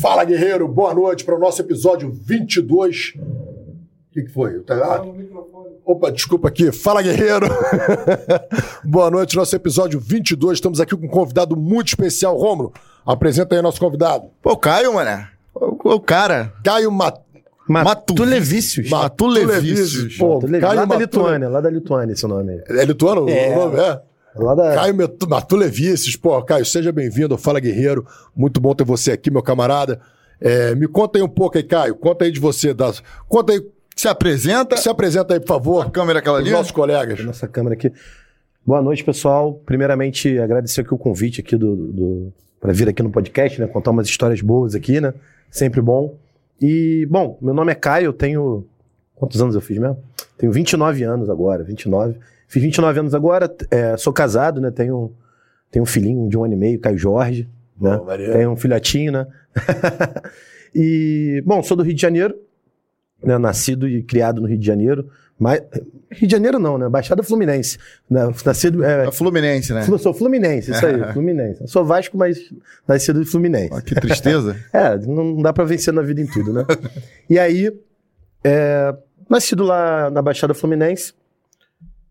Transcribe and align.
Fala, 0.00 0.24
guerreiro. 0.24 0.66
Boa 0.66 0.94
noite 0.94 1.24
para 1.24 1.34
o 1.36 1.38
nosso 1.38 1.60
episódio 1.60 2.10
22. 2.10 3.14
O 3.16 4.12
que, 4.12 4.22
que 4.22 4.28
foi? 4.30 4.60
Tá... 4.60 5.04
Opa, 5.84 6.10
desculpa 6.10 6.48
aqui. 6.48 6.72
Fala, 6.72 7.02
guerreiro. 7.02 7.46
Boa 8.84 9.10
noite, 9.10 9.36
nosso 9.36 9.54
episódio 9.54 10.00
22. 10.00 10.56
Estamos 10.58 10.80
aqui 10.80 10.96
com 10.96 11.06
um 11.06 11.08
convidado 11.08 11.56
muito 11.56 11.88
especial. 11.88 12.36
Rômulo, 12.36 12.72
apresenta 13.04 13.54
aí 13.54 13.62
nosso 13.62 13.80
convidado. 13.80 14.30
Pô, 14.42 14.52
o 14.52 14.56
Caio, 14.56 14.94
mané. 14.94 15.28
O, 15.54 15.94
o 15.94 16.00
cara. 16.00 16.52
Caio 16.64 16.90
Mat... 16.90 17.18
Matulevicius. 17.68 18.88
Matulevicius. 18.88 20.16
Pô, 20.16 20.34
Matulevicius. 20.34 20.60
Caio 20.60 20.74
Lá 20.76 20.80
da 20.82 20.86
Matu- 20.86 21.00
Lituânia, 21.00 21.48
lá 21.48 21.60
da 21.60 21.70
Lituânia 21.70 22.12
esse 22.14 22.26
nome 22.26 22.52
aí. 22.52 22.78
É 22.80 22.84
lituano? 22.84 23.28
É. 23.28 23.56
O 23.56 23.60
nome 23.60 23.78
é? 23.78 24.00
Lá 24.34 24.54
da... 24.54 24.74
Caio 24.74 24.94
Matulevicius. 25.28 26.16
Pô, 26.16 26.40
Caio, 26.42 26.64
seja 26.64 26.92
bem-vindo. 26.92 27.34
ao 27.34 27.38
Fala, 27.38 27.60
guerreiro. 27.60 28.06
Muito 28.34 28.60
bom 28.60 28.74
ter 28.74 28.84
você 28.84 29.12
aqui, 29.12 29.30
meu 29.30 29.42
camarada. 29.42 30.00
É, 30.40 30.74
me 30.74 30.86
conta 30.88 31.18
aí 31.18 31.22
um 31.22 31.28
pouco 31.28 31.58
aí, 31.58 31.64
Caio. 31.64 31.94
Conta 31.94 32.24
aí 32.24 32.30
de 32.30 32.40
você. 32.40 32.72
Da... 32.72 32.92
Conta 33.28 33.52
aí. 33.52 33.66
Se 33.96 34.08
apresenta. 34.08 34.76
Se 34.76 34.88
apresenta 34.88 35.34
aí, 35.34 35.40
por 35.40 35.48
favor. 35.48 35.86
A 35.86 35.90
câmera 35.90 36.20
aquela 36.20 36.38
Os 36.38 36.44
ali. 36.44 36.50
nossos 36.52 36.72
colegas. 36.72 37.22
Nossa 37.24 37.46
câmera 37.46 37.74
aqui. 37.74 37.92
Boa 38.64 38.80
noite, 38.80 39.04
pessoal. 39.04 39.60
Primeiramente, 39.66 40.38
agradecer 40.38 40.82
aqui 40.82 40.94
o 40.94 40.98
convite 40.98 41.40
aqui 41.40 41.56
do, 41.56 41.76
do 41.76 42.32
para 42.60 42.72
vir 42.72 42.88
aqui 42.88 43.02
no 43.02 43.10
podcast, 43.10 43.60
né? 43.60 43.66
Contar 43.66 43.90
umas 43.90 44.06
histórias 44.06 44.40
boas 44.42 44.74
aqui, 44.74 45.00
né? 45.00 45.14
Sempre 45.50 45.80
bom. 45.80 46.14
E, 46.60 47.06
bom, 47.10 47.38
meu 47.40 47.54
nome 47.54 47.72
é 47.72 47.74
Caio, 47.74 48.06
eu 48.06 48.12
tenho... 48.12 48.66
Quantos 49.14 49.40
anos 49.40 49.54
eu 49.54 49.60
fiz 49.60 49.78
mesmo? 49.78 49.98
Tenho 50.36 50.52
29 50.52 51.02
anos 51.02 51.30
agora, 51.30 51.64
29. 51.64 52.18
Fiz 52.50 52.60
29 52.60 52.98
anos 52.98 53.14
agora, 53.14 53.48
é, 53.70 53.96
sou 53.96 54.12
casado, 54.12 54.60
né? 54.60 54.72
Tenho, 54.72 55.12
tenho 55.70 55.84
um 55.84 55.86
filhinho 55.86 56.28
de 56.28 56.36
um 56.36 56.44
ano 56.44 56.54
e 56.54 56.56
meio, 56.56 56.80
Caio 56.80 56.98
Jorge, 56.98 57.48
né? 57.80 57.96
Bom. 57.96 58.06
Tenho 58.06 58.50
um 58.50 58.56
filhotinho, 58.56 59.12
né? 59.12 59.26
e, 60.74 61.40
bom, 61.46 61.62
sou 61.62 61.76
do 61.76 61.84
Rio 61.84 61.94
de 61.94 62.02
Janeiro, 62.02 62.34
né? 63.22 63.38
Nascido 63.38 63.86
e 63.86 64.02
criado 64.02 64.40
no 64.40 64.48
Rio 64.48 64.58
de 64.58 64.66
Janeiro. 64.66 65.08
Mas, 65.38 65.62
Rio 66.10 66.26
de 66.26 66.32
Janeiro 66.32 66.58
não, 66.58 66.76
né? 66.76 66.88
Baixada 66.88 67.22
Fluminense. 67.22 67.78
Né? 68.10 68.28
Nascido... 68.44 68.82
É, 68.82 69.06
É 69.06 69.12
Fluminense, 69.12 69.72
né? 69.72 69.82
Sou 69.84 70.12
Fluminense, 70.12 70.72
isso 70.72 70.84
aí, 70.84 71.00
Fluminense. 71.14 71.68
Sou 71.68 71.84
Vasco, 71.84 72.18
mas 72.18 72.52
nascido 72.86 73.20
de 73.20 73.30
Fluminense. 73.30 73.80
Que 73.82 73.94
tristeza. 73.94 74.56
É, 74.74 74.98
não 74.98 75.40
dá 75.40 75.52
pra 75.52 75.62
vencer 75.62 75.94
na 75.94 76.02
vida 76.02 76.20
em 76.20 76.26
tudo, 76.26 76.52
né? 76.52 76.66
e 77.28 77.38
aí, 77.38 77.72
é, 78.42 78.92
nascido 79.28 79.62
lá 79.62 80.10
na 80.10 80.20
Baixada 80.20 80.52
Fluminense, 80.52 81.14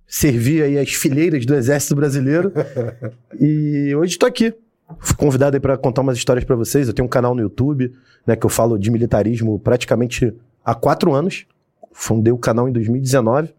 servi 0.09 0.63
aí 0.63 0.79
as 0.79 0.91
fileiras 0.91 1.45
do 1.45 1.53
Exército 1.53 1.95
Brasileiro 1.95 2.51
e 3.39 3.93
hoje 3.95 4.13
estou 4.13 4.27
aqui. 4.27 4.51
Fui 4.97 5.15
convidado 5.15 5.55
aí 5.55 5.59
para 5.59 5.77
contar 5.77 6.01
umas 6.01 6.17
histórias 6.17 6.43
para 6.43 6.55
vocês. 6.55 6.87
Eu 6.87 6.93
tenho 6.95 7.05
um 7.05 7.09
canal 7.09 7.35
no 7.35 7.41
YouTube, 7.41 7.93
né, 8.25 8.35
que 8.35 8.43
eu 8.43 8.49
falo 8.49 8.79
de 8.79 8.89
militarismo 8.89 9.59
praticamente 9.59 10.33
há 10.65 10.73
quatro 10.73 11.13
anos. 11.13 11.45
Fundei 11.91 12.33
o 12.33 12.39
canal 12.39 12.67
em 12.67 12.71
2019. 12.71 13.53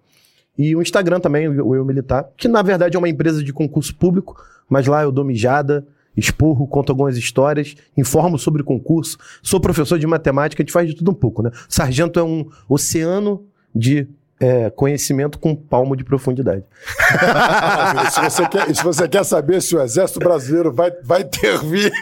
E 0.58 0.74
o 0.74 0.82
Instagram 0.82 1.20
também, 1.20 1.48
o 1.48 1.74
Eu 1.74 1.84
Militar, 1.84 2.28
que 2.36 2.48
na 2.48 2.60
verdade 2.62 2.96
é 2.96 2.98
uma 2.98 3.08
empresa 3.08 3.42
de 3.44 3.52
concurso 3.52 3.94
público, 3.94 4.36
mas 4.68 4.86
lá 4.88 5.02
eu 5.02 5.12
dou 5.12 5.24
mijada, 5.24 5.86
esporro, 6.16 6.66
conto 6.66 6.90
algumas 6.90 7.16
histórias, 7.16 7.76
informo 7.96 8.36
sobre 8.36 8.64
concurso. 8.64 9.16
Sou 9.40 9.60
professor 9.60 9.98
de 9.98 10.06
matemática, 10.06 10.60
a 10.60 10.64
gente 10.64 10.72
faz 10.72 10.88
de 10.88 10.96
tudo 10.96 11.12
um 11.12 11.14
pouco, 11.14 11.42
né? 11.42 11.50
Sargento 11.68 12.18
é 12.18 12.22
um 12.24 12.44
oceano 12.68 13.46
de 13.74 14.08
é, 14.40 14.70
conhecimento 14.70 15.38
com 15.38 15.54
palmo 15.54 15.94
de 15.94 16.02
profundidade. 16.02 16.64
Se, 18.10 18.20
você 18.22 18.48
quer, 18.48 18.74
se 18.74 18.82
você 18.82 19.06
quer 19.06 19.24
saber 19.24 19.60
se 19.60 19.76
o 19.76 19.82
Exército 19.82 20.18
Brasileiro 20.18 20.72
vai, 20.72 20.90
vai 21.04 21.20
intervir, 21.20 21.92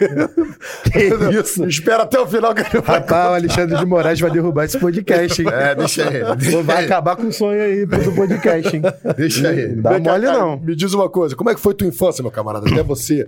isso? 1.37 1.65
espera 1.65 2.03
até 2.03 2.19
o 2.19 2.25
final 2.25 2.55
que 2.55 2.61
ele 2.61 2.81
vai. 2.81 2.99
Rapaz, 2.99 3.31
o 3.31 3.33
Alexandre 3.33 3.77
de 3.77 3.85
Moraes 3.85 4.19
vai 4.19 4.31
derrubar 4.31 4.63
esse 4.63 4.79
podcast, 4.79 5.41
hein? 5.41 5.47
É, 5.51 5.75
deixa 5.75 6.07
aí. 6.07 6.35
Deixa 6.37 6.63
Vai 6.63 6.77
aí. 6.77 6.85
acabar 6.85 7.15
com 7.17 7.27
o 7.27 7.33
sonho 7.33 7.61
aí 7.61 7.85
do 7.85 8.11
podcast, 8.13 8.75
hein? 8.75 8.81
Deixa 9.17 9.49
aí. 9.49 9.75
Não 9.75 9.81
dá 9.81 9.89
Vem 9.91 10.03
cá, 10.03 10.11
mole, 10.11 10.25
cara, 10.25 10.39
não. 10.39 10.57
Me 10.57 10.75
diz 10.75 10.93
uma 10.93 11.09
coisa, 11.09 11.35
como 11.35 11.49
é 11.49 11.55
que 11.55 11.59
foi 11.59 11.73
tua 11.73 11.87
infância, 11.87 12.21
meu 12.21 12.31
camarada? 12.31 12.69
Até 12.69 12.81
você, 12.81 13.27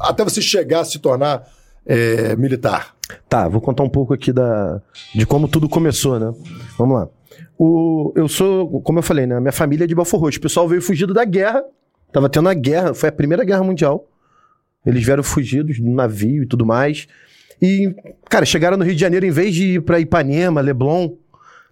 até 0.00 0.24
você 0.24 0.42
chegar 0.42 0.80
a 0.80 0.84
se 0.84 0.98
tornar 0.98 1.46
é, 1.86 2.34
militar. 2.36 2.94
Tá, 3.28 3.48
vou 3.48 3.60
contar 3.60 3.82
um 3.84 3.88
pouco 3.88 4.12
aqui 4.12 4.32
da, 4.32 4.80
de 5.14 5.24
como 5.24 5.46
tudo 5.46 5.68
começou, 5.68 6.18
né? 6.18 6.32
Vamos 6.76 6.96
lá. 6.98 7.08
O, 7.58 8.12
eu 8.16 8.28
sou, 8.28 8.80
como 8.82 8.98
eu 8.98 9.02
falei, 9.02 9.26
né? 9.26 9.38
Minha 9.40 9.52
família 9.52 9.84
é 9.84 9.86
de 9.86 9.94
Belfor 9.94 10.20
Roxo. 10.20 10.38
O 10.38 10.42
pessoal 10.42 10.68
veio 10.68 10.82
fugido 10.82 11.14
da 11.14 11.24
guerra. 11.24 11.62
Tava 12.12 12.28
tendo 12.28 12.48
a 12.48 12.54
guerra, 12.54 12.94
foi 12.94 13.08
a 13.08 13.12
primeira 13.12 13.44
guerra 13.44 13.62
mundial. 13.62 14.08
Eles 14.86 15.04
vieram 15.04 15.22
fugidos 15.22 15.80
do 15.80 15.90
navio 15.90 16.42
e 16.42 16.46
tudo 16.46 16.64
mais. 16.64 17.08
E, 17.60 17.94
cara, 18.28 18.44
chegaram 18.44 18.76
no 18.76 18.84
Rio 18.84 18.94
de 18.94 19.00
Janeiro, 19.00 19.24
em 19.24 19.30
vez 19.30 19.54
de 19.54 19.74
ir 19.74 19.82
pra 19.82 19.98
Ipanema, 19.98 20.60
Leblon, 20.60 21.14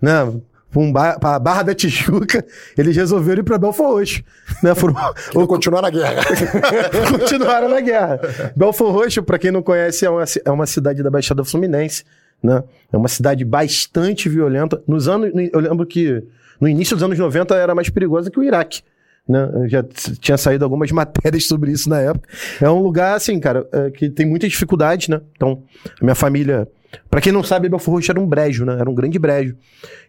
né? 0.00 0.32
Um 0.74 0.90
ba 0.90 1.18
pra 1.18 1.38
Barra 1.38 1.64
da 1.64 1.74
Tijuca, 1.74 2.42
eles 2.78 2.96
resolveram 2.96 3.40
ir 3.40 3.44
pra 3.44 3.58
Belfor 3.58 3.92
Roxo. 3.92 4.22
Né? 4.62 4.74
Foram, 4.74 4.94
Ou 5.34 5.46
continuar 5.46 5.82
na 5.82 5.90
guerra. 5.90 6.22
continuaram 7.18 7.68
na 7.68 7.80
guerra. 7.80 8.20
Belfor 8.56 8.90
Roxo, 8.90 9.22
pra 9.22 9.38
quem 9.38 9.50
não 9.50 9.62
conhece, 9.62 10.06
é 10.06 10.10
uma, 10.10 10.24
é 10.44 10.50
uma 10.50 10.66
cidade 10.66 11.02
da 11.02 11.10
Baixada 11.10 11.44
Fluminense, 11.44 12.04
né? 12.42 12.62
É 12.92 12.96
uma 12.96 13.08
cidade 13.08 13.44
bastante 13.44 14.28
violenta. 14.28 14.82
Nos 14.86 15.08
anos, 15.08 15.30
eu 15.52 15.60
lembro 15.60 15.86
que 15.86 16.22
no 16.60 16.68
início 16.68 16.96
dos 16.96 17.02
anos 17.02 17.18
90 17.18 17.54
era 17.54 17.74
mais 17.74 17.88
perigosa 17.88 18.30
que 18.30 18.38
o 18.38 18.42
Iraque. 18.42 18.82
Né? 19.28 19.48
Já 19.68 19.84
tinha 20.20 20.36
saído 20.36 20.64
algumas 20.64 20.90
matérias 20.92 21.46
sobre 21.46 21.70
isso 21.70 21.88
na 21.88 22.00
época. 22.00 22.28
É 22.60 22.68
um 22.68 22.80
lugar, 22.82 23.16
assim, 23.16 23.38
cara, 23.38 23.66
é, 23.72 23.90
que 23.90 24.10
tem 24.10 24.26
muitas 24.26 24.50
dificuldades, 24.50 25.08
né? 25.08 25.20
Então, 25.36 25.62
a 26.00 26.04
minha 26.04 26.14
família. 26.14 26.68
Pra 27.08 27.20
quem 27.20 27.32
não 27.32 27.42
sabe, 27.42 27.68
Belfor 27.68 27.94
Roxo 27.94 28.10
era 28.10 28.20
um 28.20 28.26
brejo, 28.26 28.64
né? 28.66 28.76
Era 28.78 28.90
um 28.90 28.94
grande 28.94 29.18
brejo. 29.18 29.56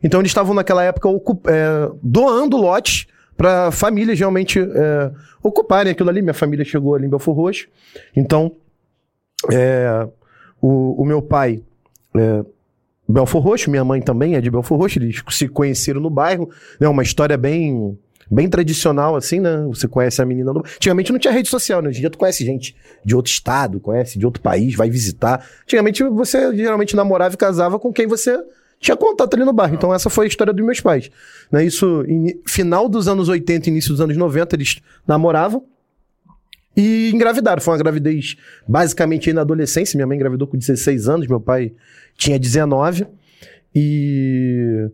Então, 0.04 0.20
eles 0.20 0.32
estavam 0.32 0.54
naquela 0.54 0.84
época 0.84 1.08
ocup- 1.08 1.48
é, 1.48 1.90
doando 2.02 2.58
lotes 2.58 3.06
para 3.38 3.72
famílias 3.72 4.20
realmente 4.20 4.60
é, 4.60 5.12
ocuparem 5.42 5.92
aquilo 5.92 6.10
ali. 6.10 6.22
Minha 6.22 6.34
família 6.34 6.66
chegou 6.66 6.94
ali 6.96 7.06
em 7.06 7.10
Belfor 7.10 7.36
Roxo. 7.36 7.68
Então, 8.16 8.52
é, 9.52 10.08
o, 10.62 11.02
o 11.02 11.06
meu 11.06 11.22
pai 11.22 11.62
é 12.16 12.44
Belfor 13.08 13.42
Roxo, 13.42 13.70
minha 13.70 13.84
mãe 13.84 14.02
também 14.02 14.36
é 14.36 14.42
de 14.42 14.50
Belfor 14.50 14.78
Roxo, 14.80 14.98
eles 15.00 15.22
se 15.30 15.48
conheceram 15.48 16.00
no 16.00 16.10
bairro, 16.10 16.50
né? 16.80 16.88
Uma 16.88 17.04
história 17.04 17.38
bem 17.38 17.98
bem 18.32 18.48
tradicional 18.50 19.16
assim, 19.16 19.40
né? 19.40 19.64
Você 19.68 19.88
conhece 19.88 20.22
a 20.22 20.26
menina 20.26 20.54
no... 20.54 20.62
Antigamente 20.62 21.12
não 21.12 21.20
tinha 21.20 21.34
rede 21.34 21.50
social, 21.50 21.82
né? 21.82 21.90
Hoje 21.90 21.98
em 22.00 22.02
dia 22.02 22.10
tu 22.10 22.18
conhece 22.18 22.46
gente 22.46 22.76
de 23.04 23.16
outro 23.16 23.32
estado, 23.32 23.80
conhece 23.80 24.18
de 24.18 24.26
outro 24.26 24.42
país, 24.42 24.74
vai 24.76 24.90
visitar. 24.90 25.46
Antigamente 25.64 26.04
você 26.04 26.56
geralmente 26.56 26.96
namorava 26.96 27.36
e 27.36 27.38
casava 27.38 27.78
com 27.78 27.92
quem 27.92 28.08
você 28.08 28.42
tinha 28.80 28.96
contato 28.98 29.34
ali 29.36 29.44
no 29.44 29.54
bairro. 29.54 29.76
Então 29.76 29.94
essa 29.94 30.10
foi 30.10 30.26
a 30.26 30.28
história 30.30 30.54
dos 30.54 30.66
meus 30.66 30.80
pais. 30.80 31.12
Né? 31.52 31.66
Isso, 31.66 32.04
ini- 32.08 32.40
final 32.48 32.88
dos 32.90 33.08
anos 33.08 33.28
80, 33.30 33.70
início 33.70 33.92
dos 33.92 34.02
anos 34.02 34.16
90, 34.18 34.56
eles 34.56 34.80
namoravam. 35.06 35.66
E 36.76 37.12
engravidaram. 37.14 37.62
Foi 37.62 37.74
uma 37.74 37.80
gravidez 37.80 38.36
basicamente 38.68 39.30
aí 39.30 39.34
na 39.34 39.42
adolescência. 39.42 39.98
Minha 39.98 40.08
mãe 40.08 40.16
engravidou 40.16 40.48
com 40.48 40.58
16 40.58 41.08
anos, 41.08 41.28
meu 41.28 41.40
pai 41.40 41.74
tinha 42.18 42.40
19. 42.40 43.06
E. 43.76 44.90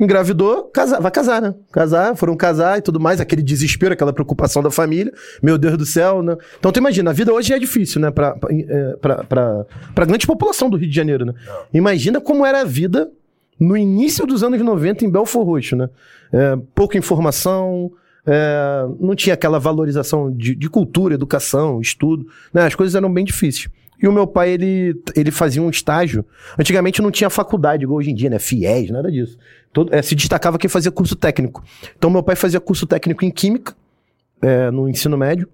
Engravidou, 0.00 0.64
casa, 0.64 0.98
vai 0.98 1.12
casar, 1.12 1.40
né? 1.40 1.54
Casar, 1.70 2.16
foram 2.16 2.36
casar 2.36 2.76
e 2.76 2.82
tudo 2.82 2.98
mais, 2.98 3.20
aquele 3.20 3.40
desespero, 3.42 3.92
aquela 3.92 4.12
preocupação 4.12 4.60
da 4.60 4.70
família. 4.70 5.12
Meu 5.40 5.56
Deus 5.56 5.76
do 5.76 5.86
céu, 5.86 6.22
né? 6.22 6.36
Então 6.58 6.72
tu 6.72 6.78
imagina, 6.78 7.10
a 7.10 7.12
vida 7.12 7.32
hoje 7.32 7.52
é 7.52 7.58
difícil, 7.58 8.00
né? 8.00 8.10
Pra, 8.10 8.34
pra, 8.34 8.52
é, 8.52 8.96
pra, 8.96 9.22
pra, 9.22 9.66
pra 9.94 10.04
grande 10.04 10.26
população 10.26 10.68
do 10.68 10.76
Rio 10.76 10.88
de 10.88 10.96
Janeiro, 10.96 11.24
né? 11.24 11.34
Imagina 11.72 12.20
como 12.20 12.44
era 12.44 12.62
a 12.62 12.64
vida 12.64 13.12
no 13.60 13.76
início 13.76 14.26
dos 14.26 14.42
anos 14.42 14.60
90 14.60 15.04
em 15.04 15.10
Belfor 15.10 15.44
Roxo, 15.44 15.76
né? 15.76 15.88
É, 16.32 16.56
pouca 16.74 16.98
informação, 16.98 17.92
é, 18.26 18.86
não 19.00 19.14
tinha 19.14 19.34
aquela 19.34 19.58
valorização 19.58 20.30
de, 20.30 20.54
de 20.54 20.68
cultura, 20.68 21.14
educação, 21.14 21.80
estudo, 21.80 22.26
né? 22.52 22.64
As 22.64 22.74
coisas 22.74 22.94
eram 22.94 23.12
bem 23.12 23.24
difíceis. 23.24 23.68
E 24.02 24.08
o 24.08 24.12
meu 24.12 24.26
pai, 24.26 24.50
ele, 24.50 25.00
ele 25.14 25.30
fazia 25.30 25.62
um 25.62 25.70
estágio. 25.70 26.24
Antigamente 26.58 27.00
não 27.00 27.10
tinha 27.10 27.30
faculdade, 27.30 27.84
igual 27.84 27.98
hoje 27.98 28.10
em 28.10 28.14
dia, 28.14 28.28
né? 28.28 28.38
FIES, 28.38 28.90
nada 28.90 29.10
disso. 29.10 29.38
Todo, 29.72 29.94
é, 29.94 30.02
se 30.02 30.16
destacava 30.16 30.58
quem 30.58 30.68
fazia 30.68 30.90
curso 30.90 31.14
técnico. 31.14 31.62
Então, 31.96 32.10
meu 32.10 32.22
pai 32.22 32.34
fazia 32.34 32.58
curso 32.58 32.84
técnico 32.84 33.24
em 33.24 33.30
Química, 33.30 33.74
é, 34.42 34.72
no 34.72 34.88
ensino 34.88 35.16
médio. 35.16 35.48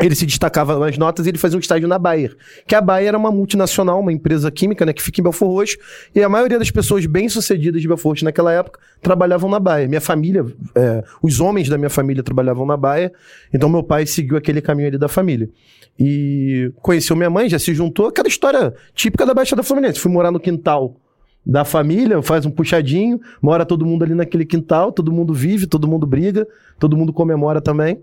Ele 0.00 0.14
se 0.14 0.24
destacava 0.24 0.78
nas 0.78 0.96
notas 0.96 1.26
e 1.26 1.30
ele 1.30 1.38
fazia 1.38 1.56
um 1.56 1.60
estágio 1.60 1.88
na 1.88 1.98
Bayer. 1.98 2.36
Que 2.66 2.74
a 2.74 2.80
Bayer 2.80 3.08
era 3.08 3.18
uma 3.18 3.32
multinacional, 3.32 3.98
uma 3.98 4.12
empresa 4.12 4.50
química, 4.50 4.86
né? 4.86 4.92
Que 4.92 5.02
fica 5.02 5.20
em 5.20 5.24
Belfor 5.24 5.48
Roxo. 5.48 5.76
E 6.14 6.22
a 6.22 6.28
maioria 6.28 6.58
das 6.58 6.70
pessoas 6.70 7.04
bem-sucedidas 7.04 7.82
de 7.82 7.88
Belfor 7.88 8.12
Roxo 8.12 8.24
naquela 8.24 8.52
época 8.52 8.78
trabalhavam 9.02 9.50
na 9.50 9.58
Bayer. 9.58 9.88
Minha 9.88 10.00
família, 10.00 10.46
é, 10.74 11.02
os 11.20 11.40
homens 11.40 11.68
da 11.68 11.76
minha 11.76 11.90
família 11.90 12.22
trabalhavam 12.22 12.64
na 12.64 12.76
Bayer. 12.76 13.12
Então, 13.52 13.68
meu 13.68 13.82
pai 13.82 14.06
seguiu 14.06 14.36
aquele 14.36 14.60
caminho 14.60 14.88
ali 14.88 14.98
da 14.98 15.08
família. 15.08 15.50
E 15.98 16.72
conheceu 16.76 17.16
minha 17.16 17.28
mãe, 17.28 17.48
já 17.48 17.58
se 17.58 17.74
juntou. 17.74 18.06
Aquela 18.06 18.28
história 18.28 18.72
típica 18.94 19.26
da 19.26 19.34
Baixada 19.34 19.62
Fluminense. 19.62 19.98
Fui 19.98 20.10
morar 20.10 20.30
no 20.30 20.38
quintal 20.38 20.96
da 21.44 21.64
família, 21.64 22.22
faz 22.22 22.46
um 22.46 22.50
puxadinho, 22.50 23.20
mora 23.40 23.64
todo 23.66 23.84
mundo 23.84 24.04
ali 24.04 24.14
naquele 24.14 24.44
quintal, 24.44 24.92
todo 24.92 25.10
mundo 25.12 25.34
vive, 25.34 25.66
todo 25.66 25.88
mundo 25.88 26.06
briga, 26.06 26.46
todo 26.78 26.96
mundo 26.96 27.12
comemora 27.12 27.60
também. 27.60 28.00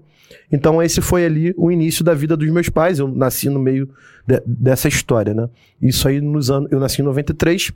Então 0.51 0.81
esse 0.83 1.01
foi 1.01 1.25
ali 1.25 1.53
o 1.57 1.71
início 1.71 2.03
da 2.03 2.13
vida 2.13 2.35
dos 2.37 2.49
meus 2.49 2.69
pais. 2.69 2.99
Eu 2.99 3.07
nasci 3.07 3.49
no 3.49 3.59
meio 3.59 3.89
de- 4.27 4.41
dessa 4.45 4.87
história, 4.87 5.33
né? 5.33 5.49
Isso 5.81 6.07
aí 6.07 6.21
nos 6.21 6.51
anos. 6.51 6.71
Eu 6.71 6.79
nasci 6.79 7.01
em 7.01 7.05
93. 7.05 7.71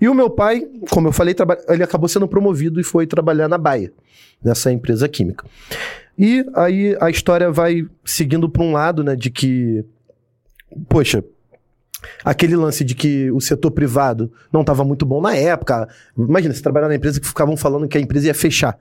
E 0.00 0.08
o 0.08 0.14
meu 0.14 0.28
pai, 0.28 0.66
como 0.90 1.06
eu 1.08 1.12
falei, 1.12 1.34
ele 1.68 1.82
acabou 1.84 2.08
sendo 2.08 2.26
promovido 2.26 2.80
e 2.80 2.82
foi 2.84 3.06
trabalhar 3.06 3.46
na 3.48 3.56
Baia, 3.56 3.92
nessa 4.42 4.72
empresa 4.72 5.08
química. 5.08 5.46
E 6.18 6.44
aí 6.56 6.96
a 7.00 7.08
história 7.08 7.52
vai 7.52 7.86
seguindo 8.04 8.48
para 8.48 8.62
um 8.64 8.72
lado, 8.72 9.04
né, 9.04 9.14
de 9.14 9.30
que, 9.30 9.84
poxa, 10.88 11.22
aquele 12.24 12.56
lance 12.56 12.84
de 12.84 12.94
que 12.94 13.30
o 13.30 13.40
setor 13.40 13.70
privado 13.70 14.32
não 14.52 14.60
estava 14.60 14.84
muito 14.84 15.04
bom 15.04 15.20
na 15.20 15.34
época. 15.34 15.88
Imagina, 16.16 16.54
você 16.54 16.62
trabalhar 16.62 16.88
na 16.88 16.94
empresa 16.94 17.20
que 17.20 17.26
ficavam 17.26 17.56
falando 17.56 17.88
que 17.88 17.98
a 17.98 18.00
empresa 18.00 18.28
ia 18.28 18.34
fechar. 18.34 18.78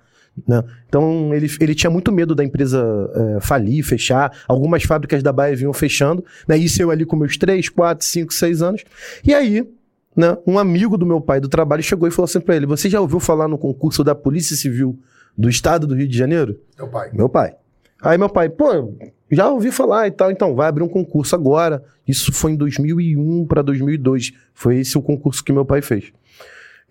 Né? 0.47 0.63
Então 0.87 1.33
ele, 1.33 1.47
ele 1.59 1.73
tinha 1.73 1.89
muito 1.89 2.11
medo 2.11 2.35
da 2.35 2.43
empresa 2.43 2.79
eh, 3.15 3.39
falir, 3.41 3.83
fechar. 3.83 4.31
Algumas 4.47 4.83
fábricas 4.83 5.23
da 5.23 5.31
Baia 5.31 5.55
vinham 5.55 5.73
fechando. 5.73 6.23
Né? 6.47 6.57
Isso 6.57 6.81
eu 6.81 6.91
ali 6.91 7.05
com 7.05 7.15
meus 7.15 7.37
3, 7.37 7.69
4, 7.69 8.05
5, 8.05 8.33
6 8.33 8.61
anos. 8.61 8.83
E 9.23 9.33
aí, 9.33 9.67
né, 10.15 10.37
um 10.45 10.59
amigo 10.59 10.97
do 10.97 11.05
meu 11.05 11.21
pai 11.21 11.39
do 11.39 11.47
trabalho 11.47 11.81
chegou 11.81 12.07
e 12.07 12.11
falou 12.11 12.25
assim 12.25 12.39
para 12.39 12.55
ele: 12.55 12.65
Você 12.65 12.89
já 12.89 13.01
ouviu 13.01 13.19
falar 13.19 13.47
no 13.47 13.57
concurso 13.57 14.03
da 14.03 14.13
Polícia 14.13 14.55
Civil 14.55 14.99
do 15.35 15.49
Estado 15.49 15.87
do 15.87 15.95
Rio 15.95 16.07
de 16.07 16.17
Janeiro? 16.17 16.59
Teu 16.75 16.87
pai. 16.87 17.09
Meu 17.13 17.29
pai. 17.29 17.55
Aí 18.01 18.17
meu 18.17 18.29
pai, 18.29 18.47
pô, 18.47 18.93
já 19.29 19.49
ouvi 19.49 19.71
falar 19.71 20.07
e 20.07 20.11
tal, 20.11 20.31
então 20.31 20.55
vai 20.55 20.67
abrir 20.67 20.83
um 20.83 20.87
concurso 20.87 21.35
agora. 21.35 21.83
Isso 22.07 22.31
foi 22.31 22.51
em 22.51 22.55
2001 22.55 23.45
para 23.45 23.61
2002. 23.61 24.31
Foi 24.53 24.79
esse 24.79 24.97
o 24.97 25.01
concurso 25.01 25.43
que 25.43 25.51
meu 25.51 25.65
pai 25.65 25.81
fez. 25.81 26.11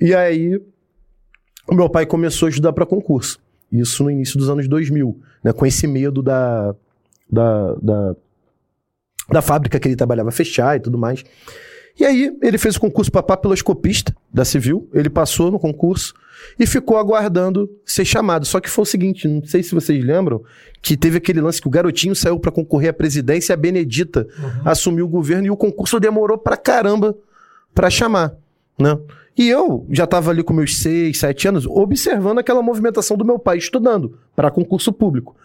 E 0.00 0.15
aí 0.15 0.61
o 1.69 1.75
meu 1.75 1.88
pai 1.88 2.06
começou 2.06 2.47
a 2.47 2.50
estudar 2.50 2.73
para 2.73 2.85
concurso. 2.85 3.41
Isso 3.73 4.05
no 4.05 4.11
início 4.11 4.38
dos 4.38 4.49
anos 4.49 4.69
2000, 4.69 5.21
né, 5.43 5.53
com 5.53 5.67
esse 5.67 5.87
medo 5.87 6.23
da, 6.23 6.75
da, 7.31 7.75
da, 7.75 8.17
da 9.31 9.43
fábrica 9.43 9.81
que 9.81 9.89
ele 9.89 9.97
trabalhava 9.97 10.31
fechar 10.31 10.77
e 10.77 10.81
tudo 10.81 10.99
mais. 10.99 11.25
E 11.99 12.05
aí 12.05 12.37
ele 12.43 12.59
fez 12.59 12.77
o 12.77 12.81
concurso 12.81 13.11
para 13.11 13.23
papiloscopista 13.23 14.15
da 14.32 14.44
Civil, 14.44 14.89
ele 14.93 15.09
passou 15.09 15.50
no 15.50 15.59
concurso 15.59 16.15
e 16.58 16.66
ficou 16.66 16.96
aguardando 16.96 17.70
ser 17.84 18.04
chamado. 18.04 18.46
Só 18.46 18.60
que 18.60 18.70
foi 18.70 18.82
o 18.82 18.87
seguinte, 18.87 19.26
não 19.28 19.44
sei 19.44 19.62
se 19.62 19.75
vocês 19.75 20.04
lembram, 20.04 20.43
que 20.81 20.96
teve 20.96 21.19
aquele 21.19 21.40
lance 21.40 21.60
que 21.60 21.69
o 21.69 21.70
garotinho 21.70 22.14
saiu 22.14 22.38
para 22.38 22.52
concorrer 22.52 22.90
à 22.90 22.93
presidência 22.93 23.52
e 23.52 23.54
a 23.54 23.56
Benedita 23.56 24.26
assumiu 24.64 25.06
o 25.06 25.08
governo 25.08 25.46
e 25.46 25.50
o 25.50 25.56
concurso 25.56 25.98
demorou 25.98 26.38
pra 26.38 26.56
caramba 26.56 27.16
para 27.75 27.90
chamar, 27.90 28.34
né? 28.78 28.98
E 29.37 29.48
eu 29.48 29.87
já 29.90 30.04
estava 30.04 30.31
ali 30.31 30.43
com 30.43 30.54
meus 30.54 30.78
seis, 30.78 31.19
sete 31.19 31.46
anos, 31.46 31.66
observando 31.66 32.38
aquela 32.38 32.62
movimentação 32.62 33.16
do 33.16 33.25
meu 33.25 33.38
pai, 33.38 33.58
estudando 33.58 34.19
para 34.34 34.50
concurso 34.50 34.93
público. 34.93 35.37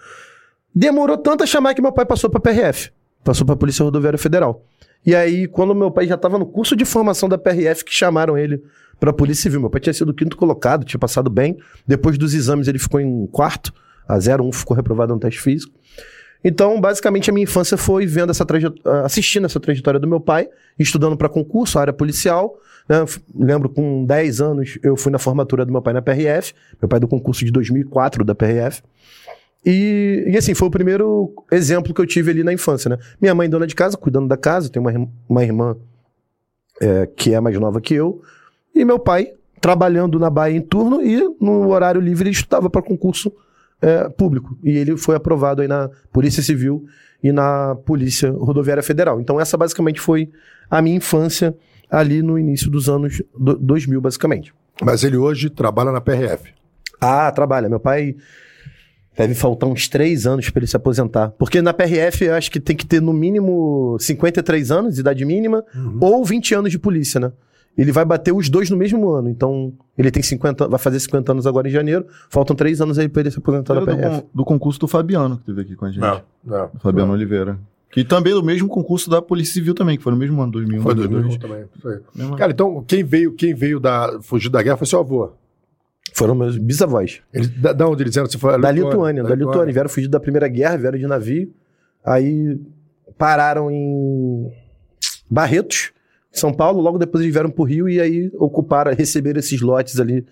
Demorou 0.73 1.17
tanto 1.17 1.43
a 1.43 1.47
chamar 1.47 1.73
que 1.73 1.81
meu 1.81 1.91
pai 1.91 2.05
passou 2.05 2.29
para 2.29 2.39
PRF, 2.39 2.91
passou 3.23 3.45
para 3.45 3.55
Polícia 3.55 3.83
Rodoviária 3.83 4.19
Federal. 4.19 4.63
E 5.05 5.15
aí, 5.15 5.47
quando 5.47 5.73
meu 5.73 5.89
pai 5.89 6.07
já 6.07 6.15
estava 6.15 6.37
no 6.37 6.45
curso 6.45 6.75
de 6.75 6.85
formação 6.85 7.27
da 7.27 7.37
PRF, 7.37 7.83
que 7.83 7.93
chamaram 7.93 8.37
ele 8.37 8.61
para 9.01 9.09
a 9.09 9.13
Polícia 9.13 9.41
Civil. 9.41 9.59
Meu 9.59 9.69
pai 9.69 9.81
tinha 9.81 9.93
sido 9.93 10.13
quinto 10.13 10.37
colocado, 10.37 10.85
tinha 10.85 10.99
passado 10.99 11.27
bem. 11.27 11.57
Depois 11.87 12.19
dos 12.19 12.35
exames, 12.35 12.67
ele 12.67 12.77
ficou 12.77 13.01
em 13.01 13.25
quarto, 13.25 13.73
a 14.07 14.15
01, 14.15 14.51
ficou 14.51 14.77
reprovado 14.77 15.11
no 15.11 15.19
teste 15.19 15.41
físico. 15.41 15.73
Então, 16.43 16.79
basicamente, 16.79 17.29
a 17.29 17.33
minha 17.33 17.43
infância 17.43 17.77
foi 17.77 18.05
vendo 18.05 18.29
essa 18.29 18.45
trajetória, 18.45 19.01
assistindo 19.03 19.45
essa 19.45 19.59
trajetória 19.59 19.99
do 19.99 20.07
meu 20.07 20.19
pai, 20.19 20.47
estudando 20.77 21.17
para 21.17 21.27
concurso, 21.27 21.79
área 21.79 21.91
policial. 21.91 22.55
né? 22.87 23.03
Lembro 23.35 23.69
com 23.69 24.05
10 24.05 24.39
anos 24.39 24.77
eu 24.83 24.95
fui 24.95 25.11
na 25.11 25.17
formatura 25.17 25.65
do 25.65 25.71
meu 25.71 25.81
pai 25.81 25.93
na 25.93 26.01
PRF, 26.01 26.53
meu 26.79 26.87
pai 26.87 26.99
do 26.99 27.07
concurso 27.07 27.43
de 27.43 27.51
2004 27.51 28.23
da 28.23 28.35
PRF. 28.35 28.83
E, 29.65 30.25
e, 30.27 30.37
assim, 30.37 30.53
foi 30.55 30.67
o 30.67 30.71
primeiro 30.71 31.31
exemplo 31.51 31.93
que 31.93 32.01
eu 32.01 32.05
tive 32.07 32.31
ali 32.31 32.43
na 32.43 32.51
infância, 32.51 32.89
né? 32.89 32.97
Minha 33.21 33.35
mãe 33.35 33.49
dona 33.49 33.67
de 33.67 33.75
casa, 33.75 33.95
cuidando 33.95 34.27
da 34.27 34.37
casa, 34.37 34.69
tem 34.69 34.81
uma, 34.81 34.91
uma 35.29 35.43
irmã 35.43 35.75
é, 36.81 37.05
que 37.05 37.33
é 37.33 37.39
mais 37.39 37.57
nova 37.59 37.79
que 37.79 37.93
eu, 37.93 38.21
e 38.73 38.83
meu 38.83 38.97
pai 38.97 39.33
trabalhando 39.59 40.17
na 40.17 40.29
Bahia 40.29 40.57
em 40.57 40.61
turno 40.61 41.01
e 41.05 41.21
no 41.39 41.69
horário 41.69 42.01
livre 42.01 42.23
ele 42.29 42.35
estudava 42.35 42.67
para 42.69 42.81
concurso 42.81 43.31
é, 43.79 44.09
público. 44.09 44.57
E 44.63 44.71
ele 44.75 44.97
foi 44.97 45.15
aprovado 45.15 45.61
aí 45.61 45.67
na 45.67 45.89
Polícia 46.11 46.41
Civil 46.41 46.85
e 47.21 47.31
na 47.31 47.75
Polícia 47.85 48.31
Rodoviária 48.31 48.81
Federal. 48.81 49.21
Então 49.21 49.39
essa 49.39 49.55
basicamente 49.55 49.99
foi 50.01 50.31
a 50.69 50.81
minha 50.81 50.95
infância 50.95 51.55
ali 51.89 52.23
no 52.23 52.39
início 52.39 52.71
dos 52.71 52.89
anos 52.89 53.21
do- 53.37 53.57
2000, 53.57 54.01
basicamente. 54.01 54.51
Mas 54.81 55.03
ele 55.03 55.17
hoje 55.17 55.49
trabalha 55.51 55.91
na 55.91 56.01
PRF. 56.01 56.51
Ah, 56.99 57.31
trabalha. 57.31 57.69
Meu 57.69 57.79
pai 57.79 58.15
deve 59.17 59.33
faltar 59.33 59.69
uns 59.69 59.87
três 59.87 60.25
anos 60.25 60.49
para 60.49 60.59
ele 60.59 60.67
se 60.67 60.75
aposentar. 60.75 61.29
Porque 61.37 61.61
na 61.61 61.73
PRF 61.73 62.23
eu 62.25 62.33
acho 62.33 62.49
que 62.51 62.59
tem 62.59 62.75
que 62.75 62.85
ter 62.85 63.01
no 63.01 63.13
mínimo 63.13 63.97
53 63.99 64.71
anos, 64.71 64.97
idade 64.99 65.23
mínima, 65.25 65.63
ou 65.99 66.23
20 66.25 66.53
anos 66.55 66.71
de 66.71 66.79
polícia, 66.79 67.19
né? 67.19 67.31
Ele 67.77 67.91
vai 67.91 68.03
bater 68.03 68.33
os 68.33 68.49
dois 68.49 68.69
no 68.69 68.75
mesmo 68.75 69.09
ano. 69.11 69.29
Então, 69.29 69.71
ele 69.97 70.11
tem 70.11 70.21
50, 70.21 70.67
vai 70.67 70.77
fazer 70.77 70.99
50 70.99 71.31
anos 71.31 71.47
agora 71.47 71.69
em 71.69 71.71
janeiro. 71.71 72.05
Faltam 72.29 72.53
três 72.53 72.81
anos 72.81 72.99
aí 72.99 73.07
para 73.07 73.21
ele 73.21 73.31
se 73.31 73.37
aposentar 73.39 73.75
do, 73.75 73.85
PRF. 73.85 74.21
con- 74.21 74.27
do 74.35 74.43
concurso 74.45 74.79
do 74.81 74.87
Fabiano, 74.89 75.37
que 75.37 75.45
teve 75.45 75.61
aqui 75.61 75.75
com 75.77 75.85
a 75.85 75.89
gente. 75.89 76.01
Não, 76.01 76.21
não. 76.43 76.69
Fabiano 76.81 77.13
Oliveira. 77.13 77.57
Que 77.89 78.03
também 78.03 78.33
do 78.33 78.43
mesmo 78.43 78.67
concurso 78.67 79.09
da 79.09 79.21
Polícia 79.21 79.53
Civil 79.53 79.73
também, 79.73 79.97
que 79.97 80.03
foi 80.03 80.11
no 80.11 80.17
mesmo 80.17 80.41
ano, 80.41 80.51
2001. 80.51 80.81
Foi 80.83 80.95
2002. 80.95 81.37
2001 81.37 81.69
também. 81.81 82.01
Foi. 82.27 82.37
Cara, 82.37 82.51
então 82.51 82.83
quem 82.85 83.03
veio, 83.05 83.33
quem 83.33 83.53
veio 83.53 83.79
da, 83.79 84.19
fugir 84.21 84.49
da 84.49 84.61
guerra 84.61 84.77
foi 84.77 84.87
seu 84.87 84.99
avô. 84.99 85.31
Foram 86.13 86.35
meus 86.35 86.57
bisavós. 86.57 87.21
Ele, 87.33 87.47
da, 87.47 87.73
da 87.73 87.87
onde 87.87 88.03
eles 88.03 88.15
eram? 88.17 88.27
Você 88.29 88.37
Da 88.61 88.71
Lituânia, 88.71 89.23
da 89.23 89.29
Lituânia. 89.35 89.73
Vieram 89.73 89.89
fugir 89.89 90.07
da 90.07 90.19
Primeira 90.19 90.47
Guerra, 90.47 90.77
vieram 90.77 90.97
de 90.97 91.07
navio. 91.07 91.51
Aí 92.05 92.59
pararam 93.17 93.69
em 93.71 94.51
Barretos, 95.29 95.91
São 96.31 96.53
Paulo. 96.53 96.81
Logo 96.81 96.97
depois 96.97 97.21
eles 97.23 97.33
vieram 97.33 97.49
pro 97.49 97.63
Rio 97.63 97.87
e 97.87 97.99
aí 97.99 98.31
ocuparam, 98.37 98.93
receberam 98.93 99.39
esses 99.39 99.61
lotes 99.61 99.99
ali 99.99 100.25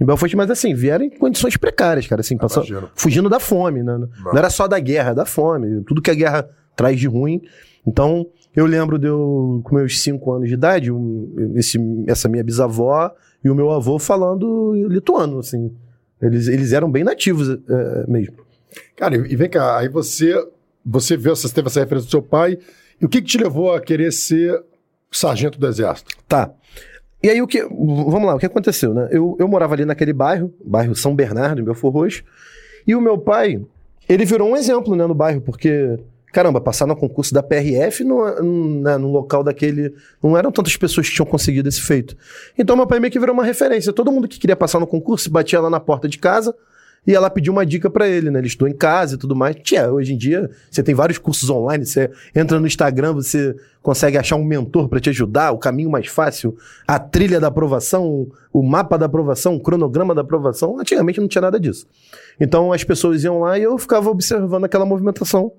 em 0.00 0.04
Belfort. 0.04 0.32
Mas 0.34 0.50
assim, 0.50 0.74
vieram 0.74 1.04
em 1.04 1.10
condições 1.10 1.56
precárias, 1.56 2.06
cara. 2.06 2.20
Assim, 2.20 2.36
passando, 2.36 2.66
fugindo 2.94 3.28
da 3.28 3.40
fome, 3.40 3.82
né? 3.82 3.98
Não 4.32 4.38
era 4.38 4.50
só 4.50 4.66
da 4.68 4.78
guerra, 4.78 5.14
da 5.14 5.24
fome. 5.24 5.82
Tudo 5.84 6.02
que 6.02 6.10
a 6.10 6.14
guerra 6.14 6.48
traz 6.76 6.98
de 6.98 7.06
ruim. 7.06 7.40
Então, 7.86 8.26
eu 8.54 8.64
lembro 8.66 8.98
de 8.98 9.06
eu, 9.08 9.60
com 9.64 9.74
meus 9.74 10.00
cinco 10.02 10.32
anos 10.32 10.48
de 10.48 10.54
idade, 10.54 10.90
um- 10.92 11.52
esse, 11.56 11.78
essa 12.06 12.28
minha 12.28 12.44
bisavó 12.44 13.10
e 13.44 13.50
o 13.50 13.54
meu 13.54 13.70
avô 13.70 13.98
falando 13.98 14.74
lituano, 14.88 15.38
assim. 15.38 15.74
Eles, 16.20 16.46
eles 16.46 16.72
eram 16.72 16.90
bem 16.90 17.02
nativos 17.02 17.48
eh, 17.48 18.04
mesmo. 18.06 18.36
Cara, 18.96 19.16
e 19.16 19.36
vem 19.36 19.50
cá, 19.50 19.78
aí 19.78 19.88
você, 19.88 20.32
você 20.84 21.16
viu, 21.16 21.34
você 21.34 21.52
teve 21.52 21.66
essa 21.66 21.80
referência 21.80 22.06
do 22.06 22.10
seu 22.10 22.22
pai, 22.22 22.58
e 23.00 23.04
o 23.04 23.08
que, 23.08 23.20
que 23.20 23.26
te 23.26 23.38
levou 23.38 23.74
a 23.74 23.80
querer 23.80 24.12
ser 24.12 24.62
sargento 25.10 25.58
do 25.58 25.66
exército? 25.66 26.16
Tá. 26.28 26.52
E 27.22 27.28
aí 27.28 27.42
o 27.42 27.46
que. 27.46 27.62
Vamos 27.62 28.24
lá, 28.24 28.34
o 28.34 28.38
que 28.38 28.46
aconteceu, 28.46 28.94
né? 28.94 29.08
Eu, 29.10 29.36
eu 29.38 29.46
morava 29.46 29.74
ali 29.74 29.84
naquele 29.84 30.12
bairro, 30.12 30.52
bairro 30.64 30.94
São 30.94 31.14
Bernardo, 31.14 31.60
em 31.60 31.64
Belfor 31.64 31.92
Roxo, 31.92 32.24
e 32.86 32.94
o 32.94 33.00
meu 33.00 33.16
pai, 33.18 33.60
ele 34.08 34.24
virou 34.24 34.48
um 34.48 34.56
exemplo, 34.56 34.96
né, 34.96 35.06
no 35.06 35.14
bairro, 35.14 35.40
porque. 35.40 35.98
Caramba, 36.32 36.62
passar 36.62 36.86
no 36.86 36.96
concurso 36.96 37.34
da 37.34 37.42
PRF 37.42 38.02
no, 38.02 38.80
né, 38.80 38.96
no 38.96 39.12
local 39.12 39.44
daquele. 39.44 39.94
Não 40.22 40.36
eram 40.36 40.50
tantas 40.50 40.74
pessoas 40.76 41.06
que 41.06 41.14
tinham 41.14 41.26
conseguido 41.26 41.68
esse 41.68 41.82
feito. 41.82 42.16
Então, 42.58 42.74
meu 42.74 42.86
pai 42.86 42.98
meio 42.98 43.12
que 43.12 43.20
virou 43.20 43.34
uma 43.34 43.44
referência. 43.44 43.92
Todo 43.92 44.10
mundo 44.10 44.26
que 44.26 44.38
queria 44.40 44.56
passar 44.56 44.80
no 44.80 44.86
concurso 44.86 45.30
batia 45.30 45.60
lá 45.60 45.68
na 45.68 45.78
porta 45.78 46.08
de 46.08 46.16
casa 46.16 46.54
e 47.06 47.14
ela 47.14 47.28
pediu 47.28 47.52
uma 47.52 47.66
dica 47.66 47.90
pra 47.90 48.08
ele, 48.08 48.30
né? 48.30 48.38
Ele 48.38 48.46
estudou 48.46 48.68
em 48.68 48.76
casa 48.76 49.16
e 49.16 49.18
tudo 49.18 49.36
mais. 49.36 49.56
Tia, 49.56 49.92
hoje 49.92 50.14
em 50.14 50.16
dia 50.16 50.50
você 50.70 50.82
tem 50.82 50.94
vários 50.94 51.18
cursos 51.18 51.50
online, 51.50 51.84
você 51.84 52.10
entra 52.34 52.58
no 52.58 52.66
Instagram, 52.66 53.12
você 53.12 53.54
consegue 53.82 54.16
achar 54.16 54.36
um 54.36 54.44
mentor 54.44 54.88
pra 54.88 55.00
te 55.00 55.10
ajudar, 55.10 55.50
o 55.50 55.58
caminho 55.58 55.90
mais 55.90 56.06
fácil, 56.06 56.56
a 56.86 56.98
trilha 56.98 57.40
da 57.40 57.48
aprovação, 57.48 58.28
o 58.52 58.62
mapa 58.62 58.96
da 58.96 59.06
aprovação, 59.06 59.56
o 59.56 59.60
cronograma 59.60 60.14
da 60.14 60.22
aprovação. 60.22 60.78
Antigamente 60.78 61.20
não 61.20 61.28
tinha 61.28 61.42
nada 61.42 61.58
disso. 61.58 61.86
Então 62.40 62.72
as 62.72 62.84
pessoas 62.84 63.22
iam 63.24 63.40
lá 63.40 63.58
e 63.58 63.64
eu 63.64 63.76
ficava 63.76 64.08
observando 64.08 64.64
aquela 64.64 64.86
movimentação 64.86 65.52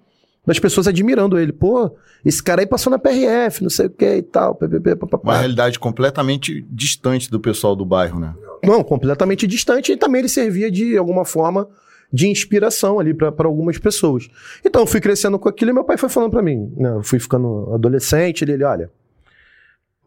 das 0.46 0.60
pessoas 0.60 0.88
admirando 0.88 1.40
ele. 1.40 1.54
Pô, 1.54 1.96
esse 2.24 2.42
cara 2.44 2.62
aí 2.62 2.68
passou 2.68 2.92
na 2.92 3.00
PRF, 3.00 3.64
não 3.64 3.70
sei 3.70 3.88
o 3.88 3.90
que 3.90 4.16
e 4.18 4.22
tal, 4.22 4.56
ppp, 4.56 4.98
Uma 5.24 5.38
realidade 5.38 5.80
completamente 5.80 6.66
distante 6.70 7.30
do 7.30 7.40
pessoal 7.40 7.76
do 7.76 7.86
bairro, 7.86 8.20
né? 8.20 8.36
Não, 8.64 8.84
completamente 8.84 9.46
distante 9.48 9.92
e 9.92 9.98
também 9.98 10.20
ele 10.20 10.30
servia 10.30 10.72
de 10.72 10.98
alguma 10.98 11.26
forma 11.26 11.68
de 12.12 12.28
inspiração 12.28 13.00
ali 13.00 13.14
para 13.14 13.34
algumas 13.46 13.78
pessoas. 13.78 14.30
Então 14.64 14.84
eu 14.84 14.88
fui 14.88 15.02
crescendo 15.02 15.40
com 15.40 15.50
aquilo 15.50 15.72
e 15.72 15.74
meu 15.74 15.84
pai 15.84 15.98
foi 15.98 16.10
falando 16.10 16.30
para 16.30 16.44
mim, 16.44 16.72
né, 16.78 16.92
eu 16.98 17.04
fui 17.04 17.20
ficando 17.20 17.74
adolescente, 17.74 18.44
ele, 18.44 18.54
ele, 18.54 18.64
olha, 18.64 18.92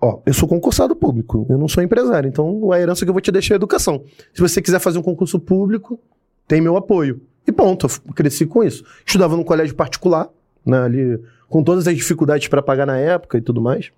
ó, 0.01 0.21
eu 0.25 0.33
sou 0.33 0.49
concursado 0.49 0.95
público, 0.95 1.45
eu 1.51 1.59
não 1.59 1.67
sou 1.67 1.83
empresário, 1.83 2.29
então 2.29 2.71
a 2.71 2.81
herança 2.81 3.05
que 3.05 3.11
eu 3.11 3.13
vou 3.13 3.21
te 3.21 3.33
deixar 3.33 3.55
é 3.55 3.57
a 3.57 3.59
educação. 3.59 4.05
Se 4.33 4.41
você 4.41 4.63
quiser 4.63 4.79
fazer 4.79 4.99
um 4.99 5.03
concurso 5.03 5.41
público, 5.41 5.99
tem 6.47 6.61
meu 6.61 6.77
apoio. 6.77 7.21
E 7.47 7.53
ponto, 7.53 7.87
eu 7.87 8.13
cresci 8.13 8.45
com 8.47 8.63
isso. 8.65 8.85
Estudava 9.05 9.37
num 9.37 9.45
colégio 9.45 9.75
particular, 9.75 10.29
né, 10.65 10.79
ali 10.83 11.21
com 11.49 11.63
todas 11.63 11.87
as 11.87 11.97
dificuldades 11.97 12.49
para 12.49 12.61
pagar 12.61 12.87
na 12.87 12.97
época 12.97 13.39
e 13.39 13.41
tudo 13.41 13.61
mais. 13.61 13.91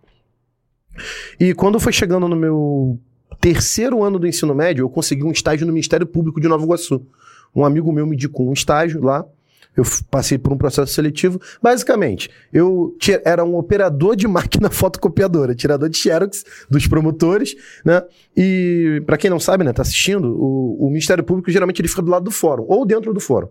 E 1.40 1.54
quando 1.54 1.80
foi 1.80 1.92
chegando 1.92 2.28
no 2.28 2.36
meu 2.36 2.98
terceiro 3.40 4.02
ano 4.02 4.18
do 4.18 4.26
ensino 4.26 4.54
médio, 4.54 4.82
eu 4.82 4.90
consegui 4.90 5.24
um 5.24 5.30
estágio 5.30 5.66
no 5.66 5.72
Ministério 5.72 6.06
Público 6.06 6.40
de 6.40 6.48
Nova 6.48 6.64
Iguaçu. 6.64 7.06
Um 7.54 7.64
amigo 7.64 7.92
meu 7.92 8.06
me 8.06 8.14
indicou 8.14 8.48
um 8.48 8.52
estágio 8.52 9.02
lá. 9.02 9.24
Eu 9.78 9.85
passei 10.11 10.37
por 10.37 10.52
um 10.52 10.58
processo 10.58 10.92
seletivo. 10.92 11.40
Basicamente, 11.62 12.28
eu 12.52 12.97
era 13.25 13.44
um 13.44 13.56
operador 13.56 14.16
de 14.16 14.26
máquina 14.28 14.68
fotocopiadora, 14.68 15.54
tirador 15.54 15.88
de 15.88 15.97
xerox 15.97 16.44
dos 16.68 16.88
promotores, 16.88 17.54
né? 17.85 18.02
E 18.37 19.00
para 19.06 19.16
quem 19.16 19.30
não 19.30 19.38
sabe, 19.38 19.62
né, 19.62 19.73
tá 19.73 19.82
assistindo, 19.82 20.37
o, 20.37 20.87
o 20.87 20.88
Ministério 20.88 21.23
Público 21.23 21.49
geralmente 21.49 21.80
ele 21.80 21.87
fica 21.87 22.02
do 22.02 22.11
lado 22.11 22.25
do 22.25 22.32
fórum 22.32 22.64
ou 22.66 22.85
dentro 22.85 23.14
do 23.14 23.20
fórum. 23.20 23.49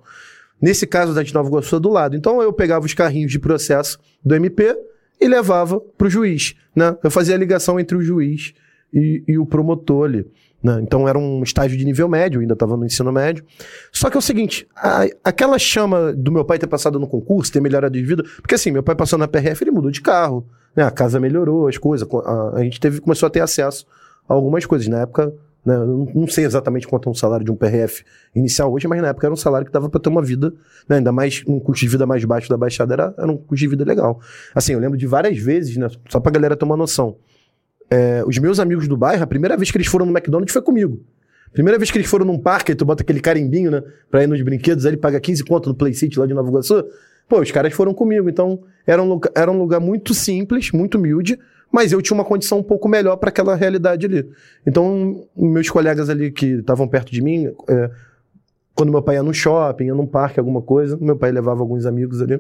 Nesse 0.62 0.86
caso 0.86 1.14
da 1.14 1.24
de 1.24 1.34
Nova 1.34 1.48
Iguaçu 1.48 1.78
é 1.78 1.80
do 1.80 1.90
lado. 1.90 2.18
Então 2.18 2.42
eu 2.42 2.52
pegava 2.52 2.86
os 2.86 2.94
carrinhos 2.94 3.32
de 3.32 3.40
processo 3.40 3.98
do 4.22 4.36
MP 4.36 4.76
e 5.22 5.28
levava 5.30 5.80
para 5.80 6.08
o 6.08 6.10
juiz, 6.10 6.56
né? 6.76 6.98
Eu 7.02 7.10
fazia 7.10 7.36
a 7.36 7.38
ligação 7.38 7.80
entre 7.80 7.96
o 7.96 8.02
juiz 8.02 8.54
e, 8.94 9.24
e 9.26 9.38
o 9.38 9.46
promotor 9.46 10.10
ali. 10.10 10.26
Né? 10.68 10.82
Então 10.82 11.08
era 11.08 11.18
um 11.18 11.42
estágio 11.44 11.78
de 11.78 11.86
nível 11.86 12.10
médio, 12.10 12.42
ainda 12.42 12.52
estava 12.54 12.76
no 12.76 12.86
ensino 12.86 13.10
médio. 13.12 13.44
Só 13.92 14.10
que 14.10 14.18
é 14.18 14.20
o 14.20 14.22
seguinte, 14.22 14.68
a- 14.76 15.08
aquela 15.24 15.58
chama 15.58 16.12
do 16.14 16.30
meu 16.30 16.44
pai 16.44 16.60
ter 16.60 16.68
passado 16.68 17.00
no 17.00 17.08
concurso, 17.08 17.52
ter 17.52 17.62
melhorado 17.62 17.94
de 17.94 18.04
vida, 18.04 18.24
porque 18.42 18.56
assim, 18.56 18.70
meu 18.72 18.84
pai 18.84 18.94
passou 18.96 19.18
na 19.18 19.28
PRF, 19.30 19.64
ele 19.64 19.72
mudou 19.72 19.90
de 19.90 20.02
carro, 20.02 20.46
né? 20.76 20.84
A 20.84 20.92
casa 20.92 21.20
melhorou, 21.22 21.68
as 21.70 21.78
coisas, 21.78 22.06
a, 22.26 22.58
a 22.58 22.64
gente 22.64 22.80
teve, 22.82 23.00
começou 23.00 23.28
a 23.28 23.30
ter 23.30 23.40
acesso 23.40 23.86
a 24.28 24.34
algumas 24.34 24.66
coisas. 24.66 24.88
Na 24.90 25.00
época, 25.02 25.34
né, 25.66 25.78
não, 25.78 26.08
não 26.14 26.28
sei 26.28 26.44
exatamente 26.46 26.86
quanto 26.88 27.08
é 27.08 27.12
um 27.12 27.16
salário 27.16 27.46
de 27.46 27.52
um 27.52 27.56
PRF 27.56 28.04
inicial 28.36 28.72
hoje, 28.72 28.88
mas 28.90 29.02
na 29.02 29.08
época 29.08 29.26
era 29.28 29.34
um 29.34 29.38
salário 29.38 29.66
que 29.66 29.72
dava 29.72 29.90
para 29.90 30.00
ter 30.02 30.10
uma 30.10 30.22
vida, 30.22 30.54
né, 30.88 30.98
ainda 30.98 31.12
mais 31.14 31.44
um 31.48 31.60
custo 31.62 31.86
de 31.86 31.92
vida 31.92 32.06
mais 32.06 32.24
baixo 32.26 32.50
da 32.50 32.58
Baixada, 32.58 32.94
era, 32.94 33.14
era 33.18 33.32
um 33.32 33.38
custo 33.38 33.56
de 33.56 33.68
vida 33.68 33.86
legal. 33.86 34.20
Assim, 34.54 34.74
eu 34.74 34.80
lembro 34.80 34.98
de 34.98 35.08
várias 35.08 35.38
vezes, 35.38 35.78
né, 35.78 35.88
só 36.10 36.20
pra 36.20 36.32
galera 36.32 36.56
ter 36.58 36.66
uma 36.66 36.76
noção. 36.78 37.16
É, 37.90 38.24
os 38.26 38.38
meus 38.38 38.60
amigos 38.60 38.88
do 38.88 38.98
bairro, 38.98 39.24
a 39.24 39.28
primeira 39.28 39.56
vez 39.56 39.72
que 39.72 39.78
eles 39.78 39.88
foram 39.88 40.06
no 40.06 40.12
McDonald's 40.12 40.52
foi 40.52 40.62
comigo. 40.62 41.00
Primeira 41.54 41.78
vez 41.80 41.90
que 41.90 41.98
eles 41.98 42.10
foram 42.10 42.26
num 42.26 42.38
parque, 42.38 42.72
aí 42.72 42.76
tu 42.76 42.86
bota 42.86 43.02
aquele 43.02 43.20
carimbinho, 43.20 43.72
né? 43.72 43.82
Pra 44.12 44.24
ir 44.24 44.28
nos 44.28 44.42
brinquedos, 44.42 44.86
aí 44.86 44.92
ele 44.92 44.98
paga 44.98 45.20
15 45.20 45.44
conto 45.44 45.70
no 45.70 45.76
Play 45.76 45.94
City 45.94 46.20
lá 46.20 46.26
de 46.26 46.34
Nova 46.34 46.50
Iguaçu. 46.50 46.84
Pô, 47.28 47.42
os 47.42 47.52
caras 47.52 47.74
foram 47.74 47.94
comigo. 47.94 48.30
Então, 48.30 48.60
era 48.86 49.02
um, 49.02 49.08
lugar, 49.08 49.32
era 49.36 49.52
um 49.52 49.58
lugar 49.58 49.80
muito 49.80 50.14
simples, 50.14 50.72
muito 50.72 50.98
humilde, 50.98 51.40
mas 51.72 51.92
eu 51.92 52.02
tinha 52.02 52.16
uma 52.16 52.24
condição 52.24 52.60
um 52.60 52.64
pouco 52.64 52.88
melhor 52.88 53.18
para 53.18 53.30
aquela 53.30 53.56
realidade 53.56 54.06
ali. 54.06 54.30
Então, 54.66 55.26
meus 55.36 55.70
colegas 55.70 56.10
ali 56.10 56.32
que 56.32 56.46
estavam 56.46 56.88
perto 56.88 57.12
de 57.12 57.22
mim, 57.22 57.52
é, 57.68 57.90
quando 58.74 58.92
meu 58.92 59.02
pai 59.02 59.16
ia 59.16 59.24
no 59.24 59.34
shopping, 59.34 59.86
ia 59.86 59.96
num 59.96 60.06
parque, 60.06 60.40
alguma 60.40 60.62
coisa, 60.62 60.98
meu 61.02 61.18
pai 61.18 61.32
levava 61.32 61.62
alguns 61.62 61.86
amigos 61.86 62.22
ali. 62.22 62.40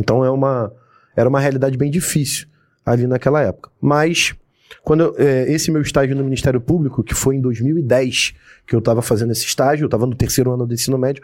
Então, 0.00 0.24
é 0.24 0.30
uma, 0.30 0.72
era 1.16 1.28
uma 1.28 1.40
realidade 1.40 1.76
bem 1.76 1.90
difícil 1.90 2.46
ali 2.86 3.06
naquela 3.06 3.42
época. 3.42 3.70
Mas, 3.80 4.34
quando 4.82 5.14
é, 5.18 5.50
esse 5.52 5.70
meu 5.70 5.82
estágio 5.82 6.16
no 6.16 6.24
Ministério 6.24 6.60
Público, 6.60 7.02
que 7.02 7.14
foi 7.14 7.36
em 7.36 7.40
2010, 7.40 8.34
que 8.66 8.74
eu 8.74 8.78
estava 8.78 9.02
fazendo 9.02 9.32
esse 9.32 9.44
estágio, 9.44 9.84
eu 9.84 9.88
estava 9.88 10.06
no 10.06 10.14
terceiro 10.14 10.52
ano 10.52 10.66
do 10.66 10.74
ensino 10.74 10.98
médio, 10.98 11.22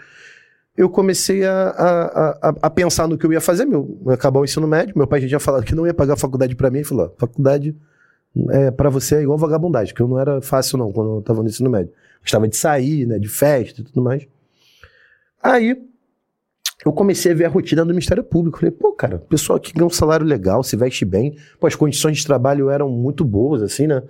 eu 0.77 0.91
comecei 0.91 1.45
a, 1.45 1.69
a, 1.69 2.49
a, 2.49 2.55
a 2.63 2.71
pensar 2.71 3.07
no 3.07 3.17
que 3.17 3.25
eu 3.25 3.33
ia 3.33 3.41
fazer, 3.41 3.65
meu, 3.65 4.01
acabar 4.09 4.41
o 4.41 4.45
ensino 4.45 4.67
médio. 4.67 4.95
Meu 4.97 5.07
pai 5.07 5.21
já 5.21 5.29
tinha 5.29 5.41
falado 5.41 5.65
que 5.65 5.75
não 5.75 5.87
ia 5.87 5.95
pagar 5.95 6.15
a 6.15 6.17
faculdade 6.17 6.57
para 6.57 6.71
mim, 6.71 6.79
ele 6.79 6.85
falou: 6.85 7.07
"Ó, 7.07 7.19
faculdade 7.19 7.77
é, 8.51 8.71
para 8.71 8.91
você 8.91 9.17
é 9.17 9.23
igual 9.23 9.39
vagabundagem, 9.39 9.95
porque 9.95 10.03
eu 10.03 10.09
não 10.09 10.19
era 10.19 10.41
fácil, 10.41 10.77
não, 10.77 10.93
quando 10.93 11.15
eu 11.15 11.19
estava 11.21 11.43
no 11.43 11.49
ensino 11.49 11.71
médio. 11.71 11.93
Gostava 12.21 12.49
de 12.49 12.57
sair, 12.57 13.07
né, 13.07 13.19
de 13.19 13.29
festa 13.29 13.81
e 13.81 13.85
tudo 13.85 14.03
mais. 14.03 14.27
Aí 15.43 15.81
eu 16.85 16.93
comecei 16.93 17.33
a 17.33 17.35
ver 17.35 17.45
a 17.47 17.49
rotina 17.49 17.85
do 17.85 17.91
Ministério 17.91 18.23
Público. 18.23 18.59
Falei, 18.59 18.71
pô, 18.71 18.93
cara, 18.93 19.19
pessoal 19.19 19.57
aqui 19.57 19.73
ganha 19.73 19.87
um 19.87 19.91
salário 19.91 20.27
legal, 20.27 20.63
se 20.63 20.77
veste 20.77 21.05
bem. 21.05 21.37
Pô, 21.59 21.67
as 21.67 21.75
condições 21.75 22.19
de 22.19 22.27
trabalho 22.27 22.69
eram 22.71 22.89
muito 22.91 23.25
boas, 23.25 23.63
assim, 23.63 23.87
né? 23.87 24.03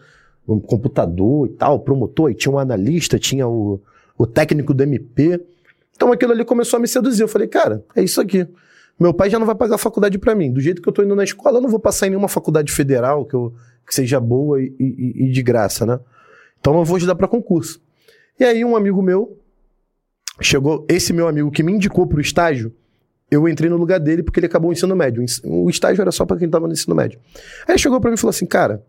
Um 0.46 0.58
computador 0.60 1.46
e 1.46 1.50
tal, 1.50 1.80
promotor, 1.80 2.30
e 2.30 2.34
tinha 2.34 2.52
um 2.52 2.58
analista, 2.58 3.18
tinha 3.18 3.46
o, 3.48 3.80
o 4.18 4.26
técnico 4.26 4.74
do 4.74 4.82
MP. 4.82 5.40
Então 5.96 6.12
aquilo 6.12 6.32
ali 6.32 6.44
começou 6.44 6.76
a 6.76 6.80
me 6.80 6.88
seduzir. 6.88 7.22
Eu 7.22 7.28
falei, 7.28 7.46
cara, 7.48 7.84
é 7.94 8.02
isso 8.02 8.20
aqui. 8.20 8.46
Meu 8.98 9.12
pai 9.14 9.30
já 9.30 9.38
não 9.38 9.46
vai 9.46 9.54
pagar 9.54 9.78
faculdade 9.78 10.18
pra 10.18 10.34
mim. 10.34 10.52
Do 10.52 10.60
jeito 10.60 10.82
que 10.82 10.88
eu 10.88 10.92
tô 10.92 11.02
indo 11.02 11.16
na 11.16 11.24
escola, 11.24 11.58
eu 11.58 11.62
não 11.62 11.68
vou 11.68 11.80
passar 11.80 12.06
em 12.06 12.10
nenhuma 12.10 12.28
faculdade 12.28 12.70
federal 12.72 13.24
que, 13.24 13.34
eu, 13.34 13.52
que 13.86 13.94
seja 13.94 14.20
boa 14.20 14.60
e, 14.60 14.72
e- 14.78 15.24
e 15.26 15.30
de 15.32 15.42
graça, 15.42 15.84
né? 15.86 15.98
Então 16.60 16.76
eu 16.78 16.84
vou 16.84 16.96
estudar 16.96 17.14
pra 17.14 17.26
concurso. 17.28 17.80
E 18.38 18.44
aí 18.44 18.64
um 18.64 18.76
amigo 18.76 19.00
meu 19.02 19.36
chegou, 20.40 20.84
esse 20.88 21.12
meu 21.12 21.28
amigo 21.28 21.50
que 21.50 21.62
me 21.62 21.72
indicou 21.72 22.06
pro 22.06 22.20
estágio, 22.20 22.74
eu 23.30 23.48
entrei 23.48 23.70
no 23.70 23.76
lugar 23.76 23.98
dele 23.98 24.22
porque 24.22 24.38
ele 24.38 24.46
acabou 24.46 24.70
o 24.70 24.72
ensino 24.72 24.94
médio. 24.94 25.24
O 25.44 25.64
O 25.64 25.70
estágio 25.70 26.02
era 26.02 26.12
só 26.12 26.24
pra 26.24 26.36
quem 26.36 26.48
tava 26.48 26.66
no 26.66 26.72
ensino 26.72 26.94
médio. 26.94 27.18
Aí 27.66 27.78
chegou 27.78 28.00
pra 28.00 28.10
mim 28.10 28.14
e 28.14 28.18
falou 28.18 28.30
assim, 28.30 28.46
cara, 28.46 28.82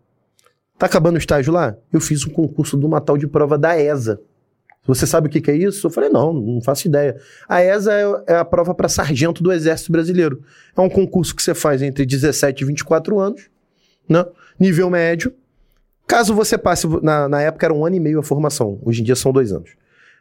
tá 0.78 0.86
acabando 0.86 1.16
o 1.16 1.20
estágio 1.20 1.54
lá? 1.54 1.76
Eu 1.92 2.00
fiz 2.00 2.26
um 2.26 2.30
concurso 2.30 2.78
de 2.78 2.86
uma 2.86 3.02
tal 3.02 3.18
de 3.18 3.28
prova 3.28 3.58
da 3.58 3.80
ESA. 3.80 4.20
Você 4.88 5.08
sabe 5.08 5.28
o 5.28 5.32
que, 5.32 5.42
que 5.42 5.50
é 5.50 5.56
isso? 5.56 5.88
Eu 5.88 5.92
falei, 5.92 6.10
não, 6.10 6.32
não 6.32 6.62
faço 6.62 6.88
ideia. 6.88 7.20
A 7.50 7.64
ESA 7.64 7.92
é, 7.92 8.34
é 8.34 8.36
a 8.36 8.46
prova 8.46 8.76
para 8.76 8.88
sargento 8.88 9.42
do 9.42 9.52
Exército 9.52 9.92
Brasileiro. 9.92 10.44
É 10.78 10.82
um 10.82 10.90
concurso 10.90 11.36
que 11.36 11.42
você 11.42 11.56
faz 11.56 11.82
entre 11.82 12.06
17 12.06 12.64
e 12.64 12.68
24 12.68 13.20
anos, 13.20 13.50
né? 14.08 14.24
nível 14.60 14.90
médio. 14.90 15.34
Caso 16.06 16.36
você 16.36 16.56
passe, 16.56 16.88
na, 17.02 17.28
na 17.28 17.42
época 17.42 17.66
era 17.66 17.74
um 17.74 17.84
ano 17.84 17.96
e 17.96 18.00
meio 18.00 18.20
a 18.20 18.24
formação, 18.24 18.80
hoje 18.84 19.02
em 19.02 19.04
dia 19.04 19.16
são 19.16 19.32
dois 19.32 19.52
anos. 19.52 19.72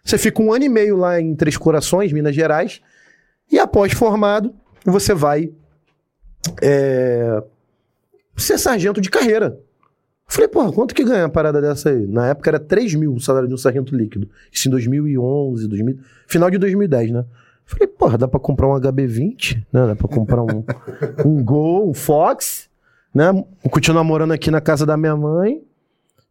Você 0.05 0.19
fica 0.19 0.43
um 0.43 0.53
ano 0.53 0.65
e 0.65 0.69
meio 0.69 0.97
lá 0.97 1.21
em 1.21 1.35
Três 1.35 1.57
Corações, 1.57 2.13
Minas 2.13 2.35
Gerais, 2.35 2.81
e 3.51 3.59
após 3.59 3.93
formado, 3.93 4.55
você 4.85 5.15
vai 5.15 5.51
é, 6.63 7.43
ser 8.37 8.59
sargento 8.59 9.01
de 9.01 9.09
carreira. 9.09 9.59
Falei, 10.27 10.49
porra, 10.49 10.73
quanto 10.73 10.95
que 10.95 11.05
ganha 11.05 11.25
uma 11.25 11.29
parada 11.29 11.61
dessa 11.61 11.91
aí? 11.91 12.07
Na 12.07 12.29
época 12.29 12.51
era 12.51 12.59
3 12.59 12.95
mil 12.95 13.15
o 13.15 13.21
salário 13.21 13.49
de 13.49 13.55
um 13.55 13.59
sargento 13.59 13.95
líquido. 13.95 14.29
Isso 14.51 14.69
em 14.69 14.71
2011, 14.71 15.69
2000, 15.69 15.99
final 16.27 16.51
de 16.51 16.59
2010, 16.59 17.11
né? 17.13 17.25
Falei, 17.67 17.87
porra, 17.87 18.19
dá 18.19 18.29
pra 18.29 18.41
comprar 18.41 18.69
um 18.69 18.79
HB20, 18.79 19.65
né? 19.73 19.87
Dá 19.87 19.97
pra 19.97 20.09
comprar 20.09 20.43
um, 20.43 20.65
um 21.25 21.43
Gol, 21.43 21.89
um 21.89 21.95
Fox, 21.95 22.69
né? 23.15 23.27
Continuar 23.71 24.05
morando 24.05 24.33
aqui 24.33 24.51
na 24.51 24.61
casa 24.61 24.85
da 24.85 24.97
minha 24.97 25.17
mãe 25.17 25.63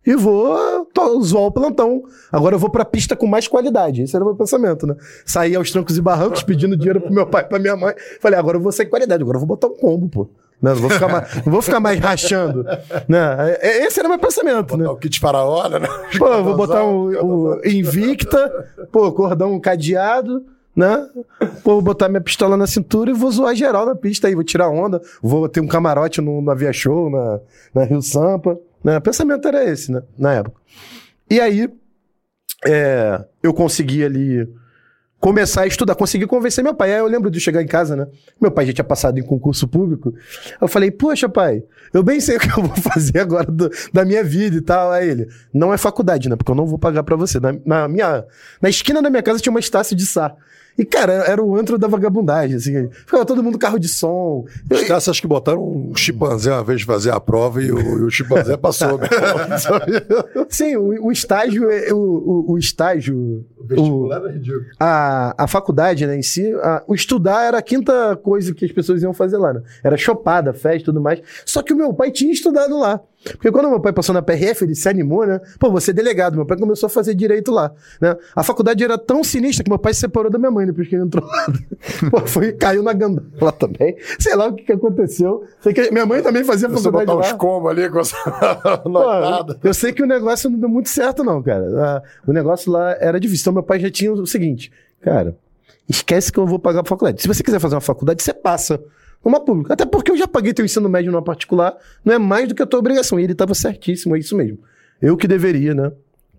e 0.06 0.16
vou 0.16 0.83
to- 0.94 1.22
zoar 1.24 1.44
o 1.46 1.52
plantão. 1.52 2.04
Agora 2.32 2.56
eu 2.56 2.60
vou 2.60 2.70
pra 2.70 2.86
pista 2.86 3.16
com 3.16 3.26
mais 3.28 3.48
qualidade. 3.48 4.02
Esse 4.04 4.16
era 4.16 4.24
o 4.24 4.28
meu 4.28 4.36
pensamento, 4.36 4.86
né? 4.86 4.96
Saí 5.26 5.56
aos 5.56 5.72
trancos 5.72 5.98
e 5.98 6.02
barrancos 6.02 6.44
pedindo 6.44 6.78
dinheiro 6.78 7.02
pro 7.02 7.12
meu 7.14 7.26
pai 7.26 7.44
e 7.44 7.46
pra 7.46 7.60
minha 7.60 7.76
mãe. 7.76 7.94
Falei, 8.22 8.38
agora 8.40 8.58
eu 8.58 8.62
vou 8.62 8.72
sair 8.72 8.86
com 8.86 8.92
qualidade, 8.92 9.22
agora 9.24 9.36
eu 9.38 9.40
vou 9.40 9.48
botar 9.48 9.68
um 9.68 9.76
combo, 9.76 10.08
pô. 10.10 10.30
Né? 10.62 10.72
Não, 10.74 10.76
vou 10.80 10.90
ficar 10.90 11.08
mais, 11.10 11.36
não 11.46 11.52
vou 11.52 11.62
ficar 11.62 11.80
mais 11.82 12.00
rachando. 12.00 12.64
Né? 13.08 13.58
É- 13.62 13.86
Esse 13.86 14.00
era 14.00 14.08
o 14.08 14.12
meu 14.12 14.20
pensamento, 14.20 14.78
né? 14.78 14.88
O 14.88 14.96
kit 14.96 15.20
faraona, 15.20 15.80
né? 15.80 15.88
Pô, 16.18 16.28
eu 16.28 16.44
vou 16.44 16.56
botar 16.56 16.86
um, 16.86 17.10
um 17.10 17.60
Invicta, 17.66 18.68
pô, 18.92 19.12
cordão 19.12 19.60
cadeado, 19.60 20.44
né? 20.76 21.06
Pô, 21.64 21.72
vou 21.74 21.82
botar 21.82 22.08
minha 22.08 22.22
pistola 22.22 22.56
na 22.56 22.66
cintura 22.66 23.12
e 23.12 23.14
vou 23.14 23.30
zoar 23.32 23.54
geral 23.56 23.86
na 23.86 23.94
pista 23.96 24.28
aí, 24.28 24.36
vou 24.36 24.44
tirar 24.44 24.70
onda, 24.70 25.02
vou 25.22 25.48
ter 25.50 25.60
um 25.60 25.68
camarote 25.68 26.22
no, 26.22 26.42
na 26.42 26.54
Via 26.54 26.72
Show, 26.74 27.10
na, 27.10 27.40
na 27.76 27.84
Rio 27.84 28.02
Sampa, 28.02 28.58
né? 28.84 28.98
O 28.98 29.02
pensamento 29.02 29.48
era 29.48 29.64
esse, 29.64 29.92
né? 29.92 30.02
Na 30.18 30.34
época. 30.34 30.60
E 31.30 31.40
aí, 31.40 31.70
é, 32.66 33.24
eu 33.42 33.54
consegui 33.54 34.04
ali 34.04 34.48
começar 35.20 35.62
a 35.62 35.68
estudar, 35.68 35.96
consegui 35.96 36.28
convencer 36.28 36.62
meu 36.64 36.74
pai. 36.76 36.94
Aí 36.94 37.00
eu 37.00 37.08
lembro 37.08 37.32
de 37.32 37.40
chegar 37.40 37.62
em 37.62 37.68
casa, 37.68 37.96
né? 37.96 38.08
Meu 38.42 38.52
pai 38.52 38.66
já 38.66 38.74
tinha 38.74 38.84
passado 38.84 39.18
em 39.18 39.24
concurso 39.24 39.66
público. 39.68 40.14
Eu 40.60 40.68
falei, 40.68 40.92
poxa, 40.92 41.30
pai, 41.30 41.64
eu 41.94 42.04
bem 42.04 42.20
sei 42.20 42.36
o 42.36 42.40
que 42.42 42.50
eu 42.50 42.62
vou 42.64 42.76
fazer 42.76 43.20
agora 43.20 43.50
do- 43.50 43.70
da 43.94 44.04
minha 44.04 44.24
vida 44.24 44.58
e 44.58 44.62
tal. 44.62 44.92
Aí 44.92 45.08
ele, 45.10 45.28
não 45.54 45.74
é 45.74 45.78
faculdade, 45.78 46.28
né? 46.28 46.36
Porque 46.36 46.52
eu 46.52 46.56
não 46.56 46.66
vou 46.68 46.78
pagar 46.78 47.04
pra 47.04 47.16
você. 47.16 47.40
Na, 47.40 47.54
na 47.66 47.88
minha, 47.88 48.26
na 48.62 48.70
esquina 48.70 49.02
da 49.02 49.10
minha 49.10 49.24
casa 49.24 49.40
tinha 49.40 49.52
uma 49.52 49.62
Estácio 49.62 49.96
de 49.96 50.06
Sá. 50.06 50.36
E, 50.78 50.84
cara, 50.84 51.14
era 51.28 51.42
o 51.44 51.56
antro 51.56 51.78
da 51.78 51.88
vagabundagem, 51.88 52.56
assim. 52.58 52.90
Ficava 52.90 53.26
todo 53.26 53.44
mundo 53.44 53.60
carro 53.60 53.78
de 53.80 53.88
som. 53.88 54.44
Os 54.72 54.84
caras 54.84 55.08
acho 55.08 55.22
que 55.22 55.28
botaram 55.28 55.62
um 55.64 55.96
chimpanzé 55.96 56.52
uma 56.52 56.64
vez 56.64 56.82
fazer 56.82 57.12
a 57.12 57.20
prova 57.20 57.62
e 57.62 57.72
o, 57.72 57.80
e 57.80 58.02
o 58.04 58.10
chimpanzé 58.10 58.58
passou. 58.58 58.98
Né? 58.98 59.08
Sim, 60.50 60.76
o, 60.78 61.06
o 61.08 61.12
estágio, 61.12 61.70
é- 61.70 61.94
o, 61.94 61.98
o, 61.98 62.52
o 62.54 62.58
estágio... 62.58 63.46
o- 63.78 64.12
era 64.14 64.32
ridículo. 64.32 64.66
a, 64.80 65.44
a 65.44 65.48
faculdade, 65.48 66.06
né, 66.08 66.18
em 66.18 66.24
si, 66.24 66.52
a- 66.56 66.84
o 66.88 66.96
estudar 66.96 67.44
era 67.46 67.58
a 67.58 67.62
quinta 67.62 68.16
coisa 68.18 68.54
que 68.54 68.66
as 68.66 68.72
pessoas 68.72 69.02
iam 69.04 69.14
fazer 69.14 69.38
lá, 69.38 69.54
né? 69.54 69.62
Era 69.84 69.96
chopada, 69.98 70.54
festa 70.54 70.82
e 70.82 70.84
tudo 70.86 71.00
mais. 71.02 71.22
Só 71.46 71.62
que 71.62 71.74
o 71.74 71.76
meu 71.78 71.94
pai 71.94 72.12
tinha 72.12 72.32
estudado 72.34 72.78
lá. 72.80 73.00
Porque 73.24 73.52
quando 73.52 73.70
meu 73.70 73.80
pai 73.80 73.94
passou 73.94 74.14
na 74.14 74.22
PRF, 74.22 74.64
ele 74.66 74.76
se 74.76 74.88
animou, 74.90 75.26
né? 75.26 75.40
Pô, 75.60 75.72
você 75.72 75.92
é 75.92 75.94
delegado. 75.94 76.36
Meu 76.36 76.46
pai 76.46 76.58
começou 76.58 76.88
a 76.88 76.90
fazer 76.90 77.14
direito 77.16 77.52
lá, 77.52 77.72
né? 78.02 78.16
A 78.36 78.44
faculdade 78.44 78.84
era 78.84 78.98
tão 78.98 79.24
sinistra 79.24 79.64
que 79.64 79.70
meu 79.70 79.80
pai 79.80 79.94
se 79.94 80.02
separou 80.02 80.30
da 80.30 80.38
minha 80.38 80.52
mãe 80.52 80.66
depois 80.66 80.88
que 80.88 80.96
ele 80.96 81.04
entrou 81.06 81.26
lá. 81.26 81.46
Pô, 82.12 82.20
foi, 82.28 82.52
caiu 82.54 82.84
na 82.84 82.92
ganda 82.94 83.24
lá 83.40 83.52
também. 83.52 83.96
Sei 84.20 84.36
lá 84.36 84.48
o 84.48 84.54
que, 84.54 84.64
que 84.64 84.72
aconteceu. 84.74 85.44
Sei 85.62 85.74
que 85.74 85.90
minha 85.92 86.06
mãe 86.06 86.22
também 86.22 86.44
fazia 86.44 86.68
Você 86.68 86.84
faculdade 86.84 87.06
botar 87.06 87.20
lá. 87.30 87.34
uns 87.34 87.38
combos 87.40 87.72
ali 87.72 87.90
com 87.90 88.00
essa 88.00 88.18
noitada. 88.86 89.60
eu 89.64 89.74
sei 89.74 89.94
que 89.94 90.04
o 90.04 90.08
negócio 90.08 90.50
não 90.50 90.60
deu 90.60 90.70
muito 90.70 90.90
certo, 90.90 91.24
não, 91.24 91.42
cara. 91.42 91.66
Ah, 91.82 92.02
O 92.28 92.34
negócio 92.34 92.72
lá 92.72 92.96
era 93.00 93.20
difícil. 93.20 93.44
Então, 93.44 93.54
meu 93.54 93.64
pai 93.64 93.80
já 93.80 93.90
tinha 93.90 94.12
o 94.12 94.26
seguinte, 94.28 94.72
cara, 95.02 95.36
esquece 95.88 96.32
que 96.32 96.38
eu 96.40 96.46
vou 96.46 96.60
pagar 96.60 96.82
a 96.82 96.86
faculdade. 96.86 97.22
Se 97.22 97.28
você 97.28 97.42
quiser 97.44 97.60
fazer 97.60 97.76
uma 97.76 97.82
faculdade, 97.82 98.22
você 98.22 98.34
passa 98.34 98.80
numa 99.24 99.40
pública. 99.40 99.74
Até 99.74 99.86
porque 99.86 100.12
eu 100.12 100.18
já 100.18 100.28
paguei 100.28 100.54
teu 100.54 100.66
ensino 100.66 100.90
médio 100.90 101.12
numa 101.12 101.22
particular, 101.22 101.76
não 102.04 102.14
é 102.14 102.20
mais 102.20 102.48
do 102.48 102.56
que 102.56 102.62
a 102.62 102.66
tua 102.66 102.80
obrigação. 102.80 103.20
E 103.20 103.24
ele 103.24 103.34
estava 103.34 103.54
certíssimo, 103.54 104.16
é 104.16 104.20
isso 104.20 104.36
mesmo. 104.36 104.60
Eu 105.02 105.18
que 105.18 105.28
deveria, 105.28 105.74
né, 105.74 105.92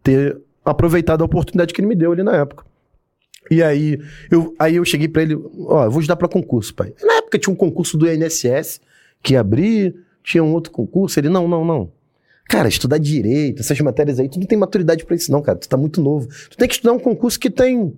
ter 0.03 0.39
aproveitado 0.65 1.23
a 1.23 1.25
oportunidade 1.25 1.73
que 1.73 1.81
ele 1.81 1.89
me 1.89 1.95
deu 1.95 2.13
ali 2.13 2.23
na 2.23 2.37
época. 2.37 2.65
E 3.51 3.63
aí 3.63 4.01
eu, 4.31 4.55
aí 4.59 4.77
eu 4.77 4.85
cheguei 4.85 5.09
pra 5.09 5.23
ele, 5.23 5.35
ó, 5.67 5.85
eu 5.85 5.91
vou 5.91 6.01
estudar 6.01 6.17
pra 6.17 6.29
concurso, 6.29 6.75
pai. 6.75 6.95
Na 7.03 7.15
época 7.15 7.39
tinha 7.39 7.53
um 7.53 7.57
concurso 7.57 7.99
do 7.99 8.11
INSS 8.11 8.81
que 9.23 9.35
ia 9.35 9.41
abrir, 9.41 9.95
tinha 10.23 10.43
um 10.43 10.53
outro 10.53 10.73
concurso. 10.73 11.21
Ele, 11.21 11.29
não, 11.29 11.47
não, 11.47 11.65
não. 11.65 11.93
Cara, 12.49 12.69
estudar 12.69 12.99
direito, 12.99 13.61
essas 13.61 13.79
matérias 13.81 14.19
aí, 14.19 14.29
tu 14.29 14.39
não 14.39 14.47
tem 14.47 14.59
maturidade 14.59 15.05
pra 15.05 15.17
isso, 15.17 15.31
não, 15.31 15.43
cara. 15.43 15.59
Tu 15.59 15.69
tá 15.69 15.77
muito 15.77 16.01
novo. 16.01 16.29
Tu 16.51 16.57
tem 16.57 16.69
que 16.69 16.75
estudar 16.75 16.93
um 16.93 16.99
concurso 16.99 17.39
que 17.39 17.51
tem 17.51 17.95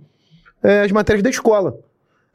é, 0.62 0.82
as 0.82 0.92
matérias 0.92 1.22
da 1.22 1.30
escola. 1.30 1.78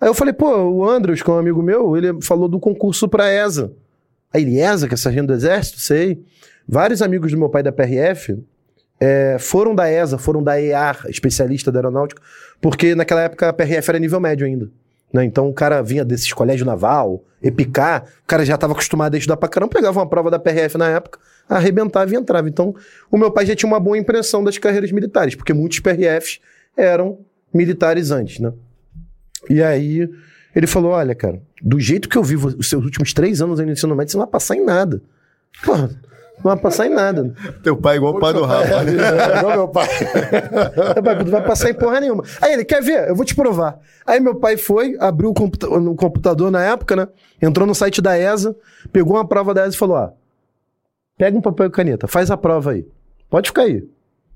Aí 0.02 0.10
eu 0.10 0.16
falei, 0.16 0.34
pô, 0.34 0.52
o 0.64 0.90
Andros, 0.90 1.22
que 1.22 1.30
é 1.30 1.34
um 1.34 1.38
amigo 1.38 1.62
meu, 1.62 1.96
ele 1.96 2.20
falou 2.24 2.48
do 2.48 2.60
concurso 2.60 3.08
pra 3.08 3.32
ESA. 3.32 3.72
Aí 4.34 4.42
ele, 4.42 4.60
ESA, 4.60 4.88
que 4.88 4.96
é 4.96 4.98
sargento 4.98 5.28
do 5.28 5.34
exército? 5.34 5.80
Sei. 5.80 6.26
Vários 6.68 7.04
amigos 7.04 7.32
do 7.32 7.38
meu 7.38 7.50
pai 7.50 7.62
da 7.62 7.72
PRF 7.72 8.36
é, 9.00 9.38
foram 9.40 9.76
da 9.76 9.92
ESA, 9.92 10.18
foram 10.18 10.42
da 10.42 10.60
EAR, 10.60 11.06
especialista 11.08 11.72
da 11.72 11.80
aeronáutica, 11.80 12.20
porque 12.60 12.96
naquela 12.96 13.22
época 13.22 13.50
a 13.50 13.54
PRF 13.54 13.90
era 13.90 14.00
nível 14.00 14.20
médio 14.20 14.48
ainda. 14.48 14.72
Né? 15.14 15.24
Então 15.24 15.48
o 15.48 15.54
cara 15.54 15.84
vinha 15.84 16.04
desses 16.04 16.34
colégios 16.34 16.66
naval, 16.66 17.24
EPICAR, 17.44 18.06
o 18.24 18.28
cara 18.28 18.44
já 18.44 18.56
estava 18.56 18.74
acostumado 18.74 19.14
a 19.14 19.18
estudar 19.20 19.38
pra 19.38 19.50
caramba, 19.50 19.72
pegava 19.72 20.00
uma 20.00 20.08
prova 20.08 20.32
da 20.32 20.40
PRF 20.40 20.80
na 20.80 20.90
época, 20.90 21.20
arrebentava 21.48 22.12
e 22.12 22.16
entrava. 22.16 22.50
Então 22.50 22.74
o 23.12 23.18
meu 23.18 23.30
pai 23.30 23.46
já 23.46 23.56
tinha 23.56 23.68
uma 23.68 23.80
boa 23.80 23.98
impressão 23.98 24.44
das 24.44 24.58
carreiras 24.58 24.92
militares, 24.92 25.36
porque 25.36 25.54
muitos 25.54 25.80
PRFs 25.80 26.40
eram 26.76 27.20
militares 27.54 28.10
antes, 28.10 28.40
né? 28.40 28.52
E 29.50 29.62
aí 29.62 30.10
ele 30.56 30.68
falou: 30.68 30.92
olha, 30.92 31.16
cara, 31.16 31.42
do 31.62 31.80
jeito 31.80 32.10
que 32.10 32.18
eu 32.18 32.24
vivo 32.24 32.50
os 32.58 32.70
seus 32.70 32.84
últimos 32.84 33.14
três 33.14 33.42
anos 33.42 33.60
aí 33.60 33.66
no 33.66 33.72
ensino 33.72 33.96
médio, 33.96 34.12
você 34.12 34.18
não 34.18 34.26
vai 34.26 34.32
passar 34.32 34.56
em 34.56 34.66
nada. 34.66 35.02
Porra, 35.64 35.90
não 36.44 36.52
vai 36.52 36.58
passar 36.58 36.88
em 36.88 36.90
nada. 36.90 37.34
Teu 37.64 37.78
pai 37.78 37.96
é 37.96 37.98
igual 37.98 38.16
o 38.16 38.20
pai 38.20 38.34
do 38.34 38.44
Rafa. 38.44 38.82
É, 38.92 39.38
igual 39.38 39.58
meu 39.58 39.68
pai. 39.68 39.88
Meu 40.96 41.04
pai, 41.04 41.16
não 41.24 41.32
vai 41.32 41.46
passar 41.46 41.70
em 41.70 41.74
porra 41.74 42.00
nenhuma. 42.00 42.24
Aí 42.42 42.54
ele, 42.54 42.66
quer 42.66 42.82
ver? 42.82 43.10
Eu 43.10 43.16
vou 43.16 43.24
te 43.24 43.36
provar. 43.36 43.80
Aí 44.06 44.20
meu 44.20 44.36
pai 44.36 44.58
foi, 44.58 44.98
abriu 45.00 45.30
o 45.30 45.34
computa 45.34 45.68
no 45.68 45.96
computador 45.96 46.50
na 46.50 46.64
época, 46.64 46.96
né? 46.96 47.08
Entrou 47.42 47.68
no 47.68 47.76
site 47.76 48.02
da 48.02 48.18
ESA, 48.18 48.56
pegou 48.92 49.16
uma 49.16 49.28
prova 49.28 49.54
da 49.54 49.62
ESA 49.66 49.76
e 49.76 49.78
falou: 49.78 49.98
ó, 49.98 50.10
pega 51.18 51.38
um 51.38 51.42
papel 51.42 51.68
e 51.68 51.70
caneta, 51.70 52.08
faz 52.08 52.32
a 52.32 52.38
prova 52.38 52.72
aí. 52.72 52.88
Pode 53.30 53.50
ficar 53.50 53.64
aí. 53.64 53.84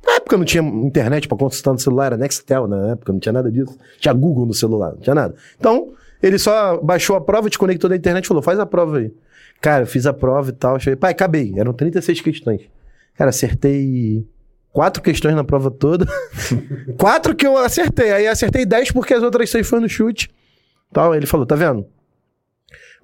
Na 0.05 0.15
época 0.15 0.37
não 0.37 0.45
tinha 0.45 0.61
internet 0.61 1.27
pra 1.27 1.37
consultar 1.37 1.73
no 1.73 1.79
celular, 1.79 2.07
era 2.07 2.17
Nextel 2.17 2.67
na 2.67 2.91
época, 2.91 3.11
não 3.11 3.19
tinha 3.19 3.33
nada 3.33 3.51
disso. 3.51 3.77
Tinha 3.99 4.13
Google 4.13 4.45
no 4.45 4.53
celular, 4.53 4.91
não 4.91 4.99
tinha 4.99 5.15
nada. 5.15 5.35
Então, 5.57 5.93
ele 6.21 6.37
só 6.37 6.77
baixou 6.77 7.15
a 7.15 7.21
prova, 7.21 7.49
te 7.49 7.57
conectou 7.57 7.89
na 7.89 7.95
internet 7.95 8.25
e 8.25 8.27
falou: 8.27 8.43
faz 8.43 8.59
a 8.59 8.65
prova 8.65 8.99
aí. 8.99 9.11
Cara, 9.61 9.83
eu 9.83 9.87
fiz 9.87 10.05
a 10.05 10.13
prova 10.13 10.49
e 10.49 10.53
tal. 10.53 10.79
Cheguei, 10.79 10.95
pai, 10.95 11.11
acabei. 11.11 11.53
Eram 11.57 11.73
36 11.73 12.21
questões. 12.21 12.61
Cara, 13.15 13.29
acertei 13.29 14.25
quatro 14.71 15.01
questões 15.01 15.35
na 15.35 15.43
prova 15.43 15.71
toda. 15.71 16.05
quatro 16.97 17.35
que 17.35 17.47
eu 17.47 17.57
acertei. 17.57 18.11
Aí 18.11 18.27
acertei 18.27 18.65
10 18.65 18.91
porque 18.91 19.13
as 19.13 19.23
outras 19.23 19.49
seis 19.49 19.67
foram 19.67 19.83
no 19.83 19.89
chute. 19.89 20.29
Tal. 20.91 21.15
Ele 21.15 21.25
falou: 21.25 21.45
tá 21.45 21.55
vendo? 21.55 21.85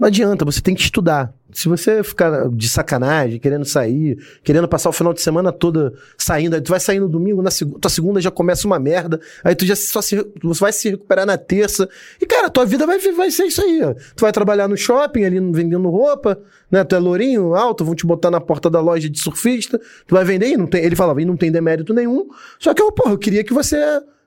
Não 0.01 0.07
adianta, 0.07 0.43
você 0.43 0.59
tem 0.59 0.73
que 0.73 0.81
estudar. 0.81 1.31
Se 1.53 1.69
você 1.69 2.03
ficar 2.03 2.49
de 2.49 2.67
sacanagem, 2.67 3.39
querendo 3.39 3.65
sair, 3.65 4.17
querendo 4.43 4.67
passar 4.67 4.89
o 4.89 4.91
final 4.91 5.13
de 5.13 5.21
semana 5.21 5.51
toda 5.51 5.93
saindo, 6.17 6.55
aí 6.55 6.61
tu 6.61 6.71
vai 6.71 6.79
sair 6.79 6.99
no 6.99 7.07
domingo, 7.07 7.39
na 7.43 7.51
seg 7.51 7.69
tua 7.79 7.87
segunda 7.87 8.19
já 8.19 8.31
começa 8.31 8.65
uma 8.65 8.79
merda, 8.79 9.21
aí 9.43 9.53
tu 9.53 9.63
já 9.63 9.75
só 9.75 10.01
se, 10.01 10.25
você 10.41 10.59
vai 10.59 10.73
se 10.73 10.89
recuperar 10.89 11.23
na 11.27 11.37
terça. 11.37 11.87
E, 12.19 12.25
cara, 12.25 12.49
tua 12.49 12.65
vida 12.65 12.87
vai, 12.87 12.97
vai 12.97 13.29
ser 13.29 13.43
isso 13.43 13.61
aí. 13.61 13.79
Ó. 13.83 13.93
Tu 13.93 14.21
vai 14.21 14.31
trabalhar 14.31 14.67
no 14.67 14.75
shopping, 14.75 15.23
ali 15.23 15.39
vendendo 15.51 15.87
roupa, 15.87 16.39
né? 16.71 16.83
Tu 16.83 16.95
é 16.95 16.99
lourinho, 16.99 17.53
alto, 17.53 17.85
vão 17.85 17.93
te 17.93 18.07
botar 18.07 18.31
na 18.31 18.41
porta 18.41 18.71
da 18.71 18.81
loja 18.81 19.07
de 19.07 19.21
surfista, 19.21 19.79
tu 20.07 20.15
vai 20.15 20.25
vender, 20.25 20.47
e 20.47 20.57
não 20.57 20.65
tem, 20.65 20.83
ele 20.83 20.95
falava, 20.95 21.21
e 21.21 21.25
não 21.25 21.37
tem 21.37 21.51
demérito 21.51 21.93
nenhum. 21.93 22.27
Só 22.57 22.73
que 22.73 22.81
eu, 22.81 22.91
porra, 22.91 23.11
eu 23.13 23.19
queria 23.19 23.43
que 23.43 23.53
você 23.53 23.77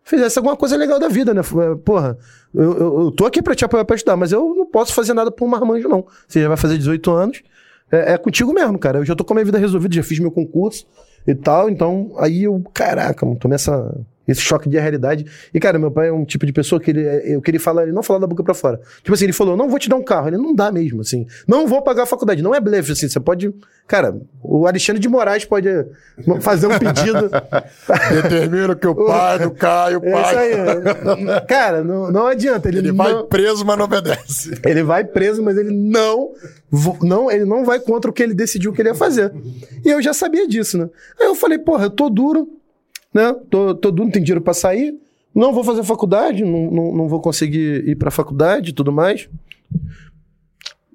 fizesse 0.05 0.39
alguma 0.39 0.57
coisa 0.57 0.77
legal 0.77 1.01
da 1.01 1.09
vida, 1.09 1.33
né? 1.35 1.41
Porra, 1.85 2.17
eu, 2.55 2.79
eu, 2.79 3.01
eu 3.05 3.11
tô 3.11 3.27
aqui 3.27 3.43
pra 3.43 3.55
te 3.55 3.65
apoiar 3.65 3.85
pra 3.85 3.97
estudar, 3.97 4.17
mas 4.17 4.31
eu 4.31 4.55
não 4.55 4.67
posso 4.67 4.93
fazer 4.93 5.15
nada 5.15 5.31
por 5.31 5.45
um 5.45 5.49
marmanjo, 5.49 5.89
não. 5.89 6.07
Você 6.29 6.43
já 6.43 6.49
vai 6.49 6.57
fazer 6.57 6.79
18 6.79 7.11
anos. 7.11 7.43
É, 7.91 8.13
é, 8.13 8.19
contigo 8.19 8.53
mesmo, 8.53 8.79
cara. 8.79 8.99
Eu 8.99 9.05
já 9.05 9.17
tô 9.17 9.25
com 9.25 9.33
a 9.33 9.37
minha 9.37 9.45
vida 9.45 9.59
resolvida, 9.59 9.95
já 9.97 10.03
fiz 10.03 10.19
meu 10.19 10.31
concurso 10.31 10.87
e 11.27 11.35
tal. 11.35 11.71
Então, 11.71 12.12
aí 12.19 12.45
eu, 12.45 12.62
caraca, 12.73 13.25
mano, 13.25 13.38
tomei 13.38 13.57
essa, 13.57 13.95
esse 14.27 14.41
choque 14.41 14.69
de 14.69 14.79
realidade. 14.79 15.27
E, 15.53 15.61
cara, 15.61 15.79
meu 15.79 15.91
pai 15.91 16.09
é 16.09 16.13
um 16.13 16.25
tipo 16.25 16.47
de 16.47 16.53
pessoa 16.53 16.81
que 16.81 16.91
ele, 16.91 17.05
é, 17.05 17.37
o 17.37 17.43
que 17.43 17.51
ele 17.51 17.59
fala, 17.59 17.83
ele 17.83 17.93
não 17.93 18.03
fala 18.03 18.21
da 18.21 18.27
boca 18.27 18.43
pra 18.43 18.55
fora. 18.55 18.81
Tipo 19.03 19.13
assim, 19.15 19.25
ele 19.25 19.33
falou, 19.33 19.57
não 19.57 19.69
vou 19.69 19.79
te 19.79 19.89
dar 19.89 19.97
um 19.97 20.03
carro. 20.03 20.29
Ele 20.29 20.37
não 20.39 20.55
dá 20.55 20.73
mesmo, 20.73 21.01
assim. 21.03 21.27
Não 21.47 21.67
vou 21.67 21.83
pagar 21.83 22.05
a 22.05 22.07
faculdade. 22.07 22.43
Não 22.43 22.55
é 22.55 22.61
blefe, 22.61 22.93
assim. 22.93 23.09
Você 23.09 23.21
pode. 23.21 23.55
Cara, 23.87 24.17
o 24.43 24.67
Alexandre 24.67 25.01
de 25.01 25.09
Moraes 25.09 25.45
pode 25.45 25.69
fazer 26.41 26.67
um 26.67 26.79
pedido. 26.79 27.31
Determino 28.23 28.75
que 28.77 28.87
o 28.87 28.95
pai 28.95 29.39
do 29.39 29.51
Caio, 29.51 30.01
o 30.01 30.05
É 30.05 30.09
isso 30.23 30.33
pai. 30.33 30.53
aí. 30.53 31.47
Cara, 31.47 31.85
não, 31.85 32.11
não 32.11 32.27
adianta. 32.27 32.69
Ele, 32.69 32.79
Ele 32.79 32.93
não, 32.93 32.97
vai 32.97 33.23
preso, 33.25 33.65
mas 33.65 33.77
não 33.77 33.85
obedece. 33.85 34.59
ele 34.65 34.83
vai 34.83 35.05
preso, 35.05 35.43
mas 35.43 35.57
ele 35.59 35.71
não, 35.71 36.31
não, 37.03 37.31
ele 37.31 37.45
não 37.45 37.65
vai 37.65 37.79
contra 37.81 38.11
o 38.11 38.15
que 38.15 38.23
ele 38.23 38.35
decidiu 38.35 38.73
que 38.73 38.81
ele 38.81 38.89
ia 38.91 38.95
fazer. 38.95 39.33
E 39.85 39.91
eu 39.91 40.01
já 40.01 40.13
sabia 40.15 40.47
disso, 40.49 40.79
né? 40.79 40.89
Aí 41.21 41.27
eu 41.27 41.35
falei, 41.35 41.59
porra, 41.59 41.85
eu 41.85 41.91
tô 41.91 42.09
duro, 42.09 42.49
né? 43.14 43.35
Tô, 43.48 43.72
duro, 43.72 44.05
não 44.05 44.11
tem 44.11 44.22
dinheiro 44.22 44.40
pra 44.42 44.53
sair. 44.53 44.98
Não 45.35 45.53
vou 45.53 45.64
fazer 45.64 45.83
faculdade, 45.83 46.44
não, 46.44 46.70
não, 46.70 46.94
não 46.94 47.09
vou 47.09 47.20
conseguir 47.20 47.88
ir 47.88 47.96
pra 47.96 48.11
faculdade 48.11 48.70
e 48.70 48.72
tudo 48.72 48.92
mais. 48.92 49.29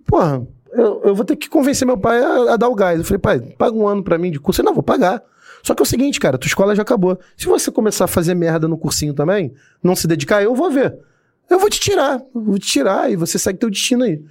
Porra, 0.05 0.47
eu, 0.71 1.01
eu 1.03 1.15
vou 1.15 1.25
ter 1.25 1.35
que 1.35 1.49
convencer 1.49 1.85
meu 1.85 1.97
pai 1.97 2.23
a, 2.23 2.53
a 2.53 2.57
dar 2.57 2.69
o 2.69 2.75
gás. 2.75 2.99
Eu 2.99 3.05
falei, 3.05 3.19
pai, 3.19 3.39
paga 3.39 3.75
um 3.75 3.87
ano 3.87 4.03
pra 4.03 4.17
mim 4.17 4.31
de 4.31 4.39
curso. 4.39 4.61
Ele, 4.61 4.67
não, 4.67 4.73
vou 4.73 4.83
pagar. 4.83 5.23
Só 5.63 5.73
que 5.75 5.81
é 5.81 5.83
o 5.83 5.85
seguinte, 5.85 6.19
cara, 6.19 6.37
tua 6.37 6.47
escola 6.47 6.75
já 6.75 6.81
acabou. 6.81 7.19
Se 7.35 7.45
você 7.45 7.69
começar 7.71 8.05
a 8.05 8.07
fazer 8.07 8.33
merda 8.33 8.67
no 8.67 8.77
cursinho 8.77 9.13
também, 9.13 9.53
não 9.83 9.95
se 9.95 10.07
dedicar, 10.07 10.41
eu 10.41 10.55
vou 10.55 10.71
ver. 10.71 10.97
Eu 11.49 11.59
vou 11.59 11.69
te 11.69 11.79
tirar, 11.79 12.21
eu 12.33 12.41
vou 12.41 12.59
te 12.59 12.67
tirar 12.67 13.11
e 13.11 13.15
você 13.15 13.37
segue 13.37 13.59
teu 13.59 13.69
destino. 13.69 14.03
Aí 14.03 14.21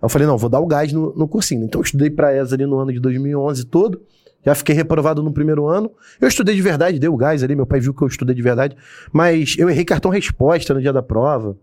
eu 0.00 0.08
falei, 0.08 0.26
não, 0.26 0.38
vou 0.38 0.48
dar 0.48 0.60
o 0.60 0.66
gás 0.66 0.92
no, 0.92 1.14
no 1.14 1.28
cursinho. 1.28 1.64
Então 1.64 1.80
eu 1.80 1.84
estudei 1.84 2.08
pra 2.08 2.34
ESA 2.34 2.54
ali 2.54 2.64
no 2.64 2.78
ano 2.78 2.92
de 2.92 3.00
2011 3.00 3.66
todo. 3.66 4.00
Já 4.44 4.54
fiquei 4.54 4.74
reprovado 4.74 5.22
no 5.22 5.32
primeiro 5.32 5.66
ano. 5.66 5.90
Eu 6.20 6.28
estudei 6.28 6.54
de 6.54 6.62
verdade, 6.62 6.98
dei 6.98 7.08
o 7.08 7.16
gás 7.16 7.42
ali. 7.42 7.54
Meu 7.54 7.66
pai 7.66 7.80
viu 7.80 7.92
que 7.92 8.02
eu 8.02 8.08
estudei 8.08 8.34
de 8.34 8.42
verdade. 8.42 8.76
Mas 9.12 9.56
eu 9.58 9.68
errei 9.68 9.84
cartão 9.84 10.10
resposta 10.10 10.72
no 10.72 10.80
dia 10.80 10.92
da 10.92 11.02
prova. 11.02 11.56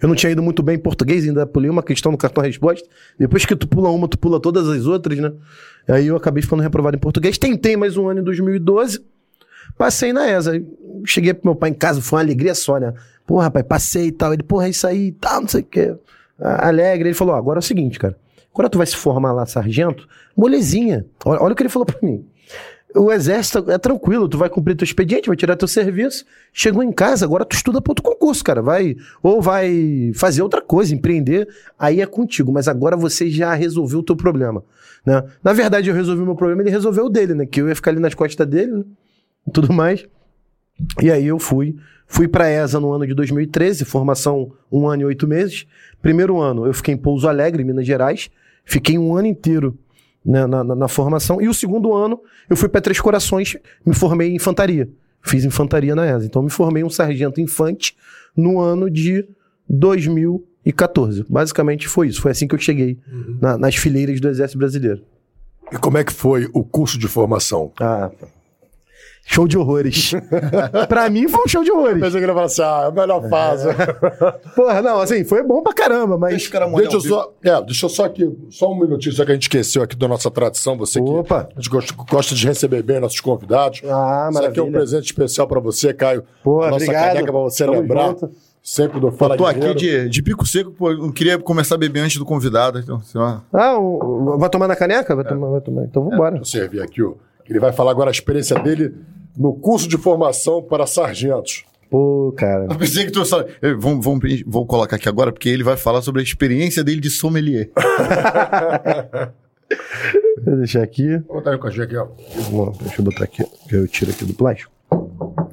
Eu 0.00 0.08
não 0.08 0.14
tinha 0.14 0.30
ido 0.30 0.42
muito 0.42 0.62
bem 0.62 0.76
em 0.76 0.78
português, 0.78 1.24
ainda 1.24 1.44
pulei 1.44 1.68
uma 1.68 1.82
questão 1.82 2.12
no 2.12 2.18
cartão 2.18 2.44
resposta. 2.44 2.88
Depois 3.18 3.44
que 3.44 3.56
tu 3.56 3.66
pula 3.66 3.90
uma, 3.90 4.06
tu 4.06 4.16
pula 4.16 4.40
todas 4.40 4.68
as 4.68 4.86
outras, 4.86 5.18
né? 5.18 5.32
Aí 5.88 6.06
eu 6.06 6.16
acabei 6.16 6.42
ficando 6.42 6.62
reprovado 6.62 6.96
em 6.96 7.00
português. 7.00 7.36
Tentei 7.38 7.76
mais 7.76 7.96
um 7.96 8.08
ano 8.08 8.20
em 8.20 8.24
2012. 8.24 9.04
Passei 9.76 10.12
na 10.12 10.30
ESA. 10.30 10.62
Cheguei 11.04 11.34
pro 11.34 11.50
meu 11.50 11.56
pai 11.56 11.70
em 11.70 11.74
casa, 11.74 12.00
foi 12.00 12.18
uma 12.18 12.24
alegria 12.24 12.54
só, 12.54 12.78
né? 12.78 12.94
Porra, 13.26 13.50
pai, 13.50 13.64
passei 13.64 14.06
e 14.06 14.12
tal. 14.12 14.32
Ele, 14.32 14.44
porra, 14.44 14.66
é 14.66 14.70
isso 14.70 14.86
aí 14.86 15.08
e 15.08 15.12
tal, 15.12 15.40
não 15.40 15.48
sei 15.48 15.62
o 15.62 15.64
quê. 15.64 15.94
Alegre. 16.38 17.08
Ele 17.08 17.14
falou: 17.14 17.34
agora 17.34 17.58
é 17.58 17.60
o 17.60 17.62
seguinte, 17.62 17.98
cara. 17.98 18.16
Quando 18.54 18.70
tu 18.70 18.78
vai 18.78 18.86
se 18.86 18.94
formar 18.94 19.32
lá, 19.32 19.44
sargento, 19.44 20.08
molezinha. 20.36 21.04
Olha, 21.24 21.42
olha 21.42 21.52
o 21.52 21.56
que 21.56 21.62
ele 21.62 21.68
falou 21.68 21.84
pra 21.84 21.98
mim. 22.00 22.24
O 22.94 23.10
exército 23.10 23.68
é 23.68 23.76
tranquilo, 23.76 24.28
tu 24.28 24.38
vai 24.38 24.48
cumprir 24.48 24.76
teu 24.76 24.84
expediente, 24.84 25.26
vai 25.26 25.36
tirar 25.36 25.56
teu 25.56 25.66
serviço. 25.66 26.24
Chegou 26.52 26.80
em 26.80 26.92
casa, 26.92 27.24
agora 27.24 27.44
tu 27.44 27.56
estuda 27.56 27.82
para 27.82 27.90
outro 27.90 28.04
concurso, 28.04 28.44
cara. 28.44 28.62
Vai 28.62 28.94
ou 29.20 29.42
vai 29.42 30.12
fazer 30.14 30.40
outra 30.40 30.62
coisa, 30.62 30.94
empreender, 30.94 31.48
aí 31.76 32.00
é 32.00 32.06
contigo. 32.06 32.52
Mas 32.52 32.68
agora 32.68 32.96
você 32.96 33.28
já 33.28 33.52
resolveu 33.54 33.98
o 33.98 34.02
teu 34.04 34.14
problema, 34.14 34.62
né? 35.04 35.24
Na 35.42 35.52
verdade, 35.52 35.90
eu 35.90 35.94
resolvi 35.94 36.22
o 36.22 36.24
meu 36.24 36.36
problema, 36.36 36.62
ele 36.62 36.70
resolveu 36.70 37.06
o 37.06 37.10
dele, 37.10 37.34
né? 37.34 37.44
Que 37.44 37.60
eu 37.60 37.68
ia 37.68 37.74
ficar 37.74 37.90
ali 37.90 37.98
nas 37.98 38.14
costas 38.14 38.46
dele, 38.46 38.70
né? 38.70 38.84
E 39.48 39.50
tudo 39.50 39.72
mais. 39.72 40.06
E 41.02 41.10
aí 41.10 41.26
eu 41.26 41.40
fui, 41.40 41.74
fui 42.06 42.28
pra 42.28 42.48
ESA 42.48 42.78
no 42.78 42.92
ano 42.92 43.04
de 43.04 43.14
2013, 43.14 43.84
formação 43.84 44.52
um 44.70 44.86
ano 44.86 45.02
e 45.02 45.04
oito 45.06 45.26
meses. 45.26 45.66
Primeiro 46.00 46.40
ano 46.40 46.66
eu 46.66 46.72
fiquei 46.72 46.94
em 46.94 46.96
Pouso 46.96 47.26
Alegre, 47.26 47.64
Minas 47.64 47.84
Gerais. 47.84 48.30
Fiquei 48.64 48.98
um 48.98 49.14
ano 49.16 49.26
inteiro 49.26 49.78
na, 50.24 50.46
na- 50.46 50.64
na 50.64 50.88
formação. 50.88 51.40
E 51.40 51.48
o 51.48 51.54
segundo 51.54 51.92
ano 51.94 52.20
eu 52.48 52.56
fui 52.56 52.68
para 52.68 52.80
Três 52.80 53.00
Corações, 53.00 53.56
me 53.84 53.94
formei 53.94 54.30
em 54.30 54.36
infantaria. 54.36 54.88
Fiz 55.22 55.44
infantaria 55.44 55.94
na 55.94 56.06
ESA. 56.06 56.26
Então 56.26 56.42
me 56.42 56.50
formei 56.50 56.84
um 56.84 56.90
sargento 56.90 57.40
infante 57.40 57.96
no 58.36 58.60
ano 58.60 58.90
de 58.90 59.26
2014. 59.68 61.24
Basicamente 61.28 61.88
foi 61.88 62.08
isso. 62.08 62.20
Foi 62.20 62.30
assim 62.30 62.46
que 62.46 62.54
eu 62.54 62.58
cheguei 62.58 62.98
na- 63.40 63.56
nas 63.58 63.76
fileiras 63.76 64.20
do 64.20 64.28
Exército 64.28 64.58
Brasileiro. 64.58 65.02
E 65.72 65.76
como 65.78 65.96
é 65.98 66.04
que 66.04 66.12
foi 66.12 66.48
o 66.52 66.62
curso 66.62 66.98
de 66.98 67.08
formação? 67.08 67.72
Ah, 67.80 68.10
show 69.26 69.48
de 69.48 69.56
horrores. 69.58 70.12
pra 70.88 71.08
mim 71.10 71.28
foi 71.28 71.44
um 71.44 71.48
show 71.48 71.64
de 71.64 71.70
horrores. 71.72 71.94
Pensei 72.00 72.12
que 72.12 72.16
ele 72.18 72.26
ia 72.26 72.34
falar 72.34 72.46
assim, 72.46 72.62
ah, 72.62 72.82
é 72.84 72.88
a 72.88 72.90
melhor 72.90 73.28
fase. 73.28 73.68
Porra, 74.54 74.82
não, 74.82 75.00
assim, 75.00 75.24
foi 75.24 75.42
bom 75.42 75.62
pra 75.62 75.72
caramba, 75.72 76.16
mas. 76.18 76.30
Deixa 76.32 76.48
o 76.48 76.52
cara 76.52 76.66
Deixa 76.66 76.96
eu 76.96 77.00
só, 77.00 77.32
é, 77.44 77.62
deixa 77.62 77.86
eu 77.86 77.90
só 77.90 78.04
aqui, 78.04 78.30
só 78.50 78.70
um 78.72 78.78
minutinho, 78.78 79.14
só 79.14 79.24
que 79.24 79.30
a 79.30 79.34
gente 79.34 79.42
esqueceu 79.44 79.82
aqui 79.82 79.96
da 79.96 80.06
nossa 80.08 80.30
tradição, 80.30 80.76
você 80.76 81.00
Opa. 81.00 81.44
que 81.44 81.52
a 81.58 81.60
gente 81.60 81.70
gosta, 81.70 81.94
gosta 82.10 82.34
de 82.34 82.46
receber 82.46 82.82
bem 82.82 83.00
nossos 83.00 83.20
convidados. 83.20 83.80
Ah, 83.84 84.28
Isso 84.30 84.38
aqui 84.44 84.58
é 84.58 84.62
um 84.62 84.66
maravilha. 84.66 84.72
presente 84.72 85.04
especial 85.06 85.46
pra 85.46 85.60
você, 85.60 85.92
Caio. 85.92 86.24
Pô, 86.42 86.62
A 86.62 86.70
nossa 86.70 86.84
obrigado. 86.84 87.06
caneca 87.14 87.32
pra 87.32 87.40
você 87.40 87.64
Tamo 87.64 87.80
lembrar. 87.80 88.08
junto. 88.08 88.30
Sempre 88.62 88.98
do 88.98 89.12
Fala 89.12 89.36
tô 89.36 89.44
aqui 89.44 89.74
de, 89.74 90.08
de 90.08 90.22
pico 90.22 90.46
seco, 90.46 90.70
pô, 90.70 90.90
eu 90.90 90.96
não 90.96 91.12
queria 91.12 91.38
começar 91.38 91.74
a 91.74 91.78
beber 91.78 92.00
antes 92.00 92.16
do 92.16 92.24
convidado. 92.24 92.78
Então, 92.78 92.98
lá. 93.14 93.42
Ah, 93.52 93.78
o- 93.78 94.38
vai 94.38 94.48
tomar 94.48 94.66
na 94.66 94.74
caneca? 94.74 95.14
Vai 95.14 95.22
tomar, 95.22 95.48
vai 95.50 95.60
tomar. 95.60 95.84
Então 95.84 96.02
vambora. 96.08 96.36
Deixa 96.36 96.56
eu 96.56 96.60
servir 96.62 96.80
aqui, 96.82 97.02
ó. 97.02 97.12
Ele 97.48 97.58
vai 97.60 97.72
falar 97.72 97.90
agora 97.90 98.10
a 98.10 98.12
experiência 98.12 98.58
dele 98.58 98.94
no 99.36 99.52
curso 99.54 99.88
de 99.88 99.96
formação 99.98 100.62
para 100.62 100.86
sargentos. 100.86 101.64
Pô, 101.90 102.32
cara. 102.36 102.66
Eu 102.70 102.76
pensei 102.76 103.04
que 103.04 103.10
tu 103.12 103.20
eu- 103.62 103.80
Vamos, 103.80 104.04
vamos, 104.04 104.42
vou 104.46 104.66
colocar 104.66 104.96
aqui 104.96 105.08
agora, 105.08 105.30
porque 105.32 105.48
ele 105.48 105.62
vai 105.62 105.76
falar 105.76 106.02
sobre 106.02 106.20
a 106.20 106.24
experiência 106.24 106.82
dele 106.82 107.00
de 107.00 107.10
sommelier. 107.10 107.70
Vou 110.44 110.56
deixar 110.56 110.82
aqui. 110.82 111.16
Vou 111.26 111.36
botar 111.36 111.50
aí 111.50 111.56
o 111.56 111.58
cachê 111.58 111.82
aqui, 111.82 111.96
ó. 111.96 112.06
Bom, 112.50 112.72
deixa 112.82 113.00
eu 113.00 113.04
botar 113.04 113.24
aqui, 113.24 113.42
que 113.68 113.74
eu 113.76 113.88
tiro 113.88 114.10
aqui 114.10 114.24
do 114.24 114.34
plástico. 114.34 114.70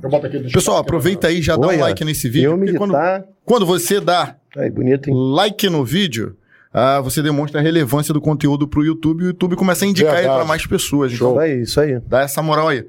Eu 0.04 0.10
boto 0.10 0.28
aqui. 0.28 0.40
Pessoal, 0.52 0.78
aproveita 0.78 1.28
aí 1.28 1.40
e 1.40 1.42
já 1.42 1.56
dá 1.56 1.68
um 1.68 1.70
Olha, 1.70 1.82
like 1.82 2.04
nesse 2.04 2.28
vídeo. 2.28 2.52
Eu 2.52 2.58
porque 2.58 2.74
quando, 2.74 2.92
militar. 2.92 3.24
quando 3.46 3.66
você 3.66 4.00
dá 4.02 4.36
Aí, 4.58 4.70
bonito, 4.70 5.10
hein? 5.10 5.16
like 5.16 5.70
no 5.70 5.86
vídeo, 5.86 6.36
ah, 6.74 7.02
você 7.02 7.22
demonstra 7.22 7.60
a 7.60 7.64
relevância 7.64 8.14
do 8.14 8.22
conteúdo 8.22 8.68
pro 8.68 8.84
YouTube 8.84 9.22
e 9.22 9.24
o 9.26 9.28
YouTube 9.28 9.56
começa 9.56 9.84
a 9.86 9.88
indicar 9.88 10.18
ele 10.20 10.28
para 10.28 10.46
mais 10.46 10.66
pessoas. 10.66 11.12
Isso 11.12 11.24
Então, 11.24 11.40
aí, 11.40 11.62
isso 11.62 11.80
aí. 11.80 12.00
dá 12.00 12.22
essa 12.22 12.42
moral 12.42 12.70
aí. 12.70 12.88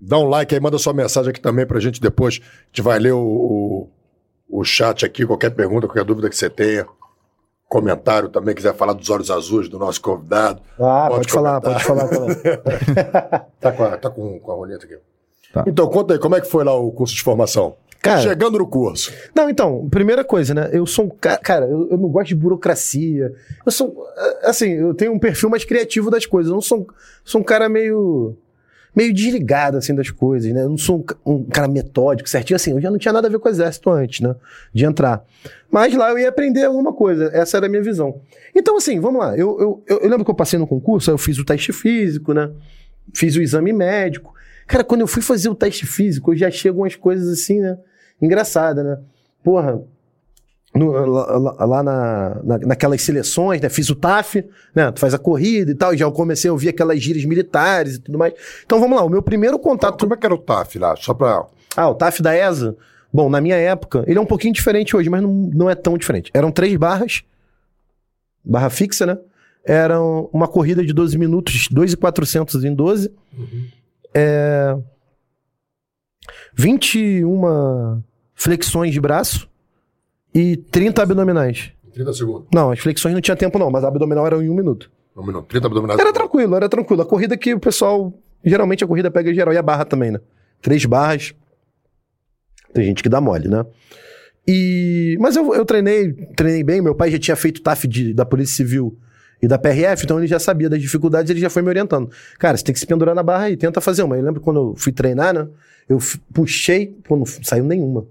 Dá 0.00 0.18
um 0.18 0.24
like 0.28 0.54
aí, 0.54 0.60
manda 0.60 0.76
sua 0.78 0.92
mensagem 0.92 1.30
aqui 1.30 1.40
também 1.40 1.66
pra 1.66 1.80
gente 1.80 2.00
depois. 2.00 2.40
A 2.42 2.66
gente 2.66 2.82
vai 2.82 2.98
ler 2.98 3.12
o, 3.12 3.18
o, 4.48 4.60
o 4.60 4.64
chat 4.64 5.06
aqui, 5.06 5.24
qualquer 5.24 5.50
pergunta, 5.50 5.86
qualquer 5.86 6.04
dúvida 6.04 6.28
que 6.28 6.36
você 6.36 6.50
tenha. 6.50 6.86
Comentário 7.68 8.28
também, 8.28 8.54
quiser 8.54 8.74
falar 8.76 8.92
dos 8.92 9.10
olhos 9.10 9.30
azuis 9.30 9.68
do 9.68 9.78
nosso 9.78 10.00
convidado. 10.00 10.60
Ah, 10.78 11.06
Pode 11.08 11.22
pode, 11.22 11.32
falar, 11.32 11.60
pode 11.60 11.82
falar. 11.82 12.06
falar. 12.08 13.46
Tá 13.60 13.72
com 13.72 13.82
a, 13.84 13.96
tá 13.96 14.10
com, 14.10 14.38
com 14.38 14.52
a 14.52 14.54
roleta 14.54 14.84
aqui. 14.84 14.96
Tá. 15.52 15.64
Então, 15.66 15.88
conta 15.88 16.14
aí, 16.14 16.20
como 16.20 16.36
é 16.36 16.40
que 16.40 16.48
foi 16.48 16.62
lá 16.62 16.74
o 16.74 16.92
curso 16.92 17.14
de 17.14 17.22
formação? 17.22 17.74
Cara, 18.02 18.20
Chegando 18.20 18.58
no 18.58 18.66
curso. 18.66 19.12
Não, 19.34 19.50
então, 19.50 19.88
primeira 19.90 20.22
coisa, 20.24 20.54
né? 20.54 20.70
Eu 20.72 20.86
sou 20.86 21.06
um 21.06 21.08
cara. 21.08 21.38
Cara, 21.38 21.66
eu, 21.66 21.88
eu 21.90 21.96
não 21.98 22.08
gosto 22.08 22.28
de 22.28 22.34
burocracia. 22.36 23.32
Eu 23.64 23.72
sou. 23.72 24.06
eh, 24.16 24.48
Assim, 24.50 24.70
eu 24.70 24.94
tenho 24.94 25.12
um 25.12 25.18
perfil 25.18 25.50
mais 25.50 25.64
criativo 25.64 26.10
das 26.10 26.24
coisas. 26.26 26.50
Eu 26.50 26.54
não 26.54 26.60
sou, 26.62 26.80
um- 26.80 26.86
sou 27.24 27.40
um 27.40 27.44
cara 27.44 27.68
meio. 27.68 28.36
meio 28.94 29.12
desligado, 29.12 29.76
assim, 29.76 29.94
das 29.94 30.08
coisas, 30.10 30.52
né? 30.52 30.62
Eu 30.62 30.68
não 30.70 30.78
sou 30.78 31.04
um, 31.26 31.32
um 31.34 31.44
cara 31.44 31.66
metódico, 31.68 32.28
certinho. 32.28 32.56
Assim, 32.56 32.70
eu 32.70 32.80
já 32.80 32.90
não 32.90 32.98
tinha 32.98 33.12
nada 33.12 33.26
a 33.26 33.30
ver 33.30 33.38
com 33.38 33.48
o 33.48 33.50
exército 33.50 33.90
antes, 33.90 34.20
né? 34.20 34.34
De 34.72 34.84
entrar. 34.84 35.24
Mas 35.70 35.94
lá 35.94 36.10
eu 36.10 36.18
ia 36.18 36.28
aprender 36.28 36.64
alguma 36.64 36.92
coisa. 36.92 37.28
Essa 37.34 37.56
era 37.56 37.66
a 37.66 37.68
minha 37.68 37.82
visão. 37.82 38.20
Então, 38.54 38.76
assim, 38.76 39.00
vamos 39.00 39.20
lá. 39.20 39.36
Eu, 39.36 39.58
eu, 39.60 39.82
eu, 39.86 39.98
eu 40.00 40.08
lembro 40.08 40.24
que 40.24 40.30
eu 40.30 40.34
passei 40.34 40.58
no 40.58 40.66
concurso, 40.66 41.10
eu 41.10 41.18
fiz 41.18 41.38
o 41.38 41.44
teste 41.44 41.72
físico, 41.72 42.32
né? 42.32 42.50
Fiz 43.12 43.36
o 43.36 43.42
exame 43.42 43.72
médico. 43.72 44.34
Cara, 44.66 44.82
quando 44.84 45.00
eu 45.02 45.06
fui 45.06 45.22
fazer 45.22 45.48
o 45.48 45.54
teste 45.54 45.86
físico, 45.86 46.32
eu 46.32 46.36
já 46.38 46.50
chego 46.50 46.80
umas 46.82 46.96
coisas 46.96 47.28
assim, 47.28 47.60
né? 47.60 47.78
Engraçada, 48.20 48.82
né? 48.82 48.98
Porra, 49.44 49.80
no- 50.74 50.90
lá, 51.06 51.64
lá- 51.64 51.82
na, 51.82 52.40
na- 52.42 52.58
naquelas 52.58 53.00
seleções, 53.02 53.60
né? 53.60 53.68
Fiz 53.68 53.88
o 53.90 53.94
TAF, 53.94 54.44
né? 54.74 54.90
Tu 54.90 54.98
faz 55.00 55.14
a 55.14 55.18
corrida 55.18 55.70
e 55.70 55.74
tal, 55.74 55.94
e 55.94 55.96
já 55.96 56.10
comecei 56.10 56.48
a 56.50 56.52
ouvir 56.52 56.68
aquelas 56.68 57.00
gírias 57.00 57.24
militares 57.24 57.96
e 57.96 58.00
tudo 58.00 58.18
mais. 58.18 58.34
Então 58.64 58.80
vamos 58.80 58.96
lá, 58.98 59.04
o 59.04 59.08
meu 59.08 59.22
primeiro 59.22 59.58
contato. 59.58 60.00
Como 60.00 60.14
é 60.14 60.16
que 60.16 60.26
era 60.26 60.34
o 60.34 60.38
TAF 60.38 60.78
lá? 60.78 60.96
Só 60.96 61.14
pra. 61.14 61.46
Ah, 61.76 61.88
o 61.88 61.94
TAF 61.94 62.20
da 62.22 62.34
ESA. 62.36 62.76
Bom, 63.12 63.30
na 63.30 63.40
minha 63.40 63.56
época, 63.56 64.04
ele 64.06 64.18
é 64.18 64.20
um 64.20 64.26
pouquinho 64.26 64.52
diferente 64.52 64.94
hoje, 64.96 65.08
mas 65.08 65.22
não, 65.22 65.32
não 65.32 65.70
é 65.70 65.74
tão 65.74 65.96
diferente. 65.96 66.30
Eram 66.34 66.50
três 66.50 66.76
barras, 66.76 67.22
barra 68.44 68.68
fixa, 68.68 69.06
né? 69.06 69.16
Era 69.64 70.00
uma 70.00 70.46
corrida 70.46 70.84
de 70.84 70.92
12 70.92 71.16
minutos, 71.18 71.68
2,400 71.70 72.62
em 72.64 72.74
12. 72.74 73.10
É, 74.18 74.74
21 76.54 78.02
flexões 78.34 78.92
de 78.92 79.00
braço 79.00 79.48
e 80.34 80.56
30 80.56 81.02
abdominais. 81.02 81.72
30 81.92 82.12
segundos. 82.12 82.46
Não, 82.52 82.70
as 82.70 82.78
flexões 82.78 83.14
não 83.14 83.20
tinha 83.20 83.36
tempo 83.36 83.58
não, 83.58 83.70
mas 83.70 83.84
a 83.84 83.88
abdominal 83.88 84.26
era 84.26 84.36
em 84.42 84.48
um 84.48 84.54
minuto. 84.54 84.90
Um 85.16 85.24
minuto. 85.26 85.46
30 85.48 85.66
abdominais. 85.66 85.98
Era 86.00 86.12
tranquilo, 86.12 86.54
era 86.54 86.68
tranquilo. 86.68 87.02
A 87.02 87.06
corrida 87.06 87.36
que 87.36 87.54
o 87.54 87.60
pessoal. 87.60 88.12
Geralmente 88.44 88.84
a 88.84 88.86
corrida 88.86 89.10
pega 89.10 89.32
geral. 89.34 89.52
E 89.54 89.56
a 89.56 89.62
barra 89.62 89.84
também, 89.84 90.10
né? 90.10 90.20
Três 90.60 90.84
barras. 90.84 91.34
Tem 92.74 92.84
gente 92.84 93.02
que 93.02 93.08
dá 93.08 93.20
mole, 93.20 93.48
né? 93.48 93.64
E... 94.46 95.16
Mas 95.18 95.34
eu, 95.36 95.54
eu 95.54 95.64
treinei, 95.64 96.12
treinei 96.36 96.62
bem. 96.62 96.82
Meu 96.82 96.94
pai 96.94 97.10
já 97.10 97.18
tinha 97.18 97.36
feito 97.36 97.62
TAF 97.62 97.88
de- 97.88 98.12
da 98.12 98.24
Polícia 98.26 98.56
Civil 98.56 98.96
e 99.42 99.46
da 99.48 99.58
PRF, 99.58 100.04
então 100.04 100.18
ele 100.18 100.26
já 100.26 100.38
sabia 100.38 100.68
das 100.68 100.80
dificuldades, 100.80 101.30
ele 101.30 101.40
já 101.40 101.50
foi 101.50 101.62
me 101.62 101.68
orientando. 101.68 102.10
Cara, 102.38 102.56
você 102.56 102.64
tem 102.64 102.72
que 102.72 102.78
se 102.80 102.86
pendurar 102.86 103.14
na 103.14 103.22
barra 103.22 103.50
e 103.50 103.56
tenta 103.56 103.80
fazer 103.80 104.02
uma. 104.02 104.16
Eu 104.16 104.22
lembro 104.24 104.40
quando 104.40 104.70
eu 104.70 104.74
fui 104.76 104.92
treinar, 104.92 105.34
né? 105.34 105.46
Eu 105.88 105.98
puxei, 106.32 106.86
pô, 107.04 107.16
não 107.16 107.26
saiu 107.26 107.64
nenhuma. 107.64 108.00
Ele 108.00 108.08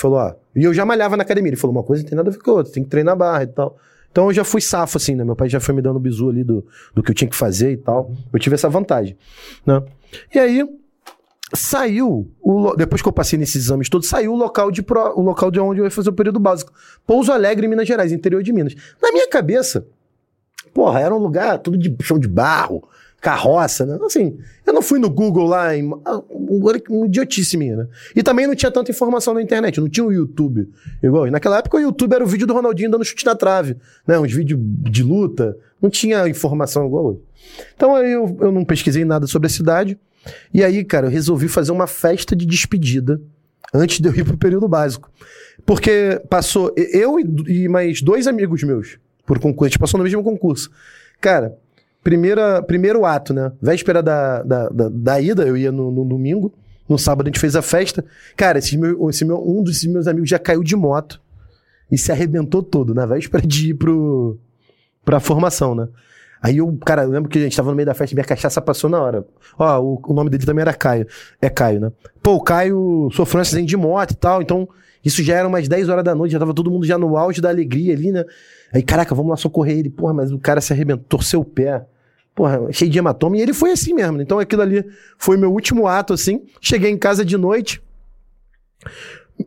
falou, 0.00 0.18
ó. 0.18 0.34
E 0.54 0.64
eu 0.64 0.72
já 0.72 0.84
malhava 0.86 1.16
na 1.16 1.22
academia. 1.22 1.50
Ele 1.50 1.56
falou, 1.56 1.74
uma 1.76 1.82
coisa 1.82 2.02
não 2.02 2.08
tem 2.08 2.16
nada 2.16 2.30
a 2.30 2.32
ver 2.32 2.38
com 2.38 2.50
a 2.50 2.54
outra, 2.54 2.72
tem 2.72 2.82
que 2.84 2.88
treinar 2.88 3.12
a 3.12 3.16
barra 3.16 3.42
e 3.42 3.46
tal. 3.48 3.76
Então 4.10 4.26
eu 4.28 4.32
já 4.32 4.44
fui 4.44 4.60
safo, 4.60 4.98
assim, 4.98 5.14
né? 5.14 5.24
Meu 5.24 5.34
pai 5.34 5.48
já 5.48 5.58
foi 5.60 5.74
me 5.74 5.82
dando 5.82 5.98
bizu 5.98 6.28
ali 6.30 6.44
do, 6.44 6.64
do 6.94 7.02
que 7.02 7.10
eu 7.10 7.14
tinha 7.14 7.28
que 7.28 7.36
fazer 7.36 7.72
e 7.72 7.76
tal. 7.76 8.12
Eu 8.32 8.38
tive 8.38 8.54
essa 8.54 8.68
vantagem, 8.68 9.16
né? 9.66 9.82
E 10.34 10.38
aí, 10.38 10.66
saiu, 11.54 12.30
o 12.40 12.74
depois 12.76 13.02
que 13.02 13.08
eu 13.08 13.12
passei 13.12 13.38
nesses 13.38 13.64
exames 13.64 13.88
todos, 13.88 14.08
saiu 14.08 14.32
o 14.32 14.36
local 14.36 14.70
de, 14.70 14.82
pro- 14.82 15.18
o 15.18 15.22
local 15.22 15.50
de 15.50 15.60
onde 15.60 15.80
eu 15.80 15.84
ia 15.84 15.90
fazer 15.90 16.08
o 16.10 16.12
período 16.12 16.38
básico. 16.40 16.72
Pouso 17.06 17.32
Alegre, 17.32 17.66
Minas 17.68 17.86
Gerais, 17.86 18.12
interior 18.12 18.42
de 18.42 18.52
Minas. 18.52 18.74
Na 19.00 19.12
minha 19.12 19.28
cabeça, 19.28 19.86
porra, 20.72 21.00
era 21.00 21.14
um 21.14 21.18
lugar 21.18 21.58
tudo 21.58 21.76
de 21.78 21.94
chão 22.02 22.18
de 22.18 22.28
barro, 22.28 22.82
carroça, 23.20 23.86
né? 23.86 23.98
Assim, 24.04 24.36
eu 24.66 24.72
não 24.72 24.82
fui 24.82 24.98
no 24.98 25.08
Google 25.08 25.46
lá, 25.46 25.76
em, 25.76 25.88
ah, 26.04 26.20
um 26.90 27.04
idiotice 27.06 27.56
minha, 27.56 27.76
né? 27.76 27.88
E 28.16 28.22
também 28.22 28.46
não 28.48 28.54
tinha 28.54 28.70
tanta 28.70 28.90
informação 28.90 29.32
na 29.32 29.40
internet, 29.40 29.80
não 29.80 29.88
tinha 29.88 30.04
o 30.04 30.12
YouTube. 30.12 30.68
Igual, 31.02 31.30
naquela 31.30 31.58
época 31.58 31.76
o 31.76 31.80
YouTube 31.80 32.12
era 32.14 32.24
o 32.24 32.26
vídeo 32.26 32.46
do 32.46 32.52
Ronaldinho 32.52 32.90
dando 32.90 33.04
chute 33.04 33.24
na 33.24 33.34
trave, 33.36 33.76
né? 34.06 34.18
Uns 34.18 34.32
vídeos 34.32 34.58
de 34.60 35.02
luta, 35.04 35.56
não 35.80 35.88
tinha 35.88 36.28
informação 36.28 36.84
igual 36.86 37.06
hoje. 37.06 37.20
Então 37.76 37.94
aí 37.94 38.10
eu, 38.12 38.36
eu 38.40 38.50
não 38.52 38.64
pesquisei 38.64 39.04
nada 39.04 39.26
sobre 39.26 39.46
a 39.46 39.50
cidade. 39.50 39.96
E 40.52 40.62
aí, 40.62 40.84
cara, 40.84 41.06
eu 41.06 41.10
resolvi 41.10 41.48
fazer 41.48 41.72
uma 41.72 41.86
festa 41.86 42.34
de 42.34 42.44
despedida 42.46 43.20
antes 43.74 44.00
de 44.00 44.08
eu 44.08 44.14
ir 44.14 44.24
pro 44.24 44.36
período 44.36 44.66
básico. 44.68 45.10
Porque 45.64 46.20
passou 46.28 46.72
e- 46.76 46.90
eu 46.92 47.18
e, 47.20 47.64
e 47.64 47.68
mais 47.68 48.02
dois 48.02 48.26
amigos 48.26 48.62
meus 48.64 48.98
por 49.26 49.38
concurso, 49.38 49.66
a 49.66 49.68
gente 49.68 49.78
passou 49.78 49.98
no 49.98 50.04
mesmo 50.04 50.22
concurso. 50.22 50.70
Cara, 51.20 51.56
primeira, 52.02 52.62
primeiro 52.62 53.04
ato, 53.04 53.32
né? 53.32 53.52
Véspera 53.60 54.02
da, 54.02 54.42
da, 54.42 54.68
da, 54.68 54.88
da 54.88 55.20
ida, 55.20 55.44
eu 55.44 55.56
ia 55.56 55.70
no, 55.70 55.90
no 55.90 56.04
domingo, 56.04 56.52
no 56.88 56.98
sábado 56.98 57.26
a 57.26 57.28
gente 57.28 57.40
fez 57.40 57.56
a 57.56 57.62
festa. 57.62 58.04
Cara, 58.36 58.58
esse 58.58 58.76
meu, 58.76 59.08
esse 59.08 59.24
meu, 59.24 59.42
um 59.48 59.62
dos 59.62 59.82
meus 59.84 60.06
amigos 60.06 60.28
já 60.28 60.38
caiu 60.38 60.62
de 60.62 60.76
moto 60.76 61.20
e 61.90 61.96
se 61.96 62.10
arrebentou 62.10 62.62
todo 62.62 62.94
na 62.94 63.06
véspera 63.06 63.46
de 63.46 63.70
ir 63.70 63.74
pro, 63.74 64.38
pra 65.04 65.20
formação, 65.20 65.74
né? 65.74 65.88
Aí 66.42 66.58
eu, 66.58 66.76
cara, 66.84 67.04
eu 67.04 67.10
lembro 67.10 67.30
que 67.30 67.38
a 67.38 67.42
gente 67.42 67.56
tava 67.56 67.70
no 67.70 67.76
meio 67.76 67.86
da 67.86 67.94
festa 67.94 68.12
e 68.12 68.16
minha 68.16 68.24
cachaça 68.24 68.60
passou 68.60 68.90
na 68.90 69.00
hora. 69.00 69.24
Ó, 69.56 69.80
o, 69.80 70.02
o 70.08 70.12
nome 70.12 70.28
dele 70.28 70.44
também 70.44 70.62
era 70.62 70.74
Caio. 70.74 71.06
É 71.40 71.48
Caio, 71.48 71.78
né? 71.80 71.92
Pô, 72.20 72.34
o 72.34 72.40
Caio 72.40 73.08
sofreu 73.12 73.38
um 73.38 73.42
acidente 73.42 73.68
de 73.68 73.76
moto 73.76 74.10
e 74.10 74.16
tal, 74.16 74.42
então 74.42 74.68
isso 75.04 75.22
já 75.22 75.36
era 75.36 75.46
umas 75.46 75.68
10 75.68 75.88
horas 75.88 76.04
da 76.04 76.16
noite, 76.16 76.32
já 76.32 76.40
tava 76.40 76.52
todo 76.52 76.68
mundo 76.68 76.84
já 76.84 76.98
no 76.98 77.16
auge 77.16 77.40
da 77.40 77.48
alegria 77.48 77.94
ali, 77.94 78.10
né? 78.10 78.24
Aí, 78.72 78.82
caraca, 78.82 79.14
vamos 79.14 79.30
lá 79.30 79.36
socorrer 79.36 79.78
ele. 79.78 79.90
Porra, 79.90 80.14
mas 80.14 80.32
o 80.32 80.38
cara 80.38 80.60
se 80.60 80.72
arrebentou, 80.72 81.04
torceu 81.08 81.40
o 81.40 81.44
pé. 81.44 81.84
Porra, 82.34 82.72
cheio 82.72 82.90
de 82.90 82.98
hematoma. 82.98 83.36
E 83.36 83.40
ele 83.40 83.52
foi 83.52 83.70
assim 83.72 83.92
mesmo. 83.92 84.16
né? 84.16 84.22
Então 84.22 84.38
aquilo 84.38 84.62
ali 84.62 84.84
foi 85.18 85.36
meu 85.36 85.52
último 85.52 85.86
ato, 85.86 86.12
assim. 86.12 86.42
Cheguei 86.60 86.90
em 86.90 86.96
casa 86.96 87.24
de 87.24 87.36
noite. 87.36 87.82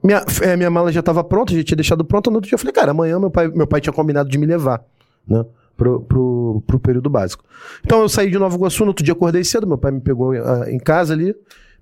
Minha, 0.03 0.23
é, 0.41 0.55
minha 0.55 0.69
mala 0.69 0.91
já 0.91 0.99
estava 0.99 1.23
pronta, 1.23 1.53
já 1.53 1.63
tinha 1.63 1.75
deixado 1.75 2.05
pronta. 2.05 2.29
No 2.29 2.38
outro 2.38 2.49
dia 2.49 2.55
eu 2.55 2.59
falei, 2.59 2.73
cara, 2.73 2.91
amanhã 2.91 3.19
meu 3.19 3.31
pai, 3.31 3.47
meu 3.47 3.67
pai 3.67 3.81
tinha 3.81 3.93
combinado 3.93 4.29
de 4.29 4.38
me 4.38 4.45
levar, 4.45 4.83
né? 5.27 5.43
Pro, 5.75 6.01
pro, 6.01 6.63
pro 6.65 6.79
período 6.79 7.09
básico. 7.09 7.43
Então 7.83 8.01
eu 8.01 8.07
saí 8.07 8.29
de 8.29 8.39
Nova 8.39 8.55
Iguaçu, 8.55 8.83
no 8.83 8.91
outro 8.91 9.03
dia 9.03 9.13
acordei 9.13 9.43
cedo, 9.43 9.67
meu 9.67 9.77
pai 9.77 9.91
me 9.91 9.99
pegou 9.99 10.31
ah, 10.31 10.71
em 10.71 10.79
casa 10.79 11.13
ali, 11.13 11.35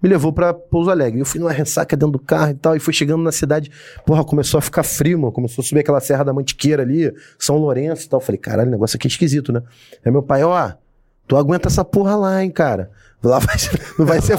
me 0.04 0.10
levou 0.10 0.34
pra 0.34 0.54
Pouso 0.54 0.92
Alegre. 0.92 1.22
Eu 1.22 1.26
fui 1.26 1.40
numa 1.40 1.54
ressaca 1.54 1.96
dentro 1.96 2.12
do 2.12 2.20
carro 2.20 2.52
e 2.52 2.56
tal, 2.56 2.76
e 2.76 2.80
fui 2.80 2.94
chegando 2.94 3.24
na 3.24 3.32
cidade, 3.32 3.72
porra, 4.06 4.26
começou 4.26 4.58
a 4.58 4.62
ficar 4.62 4.84
frio, 4.84 5.18
mano. 5.18 5.32
Começou 5.32 5.62
a 5.62 5.66
subir 5.66 5.80
aquela 5.80 6.02
Serra 6.02 6.26
da 6.26 6.34
Mantiqueira 6.34 6.84
ali, 6.84 7.14
São 7.40 7.56
Lourenço 7.58 8.06
e 8.06 8.10
tal. 8.10 8.20
Eu 8.20 8.26
falei, 8.26 8.38
caralho, 8.38 8.68
o 8.68 8.72
negócio 8.72 8.98
aqui 8.98 9.08
é 9.08 9.10
esquisito, 9.10 9.54
né? 9.54 9.64
Aí 10.06 10.12
meu 10.12 10.22
pai, 10.22 10.44
ó, 10.44 10.74
tu 11.26 11.38
aguenta 11.38 11.70
essa 11.70 11.86
porra 11.86 12.18
lá, 12.18 12.44
hein, 12.44 12.52
cara. 12.52 12.92
Lá 13.24 13.40
vai, 13.40 13.56
não 13.98 14.06
vai 14.06 14.22
ser. 14.22 14.38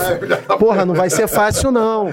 Porra, 0.59 0.85
não 0.85 0.95
vai 0.95 1.09
ser 1.09 1.27
fácil, 1.27 1.71
não. 1.73 2.09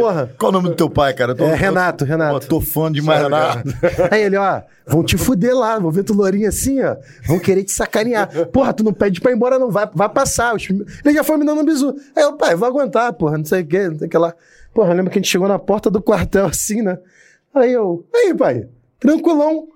Porra. 0.00 0.28
Qual 0.36 0.50
o 0.50 0.52
nome 0.52 0.70
do 0.70 0.74
teu 0.74 0.90
pai, 0.90 1.14
cara? 1.14 1.32
Tô- 1.34 1.44
É 1.44 1.54
Renato, 1.54 2.04
Pô, 2.04 2.10
Renato. 2.10 2.46
tô 2.48 2.60
fã 2.60 2.90
demais, 2.90 3.22
Renato. 3.22 3.62
cara. 3.80 4.08
Aí 4.14 4.22
ele, 4.22 4.36
ó, 4.36 4.62
vão 4.86 5.04
te 5.04 5.16
fuder 5.16 5.54
lá, 5.56 5.78
vão 5.78 5.92
ver 5.92 6.02
tu 6.02 6.12
lourinho 6.12 6.48
assim, 6.48 6.82
ó. 6.82 6.96
Vão 7.26 7.38
querer 7.38 7.62
te 7.62 7.70
sacanear. 7.70 8.28
Porra, 8.48 8.72
tu 8.72 8.82
não 8.82 8.92
pede 8.92 9.20
pra 9.20 9.30
ir 9.30 9.34
embora, 9.36 9.58
não. 9.60 9.70
Vai, 9.70 9.88
vai 9.94 10.08
passar. 10.08 10.56
Ele 10.58 11.14
já 11.14 11.22
foi 11.22 11.36
me 11.36 11.46
dando 11.46 11.60
um 11.60 11.64
bisu. 11.64 11.94
Aí 12.16 12.22
eu, 12.24 12.32
pai, 12.36 12.56
vou 12.56 12.66
aguentar, 12.68 13.12
porra, 13.12 13.38
não 13.38 13.44
sei 13.44 13.62
o 13.62 13.66
que, 13.66 13.88
não 13.88 13.98
sei 13.98 14.08
o 14.08 14.10
que 14.10 14.18
lá. 14.18 14.34
Porra, 14.74 14.92
lembra 14.92 15.10
que 15.12 15.18
a 15.18 15.22
gente 15.22 15.30
chegou 15.30 15.46
na 15.46 15.58
porta 15.58 15.88
do 15.88 16.02
quartel 16.02 16.46
assim, 16.50 16.82
né? 16.82 16.98
Aí 17.54 17.72
eu, 17.72 18.04
aí, 18.14 18.34
pai, 18.34 18.66
tranquilão. 18.98 19.68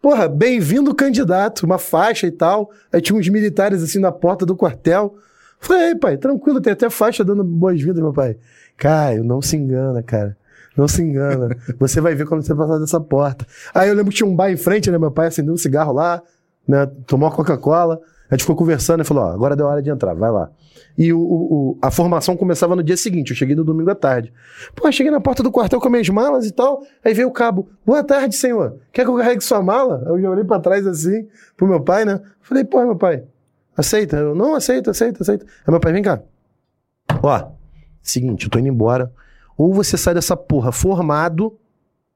Porra, 0.00 0.28
bem-vindo 0.28 0.94
candidato, 0.94 1.64
uma 1.64 1.78
faixa 1.78 2.26
e 2.26 2.30
tal. 2.30 2.70
Aí 2.92 3.00
tinha 3.02 3.18
uns 3.18 3.28
militares 3.28 3.82
assim 3.82 3.98
na 3.98 4.12
porta 4.12 4.44
do 4.46 4.56
quartel. 4.56 5.14
Falei, 5.64 5.94
pai, 5.94 6.16
tranquilo, 6.18 6.60
tem 6.60 6.72
até 6.74 6.90
faixa 6.90 7.24
dando 7.24 7.42
boas-vindas, 7.42 8.00
meu 8.02 8.12
pai. 8.12 8.36
Caio, 8.76 9.24
não 9.24 9.40
se 9.40 9.56
engana, 9.56 10.02
cara. 10.02 10.36
Não 10.76 10.86
se 10.86 11.02
engana. 11.02 11.48
Você 11.78 12.00
vai 12.00 12.14
ver 12.14 12.26
quando 12.26 12.42
você 12.42 12.54
passar 12.54 12.78
dessa 12.78 13.00
porta. 13.00 13.46
Aí 13.74 13.88
eu 13.88 13.94
lembro 13.94 14.10
que 14.10 14.16
tinha 14.18 14.28
um 14.28 14.34
bar 14.36 14.50
em 14.50 14.56
frente, 14.56 14.90
né? 14.90 14.98
Meu 14.98 15.10
pai 15.10 15.28
acendeu 15.28 15.54
um 15.54 15.56
cigarro 15.56 15.92
lá, 15.92 16.20
né? 16.68 16.86
Tomou 17.06 17.28
uma 17.28 17.34
Coca-Cola. 17.34 17.98
A 18.30 18.34
gente 18.34 18.42
ficou 18.42 18.56
conversando 18.56 19.00
e 19.02 19.04
falou: 19.04 19.24
ó, 19.24 19.32
agora 19.32 19.54
deu 19.56 19.66
hora 19.66 19.80
de 19.80 19.88
entrar, 19.90 20.12
vai 20.14 20.30
lá. 20.30 20.50
E 20.98 21.12
o- 21.12 21.18
o- 21.20 21.78
a 21.80 21.90
formação 21.90 22.36
começava 22.36 22.74
no 22.76 22.82
dia 22.82 22.96
seguinte, 22.96 23.30
eu 23.30 23.36
cheguei 23.36 23.54
no 23.56 23.64
domingo 23.64 23.90
à 23.90 23.94
tarde. 23.94 24.32
Pô, 24.74 24.90
cheguei 24.92 25.10
na 25.12 25.20
porta 25.20 25.42
do 25.42 25.50
quartel 25.50 25.80
com 25.80 25.88
minhas 25.88 26.08
malas 26.08 26.44
e 26.46 26.52
tal. 26.52 26.82
Aí 27.04 27.14
veio 27.14 27.28
o 27.28 27.32
cabo: 27.32 27.68
boa 27.86 28.02
tarde, 28.02 28.34
senhor. 28.34 28.76
Quer 28.92 29.04
que 29.04 29.10
eu 29.10 29.16
carregue 29.16 29.42
sua 29.44 29.62
mala? 29.62 30.02
Eu 30.06 30.20
já 30.20 30.28
olhei 30.30 30.44
pra 30.44 30.58
trás 30.58 30.86
assim, 30.86 31.26
pro 31.56 31.66
meu 31.68 31.80
pai, 31.80 32.04
né? 32.04 32.20
Falei: 32.42 32.64
pô, 32.64 32.84
meu 32.84 32.96
pai, 32.96 33.22
aceita? 33.76 34.16
Eu 34.16 34.34
não 34.34 34.54
aceito, 34.54 34.90
aceito, 34.90 35.22
aceito. 35.22 35.44
Aí 35.44 35.70
meu 35.70 35.80
pai, 35.80 35.92
vem 35.92 36.02
cá. 36.02 36.20
Ó, 37.22 37.50
seguinte, 38.02 38.44
eu 38.44 38.50
tô 38.50 38.58
indo 38.58 38.68
embora. 38.68 39.12
Ou 39.56 39.72
você 39.72 39.96
sai 39.96 40.14
dessa 40.14 40.36
porra 40.36 40.72
formado, 40.72 41.56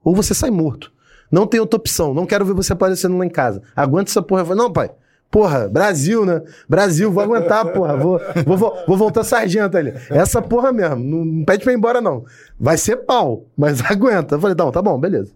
ou 0.03 0.15
você 0.15 0.35
sai 0.35 0.51
morto. 0.51 0.93
Não 1.31 1.47
tem 1.47 1.61
outra 1.61 1.79
opção. 1.79 2.15
Não 2.15 2.27
quero 2.27 2.45
ver 2.45 2.55
você 2.55 2.73
aparecendo 2.73 3.17
lá 3.17 3.25
em 3.25 3.31
casa. 3.31 3.63
Aguenta 3.77 4.11
essa 4.11 4.23
porra. 4.23 4.55
Não, 4.55 4.73
pai. 4.73 4.91
Porra, 5.31 5.69
Brasil, 5.69 6.25
né? 6.25 6.43
Brasil, 6.67 7.13
vou 7.13 7.23
aguentar, 7.23 7.71
porra. 7.73 7.97
Vou, 7.97 8.19
vou, 8.47 8.57
vou, 8.57 8.85
vou 8.87 8.97
voltar 8.97 9.25
sargento 9.25 9.77
ali. 9.77 9.93
Essa 10.09 10.41
porra 10.41 10.73
mesmo. 10.73 10.97
Não, 10.97 11.25
não 11.25 11.45
pede 11.45 11.65
pra 11.65 11.73
ir 11.73 11.77
embora, 11.77 12.01
não. 12.01 12.25
Vai 12.59 12.79
ser 12.79 12.97
pau, 12.97 13.45
mas 13.57 13.83
aguenta. 13.85 14.37
Eu 14.37 14.41
falei, 14.41 14.57
não, 14.59 14.73
tá 14.73 14.81
bom, 14.81 14.99
beleza. 14.99 15.33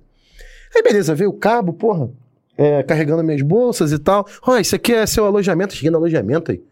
Aí, 0.74 0.82
beleza, 0.82 1.14
veio 1.14 1.28
o 1.28 1.38
cabo, 1.38 1.74
porra, 1.74 2.08
é, 2.56 2.82
carregando 2.82 3.22
minhas 3.22 3.42
bolsas 3.42 3.92
e 3.92 3.98
tal. 3.98 4.26
Ó, 4.46 4.56
isso 4.58 4.74
aqui 4.74 4.92
é 4.92 5.06
seu 5.06 5.24
alojamento. 5.24 5.74
Cheguei 5.74 5.90
no 5.90 5.98
alojamento 5.98 6.52
aí. 6.52 6.62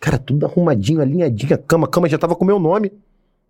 Cara, 0.00 0.18
tudo 0.18 0.46
arrumadinho, 0.46 1.00
alinhadinho, 1.00 1.54
a 1.54 1.58
cama. 1.58 1.86
A 1.86 1.90
cama 1.90 2.08
já 2.08 2.18
tava 2.18 2.34
com 2.34 2.44
meu 2.44 2.58
nome 2.58 2.92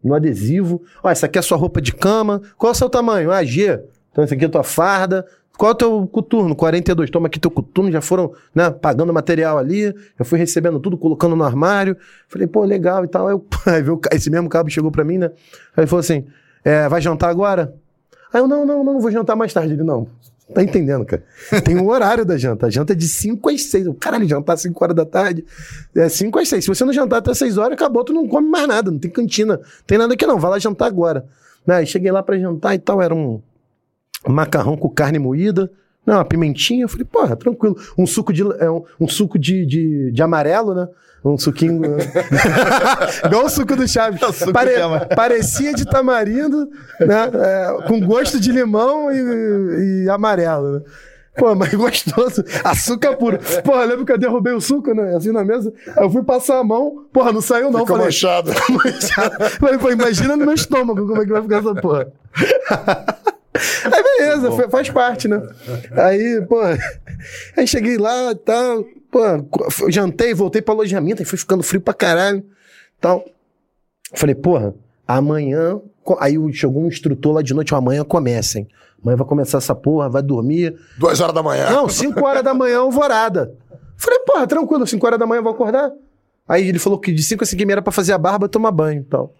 no 0.02 0.14
adesivo. 0.14 0.82
Ó, 1.02 1.10
essa 1.10 1.26
aqui 1.26 1.38
é 1.38 1.40
a 1.40 1.42
sua 1.42 1.56
roupa 1.56 1.80
de 1.80 1.92
cama. 1.92 2.42
Qual 2.56 2.70
é 2.70 2.72
o 2.72 2.76
seu 2.76 2.88
tamanho? 2.88 3.30
Ah, 3.30 3.44
G. 3.44 3.80
Então, 4.10 4.24
essa 4.24 4.34
aqui 4.34 4.44
é 4.44 4.48
a 4.48 4.50
tua 4.50 4.64
farda. 4.64 5.24
Qual 5.56 5.70
é 5.70 5.74
o 5.74 5.76
teu 5.76 6.06
coturno? 6.06 6.56
42. 6.56 7.10
Toma 7.10 7.26
aqui 7.26 7.38
teu 7.38 7.50
coturno. 7.50 7.92
Já 7.92 8.00
foram, 8.00 8.32
né, 8.54 8.70
pagando 8.70 9.12
material 9.12 9.58
ali. 9.58 9.94
Já 10.18 10.24
fui 10.24 10.38
recebendo 10.38 10.80
tudo, 10.80 10.96
colocando 10.96 11.36
no 11.36 11.44
armário. 11.44 11.96
Falei, 12.28 12.46
pô, 12.46 12.64
legal 12.64 13.04
e 13.04 13.08
tal. 13.08 13.28
Aí, 13.28 13.34
eu, 13.34 13.46
aí 13.66 13.82
veio 13.82 14.00
esse 14.12 14.30
mesmo 14.30 14.48
cabo 14.48 14.70
chegou 14.70 14.90
pra 14.90 15.04
mim, 15.04 15.18
né? 15.18 15.26
Aí 15.76 15.82
ele 15.82 15.86
falou 15.86 16.00
assim, 16.00 16.24
é, 16.64 16.88
vai 16.88 17.00
jantar 17.00 17.28
agora? 17.28 17.74
Aí 18.32 18.40
eu, 18.40 18.48
não, 18.48 18.64
não, 18.64 18.82
não, 18.82 19.00
vou 19.00 19.10
jantar 19.10 19.36
mais 19.36 19.52
tarde. 19.52 19.74
Ele, 19.74 19.82
não. 19.82 20.08
Tá 20.54 20.62
entendendo, 20.62 21.04
cara? 21.04 21.22
Tem 21.64 21.76
um 21.76 21.88
horário 21.88 22.24
da 22.24 22.36
janta. 22.36 22.66
A 22.66 22.70
janta 22.70 22.92
é 22.92 22.96
de 22.96 23.08
5 23.08 23.48
às 23.50 23.62
6. 23.62 23.86
Caralho, 24.00 24.28
jantar 24.28 24.54
às 24.54 24.62
5 24.62 24.84
horas 24.84 24.96
da 24.96 25.04
tarde. 25.04 25.44
É 25.94 26.08
5 26.08 26.38
às 26.38 26.48
6. 26.48 26.64
Se 26.64 26.68
você 26.68 26.84
não 26.84 26.92
jantar 26.92 27.18
até 27.18 27.32
6 27.32 27.56
horas, 27.56 27.72
acabou, 27.74 28.04
tu 28.04 28.12
não 28.12 28.26
come 28.26 28.48
mais 28.48 28.66
nada. 28.66 28.90
Não 28.90 28.98
tem 28.98 29.10
cantina. 29.10 29.56
Não 29.56 29.64
tem 29.86 29.96
nada 29.96 30.14
aqui 30.14 30.26
não. 30.26 30.38
Vai 30.38 30.50
lá 30.50 30.58
jantar 30.58 30.86
agora. 30.86 31.24
Né? 31.66 31.76
Aí 31.76 31.86
cheguei 31.86 32.10
lá 32.10 32.22
pra 32.22 32.38
jantar 32.38 32.74
e 32.74 32.78
tal. 32.78 33.00
Era 33.00 33.14
um 33.14 33.40
macarrão 34.26 34.76
com 34.76 34.88
carne 34.88 35.18
moída. 35.18 35.70
Não, 36.06 36.14
uma 36.16 36.24
pimentinha. 36.24 36.84
Eu 36.84 36.88
falei, 36.88 37.04
porra, 37.04 37.36
tranquilo. 37.36 37.76
Um 37.96 38.06
suco 38.06 38.32
de, 38.32 38.42
é, 38.58 38.70
um, 38.70 38.82
um 39.00 39.08
suco 39.08 39.38
de, 39.38 39.64
de, 39.66 40.10
de 40.12 40.22
amarelo, 40.22 40.74
né? 40.74 40.88
Um 41.22 41.36
suquinho. 41.36 41.82
Igual 43.24 43.44
o 43.44 43.48
suco 43.50 43.76
do 43.76 43.86
Chaves. 43.86 44.20
O 44.22 44.32
suco 44.32 44.52
Pare- 44.52 44.74
de 44.74 45.14
parecia 45.14 45.74
de 45.74 45.84
tamarindo, 45.84 46.68
né? 47.00 47.30
É, 47.34 47.86
com 47.86 48.00
gosto 48.00 48.40
de 48.40 48.50
limão 48.50 49.12
e, 49.12 50.04
e 50.04 50.10
amarelo, 50.10 50.78
né? 50.78 50.80
Pô, 51.36 51.54
mas 51.54 51.72
gostoso. 51.74 52.42
Açúcar 52.64 53.16
puro. 53.16 53.38
Porra, 53.62 53.84
lembra 53.84 54.04
que 54.04 54.12
eu 54.12 54.18
derrubei 54.18 54.52
o 54.52 54.60
suco, 54.60 54.92
né? 54.94 55.14
Assim 55.14 55.30
na 55.30 55.44
mesa. 55.44 55.72
Eu 55.96 56.10
fui 56.10 56.22
passar 56.22 56.58
a 56.58 56.64
mão. 56.64 57.04
Porra, 57.12 57.32
não 57.32 57.40
saiu 57.40 57.70
não. 57.70 57.80
Ficou 57.80 57.96
Falei, 57.96 58.06
manchado. 58.06 58.50
manchado. 58.70 59.50
Falei, 59.60 59.78
pô, 59.78 59.90
imagina 59.90 60.36
no 60.36 60.44
meu 60.44 60.54
estômago 60.54 61.06
como 61.06 61.22
é 61.22 61.24
que 61.26 61.32
vai 61.32 61.42
ficar 61.42 61.58
essa 61.58 61.74
porra. 61.76 62.08
Aí 63.54 64.02
beleza, 64.02 64.52
fa- 64.52 64.68
faz 64.70 64.90
parte, 64.90 65.26
né? 65.28 65.42
Aí, 65.92 66.44
pô, 66.48 66.60
aí 67.56 67.66
cheguei 67.66 67.98
lá 67.98 68.30
e 68.32 68.34
tal, 68.36 68.84
pô, 69.10 69.20
jantei, 69.90 70.32
voltei 70.34 70.62
pro 70.62 70.74
alojamento, 70.74 71.20
aí 71.20 71.26
foi 71.26 71.38
ficando 71.38 71.62
frio 71.62 71.80
pra 71.80 71.92
caralho, 71.94 72.44
tal. 73.00 73.24
Falei, 74.14 74.34
porra, 74.34 74.74
amanhã, 75.06 75.80
aí 76.20 76.34
chegou 76.52 76.82
um 76.82 76.86
instrutor 76.88 77.34
lá 77.34 77.42
de 77.42 77.52
noite, 77.54 77.74
amanhã 77.74 78.04
comecem. 78.04 78.68
Amanhã 79.02 79.16
vai 79.16 79.26
começar 79.26 79.58
essa 79.58 79.74
porra, 79.74 80.08
vai 80.08 80.22
dormir. 80.22 80.76
Duas 80.98 81.20
horas 81.20 81.34
da 81.34 81.42
manhã. 81.42 81.70
Não, 81.70 81.88
5 81.88 82.22
horas 82.24 82.42
da 82.44 82.52
manhã, 82.52 82.80
alvorada. 82.80 83.54
Falei, 83.96 84.18
porra, 84.20 84.46
tranquilo, 84.46 84.86
5 84.86 85.06
horas 85.06 85.18
da 85.18 85.26
manhã 85.26 85.38
eu 85.38 85.42
vou 85.44 85.52
acordar. 85.52 85.90
Aí 86.46 86.68
ele 86.68 86.78
falou 86.78 86.98
que 86.98 87.12
de 87.12 87.22
5 87.22 87.42
a 87.42 87.46
5 87.46 87.62
e 87.62 87.64
meia 87.64 87.74
era 87.76 87.82
pra 87.82 87.92
fazer 87.92 88.12
a 88.12 88.18
barba 88.18 88.48
tomar 88.48 88.70
banho 88.72 89.00
e 89.00 89.04
tal. 89.04 89.32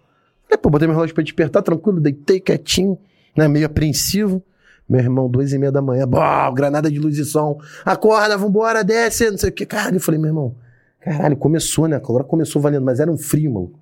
Falei, 0.45 0.57
pô, 0.57 0.69
botei 0.69 0.87
meu 0.87 0.95
relógio 0.95 1.13
pra 1.13 1.23
despertar, 1.23 1.61
tranquilo, 1.61 1.99
deitei 1.99 2.39
quietinho, 2.39 2.97
né, 3.35 3.47
meio 3.47 3.65
apreensivo. 3.65 4.43
Meu 4.87 4.99
irmão, 4.99 5.29
duas 5.29 5.53
e 5.53 5.57
meia 5.57 5.71
da 5.71 5.81
manhã, 5.81 6.05
bom, 6.05 6.53
granada 6.53 6.91
de 6.91 6.99
luz 6.99 7.17
e 7.17 7.23
som. 7.23 7.57
Acorda, 7.85 8.37
vambora, 8.37 8.83
desce, 8.83 9.29
não 9.31 9.37
sei 9.37 9.49
o 9.49 9.53
que. 9.53 9.65
Caralho, 9.65 9.95
eu 9.95 10.01
falei, 10.01 10.19
meu 10.19 10.29
irmão, 10.29 10.55
caralho, 10.99 11.37
começou, 11.37 11.87
né? 11.87 11.95
Agora 11.95 12.25
começou 12.25 12.61
valendo, 12.61 12.83
mas 12.83 12.99
era 12.99 13.09
um 13.09 13.17
frio, 13.17 13.53
mano. 13.53 13.73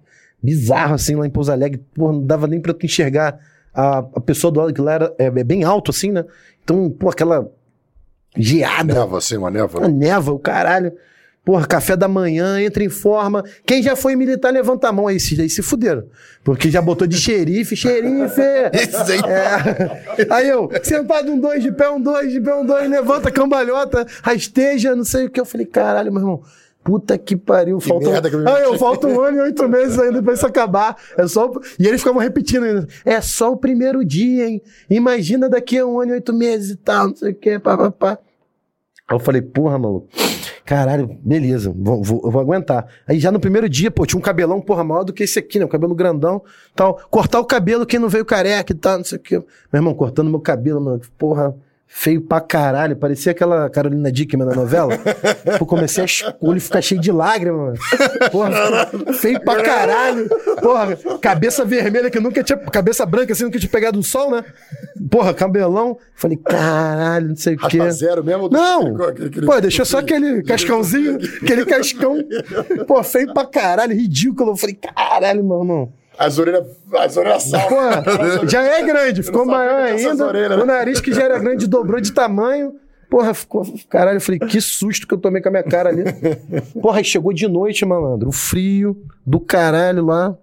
Bizarro, 0.41 0.93
assim, 0.93 1.15
lá 1.15 1.25
em 1.25 1.29
Pouso 1.31 1.51
Alegre. 1.51 1.83
Pô, 1.95 2.11
não 2.11 2.23
dava 2.23 2.45
nem 2.47 2.61
pra 2.61 2.73
tu 2.73 2.85
enxergar 2.85 3.39
a, 3.73 3.99
a 3.99 4.21
pessoa 4.21 4.51
do 4.51 4.59
lado 4.59 4.73
que 4.73 4.81
lá 4.81 4.93
era, 4.93 5.15
é, 5.17 5.25
é 5.25 5.43
bem 5.43 5.63
alto, 5.63 5.89
assim, 5.89 6.11
né? 6.11 6.25
Então, 6.63 6.89
pô, 6.89 7.09
aquela 7.09 7.49
geada, 8.37 8.93
Neva, 8.93 9.17
assim, 9.17 9.37
uma 9.37 9.49
neva. 9.49 9.83
a 9.83 9.87
neva, 9.87 10.31
o 10.31 10.39
caralho. 10.39 10.93
Porra, 11.49 11.65
café 11.65 11.97
da 11.97 12.07
manhã, 12.07 12.61
entra 12.61 12.83
em 12.83 12.89
forma. 12.89 13.43
Quem 13.65 13.81
já 13.81 13.95
foi 13.95 14.15
militar, 14.15 14.53
levanta 14.53 14.87
a 14.87 14.91
mão. 14.91 15.07
Aí 15.07 15.15
esses 15.15 15.35
daí 15.35 15.49
se 15.49 15.63
fuderam. 15.63 16.03
Porque 16.43 16.69
já 16.69 16.79
botou 16.79 17.07
de 17.07 17.17
xerife, 17.17 17.75
xerife. 17.75 18.39
Esses 18.71 19.09
aí. 19.09 19.19
É. 19.19 20.27
Aí 20.29 20.47
eu, 20.47 20.69
sentado 20.83 21.31
um 21.31 21.39
dois, 21.39 21.63
de 21.63 21.71
pé 21.71 21.89
um 21.89 21.99
dois, 21.99 22.31
de 22.31 22.39
pé 22.39 22.53
um 22.53 22.63
dois, 22.63 22.87
levanta, 22.87 23.31
cambalhota, 23.31 24.05
rasteja, 24.21 24.95
não 24.95 25.03
sei 25.03 25.25
o 25.25 25.29
que. 25.31 25.39
Eu 25.39 25.45
falei, 25.45 25.65
caralho, 25.65 26.11
meu 26.13 26.21
irmão. 26.21 26.41
Puta 26.83 27.17
que 27.17 27.35
pariu, 27.35 27.79
falta. 27.79 28.09
um- 28.09 28.21
que 28.21 28.35
eu 28.35 28.39
me 28.41 28.47
Aí 28.51 28.61
eu, 28.65 28.67
meti. 28.73 28.79
falta 28.79 29.07
um 29.07 29.19
ano 29.19 29.37
e 29.37 29.41
oito 29.41 29.67
meses 29.67 29.97
ainda 29.97 30.21
pra 30.21 30.33
isso 30.35 30.45
acabar. 30.45 30.97
É 31.17 31.27
só. 31.27 31.47
o- 31.49 31.59
E 31.79 31.87
eles 31.87 31.99
ficavam 31.99 32.21
repetindo 32.21 32.63
ainda. 32.65 32.87
É 33.03 33.19
só 33.21 33.51
o 33.51 33.57
primeiro 33.57 34.05
dia, 34.05 34.47
hein? 34.49 34.61
Imagina 34.87 35.49
daqui 35.49 35.79
a 35.79 35.85
um 35.87 35.99
ano 35.99 36.11
e 36.11 36.13
oito 36.13 36.31
meses 36.31 36.69
e 36.69 36.75
tal, 36.75 37.07
não 37.07 37.15
sei 37.15 37.31
o 37.31 37.35
que, 37.35 37.57
pá, 37.57 37.75
pá, 37.75 37.89
pá. 37.89 38.19
Aí 39.09 39.15
eu 39.15 39.19
falei, 39.19 39.41
porra, 39.41 39.77
maluco. 39.79 40.07
Caralho, 40.65 41.17
beleza, 41.23 41.73
vou, 41.75 42.03
vou- 42.03 42.21
eu 42.23 42.29
vou 42.29 42.39
aguentar. 42.41 42.85
Aí 43.07 43.19
já 43.19 43.31
no 43.31 43.39
primeiro 43.39 43.67
dia, 43.67 43.89
pô, 43.89 44.05
tinha 44.05 44.19
um 44.19 44.21
cabelão, 44.21 44.61
porra, 44.61 44.83
maior 44.83 45.03
do 45.03 45.11
que 45.11 45.23
esse 45.23 45.39
aqui, 45.39 45.57
né? 45.57 45.65
Um 45.65 45.69
cabelo 45.69 45.95
grandão 45.95 46.43
tal. 46.75 46.99
Cortar 47.09 47.39
o 47.39 47.45
cabelo, 47.45 47.87
quem 47.87 47.99
não 47.99 48.07
veio 48.07 48.23
careca 48.23 48.71
e 48.71 48.75
tal, 48.75 48.97
não 48.99 49.03
sei 49.03 49.17
o 49.17 49.21
quê. 49.21 49.35
Meu 49.73 49.79
irmão, 49.79 49.95
cortando 49.95 50.29
meu 50.29 50.39
cabelo, 50.39 50.79
mano, 50.79 51.01
porra, 51.17 51.55
feio 51.91 52.21
pra 52.21 52.39
caralho. 52.39 52.95
Parecia 52.95 53.31
aquela 53.31 53.67
Carolina 53.69 54.11
Dickman 54.11 54.47
na 54.47 54.55
novela. 54.55 54.93
Pô, 55.57 55.65
comecei 55.65 56.03
a 56.03 56.35
olho 56.39 56.61
ficar 56.61 56.81
cheio 56.81 57.01
de 57.01 57.11
lágrimas, 57.11 57.59
mano. 57.59 58.29
Porra, 58.31 59.13
feio 59.13 59.41
pra 59.41 59.61
caralho. 59.63 60.29
Porra, 60.61 60.95
cabeça 61.19 61.65
vermelha 61.65 62.09
que 62.11 62.19
nunca 62.19 62.43
tinha. 62.43 62.57
Cabeça 62.57 63.05
branca 63.05 63.33
assim, 63.33 63.43
nunca 63.43 63.59
tinha 63.59 63.69
pegado 63.69 63.99
o 63.99 64.03
sol, 64.03 64.29
né? 64.31 64.45
Porra, 65.09 65.33
cabelão. 65.33 65.97
Falei, 66.15 66.37
caralho, 66.37 67.29
não 67.29 67.35
sei 67.35 67.55
o 67.55 67.57
quê. 67.57 67.91
Zero 67.91 68.23
mesmo? 68.23 68.49
Não! 68.49 68.95
Pô, 69.45 69.59
deixou 69.59 69.85
só 69.85 69.97
aquele 69.97 70.43
cascãozinho, 70.43 71.17
aquele 71.41 71.65
cascão. 71.65 72.17
Pô, 72.87 73.03
feio 73.03 73.33
pra 73.33 73.45
caralho, 73.45 73.95
ridículo. 73.95 74.51
Eu 74.51 74.57
falei, 74.57 74.75
caralho, 74.75 75.43
meu 75.43 75.59
irmão. 75.59 75.98
As 76.19 76.37
orelhas, 76.37 76.65
as 76.97 77.15
orelhas. 77.17 77.49
Pô, 77.49 78.45
já 78.47 78.61
é 78.61 78.83
grande, 78.85 79.23
ficou 79.23 79.45
maior 79.45 79.81
ainda. 79.83 80.25
orelhas, 80.27 80.57
né? 80.57 80.63
O 80.63 80.65
nariz 80.65 80.99
que 80.99 81.13
já 81.13 81.23
era 81.23 81.39
grande 81.39 81.65
dobrou 81.65 82.01
de 82.01 82.11
tamanho. 82.11 82.75
Porra, 83.09 83.33
ficou. 83.33 83.65
Caralho, 83.89 84.17
eu 84.17 84.21
falei, 84.21 84.37
que 84.39 84.59
susto 84.59 85.07
que 85.07 85.13
eu 85.13 85.17
tomei 85.17 85.41
com 85.41 85.47
a 85.47 85.51
minha 85.51 85.63
cara 85.63 85.89
ali. 85.89 86.03
Porra, 86.81 86.97
aí 86.99 87.03
chegou 87.05 87.31
de 87.33 87.47
noite, 87.47 87.85
malandro. 87.85 88.27
O 88.29 88.31
frio 88.33 89.01
do 89.25 89.39
caralho 89.39 90.05
lá. 90.05 90.35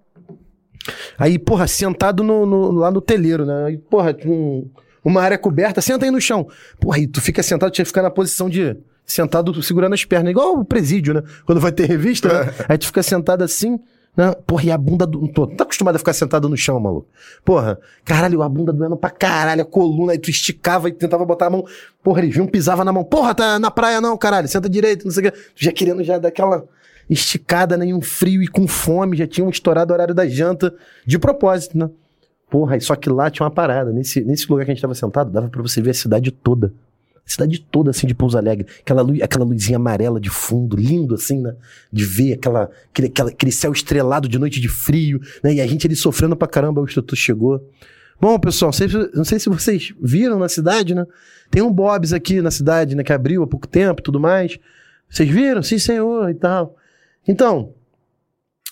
Aí, 1.17 1.37
porra, 1.37 1.67
sentado 1.67 2.23
no, 2.23 2.45
no- 2.45 2.71
lá 2.71 2.89
no 2.91 2.99
telheiro, 3.01 3.45
né? 3.45 3.65
Aí, 3.67 3.77
porra, 3.77 4.15
um- 4.25 4.67
uma 5.03 5.21
área 5.21 5.37
coberta, 5.37 5.79
senta 5.81 6.05
aí 6.05 6.11
no 6.11 6.19
chão. 6.19 6.47
Porra, 6.79 6.97
aí 6.97 7.07
tu 7.07 7.21
fica 7.21 7.41
sentado, 7.43 7.71
tinha 7.71 7.85
que 7.85 7.89
ficar 7.89 8.01
na 8.01 8.09
posição 8.09 8.49
de. 8.49 8.75
Sentado 9.05 9.63
segurando 9.63 9.93
as 9.93 10.03
pernas, 10.03 10.31
igual 10.31 10.55
o 10.59 10.65
presídio, 10.65 11.13
né? 11.13 11.23
Quando 11.45 11.61
vai 11.61 11.71
ter 11.71 11.85
revista, 11.85 12.27
né? 12.43 12.53
Aí 12.67 12.77
tu 12.77 12.87
fica 12.87 13.01
sentado 13.01 13.41
assim, 13.41 13.79
né? 14.17 14.33
Porra, 14.47 14.63
e 14.65 14.71
a 14.71 14.77
bunda 14.77 15.05
do. 15.05 15.27
Tô, 15.27 15.45
tá 15.45 15.63
acostumado 15.63 15.95
a 15.95 15.99
ficar 15.99 16.13
sentado 16.13 16.49
no 16.49 16.57
chão, 16.57 16.79
maluco. 16.79 17.07
Porra, 17.45 17.79
caralho, 18.03 18.41
a 18.41 18.49
bunda 18.49 18.73
doendo 18.73 18.97
pra 18.97 19.11
caralho, 19.11 19.61
a 19.61 19.65
coluna, 19.65 20.13
aí 20.13 20.17
tu 20.17 20.31
esticava 20.31 20.89
e 20.89 20.91
tentava 20.91 21.23
botar 21.23 21.45
a 21.45 21.49
mão. 21.51 21.63
Porra, 22.03 22.21
eles 22.21 22.33
vinham, 22.33 22.47
pisava 22.47 22.83
na 22.83 22.91
mão. 22.91 23.03
Porra, 23.03 23.35
tá 23.35 23.59
na 23.59 23.69
praia 23.69 24.01
não, 24.01 24.17
caralho, 24.17 24.47
senta 24.47 24.67
direito, 24.67 25.05
não 25.05 25.11
sei 25.11 25.27
o 25.27 25.31
quê. 25.31 25.37
Tu 25.55 25.63
já 25.63 25.71
querendo 25.71 26.03
já 26.03 26.17
dar 26.17 26.29
aquela 26.29 26.65
esticada, 27.07 27.77
né? 27.77 27.85
em 27.85 27.93
um 27.93 28.01
frio 28.01 28.41
e 28.41 28.47
com 28.47 28.67
fome, 28.67 29.15
já 29.15 29.27
tinham 29.27 29.49
estourado 29.49 29.93
o 29.93 29.93
horário 29.93 30.15
da 30.15 30.27
janta, 30.27 30.73
de 31.05 31.19
propósito, 31.19 31.77
né? 31.77 31.87
Porra, 32.49 32.79
só 32.79 32.95
que 32.95 33.09
lá 33.09 33.29
tinha 33.29 33.45
uma 33.45 33.51
parada. 33.51 33.91
Nesse, 33.91 34.21
nesse 34.21 34.49
lugar 34.49 34.65
que 34.65 34.71
a 34.71 34.73
gente 34.73 34.81
tava 34.81 34.95
sentado, 34.95 35.29
dava 35.29 35.47
pra 35.47 35.61
você 35.61 35.79
ver 35.79 35.91
a 35.91 35.93
cidade 35.93 36.31
toda. 36.31 36.73
Cidade 37.27 37.59
toda, 37.59 37.89
assim, 37.91 38.07
de 38.07 38.15
Pouso 38.15 38.37
Alegre. 38.37 38.65
Aquela, 38.79 39.01
luz, 39.01 39.21
aquela 39.21 39.43
luzinha 39.43 39.75
amarela 39.75 40.19
de 40.19 40.29
fundo, 40.29 40.77
lindo, 40.77 41.13
assim, 41.15 41.41
né? 41.41 41.53
De 41.91 42.05
ver 42.05 42.33
aquela, 42.33 42.71
aquele, 42.89 43.07
aquela- 43.09 43.29
aquele 43.29 43.51
céu 43.51 43.71
estrelado 43.73 44.29
de 44.29 44.39
noite 44.39 44.61
de 44.61 44.69
frio, 44.69 45.19
né? 45.43 45.55
E 45.55 45.61
a 45.61 45.67
gente 45.67 45.85
ali 45.85 45.95
sofrendo 45.95 46.35
pra 46.37 46.47
caramba, 46.47 46.79
o 46.81 46.85
instrutor 46.85 47.17
chegou. 47.17 47.69
Bom, 48.19 48.39
pessoal, 48.39 48.69
não 48.69 48.73
sei, 48.73 48.87
se- 48.89 49.11
não 49.13 49.23
sei 49.25 49.39
se 49.39 49.49
vocês 49.49 49.93
viram 50.01 50.39
na 50.39 50.47
cidade, 50.49 50.95
né? 50.95 51.05
Tem 51.51 51.61
um 51.61 51.71
Bob's 51.71 52.13
aqui 52.13 52.41
na 52.41 52.49
cidade, 52.49 52.95
né? 52.95 53.03
Que 53.03 53.11
abriu 53.13 53.43
há 53.43 53.47
pouco 53.47 53.67
tempo 53.67 54.01
tudo 54.01 54.19
mais. 54.19 54.57
Vocês 55.09 55.29
viram? 55.29 55.61
Sim, 55.61 55.77
senhor, 55.79 56.29
e 56.29 56.33
tal. 56.33 56.75
Então, 57.27 57.73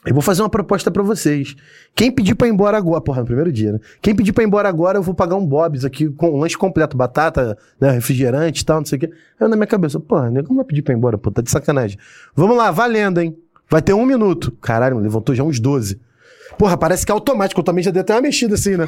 eu 0.06 0.14
vou 0.14 0.22
fazer 0.22 0.42
uma 0.42 0.50
proposta 0.50 0.92
pra 0.92 1.02
vocês. 1.02 1.56
Quem 1.96 2.12
pedir 2.12 2.36
pra 2.36 2.48
ir 2.48 2.52
embora 2.52 2.78
agora, 2.78 3.02
porra, 3.02 3.22
no 3.22 3.26
primeiro 3.26 3.52
dia, 3.52 3.74
né? 3.74 3.80
Quem 4.02 4.16
pedir 4.16 4.34
pra 4.34 4.44
ir 4.44 4.48
embora 4.48 4.70
agora, 4.70 4.98
eu 4.98 5.02
vou 5.02 5.16
pagar 5.16 5.36
um 5.36 5.46
Bob's 5.46 5.84
aqui 5.84 6.10
com 6.10 6.32
um 6.32 6.38
lanche 6.38 6.58
completo, 6.58 6.96
batata, 6.96 7.58
né, 7.80 7.92
refrigerante 7.92 8.62
e 8.62 8.66
tal, 8.66 8.78
não 8.78 8.86
sei 8.86 8.98
o 8.98 9.00
quê. 9.02 9.12
Aí 9.40 9.48
na 9.48 9.56
minha 9.56 9.68
cabeça, 9.68 10.00
porra, 10.00 10.30
nego 10.30 10.50
não 10.50 10.58
vai 10.58 10.66
pedir 10.66 10.82
pra 10.82 10.94
ir 10.94 10.98
embora, 10.98 11.18
pô, 11.18 11.32
tá 11.32 11.42
de 11.42 11.50
sacanagem. 11.50 11.98
Vamos 12.36 12.56
lá, 12.56 12.72
valendo, 12.72 13.20
hein? 13.20 13.36
Vai 13.70 13.82
ter 13.82 13.94
um 13.94 14.06
minuto. 14.06 14.52
Caralho, 14.62 15.00
levantou 15.00 15.34
já 15.34 15.44
uns 15.44 15.60
12. 15.60 16.00
Porra, 16.58 16.78
parece 16.78 17.06
que 17.06 17.12
é 17.12 17.14
automático. 17.14 17.60
Eu 17.60 17.64
também 17.64 17.84
já 17.84 17.92
dei 17.92 18.02
até 18.02 18.14
uma 18.14 18.22
mexida 18.22 18.56
assim, 18.56 18.78
né? 18.78 18.88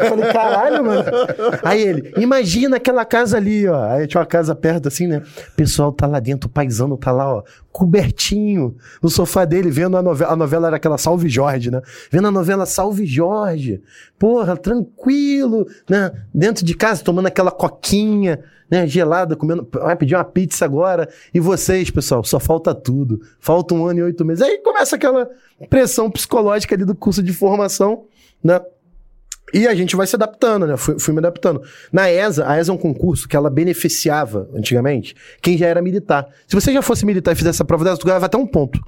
eu 0.00 0.06
falei, 0.08 0.32
caralho, 0.32 0.84
mano. 0.84 1.04
Aí 1.62 1.80
ele, 1.82 2.12
imagina 2.16 2.76
aquela 2.76 3.04
casa 3.04 3.36
ali, 3.36 3.66
ó. 3.66 3.84
Aí 3.84 4.06
tinha 4.06 4.20
uma 4.20 4.26
casa 4.26 4.54
perto 4.54 4.88
assim, 4.88 5.06
né? 5.06 5.22
O 5.52 5.56
pessoal 5.56 5.92
tá 5.92 6.06
lá 6.06 6.20
dentro, 6.20 6.48
o 6.48 6.52
paizano 6.52 6.96
tá 6.96 7.12
lá, 7.12 7.36
ó, 7.36 7.42
cobertinho, 7.72 8.76
no 9.02 9.08
sofá 9.08 9.44
dele, 9.44 9.70
vendo 9.70 9.96
a 9.96 10.02
novela. 10.02 10.32
A 10.32 10.36
novela 10.36 10.66
era 10.68 10.76
aquela 10.76 10.98
Salve 10.98 11.28
Jorge, 11.28 11.70
né? 11.70 11.80
Vendo 12.10 12.28
a 12.28 12.30
novela 12.30 12.66
Salve 12.66 13.06
Jorge. 13.06 13.80
Porra, 14.18 14.56
tranquilo, 14.56 15.66
né? 15.88 16.10
Dentro 16.32 16.64
de 16.64 16.74
casa, 16.74 17.02
tomando 17.02 17.26
aquela 17.26 17.50
coquinha 17.50 18.40
né, 18.70 18.86
gelada, 18.86 19.34
comendo, 19.34 19.66
vai 19.72 19.96
pedir 19.96 20.14
uma 20.14 20.24
pizza 20.24 20.64
agora. 20.64 21.08
E 21.34 21.40
vocês, 21.40 21.90
pessoal, 21.90 22.22
só 22.22 22.38
falta 22.38 22.74
tudo. 22.74 23.20
Falta 23.40 23.74
um 23.74 23.84
ano 23.86 23.98
e 23.98 24.02
oito 24.04 24.24
meses. 24.24 24.42
Aí 24.42 24.58
começa 24.58 24.96
aquela 24.96 25.28
pressão 25.68 26.10
psicológica 26.10 26.74
ali 26.74 26.84
do 26.84 26.94
curso 26.94 27.22
de 27.22 27.32
formação, 27.32 28.04
né? 28.42 28.60
E 29.52 29.66
a 29.66 29.74
gente 29.74 29.96
vai 29.96 30.06
se 30.06 30.14
adaptando, 30.14 30.64
né? 30.64 30.76
Fui, 30.76 30.96
fui, 30.98 31.12
me 31.12 31.18
adaptando. 31.18 31.60
Na 31.92 32.08
ESA, 32.08 32.48
a 32.48 32.58
ESA 32.58 32.70
é 32.70 32.74
um 32.74 32.78
concurso 32.78 33.26
que 33.26 33.34
ela 33.34 33.50
beneficiava, 33.50 34.48
antigamente, 34.54 35.16
quem 35.42 35.58
já 35.58 35.66
era 35.66 35.82
militar. 35.82 36.28
Se 36.46 36.54
você 36.54 36.72
já 36.72 36.82
fosse 36.82 37.04
militar 37.04 37.32
e 37.32 37.34
fizesse 37.34 37.56
essa 37.56 37.64
prova 37.64 37.82
dessa, 37.82 37.98
tu 37.98 38.06
ganhava 38.06 38.26
até 38.26 38.38
um 38.38 38.46
ponto. 38.46 38.80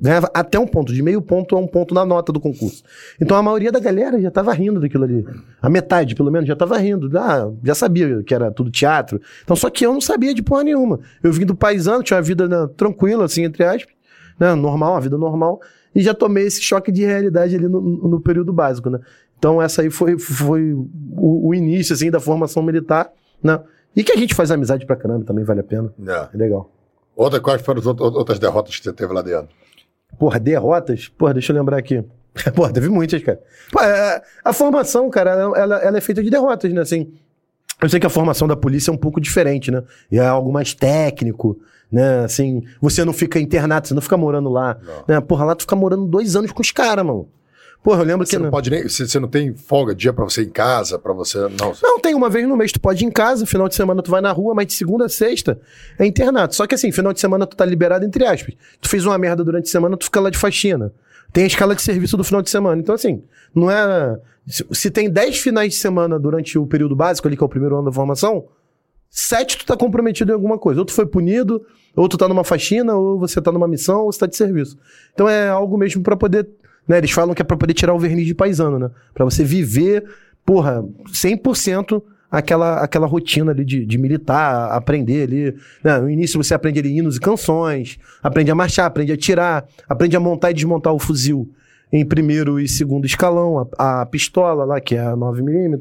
Ganhava 0.00 0.30
até 0.32 0.58
um 0.58 0.66
ponto, 0.66 0.94
de 0.94 1.02
meio 1.02 1.20
ponto 1.20 1.54
a 1.54 1.58
um 1.58 1.66
ponto 1.66 1.94
na 1.94 2.06
nota 2.06 2.32
do 2.32 2.40
concurso. 2.40 2.82
Então 3.20 3.36
a 3.36 3.42
maioria 3.42 3.70
da 3.70 3.78
galera 3.78 4.18
já 4.18 4.28
estava 4.28 4.50
rindo 4.54 4.80
daquilo 4.80 5.04
ali. 5.04 5.26
A 5.60 5.68
metade, 5.68 6.14
pelo 6.14 6.30
menos, 6.30 6.46
já 6.46 6.54
estava 6.54 6.78
rindo. 6.78 7.10
Ah, 7.18 7.50
já 7.62 7.74
sabia 7.74 8.22
que 8.22 8.34
era 8.34 8.50
tudo 8.50 8.70
teatro. 8.70 9.20
Então, 9.44 9.54
só 9.54 9.68
que 9.68 9.84
eu 9.84 9.92
não 9.92 10.00
sabia 10.00 10.32
de 10.32 10.42
porra 10.42 10.64
nenhuma. 10.64 11.00
Eu 11.22 11.30
vim 11.30 11.44
do 11.44 11.54
paisano, 11.54 12.02
tinha 12.02 12.16
uma 12.16 12.22
vida 12.22 12.48
né, 12.48 12.66
tranquila, 12.78 13.26
assim, 13.26 13.44
entre 13.44 13.62
aspas, 13.62 13.94
né, 14.38 14.54
normal, 14.54 14.92
uma 14.92 15.00
vida 15.02 15.18
normal, 15.18 15.60
e 15.94 16.00
já 16.00 16.14
tomei 16.14 16.46
esse 16.46 16.62
choque 16.62 16.90
de 16.90 17.04
realidade 17.04 17.54
ali 17.54 17.68
no, 17.68 17.80
no 17.80 18.20
período 18.20 18.52
básico, 18.52 18.88
né? 18.88 19.00
Então, 19.38 19.60
essa 19.60 19.82
aí 19.82 19.90
foi, 19.90 20.18
foi 20.18 20.72
o, 20.72 21.48
o, 21.48 21.54
início, 21.54 21.94
assim, 21.94 22.10
da 22.10 22.20
formação 22.20 22.62
militar, 22.62 23.10
né? 23.42 23.60
E 23.94 24.04
que 24.04 24.12
a 24.12 24.16
gente 24.16 24.34
faz 24.34 24.50
amizade 24.50 24.86
pra 24.86 24.96
caramba, 24.96 25.24
também 25.24 25.44
vale 25.44 25.60
a 25.60 25.64
pena. 25.64 25.92
É, 26.06 26.28
é 26.32 26.36
legal. 26.36 26.70
Outra, 27.16 27.40
quais 27.40 27.60
foram 27.60 27.80
as 27.80 27.86
outras 27.86 28.38
derrotas 28.38 28.78
que 28.78 28.84
você 28.84 28.92
teve 28.92 29.12
lá 29.12 29.20
dentro? 29.20 29.48
Porra, 30.18 30.38
derrotas? 30.38 31.08
Porra, 31.08 31.34
deixa 31.34 31.52
eu 31.52 31.56
lembrar 31.56 31.78
aqui. 31.78 32.04
Porra, 32.54 32.72
teve 32.72 32.88
muitas, 32.88 33.22
cara. 33.22 33.40
Pô, 33.72 33.80
é, 33.80 34.22
a 34.44 34.52
formação, 34.52 35.08
cara, 35.10 35.30
ela, 35.30 35.78
ela, 35.78 35.98
é 35.98 36.00
feita 36.00 36.22
de 36.22 36.30
derrotas, 36.30 36.72
né? 36.72 36.80
Assim, 36.80 37.12
eu 37.82 37.88
sei 37.88 37.98
que 37.98 38.06
a 38.06 38.10
formação 38.10 38.46
da 38.46 38.56
polícia 38.56 38.90
é 38.90 38.94
um 38.94 38.98
pouco 38.98 39.20
diferente, 39.20 39.70
né? 39.70 39.82
E 40.10 40.18
é 40.18 40.26
algo 40.26 40.52
mais 40.52 40.74
técnico, 40.74 41.58
né? 41.90 42.24
Assim, 42.24 42.62
você 42.80 43.04
não 43.04 43.12
fica 43.12 43.40
internado, 43.40 43.88
você 43.88 43.94
não 43.94 44.02
fica 44.02 44.16
morando 44.16 44.50
lá. 44.50 44.76
Não. 44.82 45.04
Né? 45.16 45.20
Porra, 45.20 45.44
lá 45.44 45.54
tu 45.54 45.62
fica 45.62 45.76
morando 45.76 46.06
dois 46.06 46.36
anos 46.36 46.52
com 46.52 46.60
os 46.60 46.70
caras, 46.70 47.04
mano. 47.04 47.28
Porra, 47.82 48.02
eu 48.02 48.06
lembro 48.06 48.26
você 48.26 48.32
que. 48.32 48.36
Não, 48.36 48.44
não 48.44 48.50
pode 48.50 48.70
nem. 48.70 48.82
Você, 48.82 49.06
você 49.06 49.18
não 49.18 49.28
tem 49.28 49.54
folga 49.54 49.94
dia 49.94 50.12
pra 50.12 50.24
você 50.24 50.42
ir 50.42 50.46
em 50.46 50.50
casa, 50.50 50.98
pra 50.98 51.12
você. 51.12 51.38
Não, 51.38 51.72
não, 51.82 51.98
tem 51.98 52.14
uma 52.14 52.28
vez 52.28 52.46
no 52.46 52.56
mês, 52.56 52.72
tu 52.72 52.80
pode 52.80 53.02
ir 53.04 53.06
em 53.06 53.10
casa, 53.10 53.46
final 53.46 53.68
de 53.68 53.74
semana 53.74 54.02
tu 54.02 54.10
vai 54.10 54.20
na 54.20 54.32
rua, 54.32 54.54
mas 54.54 54.66
de 54.66 54.74
segunda 54.74 55.06
a 55.06 55.08
sexta 55.08 55.58
é 55.98 56.06
internato. 56.06 56.54
Só 56.54 56.66
que 56.66 56.74
assim, 56.74 56.92
final 56.92 57.12
de 57.12 57.20
semana 57.20 57.46
tu 57.46 57.56
tá 57.56 57.64
liberado, 57.64 58.04
entre 58.04 58.26
aspas. 58.26 58.54
Tu 58.80 58.88
fez 58.88 59.06
uma 59.06 59.16
merda 59.16 59.42
durante 59.42 59.68
a 59.68 59.70
semana, 59.70 59.96
tu 59.96 60.04
fica 60.04 60.20
lá 60.20 60.28
de 60.28 60.36
faxina. 60.36 60.92
Tem 61.32 61.44
a 61.44 61.46
escala 61.46 61.74
de 61.74 61.82
serviço 61.82 62.16
do 62.16 62.24
final 62.24 62.42
de 62.42 62.50
semana. 62.50 62.80
Então, 62.80 62.94
assim, 62.94 63.22
não 63.54 63.70
é. 63.70 64.18
Se, 64.46 64.66
se 64.72 64.90
tem 64.90 65.08
10 65.08 65.38
finais 65.38 65.72
de 65.74 65.78
semana 65.78 66.18
durante 66.18 66.58
o 66.58 66.66
período 66.66 66.96
básico, 66.96 67.28
ali, 67.28 67.36
que 67.36 67.42
é 67.42 67.46
o 67.46 67.48
primeiro 67.48 67.76
ano 67.76 67.84
da 67.84 67.92
formação, 67.92 68.46
sete 69.08 69.58
tu 69.58 69.66
tá 69.66 69.76
comprometido 69.76 70.32
em 70.32 70.34
alguma 70.34 70.58
coisa. 70.58 70.80
Ou 70.80 70.84
tu 70.84 70.92
foi 70.92 71.06
punido, 71.06 71.64
ou 71.94 72.08
tu 72.08 72.18
tá 72.18 72.26
numa 72.26 72.42
faxina, 72.42 72.94
ou 72.96 73.18
você 73.18 73.40
tá 73.40 73.52
numa 73.52 73.68
missão, 73.68 74.02
ou 74.02 74.12
você 74.12 74.18
tá 74.18 74.26
de 74.26 74.36
serviço. 74.36 74.76
Então 75.14 75.28
é 75.28 75.48
algo 75.48 75.78
mesmo 75.78 76.02
para 76.02 76.16
poder 76.16 76.48
né? 76.90 76.98
Eles 76.98 77.12
falam 77.12 77.32
que 77.36 77.40
é 77.40 77.44
pra 77.44 77.56
poder 77.56 77.72
tirar 77.72 77.94
o 77.94 77.98
verniz 78.00 78.26
de 78.26 78.34
paisano, 78.34 78.76
né? 78.76 78.90
Pra 79.14 79.24
você 79.24 79.44
viver, 79.44 80.04
porra, 80.44 80.84
100% 81.12 82.02
aquela, 82.28 82.80
aquela 82.80 83.06
rotina 83.06 83.52
ali 83.52 83.64
de, 83.64 83.86
de 83.86 83.96
militar, 83.96 84.72
aprender 84.72 85.22
ali. 85.22 85.54
Né? 85.84 86.00
No 86.00 86.10
início 86.10 86.42
você 86.42 86.52
aprende 86.52 86.80
ali 86.80 86.98
hinos 86.98 87.16
e 87.16 87.20
canções, 87.20 87.96
aprende 88.20 88.50
a 88.50 88.56
marchar, 88.56 88.86
aprende 88.86 89.12
a 89.12 89.16
tirar, 89.16 89.68
aprende 89.88 90.16
a 90.16 90.20
montar 90.20 90.50
e 90.50 90.54
desmontar 90.54 90.92
o 90.92 90.98
fuzil 90.98 91.48
em 91.92 92.04
primeiro 92.04 92.58
e 92.58 92.66
segundo 92.66 93.06
escalão, 93.06 93.68
a, 93.78 94.00
a 94.00 94.06
pistola 94.06 94.64
lá, 94.64 94.80
que 94.80 94.96
é 94.96 95.00
a 95.00 95.12
9mm. 95.12 95.78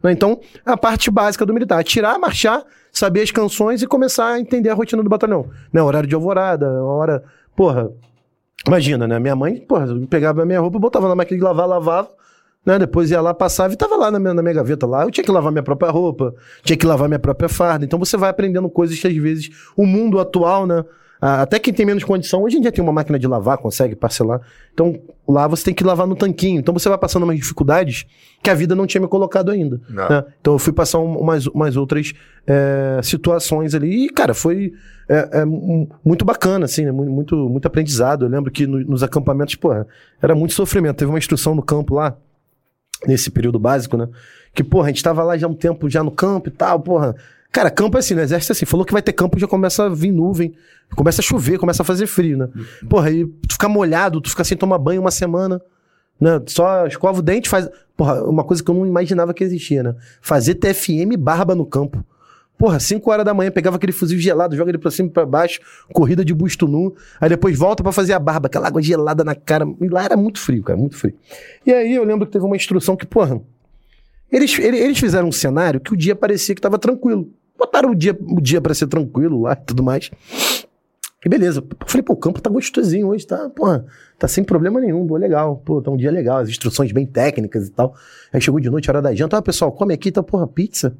Né? 0.00 0.12
Então, 0.12 0.38
a 0.64 0.76
parte 0.76 1.10
básica 1.10 1.44
do 1.44 1.52
militar, 1.52 1.80
atirar, 1.80 2.20
marchar, 2.20 2.62
saber 2.92 3.22
as 3.22 3.32
canções 3.32 3.82
e 3.82 3.86
começar 3.88 4.28
a 4.28 4.38
entender 4.38 4.68
a 4.70 4.74
rotina 4.74 5.02
do 5.02 5.08
batalhão. 5.08 5.50
Né? 5.72 5.82
Horário 5.82 6.08
de 6.08 6.14
alvorada, 6.14 6.68
hora... 6.84 7.24
Porra, 7.54 7.90
Imagina, 8.66 9.08
né? 9.08 9.18
Minha 9.18 9.34
mãe, 9.34 9.56
porra, 9.60 9.86
pegava 10.08 10.42
a 10.42 10.46
minha 10.46 10.60
roupa, 10.60 10.78
botava 10.78 11.08
na 11.08 11.14
máquina 11.14 11.38
de 11.38 11.44
lavar, 11.44 11.66
lavava, 11.66 12.10
né? 12.64 12.78
Depois 12.78 13.10
ia 13.10 13.20
lá, 13.20 13.34
passava 13.34 13.72
e 13.72 13.76
tava 13.76 13.96
lá 13.96 14.10
na 14.10 14.18
minha, 14.18 14.34
na 14.34 14.42
minha 14.42 14.54
gaveta 14.54 14.86
lá. 14.86 15.02
Eu 15.02 15.10
tinha 15.10 15.24
que 15.24 15.30
lavar 15.30 15.50
minha 15.50 15.62
própria 15.62 15.90
roupa, 15.90 16.34
tinha 16.62 16.76
que 16.76 16.86
lavar 16.86 17.08
minha 17.08 17.18
própria 17.18 17.48
farda. 17.48 17.84
Então 17.84 17.98
você 17.98 18.16
vai 18.16 18.30
aprendendo 18.30 18.70
coisas 18.70 18.98
que 18.98 19.06
às 19.06 19.16
vezes 19.16 19.50
o 19.76 19.84
mundo 19.84 20.20
atual, 20.20 20.66
né? 20.66 20.84
Até 21.24 21.60
quem 21.60 21.72
tem 21.72 21.86
menos 21.86 22.02
condição, 22.02 22.42
hoje 22.42 22.56
em 22.56 22.60
dia 22.60 22.72
tem 22.72 22.82
uma 22.82 22.92
máquina 22.92 23.16
de 23.16 23.28
lavar, 23.28 23.56
consegue 23.56 23.94
parcelar. 23.94 24.40
Então, 24.74 25.00
lá 25.28 25.46
você 25.46 25.66
tem 25.66 25.72
que 25.72 25.84
lavar 25.84 26.04
no 26.04 26.16
tanquinho. 26.16 26.58
Então 26.58 26.74
você 26.74 26.88
vai 26.88 26.98
passando 26.98 27.22
umas 27.22 27.36
dificuldades 27.36 28.04
que 28.42 28.50
a 28.50 28.54
vida 28.54 28.74
não 28.74 28.88
tinha 28.88 29.00
me 29.00 29.06
colocado 29.06 29.52
ainda. 29.52 29.80
Né? 29.88 30.24
Então 30.40 30.54
eu 30.54 30.58
fui 30.58 30.72
passar 30.72 30.98
um, 30.98 31.16
umas, 31.16 31.46
umas 31.46 31.76
outras 31.76 32.12
é, 32.44 32.98
situações 33.04 33.72
ali. 33.72 34.06
E, 34.06 34.10
cara, 34.10 34.34
foi 34.34 34.72
é, 35.08 35.42
é, 35.42 35.44
muito 35.44 36.24
bacana, 36.24 36.64
assim, 36.64 36.84
né? 36.84 36.90
muito, 36.90 37.36
muito 37.48 37.66
aprendizado. 37.66 38.24
Eu 38.24 38.28
lembro 38.28 38.50
que 38.50 38.66
no, 38.66 38.80
nos 38.80 39.04
acampamentos, 39.04 39.54
porra, 39.54 39.86
era 40.20 40.34
muito 40.34 40.54
sofrimento. 40.54 40.96
Teve 40.96 41.12
uma 41.12 41.18
instrução 41.18 41.54
no 41.54 41.62
campo 41.62 41.94
lá, 41.94 42.16
nesse 43.06 43.30
período 43.30 43.60
básico, 43.60 43.96
né? 43.96 44.08
Que, 44.52 44.64
porra, 44.64 44.86
a 44.86 44.88
gente 44.88 45.04
tava 45.04 45.22
lá 45.22 45.36
já 45.38 45.46
um 45.46 45.54
tempo 45.54 45.88
já 45.88 46.02
no 46.02 46.10
campo 46.10 46.48
e 46.48 46.52
tal, 46.52 46.80
porra. 46.80 47.14
Cara, 47.52 47.70
campo 47.70 47.98
é 47.98 48.00
assim, 48.00 48.14
no 48.14 48.22
exército 48.22 48.52
é 48.52 48.54
assim. 48.54 48.64
Falou 48.64 48.86
que 48.86 48.94
vai 48.94 49.02
ter 49.02 49.12
campo, 49.12 49.38
já 49.38 49.46
começa 49.46 49.84
a 49.84 49.88
vir 49.90 50.10
nuvem, 50.10 50.54
começa 50.96 51.20
a 51.20 51.24
chover, 51.24 51.58
começa 51.58 51.82
a 51.82 51.84
fazer 51.84 52.06
frio, 52.06 52.38
né? 52.38 52.48
Uhum. 52.54 52.88
Porra, 52.88 53.08
aí 53.08 53.26
tu 53.26 53.52
fica 53.52 53.68
molhado, 53.68 54.22
tu 54.22 54.30
fica 54.30 54.42
sem 54.42 54.56
tomar 54.56 54.78
banho 54.78 55.02
uma 55.02 55.10
semana, 55.10 55.60
né? 56.18 56.40
Só 56.46 56.86
escova 56.86 57.18
o 57.18 57.22
dente, 57.22 57.50
faz. 57.50 57.68
Porra, 57.94 58.24
uma 58.24 58.42
coisa 58.42 58.64
que 58.64 58.70
eu 58.70 58.74
não 58.74 58.86
imaginava 58.86 59.34
que 59.34 59.44
existia, 59.44 59.82
né? 59.82 59.94
Fazer 60.22 60.54
TFM 60.54 61.14
barba 61.18 61.54
no 61.54 61.66
campo. 61.66 62.02
Porra, 62.56 62.80
5 62.80 63.10
horas 63.10 63.24
da 63.24 63.34
manhã, 63.34 63.50
pegava 63.50 63.76
aquele 63.76 63.92
fuzil 63.92 64.18
gelado, 64.18 64.56
joga 64.56 64.70
ele 64.70 64.78
pra 64.78 64.90
cima 64.90 65.08
e 65.08 65.10
pra 65.10 65.26
baixo, 65.26 65.60
corrida 65.92 66.24
de 66.24 66.32
busto 66.32 66.68
nu, 66.68 66.94
aí 67.20 67.28
depois 67.28 67.58
volta 67.58 67.82
para 67.82 67.90
fazer 67.90 68.12
a 68.12 68.18
barba, 68.18 68.46
aquela 68.46 68.68
água 68.68 68.80
gelada 68.80 69.24
na 69.24 69.34
cara. 69.34 69.66
E 69.80 69.88
lá 69.88 70.04
era 70.04 70.16
muito 70.16 70.38
frio, 70.38 70.62
cara, 70.62 70.78
muito 70.78 70.96
frio. 70.96 71.14
E 71.66 71.72
aí 71.72 71.94
eu 71.94 72.04
lembro 72.04 72.24
que 72.24 72.32
teve 72.32 72.44
uma 72.44 72.56
instrução 72.56 72.96
que, 72.96 73.04
porra, 73.04 73.42
eles, 74.30 74.58
eles 74.58 74.98
fizeram 74.98 75.28
um 75.28 75.32
cenário 75.32 75.80
que 75.80 75.92
o 75.92 75.96
dia 75.96 76.14
parecia 76.14 76.54
que 76.54 76.60
tava 76.60 76.78
tranquilo. 76.78 77.30
Botaram 77.62 77.92
o 77.92 77.94
dia, 77.94 78.18
o 78.20 78.40
dia 78.40 78.60
para 78.60 78.74
ser 78.74 78.88
tranquilo 78.88 79.42
lá 79.42 79.52
e 79.52 79.64
tudo 79.64 79.84
mais. 79.84 80.10
E 81.24 81.28
beleza. 81.28 81.60
Eu 81.60 81.86
falei, 81.86 82.02
pô, 82.02 82.14
o 82.14 82.16
campo 82.16 82.40
tá 82.40 82.50
gostosinho 82.50 83.06
hoje, 83.06 83.24
tá, 83.24 83.48
porra, 83.50 83.86
tá 84.18 84.26
sem 84.26 84.42
problema 84.42 84.80
nenhum, 84.80 85.06
pô, 85.06 85.16
legal. 85.16 85.62
Pô, 85.64 85.80
tá 85.80 85.88
um 85.88 85.96
dia 85.96 86.10
legal, 86.10 86.38
as 86.38 86.48
instruções 86.48 86.90
bem 86.90 87.06
técnicas 87.06 87.68
e 87.68 87.70
tal. 87.70 87.94
Aí 88.32 88.40
chegou 88.40 88.58
de 88.58 88.68
noite, 88.68 88.90
hora 88.90 89.00
da 89.00 89.14
janta, 89.14 89.38
ah, 89.38 89.42
pessoal, 89.42 89.70
come 89.70 89.94
aqui, 89.94 90.10
tá, 90.10 90.24
porra, 90.24 90.44
pizza. 90.44 90.96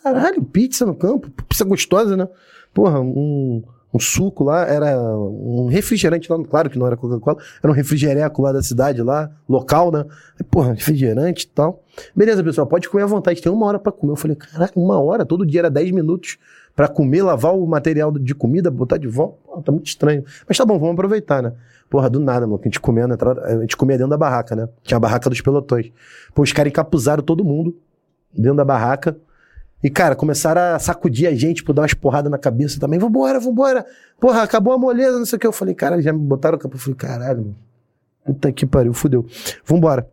Caralho, 0.00 0.40
pizza 0.44 0.86
no 0.86 0.94
campo, 0.94 1.28
pizza 1.48 1.64
gostosa, 1.64 2.16
né? 2.16 2.28
Porra, 2.72 3.00
um, 3.00 3.64
um 3.92 3.98
suco 3.98 4.44
lá, 4.44 4.66
era 4.66 4.98
um 5.00 5.66
refrigerante 5.66 6.30
lá, 6.30 6.38
claro 6.44 6.68
que 6.68 6.78
não 6.78 6.86
era 6.86 6.96
Coca-Cola, 6.96 7.38
era 7.62 7.72
um 7.72 7.74
refrigereco 7.74 8.42
lá 8.42 8.52
da 8.52 8.62
cidade, 8.62 9.02
lá, 9.02 9.30
local, 9.48 9.90
né? 9.90 10.04
Porra, 10.50 10.74
refrigerante 10.74 11.44
e 11.44 11.48
tal. 11.48 11.82
Beleza, 12.14 12.44
pessoal, 12.44 12.66
pode 12.66 12.88
comer 12.88 13.04
à 13.04 13.06
vontade, 13.06 13.40
tem 13.40 13.50
uma 13.50 13.66
hora 13.66 13.78
para 13.78 13.90
comer. 13.92 14.12
Eu 14.12 14.16
falei, 14.16 14.36
caraca, 14.36 14.78
uma 14.78 15.00
hora, 15.00 15.24
todo 15.24 15.46
dia 15.46 15.60
era 15.60 15.70
10 15.70 15.90
minutos 15.92 16.38
para 16.76 16.86
comer, 16.86 17.22
lavar 17.22 17.56
o 17.56 17.66
material 17.66 18.12
de 18.12 18.34
comida, 18.34 18.70
botar 18.70 18.98
de 18.98 19.08
volta. 19.08 19.38
Pô, 19.44 19.62
tá 19.62 19.72
muito 19.72 19.86
estranho. 19.86 20.24
Mas 20.46 20.56
tá 20.56 20.64
bom, 20.64 20.78
vamos 20.78 20.92
aproveitar, 20.94 21.42
né? 21.42 21.52
Porra, 21.90 22.08
do 22.08 22.20
nada, 22.20 22.46
mano, 22.46 22.60
a 22.60 22.64
gente 22.64 22.78
comia, 22.78 23.06
a 23.06 23.60
gente 23.60 23.76
comia 23.76 23.96
dentro 23.96 24.10
da 24.10 24.18
barraca, 24.18 24.54
né? 24.54 24.68
Tinha 24.82 24.96
a 24.96 25.00
barraca 25.00 25.28
dos 25.28 25.40
pelotões. 25.40 25.90
Pô, 26.34 26.42
os 26.42 26.52
caras 26.52 26.70
encapuzaram 26.70 27.22
todo 27.22 27.44
mundo 27.44 27.76
dentro 28.32 28.56
da 28.56 28.64
barraca, 28.64 29.16
e, 29.82 29.88
cara, 29.88 30.16
começaram 30.16 30.74
a 30.74 30.78
sacudir 30.78 31.28
a 31.28 31.34
gente, 31.34 31.62
por 31.62 31.72
dar 31.72 31.82
umas 31.82 31.94
porradas 31.94 32.30
na 32.30 32.38
cabeça 32.38 32.80
também. 32.80 32.98
Vambora, 32.98 33.38
vambora. 33.38 33.86
Porra, 34.20 34.42
acabou 34.42 34.72
a 34.72 34.78
moleza, 34.78 35.18
não 35.18 35.26
sei 35.26 35.36
o 35.36 35.40
que. 35.40 35.46
Eu 35.46 35.52
falei, 35.52 35.74
cara, 35.74 36.00
já 36.02 36.12
me 36.12 36.18
botaram 36.18 36.56
o 36.56 36.60
campo. 36.60 36.74
Eu 36.76 36.80
falei, 36.80 36.96
caralho, 36.96 37.38
mano. 37.42 37.56
Puta 38.24 38.50
que 38.52 38.66
pariu, 38.66 38.92
fudeu. 38.92 39.24
Vambora. 39.64 40.06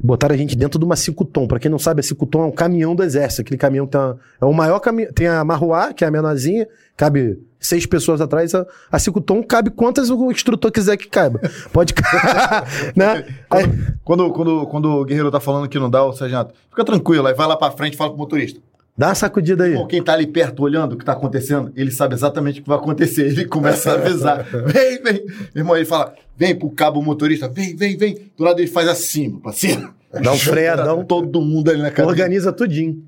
Botaram 0.00 0.34
a 0.34 0.38
gente 0.38 0.56
dentro 0.56 0.78
de 0.78 0.84
uma 0.84 0.94
Cicutom. 0.96 1.46
Pra 1.46 1.58
quem 1.58 1.70
não 1.70 1.78
sabe, 1.78 2.00
a 2.00 2.02
Cicutom 2.02 2.42
é 2.42 2.46
um 2.46 2.52
caminhão 2.52 2.94
do 2.94 3.02
exército. 3.02 3.42
Aquele 3.42 3.58
caminhão 3.58 3.86
tem 3.86 4.00
uma- 4.00 4.18
é 4.40 4.44
o 4.44 4.52
maior 4.52 4.78
caminhão. 4.78 5.12
Tem 5.12 5.26
a 5.26 5.42
Marruá, 5.44 5.92
que 5.92 6.04
é 6.04 6.06
a 6.06 6.10
menorzinha, 6.10 6.68
cabe 6.96 7.38
seis 7.60 7.86
pessoas 7.86 8.20
atrás. 8.20 8.54
A, 8.54 8.66
a 8.90 8.98
Cicutom 8.98 9.42
cabe 9.42 9.70
quantas 9.70 10.10
o 10.10 10.30
instrutor 10.30 10.70
quiser 10.70 10.96
que 10.96 11.08
caiba. 11.08 11.40
Pode. 11.72 11.94
né? 12.96 13.24
Aí- 13.50 13.64
Quando, 14.04 14.30
quando, 14.32 14.66
quando 14.66 14.88
o 14.90 15.04
guerreiro 15.04 15.30
tá 15.30 15.40
falando 15.40 15.68
que 15.68 15.78
não 15.78 15.90
dá, 15.90 16.04
o 16.04 16.12
sargento, 16.12 16.52
fica 16.70 16.84
tranquilo, 16.84 17.26
aí 17.26 17.34
vai 17.34 17.46
lá 17.46 17.56
pra 17.56 17.70
frente 17.70 17.94
e 17.94 17.96
fala 17.96 18.10
pro 18.10 18.18
motorista. 18.18 18.60
dá 18.96 19.08
uma 19.08 19.14
sacudida 19.14 19.64
aí. 19.64 19.86
Quem 19.88 20.02
tá 20.02 20.12
ali 20.14 20.26
perto 20.26 20.62
olhando 20.62 20.92
o 20.94 20.96
que 20.96 21.04
tá 21.04 21.12
acontecendo, 21.12 21.72
ele 21.76 21.90
sabe 21.90 22.14
exatamente 22.14 22.60
o 22.60 22.62
que 22.62 22.68
vai 22.68 22.78
acontecer. 22.78 23.26
Ele 23.26 23.44
começa 23.44 23.90
a 23.92 23.94
avisar. 23.94 24.44
Vem, 24.66 25.02
vem. 25.02 25.26
Irmão, 25.54 25.76
ele 25.76 25.84
fala, 25.84 26.14
vem 26.36 26.54
pro 26.56 26.70
cabo 26.70 27.02
motorista, 27.02 27.48
vem, 27.48 27.76
vem, 27.76 27.96
vem. 27.96 28.30
Do 28.36 28.44
lado 28.44 28.60
ele 28.60 28.68
faz 28.68 28.88
assim, 28.88 29.28
meu 29.28 29.40
parceiro. 29.40 29.92
Dá 30.22 30.32
um 30.32 30.38
freadão. 30.38 31.04
Todo 31.04 31.40
mundo 31.40 31.70
ali 31.70 31.82
na 31.82 31.90
cara. 31.90 32.08
Organiza 32.08 32.50
tudinho. 32.52 33.02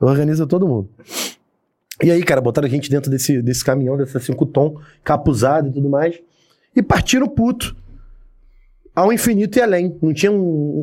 Organiza 0.00 0.46
todo 0.46 0.66
mundo. 0.66 0.88
E 2.02 2.10
aí, 2.10 2.22
cara, 2.22 2.40
botaram 2.40 2.66
a 2.66 2.70
gente 2.70 2.90
dentro 2.90 3.10
desse, 3.10 3.40
desse 3.40 3.64
caminhão, 3.64 3.96
dessa 3.96 4.20
5 4.20 4.46
tom, 4.46 4.78
capuzado 5.02 5.68
e 5.68 5.72
tudo 5.72 5.88
mais. 5.88 6.20
E 6.74 6.82
partiram 6.82 7.26
puto. 7.26 7.74
Ao 8.94 9.12
infinito 9.12 9.58
e 9.58 9.62
além. 9.62 9.96
Não 10.00 10.12
tinham. 10.12 10.36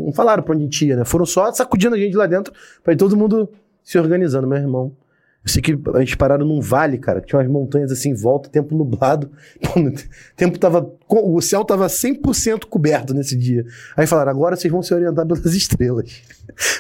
Não 0.06 0.14
falaram 0.14 0.44
pra 0.44 0.54
onde 0.54 0.64
a 0.64 0.66
gente 0.66 0.86
ia, 0.88 0.96
né? 0.96 1.06
Foram 1.06 1.26
só 1.26 1.52
sacudindo 1.52 1.96
a 1.96 1.98
gente 1.98 2.16
lá 2.16 2.26
dentro 2.26 2.54
pra 2.84 2.94
ir 2.94 2.98
todo 2.98 3.18
mundo 3.18 3.50
se 3.84 3.98
organizando, 4.00 4.48
meu 4.48 4.58
irmão. 4.58 4.96
Eu 5.44 5.52
sei 5.52 5.62
que 5.62 5.78
a 5.94 6.00
gente 6.00 6.16
pararam 6.16 6.46
num 6.46 6.62
vale, 6.62 6.98
cara, 6.98 7.20
que 7.20 7.28
tinha 7.28 7.38
umas 7.38 7.52
montanhas 7.52 7.92
assim 7.92 8.12
em 8.12 8.14
volta, 8.16 8.50
tempo 8.50 8.76
nublado. 8.76 9.30
No 9.76 9.92
tempo 10.36 10.58
tava. 10.58 10.90
O 11.08 11.42
céu 11.42 11.66
tava 11.66 11.86
100% 11.88 12.66
coberto 12.66 13.14
nesse 13.14 13.38
dia. 13.38 13.66
Aí 13.98 14.08
falaram, 14.08 14.32
agora 14.32 14.56
vocês 14.56 14.72
vão 14.72 14.82
se 14.82 14.94
orientar 14.94 15.28
pelas 15.28 15.46
estrelas. 15.54 16.22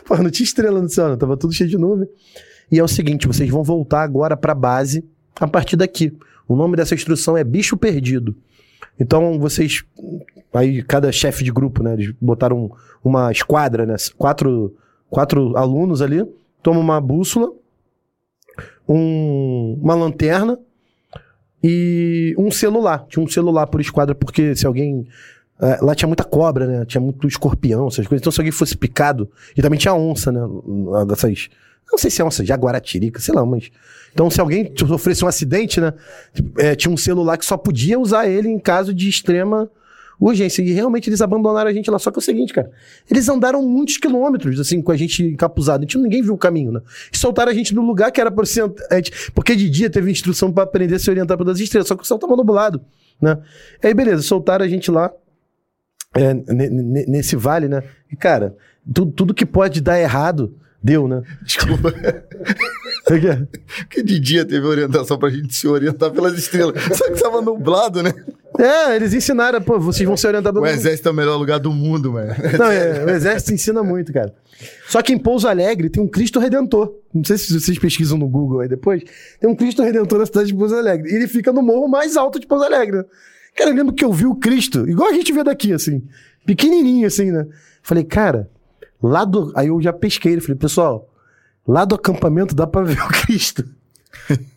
Pô, 0.05 0.17
não 0.17 0.29
tinha 0.29 0.45
estrela 0.45 0.81
no 0.81 0.89
céu, 0.89 1.09
não. 1.09 1.17
Tava 1.17 1.35
tudo 1.35 1.53
cheio 1.53 1.69
de 1.69 1.77
nuvem. 1.77 2.07
E 2.71 2.79
é 2.79 2.83
o 2.83 2.87
seguinte, 2.87 3.27
vocês 3.27 3.49
vão 3.49 3.63
voltar 3.63 4.01
agora 4.03 4.35
pra 4.37 4.53
base 4.55 5.03
a 5.39 5.47
partir 5.47 5.75
daqui. 5.75 6.11
O 6.47 6.55
nome 6.55 6.75
dessa 6.75 6.95
instrução 6.95 7.37
é 7.37 7.43
Bicho 7.43 7.77
Perdido. 7.77 8.35
Então 8.99 9.39
vocês. 9.39 9.83
Aí 10.53 10.83
cada 10.83 11.11
chefe 11.11 11.43
de 11.43 11.51
grupo, 11.51 11.81
né? 11.81 11.93
Eles 11.93 12.13
botaram 12.21 12.71
uma 13.03 13.31
esquadra, 13.31 13.85
né? 13.85 13.95
Quatro, 14.17 14.75
quatro 15.09 15.55
alunos 15.57 16.01
ali. 16.01 16.23
Toma 16.61 16.79
uma 16.79 17.01
bússola, 17.01 17.49
um- 18.87 19.77
uma 19.81 19.95
lanterna 19.95 20.57
e 21.63 22.35
um 22.37 22.51
celular. 22.51 23.05
Tinha 23.09 23.23
um 23.23 23.27
celular 23.27 23.67
por 23.67 23.81
esquadra, 23.81 24.13
porque 24.15 24.55
se 24.55 24.65
alguém. 24.65 25.07
é, 25.61 25.79
lá 25.81 25.95
tinha 25.95 26.07
muita 26.07 26.23
cobra, 26.23 26.65
né? 26.67 26.85
Tinha 26.85 26.99
muito 26.99 27.25
escorpião, 27.27 27.87
essas 27.87 28.05
coisas. 28.07 28.21
Então, 28.21 28.31
se 28.31 28.39
alguém 28.41 28.51
fosse 28.51 28.75
picado. 28.75 29.29
E 29.55 29.61
também 29.61 29.79
tinha 29.79 29.93
onça, 29.93 30.31
né? 30.31 30.41
Dessas. 31.07 31.49
Não 31.93 31.97
sei 31.99 32.09
se 32.09 32.21
é 32.21 32.25
onça, 32.25 32.43
jaguaratirica, 32.43 33.19
sei 33.19 33.33
lá, 33.35 33.45
mas. 33.45 33.69
Então, 34.11 34.27
se 34.29 34.41
alguém 34.41 34.73
sofresse 34.75 35.23
um 35.23 35.27
acidente, 35.27 35.79
né? 35.79 35.93
é, 36.57 36.75
tinha 36.75 36.91
um 36.91 36.97
celular 36.97 37.37
que 37.37 37.45
só 37.45 37.55
podia 37.55 37.99
usar 37.99 38.27
ele 38.27 38.49
em 38.49 38.57
caso 38.59 38.91
de 38.93 39.07
extrema 39.07 39.69
urgência. 40.19 40.61
E 40.63 40.71
realmente 40.71 41.07
eles 41.09 41.21
abandonaram 41.21 41.69
a 41.69 41.73
gente 41.73 41.89
lá. 41.91 41.99
Só 41.99 42.09
que 42.09 42.17
é 42.17 42.21
o 42.21 42.21
seguinte, 42.21 42.51
cara. 42.51 42.71
Eles 43.09 43.29
andaram 43.29 43.61
muitos 43.61 43.97
quilômetros, 43.97 44.59
assim, 44.59 44.81
com 44.81 44.91
a 44.91 44.97
gente 44.97 45.23
encapuzado. 45.23 45.81
A 45.81 45.83
gente, 45.83 45.97
ninguém 45.99 46.21
viu 46.23 46.33
o 46.33 46.37
caminho, 46.37 46.71
né? 46.71 46.81
E 47.11 47.17
soltaram 47.17 47.51
a 47.51 47.55
gente 47.55 47.75
no 47.75 47.81
lugar 47.85 48.11
que 48.11 48.19
era 48.19 48.33
a 48.91 48.95
gente- 48.95 49.31
Porque 49.35 49.55
de 49.55 49.69
dia 49.69 49.89
teve 49.89 50.09
instrução 50.11 50.51
pra 50.51 50.63
aprender 50.63 50.95
a 50.95 50.99
se 50.99 51.09
orientar 51.11 51.37
pelas 51.37 51.59
estrelas. 51.59 51.87
Só 51.87 51.95
que 51.95 52.03
o 52.03 52.05
céu 52.05 52.17
tava 52.17 52.35
nublado, 52.35 52.81
né? 53.21 53.37
Aí, 53.83 53.93
beleza, 53.93 54.23
soltaram 54.23 54.65
a 54.65 54.67
gente 54.67 54.89
lá. 54.89 55.11
é, 56.15 56.31
ne- 56.33 56.69
ne- 56.69 57.05
nesse 57.07 57.35
vale, 57.35 57.67
né? 57.67 57.81
E, 58.11 58.15
cara, 58.15 58.55
tu- 58.93 59.07
tudo 59.07 59.33
que 59.33 59.47
pode 59.47 59.81
dar 59.81 59.99
errado, 59.99 60.55
deu, 60.83 61.07
né? 61.07 61.21
Desculpa. 61.43 61.93
Porque 63.05 64.03
de 64.03 64.19
dia 64.19 64.45
teve 64.45 64.65
orientação 64.65 65.17
pra 65.17 65.29
gente 65.29 65.55
se 65.55 65.67
orientar 65.67 66.11
pelas 66.11 66.37
estrelas. 66.37 66.81
Só 66.95 67.11
que 67.11 67.21
tava 67.21 67.41
nublado, 67.41 68.03
né? 68.03 68.13
É, 68.59 68.95
eles 68.95 69.13
ensinaram, 69.13 69.61
pô, 69.61 69.79
vocês 69.79 70.05
vão 70.07 70.15
se 70.15 70.27
orientar 70.27 70.51
O 70.51 70.55
pelas 70.55 70.75
exército 70.75 71.09
é 71.09 71.11
o 71.11 71.15
melhor 71.15 71.37
lugar 71.37 71.59
do 71.59 71.71
mundo, 71.71 72.11
mano. 72.13 72.33
Não, 72.59 72.71
é, 72.71 73.03
o 73.03 73.09
exército 73.09 73.53
ensina 73.53 73.81
muito, 73.81 74.13
cara. 74.13 74.33
Só 74.87 75.01
que 75.01 75.11
em 75.11 75.17
Pouso 75.17 75.47
Alegre 75.47 75.89
tem 75.89 76.03
um 76.03 76.07
Cristo 76.07 76.39
Redentor. 76.39 76.93
Não 77.13 77.23
sei 77.23 77.37
se 77.37 77.59
vocês 77.59 77.79
pesquisam 77.79 78.17
no 78.17 78.27
Google 78.27 78.59
aí 78.59 78.67
depois. 78.67 79.03
Tem 79.39 79.49
um 79.49 79.55
Cristo 79.55 79.81
Redentor 79.81 80.19
na 80.19 80.25
cidade 80.25 80.47
de 80.47 80.53
Pouso 80.53 80.75
Alegre. 80.75 81.11
E 81.11 81.15
ele 81.15 81.27
fica 81.27 81.51
no 81.51 81.63
morro 81.63 81.87
mais 81.87 82.15
alto 82.15 82.39
de 82.39 82.45
Pouso 82.45 82.63
Alegre. 82.63 82.97
né? 82.97 83.05
Cara, 83.55 83.71
eu 83.71 83.75
lembro 83.75 83.93
que 83.93 84.05
eu 84.05 84.11
vi 84.13 84.25
o 84.25 84.35
Cristo, 84.35 84.87
igual 84.89 85.09
a 85.09 85.13
gente 85.13 85.31
vê 85.31 85.43
daqui, 85.43 85.73
assim. 85.73 86.03
Pequenininho, 86.45 87.07
assim, 87.07 87.31
né? 87.31 87.45
Falei, 87.81 88.03
cara, 88.03 88.49
lá 89.03 89.25
do... 89.25 89.51
Aí 89.55 89.67
eu 89.67 89.81
já 89.81 89.93
pesquei. 89.93 90.39
Falei, 90.39 90.55
pessoal, 90.55 91.09
lá 91.67 91.85
do 91.85 91.95
acampamento 91.95 92.55
dá 92.55 92.65
pra 92.65 92.81
ver 92.81 92.99
o 92.99 93.07
Cristo. 93.09 93.63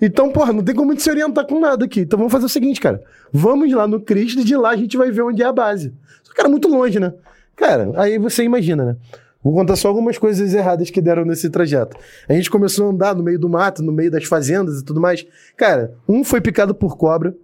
Então, 0.00 0.32
porra, 0.32 0.52
não 0.52 0.64
tem 0.64 0.74
como 0.74 0.92
gente 0.92 1.02
se 1.02 1.10
orientar 1.10 1.46
com 1.46 1.60
nada 1.60 1.84
aqui. 1.84 2.00
Então 2.00 2.18
vamos 2.18 2.32
fazer 2.32 2.46
o 2.46 2.48
seguinte, 2.48 2.80
cara. 2.80 3.02
Vamos 3.32 3.72
lá 3.72 3.86
no 3.86 4.00
Cristo 4.00 4.40
e 4.40 4.44
de 4.44 4.56
lá 4.56 4.70
a 4.70 4.76
gente 4.76 4.96
vai 4.96 5.10
ver 5.10 5.22
onde 5.22 5.42
é 5.42 5.46
a 5.46 5.52
base. 5.52 5.94
Só 6.22 6.32
que 6.32 6.40
era 6.40 6.48
muito 6.48 6.68
longe, 6.68 6.98
né? 6.98 7.12
Cara, 7.54 7.92
aí 7.96 8.18
você 8.18 8.42
imagina, 8.42 8.84
né? 8.84 8.96
Vou 9.42 9.54
contar 9.54 9.76
só 9.76 9.88
algumas 9.88 10.18
coisas 10.18 10.52
erradas 10.52 10.90
que 10.90 11.00
deram 11.00 11.24
nesse 11.24 11.48
trajeto. 11.48 11.96
A 12.28 12.32
gente 12.32 12.50
começou 12.50 12.86
a 12.86 12.90
andar 12.90 13.14
no 13.14 13.22
meio 13.22 13.38
do 13.38 13.48
mato, 13.48 13.82
no 13.82 13.92
meio 13.92 14.10
das 14.10 14.24
fazendas 14.24 14.80
e 14.80 14.84
tudo 14.84 15.00
mais. 15.00 15.26
Cara, 15.56 15.94
um 16.08 16.24
foi 16.24 16.40
picado 16.40 16.74
por 16.74 16.96
cobra. 16.96 17.34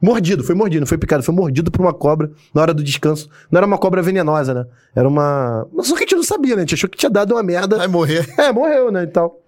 Mordido, 0.00 0.44
foi 0.44 0.54
mordido, 0.54 0.80
não 0.80 0.86
foi 0.86 0.98
picado, 0.98 1.22
foi 1.22 1.34
mordido 1.34 1.70
por 1.70 1.80
uma 1.80 1.94
cobra 1.94 2.30
na 2.52 2.60
hora 2.60 2.74
do 2.74 2.82
descanso. 2.82 3.28
Não 3.50 3.58
era 3.58 3.66
uma 3.66 3.78
cobra 3.78 4.02
venenosa, 4.02 4.52
né? 4.52 4.66
Era 4.94 5.08
uma. 5.08 5.66
Mas 5.72 5.86
só 5.86 5.94
que 5.94 6.00
a 6.00 6.06
gente 6.06 6.16
não 6.16 6.22
sabia, 6.22 6.54
né? 6.56 6.62
A 6.62 6.64
gente 6.64 6.74
achou 6.74 6.90
que 6.90 6.98
tinha 6.98 7.08
dado 7.08 7.32
uma 7.34 7.42
merda. 7.42 7.76
Vai 7.76 7.88
morrer. 7.88 8.28
É, 8.38 8.52
morreu, 8.52 8.90
né, 8.90 9.04
e 9.04 9.06
tal. 9.06 9.40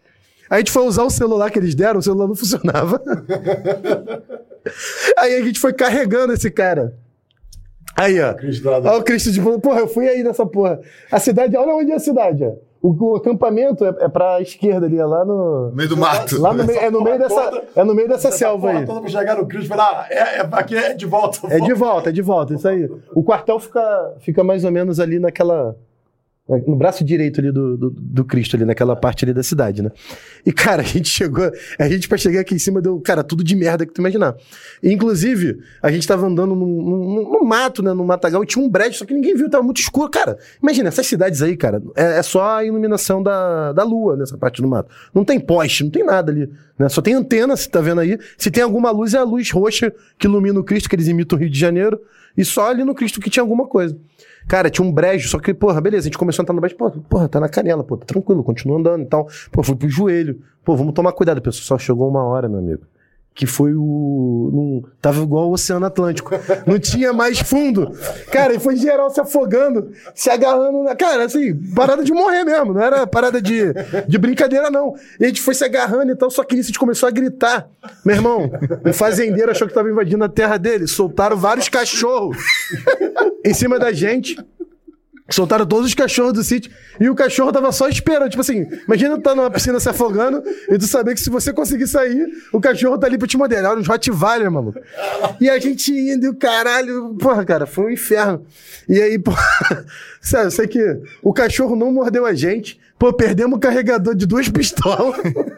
Aí 0.48 0.56
a 0.56 0.58
gente 0.58 0.70
foi 0.70 0.86
usar 0.86 1.02
o 1.02 1.10
celular 1.10 1.50
que 1.50 1.58
eles 1.58 1.74
deram, 1.74 1.98
o 1.98 2.02
celular 2.02 2.28
não 2.28 2.34
funcionava. 2.34 3.02
aí 5.18 5.34
a 5.34 5.44
gente 5.44 5.58
foi 5.58 5.72
carregando 5.72 6.32
esse 6.32 6.50
cara. 6.50 6.96
Aí, 7.96 8.20
ó. 8.20 8.34
Olha 8.84 8.98
o 8.98 9.02
Cristo 9.02 9.32
de 9.32 9.40
Porra, 9.40 9.80
eu 9.80 9.88
fui 9.88 10.08
aí 10.08 10.22
nessa 10.22 10.46
porra. 10.46 10.80
A 11.10 11.18
cidade, 11.18 11.56
olha 11.56 11.74
onde 11.74 11.92
é 11.92 11.96
a 11.96 12.00
cidade, 12.00 12.44
ó. 12.44 12.54
O, 12.86 13.12
o 13.12 13.16
acampamento 13.16 13.84
é, 13.84 13.88
é 13.88 14.08
pra 14.08 14.40
esquerda 14.40 14.86
ali, 14.86 14.96
é 14.96 15.04
lá 15.04 15.24
no. 15.24 15.70
No 15.70 15.74
meio 15.74 15.88
do 15.88 15.96
mato. 15.96 16.40
Lá 16.40 16.52
no 16.52 16.64
meio, 16.64 16.78
é 16.78 16.88
no 16.88 17.02
meio 17.02 17.18
dessa, 17.18 17.62
é 17.74 17.82
no 17.82 17.94
meio 17.94 18.08
dessa 18.08 18.30
selva 18.30 18.70
aí. 18.70 18.86
Toda 18.86 19.00
pra 19.00 19.10
chegar 19.10 19.36
no 19.36 19.46
Cristo 19.46 19.66
e 19.66 19.68
falar, 19.68 20.02
ah, 20.02 20.06
é, 20.08 20.38
é, 20.38 20.48
aqui 20.52 20.76
é 20.76 20.94
de 20.94 21.04
volta. 21.04 21.40
É 21.48 21.58
de 21.58 21.74
volta, 21.74 22.10
é 22.10 22.12
de 22.12 22.22
volta, 22.22 22.54
isso 22.54 22.68
aí. 22.68 22.88
O 23.12 23.24
quartel 23.24 23.58
fica, 23.58 24.14
fica 24.20 24.44
mais 24.44 24.64
ou 24.64 24.70
menos 24.70 25.00
ali 25.00 25.18
naquela. 25.18 25.74
No 26.48 26.76
braço 26.76 27.02
direito 27.02 27.40
ali 27.40 27.50
do, 27.50 27.76
do, 27.76 27.90
do 27.90 28.24
Cristo, 28.24 28.54
ali 28.54 28.64
naquela 28.64 28.94
parte 28.94 29.24
ali 29.24 29.34
da 29.34 29.42
cidade, 29.42 29.82
né? 29.82 29.90
E, 30.44 30.52
cara, 30.52 30.80
a 30.80 30.84
gente 30.84 31.08
chegou. 31.08 31.50
A 31.76 31.88
gente, 31.88 32.08
pra 32.08 32.16
chegar 32.16 32.40
aqui 32.40 32.54
em 32.54 32.58
cima, 32.58 32.80
deu, 32.80 33.00
cara, 33.00 33.24
tudo 33.24 33.42
de 33.42 33.56
merda 33.56 33.84
que 33.84 33.92
tu 33.92 34.00
imaginar. 34.00 34.36
E, 34.80 34.92
inclusive, 34.92 35.58
a 35.82 35.90
gente 35.90 36.06
tava 36.06 36.24
andando 36.24 36.54
num 36.54 37.42
mato, 37.42 37.82
né? 37.82 37.92
No 37.92 38.04
matagal, 38.04 38.44
e 38.44 38.46
tinha 38.46 38.64
um 38.64 38.68
brejo, 38.68 38.98
só 38.98 39.04
que 39.04 39.12
ninguém 39.12 39.34
viu, 39.34 39.50
tava 39.50 39.64
muito 39.64 39.80
escuro. 39.80 40.08
Cara, 40.08 40.38
imagina, 40.62 40.86
essas 40.86 41.08
cidades 41.08 41.42
aí, 41.42 41.56
cara, 41.56 41.82
é, 41.96 42.18
é 42.18 42.22
só 42.22 42.58
a 42.58 42.64
iluminação 42.64 43.20
da, 43.20 43.72
da 43.72 43.82
lua 43.82 44.16
nessa 44.16 44.38
parte 44.38 44.62
do 44.62 44.68
mato. 44.68 44.88
Não 45.12 45.24
tem 45.24 45.40
poste, 45.40 45.82
não 45.82 45.90
tem 45.90 46.04
nada 46.04 46.30
ali. 46.30 46.48
Né? 46.78 46.88
Só 46.88 47.02
tem 47.02 47.14
antena, 47.14 47.56
se 47.56 47.68
tá 47.68 47.80
vendo 47.80 48.00
aí. 48.00 48.16
Se 48.38 48.52
tem 48.52 48.62
alguma 48.62 48.92
luz, 48.92 49.14
é 49.14 49.18
a 49.18 49.24
luz 49.24 49.50
roxa 49.50 49.92
que 50.16 50.28
ilumina 50.28 50.60
o 50.60 50.64
Cristo, 50.64 50.88
que 50.88 50.94
eles 50.94 51.08
imitam 51.08 51.36
o 51.36 51.40
Rio 51.40 51.50
de 51.50 51.58
Janeiro. 51.58 52.00
E 52.36 52.44
só 52.44 52.70
ali 52.70 52.84
no 52.84 52.94
Cristo 52.94 53.20
que 53.20 53.30
tinha 53.30 53.42
alguma 53.42 53.66
coisa. 53.66 53.98
Cara, 54.48 54.70
tinha 54.70 54.86
um 54.86 54.92
brejo, 54.92 55.28
só 55.28 55.38
que, 55.40 55.52
porra, 55.52 55.80
beleza, 55.80 56.04
a 56.04 56.08
gente 56.08 56.18
começou 56.18 56.42
a 56.42 56.44
entrar 56.44 56.54
no 56.54 56.60
brejo, 56.60 56.76
pô, 56.76 56.90
porra, 56.90 57.28
tá 57.28 57.40
na 57.40 57.48
canela, 57.48 57.82
pô, 57.82 57.96
tá 57.96 58.06
tranquilo, 58.06 58.44
continua 58.44 58.78
andando 58.78 59.02
e 59.02 59.06
tal. 59.06 59.26
Pô, 59.50 59.62
fui 59.62 59.74
pro 59.74 59.88
joelho. 59.88 60.40
Pô, 60.64 60.76
vamos 60.76 60.94
tomar 60.94 61.12
cuidado, 61.12 61.40
pessoal. 61.42 61.78
Só 61.78 61.78
chegou 61.78 62.08
uma 62.08 62.22
hora, 62.24 62.48
meu 62.48 62.60
amigo. 62.60 62.82
Que 63.36 63.44
foi 63.44 63.74
o. 63.74 64.50
num- 64.50 64.82
tava 64.98 65.22
igual 65.22 65.50
o 65.50 65.52
Oceano 65.52 65.84
Atlântico. 65.84 66.30
Não 66.66 66.78
tinha 66.78 67.12
mais 67.12 67.38
fundo. 67.38 67.92
Cara, 68.32 68.54
e 68.54 68.58
foi 68.58 68.76
geral 68.76 69.10
se 69.10 69.20
afogando, 69.20 69.92
se 70.14 70.30
agarrando. 70.30 70.82
Na... 70.82 70.96
Cara, 70.96 71.26
assim, 71.26 71.54
parada 71.74 72.02
de 72.02 72.14
morrer 72.14 72.44
mesmo. 72.44 72.72
Não 72.72 72.80
era 72.80 73.06
parada 73.06 73.40
de, 73.42 73.74
de 74.08 74.16
brincadeira, 74.16 74.70
não. 74.70 74.94
E 75.20 75.24
a 75.24 75.28
gente 75.28 75.42
foi 75.42 75.52
se 75.54 75.62
agarrando 75.62 76.10
e 76.12 76.16
tal, 76.16 76.30
só 76.30 76.42
que 76.42 76.54
nisso 76.56 76.68
a 76.68 76.70
gente 76.70 76.78
começou 76.78 77.06
a 77.06 77.12
gritar. 77.12 77.68
Meu 78.06 78.16
irmão, 78.16 78.50
o 78.88 78.92
fazendeiro 78.94 79.50
achou 79.50 79.68
que 79.68 79.74
tava 79.74 79.90
invadindo 79.90 80.24
a 80.24 80.28
terra 80.30 80.56
dele. 80.56 80.86
Soltaram 80.86 81.36
vários 81.36 81.68
cachorros 81.68 82.38
em 83.44 83.52
cima 83.52 83.78
da 83.78 83.92
gente. 83.92 84.34
Soltaram 85.28 85.66
todos 85.66 85.86
os 85.86 85.94
cachorros 85.94 86.32
do 86.32 86.44
sítio 86.44 86.70
e 87.00 87.10
o 87.10 87.14
cachorro 87.14 87.52
tava 87.52 87.72
só 87.72 87.88
esperando. 87.88 88.30
Tipo 88.30 88.42
assim, 88.42 88.66
imagina 88.86 89.20
tá 89.20 89.34
numa 89.34 89.50
piscina 89.50 89.80
se 89.80 89.88
afogando 89.88 90.40
e 90.68 90.78
tu 90.78 90.86
saber 90.86 91.14
que 91.14 91.20
se 91.20 91.28
você 91.28 91.52
conseguir 91.52 91.88
sair, 91.88 92.28
o 92.52 92.60
cachorro 92.60 92.96
tá 92.96 93.08
ali 93.08 93.18
pra 93.18 93.26
te 93.26 93.36
modelar. 93.36 93.72
Olha, 93.72 93.80
uns 93.80 93.88
Rottweiler, 93.88 94.50
maluco. 94.50 94.78
E 95.40 95.50
a 95.50 95.58
gente 95.58 95.92
indo 95.92 96.26
e 96.26 96.28
o 96.28 96.36
caralho. 96.36 97.16
Porra, 97.18 97.44
cara, 97.44 97.66
foi 97.66 97.86
um 97.86 97.90
inferno. 97.90 98.46
E 98.88 99.00
aí, 99.02 99.18
porra. 99.18 99.42
Sério, 100.20 100.46
eu 100.46 100.50
sei 100.50 100.68
que 100.68 101.00
o 101.22 101.32
cachorro 101.32 101.74
não 101.74 101.90
mordeu 101.90 102.24
a 102.24 102.32
gente. 102.32 102.80
Pô, 102.98 103.12
perdemos 103.12 103.56
o 103.56 103.60
carregador 103.60 104.14
de 104.14 104.26
duas 104.26 104.48
pistolas. 104.48 105.16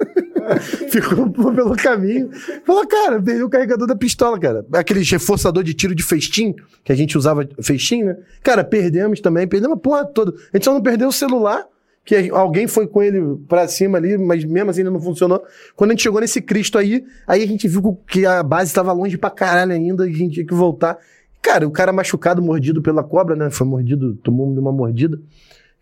ficou 0.90 1.30
pelo 1.30 1.76
caminho. 1.76 2.30
Falou, 2.64 2.86
cara, 2.86 3.20
perdi 3.20 3.42
o 3.42 3.48
carregador 3.48 3.86
da 3.86 3.96
pistola, 3.96 4.38
cara. 4.38 4.64
Aquele 4.72 5.02
reforçador 5.02 5.62
de 5.62 5.74
tiro 5.74 5.94
de 5.94 6.02
festim, 6.02 6.54
que 6.84 6.92
a 6.92 6.94
gente 6.94 7.16
usava 7.16 7.48
festim, 7.62 8.04
né? 8.04 8.16
Cara, 8.42 8.64
perdemos 8.64 9.20
também, 9.20 9.46
perdemos 9.46 9.76
a 9.76 9.80
porra 9.80 10.04
toda. 10.04 10.32
A 10.52 10.56
gente 10.56 10.64
só 10.64 10.72
não 10.72 10.82
perdeu 10.82 11.08
o 11.08 11.12
celular, 11.12 11.66
que 12.04 12.30
alguém 12.30 12.66
foi 12.66 12.86
com 12.86 13.02
ele 13.02 13.20
pra 13.48 13.68
cima 13.68 13.98
ali, 13.98 14.16
mas 14.16 14.44
mesmo 14.44 14.70
assim 14.70 14.80
ainda 14.80 14.90
não 14.90 15.00
funcionou. 15.00 15.42
Quando 15.76 15.90
a 15.90 15.92
gente 15.92 16.02
chegou 16.02 16.20
nesse 16.20 16.40
Cristo 16.40 16.78
aí, 16.78 17.04
aí 17.26 17.42
a 17.42 17.46
gente 17.46 17.68
viu 17.68 17.98
que 18.08 18.24
a 18.24 18.42
base 18.42 18.70
estava 18.70 18.92
longe 18.92 19.18
pra 19.18 19.30
caralho 19.30 19.72
ainda, 19.72 20.08
e 20.08 20.12
a 20.12 20.16
gente 20.16 20.34
tinha 20.34 20.46
que 20.46 20.54
voltar. 20.54 20.98
Cara, 21.42 21.66
o 21.66 21.70
cara 21.70 21.92
machucado, 21.92 22.42
mordido 22.42 22.82
pela 22.82 23.04
cobra, 23.04 23.36
né? 23.36 23.50
Foi 23.50 23.66
mordido, 23.66 24.14
tomou 24.16 24.46
uma 24.46 24.72
mordida. 24.72 25.20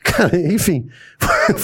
Cara, 0.03 0.37
enfim, 0.53 0.89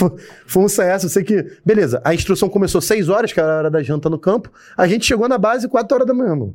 foi, 0.46 0.62
um 0.62 0.68
CS. 0.68 1.04
Eu 1.04 1.08
sei 1.08 1.22
que, 1.22 1.46
beleza, 1.64 2.00
a 2.04 2.14
instrução 2.14 2.48
começou 2.48 2.80
6 2.80 3.08
horas, 3.08 3.32
que 3.32 3.40
era 3.40 3.52
a 3.52 3.58
hora 3.58 3.70
da 3.70 3.82
janta 3.82 4.10
no 4.10 4.18
campo. 4.18 4.50
A 4.76 4.86
gente 4.86 5.06
chegou 5.06 5.28
na 5.28 5.38
base 5.38 5.68
4 5.68 5.94
horas 5.94 6.06
da 6.06 6.14
manhã, 6.14 6.34
mano. 6.36 6.54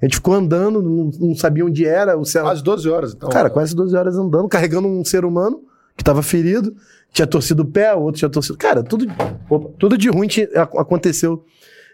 A 0.00 0.04
gente 0.04 0.16
ficou 0.16 0.34
andando, 0.34 0.80
não, 0.80 1.10
não 1.28 1.34
sabia 1.34 1.64
onde 1.64 1.84
era. 1.84 2.16
O 2.16 2.24
céu... 2.24 2.44
Quase 2.44 2.62
12 2.62 2.88
horas, 2.88 3.14
então. 3.14 3.28
Cara, 3.28 3.50
quase 3.50 3.74
12 3.74 3.96
horas 3.96 4.16
andando, 4.16 4.48
carregando 4.48 4.86
um 4.86 5.04
ser 5.04 5.24
humano 5.24 5.64
que 5.96 6.04
tava 6.04 6.22
ferido. 6.22 6.74
Tinha 7.12 7.26
torcido 7.26 7.62
o 7.62 7.66
pé, 7.66 7.94
o 7.94 8.02
outro 8.02 8.18
tinha 8.18 8.28
torcido. 8.28 8.56
Cara, 8.56 8.82
tudo, 8.82 9.06
tudo 9.76 9.98
de 9.98 10.08
ruim 10.08 10.28
tinha, 10.28 10.48
aconteceu 10.54 11.44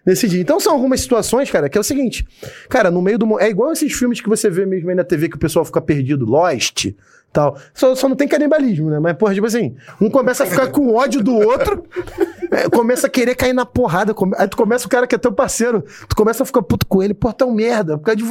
nesse 0.04 0.28
dia. 0.28 0.40
Então 0.40 0.60
são 0.60 0.74
algumas 0.74 1.00
situações, 1.00 1.50
cara, 1.50 1.68
que 1.68 1.78
é 1.78 1.80
o 1.80 1.84
seguinte. 1.84 2.26
Cara, 2.68 2.90
no 2.90 3.00
meio 3.00 3.18
do. 3.18 3.40
É 3.40 3.48
igual 3.48 3.72
esses 3.72 3.92
filmes 3.92 4.20
que 4.20 4.28
você 4.28 4.50
vê 4.50 4.66
mesmo 4.66 4.90
aí 4.90 4.94
na 4.94 5.04
TV 5.04 5.28
que 5.28 5.36
o 5.36 5.38
pessoal 5.38 5.64
fica 5.64 5.80
perdido. 5.80 6.26
Lost, 6.26 6.88
tal. 7.34 7.58
Só, 7.74 7.94
só 7.96 8.08
não 8.08 8.14
tem 8.16 8.28
canibalismo, 8.28 8.88
né? 8.88 9.00
Mas, 9.00 9.16
porra, 9.16 9.34
tipo 9.34 9.46
assim, 9.46 9.74
um 10.00 10.08
começa 10.08 10.44
a 10.44 10.46
ficar 10.46 10.68
com 10.68 10.94
ódio 10.94 11.22
do 11.22 11.34
outro, 11.34 11.84
é, 12.50 12.68
começa 12.70 13.08
a 13.08 13.10
querer 13.10 13.34
cair 13.34 13.52
na 13.52 13.66
porrada. 13.66 14.14
Come... 14.14 14.32
Aí 14.38 14.46
tu 14.46 14.56
começa 14.56 14.86
o 14.86 14.88
cara 14.88 15.06
que 15.06 15.14
é 15.16 15.18
teu 15.18 15.32
parceiro, 15.32 15.84
tu 16.08 16.14
começa 16.14 16.44
a 16.44 16.46
ficar 16.46 16.62
puto 16.62 16.86
com 16.86 17.02
ele, 17.02 17.12
pô, 17.12 17.32
tá 17.32 17.44
um 17.44 17.52
merda. 17.52 17.98
Por 17.98 18.04
causa 18.04 18.16
de... 18.16 18.24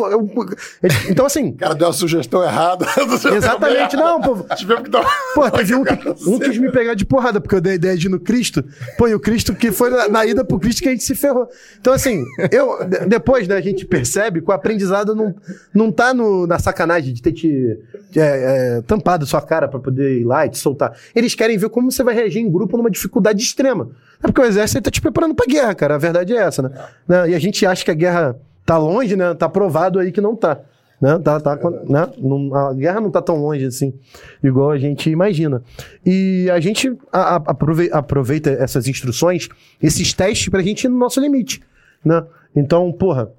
É, 0.82 1.12
então, 1.12 1.26
assim. 1.26 1.49
O 1.49 1.58
cara 1.58 1.76
deu 1.76 1.88
uma 1.88 1.93
sugestão 1.93 2.41
errada. 2.41 2.86
Exatamente, 3.36 3.95
não, 3.97 4.22
pô. 4.22 4.38
Tivemos 4.56 4.84
que 4.84 4.89
dar. 4.89 5.06
Pô, 5.36 5.51
teve 5.51 5.76
um 5.76 5.84
que, 5.84 6.10
um 6.26 6.39
quis 6.39 6.58
me 6.58 6.72
pegar 6.72 6.93
de 6.93 7.06
porrada, 7.06 7.41
porque 7.41 7.56
eu 7.56 7.62
dei 7.62 7.74
a 7.74 7.76
ideia 7.76 7.97
de 7.97 8.08
ir 8.08 8.10
no 8.10 8.20
Cristo. 8.20 8.64
Pô, 8.97 9.08
e 9.08 9.14
o 9.14 9.20
Cristo 9.20 9.54
que 9.54 9.72
foi 9.72 9.89
na, 9.89 10.08
na 10.08 10.26
ida 10.26 10.45
pro 10.45 10.58
Cristo 10.58 10.82
que 10.82 10.88
a 10.88 10.91
gente 10.91 11.04
se 11.04 11.14
ferrou. 11.14 11.49
Então, 11.80 11.91
assim, 11.91 12.24
eu, 12.51 12.80
depois, 13.06 13.47
né, 13.49 13.58
a 13.58 13.62
gente 13.62 13.86
percebe 13.86 14.41
que 14.41 14.49
o 14.49 14.54
aprendizado 14.54 15.14
não, 15.14 15.36
não 15.74 15.91
tá 15.91 16.14
no, 16.14 16.47
na 16.47 16.58
sacanagem 16.58 17.14
de 17.14 17.22
ter 17.22 17.34
te. 17.34 17.78
É, 18.16 18.78
é, 18.78 18.82
tampado 18.93 19.25
sua 19.25 19.41
cara 19.41 19.67
para 19.67 19.79
poder 19.79 20.19
ir 20.19 20.23
lá 20.23 20.45
e 20.45 20.49
te 20.49 20.57
soltar. 20.57 20.95
Eles 21.15 21.33
querem 21.33 21.57
ver 21.57 21.69
como 21.69 21.91
você 21.91 22.03
vai 22.03 22.13
reagir 22.13 22.39
em 22.39 22.51
grupo 22.51 22.77
numa 22.77 22.91
dificuldade 22.91 23.41
extrema. 23.41 23.89
É 24.21 24.27
porque 24.27 24.41
o 24.41 24.45
exército 24.45 24.83
tá 24.83 24.91
te 24.91 25.01
preparando 25.01 25.33
pra 25.33 25.45
guerra, 25.45 25.73
cara. 25.73 25.95
A 25.95 25.97
verdade 25.97 26.33
é 26.33 26.37
essa, 26.37 26.61
né? 26.61 26.71
né? 27.07 27.29
E 27.31 27.35
a 27.35 27.39
gente 27.39 27.65
acha 27.65 27.83
que 27.83 27.91
a 27.91 27.95
guerra 27.95 28.39
tá 28.65 28.77
longe, 28.77 29.15
né? 29.15 29.33
Tá 29.33 29.49
provado 29.49 29.99
aí 29.99 30.11
que 30.11 30.21
não 30.21 30.35
tá. 30.35 30.59
Né? 31.01 31.19
Tá, 31.19 31.39
tá, 31.39 31.55
né? 31.89 32.07
Não, 32.17 32.55
a 32.55 32.73
guerra 32.73 33.01
não 33.01 33.11
tá 33.11 33.21
tão 33.21 33.35
longe 33.35 33.65
assim, 33.65 33.93
igual 34.41 34.71
a 34.71 34.77
gente 34.77 35.09
imagina. 35.09 35.61
E 36.05 36.49
a 36.49 36.59
gente 36.59 36.95
a, 37.11 37.19
a, 37.19 37.35
aproveita, 37.35 37.97
aproveita 37.97 38.49
essas 38.51 38.87
instruções, 38.87 39.49
esses 39.81 40.13
testes, 40.13 40.47
pra 40.47 40.61
gente 40.61 40.85
ir 40.85 40.89
no 40.89 40.97
nosso 40.97 41.19
limite. 41.19 41.61
Né? 42.05 42.23
Então, 42.55 42.91
porra, 42.91 43.31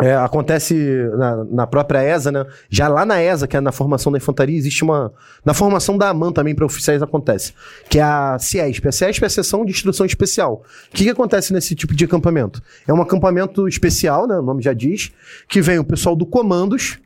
é, 0.00 0.14
acontece 0.14 0.74
na, 1.16 1.44
na, 1.44 1.66
própria 1.66 2.02
ESA, 2.02 2.30
né? 2.30 2.46
Já 2.68 2.86
lá 2.86 3.06
na 3.06 3.22
ESA, 3.22 3.48
que 3.48 3.56
é 3.56 3.60
na 3.62 3.72
formação 3.72 4.12
da 4.12 4.18
infantaria, 4.18 4.56
existe 4.56 4.84
uma. 4.84 5.12
Na 5.42 5.54
formação 5.54 5.96
da 5.96 6.10
AMAN 6.10 6.32
também 6.32 6.54
para 6.54 6.66
oficiais 6.66 7.02
acontece. 7.02 7.54
Que 7.88 7.98
é 7.98 8.02
a 8.02 8.38
CIESP. 8.38 8.88
A 8.88 8.92
CIESP 8.92 9.24
é 9.24 9.26
a 9.26 9.30
Seção 9.30 9.64
de 9.64 9.70
Instrução 9.70 10.04
Especial. 10.04 10.62
O 10.88 10.94
que, 10.94 11.04
que 11.04 11.10
acontece 11.10 11.50
nesse 11.50 11.74
tipo 11.74 11.94
de 11.94 12.04
acampamento? 12.04 12.62
É 12.86 12.92
um 12.92 13.00
acampamento 13.00 13.66
especial, 13.66 14.26
né? 14.26 14.38
O 14.38 14.42
nome 14.42 14.62
já 14.62 14.74
diz, 14.74 15.12
que 15.48 15.62
vem 15.62 15.78
o 15.78 15.84
pessoal 15.84 16.14
do 16.14 16.26
Comandos, 16.26 16.98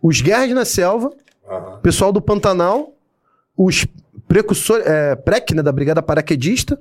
os 0.00 0.20
Guerras 0.20 0.54
na 0.54 0.64
Selva, 0.64 1.10
uhum. 1.48 1.78
pessoal 1.82 2.12
do 2.12 2.20
Pantanal, 2.20 2.92
os 3.56 3.84
precursores, 4.28 4.86
é, 4.86 5.16
PREC, 5.16 5.56
né? 5.56 5.62
Da 5.62 5.72
Brigada 5.72 6.00
Paraquedista. 6.00 6.80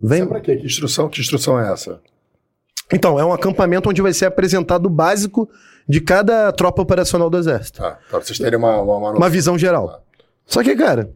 Vem... 0.00 0.20
Isso 0.20 0.28
é 0.28 0.30
pra 0.30 0.40
quê? 0.40 0.56
Que 0.56 0.64
instrução, 0.64 1.10
que 1.10 1.20
instrução 1.20 1.60
é 1.60 1.70
essa? 1.70 2.00
Então, 2.92 3.18
é 3.18 3.24
um 3.24 3.32
acampamento 3.32 3.88
onde 3.88 4.02
vai 4.02 4.12
ser 4.12 4.26
apresentado 4.26 4.86
o 4.86 4.90
básico 4.90 5.48
de 5.88 6.00
cada 6.00 6.52
tropa 6.52 6.82
operacional 6.82 7.30
do 7.30 7.38
Exército. 7.38 7.80
Tá, 7.80 7.98
pra 8.08 8.20
vocês 8.20 8.38
terem 8.38 8.58
uma, 8.58 8.80
uma, 8.80 8.96
uma... 8.96 9.10
uma 9.12 9.28
visão 9.30 9.56
geral. 9.56 9.88
Tá. 9.88 10.00
Só 10.46 10.62
que, 10.62 10.74
cara, 10.74 11.10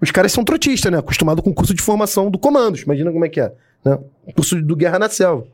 os 0.00 0.10
caras 0.10 0.32
são 0.32 0.44
trotistas, 0.44 0.90
né? 0.90 0.98
Acostumados 0.98 1.42
com 1.42 1.50
o 1.50 1.54
curso 1.54 1.74
de 1.74 1.82
formação 1.82 2.30
do 2.30 2.38
comandos. 2.38 2.82
Imagina 2.82 3.10
como 3.10 3.24
é 3.24 3.28
que 3.28 3.40
é. 3.40 3.52
Né? 3.84 3.98
Curso 4.34 4.60
do 4.62 4.76
Guerra 4.76 4.98
na 4.98 5.08
Selva. 5.08 5.46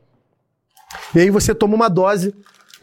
E 1.15 1.19
aí 1.19 1.29
você 1.29 1.53
toma 1.53 1.75
uma 1.75 1.89
dose 1.89 2.33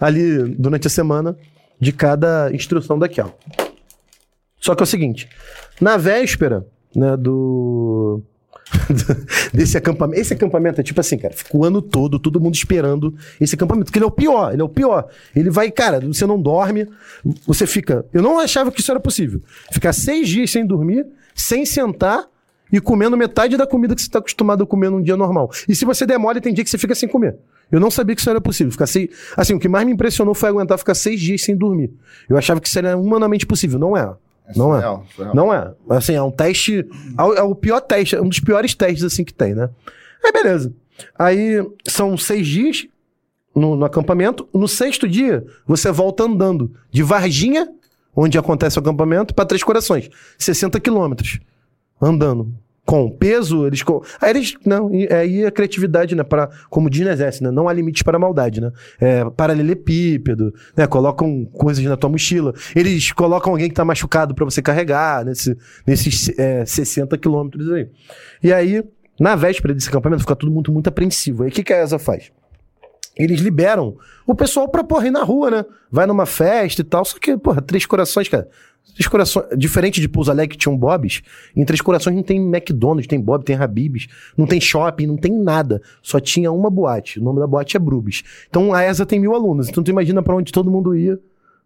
ali 0.00 0.54
durante 0.56 0.86
a 0.86 0.90
semana 0.90 1.36
de 1.78 1.92
cada 1.92 2.50
instrução 2.52 2.98
daqui, 2.98 3.20
ó. 3.20 3.30
Só 4.60 4.74
que 4.74 4.82
é 4.82 4.84
o 4.84 4.86
seguinte, 4.86 5.28
na 5.80 5.96
véspera 5.96 6.64
né, 6.94 7.16
do, 7.16 8.22
desse 9.52 9.76
acampamento. 9.76 10.20
Esse 10.20 10.34
acampamento 10.34 10.80
é 10.80 10.84
tipo 10.84 11.00
assim, 11.00 11.18
cara, 11.18 11.34
fica 11.34 11.56
o 11.56 11.64
ano 11.64 11.80
todo, 11.82 12.18
todo 12.18 12.40
mundo 12.40 12.54
esperando 12.54 13.14
esse 13.40 13.54
acampamento, 13.54 13.86
porque 13.86 13.98
ele 13.98 14.04
é 14.04 14.08
o 14.08 14.10
pior, 14.10 14.52
ele 14.52 14.62
é 14.62 14.64
o 14.64 14.68
pior. 14.68 15.08
Ele 15.34 15.50
vai, 15.50 15.70
cara, 15.70 16.00
você 16.00 16.26
não 16.26 16.40
dorme, 16.40 16.86
você 17.46 17.66
fica. 17.66 18.04
Eu 18.12 18.22
não 18.22 18.38
achava 18.38 18.70
que 18.70 18.80
isso 18.80 18.90
era 18.90 19.00
possível. 19.00 19.40
Ficar 19.70 19.92
seis 19.92 20.28
dias 20.28 20.50
sem 20.50 20.66
dormir, 20.66 21.06
sem 21.34 21.64
sentar 21.64 22.26
e 22.72 22.80
comendo 22.80 23.16
metade 23.16 23.56
da 23.56 23.66
comida 23.66 23.94
que 23.94 24.00
você 24.00 24.08
está 24.08 24.18
acostumado 24.18 24.64
a 24.64 24.66
comer 24.66 24.90
num 24.90 25.02
dia 25.02 25.16
normal. 25.16 25.50
E 25.68 25.74
se 25.74 25.84
você 25.84 26.06
demora, 26.06 26.40
tem 26.40 26.54
dia 26.54 26.64
que 26.64 26.70
você 26.70 26.78
fica 26.78 26.94
sem 26.94 27.08
comer. 27.08 27.36
Eu 27.70 27.78
não 27.78 27.90
sabia 27.90 28.14
que 28.14 28.20
isso 28.20 28.30
era 28.30 28.40
possível. 28.40 28.72
Ficar 28.72 28.86
seis... 28.86 29.10
Assim, 29.36 29.54
o 29.54 29.58
que 29.58 29.68
mais 29.68 29.84
me 29.86 29.92
impressionou 29.92 30.34
foi 30.34 30.48
aguentar 30.48 30.78
ficar 30.78 30.94
seis 30.94 31.20
dias 31.20 31.42
sem 31.42 31.56
dormir. 31.56 31.90
Eu 32.28 32.36
achava 32.36 32.60
que 32.60 32.68
isso 32.68 32.78
era 32.78 32.96
humanamente 32.96 33.46
possível. 33.46 33.78
Não 33.78 33.96
é. 33.96 34.14
É 34.46 34.58
não 34.58 34.66
surreal, 34.66 35.06
é. 35.08 35.14
Surreal. 35.14 35.34
Não 35.34 35.54
é. 35.54 35.74
Assim, 35.90 36.14
é 36.14 36.22
um 36.22 36.30
teste. 36.30 36.86
É 37.36 37.42
o 37.42 37.54
pior 37.54 37.80
teste, 37.80 38.16
é 38.16 38.20
um 38.20 38.28
dos 38.28 38.40
piores 38.40 38.74
testes 38.74 39.04
assim 39.04 39.24
que 39.24 39.32
tem, 39.32 39.54
né? 39.54 39.70
Aí, 40.24 40.32
beleza. 40.32 40.72
Aí 41.18 41.64
são 41.86 42.16
seis 42.16 42.46
dias 42.46 42.86
no, 43.54 43.76
no 43.76 43.84
acampamento. 43.84 44.48
No 44.52 44.68
sexto 44.68 45.08
dia, 45.08 45.44
você 45.66 45.90
volta 45.90 46.24
andando 46.24 46.72
de 46.90 47.02
Varginha, 47.02 47.68
onde 48.14 48.38
acontece 48.38 48.78
o 48.78 48.80
acampamento, 48.80 49.34
para 49.34 49.46
Três 49.46 49.62
Corações. 49.62 50.08
60 50.38 50.78
quilômetros. 50.80 51.40
Andando 52.00 52.52
com 52.84 53.10
peso, 53.10 53.66
eles. 53.66 53.82
Com... 53.82 54.02
Aí 54.20 54.30
eles. 54.30 54.54
Não, 54.64 54.90
aí 55.10 55.46
a 55.46 55.50
criatividade, 55.50 56.14
né? 56.14 56.22
Pra, 56.22 56.50
como 56.68 56.90
diz 56.90 57.02
no 57.02 57.10
exército, 57.10 57.44
né? 57.44 57.50
Não 57.50 57.68
há 57.68 57.72
limites 57.72 58.02
para 58.02 58.16
a 58.16 58.20
maldade, 58.20 58.60
né? 58.60 58.72
É, 59.00 59.24
paralelepípedo, 59.30 60.52
né? 60.76 60.86
Colocam 60.86 61.44
coisas 61.46 61.84
na 61.84 61.96
tua 61.96 62.10
mochila. 62.10 62.52
Eles 62.74 63.12
colocam 63.12 63.52
alguém 63.52 63.68
que 63.68 63.74
tá 63.74 63.84
machucado 63.84 64.34
para 64.34 64.44
você 64.44 64.60
carregar 64.60 65.24
nesse, 65.24 65.56
nesses 65.86 66.36
é, 66.38 66.66
60 66.66 67.16
quilômetros 67.18 67.70
aí. 67.70 67.88
E 68.42 68.52
aí, 68.52 68.84
na 69.18 69.36
véspera 69.36 69.72
desse 69.72 69.88
acampamento, 69.88 70.22
fica 70.22 70.36
tudo 70.36 70.52
muito, 70.52 70.72
muito 70.72 70.88
apreensivo. 70.88 71.44
Aí 71.44 71.50
o 71.50 71.52
que, 71.52 71.62
que 71.62 71.72
a 71.72 71.82
ESA 71.82 71.98
faz? 71.98 72.32
Eles 73.16 73.40
liberam 73.40 73.96
o 74.26 74.34
pessoal 74.34 74.68
pra, 74.68 74.82
porra, 74.82 75.06
ir 75.06 75.10
na 75.10 75.22
rua, 75.22 75.50
né? 75.50 75.64
Vai 75.90 76.06
numa 76.06 76.24
festa 76.24 76.80
e 76.80 76.84
tal. 76.84 77.04
Só 77.04 77.18
que, 77.18 77.36
porra, 77.36 77.60
Três 77.60 77.84
Corações, 77.84 78.28
cara. 78.28 78.48
Três 78.94 79.08
Corações, 79.08 79.46
diferente 79.56 80.00
de 80.00 80.08
Pouso 80.08 80.32
que 80.46 80.56
tinha 80.56 80.72
um 80.72 80.76
Bob's, 80.76 81.22
em 81.56 81.64
Três 81.64 81.80
Corações 81.80 82.14
não 82.14 82.22
tem 82.22 82.38
McDonald's, 82.38 83.06
tem 83.06 83.20
Bob, 83.20 83.44
tem 83.44 83.56
Habib's, 83.56 84.06
não 84.36 84.46
tem 84.46 84.60
shopping, 84.60 85.06
não 85.06 85.16
tem 85.16 85.32
nada. 85.32 85.80
Só 86.02 86.20
tinha 86.20 86.52
uma 86.52 86.70
boate. 86.70 87.18
O 87.18 87.22
nome 87.22 87.40
da 87.40 87.46
boate 87.46 87.76
é 87.76 87.80
Brubis. 87.80 88.22
Então 88.48 88.74
a 88.74 88.84
ESA 88.84 89.06
tem 89.06 89.18
mil 89.18 89.34
alunos. 89.34 89.68
Então 89.68 89.82
tu 89.82 89.90
imagina 89.90 90.22
para 90.22 90.34
onde 90.34 90.52
todo 90.52 90.70
mundo 90.70 90.94
ia 90.94 91.18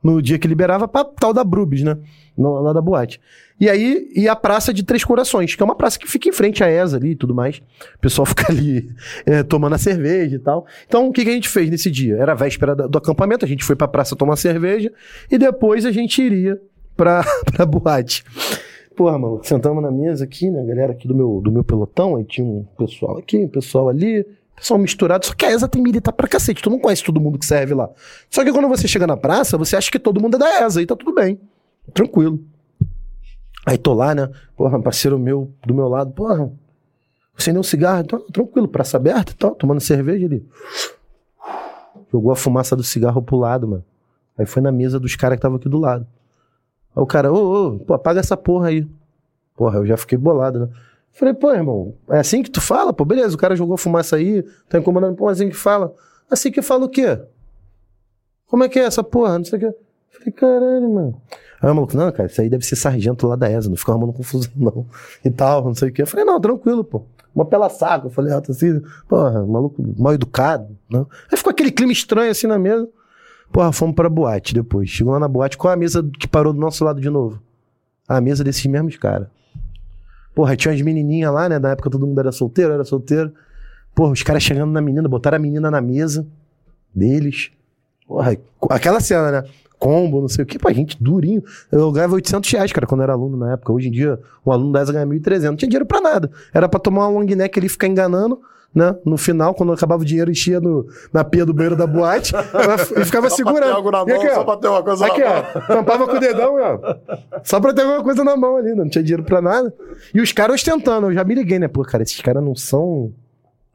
no 0.03 0.23
dia 0.23 0.39
que 0.39 0.47
liberava 0.47 0.87
pra 0.87 1.05
tal 1.05 1.33
da 1.33 1.43
Brubis, 1.43 1.83
né? 1.83 1.97
No, 2.37 2.61
lá 2.61 2.73
da 2.73 2.81
boate. 2.81 3.21
E 3.59 3.69
aí, 3.69 4.09
e 4.15 4.29
a 4.29 4.37
Praça 4.37 4.73
de 4.73 4.85
Três 4.85 5.03
Corações, 5.03 5.55
que 5.55 5.63
é 5.63 5.65
uma 5.65 5.75
praça 5.75 5.99
que 5.99 6.07
fica 6.07 6.29
em 6.29 6.33
frente 6.33 6.63
à 6.63 6.71
ESA 6.71 6.99
ali 6.99 7.13
e 7.13 7.17
tudo 7.17 7.35
mais. 7.35 7.59
O 7.97 7.99
pessoal 8.01 8.25
fica 8.27 8.53
ali 8.53 8.89
é, 9.25 9.43
tomando 9.43 9.75
a 9.75 9.79
cerveja 9.79 10.37
e 10.37 10.39
tal. 10.39 10.67
Então, 10.87 11.09
o 11.09 11.13
que, 11.13 11.25
que 11.25 11.31
a 11.31 11.33
gente 11.33 11.49
fez 11.49 11.71
nesse 11.71 11.91
dia? 11.91 12.17
Era 12.17 12.33
a 12.33 12.35
véspera 12.35 12.77
do 12.77 12.99
acampamento, 12.99 13.45
a 13.45 13.49
gente 13.49 13.65
foi 13.65 13.75
pra 13.75 13.89
praça 13.89 14.15
tomar 14.15 14.37
cerveja 14.37 14.93
e 15.31 15.39
depois 15.39 15.87
a 15.87 15.91
gente 15.91 16.23
iria 16.23 16.61
pra, 16.97 17.25
pra 17.53 17.67
boate. 17.67 18.25
Porra, 18.97 19.19
mano, 19.19 19.41
sentamos 19.45 19.83
na 19.83 19.91
mesa 19.91 20.25
aqui, 20.25 20.51
né, 20.51 20.65
galera 20.65 20.93
aqui 20.93 21.07
do 21.07 21.15
meu, 21.15 21.41
do 21.43 21.53
meu 21.53 21.63
pelotão, 21.63 22.17
aí 22.17 22.25
tinha 22.25 22.47
um 22.47 22.65
pessoal 22.79 23.19
aqui, 23.19 23.45
um 23.45 23.49
pessoal 23.49 23.91
ali, 23.91 24.27
pessoal 24.57 24.79
misturado, 24.79 25.27
só 25.27 25.35
que 25.35 25.45
a 25.45 25.53
ESA 25.53 25.69
tem 25.69 25.83
militar 25.83 26.13
pra 26.13 26.27
cacete, 26.27 26.63
tu 26.63 26.71
não 26.71 26.79
conhece 26.79 27.05
todo 27.05 27.21
mundo 27.21 27.39
que 27.39 27.45
serve 27.45 27.75
lá. 27.75 27.91
Só 28.31 28.43
que 28.43 28.51
quando 28.51 28.69
você 28.69 28.89
chega 28.89 29.07
na 29.07 29.17
praça, 29.17 29.59
você 29.59 29.77
acha 29.77 29.91
que 29.91 29.99
todo 29.99 30.19
mundo 30.19 30.37
é 30.37 30.39
da 30.39 30.67
ESA, 30.67 30.81
aí 30.81 30.87
tá 30.87 30.97
tudo 30.97 31.15
bem, 31.15 31.39
tranquilo. 31.93 32.43
Aí 33.67 33.77
tô 33.77 33.93
lá, 33.93 34.15
né, 34.15 34.31
porra, 34.57 34.81
parceiro 34.81 35.19
meu 35.19 35.53
do 35.67 35.75
meu 35.75 35.89
lado, 35.89 36.13
porra, 36.13 36.51
acendeu 37.37 37.61
um 37.61 37.65
cigarro, 37.65 38.01
então, 38.01 38.21
tranquilo, 38.33 38.67
praça 38.67 38.97
aberta 38.97 39.33
e 39.33 39.35
tal, 39.35 39.55
tomando 39.55 39.81
cerveja 39.81 40.25
ali. 40.25 40.43
Jogou 42.11 42.33
a 42.33 42.37
fumaça 42.37 42.75
do 42.75 42.83
cigarro 42.83 43.21
pro 43.21 43.37
lado, 43.37 43.69
mano. 43.69 43.85
Aí 44.39 44.47
foi 44.47 44.63
na 44.63 44.73
mesa 44.73 44.99
dos 44.99 45.17
caras 45.17 45.37
que 45.37 45.41
estavam 45.41 45.59
aqui 45.59 45.69
do 45.69 45.79
lado. 45.79 46.07
Aí 46.97 47.03
o 47.03 47.07
cara, 47.07 47.31
ô, 47.31 47.75
ô, 47.75 47.79
pô, 47.79 47.93
apaga 47.93 48.21
essa 48.21 48.37
porra 48.37 48.69
aí. 48.69 48.87
Porra, 49.55 49.79
eu 49.79 49.87
já 49.87 49.97
fiquei 49.97 50.17
bolado, 50.17 50.61
né? 50.61 50.69
Falei, 51.13 51.35
pô, 51.35 51.51
irmão, 51.53 51.95
é 52.11 52.19
assim 52.19 52.43
que 52.43 52.51
tu 52.51 52.61
fala? 52.61 52.93
Pô, 52.93 53.05
beleza, 53.05 53.35
o 53.35 53.39
cara 53.39 53.55
jogou 53.57 53.77
fumaça 53.77 54.17
aí, 54.17 54.43
tá 54.69 54.79
incomodando, 54.79 55.17
pô, 55.17 55.29
assim 55.29 55.49
que 55.49 55.57
fala. 55.57 55.95
Assim 56.31 56.51
que 56.51 56.61
fala 56.61 56.85
o 56.85 56.89
quê? 56.89 57.19
Como 58.47 58.65
é 58.65 58.69
que 58.69 58.79
é 58.79 58.85
essa 58.85 59.03
porra? 59.03 59.39
Não 59.39 59.45
sei 59.45 59.59
o 59.59 59.61
quê. 59.61 59.75
Falei, 60.11 60.33
caralho, 60.33 60.93
mano. 60.93 61.23
Aí 61.61 61.71
o 61.71 61.75
maluco, 61.75 61.97
não, 61.97 62.13
cara, 62.13 62.29
isso 62.29 62.41
aí 62.41 62.49
deve 62.49 62.65
ser 62.65 62.77
sargento 62.77 63.27
lá 63.27 63.37
da 63.37 63.51
ESA, 63.51 63.69
não 63.69 63.77
fica 63.77 63.93
arrumando 63.93 64.13
confusão, 64.13 64.53
não. 64.57 64.87
E 65.25 65.31
tal, 65.31 65.65
não 65.65 65.75
sei 65.75 65.89
o 65.89 65.93
quê. 65.93 66.03
Eu 66.03 66.07
falei, 66.07 66.25
não, 66.25 66.41
tranquilo, 66.41 66.85
pô. 66.85 67.03
Uma 67.35 67.45
pela 67.45 67.69
saco. 67.69 68.07
Eu 68.07 68.11
falei, 68.11 68.33
ah, 68.33 68.41
tá 68.41 68.53
assim, 68.53 68.81
porra, 69.09 69.45
maluco 69.45 69.83
mal 69.99 70.15
educado, 70.15 70.77
não. 70.89 71.07
Aí 71.31 71.37
ficou 71.37 71.51
aquele 71.51 71.71
clima 71.71 71.93
estranho 71.93 72.31
assim 72.31 72.47
na 72.47 72.59
mesa. 72.59 72.89
Porra, 73.53 73.73
fomos 73.73 73.95
pra 73.95 74.09
boate 74.09 74.55
depois. 74.55 74.89
Chegou 74.89 75.13
lá 75.13 75.21
na 75.21 75.29
boate, 75.29 75.57
qual 75.57 75.73
a 75.73 75.77
mesa 75.77 76.03
que 76.19 76.29
parou 76.29 76.53
do 76.53 76.61
nosso 76.61 76.85
lado 76.85 77.01
de 77.01 77.09
novo? 77.09 77.41
A 78.07 78.21
mesa 78.21 78.45
desses 78.45 78.65
mesmos 78.67 78.97
caras. 78.97 79.29
Porra, 80.35 80.55
tinha 80.55 80.73
umas 80.73 80.83
menininhas 80.83 81.33
lá, 81.33 81.49
né? 81.49 81.59
Na 81.59 81.71
época 81.71 81.89
todo 81.89 82.07
mundo 82.07 82.21
era 82.21 82.31
solteiro, 82.31 82.73
era 82.73 82.85
solteiro. 82.85 83.33
Porra, 83.95 84.13
os 84.13 84.23
caras 84.23 84.43
chegando 84.43 84.71
na 84.71 84.83
menina, 84.83 85.09
botaram 85.09 85.37
a 85.37 85.39
menina 85.39 85.71
na 85.71 85.81
mesa 85.81 86.27
deles. 86.95 87.51
Porra, 88.07 88.37
aquela 88.69 89.01
cena, 89.01 89.31
né? 89.33 89.49
Combo, 89.79 90.21
não 90.21 90.29
sei 90.29 90.45
o 90.45 90.47
que. 90.47 90.59
Pô, 90.59 90.73
gente, 90.73 91.03
durinho. 91.03 91.43
Eu 91.71 91.91
ganhava 91.91 92.15
800 92.15 92.51
reais, 92.51 92.73
cara, 92.73 92.87
quando 92.87 93.01
eu 93.01 93.05
era 93.05 93.13
aluno 93.15 93.37
na 93.37 93.53
época. 93.53 93.73
Hoje 93.73 93.89
em 93.89 93.91
dia, 93.91 94.19
um 94.45 94.53
aluno 94.53 94.73
da 94.73 94.83
ESA 94.83 94.93
ganha 94.93 95.07
1.300. 95.07 95.43
Não 95.45 95.57
tinha 95.57 95.69
dinheiro 95.69 95.87
pra 95.87 96.01
nada. 96.01 96.31
Era 96.53 96.69
pra 96.69 96.79
tomar 96.79 97.09
uma 97.09 97.21
long 97.21 97.25
neck 97.25 97.59
ali 97.59 97.69
ficar 97.69 97.87
enganando 97.87 98.41
né? 98.75 98.95
No 99.05 99.17
final, 99.17 99.55
quando 99.55 99.73
acabava 99.73 100.03
o 100.03 100.05
dinheiro, 100.05 100.31
enchia 100.31 100.61
no, 100.61 100.87
na 101.13 101.25
pia 101.25 101.47
do 101.47 101.55
banheiro 101.55 101.77
da 101.77 101.87
boate 101.87 102.35
e 102.97 103.05
ficava 103.05 103.29
Só 103.31 103.37
segurando. 103.37 103.59
pra 103.61 103.67
ter 103.69 103.73
algo 103.75 103.91
na 103.91 104.05
mão, 104.05 104.17
aqui, 104.17 104.29
ó. 104.29 104.35
só 104.35 104.45
pra 104.45 104.57
ter 104.59 104.69
uma 104.69 104.83
coisa 104.83 105.07
Aqui, 105.07 105.21
na 105.25 105.31
mão. 105.31 105.45
ó. 105.55 105.61
Tampava 105.61 106.07
com 106.07 106.17
o 106.17 106.21
dedão, 106.21 106.55
ó. 106.61 106.97
Só 107.43 107.59
pra 107.61 107.73
ter 107.73 107.83
alguma 107.83 108.03
coisa 108.03 108.23
na 108.23 108.37
mão 108.37 108.57
ali, 108.57 108.69
né? 108.71 108.75
não 108.77 108.89
tinha 108.89 109.03
dinheiro 109.03 109.23
pra 109.25 109.41
nada. 109.41 109.73
E 110.15 110.21
os 110.21 110.31
caras 110.33 110.57
ostentando, 110.57 111.07
eu 111.07 111.15
já 111.15 111.25
me 111.25 111.35
liguei, 111.35 111.59
né? 111.59 111.69
Pô, 111.69 111.83
cara, 111.83 112.03
esses 112.03 112.21
caras 112.21 112.43
não 112.45 112.55
são 112.55 113.13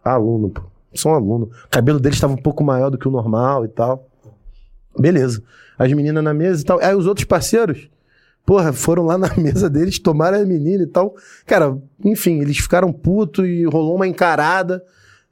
aluno, 0.03 0.49
pô. 0.49 0.61
São 0.93 1.13
aluno. 1.13 1.49
O 1.65 1.69
cabelo 1.69 1.99
deles 1.99 2.17
estava 2.17 2.33
um 2.33 2.37
pouco 2.37 2.63
maior 2.63 2.89
do 2.89 2.97
que 2.97 3.07
o 3.07 3.11
normal 3.11 3.63
e 3.65 3.69
tal. 3.69 4.07
Beleza. 4.99 5.41
As 5.79 5.91
meninas 5.93 6.23
na 6.23 6.33
mesa 6.33 6.61
e 6.61 6.65
tal. 6.65 6.79
Aí 6.81 6.93
os 6.93 7.07
outros 7.07 7.25
parceiros, 7.25 7.89
porra, 8.45 8.73
foram 8.73 9.03
lá 9.05 9.17
na 9.17 9.33
mesa 9.37 9.69
deles, 9.69 9.99
tomaram 9.99 10.39
a 10.41 10.45
menina 10.45 10.83
e 10.83 10.87
tal. 10.87 11.15
Cara, 11.45 11.77
enfim, 12.03 12.39
eles 12.41 12.57
ficaram 12.57 12.91
putos 12.91 13.45
e 13.47 13.63
rolou 13.65 13.95
uma 13.95 14.07
encarada. 14.07 14.83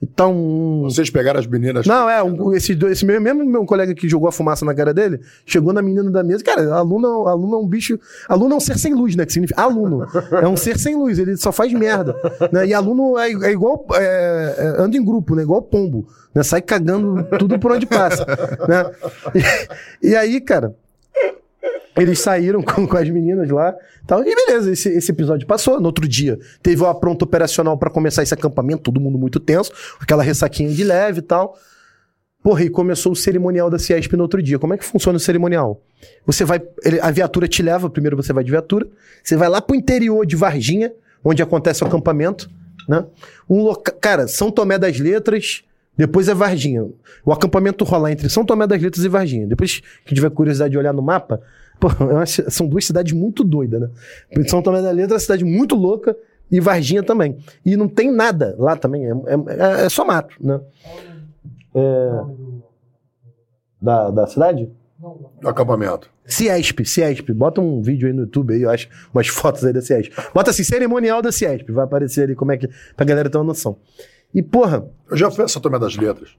Então, 0.01 0.83
Vocês 0.85 1.09
pegaram 1.09 1.41
as 1.41 1.45
meninas. 1.45 1.85
não, 1.85 2.09
é, 2.09 2.23
um, 2.23 2.53
esse, 2.53 2.73
dois- 2.73 2.93
esse 2.93 3.05
mesmo, 3.05 3.21
mesmo 3.21 3.43
meu 3.45 3.65
colega 3.65 3.93
que 3.93 4.07
jogou 4.07 4.29
a 4.29 4.31
fumaça 4.31 4.63
na 4.63 4.73
cara 4.73 4.93
dele, 4.93 5.19
chegou 5.45 5.73
na 5.73 5.81
menina 5.81 6.09
da 6.09 6.23
mesa. 6.23 6.41
Cara, 6.41 6.73
aluno, 6.73 7.27
aluno 7.27 7.55
é 7.55 7.59
um 7.59 7.67
bicho. 7.67 7.99
Aluno 8.29 8.53
é 8.53 8.57
um 8.57 8.59
ser 8.61 8.77
sem 8.79 8.93
luz, 8.93 9.17
né? 9.17 9.25
Que 9.25 9.33
significa. 9.33 9.61
Aluno. 9.61 10.07
É 10.41 10.47
um 10.47 10.55
ser 10.55 10.79
sem 10.79 10.95
luz, 10.95 11.19
ele 11.19 11.35
só 11.35 11.51
faz 11.51 11.73
merda. 11.73 12.15
Né? 12.49 12.67
E 12.67 12.73
aluno 12.73 13.17
é, 13.17 13.29
é 13.29 13.51
igual. 13.51 13.85
é, 13.95 14.55
é, 14.57 14.81
anda 14.81 14.95
em 14.95 15.03
grupo, 15.03 15.35
né? 15.35 15.43
Igual 15.43 15.61
pombo. 15.63 16.07
Né? 16.33 16.43
Sai 16.43 16.61
cagando 16.61 17.21
tudo 17.37 17.59
por 17.59 17.73
onde 17.73 17.85
passa. 17.85 18.25
Né? 18.69 18.91
E, 20.01 20.11
e 20.11 20.15
aí, 20.15 20.39
cara. 20.39 20.73
Eles 21.99 22.19
saíram 22.19 22.61
com, 22.63 22.87
com 22.87 22.97
as 22.97 23.09
meninas 23.09 23.49
lá 23.49 23.75
tal. 24.07 24.21
E 24.23 24.35
beleza, 24.35 24.71
esse, 24.71 24.89
esse 24.89 25.11
episódio 25.11 25.45
passou. 25.47 25.79
No 25.79 25.87
outro 25.87 26.07
dia, 26.07 26.39
teve 26.61 26.81
uma 26.81 26.93
pronta 26.99 27.25
operacional 27.25 27.77
pra 27.77 27.89
começar 27.89 28.23
esse 28.23 28.33
acampamento, 28.33 28.83
todo 28.83 28.99
mundo 28.99 29.17
muito 29.17 29.39
tenso, 29.39 29.71
aquela 29.99 30.23
ressaquinha 30.23 30.69
de 30.71 30.83
leve 30.83 31.19
e 31.19 31.23
tal. 31.23 31.57
Porra, 32.41 32.63
e 32.63 32.69
começou 32.69 33.11
o 33.11 33.15
cerimonial 33.15 33.69
da 33.69 33.77
Ciesp 33.77 34.13
no 34.15 34.23
outro 34.23 34.41
dia. 34.41 34.57
Como 34.57 34.73
é 34.73 34.77
que 34.77 34.85
funciona 34.85 35.17
o 35.17 35.19
cerimonial? 35.19 35.81
Você 36.25 36.45
vai. 36.45 36.61
ele- 36.85 36.99
a 37.01 37.11
viatura 37.11 37.47
te 37.49 37.61
leva, 37.61 37.89
primeiro 37.89 38.15
você 38.15 38.31
vai 38.31 38.43
de 38.43 38.51
viatura, 38.51 38.87
você 39.21 39.35
vai 39.35 39.49
lá 39.49 39.61
pro 39.61 39.75
interior 39.75 40.25
de 40.25 40.37
Varginha, 40.37 40.93
onde 41.23 41.43
acontece 41.43 41.83
o 41.83 41.87
acampamento, 41.87 42.49
né? 42.87 43.05
Um 43.49 43.61
loca... 43.63 43.91
Cara, 43.91 44.25
São 44.27 44.49
Tomé 44.49 44.77
das 44.77 44.97
Letras, 44.97 45.63
depois 45.97 46.29
é 46.29 46.33
Varginha. 46.33 46.85
O 47.25 47.33
acampamento 47.33 47.83
rola 47.83 48.09
entre 48.09 48.29
São 48.29 48.45
Tomé 48.45 48.65
das 48.65 48.81
Letras 48.81 49.03
e 49.03 49.09
Varginha. 49.09 49.45
Depois 49.45 49.81
que 50.05 50.15
tiver 50.15 50.29
curiosidade 50.29 50.71
de 50.71 50.77
olhar 50.77 50.93
no 50.93 51.01
mapa, 51.01 51.41
pô, 51.79 51.87
é 52.21 52.25
são 52.25 52.67
duas 52.67 52.85
cidades 52.85 53.13
muito 53.13 53.43
doidas, 53.43 53.81
né? 53.81 53.89
São 54.47 54.61
Tomé 54.61 54.81
das 54.81 54.95
Letras 54.95 55.11
é 55.11 55.13
uma 55.15 55.19
cidade 55.19 55.45
muito 55.45 55.75
louca 55.75 56.15
e 56.51 56.59
Varginha 56.59 57.03
também. 57.03 57.37
E 57.65 57.75
não 57.77 57.87
tem 57.87 58.11
nada 58.11 58.55
lá 58.57 58.75
também, 58.75 59.05
é, 59.05 59.11
é- 59.11 59.85
é 59.85 59.89
só 59.89 60.03
mato, 60.05 60.35
né? 60.39 60.59
É... 61.75 62.09
Da, 63.81 64.09
da 64.09 64.27
cidade? 64.27 64.69
Do 65.41 65.47
acampamento. 65.47 66.09
Ciesp, 66.25 66.85
Ciesp. 66.85 67.31
Bota 67.33 67.61
um 67.61 67.81
vídeo 67.81 68.07
aí 68.07 68.13
no 68.13 68.21
YouTube 68.23 68.53
aí, 68.53 68.61
eu 68.61 68.69
acho, 68.69 68.89
umas 69.13 69.27
fotos 69.27 69.63
aí 69.63 69.71
da 69.73 69.81
Ciesp. 69.81 70.11
Bota 70.33 70.51
assim, 70.51 70.63
cerimonial 70.63 71.21
da 71.21 71.31
Ciesp. 71.31 71.71
Vai 71.71 71.85
aparecer 71.85 72.23
ali 72.23 72.35
como 72.35 72.51
é 72.51 72.57
que. 72.57 72.69
pra 72.95 73.05
galera 73.05 73.29
ter 73.29 73.37
uma 73.37 73.43
noção. 73.45 73.77
E, 74.33 74.43
porra, 74.43 74.85
Eu 75.09 75.17
já 75.17 75.31
fui 75.31 75.43
a 75.45 75.47
São 75.47 75.61
Tomé 75.61 75.79
das 75.79 75.95
Letras. 75.95 76.29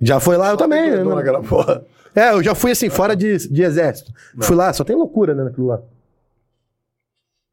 Já 0.00 0.20
foi 0.20 0.36
lá, 0.36 0.50
eu 0.50 0.56
também. 0.56 0.90
Doidão 0.90 1.10
né? 1.10 1.14
naquela 1.16 1.42
porra. 1.42 1.84
É, 2.14 2.32
eu 2.32 2.42
já 2.42 2.54
fui 2.54 2.70
assim, 2.70 2.88
fora 2.88 3.14
de, 3.14 3.36
de 3.48 3.62
exército. 3.62 4.10
Fui 4.40 4.56
lá, 4.56 4.72
só 4.72 4.82
tem 4.84 4.96
loucura, 4.96 5.34
né, 5.34 5.44
naquilo 5.44 5.66
lá. 5.66 5.80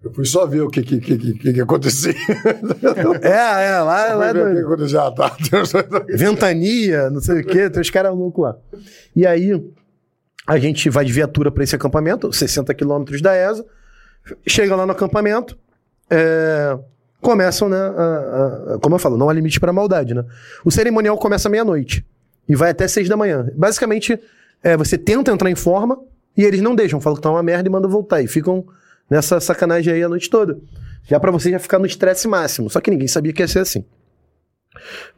Eu 0.04 0.14
fui 0.14 0.26
só 0.26 0.46
ver 0.46 0.62
o 0.62 0.70
que, 0.70 0.82
que, 0.84 1.00
que, 1.00 1.18
que, 1.34 1.54
que 1.54 1.62
acontecia. 1.62 2.14
É, 3.22 3.68
é, 3.68 3.80
lá, 3.80 4.14
lá 4.16 4.28
é 4.30 4.34
ver 4.34 4.40
o 4.42 4.48
que 4.48 4.54
doido. 4.54 4.68
acontecia. 4.68 5.02
Ah, 5.02 5.12
tá. 5.12 5.36
Ventania, 6.10 7.10
não 7.10 7.22
sei 7.22 7.42
o 7.42 7.46
quê, 7.46 7.70
tem 7.70 7.82
os 7.82 7.90
caras 7.90 8.14
loucos 8.14 8.44
lá. 8.44 8.58
E 9.16 9.26
aí, 9.26 9.64
a 10.46 10.58
gente 10.60 10.90
vai 10.90 11.06
de 11.06 11.14
viatura 11.14 11.50
pra 11.52 11.64
esse 11.64 11.76
acampamento, 11.76 12.32
60 12.34 12.74
quilômetros 12.74 13.22
da 13.22 13.34
ESA, 13.36 13.66
chega 14.48 14.76
lá 14.76 14.86
no 14.86 14.92
acampamento, 14.92 15.58
é, 16.10 16.78
começam, 17.22 17.70
né, 17.70 17.78
a- 17.78 18.74
a- 18.76 18.80
como 18.80 18.96
eu 18.96 19.00
falo, 19.00 19.16
não 19.18 19.30
há 19.30 19.34
limite 19.34 19.60
pra 19.60 19.72
maldade, 19.72 20.14
né? 20.14 20.26
O 20.66 20.72
cerimonial 20.72 21.18
começa 21.18 21.48
meia-noite 21.50 22.06
e 22.48 22.56
vai 22.56 22.72
até 22.72 22.88
seis 22.88 23.08
da 23.08 23.18
manhã. 23.18 23.50
Basicamente, 23.56 24.20
é, 24.62 24.76
você 24.78 24.98
tenta 24.98 25.32
entrar 25.32 25.50
em 25.50 25.56
forma 25.56 26.00
e 26.36 26.44
eles 26.44 26.62
não 26.62 26.76
deixam, 26.76 27.00
falam 27.00 27.16
que 27.16 27.22
tá 27.22 27.30
uma 27.30 27.44
merda 27.44 27.68
e 27.68 27.72
mandam 27.72 27.90
voltar. 27.90 28.22
E 28.22 28.28
ficam 28.28 28.66
nessa 29.10 29.40
sacanagem 29.40 29.94
aí 29.94 30.04
a 30.04 30.10
noite 30.10 30.30
toda. 30.30 30.58
Já 31.08 31.20
pra 31.20 31.32
você 31.32 31.52
já 31.52 31.60
ficar 31.60 31.80
no 31.80 31.86
estresse 31.86 32.28
máximo. 32.28 32.70
Só 32.70 32.80
que 32.80 32.90
ninguém 32.90 33.08
sabia 33.08 33.34
que 33.34 33.42
ia 33.42 33.48
ser 33.48 33.60
assim. 33.60 33.86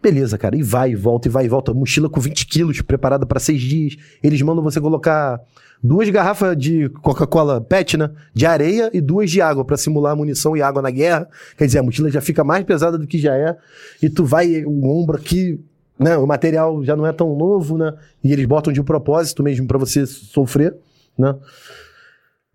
Beleza, 0.01 0.37
cara. 0.37 0.55
E 0.55 0.63
vai 0.63 0.91
e 0.91 0.95
volta, 0.95 1.27
e 1.27 1.31
vai 1.31 1.45
e 1.45 1.49
volta. 1.49 1.73
Mochila 1.73 2.09
com 2.09 2.19
20 2.19 2.45
quilos, 2.47 2.81
preparada 2.81 3.25
pra 3.25 3.39
seis 3.39 3.61
dias. 3.61 3.95
Eles 4.21 4.41
mandam 4.41 4.63
você 4.63 4.81
colocar 4.81 5.39
duas 5.81 6.09
garrafas 6.09 6.57
de 6.57 6.89
Coca-Cola 7.01 7.61
PET, 7.61 7.97
né? 7.97 8.11
De 8.33 8.45
areia 8.45 8.89
e 8.93 8.99
duas 8.99 9.29
de 9.29 9.41
água 9.41 9.63
pra 9.63 9.77
simular 9.77 10.15
munição 10.15 10.55
e 10.57 10.61
água 10.61 10.81
na 10.81 10.91
guerra. 10.91 11.27
Quer 11.57 11.65
dizer, 11.65 11.79
a 11.79 11.83
mochila 11.83 12.09
já 12.09 12.21
fica 12.21 12.43
mais 12.43 12.63
pesada 12.63 12.97
do 12.97 13.07
que 13.07 13.17
já 13.17 13.35
é. 13.35 13.55
E 14.01 14.09
tu 14.09 14.25
vai, 14.25 14.63
o 14.65 14.85
ombro 14.85 15.17
aqui, 15.17 15.63
né? 15.97 16.17
O 16.17 16.27
material 16.27 16.83
já 16.83 16.95
não 16.95 17.05
é 17.05 17.13
tão 17.13 17.35
novo, 17.35 17.77
né? 17.77 17.93
E 18.23 18.31
eles 18.31 18.45
botam 18.45 18.71
de 18.71 18.81
propósito 18.83 19.41
mesmo 19.43 19.67
pra 19.67 19.77
você 19.77 20.05
sofrer, 20.05 20.75
né? 21.17 21.35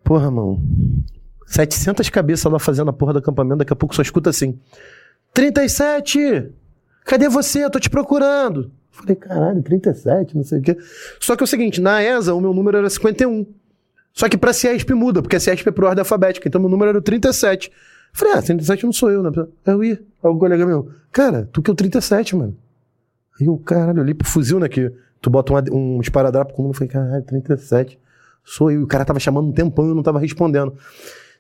Porra, 0.05 0.31
mano. 0.31 0.63
700 1.47 2.09
cabeças 2.11 2.51
lá 2.51 2.59
fazendo 2.59 2.91
a 2.91 2.93
porra 2.93 3.15
do 3.15 3.19
acampamento, 3.19 3.59
daqui 3.59 3.73
a 3.73 3.77
pouco 3.77 3.95
só 3.95 4.03
escuta 4.03 4.31
assim. 4.31 4.59
37! 5.35 6.53
Cadê 7.05 7.29
você? 7.29 7.65
Eu 7.65 7.71
tô 7.71 7.81
te 7.81 7.91
procurando. 7.91 8.71
Falei, 8.91 9.17
caralho, 9.17 9.63
37, 9.63 10.37
não 10.37 10.45
sei 10.45 10.59
o 10.59 10.63
quê. 10.63 10.77
Só 11.19 11.35
que 11.35 11.43
é 11.43 11.45
o 11.45 11.47
seguinte, 11.47 11.81
na 11.81 12.03
ESA 12.03 12.35
o 12.35 12.41
meu 12.41 12.53
número 12.53 12.79
era 12.79 12.91
51. 12.91 13.47
Só 14.13 14.29
que 14.29 14.37
pra 14.37 14.53
Ciesp 14.53 14.91
muda, 14.91 15.23
porque 15.23 15.37
a 15.37 15.41
Ciesp 15.41 15.67
é 15.69 15.73
por 15.73 15.85
ordem 15.85 16.01
alfabética, 16.01 16.47
então 16.47 16.61
meu 16.61 16.71
número 16.71 16.91
era 16.91 16.99
o 16.99 17.03
37. 17.03 17.71
Falei, 18.13 18.35
ah, 18.35 18.43
37 18.43 18.85
não 18.85 18.93
sou 18.93 19.11
eu, 19.11 19.23
né? 19.23 19.31
Eu 19.67 19.85
ia. 19.85 20.03
Aí 20.23 20.31
o 20.31 20.37
colega 20.37 20.67
meu, 20.67 20.91
cara, 21.13 21.49
tu 21.53 21.63
que 21.63 21.71
é 21.71 21.73
o 21.73 21.77
37, 21.77 22.37
mano. 22.37 22.57
Aí 23.41 23.47
eu, 23.47 23.57
caralho, 23.59 23.99
eu 23.99 24.03
olhei 24.03 24.15
pro 24.15 24.29
fuzil, 24.29 24.61
né? 24.61 24.69
Que 24.69 24.93
tu 25.21 25.31
bota 25.31 25.53
um, 25.73 25.97
um 25.97 26.01
esparadrapo 26.01 26.53
com 26.53 26.63
o 26.63 26.65
número, 26.65 26.79
falei, 26.79 26.93
caralho, 26.93 27.25
37. 27.25 27.99
Sou 28.45 28.71
eu. 28.71 28.81
E 28.81 28.85
o 28.85 28.87
cara 28.87 29.05
tava 29.05 29.19
chamando 29.19 29.49
um 29.49 29.53
tempão 29.53 29.87
e 29.87 29.89
eu 29.89 29.95
não 29.95 30.03
tava 30.03 30.19
respondendo. 30.19 30.75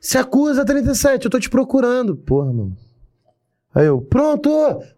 Se 0.00 0.16
acusa, 0.16 0.64
37, 0.64 1.26
eu 1.26 1.30
tô 1.30 1.38
te 1.38 1.50
procurando. 1.50 2.16
Porra, 2.16 2.52
mano. 2.52 2.76
Aí 3.74 3.86
eu, 3.86 4.00
pronto, 4.00 4.50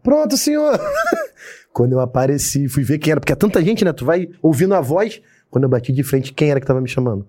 pronto, 0.02 0.36
senhor. 0.36 0.78
Quando 1.72 1.92
eu 1.92 2.00
apareci, 2.00 2.68
fui 2.68 2.84
ver 2.84 2.98
quem 2.98 3.12
era, 3.12 3.20
porque 3.20 3.32
é 3.32 3.36
tanta 3.36 3.62
gente, 3.62 3.84
né? 3.84 3.92
Tu 3.92 4.04
vai 4.04 4.28
ouvindo 4.40 4.74
a 4.74 4.80
voz. 4.80 5.20
Quando 5.50 5.64
eu 5.64 5.70
bati 5.70 5.92
de 5.92 6.02
frente, 6.02 6.32
quem 6.32 6.50
era 6.50 6.60
que 6.60 6.66
tava 6.66 6.80
me 6.80 6.88
chamando? 6.88 7.26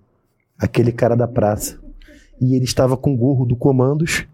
Aquele 0.58 0.92
cara 0.92 1.16
da 1.16 1.26
praça. 1.26 1.78
E 2.40 2.54
ele 2.54 2.64
estava 2.64 2.96
com 2.96 3.12
o 3.12 3.16
gorro 3.16 3.44
do 3.44 3.56
Comandos. 3.56 4.26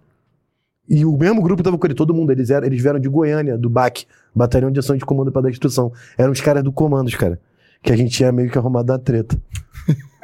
E 0.90 1.04
o 1.04 1.16
mesmo 1.16 1.40
grupo 1.40 1.62
tava 1.62 1.78
com 1.78 1.86
ele, 1.86 1.94
todo 1.94 2.12
mundo. 2.12 2.32
Eles, 2.32 2.50
eram, 2.50 2.66
eles 2.66 2.82
vieram 2.82 2.98
de 2.98 3.08
Goiânia, 3.08 3.56
do 3.56 3.70
BAC, 3.70 4.06
Batalhão 4.34 4.72
de 4.72 4.80
Ação 4.80 4.96
de 4.96 5.04
Comando 5.04 5.30
para 5.30 5.42
dar 5.42 5.50
Instrução. 5.50 5.92
Eram 6.18 6.32
os 6.32 6.40
caras 6.40 6.64
do 6.64 6.72
Comandos, 6.72 7.14
cara. 7.14 7.40
Que 7.80 7.92
a 7.92 7.96
gente 7.96 8.10
tinha 8.10 8.32
meio 8.32 8.50
que 8.50 8.58
arrumado 8.58 8.86
da 8.86 8.98
treta. 8.98 9.40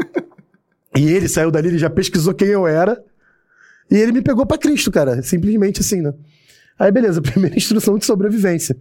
e 0.98 1.08
ele 1.08 1.28
saiu 1.28 1.52
dali, 1.52 1.68
ele 1.68 1.78
já 1.78 1.88
pesquisou 1.88 2.34
quem 2.34 2.48
eu 2.48 2.66
era. 2.66 3.00
E 3.88 3.94
ele 3.94 4.10
me 4.10 4.20
pegou 4.20 4.44
pra 4.44 4.58
Cristo, 4.58 4.90
cara. 4.90 5.22
Simplesmente 5.22 5.82
assim, 5.82 6.02
né? 6.02 6.12
Aí, 6.76 6.90
beleza, 6.90 7.22
primeira 7.22 7.56
instrução 7.56 7.96
de 7.96 8.04
sobrevivência. 8.04 8.76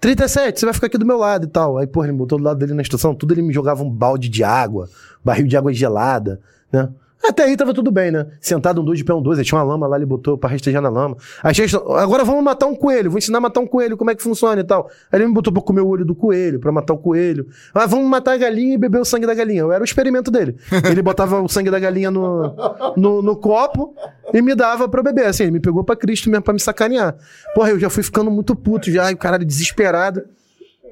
37, 0.00 0.58
você 0.58 0.66
vai 0.66 0.74
ficar 0.74 0.88
aqui 0.88 0.98
do 0.98 1.06
meu 1.06 1.18
lado 1.18 1.44
e 1.44 1.48
tal. 1.48 1.78
Aí, 1.78 1.86
porra, 1.86 2.06
ele 2.06 2.14
me 2.14 2.18
botou 2.18 2.36
do 2.36 2.44
lado 2.44 2.58
dele 2.58 2.74
na 2.74 2.82
instrução, 2.82 3.14
tudo 3.14 3.32
ele 3.32 3.42
me 3.42 3.52
jogava 3.52 3.84
um 3.84 3.88
balde 3.88 4.28
de 4.28 4.42
água, 4.42 4.90
barril 5.24 5.46
de 5.46 5.56
água 5.56 5.72
gelada, 5.72 6.40
né? 6.72 6.88
Até 7.28 7.44
aí 7.44 7.56
tava 7.56 7.74
tudo 7.74 7.90
bem, 7.90 8.10
né? 8.10 8.26
Sentado 8.40 8.80
um 8.80 8.84
dois 8.84 8.98
de 8.98 9.04
pé 9.04 9.12
um 9.12 9.20
dois, 9.22 9.38
aí 9.38 9.44
tinha 9.44 9.58
uma 9.58 9.64
lama 9.64 9.86
lá, 9.86 9.96
ele 9.96 10.06
botou 10.06 10.38
pra 10.38 10.48
restejar 10.48 10.80
na 10.80 10.88
lama. 10.88 11.16
Aí 11.42 11.52
agora 11.98 12.24
vamos 12.24 12.42
matar 12.44 12.66
um 12.66 12.74
coelho, 12.74 13.10
vou 13.10 13.18
ensinar 13.18 13.38
a 13.38 13.40
matar 13.40 13.60
um 13.60 13.66
coelho, 13.66 13.96
como 13.96 14.10
é 14.10 14.14
que 14.14 14.22
funciona 14.22 14.60
e 14.60 14.64
tal. 14.64 14.88
Aí 15.10 15.18
ele 15.18 15.26
me 15.26 15.34
botou 15.34 15.52
pra 15.52 15.60
comer 15.62 15.80
o 15.80 15.88
olho 15.88 16.04
do 16.04 16.14
coelho, 16.14 16.60
pra 16.60 16.70
matar 16.70 16.94
o 16.94 16.98
coelho. 16.98 17.46
Ah, 17.74 17.86
vamos 17.86 18.06
matar 18.08 18.32
a 18.32 18.36
galinha 18.36 18.74
e 18.74 18.78
beber 18.78 19.00
o 19.00 19.04
sangue 19.04 19.26
da 19.26 19.34
galinha. 19.34 19.60
Eu 19.62 19.72
era 19.72 19.82
o 19.82 19.84
experimento 19.84 20.30
dele. 20.30 20.56
Ele 20.90 21.02
botava 21.02 21.40
o 21.42 21.48
sangue 21.48 21.70
da 21.70 21.78
galinha 21.78 22.10
no, 22.10 22.54
no, 22.96 23.22
no 23.22 23.36
copo 23.36 23.94
e 24.32 24.40
me 24.40 24.54
dava 24.54 24.88
pra 24.88 25.02
beber. 25.02 25.26
Assim, 25.26 25.44
ele 25.44 25.52
me 25.52 25.60
pegou 25.60 25.82
pra 25.84 25.96
Cristo 25.96 26.30
mesmo 26.30 26.42
pra 26.44 26.54
me 26.54 26.60
sacanear. 26.60 27.16
Porra, 27.54 27.70
eu 27.70 27.78
já 27.78 27.90
fui 27.90 28.02
ficando 28.02 28.30
muito 28.30 28.54
puto 28.54 28.90
já, 28.90 29.10
o 29.10 29.16
caralho 29.16 29.44
desesperado. 29.44 30.22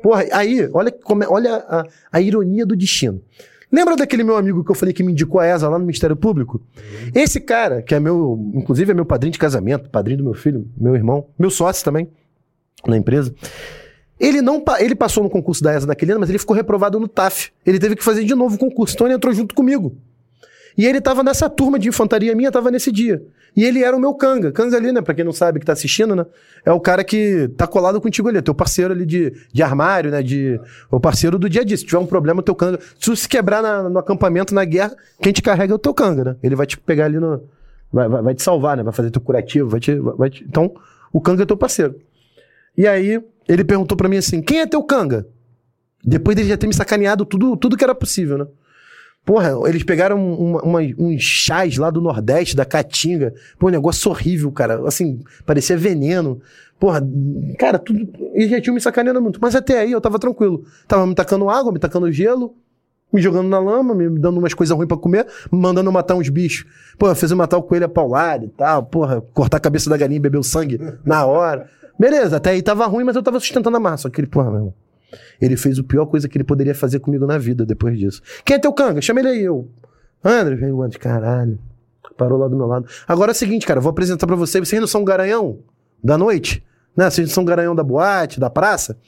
Porra, 0.03 0.25
aí, 0.33 0.69
olha, 0.75 0.91
como 0.93 1.25
é- 1.25 1.29
olha 1.29 1.57
a, 1.69 1.85
a 2.13 2.21
ironia 2.21 2.67
do 2.67 2.77
destino. 2.77 3.21
Lembra 3.71 3.97
daquele 3.97 4.23
meu 4.23 4.37
amigo 4.37 4.65
que 4.65 4.71
eu 4.71 4.75
falei 4.75 4.93
que 4.93 5.03
me 5.03 5.13
indicou 5.13 5.41
a 5.41 5.47
ESA 5.47 5.69
lá 5.69 5.79
no 5.79 5.85
Ministério 5.85 6.17
Público? 6.17 6.61
Esse 7.15 7.41
cara, 7.41 7.83
que 7.83 7.95
é 7.95 8.01
meu, 8.01 8.39
inclusive 8.55 8.91
é 8.91 8.95
meu 8.95 9.05
padrinho 9.05 9.33
de 9.33 9.39
casamento, 9.39 9.91
padrinho 9.91 10.19
do 10.19 10.25
meu 10.25 10.35
filho, 10.35 10.67
meu 10.77 10.95
irmão, 10.95 11.27
meu 11.39 11.51
sócio 11.51 11.85
também, 11.85 12.09
na 12.87 12.97
empresa. 12.97 13.35
Ele 14.19 14.41
não 14.41 14.63
ele 14.79 14.95
passou 14.95 15.23
no 15.23 15.31
concurso 15.31 15.63
da 15.63 15.75
ESA 15.75 15.87
daquele 15.87 16.13
ano, 16.13 16.21
mas 16.21 16.31
ele 16.31 16.39
ficou 16.39 16.55
reprovado 16.55 17.01
no 17.01 17.09
TAF. 17.09 17.51
Ele 17.67 17.79
teve 17.79 17.97
que 17.97 18.05
fazer 18.05 18.25
de 18.25 18.35
novo 18.35 18.55
o 18.55 18.59
concurso, 18.59 18.95
então 18.95 19.07
ele 19.07 19.17
entrou 19.17 19.35
junto 19.35 19.55
comigo. 19.55 19.97
E 20.77 20.87
ele 20.87 21.01
tava 21.01 21.23
nessa 21.23 21.49
turma 21.49 21.79
de 21.79 21.89
infantaria 21.89 22.35
minha, 22.35 22.51
tava 22.51 22.71
nesse 22.71 22.91
dia. 22.91 23.23
E 23.57 23.63
ele 23.65 23.85
era 23.85 23.97
o 23.97 24.01
meu 24.01 24.13
canga. 24.15 24.51
Canga 24.51 24.77
ali, 24.77 24.91
né? 24.91 25.01
Pra 25.01 25.15
quem 25.15 25.25
não 25.25 25.33
sabe 25.33 25.61
que 25.61 25.67
tá 25.67 25.73
assistindo, 25.73 26.17
né? 26.17 26.27
É 26.65 26.73
o 26.73 26.81
cara 26.81 27.05
que 27.05 27.49
tá 27.57 27.67
colado 27.67 28.01
contigo 28.01 28.29
ali. 28.29 28.43
Teu 28.43 28.53
parceiro 28.55 28.93
ali 28.93 29.07
de, 29.07 29.33
de 29.53 29.63
armário, 29.63 30.11
né? 30.11 30.21
De, 30.23 30.59
o 30.91 30.99
parceiro 30.99 31.39
do 31.39 31.49
dia 31.49 31.61
a 31.63 31.65
dia. 31.65 31.77
Se 31.77 31.85
tiver 31.85 31.99
um 31.99 32.07
problema, 32.07 32.43
teu 32.43 32.55
canga. 32.57 32.81
Se 32.81 32.97
tu 32.99 33.15
se 33.15 33.29
quebrar 33.29 33.63
na- 33.63 33.89
no 33.89 33.99
acampamento, 34.01 34.53
na 34.53 34.65
guerra, 34.65 34.97
quem 35.23 35.33
te 35.33 35.41
carrega 35.41 35.73
é 35.73 35.77
o 35.77 35.79
teu 35.79 35.95
canga, 35.95 36.25
né? 36.25 36.37
Ele 36.43 36.57
vai 36.57 36.67
te 36.67 36.77
pegar 36.77 37.05
ali 37.05 37.21
no. 37.21 37.45
Vai, 37.93 38.09
vai, 38.09 38.23
vai 38.23 38.35
te 38.35 38.43
salvar, 38.43 38.77
né? 38.77 38.83
Vai 38.83 38.93
fazer 38.93 39.13
teu 39.13 39.23
curativo, 39.23 39.69
vai 39.69 39.79
te, 39.79 39.95
vai 39.95 40.29
te- 40.31 40.43
Então, 40.43 40.75
o 41.13 41.21
canga 41.21 41.45
é 41.45 41.47
teu 41.47 41.57
parceiro. 41.57 41.95
E 42.77 42.89
aí, 42.89 43.23
ele 43.49 43.63
perguntou 43.63 43.97
pra 43.97 44.09
mim 44.09 44.17
assim: 44.17 44.43
quem 44.43 44.59
é 44.61 44.67
teu 44.67 44.83
canga? 44.83 45.25
Depois 46.05 46.35
dele 46.37 46.49
já 46.49 46.57
ter 46.57 46.67
me 46.67 46.75
sacaneado 46.75 47.25
tudo, 47.25 47.57
tudo 47.57 47.77
que 47.77 47.85
era 47.85 47.95
possível, 47.95 48.37
né? 48.39 48.47
Porra, 49.25 49.53
eles 49.69 49.83
pegaram 49.83 50.19
uma- 50.23 50.63
uma- 50.63 50.81
uns 50.99 51.23
chás 51.23 51.79
lá 51.79 51.91
do 51.91 52.01
Nordeste, 52.01 52.55
da 52.55 52.65
Caatinga. 52.65 53.33
Pô, 53.59 53.69
um 53.69 53.71
negócio 53.71 54.11
horrível, 54.11 54.53
cara. 54.53 54.87
Assim, 54.87 55.21
parecia 55.47 55.77
veneno. 55.77 56.41
Porra, 56.79 57.03
cara, 57.59 57.79
tudo. 57.79 58.07
Eles 58.35 58.51
já 58.51 58.61
tinham 58.61 58.75
me 58.75 58.81
sacaneando 58.81 59.23
muito. 59.23 59.39
Mas 59.41 59.55
até 59.55 59.79
aí 59.81 59.93
eu 59.93 60.01
tava 60.01 60.19
tranquilo. 60.19 60.65
Tava 60.87 61.07
me 61.07 61.15
tacando 61.15 61.49
água, 61.49 61.73
me 61.73 61.79
tacando 61.79 62.13
gelo, 62.13 62.55
me 63.11 63.23
jogando 63.23 63.49
na 63.49 63.59
lama, 63.59 63.95
me 63.95 64.11
dando 64.11 64.39
umas 64.39 64.53
coisas 64.53 64.77
ruins 64.77 64.89
pra 64.89 64.97
comer, 64.99 65.27
me 65.51 65.59
mandando 65.59 65.91
matar 65.91 66.17
uns 66.17 66.29
bichos. 66.29 66.67
Porra, 66.99 67.15
fez 67.15 67.31
eu 67.31 67.37
matar 67.37 67.57
o 67.57 67.63
coelho 67.63 67.87
apaulado 67.87 68.45
e 68.45 68.49
tal. 68.49 68.83
Porra, 68.85 69.23
cortar 69.33 69.57
a 69.57 69.61
cabeça 69.61 69.89
da 69.89 69.97
galinha 69.97 70.19
e 70.19 70.21
beber 70.21 70.37
o 70.39 70.43
sangue 70.45 70.79
na 71.03 71.25
hora. 71.25 71.67
Beleza, 71.99 72.37
até 72.37 72.51
aí 72.51 72.61
tava 72.61 72.85
ruim, 72.87 73.05
mas 73.05 73.17
eu 73.17 73.23
tava 73.23 73.41
sustentando 73.41 73.77
a 73.77 73.81
massa. 73.81 74.03
Só 74.03 74.11
que 74.11 74.21
ele, 74.21 74.27
porra, 74.27 74.51
meu 74.51 74.59
irmão. 74.59 74.75
Ele 75.41 75.57
fez 75.57 75.79
a 75.79 75.83
pior 75.83 76.07
coisa 76.07 76.29
que 76.29 76.37
ele 76.37 76.45
poderia 76.45 76.75
fazer 76.75 77.01
comigo 77.01 77.27
na 77.27 77.39
vida 77.39 77.65
depois 77.65 77.99
disso. 77.99 78.23
Quem 78.45 78.57
é 78.57 78.59
teu 78.59 78.73
canga? 78.73 79.01
Chama 79.01 79.21
ele 79.21 79.29
aí, 79.29 79.43
eu. 79.43 79.71
André, 80.23 80.57
veio 80.57 80.77
o 80.77 80.83
André, 80.83 80.99
caralho. 80.99 81.59
Parou 82.17 82.39
lá 82.39 82.49
do 82.49 82.57
meu 82.57 82.67
lado. 82.67 82.87
Agora 83.07 83.31
é 83.31 83.35
o 83.35 83.37
seguinte, 83.37 83.67
cara, 83.67 83.81
vou 83.81 83.91
apresentar 83.91 84.27
pra 84.27 84.37
vocês. 84.37 84.67
Vocês 84.67 84.81
não 84.81 84.87
são 84.89 85.05
garanhão 85.05 85.59
da 86.03 86.17
noite? 86.17 86.65
Né? 86.97 87.11
Vocês 87.11 87.29
não 87.29 87.35
são 87.35 87.45
garanhão 87.45 87.75
da 87.75 87.83
boate, 87.83 88.39
da 88.39 88.49
praça? 88.49 88.99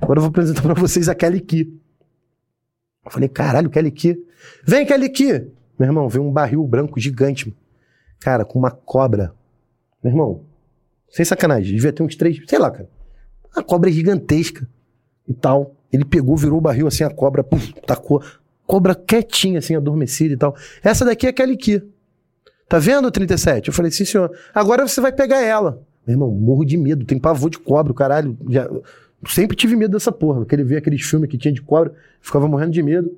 Agora 0.00 0.18
eu 0.18 0.22
vou 0.22 0.30
apresentar 0.30 0.62
pra 0.62 0.74
vocês 0.74 1.08
a 1.08 1.14
Kelly 1.14 1.40
Key. 1.40 1.78
Eu 3.04 3.10
falei, 3.10 3.28
caralho, 3.28 3.70
Kelly 3.70 3.90
Key. 3.90 4.16
Vem, 4.64 4.86
Kelly 4.86 5.10
Key. 5.10 5.46
Meu 5.78 5.88
irmão, 5.88 6.08
veio 6.08 6.24
um 6.24 6.32
barril 6.32 6.66
branco 6.66 6.98
gigante. 6.98 7.54
Cara, 8.18 8.44
com 8.44 8.58
uma 8.58 8.70
cobra. 8.70 9.34
Meu 10.02 10.12
irmão, 10.12 10.44
sem 11.10 11.24
sacanagem, 11.24 11.74
devia 11.74 11.92
ter 11.92 12.02
uns 12.02 12.16
três, 12.16 12.40
sei 12.46 12.58
lá, 12.58 12.70
cara. 12.70 12.88
A 13.54 13.62
cobra 13.62 13.90
é 13.90 13.92
gigantesca 13.92 14.68
e 15.28 15.34
tal. 15.34 15.74
Ele 15.92 16.04
pegou, 16.04 16.36
virou 16.36 16.58
o 16.58 16.60
barril 16.60 16.86
assim, 16.86 17.04
a 17.04 17.10
cobra, 17.10 17.42
pum, 17.42 17.58
tacou. 17.86 18.22
Cobra 18.66 18.94
quietinha, 18.94 19.58
assim, 19.58 19.76
adormecida 19.76 20.34
e 20.34 20.36
tal. 20.36 20.56
Essa 20.82 21.04
daqui 21.04 21.26
é 21.26 21.32
Kelly 21.32 21.56
Key. 21.56 21.82
Tá 22.68 22.78
vendo, 22.78 23.10
37? 23.10 23.68
Eu 23.68 23.74
falei, 23.74 23.92
sim, 23.92 24.04
senhor. 24.04 24.30
Agora 24.52 24.86
você 24.86 25.00
vai 25.00 25.12
pegar 25.12 25.40
ela. 25.40 25.80
Meu 26.06 26.14
irmão, 26.14 26.30
morro 26.30 26.64
de 26.64 26.76
medo, 26.76 27.04
tem 27.04 27.18
pavor 27.18 27.48
de 27.50 27.58
cobra, 27.58 27.94
caralho. 27.94 28.36
Já... 28.48 28.68
Sempre 29.28 29.56
tive 29.56 29.76
medo 29.76 29.92
dessa 29.92 30.12
porra. 30.12 30.42
Aquele 30.42 30.64
ver 30.64 30.76
aqueles 30.76 31.02
filmes 31.02 31.30
que 31.30 31.38
tinha 31.38 31.54
de 31.54 31.62
cobra, 31.62 31.94
ficava 32.20 32.46
morrendo 32.46 32.72
de 32.72 32.82
medo. 32.82 33.16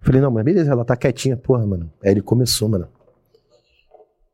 Falei, 0.00 0.20
não, 0.20 0.30
mas 0.30 0.44
beleza, 0.44 0.70
ela 0.70 0.84
tá 0.84 0.96
quietinha, 0.96 1.36
porra, 1.36 1.66
mano. 1.66 1.90
Aí 2.02 2.10
ele 2.10 2.22
começou, 2.22 2.68
mano. 2.68 2.86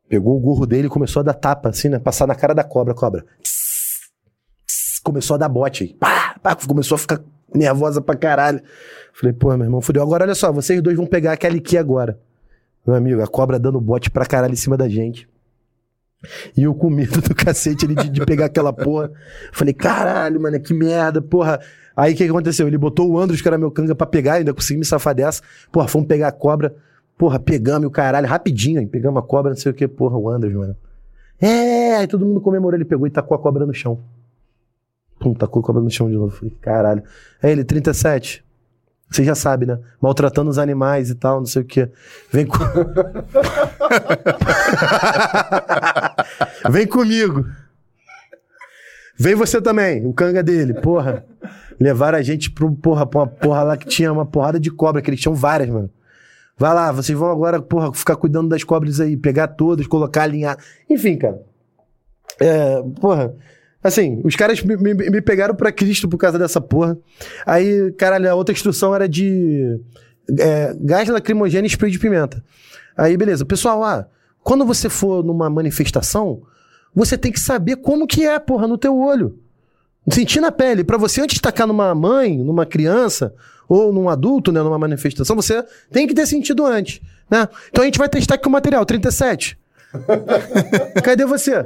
Pegou 0.07 0.37
o 0.37 0.39
gorro 0.39 0.65
dele 0.65 0.87
e 0.87 0.89
começou 0.89 1.21
a 1.21 1.23
dar 1.23 1.33
tapa, 1.33 1.69
assim, 1.69 1.89
né? 1.89 1.99
Passar 1.99 2.27
na 2.27 2.35
cara 2.35 2.53
da 2.53 2.63
cobra, 2.63 2.93
cobra. 2.93 3.25
Tss, 3.41 4.11
tss, 4.67 4.99
começou 5.01 5.35
a 5.35 5.37
dar 5.37 5.49
bote 5.49 5.83
aí. 5.83 5.93
Pá, 5.93 6.32
pá, 6.43 6.55
começou 6.55 6.95
a 6.95 6.99
ficar 6.99 7.21
nervosa 7.53 8.01
pra 8.01 8.15
caralho. 8.15 8.61
Falei, 9.13 9.33
porra, 9.33 9.57
meu 9.57 9.65
irmão, 9.65 9.81
fudeu. 9.81 10.03
Agora 10.03 10.25
olha 10.25 10.35
só, 10.35 10.51
vocês 10.51 10.81
dois 10.81 10.97
vão 10.97 11.05
pegar 11.05 11.33
aquela 11.33 11.55
aqui 11.55 11.77
agora. 11.77 12.19
Meu 12.85 12.95
amigo, 12.95 13.21
a 13.21 13.27
cobra 13.27 13.57
dando 13.57 13.79
bote 13.79 14.11
pra 14.11 14.25
caralho 14.25 14.53
em 14.53 14.57
cima 14.57 14.75
da 14.75 14.89
gente. 14.89 15.27
E 16.55 16.63
eu 16.63 16.73
com 16.73 16.89
medo 16.89 17.21
do 17.21 17.35
cacete 17.35 17.85
ali 17.85 17.95
de, 17.95 18.09
de 18.09 18.25
pegar 18.25 18.45
aquela 18.45 18.73
porra. 18.73 19.11
Falei, 19.51 19.73
caralho, 19.73 20.41
mano, 20.41 20.59
que 20.59 20.73
merda, 20.73 21.21
porra. 21.21 21.59
Aí 21.95 22.13
o 22.13 22.17
que, 22.17 22.23
que 22.23 22.29
aconteceu? 22.29 22.67
Ele 22.67 22.77
botou 22.77 23.09
o 23.09 23.17
Andros, 23.17 23.41
que 23.41 23.47
era 23.47 23.57
meu 23.57 23.71
canga, 23.71 23.93
pra 23.93 24.07
pegar, 24.07 24.35
ainda 24.35 24.53
consegui 24.53 24.79
me 24.79 24.85
safar 24.85 25.13
dessa. 25.13 25.41
Porra, 25.71 25.87
fomos 25.87 26.07
pegar 26.07 26.29
a 26.29 26.31
cobra. 26.31 26.75
Porra, 27.17 27.39
pegamos 27.39 27.87
o 27.87 27.91
caralho, 27.91 28.27
rapidinho, 28.27 28.81
hein? 28.81 28.87
Pegamos 28.87 29.19
a 29.19 29.25
cobra, 29.25 29.51
não 29.51 29.57
sei 29.57 29.71
o 29.71 29.75
que, 29.75 29.87
porra, 29.87 30.17
o 30.17 30.27
Andros, 30.27 30.53
mano. 30.53 30.75
É, 31.39 31.97
aí 31.97 32.07
todo 32.07 32.25
mundo 32.25 32.41
comemorou, 32.41 32.77
ele 32.77 32.85
pegou 32.85 33.05
e 33.05 33.09
tacou 33.09 33.35
a 33.35 33.39
cobra 33.39 33.65
no 33.65 33.73
chão. 33.73 33.99
Pum, 35.23 35.33
tacou 35.33 35.61
a 35.61 35.63
cobra 35.63 35.81
no 35.81 35.89
chão 35.89 36.09
de 36.09 36.15
novo. 36.15 36.35
Falei, 36.35 36.53
caralho. 36.59 37.01
Aí 37.41 37.51
ele, 37.51 37.63
37. 37.63 38.43
Você 39.09 39.23
já 39.23 39.35
sabe, 39.35 39.65
né? 39.65 39.79
Maltratando 40.01 40.49
os 40.49 40.57
animais 40.57 41.09
e 41.09 41.15
tal, 41.15 41.39
não 41.39 41.45
sei 41.45 41.61
o 41.61 41.65
que. 41.65 41.89
Vem 42.29 42.45
com... 42.45 42.57
Vem 46.69 46.85
comigo. 46.85 47.45
Vem 49.17 49.35
você 49.35 49.61
também, 49.61 50.05
o 50.05 50.11
canga 50.11 50.43
dele, 50.43 50.73
porra. 50.73 51.23
Levaram 51.79 52.17
a 52.17 52.21
gente 52.21 52.51
pro, 52.51 52.69
porra, 52.73 53.05
pra 53.05 53.21
uma 53.21 53.27
porra 53.27 53.63
lá 53.63 53.77
que 53.77 53.87
tinha 53.87 54.11
uma 54.11 54.25
porrada 54.25 54.59
de 54.59 54.69
cobra, 54.71 55.01
que 55.01 55.09
eles 55.09 55.21
tinham 55.21 55.35
várias, 55.35 55.69
mano. 55.69 55.89
Vai 56.57 56.73
lá, 56.73 56.91
vocês 56.91 57.17
vão 57.17 57.29
agora, 57.29 57.61
porra, 57.61 57.93
ficar 57.93 58.17
cuidando 58.17 58.49
das 58.49 58.63
cobras 58.63 58.99
aí, 58.99 59.15
pegar 59.15 59.47
todas, 59.49 59.87
colocar, 59.87 60.23
alinhar. 60.23 60.57
Enfim, 60.89 61.17
cara. 61.17 61.41
É, 62.39 62.81
porra. 62.99 63.35
Assim, 63.83 64.21
os 64.23 64.35
caras 64.35 64.61
me, 64.63 64.75
me- 64.77 64.93
me 64.93 65.21
pegaram 65.21 65.53
pra 65.55 65.71
Cristo 65.71 66.07
por 66.07 66.17
causa 66.17 66.39
dessa 66.39 66.61
porra. 66.61 66.97
Aí, 67.45 67.91
caralho, 67.97 68.29
a 68.31 68.35
outra 68.35 68.53
instrução 68.53 68.95
era 68.95 69.07
de 69.09 69.77
é, 70.39 70.73
gás 70.79 71.09
lacrimogêneo 71.09 71.65
e 71.67 71.69
spray 71.69 71.91
de 71.91 71.99
pimenta. 71.99 72.43
Aí, 72.95 73.17
beleza. 73.17 73.43
Pessoal, 73.45 73.83
ah, 73.83 74.07
quando 74.41 74.65
você 74.65 74.87
for 74.89 75.23
numa 75.23 75.49
manifestação, 75.49 76.41
você 76.95 77.17
tem 77.17 77.31
que 77.31 77.39
saber 77.39 77.75
como 77.77 78.07
que 78.07 78.25
é, 78.25 78.39
porra, 78.39 78.67
no 78.67 78.77
teu 78.77 78.97
olho. 78.97 79.37
Sentir 80.09 80.39
na 80.39 80.51
pele. 80.51 80.83
Pra 80.83 80.97
você, 80.97 81.21
antes 81.21 81.35
de 81.35 81.41
tacar 81.41 81.65
numa 81.67 81.93
mãe, 81.95 82.37
numa 82.37 82.65
criança, 82.65 83.33
ou 83.67 83.91
num 83.91 84.07
adulto, 84.09 84.51
né, 84.51 84.61
numa 84.61 84.77
manifestação, 84.77 85.35
você 85.35 85.63
tem 85.91 86.05
que 86.07 86.13
ter 86.13 86.25
sentido 86.27 86.65
antes, 86.65 87.01
né? 87.29 87.47
Então 87.69 87.81
a 87.81 87.85
gente 87.85 87.97
vai 87.97 88.07
testar 88.09 88.35
aqui 88.35 88.47
o 88.47 88.51
material, 88.51 88.85
37. 88.85 89.57
Cadê 91.03 91.25
você? 91.25 91.65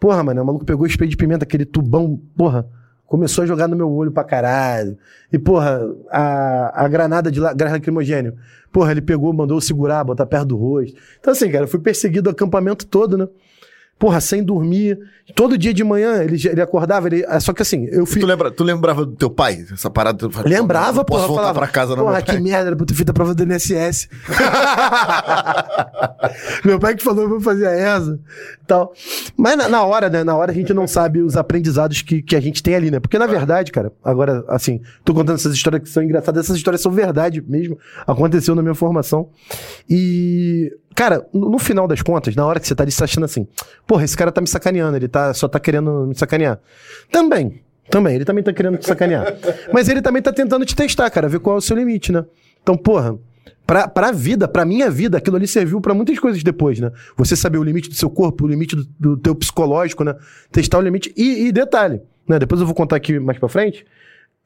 Porra, 0.00 0.22
mano, 0.22 0.42
o 0.42 0.46
maluco 0.46 0.64
pegou 0.64 0.84
o 0.84 0.88
spray 0.88 1.08
de 1.08 1.16
pimenta, 1.16 1.44
aquele 1.44 1.64
tubão, 1.64 2.20
porra, 2.36 2.66
começou 3.06 3.42
a 3.42 3.46
jogar 3.46 3.66
no 3.66 3.74
meu 3.76 3.90
olho 3.90 4.12
pra 4.12 4.22
caralho. 4.24 4.96
E, 5.32 5.38
porra, 5.38 5.80
a, 6.10 6.84
a 6.84 6.88
granada 6.88 7.30
de 7.30 7.40
la- 7.40 7.54
lacrimogênio, 7.58 8.34
porra, 8.72 8.92
ele 8.92 9.00
pegou, 9.00 9.32
mandou 9.32 9.56
eu 9.56 9.60
segurar, 9.60 10.04
botar 10.04 10.26
perto 10.26 10.46
do 10.48 10.56
rosto. 10.56 10.96
Então, 11.18 11.32
assim, 11.32 11.50
cara, 11.50 11.64
eu 11.64 11.68
fui 11.68 11.80
perseguido 11.80 12.28
o 12.28 12.32
acampamento 12.32 12.86
todo, 12.86 13.18
né? 13.18 13.26
Porra, 13.98 14.20
sem 14.20 14.44
dormir. 14.44 14.96
Todo 15.34 15.58
dia 15.58 15.74
de 15.74 15.84
manhã 15.84 16.22
ele, 16.22 16.38
ele 16.48 16.62
acordava, 16.62 17.06
ele. 17.08 17.22
é, 17.28 17.38
Só 17.40 17.52
que 17.52 17.60
assim, 17.60 17.86
eu 17.90 18.06
fui. 18.06 18.20
Tu, 18.20 18.26
lembra, 18.26 18.50
tu 18.50 18.64
lembrava 18.64 19.04
do 19.04 19.14
teu 19.14 19.28
pai? 19.28 19.66
Essa 19.72 19.90
parada? 19.90 20.16
Tu 20.18 20.30
Lembrava, 20.46 20.98
não 20.98 21.04
posso 21.04 21.22
porra. 21.22 21.26
voltar 21.26 21.42
falava, 21.42 21.58
pra 21.58 21.68
casa, 21.68 21.90
não. 21.96 22.04
Porra, 22.04 22.16
meu 22.16 22.24
pai." 22.24 22.36
que 22.36 22.40
merda, 22.42 22.68
era 22.68 22.76
pra 22.76 22.86
ter 22.86 22.94
feito 22.94 23.10
a 23.10 23.12
prova 23.12 23.34
do 23.34 23.42
INSS. 23.42 24.08
Meu 26.64 26.78
pai 26.78 26.94
que 26.94 27.02
falou 27.02 27.28
pra 27.28 27.40
fazer 27.40 27.66
a 27.66 27.96
ESA 27.96 28.18
tal. 28.66 28.92
Mas 29.36 29.56
na, 29.56 29.68
na 29.68 29.82
hora, 29.84 30.08
né? 30.10 30.24
Na 30.24 30.36
hora 30.36 30.52
a 30.52 30.54
gente 30.54 30.72
não 30.74 30.86
sabe 30.86 31.20
os 31.20 31.36
aprendizados 31.36 32.02
que, 32.02 32.22
que 32.22 32.36
a 32.36 32.40
gente 32.40 32.62
tem 32.62 32.74
ali, 32.74 32.90
né? 32.90 33.00
Porque 33.00 33.18
na 33.18 33.26
verdade, 33.26 33.72
cara, 33.72 33.92
agora, 34.04 34.44
assim, 34.48 34.80
tô 35.04 35.14
contando 35.14 35.36
essas 35.36 35.54
histórias 35.54 35.82
que 35.82 35.88
são 35.88 36.02
engraçadas, 36.02 36.44
essas 36.44 36.56
histórias 36.56 36.80
são 36.80 36.92
verdade 36.92 37.42
mesmo. 37.46 37.78
Aconteceu 38.06 38.54
na 38.54 38.62
minha 38.62 38.74
formação. 38.74 39.28
E. 39.88 40.72
Cara, 40.98 41.24
no, 41.32 41.60
final 41.60 41.86
das 41.86 42.02
contas, 42.02 42.34
na 42.34 42.44
hora 42.44 42.58
que 42.58 42.66
você 42.66 42.74
tá 42.74 42.82
ali, 42.82 42.90
você 42.90 42.98
tá 42.98 43.04
achando 43.04 43.22
assim, 43.22 43.46
porra, 43.86 44.02
esse 44.02 44.16
cara 44.16 44.32
tá 44.32 44.40
me 44.40 44.48
sacaneando, 44.48 44.96
ele 44.96 45.06
tá, 45.06 45.32
só 45.32 45.46
tá 45.46 45.60
querendo 45.60 46.08
me 46.08 46.14
sacanear. 46.16 46.58
Também, 47.08 47.62
também, 47.88 48.16
ele 48.16 48.24
também 48.24 48.42
tá 48.42 48.52
querendo 48.52 48.78
te 48.78 48.84
sacanear. 48.84 49.32
Mas 49.72 49.88
ele 49.88 50.02
também 50.02 50.20
tá 50.20 50.32
tentando 50.32 50.66
te 50.66 50.74
testar, 50.74 51.08
cara, 51.08 51.28
ver 51.28 51.38
qual 51.38 51.54
é 51.54 51.58
o 51.58 51.60
seu 51.60 51.76
limite, 51.76 52.10
né? 52.10 52.24
Então, 52.60 52.76
porra, 52.76 53.16
Pra, 53.64 53.86
pra 53.86 54.10
vida, 54.10 54.48
pra 54.48 54.64
minha 54.64 54.90
vida, 54.90 55.18
aquilo 55.18 55.36
ali 55.36 55.46
serviu 55.46 55.78
pra 55.78 55.92
muitas 55.92 56.18
coisas 56.18 56.42
depois, 56.42 56.80
né? 56.80 56.90
Você 57.18 57.36
saber 57.36 57.58
o 57.58 57.62
limite 57.62 57.90
do 57.90 57.94
seu 57.94 58.08
corpo, 58.08 58.44
o 58.44 58.48
limite 58.48 58.74
do, 58.74 58.88
do 58.98 59.16
teu 59.16 59.34
psicológico, 59.34 60.02
né? 60.02 60.16
Testar 60.50 60.78
o 60.78 60.80
limite. 60.80 61.12
E, 61.14 61.46
e 61.46 61.52
detalhe, 61.52 62.00
né? 62.26 62.38
Depois 62.38 62.62
eu 62.62 62.66
vou 62.66 62.74
contar 62.74 62.96
aqui 62.96 63.18
mais 63.20 63.38
pra 63.38 63.48
frente. 63.48 63.84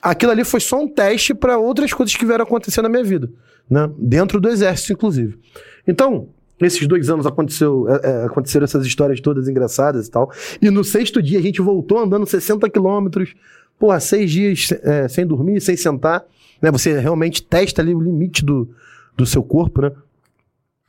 Aquilo 0.02 0.32
ali 0.32 0.44
foi 0.44 0.58
só 0.58 0.80
um 0.80 0.88
teste 0.88 1.34
pra 1.34 1.56
outras 1.56 1.92
coisas 1.92 2.14
que 2.16 2.26
vieram 2.26 2.42
acontecer 2.42 2.82
na 2.82 2.88
minha 2.88 3.04
vida, 3.04 3.30
né? 3.70 3.88
Dentro 3.96 4.40
do 4.40 4.48
exército, 4.48 4.92
inclusive. 4.92 5.38
Então, 5.86 6.28
nesses 6.62 6.86
dois 6.86 7.10
anos 7.10 7.26
aconteceu, 7.26 7.86
é, 7.88 8.00
é, 8.08 8.24
aconteceram 8.24 8.64
essas 8.64 8.86
histórias 8.86 9.20
todas 9.20 9.48
engraçadas 9.48 10.06
e 10.06 10.10
tal. 10.10 10.30
E 10.62 10.70
no 10.70 10.84
sexto 10.84 11.20
dia 11.20 11.40
a 11.40 11.42
gente 11.42 11.60
voltou 11.60 11.98
andando 11.98 12.24
60 12.24 12.70
quilômetros, 12.70 13.34
porra, 13.78 13.98
seis 13.98 14.30
dias 14.30 14.68
é, 14.82 15.08
sem 15.08 15.26
dormir, 15.26 15.60
sem 15.60 15.76
sentar. 15.76 16.24
Né? 16.62 16.70
Você 16.70 16.98
realmente 16.98 17.42
testa 17.42 17.82
ali 17.82 17.92
o 17.92 18.00
limite 18.00 18.44
do, 18.44 18.70
do 19.16 19.26
seu 19.26 19.42
corpo, 19.42 19.82
né? 19.82 19.90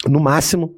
No 0.07 0.19
máximo. 0.19 0.75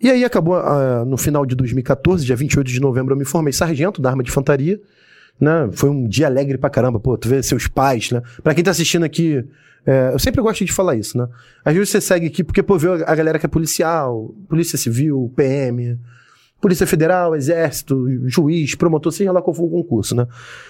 E 0.00 0.08
aí 0.08 0.24
acabou 0.24 0.54
uh, 0.54 1.04
no 1.04 1.16
final 1.16 1.44
de 1.44 1.54
2014, 1.54 2.24
dia 2.24 2.36
28 2.36 2.66
de 2.70 2.80
novembro, 2.80 3.14
eu 3.14 3.18
me 3.18 3.24
formei 3.24 3.52
sargento 3.52 4.00
da 4.00 4.10
arma 4.10 4.22
de 4.22 4.30
infantaria. 4.30 4.80
Né? 5.38 5.68
Foi 5.72 5.90
um 5.90 6.06
dia 6.06 6.26
alegre 6.26 6.56
pra 6.56 6.70
caramba, 6.70 7.00
pô, 7.00 7.18
tu 7.18 7.28
vê 7.28 7.42
seus 7.42 7.66
pais, 7.66 8.10
né? 8.10 8.22
Pra 8.42 8.54
quem 8.54 8.62
tá 8.62 8.70
assistindo 8.70 9.04
aqui, 9.04 9.44
é, 9.86 10.10
eu 10.12 10.18
sempre 10.18 10.40
gosto 10.42 10.64
de 10.64 10.72
falar 10.72 10.96
isso, 10.96 11.16
né? 11.16 11.26
Às 11.64 11.74
vezes 11.74 11.90
você 11.90 12.00
segue 12.00 12.26
aqui 12.26 12.44
porque, 12.44 12.62
pô, 12.62 12.78
vê 12.78 12.88
a 13.04 13.14
galera 13.14 13.38
que 13.38 13.46
é 13.46 13.48
policial, 13.48 14.34
polícia 14.48 14.76
civil, 14.76 15.32
PM, 15.34 15.98
Polícia 16.60 16.86
Federal, 16.86 17.34
Exército, 17.34 18.06
juiz, 18.28 18.74
promotor, 18.74 19.10
seja 19.10 19.32
lá 19.32 19.40
qual 19.40 19.54
for 19.54 19.64
o 19.64 19.70
concurso, 19.70 20.14
né? 20.14 20.26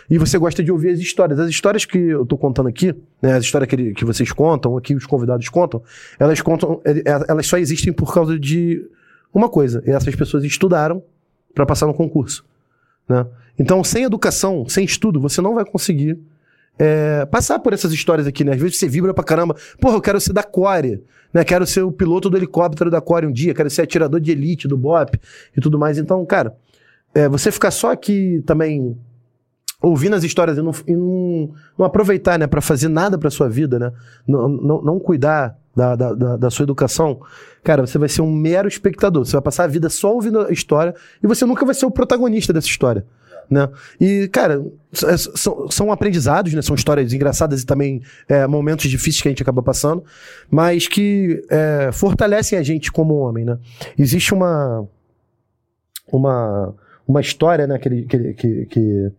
E 0.08 0.18
você 0.18 0.38
gosta 0.38 0.62
de 0.62 0.70
ouvir 0.70 0.90
as 0.90 1.00
histórias. 1.00 1.38
As 1.40 1.50
histórias 1.50 1.84
que 1.84 1.98
eu 1.98 2.24
tô 2.24 2.38
contando 2.38 2.68
aqui, 2.68 2.94
né? 3.20 3.34
As 3.34 3.44
histórias 3.44 3.68
que, 3.68 3.92
que 3.94 4.04
vocês 4.04 4.30
contam, 4.30 4.80
que 4.80 4.94
os 4.94 5.04
convidados 5.04 5.48
contam, 5.48 5.82
elas 6.18 6.40
contam, 6.40 6.80
é, 6.84 6.90
é, 6.92 7.24
elas 7.28 7.46
só 7.46 7.58
existem 7.58 7.92
por 7.92 8.14
causa 8.14 8.38
de 8.38 8.88
uma 9.34 9.48
coisa. 9.48 9.82
E 9.84 9.90
essas 9.90 10.14
pessoas 10.14 10.44
estudaram 10.44 11.02
para 11.52 11.66
passar 11.66 11.88
no 11.88 11.94
concurso, 11.94 12.44
né? 13.08 13.26
Então, 13.58 13.82
sem 13.82 14.04
educação, 14.04 14.68
sem 14.68 14.84
estudo, 14.84 15.20
você 15.20 15.40
não 15.40 15.56
vai 15.56 15.64
conseguir 15.64 16.16
é, 16.82 17.26
passar 17.26 17.58
por 17.58 17.74
essas 17.74 17.92
histórias 17.92 18.26
aqui, 18.26 18.42
né? 18.42 18.54
Às 18.54 18.60
vezes 18.60 18.78
você 18.78 18.88
vibra 18.88 19.12
pra 19.12 19.22
caramba. 19.22 19.54
Porra, 19.78 19.96
eu 19.96 20.00
quero 20.00 20.18
ser 20.18 20.32
da 20.32 20.42
Core, 20.42 21.04
né? 21.30 21.44
Quero 21.44 21.66
ser 21.66 21.82
o 21.82 21.92
piloto 21.92 22.30
do 22.30 22.38
helicóptero 22.38 22.90
da 22.90 23.02
Core 23.02 23.26
um 23.26 23.32
dia, 23.32 23.52
quero 23.52 23.68
ser 23.68 23.82
atirador 23.82 24.18
de 24.18 24.30
elite 24.32 24.66
do 24.66 24.78
BOP 24.78 25.20
e 25.54 25.60
tudo 25.60 25.78
mais. 25.78 25.98
Então, 25.98 26.24
cara, 26.24 26.56
é, 27.14 27.28
você 27.28 27.52
ficar 27.52 27.70
só 27.70 27.92
aqui 27.92 28.42
também 28.46 28.96
ouvindo 29.82 30.16
as 30.16 30.24
histórias 30.24 30.56
e 30.56 30.62
não, 30.62 30.72
e 30.86 30.96
não, 30.96 31.50
não 31.78 31.84
aproveitar, 31.84 32.38
né, 32.38 32.46
para 32.46 32.62
fazer 32.62 32.88
nada 32.88 33.18
pra 33.18 33.30
sua 33.30 33.48
vida, 33.48 33.78
né? 33.78 33.92
Não, 34.26 34.48
não, 34.48 34.82
não 34.82 34.98
cuidar 34.98 35.58
da, 35.76 35.94
da, 35.94 36.14
da, 36.14 36.36
da, 36.38 36.50
sua 36.50 36.62
educação, 36.62 37.20
cara, 37.62 37.86
você 37.86 37.98
vai 37.98 38.08
ser 38.08 38.22
um 38.22 38.32
mero 38.32 38.66
espectador. 38.66 39.26
Você 39.26 39.32
vai 39.32 39.42
passar 39.42 39.64
a 39.64 39.66
vida 39.66 39.90
só 39.90 40.14
ouvindo 40.14 40.46
a 40.46 40.50
história 40.50 40.94
e 41.22 41.26
você 41.26 41.44
nunca 41.44 41.66
vai 41.66 41.74
ser 41.74 41.84
o 41.84 41.90
protagonista 41.90 42.54
dessa 42.54 42.68
história 42.68 43.04
né? 43.50 43.68
E, 44.00 44.28
cara, 44.28 44.64
é, 45.04 45.16
são, 45.16 45.68
são 45.68 45.90
aprendizados, 45.90 46.54
né? 46.54 46.62
São 46.62 46.76
histórias 46.76 47.12
engraçadas 47.12 47.62
e 47.62 47.66
também 47.66 48.00
é, 48.28 48.46
momentos 48.46 48.88
difíceis 48.88 49.20
que 49.20 49.28
a 49.28 49.30
gente 49.32 49.42
acaba 49.42 49.62
passando, 49.62 50.04
mas 50.48 50.86
que 50.86 51.44
é, 51.50 51.90
fortalecem 51.92 52.58
a 52.58 52.62
gente 52.62 52.92
como 52.92 53.16
homem, 53.16 53.44
né? 53.44 53.58
Existe 53.98 54.32
uma 54.32 54.86
uma, 56.12 56.74
uma 57.06 57.20
história, 57.20 57.66
né? 57.66 57.78
Que, 57.78 58.02
que, 58.02 58.34
que, 58.34 58.66
que 58.66 59.12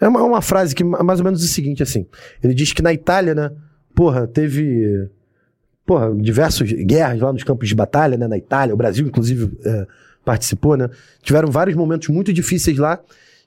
é 0.00 0.08
uma, 0.08 0.22
uma 0.22 0.42
frase 0.42 0.74
que 0.74 0.82
é 0.82 0.86
mais 0.86 1.20
ou 1.20 1.24
menos 1.24 1.42
o 1.42 1.46
seguinte, 1.46 1.82
assim. 1.82 2.06
Ele 2.42 2.54
diz 2.54 2.72
que 2.72 2.82
na 2.82 2.92
Itália, 2.92 3.34
né? 3.34 3.50
Porra, 3.94 4.26
teve 4.26 5.08
porra, 5.84 6.12
diversas 6.14 6.70
guerras 6.72 7.20
lá 7.20 7.32
nos 7.32 7.44
campos 7.44 7.68
de 7.68 7.74
batalha, 7.74 8.16
né? 8.16 8.26
Na 8.26 8.36
Itália, 8.36 8.74
o 8.74 8.76
Brasil, 8.76 9.06
inclusive, 9.06 9.52
é, 9.64 9.86
participou, 10.24 10.76
né? 10.76 10.90
Tiveram 11.22 11.50
vários 11.50 11.76
momentos 11.76 12.08
muito 12.08 12.32
difíceis 12.32 12.76
lá 12.78 13.00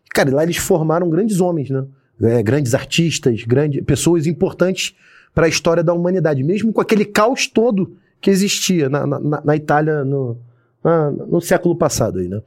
Cara, 0.09 0.33
lá 0.33 0.43
eles 0.43 0.57
formaram 0.57 1.09
grandes 1.09 1.39
homens, 1.39 1.69
né? 1.69 1.85
É, 2.21 2.43
grandes 2.43 2.73
artistas, 2.73 3.43
grandes, 3.43 3.81
pessoas 3.85 4.27
importantes 4.27 4.93
para 5.33 5.45
a 5.45 5.49
história 5.49 5.83
da 5.83 5.93
humanidade, 5.93 6.43
mesmo 6.43 6.73
com 6.73 6.81
aquele 6.81 7.05
caos 7.05 7.47
todo 7.47 7.95
que 8.19 8.29
existia 8.29 8.89
na, 8.89 9.07
na, 9.07 9.41
na 9.41 9.55
Itália 9.55 10.03
no, 10.03 10.37
na, 10.83 11.11
no 11.11 11.39
século 11.39 11.75
passado. 11.75 12.19
Aí, 12.19 12.27
né? 12.27 12.41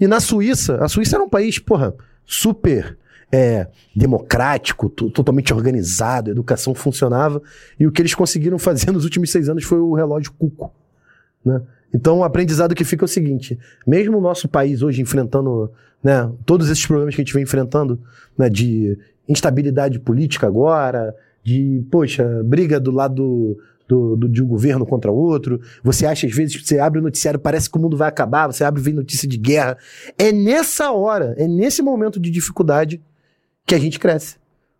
E 0.00 0.06
na 0.06 0.20
Suíça, 0.20 0.76
a 0.76 0.88
Suíça 0.88 1.16
era 1.16 1.24
um 1.24 1.28
país, 1.28 1.58
porra, 1.58 1.94
super 2.24 2.96
é, 3.32 3.66
democrático, 3.94 4.88
totalmente 4.88 5.52
organizado, 5.52 6.30
a 6.30 6.32
educação 6.32 6.74
funcionava, 6.74 7.42
e 7.78 7.86
o 7.86 7.92
que 7.92 8.00
eles 8.00 8.14
conseguiram 8.14 8.58
fazer 8.58 8.90
nos 8.92 9.04
últimos 9.04 9.30
seis 9.30 9.48
anos 9.48 9.64
foi 9.64 9.78
o 9.78 9.94
relógio 9.94 10.32
Cuco. 10.38 10.72
Né? 11.44 11.60
Então, 11.92 12.18
o 12.18 12.24
aprendizado 12.24 12.74
que 12.74 12.84
fica 12.84 13.04
é 13.04 13.06
o 13.06 13.08
seguinte: 13.08 13.58
mesmo 13.86 14.18
o 14.18 14.20
nosso 14.20 14.48
país 14.48 14.82
hoje 14.82 15.02
enfrentando 15.02 15.70
né, 16.02 16.30
todos 16.44 16.68
esses 16.68 16.86
problemas 16.86 17.14
que 17.14 17.20
a 17.20 17.24
gente 17.24 17.34
vem 17.34 17.42
enfrentando, 17.42 18.00
né, 18.36 18.48
de 18.48 18.98
instabilidade 19.28 19.98
política 19.98 20.46
agora, 20.46 21.14
de, 21.42 21.84
poxa, 21.90 22.42
briga 22.44 22.78
do 22.78 22.90
lado 22.90 23.56
do, 23.88 24.16
do, 24.16 24.28
de 24.28 24.42
um 24.42 24.46
governo 24.46 24.84
contra 24.84 25.10
outro. 25.10 25.60
Você 25.82 26.06
acha, 26.06 26.26
às 26.26 26.34
vezes, 26.34 26.60
você 26.60 26.78
abre 26.78 26.98
o 26.98 27.02
noticiário, 27.02 27.38
parece 27.38 27.70
que 27.70 27.76
o 27.76 27.80
mundo 27.80 27.96
vai 27.96 28.08
acabar, 28.08 28.46
você 28.46 28.64
abre 28.64 28.80
e 28.80 28.84
vem 28.84 28.94
notícia 28.94 29.28
de 29.28 29.36
guerra. 29.36 29.78
É 30.18 30.32
nessa 30.32 30.92
hora, 30.92 31.34
é 31.38 31.46
nesse 31.46 31.82
momento 31.82 32.18
de 32.18 32.30
dificuldade 32.30 33.00
que 33.64 33.74
a 33.74 33.78
gente 33.78 33.98
cresce. 33.98 34.36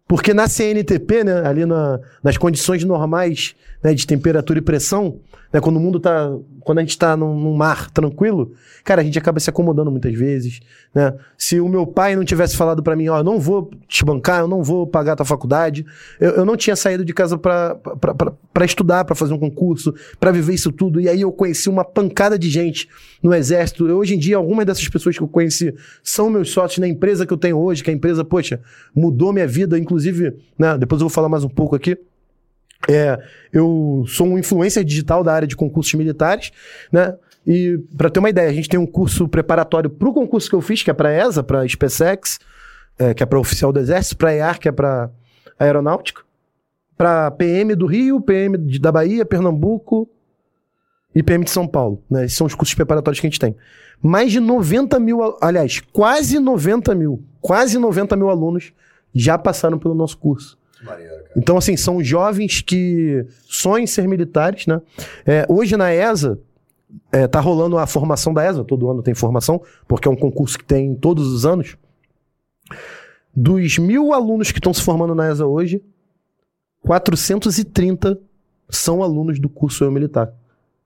Porque 0.08 0.32
na 0.32 0.48
CNTP, 0.48 1.24
né, 1.24 1.44
ali 1.44 1.66
na, 1.66 1.98
nas 2.22 2.36
condições 2.36 2.84
normais 2.84 3.56
né, 3.82 3.92
de 3.92 4.06
temperatura 4.06 4.60
e 4.60 4.62
pressão, 4.62 5.18
né, 5.56 5.60
quando 5.60 5.76
o 5.76 5.80
mundo 5.80 5.98
tá. 5.98 6.30
Quando 6.60 6.78
a 6.78 6.80
gente 6.82 6.90
está 6.90 7.16
num, 7.16 7.38
num, 7.38 7.54
mar 7.54 7.90
tranquilo, 7.90 8.52
cara, 8.84 9.00
a 9.00 9.04
gente 9.04 9.18
acaba 9.18 9.40
se 9.40 9.48
acomodando 9.48 9.90
muitas 9.90 10.12
vezes. 10.12 10.60
Né? 10.94 11.14
Se 11.38 11.60
o 11.60 11.68
meu 11.68 11.86
pai 11.86 12.14
não 12.14 12.24
tivesse 12.24 12.56
falado 12.56 12.82
para 12.82 12.96
mim, 12.96 13.08
ó, 13.08 13.22
não 13.22 13.38
vou 13.38 13.70
te 13.88 14.04
bancar, 14.04 14.40
eu 14.40 14.48
não 14.48 14.62
vou 14.62 14.86
pagar 14.86 15.12
a 15.12 15.16
tua 15.16 15.24
faculdade, 15.24 15.86
eu, 16.20 16.32
eu 16.32 16.44
não 16.44 16.56
tinha 16.56 16.74
saído 16.74 17.04
de 17.04 17.14
casa 17.14 17.38
para 17.38 17.78
estudar, 18.64 19.04
para 19.04 19.14
fazer 19.14 19.32
um 19.32 19.38
concurso, 19.38 19.94
para 20.18 20.32
viver 20.32 20.54
isso 20.54 20.72
tudo. 20.72 21.00
E 21.00 21.08
aí 21.08 21.20
eu 21.20 21.32
conheci 21.32 21.70
uma 21.70 21.84
pancada 21.84 22.38
de 22.38 22.50
gente 22.50 22.88
no 23.22 23.32
exército. 23.32 23.88
Eu, 23.88 23.96
hoje 23.96 24.16
em 24.16 24.18
dia, 24.18 24.36
algumas 24.36 24.66
dessas 24.66 24.86
pessoas 24.88 25.16
que 25.16 25.22
eu 25.22 25.28
conheci 25.28 25.72
são 26.02 26.28
meus 26.28 26.50
sócios 26.50 26.78
na 26.78 26.88
empresa 26.88 27.24
que 27.24 27.32
eu 27.32 27.38
tenho 27.38 27.58
hoje, 27.58 27.82
que 27.82 27.90
a 27.90 27.94
empresa, 27.94 28.24
poxa, 28.24 28.60
mudou 28.94 29.32
minha 29.32 29.46
vida, 29.46 29.78
inclusive, 29.78 30.34
né, 30.58 30.76
depois 30.76 31.00
eu 31.00 31.08
vou 31.08 31.14
falar 31.14 31.28
mais 31.28 31.44
um 31.44 31.48
pouco 31.48 31.76
aqui. 31.76 31.96
É, 32.88 33.18
eu 33.52 34.04
sou 34.06 34.26
um 34.26 34.38
influencer 34.38 34.84
digital 34.84 35.24
da 35.24 35.32
área 35.32 35.48
de 35.48 35.56
concursos 35.56 35.92
militares, 35.94 36.52
né? 36.92 37.16
E 37.46 37.78
para 37.96 38.10
ter 38.10 38.18
uma 38.18 38.28
ideia, 38.28 38.50
a 38.50 38.52
gente 38.52 38.68
tem 38.68 38.78
um 38.78 38.86
curso 38.86 39.28
preparatório 39.28 39.88
para 39.88 40.08
o 40.08 40.12
concurso 40.12 40.48
que 40.48 40.54
eu 40.54 40.60
fiz, 40.60 40.82
que 40.82 40.90
é 40.90 40.94
para 40.94 41.12
ESA, 41.12 41.44
para 41.44 41.66
SpaceX, 41.66 42.40
é, 42.98 43.14
que 43.14 43.22
é 43.22 43.26
para 43.26 43.38
oficial 43.38 43.72
do 43.72 43.78
Exército, 43.78 44.16
para 44.16 44.34
EAR, 44.34 44.58
que 44.58 44.68
é 44.68 44.72
para 44.72 45.10
aeronáutica, 45.58 46.22
para 46.96 47.30
PM 47.30 47.74
do 47.76 47.86
Rio, 47.86 48.20
PM 48.20 48.58
da 48.78 48.90
Bahia, 48.90 49.24
Pernambuco 49.24 50.08
e 51.14 51.22
PM 51.22 51.44
de 51.44 51.50
São 51.50 51.68
Paulo. 51.68 52.02
Né? 52.10 52.24
Esses 52.24 52.36
são 52.36 52.46
os 52.46 52.54
cursos 52.54 52.74
preparatórios 52.74 53.20
que 53.20 53.26
a 53.26 53.30
gente 53.30 53.40
tem. 53.40 53.54
Mais 54.02 54.32
de 54.32 54.40
90 54.40 54.98
mil, 54.98 55.36
aliás, 55.40 55.80
quase 55.92 56.38
90 56.38 56.94
mil, 56.94 57.22
quase 57.40 57.78
90 57.78 58.16
mil 58.16 58.28
alunos 58.28 58.72
já 59.14 59.38
passaram 59.38 59.78
pelo 59.78 59.94
nosso 59.94 60.18
curso. 60.18 60.58
Então, 61.36 61.58
assim, 61.58 61.76
são 61.76 62.02
jovens 62.02 62.62
que 62.62 63.26
sonham 63.46 63.86
ser 63.86 64.08
militares, 64.08 64.66
né? 64.66 64.80
É, 65.26 65.44
hoje 65.48 65.76
na 65.76 65.92
ESA, 65.92 66.38
é, 67.12 67.26
tá 67.26 67.40
rolando 67.40 67.76
a 67.76 67.86
formação 67.86 68.32
da 68.32 68.48
ESA, 68.48 68.64
todo 68.64 68.88
ano 68.88 69.02
tem 69.02 69.14
formação, 69.14 69.60
porque 69.86 70.08
é 70.08 70.10
um 70.10 70.16
concurso 70.16 70.58
que 70.58 70.64
tem 70.64 70.94
todos 70.94 71.26
os 71.26 71.44
anos. 71.44 71.76
Dos 73.34 73.76
mil 73.76 74.14
alunos 74.14 74.50
que 74.50 74.58
estão 74.58 74.72
se 74.72 74.80
formando 74.80 75.14
na 75.14 75.30
ESA 75.30 75.46
hoje, 75.46 75.82
430 76.80 78.18
são 78.70 79.02
alunos 79.02 79.38
do 79.38 79.50
curso 79.50 79.84
Eu 79.84 79.92
Militar, 79.92 80.32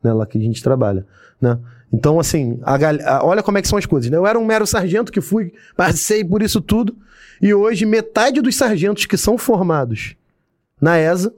né, 0.02 0.12
lá 0.12 0.26
que 0.26 0.36
a 0.36 0.40
gente 0.40 0.60
trabalha, 0.62 1.06
né? 1.40 1.58
Então, 1.92 2.18
assim, 2.18 2.58
a, 2.62 2.76
a, 3.18 3.24
olha 3.24 3.42
como 3.42 3.58
é 3.58 3.62
que 3.62 3.68
são 3.68 3.78
as 3.78 3.86
coisas, 3.86 4.10
né? 4.10 4.16
Eu 4.16 4.26
era 4.26 4.38
um 4.38 4.44
mero 4.44 4.66
sargento 4.66 5.12
que 5.12 5.20
fui, 5.20 5.52
passei 5.76 6.24
por 6.24 6.42
isso 6.42 6.60
tudo, 6.60 6.96
e 7.40 7.54
hoje, 7.54 7.86
metade 7.86 8.40
dos 8.40 8.56
sargentos 8.56 9.06
que 9.06 9.16
são 9.16 9.38
formados 9.38 10.16
na 10.80 10.98
ESA 10.98 11.34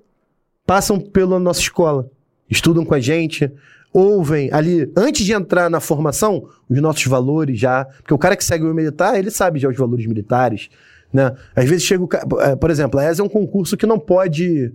passam 0.67 1.01
pela 1.01 1.39
nossa 1.39 1.61
escola, 1.61 2.11
estudam 2.49 2.85
com 2.85 2.95
a 2.95 3.01
gente, 3.01 3.51
ouvem 3.93 4.51
ali, 4.53 4.91
antes 4.97 5.25
de 5.25 5.33
entrar 5.33 5.69
na 5.69 5.81
formação, 5.81 6.49
os 6.69 6.81
nossos 6.81 7.05
valores 7.07 7.59
já. 7.59 7.85
Porque 7.85 8.15
o 8.15 8.19
cara 8.19 8.37
que 8.37 8.45
segue 8.45 8.65
o 8.65 8.75
militar, 8.75 9.19
ele 9.19 9.31
sabe 9.31 9.59
já 9.59 9.69
os 9.69 9.77
valores 9.77 10.07
militares. 10.07 10.71
Né? 11.13 11.35
Às 11.55 11.69
vezes 11.69 11.85
chega 11.85 12.03
o 12.03 12.09
é, 12.41 12.57
Por 12.57 12.71
exemplo, 12.71 12.99
a 12.99 13.05
ESA 13.05 13.23
é 13.23 13.25
um 13.25 13.29
concurso 13.29 13.77
que 13.77 13.87
não 13.87 13.99
pode. 13.99 14.73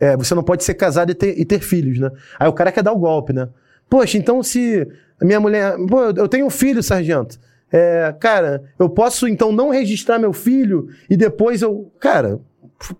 É, 0.00 0.16
você 0.16 0.34
não 0.34 0.42
pode 0.42 0.64
ser 0.64 0.74
casado 0.74 1.10
e 1.10 1.14
ter, 1.14 1.38
e 1.38 1.44
ter 1.44 1.60
filhos, 1.60 1.98
né? 1.98 2.10
Aí 2.38 2.46
o 2.48 2.52
cara 2.52 2.70
quer 2.70 2.82
dar 2.82 2.92
o 2.92 2.98
golpe, 2.98 3.32
né? 3.32 3.48
Poxa, 3.88 4.18
então 4.18 4.42
se 4.42 4.86
a 5.20 5.24
minha 5.24 5.40
mulher. 5.40 5.76
Pô, 5.88 6.04
eu 6.04 6.28
tenho 6.28 6.46
um 6.46 6.50
filho, 6.50 6.82
sargento. 6.82 7.38
É, 7.72 8.14
cara, 8.20 8.62
eu 8.78 8.88
posso 8.88 9.26
então 9.26 9.52
não 9.52 9.70
registrar 9.70 10.18
meu 10.18 10.32
filho 10.32 10.88
e 11.08 11.16
depois 11.16 11.62
eu. 11.62 11.90
Cara, 11.98 12.38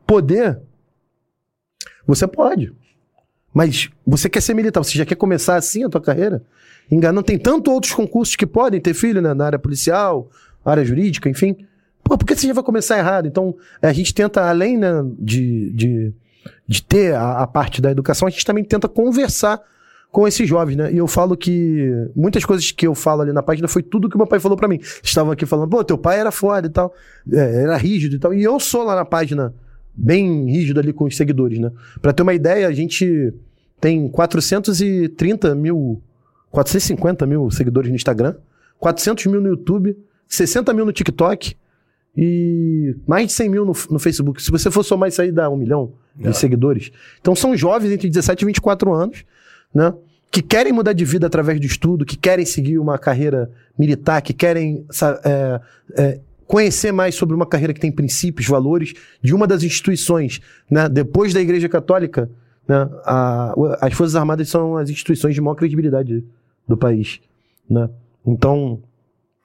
poder. 0.07 0.59
Você 2.07 2.27
pode. 2.27 2.73
Mas 3.53 3.89
você 4.07 4.29
quer 4.29 4.41
ser 4.41 4.55
militar, 4.55 4.83
você 4.83 4.99
já 4.99 5.07
quer 5.07 5.15
começar 5.15 5.57
assim 5.57 5.85
a 5.85 5.89
tua 5.89 6.01
carreira? 6.01 6.43
Enganando, 6.91 7.27
tem 7.27 7.39
tanto 7.39 7.71
outros 7.73 7.93
concursos 7.93 8.37
que 8.37 8.47
podem 8.47 8.81
ter 8.81 8.95
filho, 8.95 9.21
né? 9.21 9.35
Na 9.35 9.47
área 9.47 9.59
policial, 9.59 10.31
área 10.65 10.85
jurídica, 10.85 11.29
enfim. 11.29 11.57
Pô, 12.05 12.17
por 12.17 12.27
que 12.27 12.37
você 12.37 12.47
já 12.47 12.53
vai 12.53 12.63
começar 12.63 12.99
errado? 12.99 13.27
Então, 13.27 13.57
a 13.83 13.93
gente 13.93 14.15
tenta, 14.15 14.49
além 14.49 14.77
né, 14.77 15.03
de, 15.19 15.73
de, 15.73 16.13
de 16.69 16.83
ter 16.83 17.15
a, 17.15 17.39
a 17.39 17.47
parte 17.47 17.81
da 17.81 17.91
educação, 17.91 18.29
a 18.29 18.31
gente 18.31 18.45
também 18.45 18.63
tenta 18.63 18.89
conversar 18.89 19.61
com 20.13 20.27
esses 20.27 20.49
jovens, 20.49 20.77
né? 20.77 20.93
E 20.93 20.99
eu 20.99 21.07
falo 21.07 21.37
que 21.37 21.91
muitas 22.15 22.45
coisas 22.45 22.71
que 22.71 22.87
eu 22.87 22.95
falo 22.95 23.23
ali 23.23 23.33
na 23.33 23.43
página 23.43 23.67
foi 23.67 23.83
tudo 23.83 24.09
que 24.09 24.17
meu 24.17 24.27
pai 24.27 24.39
falou 24.39 24.57
para 24.57 24.69
mim. 24.69 24.81
Estavam 25.03 25.33
aqui 25.33 25.45
falando, 25.45 25.69
pô, 25.69 25.83
teu 25.83 25.99
pai 25.99 26.21
era 26.21 26.31
foda 26.31 26.67
e 26.67 26.71
tal, 26.71 26.95
é, 27.33 27.63
era 27.63 27.77
rígido 27.77 28.17
e 28.17 28.19
tal. 28.19 28.33
E 28.33 28.43
eu 28.43 28.61
sou 28.61 28.83
lá 28.85 28.95
na 28.95 29.05
página 29.05 29.53
bem 29.97 30.51
rígido 30.51 30.79
ali 30.81 30.93
com 30.93 31.05
os 31.05 31.17
seguidores, 31.17 31.59
né? 31.59 31.71
Pra 32.03 32.13
ter 32.13 32.23
uma 32.23 32.35
ideia, 32.35 32.69
a 32.69 32.73
gente 32.73 33.33
tem 33.81 34.09
430 34.09 35.55
mil, 35.55 36.01
450 36.51 37.27
mil 37.27 37.51
seguidores 37.51 37.91
no 37.91 37.97
Instagram, 37.97 38.35
400 38.79 39.27
mil 39.27 39.41
no 39.41 39.49
YouTube, 39.49 39.97
60 40.29 40.73
mil 40.73 40.85
no 40.85 40.93
TikTok 40.93 41.57
e 42.17 42.95
mais 43.07 43.27
de 43.29 43.33
100 43.33 43.49
mil 43.49 43.65
no, 43.65 43.73
no 43.91 43.99
Facebook. 43.99 44.43
Se 44.43 44.51
você 44.51 44.71
for 44.71 44.83
somar 44.83 45.09
isso 45.09 45.21
aí, 45.21 45.31
dá 45.31 45.49
um 45.51 45.57
milhão 45.57 45.93
de 46.15 46.29
É. 46.29 46.33
seguidores. 46.33 46.91
Então 47.21 47.35
são 47.37 47.57
jovens 47.57 47.93
entre 47.93 48.09
17 48.09 48.43
e 48.43 48.47
24 48.47 48.93
anos, 48.93 49.25
né? 49.75 49.93
Que 50.31 50.43
querem 50.43 50.73
mudar 50.73 50.93
de 50.93 51.05
vida 51.05 51.27
através 51.27 51.61
do 51.61 51.67
estudo, 51.67 52.05
que 52.05 52.17
querem 52.17 52.45
seguir 52.45 52.79
uma 52.79 52.99
carreira 52.99 53.51
militar, 53.79 54.21
que 54.23 54.33
querem 54.33 54.85
é, 55.25 55.61
é, 55.97 56.21
conhecer 56.47 56.93
mais 56.93 57.15
sobre 57.15 57.35
uma 57.35 57.47
carreira 57.47 57.73
que 57.75 57.81
tem 57.81 57.91
princípios, 57.93 58.47
valores, 58.47 58.95
de 59.23 59.35
uma 59.35 59.47
das 59.47 59.63
instituições, 59.63 60.41
né? 60.71 60.89
Depois 60.89 61.35
da 61.35 61.41
Igreja 61.41 61.69
Católica, 61.69 62.31
né? 62.69 62.89
A- 63.05 63.55
as 63.81 63.93
Forças 63.95 64.17
Armadas 64.17 64.49
são 64.49 64.77
as 64.77 64.89
instituições 64.91 65.35
de 65.35 65.41
maior 65.41 65.55
credibilidade 65.55 66.25
do 66.67 66.77
país, 66.77 67.21
né? 67.69 67.89
Então, 68.27 68.81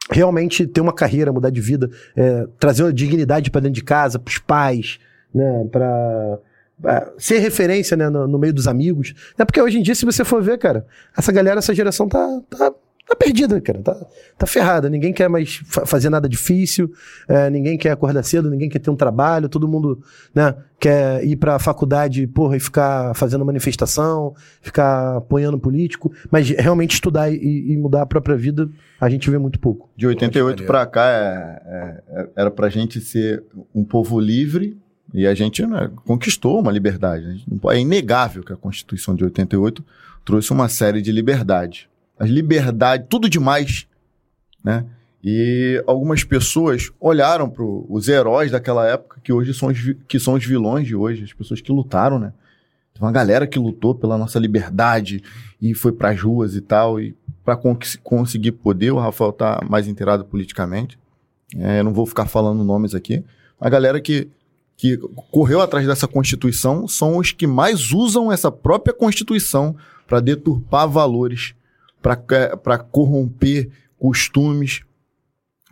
realmente 0.10 0.66
ter 0.68 0.82
uma 0.82 0.94
carreira, 0.94 1.32
mudar 1.32 1.50
de 1.50 1.62
vida, 1.62 1.90
é, 2.16 2.48
trazer 2.60 2.84
uma 2.84 2.92
dignidade 2.94 3.50
para 3.52 3.62
dentro 3.62 3.76
de 3.76 3.84
casa, 3.84 4.20
para 4.20 4.32
os 4.32 4.38
pais, 4.40 5.00
né, 5.34 5.68
para 5.72 6.40
ser 7.18 7.38
referência 7.38 7.96
né, 7.96 8.10
no, 8.10 8.28
no 8.28 8.40
meio 8.40 8.54
dos 8.54 8.68
amigos. 8.68 9.14
É 9.38 9.46
porque 9.46 9.62
hoje 9.62 9.78
em 9.78 9.84
dia, 9.84 9.94
se 9.96 10.04
você 10.04 10.26
for 10.26 10.42
ver, 10.42 10.58
cara, 10.58 10.86
essa 11.16 11.32
galera, 11.32 11.60
essa 11.60 11.74
geração 11.76 12.10
tá, 12.10 12.42
tá, 12.50 12.74
tá 13.12 13.16
perdida, 13.16 13.60
cara, 13.60 13.80
tá, 13.82 14.06
tá 14.38 14.46
ferrada. 14.48 14.90
Ninguém 14.90 15.12
quer 15.12 15.28
mais 15.30 15.62
fa- 15.66 15.86
fazer 15.86 16.10
nada 16.10 16.28
difícil, 16.30 16.92
é, 17.28 17.50
ninguém 17.50 17.78
quer 17.78 17.92
acordar 17.92 18.24
cedo, 18.24 18.50
ninguém 18.50 18.70
quer 18.70 18.80
ter 18.80 18.90
um 18.90 18.96
trabalho, 18.96 19.50
todo 19.50 19.68
mundo 19.68 20.02
né, 20.34 20.56
quer 20.80 21.24
ir 21.26 21.36
pra 21.36 21.60
faculdade, 21.60 22.26
porra, 22.28 22.56
e 22.56 22.60
ficar 22.60 23.14
fazendo 23.16 23.46
manifestação, 23.46 24.34
ficar 24.62 25.18
apoiando 25.18 25.60
político, 25.60 26.12
mas 26.32 26.50
realmente 26.50 26.94
estudar 26.94 27.30
e, 27.32 27.72
e 27.74 27.78
mudar 27.78 28.04
a 28.04 28.06
própria 28.06 28.36
vida, 28.38 28.70
a 29.00 29.10
gente 29.10 29.30
vê 29.30 29.38
muito 29.38 29.60
pouco. 29.60 29.90
De 29.98 30.08
88 30.08 30.44
maneiro. 30.46 30.68
pra 30.68 30.86
cá 30.86 31.06
é, 31.06 32.02
é- 32.10 32.28
era 32.36 32.52
pra 32.52 32.70
gente 32.70 33.00
ser 33.02 33.44
um 33.76 33.84
povo 33.84 34.20
livre 34.20 34.78
e 35.14 35.28
a 35.28 35.34
gente 35.34 35.66
né, 35.66 35.92
conquistou 36.06 36.60
uma 36.60 36.72
liberdade. 36.72 37.44
A 37.68 37.76
É 37.76 37.80
inegável 37.80 38.44
que 38.44 38.54
a 38.54 38.56
Constituição 38.58 39.14
de 39.14 39.24
88 39.26 39.84
trouxe 40.24 40.52
uma 40.54 40.70
série 40.70 41.02
de 41.02 41.12
liberdades. 41.12 41.88
As 42.22 42.30
liberdades, 42.30 43.08
tudo 43.10 43.28
demais, 43.28 43.88
né? 44.64 44.86
E 45.24 45.84
algumas 45.88 46.24
pessoas 46.24 46.92
olharam 47.00 47.50
para 47.50 47.64
os 47.64 48.08
heróis 48.08 48.52
daquela 48.52 48.88
época, 48.88 49.20
que 49.24 49.34
hoje 49.34 49.56
são 49.56 49.70
os, 49.70 49.78
que 50.08 50.20
são 50.20 50.36
os 50.36 50.46
vilões 50.46 50.86
de 50.86 50.96
hoje, 50.96 51.24
as 51.24 51.34
pessoas 51.34 51.62
que 51.62 51.72
lutaram, 51.72 52.20
né? 52.20 52.32
Tem 52.94 53.02
uma 53.02 53.12
galera 53.12 53.48
que 53.48 53.58
lutou 53.58 53.96
pela 53.96 54.20
nossa 54.20 54.38
liberdade 54.38 55.24
e 55.60 55.74
foi 55.74 55.92
para 55.92 56.12
as 56.12 56.22
ruas 56.22 56.56
e 56.56 56.62
tal, 56.62 57.00
e 57.00 57.16
para 57.44 57.60
conseguir 58.04 58.52
poder, 58.52 58.92
o 58.92 59.00
Rafael 59.00 59.32
tá 59.32 59.60
mais 59.68 59.88
inteirado 59.88 60.24
politicamente. 60.24 61.00
É, 61.58 61.80
eu 61.80 61.84
não 61.84 61.92
vou 61.92 62.06
ficar 62.06 62.28
falando 62.28 62.64
nomes 62.64 62.94
aqui. 62.94 63.24
A 63.60 63.68
galera 63.68 64.00
que, 64.00 64.30
que 64.78 64.96
correu 65.32 65.60
atrás 65.60 65.88
dessa 65.88 66.08
Constituição 66.08 66.88
são 66.88 67.18
os 67.18 67.32
que 67.32 67.48
mais 67.48 67.92
usam 67.92 68.32
essa 68.32 68.52
própria 68.52 68.94
Constituição 68.94 69.76
para 70.06 70.20
deturpar 70.20 70.88
valores, 70.88 71.56
para 72.02 72.78
corromper 72.80 73.70
costumes. 73.98 74.82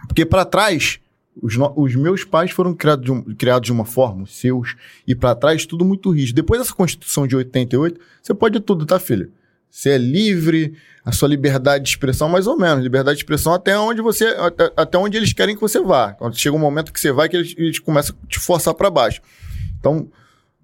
Porque 0.08 0.26
para 0.26 0.46
trás, 0.46 1.00
os, 1.42 1.56
os 1.76 1.96
meus 1.96 2.24
pais 2.24 2.52
foram 2.52 2.74
criados 2.74 3.06
de, 3.06 3.12
um- 3.12 3.22
criados 3.36 3.66
de 3.66 3.72
uma 3.72 3.86
forma, 3.86 4.24
os 4.24 4.38
seus, 4.38 4.76
e 5.08 5.16
para 5.16 5.36
trás 5.36 5.66
tudo 5.66 5.84
muito 5.84 6.10
rígido. 6.12 6.36
Depois 6.38 6.62
dessa 6.62 6.74
Constituição 6.74 7.26
de 7.28 7.36
88, 7.36 8.00
você 8.22 8.34
pode 8.34 8.60
tudo, 8.60 8.86
tá, 8.86 9.00
filho? 9.00 9.32
Você 9.70 9.92
é 9.92 9.98
livre, 9.98 10.74
a 11.06 11.12
sua 11.12 11.28
liberdade 11.28 11.84
de 11.84 11.90
expressão, 11.92 12.28
mais 12.28 12.48
ou 12.48 12.58
menos. 12.58 12.84
Liberdade 12.84 13.18
de 13.18 13.24
expressão 13.24 13.54
até 13.54 13.78
onde 13.78 14.02
você. 14.02 14.26
Até, 14.26 14.72
até 14.76 14.98
onde 14.98 15.16
eles 15.16 15.32
querem 15.32 15.54
que 15.54 15.62
você 15.62 15.80
vá. 15.80 16.14
Quando 16.14 16.36
chega 16.36 16.56
um 16.56 16.60
momento 16.60 16.92
que 16.92 17.00
você 17.00 17.12
vai, 17.12 17.30
que 17.30 17.38
eles, 17.38 17.54
eles 17.56 17.78
começam 17.78 18.16
a 18.24 18.28
te 18.28 18.40
forçar 18.40 18.74
para 18.74 18.90
baixo. 18.90 19.22
Então, 19.80 20.10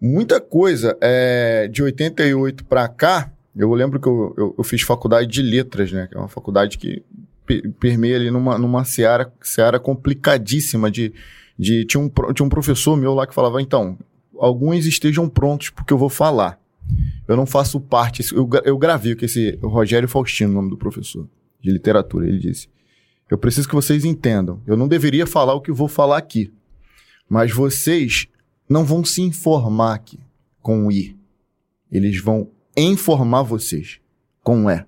muita 0.02 0.42
coisa 0.42 0.98
é, 1.00 1.68
de 1.68 1.84
88 1.84 2.66
para 2.66 2.88
cá. 2.88 3.32
Eu 3.56 3.74
lembro 3.74 4.00
que 4.00 4.08
eu, 4.08 4.34
eu, 4.38 4.56
eu 4.58 4.64
fiz 4.64 4.82
faculdade 4.82 5.28
de 5.28 5.42
letras, 5.42 5.92
né? 5.92 6.08
Que 6.08 6.16
é 6.16 6.20
uma 6.20 6.28
faculdade 6.28 6.78
que 6.78 7.02
pe- 7.46 7.70
permeia 7.80 8.18
ali 8.18 8.30
numa, 8.30 8.58
numa 8.58 8.84
seara, 8.84 9.32
seara 9.42 9.80
complicadíssima 9.80 10.92
de. 10.92 11.14
de 11.58 11.86
tinha, 11.86 12.02
um, 12.02 12.10
tinha 12.34 12.46
um 12.46 12.50
professor 12.50 12.98
meu 12.98 13.14
lá 13.14 13.26
que 13.26 13.34
falava, 13.34 13.62
então, 13.62 13.98
alguns 14.38 14.86
estejam 14.86 15.30
prontos 15.30 15.70
porque 15.70 15.94
eu 15.94 15.98
vou 15.98 16.10
falar. 16.10 16.60
Eu 17.28 17.36
não 17.38 17.46
faço 17.46 17.80
parte. 17.80 18.24
Eu, 18.36 18.48
eu 18.64 18.78
gravei 18.78 19.16
com 19.16 19.26
esse 19.26 19.58
Rogério 19.64 20.08
Faustino, 20.08 20.52
o 20.52 20.56
nome 20.56 20.70
do 20.70 20.78
professor 20.78 21.28
de 21.62 21.72
literatura. 21.72 22.28
Ele 22.28 22.38
disse: 22.40 22.68
Eu 23.30 23.38
preciso 23.38 23.68
que 23.70 23.74
vocês 23.76 24.04
entendam. 24.04 24.62
Eu 24.68 24.76
não 24.76 24.88
deveria 24.88 25.26
falar 25.26 25.54
o 25.54 25.62
que 25.62 25.72
vou 25.72 25.88
falar 25.88 26.18
aqui. 26.18 26.52
Mas 27.28 27.52
vocês 27.52 28.28
não 28.70 28.84
vão 28.84 29.04
se 29.04 29.22
informar 29.22 29.96
aqui 29.96 30.20
com 30.62 30.86
o 30.86 30.92
I. 30.92 31.18
Eles 31.92 32.22
vão 32.22 32.50
informar 32.82 33.44
vocês 33.44 34.00
com 34.44 34.70
E. 34.70 34.86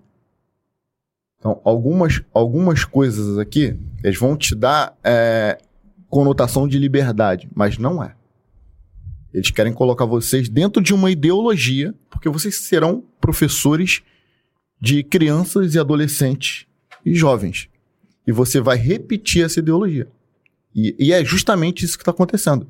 Então, 1.40 1.62
algumas, 1.64 2.22
algumas 2.34 2.84
coisas 2.84 3.38
aqui, 3.38 3.78
eles 4.04 4.20
vão 4.20 4.36
te 4.36 4.56
dar 4.56 4.98
é, 5.04 5.58
conotação 6.10 6.68
de 6.68 6.80
liberdade, 6.80 7.50
mas 7.56 7.78
não 7.78 8.04
é. 8.04 8.16
Eles 9.34 9.52
querem 9.52 9.74
colocar 9.74 10.06
vocês 10.06 10.50
dentro 10.50 10.82
de 10.82 10.94
uma 10.94 11.12
ideologia, 11.12 11.94
porque 12.10 12.30
vocês 12.30 12.56
serão 12.56 13.04
professores 13.22 14.02
de 14.80 15.04
crianças 15.04 15.76
e 15.76 15.80
adolescentes 15.80 16.66
e 17.06 17.14
jovens. 17.14 17.70
E 18.26 18.32
você 18.32 18.60
vai 18.60 18.78
repetir 18.78 19.46
essa 19.46 19.60
ideologia. 19.60 20.08
E, 20.74 20.96
e 21.00 21.14
é 21.14 21.24
justamente 21.24 21.86
isso 21.86 21.98
que 21.98 22.02
está 22.02 22.12
acontecendo. 22.12 22.68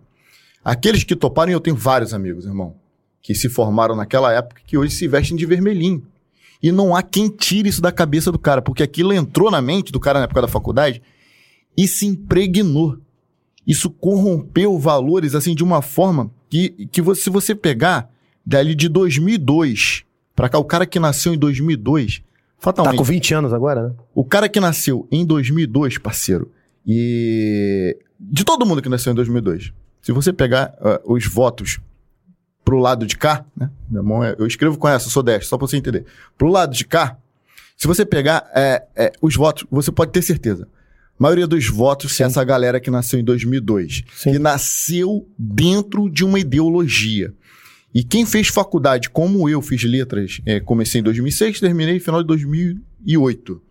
Aqueles 0.63 1.03
que 1.03 1.15
toparam, 1.15 1.51
e 1.51 1.53
eu 1.53 1.59
tenho 1.59 1.75
vários 1.75 2.13
amigos, 2.13 2.45
irmão, 2.45 2.75
que 3.27 3.35
se 3.35 3.49
formaram 3.49 3.93
naquela 3.93 4.31
época, 4.31 4.61
que 4.65 4.77
hoje 4.77 4.95
se 4.95 5.05
vestem 5.05 5.35
de 5.35 5.45
vermelhinho. 5.45 6.01
E 6.63 6.71
não 6.71 6.95
há 6.95 7.03
quem 7.03 7.27
tire 7.27 7.67
isso 7.67 7.81
da 7.81 7.91
cabeça 7.91 8.31
do 8.31 8.39
cara, 8.39 8.61
porque 8.61 8.81
aquilo 8.81 9.11
entrou 9.11 9.51
na 9.51 9.61
mente 9.61 9.91
do 9.91 9.99
cara 9.99 10.19
na 10.19 10.23
época 10.23 10.43
da 10.43 10.47
faculdade 10.47 11.01
e 11.75 11.89
se 11.89 12.05
impregnou. 12.05 12.97
Isso 13.67 13.89
corrompeu 13.89 14.79
valores 14.79 15.35
assim 15.35 15.53
de 15.53 15.61
uma 15.61 15.81
forma 15.81 16.31
que, 16.49 16.87
que 16.89 17.01
você, 17.01 17.23
se 17.23 17.29
você 17.29 17.53
pegar 17.53 18.09
dali 18.45 18.73
de 18.73 18.87
2002 18.87 20.05
pra 20.33 20.47
cá, 20.47 20.57
o 20.57 20.63
cara 20.63 20.85
que 20.85 20.97
nasceu 20.97 21.33
em 21.33 21.37
2002, 21.37 22.19
Tá 22.19 22.23
fatalmente. 22.59 22.97
com 22.97 23.03
20 23.03 23.33
anos 23.33 23.53
agora, 23.53 23.89
né? 23.89 23.95
O 24.15 24.23
cara 24.23 24.47
que 24.47 24.61
nasceu 24.61 25.05
em 25.11 25.25
2002, 25.25 25.97
parceiro, 25.97 26.49
e 26.87 27.97
de 28.17 28.45
todo 28.45 28.65
mundo 28.65 28.81
que 28.81 28.87
nasceu 28.87 29.11
em 29.11 29.15
2002, 29.15 29.73
se 30.01 30.13
você 30.13 30.31
pegar 30.31 30.73
ah, 30.79 31.01
os 31.03 31.27
votos 31.27 31.81
pro 32.67 32.79
lado 32.79 33.05
de 33.07 33.15
cá, 33.15 33.45
né? 33.55 33.69
Meu 33.89 34.01
irmão, 34.01 34.21
é- 34.21 34.35
eu 34.37 34.45
escrevo 34.45 34.77
com 34.77 34.89
essa, 34.89 35.09
sou 35.09 35.23
destro, 35.23 35.47
só 35.47 35.57
pra 35.57 35.65
você 35.65 35.77
entender. 35.77 36.03
Pro 36.37 36.49
lado 36.49 36.75
de 36.75 36.83
cá, 36.83 37.17
se 37.77 37.87
você 37.87 38.05
pegar 38.05 38.45
é, 38.53 38.83
é, 38.93 39.13
os 39.21 39.37
votos, 39.37 39.65
você 39.71 39.89
pode 39.89 40.11
ter 40.11 40.21
certeza. 40.21 40.67
A 41.17 41.23
maioria 41.23 41.47
dos 41.47 41.65
votos 41.69 42.19
é 42.19 42.25
essa 42.25 42.43
galera 42.43 42.81
que 42.81 42.91
nasceu 42.91 43.21
em 43.21 43.23
2002, 43.23 44.03
Sim. 44.13 44.33
que 44.33 44.39
nasceu 44.39 45.25
dentro 45.39 46.09
de 46.09 46.25
uma 46.25 46.41
ideologia. 46.41 47.33
E 47.95 48.03
quem 48.03 48.25
fez 48.25 48.49
faculdade, 48.49 49.09
como 49.09 49.47
eu 49.47 49.61
fiz 49.61 49.81
letras, 49.85 50.41
é, 50.45 50.59
comecei 50.59 50.99
em 50.99 51.03
2006, 51.05 51.61
terminei 51.61 51.93
no 51.93 52.01
final 52.01 52.21
de 52.21 52.27
2008. 52.27 53.61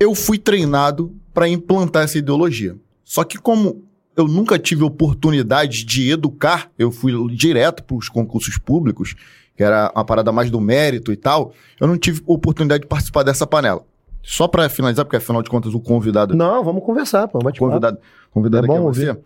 Eu 0.00 0.14
fui 0.14 0.38
treinado 0.38 1.14
para 1.34 1.46
implantar 1.46 2.04
essa 2.04 2.16
ideologia. 2.16 2.74
Só 3.04 3.24
que 3.24 3.36
como 3.36 3.84
eu 4.16 4.28
nunca 4.28 4.58
tive 4.58 4.82
oportunidade 4.82 5.84
de 5.84 6.10
educar, 6.10 6.70
eu 6.78 6.90
fui 6.90 7.12
direto 7.34 7.82
para 7.82 7.96
os 7.96 8.08
concursos 8.08 8.58
públicos, 8.58 9.14
que 9.56 9.62
era 9.62 9.90
uma 9.94 10.04
parada 10.04 10.30
mais 10.32 10.50
do 10.50 10.60
mérito 10.60 11.12
e 11.12 11.16
tal, 11.16 11.52
eu 11.80 11.86
não 11.86 11.96
tive 11.96 12.22
oportunidade 12.26 12.82
de 12.82 12.88
participar 12.88 13.22
dessa 13.22 13.46
panela. 13.46 13.84
Só 14.22 14.46
para 14.46 14.68
finalizar, 14.68 15.04
porque 15.04 15.16
afinal 15.16 15.42
de 15.42 15.50
contas 15.50 15.74
o 15.74 15.80
convidado 15.80 16.36
Não, 16.36 16.62
vamos 16.62 16.84
conversar, 16.84 17.26
pô. 17.26 17.40
Bate 17.40 17.58
convidado, 17.58 17.98
convidado 18.30 18.64
É 18.64 18.68
bom 18.68 18.88
aqui 18.88 19.02
é 19.02 19.12
você. 19.12 19.20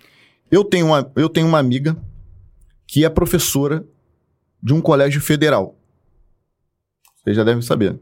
Eu 0.51 0.65
tenho, 0.65 0.87
uma, 0.87 1.11
eu 1.17 1.29
tenho 1.29 1.47
uma 1.47 1.59
amiga 1.59 1.97
que 2.87 3.05
é 3.05 3.11
professora 3.11 3.85
de 4.63 4.73
um 4.73 4.81
colégio 4.81 5.21
federal. 5.21 5.77
Vocês 7.17 7.37
já 7.37 7.45
devem 7.45 7.61
saber. 7.61 7.99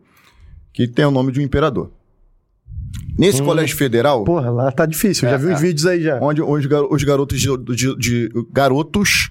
Que 0.72 0.87
tem 0.87 1.05
o 1.05 1.11
nome 1.11 1.32
de 1.32 1.41
um 1.41 1.43
imperador. 1.43 1.91
Nesse 3.19 3.41
Hum. 3.43 3.45
colégio 3.45 3.77
federal, 3.77 4.25
Porra, 4.25 4.51
lá 4.51 4.73
tá 4.73 4.85
difícil. 4.87 5.29
Eu 5.29 5.31
já 5.31 5.37
É, 5.37 5.39
vi 5.39 5.47
uns 5.55 5.59
é. 5.59 5.63
vídeos 5.63 5.87
aí 5.87 6.03
já. 6.03 6.19
onde 6.21 6.43
os, 6.43 6.67
gar- 6.67 6.83
os 6.91 7.03
garotos 7.05 7.41
de, 7.41 7.49
de- 7.59 7.97
de- 7.97 8.29
garotos 8.51 9.31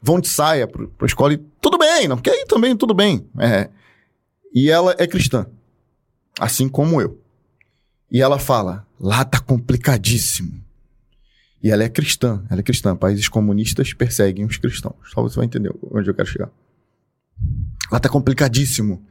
vão 0.00 0.20
de 0.20 0.28
saia 0.28 0.66
pro, 0.68 0.88
pra 0.88 1.06
escola 1.06 1.32
e 1.34 1.38
tudo 1.60 1.76
bem, 1.78 2.06
não, 2.06 2.16
porque 2.16 2.30
aí 2.30 2.44
também 2.46 2.76
tudo 2.76 2.94
bem. 2.94 3.26
É. 3.38 3.68
E 4.54 4.70
ela 4.70 4.94
é 4.98 5.06
cristã, 5.06 5.46
assim 6.38 6.68
como 6.68 7.00
eu. 7.00 7.18
E 8.10 8.20
ela 8.22 8.38
fala, 8.38 8.86
lá 9.00 9.24
tá 9.24 9.40
complicadíssimo. 9.40 10.62
E 11.62 11.70
ela 11.70 11.82
é 11.82 11.88
cristã, 11.88 12.44
ela 12.50 12.60
é 12.60 12.62
cristã. 12.62 12.94
Países 12.94 13.26
comunistas 13.26 13.92
perseguem 13.94 14.44
os 14.44 14.58
cristãos. 14.58 14.94
Só 15.12 15.22
você 15.22 15.36
vai 15.36 15.46
entender 15.46 15.72
onde 15.90 16.08
eu 16.08 16.14
quero 16.14 16.28
chegar. 16.28 16.50
Lá 17.90 17.98
tá 17.98 18.08
complicadíssimo. 18.08 19.02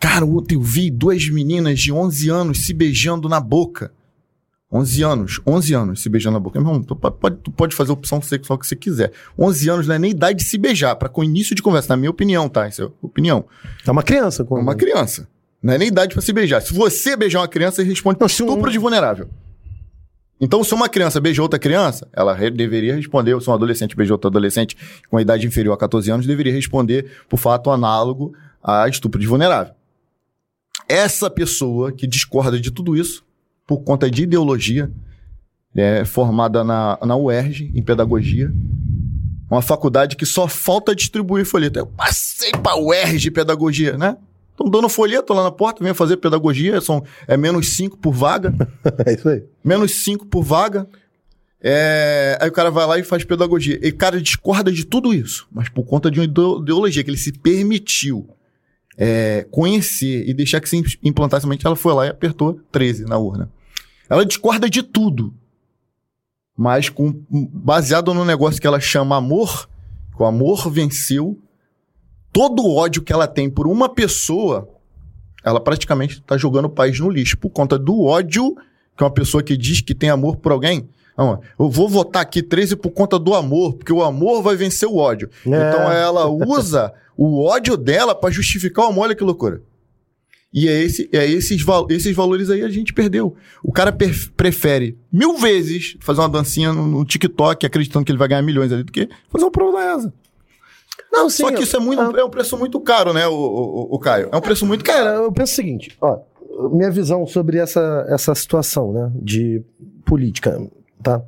Cara, 0.00 0.24
ontem 0.24 0.54
eu 0.54 0.60
vi 0.62 0.90
duas 0.90 1.28
meninas 1.28 1.80
de 1.80 1.92
11 1.92 2.28
anos 2.28 2.64
se 2.66 2.72
beijando 2.74 3.28
na 3.28 3.40
boca. 3.40 3.90
11 4.70 5.02
anos, 5.04 5.40
11 5.46 5.74
anos 5.74 6.02
se 6.02 6.08
beijando 6.08 6.34
na 6.34 6.40
boca. 6.40 6.60
Meu 6.60 6.68
irmão, 6.68 6.82
tu 6.82 6.94
pode, 6.96 7.36
tu 7.36 7.50
pode 7.52 7.74
fazer 7.74 7.90
a 7.90 7.94
opção 7.94 8.20
sexual 8.20 8.58
que 8.58 8.66
você 8.66 8.74
quiser. 8.76 9.12
11 9.38 9.68
anos 9.70 9.86
não 9.86 9.94
é 9.94 9.98
nem 9.98 10.10
idade 10.10 10.40
de 10.40 10.44
se 10.44 10.58
beijar, 10.58 10.96
para 10.96 11.08
com 11.08 11.22
início 11.22 11.54
de 11.54 11.62
conversa, 11.62 11.88
na 11.90 11.96
minha 11.96 12.10
opinião, 12.10 12.48
tá? 12.48 12.68
Isso 12.68 12.82
é 12.82 12.88
opinião. 13.00 13.44
É 13.86 13.90
uma 13.90 14.02
criança. 14.02 14.42
É 14.42 14.44
Com... 14.46 14.60
uma 14.60 14.74
criança. 14.74 15.28
Não 15.62 15.72
é 15.72 15.78
nem 15.78 15.88
idade 15.88 16.14
pra 16.14 16.22
se 16.22 16.32
beijar. 16.32 16.60
Se 16.62 16.74
você 16.74 17.16
beijar 17.16 17.40
uma 17.40 17.48
criança, 17.48 17.76
você 17.76 17.84
responde 17.88 18.18
Não, 18.20 18.28
se 18.28 18.42
um- 18.42 18.46
estupro 18.48 18.70
de 18.70 18.78
vulnerável. 18.78 19.28
Então, 20.40 20.62
se 20.62 20.74
uma 20.74 20.88
criança 20.88 21.18
beijou 21.20 21.44
outra 21.44 21.58
criança, 21.58 22.06
ela 22.12 22.34
re- 22.34 22.50
deveria 22.50 22.94
responder, 22.94 23.40
se 23.40 23.48
um 23.48 23.54
adolescente 23.54 23.96
beijou 23.96 24.16
outro 24.16 24.28
adolescente 24.28 24.76
com 25.08 25.16
a 25.16 25.22
idade 25.22 25.46
inferior 25.46 25.72
a 25.72 25.78
14 25.78 26.10
anos, 26.10 26.26
deveria 26.26 26.52
responder 26.52 27.10
por 27.28 27.38
fato 27.38 27.70
análogo 27.70 28.34
a 28.66 28.88
estupro 28.88 29.20
de 29.20 29.26
vulnerável. 29.26 29.72
Essa 30.88 31.30
pessoa 31.30 31.92
que 31.92 32.06
discorda 32.06 32.58
de 32.60 32.70
tudo 32.70 32.96
isso, 32.96 33.24
por 33.66 33.78
conta 33.82 34.10
de 34.10 34.22
ideologia, 34.24 34.90
é 35.74 36.04
formada 36.04 36.64
na, 36.64 36.98
na 37.04 37.16
UERJ, 37.16 37.70
em 37.74 37.82
pedagogia, 37.82 38.52
uma 39.50 39.62
faculdade 39.62 40.16
que 40.16 40.26
só 40.26 40.48
falta 40.48 40.94
distribuir 40.94 41.44
folheto. 41.46 41.78
Eu 41.78 41.86
passei 41.86 42.50
pra 42.52 42.76
UERJ 42.76 43.30
pedagogia, 43.30 43.96
né? 43.96 44.16
Estão 44.50 44.70
dando 44.70 44.88
folheto 44.88 45.34
lá 45.34 45.42
na 45.44 45.50
porta, 45.50 45.82
venha 45.84 45.94
fazer 45.94 46.16
pedagogia, 46.16 46.80
são, 46.80 47.04
é 47.28 47.36
menos 47.36 47.76
5 47.76 47.98
por 47.98 48.12
vaga 48.12 48.54
é 49.06 49.12
isso 49.12 49.28
aí. 49.28 49.44
menos 49.62 50.02
5 50.02 50.26
por 50.26 50.42
vaga. 50.42 50.88
É, 51.60 52.38
aí 52.40 52.48
o 52.48 52.52
cara 52.52 52.70
vai 52.70 52.86
lá 52.86 52.98
e 52.98 53.02
faz 53.02 53.22
pedagogia. 53.24 53.78
E 53.82 53.90
o 53.90 53.96
cara 53.96 54.20
discorda 54.20 54.72
de 54.72 54.84
tudo 54.84 55.12
isso, 55.12 55.46
mas 55.52 55.68
por 55.68 55.84
conta 55.84 56.10
de 56.10 56.20
uma 56.20 56.24
ideo- 56.24 56.60
ideologia 56.62 57.02
que 57.04 57.10
ele 57.10 57.18
se 57.18 57.32
permitiu 57.32 58.28
é, 58.96 59.46
conhecer 59.50 60.28
e 60.28 60.32
deixar 60.34 60.60
que 60.60 60.68
se 60.68 60.76
im- 60.76 60.84
implantasse 61.02 61.44
a 61.44 61.48
mente, 61.48 61.66
ela 61.66 61.76
foi 61.76 61.92
lá 61.94 62.06
e 62.06 62.10
apertou 62.10 62.60
13 62.72 63.04
na 63.04 63.18
urna. 63.18 63.50
Ela 64.08 64.24
discorda 64.24 64.68
de 64.70 64.82
tudo, 64.82 65.34
mas 66.56 66.88
com, 66.88 67.14
baseado 67.30 68.14
no 68.14 68.24
negócio 68.24 68.60
que 68.60 68.66
ela 68.66 68.80
chama 68.80 69.16
amor, 69.16 69.68
que 70.16 70.22
o 70.22 70.24
amor 70.26 70.70
venceu, 70.70 71.38
todo 72.32 72.62
o 72.62 72.74
ódio 72.76 73.02
que 73.02 73.12
ela 73.12 73.26
tem 73.26 73.50
por 73.50 73.66
uma 73.66 73.88
pessoa, 73.88 74.68
ela 75.44 75.60
praticamente 75.60 76.14
está 76.18 76.36
jogando 76.38 76.64
o 76.66 76.70
país 76.70 76.98
no 76.98 77.10
lixo 77.10 77.36
por 77.36 77.50
conta 77.50 77.78
do 77.78 78.02
ódio 78.02 78.54
que 78.96 79.04
uma 79.04 79.10
pessoa 79.10 79.42
que 79.42 79.56
diz 79.56 79.80
que 79.82 79.94
tem 79.94 80.08
amor 80.08 80.36
por 80.36 80.52
alguém. 80.52 80.88
Não, 81.16 81.40
eu 81.58 81.70
vou 81.70 81.88
votar 81.88 82.22
aqui 82.22 82.42
13 82.42 82.76
por 82.76 82.90
conta 82.90 83.18
do 83.18 83.34
amor, 83.34 83.74
porque 83.74 83.92
o 83.92 84.02
amor 84.02 84.42
vai 84.42 84.54
vencer 84.56 84.88
o 84.88 84.96
ódio. 84.96 85.30
É. 85.46 85.48
Então 85.48 85.90
ela 85.90 86.26
usa 86.28 86.92
o 87.16 87.42
ódio 87.42 87.76
dela 87.76 88.14
para 88.14 88.30
justificar 88.30 88.84
o 88.84 88.88
amor, 88.88 89.02
olha 89.04 89.14
que 89.14 89.24
loucura. 89.24 89.62
E 90.52 90.68
é, 90.68 90.82
esse, 90.82 91.08
é 91.12 91.26
esses, 91.26 91.62
val- 91.62 91.86
esses 91.90 92.14
valores 92.16 92.48
aí 92.50 92.62
a 92.62 92.68
gente 92.68 92.92
perdeu. 92.92 93.34
O 93.62 93.72
cara 93.72 93.92
prefere 94.36 94.96
mil 95.12 95.36
vezes 95.36 95.96
fazer 96.00 96.20
uma 96.20 96.28
dancinha 96.28 96.72
no, 96.72 96.86
no 96.86 97.04
TikTok 97.04 97.66
acreditando 97.66 98.04
que 98.04 98.10
ele 98.12 98.18
vai 98.18 98.28
ganhar 98.28 98.42
milhões 98.42 98.72
ali 98.72 98.82
do 98.82 98.92
que 98.92 99.08
fazer 99.28 99.50
da 99.50 99.94
ESA. 99.96 100.12
Não, 101.12 101.28
Só 101.28 101.50
que 101.50 101.62
isso 101.62 101.76
é, 101.76 101.80
muito, 101.80 102.00
é 102.00 102.24
um 102.24 102.30
preço 102.30 102.56
muito 102.56 102.80
caro, 102.80 103.12
né, 103.12 103.26
o, 103.26 103.32
o, 103.34 103.94
o 103.96 103.98
Caio? 103.98 104.28
É 104.32 104.36
um 104.36 104.40
preço 104.40 104.64
muito 104.66 104.84
caro. 104.84 105.04
Cara, 105.04 105.16
eu 105.16 105.32
penso 105.32 105.52
o 105.52 105.56
seguinte, 105.56 105.96
ó, 106.00 106.18
minha 106.72 106.90
visão 106.90 107.26
sobre 107.26 107.58
essa, 107.58 108.06
essa 108.08 108.34
situação, 108.34 108.92
né, 108.92 109.10
de 109.14 109.62
política, 110.04 110.58
tá? 111.06 111.22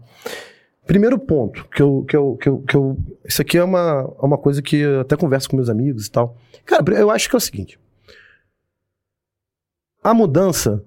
Primeiro 0.87 1.19
ponto, 1.19 1.69
que 1.69 1.81
eu, 1.81 2.05
que 2.09 2.17
eu, 2.17 2.37
que 2.37 2.49
eu, 2.49 2.59
que 2.63 2.75
eu 2.75 2.99
isso 3.25 3.43
aqui 3.43 3.59
é 3.59 3.63
uma, 3.63 4.13
é 4.21 4.25
uma 4.25 4.39
coisa 4.39 4.61
que 4.61 4.77
eu 4.77 5.01
até 5.01 5.17
converso 5.17 5.49
com 5.49 5.57
meus 5.57 5.69
amigos 5.69 6.07
e 6.07 6.11
tal. 6.11 6.37
Cara, 6.65 6.83
eu 6.95 7.11
acho 7.11 7.29
que 7.29 7.37
é 7.37 7.39
o 7.39 7.41
seguinte, 7.41 7.79
a 10.03 10.13
mudança 10.13 10.83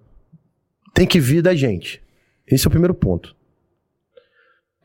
tem 0.93 1.07
que 1.07 1.19
vir 1.19 1.41
da 1.41 1.55
gente. 1.55 2.01
Esse 2.47 2.65
é 2.65 2.67
o 2.67 2.71
primeiro 2.71 2.93
ponto. 2.93 3.35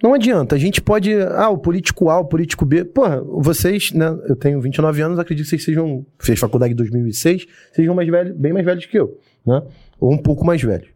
Não 0.02 0.12
adianta, 0.12 0.54
a 0.54 0.58
gente 0.58 0.82
pode. 0.82 1.10
Ah, 1.14 1.48
o 1.48 1.56
político 1.56 2.10
A, 2.10 2.20
o 2.20 2.26
político 2.26 2.66
B. 2.66 2.84
Porra, 2.84 3.22
vocês, 3.22 3.92
né? 3.92 4.06
Eu 4.28 4.36
tenho 4.36 4.60
29 4.60 5.00
anos, 5.00 5.18
acredito 5.18 5.44
que 5.44 5.50
vocês 5.50 5.64
sejam. 5.64 6.04
Fez 6.18 6.38
faculdade 6.38 6.74
em 6.74 6.76
2006, 6.76 7.46
sejam 7.72 7.94
mais 7.94 8.08
velhos, 8.08 8.36
bem 8.36 8.52
mais 8.52 8.64
velhos 8.64 8.84
que 8.84 8.98
eu, 8.98 9.18
né? 9.44 9.62
Ou 9.98 10.12
um 10.12 10.18
pouco 10.18 10.44
mais 10.44 10.62
velhos. 10.62 10.88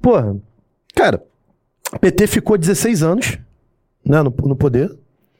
Porra, 0.00 0.36
cara, 0.94 1.20
PT 1.98 2.26
ficou 2.26 2.56
16 2.56 3.02
anos, 3.02 3.38
né, 4.04 4.22
no, 4.22 4.34
no 4.44 4.56
poder. 4.56 4.96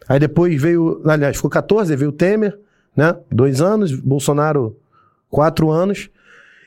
Aí 0.09 0.19
depois 0.19 0.61
veio. 0.61 1.01
Aliás, 1.05 1.37
ficou 1.37 1.51
14, 1.51 1.93
aí 1.93 1.97
veio 1.97 2.11
o 2.11 2.13
Temer, 2.13 2.59
né? 2.97 3.17
Dois 3.31 3.61
anos, 3.61 3.93
Bolsonaro, 3.93 4.77
quatro 5.29 5.71
anos. 5.71 6.11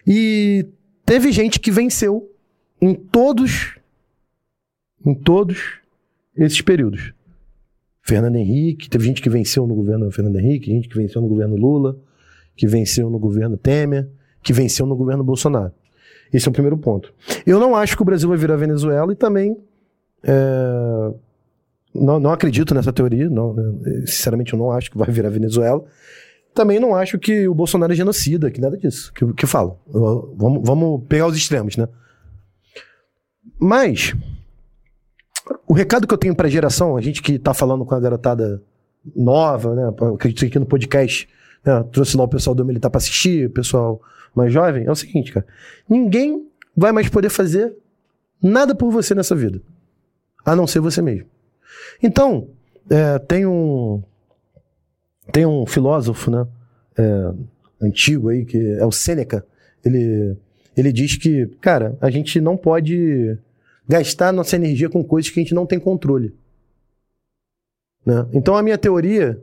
E 0.08 0.66
teve 1.06 1.32
gente 1.32 1.60
que 1.60 1.72
venceu 1.72 2.32
em 2.82 2.94
todos. 2.94 3.76
Em 5.06 5.14
todos 5.14 5.82
esses 6.38 6.62
períodos. 6.62 7.14
Fernando 8.02 8.36
Henrique, 8.36 8.90
teve 8.90 9.06
gente 9.06 9.22
que 9.22 9.30
venceu 9.30 9.68
no 9.68 9.76
governo 9.76 10.10
Fernando 10.12 10.38
Henrique, 10.38 10.72
gente 10.72 10.90
que 10.90 10.96
venceu 10.96 11.22
no 11.22 11.28
governo 11.28 11.56
Lula, 11.56 11.98
que 12.56 12.68
venceu 12.68 13.10
no 13.10 13.20
governo 13.20 13.58
Temer, 13.58 14.10
que 14.42 14.54
venceu 14.54 14.86
no 14.86 14.96
governo 14.96 15.24
Bolsonaro. 15.24 15.74
Esse 16.32 16.48
é 16.48 16.50
o 16.50 16.54
primeiro 16.54 16.78
ponto. 16.78 17.14
Eu 17.46 17.60
não 17.60 17.76
acho 17.76 17.96
que 17.96 18.02
o 18.02 18.06
Brasil 18.06 18.28
vai 18.28 18.38
virar 18.38 18.56
Venezuela 18.56 19.12
e 19.12 19.16
também 19.16 19.58
é, 20.24 21.14
não, 21.94 22.20
não 22.20 22.32
acredito 22.32 22.74
nessa 22.74 22.92
teoria. 22.94 23.30
Não, 23.30 23.54
né, 23.54 23.64
sinceramente, 24.06 24.54
eu 24.54 24.60
não 24.60 24.72
acho 24.72 24.90
que 24.92 24.98
vai 24.98 25.10
virar 25.10 25.30
Venezuela. 25.30 25.84
Também 26.54 26.80
não 26.80 26.96
acho 26.96 27.18
que 27.18 27.48
o 27.48 27.54
Bolsonaro 27.56 27.94
é 27.94 27.96
genocida, 27.96 28.52
que 28.52 28.62
nada 28.62 28.78
disso, 28.78 29.12
que, 29.14 29.26
que 29.34 29.46
falam. 29.48 29.78
Eu- 29.94 30.34
Vamos, 30.38 30.62
vamos 30.66 31.04
pegar 31.08 31.28
os 31.28 31.36
extremos, 31.36 31.76
né? 31.78 31.88
Mas 33.60 34.14
o 35.68 35.74
recado 35.74 36.08
que 36.08 36.14
eu 36.14 36.18
tenho 36.18 36.36
pra 36.36 36.48
geração, 36.50 36.96
a 36.98 37.02
gente 37.02 37.22
que 37.22 37.38
tá 37.40 37.54
falando 37.54 37.86
com 37.86 37.96
a 37.96 38.00
garotada 38.00 38.62
nova, 39.16 39.76
né? 39.76 39.92
Acredito 40.14 40.40
que 40.40 40.46
aqui 40.46 40.60
no 40.60 40.66
podcast, 40.66 41.28
né? 41.66 41.84
Trouxe 41.92 42.16
lá 42.18 42.24
o 42.24 42.28
pessoal 42.28 42.56
do 42.56 42.64
Militar 42.66 42.90
pra 42.90 42.98
assistir, 43.00 43.48
o 43.48 43.52
pessoal 43.52 44.02
mais 44.36 44.52
jovem. 44.54 44.86
É 44.86 44.92
o 44.92 44.96
seguinte, 44.96 45.32
cara. 45.32 45.46
Ninguém 45.90 46.48
vai 46.76 46.92
mais 46.92 47.10
poder 47.10 47.30
fazer 47.30 47.76
nada 48.42 48.74
por 48.76 48.92
você 48.92 49.14
nessa 49.16 49.36
vida. 49.36 49.62
A 50.46 50.56
não 50.56 50.68
ser 50.68 50.80
você 50.80 51.02
mesmo. 51.02 51.28
Então, 52.02 52.48
é, 52.90 53.20
tem 53.20 53.46
um. 53.46 54.02
Tem 55.32 55.46
um 55.46 55.66
filósofo, 55.66 56.30
né? 56.30 56.46
é, 56.98 57.34
antigo 57.82 58.30
aí, 58.30 58.46
que 58.46 58.58
é 58.58 58.86
o 58.86 58.92
Sêneca. 58.92 59.46
Ele, 59.84 60.36
ele 60.76 60.92
diz 60.92 61.18
que, 61.18 61.48
cara, 61.60 61.98
a 62.02 62.10
gente 62.10 62.40
não 62.40 62.56
pode 62.56 63.38
gastar 63.88 64.32
nossa 64.32 64.56
energia 64.56 64.90
com 64.90 65.04
coisas 65.04 65.30
que 65.30 65.40
a 65.40 65.44
gente 65.44 65.54
não 65.54 65.66
tem 65.66 65.80
controle. 65.80 66.34
Né? 68.06 68.26
Então 68.34 68.56
a 68.56 68.64
minha 68.64 68.78
teoria 68.78 69.42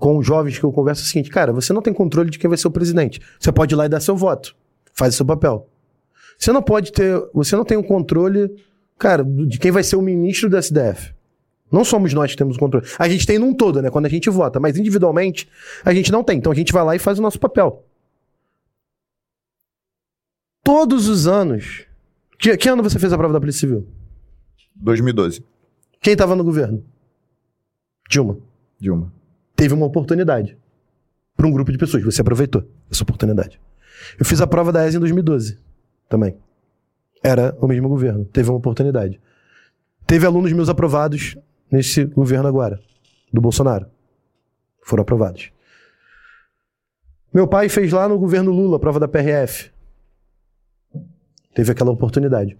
com 0.00 0.18
os 0.18 0.26
jovens 0.26 0.58
que 0.58 0.64
eu 0.64 0.72
converso 0.72 1.02
é 1.02 1.04
o 1.04 1.06
seguinte, 1.06 1.30
cara, 1.30 1.52
você 1.52 1.72
não 1.72 1.80
tem 1.80 1.92
controle 1.92 2.30
de 2.30 2.38
quem 2.38 2.48
vai 2.48 2.58
ser 2.58 2.68
o 2.68 2.70
presidente. 2.70 3.20
Você 3.38 3.52
pode 3.52 3.74
ir 3.74 3.76
lá 3.76 3.86
e 3.86 3.88
dar 3.88 4.00
seu 4.00 4.16
voto. 4.16 4.56
Faz 4.92 5.14
o 5.14 5.16
seu 5.18 5.26
papel. 5.26 5.68
Você 6.38 6.52
não 6.52 6.62
pode 6.62 6.92
ter, 6.92 7.20
você 7.32 7.56
não 7.56 7.64
tem 7.64 7.76
o 7.76 7.82
controle, 7.82 8.54
cara, 8.98 9.24
de 9.24 9.58
quem 9.58 9.70
vai 9.70 9.82
ser 9.82 9.96
o 9.96 10.02
ministro 10.02 10.50
da 10.50 10.58
SDF. 10.58 11.14
Não 11.70 11.84
somos 11.84 12.12
nós 12.14 12.30
que 12.30 12.36
temos 12.36 12.56
o 12.56 12.58
controle. 12.58 12.86
A 12.98 13.08
gente 13.08 13.26
tem 13.26 13.38
num 13.38 13.54
todo, 13.54 13.82
né? 13.82 13.90
Quando 13.90 14.06
a 14.06 14.08
gente 14.08 14.28
vota, 14.30 14.58
mas 14.58 14.76
individualmente 14.78 15.48
a 15.84 15.92
gente 15.92 16.10
não 16.10 16.24
tem. 16.24 16.38
Então 16.38 16.50
a 16.50 16.54
gente 16.54 16.72
vai 16.72 16.82
lá 16.82 16.96
e 16.96 16.98
faz 16.98 17.18
o 17.18 17.22
nosso 17.22 17.38
papel. 17.38 17.84
Todos 20.64 21.08
os 21.08 21.26
anos. 21.26 21.84
Que, 22.38 22.56
que 22.56 22.68
ano 22.68 22.82
você 22.82 22.98
fez 22.98 23.12
a 23.12 23.18
prova 23.18 23.32
da 23.32 23.40
Polícia 23.40 23.60
Civil? 23.60 23.86
2012. 24.76 25.44
Quem 26.00 26.12
estava 26.12 26.34
no 26.34 26.44
governo? 26.44 26.84
Dilma. 28.08 28.38
Dilma. 28.78 29.12
Teve 29.54 29.74
uma 29.74 29.86
oportunidade 29.86 30.56
para 31.36 31.46
um 31.46 31.52
grupo 31.52 31.70
de 31.70 31.78
pessoas. 31.78 32.02
Você 32.02 32.20
aproveitou 32.20 32.64
essa 32.90 33.02
oportunidade. 33.02 33.60
Eu 34.18 34.24
fiz 34.24 34.40
a 34.40 34.46
prova 34.46 34.72
da 34.72 34.86
ESA 34.86 34.96
em 34.96 35.00
2012 35.00 35.58
também. 36.08 36.36
Era 37.22 37.56
o 37.60 37.66
mesmo 37.66 37.88
governo. 37.88 38.24
Teve 38.24 38.50
uma 38.50 38.58
oportunidade. 38.58 39.20
Teve 40.06 40.26
alunos 40.26 40.52
meus 40.52 40.68
aprovados 40.68 41.36
nesse 41.70 42.04
governo 42.04 42.48
agora, 42.48 42.80
do 43.32 43.40
Bolsonaro. 43.40 43.86
Foram 44.82 45.02
aprovados. 45.02 45.50
Meu 47.32 47.46
pai 47.46 47.68
fez 47.68 47.92
lá 47.92 48.08
no 48.08 48.18
governo 48.18 48.50
Lula 48.50 48.76
a 48.76 48.80
prova 48.80 48.98
da 48.98 49.06
PRF. 49.06 49.70
Teve 51.54 51.72
aquela 51.72 51.90
oportunidade. 51.90 52.56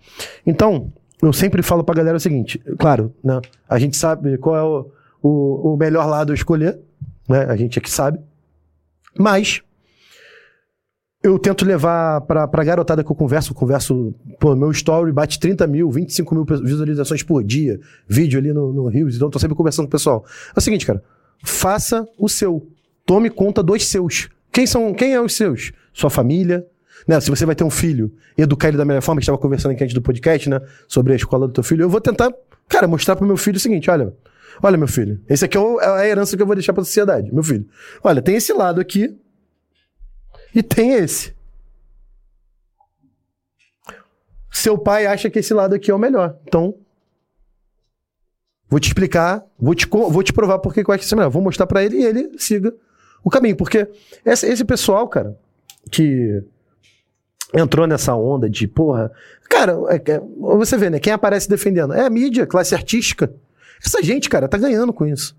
Então, 0.46 0.92
eu 1.22 1.32
sempre 1.32 1.62
falo 1.62 1.82
pra 1.82 1.94
galera 1.94 2.16
o 2.16 2.20
seguinte: 2.20 2.58
claro, 2.78 3.14
né, 3.24 3.40
a 3.68 3.78
gente 3.78 3.96
sabe 3.96 4.36
qual 4.38 4.56
é 4.56 4.62
o, 4.62 4.90
o, 5.22 5.74
o 5.74 5.76
melhor 5.76 6.06
lado 6.06 6.32
a 6.32 6.34
escolher, 6.34 6.78
né? 7.28 7.44
A 7.44 7.56
gente 7.56 7.78
é 7.78 7.82
que 7.82 7.90
sabe. 7.90 8.20
Mas 9.16 9.62
eu 11.22 11.38
tento 11.38 11.64
levar 11.64 12.20
pra, 12.22 12.46
pra 12.46 12.62
garotada 12.62 13.02
que 13.02 13.10
eu 13.10 13.16
converso, 13.16 13.50
eu 13.50 13.54
converso, 13.54 14.14
pô, 14.38 14.54
meu 14.54 14.70
story 14.70 15.10
bate 15.10 15.40
30 15.40 15.66
mil, 15.66 15.90
25 15.90 16.34
mil 16.34 16.44
visualizações 16.62 17.22
por 17.22 17.42
dia, 17.42 17.80
vídeo 18.06 18.38
ali 18.38 18.52
no, 18.52 18.72
no 18.72 18.86
Rios, 18.86 19.16
então 19.16 19.28
tô 19.28 19.38
sempre 19.38 19.56
conversando 19.56 19.86
com 19.86 19.88
o 19.88 19.92
pessoal. 19.92 20.24
É 20.54 20.58
o 20.58 20.62
seguinte, 20.62 20.86
cara, 20.86 21.02
faça 21.42 22.06
o 22.16 22.28
seu. 22.28 22.68
Tome 23.04 23.30
conta 23.30 23.62
dos 23.62 23.84
seus. 23.86 24.28
Quem 24.52 24.66
são, 24.66 24.94
quem 24.94 25.12
é 25.12 25.20
os 25.20 25.34
seus? 25.34 25.72
Sua 25.92 26.10
família, 26.10 26.64
né? 27.06 27.18
Se 27.20 27.30
você 27.30 27.44
vai 27.44 27.54
ter 27.54 27.64
um 27.64 27.70
filho, 27.70 28.12
educar 28.36 28.68
ele 28.68 28.76
da 28.76 28.84
melhor 28.84 29.02
forma, 29.02 29.18
a 29.18 29.20
gente 29.20 29.24
estava 29.24 29.38
conversando 29.38 29.72
aqui 29.72 29.82
antes 29.82 29.94
do 29.94 30.02
podcast, 30.02 30.48
né? 30.48 30.60
Sobre 30.86 31.12
a 31.14 31.16
escola 31.16 31.48
do 31.48 31.52
teu 31.52 31.64
filho. 31.64 31.82
Eu 31.82 31.90
vou 31.90 32.00
tentar, 32.00 32.32
cara, 32.68 32.86
mostrar 32.86 33.16
pro 33.16 33.26
meu 33.26 33.36
filho 33.36 33.56
o 33.56 33.60
seguinte: 33.60 33.90
olha, 33.90 34.14
olha, 34.62 34.76
meu 34.76 34.88
filho, 34.88 35.20
esse 35.28 35.44
aqui 35.44 35.58
é, 35.58 35.60
é 35.60 35.86
a 35.86 36.06
herança 36.06 36.36
que 36.36 36.42
eu 36.42 36.46
vou 36.46 36.54
deixar 36.54 36.72
pra 36.72 36.84
sociedade, 36.84 37.32
meu 37.34 37.42
filho. 37.42 37.66
Olha, 38.04 38.22
tem 38.22 38.36
esse 38.36 38.52
lado 38.52 38.80
aqui 38.80 39.16
e 40.54 40.62
tem 40.62 40.92
esse. 40.92 41.34
Seu 44.50 44.76
pai 44.76 45.06
acha 45.06 45.30
que 45.30 45.38
esse 45.38 45.54
lado 45.54 45.74
aqui 45.74 45.90
é 45.90 45.94
o 45.94 45.98
melhor. 45.98 46.36
Então, 46.46 46.74
vou 48.68 48.80
te 48.80 48.88
explicar, 48.88 49.44
vou 49.58 49.74
te, 49.74 49.86
vou 49.86 50.22
te 50.22 50.32
provar 50.32 50.58
por 50.58 50.74
que 50.74 50.80
eu 50.80 50.84
acho 50.88 50.98
que 50.98 51.04
isso 51.04 51.14
é 51.14 51.16
melhor. 51.16 51.30
Vou 51.30 51.42
mostrar 51.42 51.66
para 51.66 51.84
ele 51.84 51.98
e 51.98 52.04
ele 52.04 52.38
siga 52.38 52.74
o 53.22 53.30
caminho. 53.30 53.56
Porque 53.56 53.86
esse, 54.24 54.46
esse 54.46 54.64
pessoal, 54.64 55.06
cara, 55.08 55.38
que 55.90 56.42
entrou 57.54 57.86
nessa 57.86 58.14
onda 58.14 58.48
de, 58.48 58.66
porra. 58.66 59.12
Cara, 59.48 59.74
é, 59.88 59.96
é, 59.96 60.20
você 60.20 60.76
vê, 60.76 60.90
né? 60.90 60.98
Quem 60.98 61.12
aparece 61.12 61.48
defendendo? 61.48 61.94
É 61.94 62.04
a 62.04 62.10
mídia, 62.10 62.46
classe 62.46 62.74
artística. 62.74 63.32
Essa 63.84 64.02
gente, 64.02 64.28
cara, 64.28 64.48
tá 64.48 64.58
ganhando 64.58 64.92
com 64.92 65.06
isso. 65.06 65.36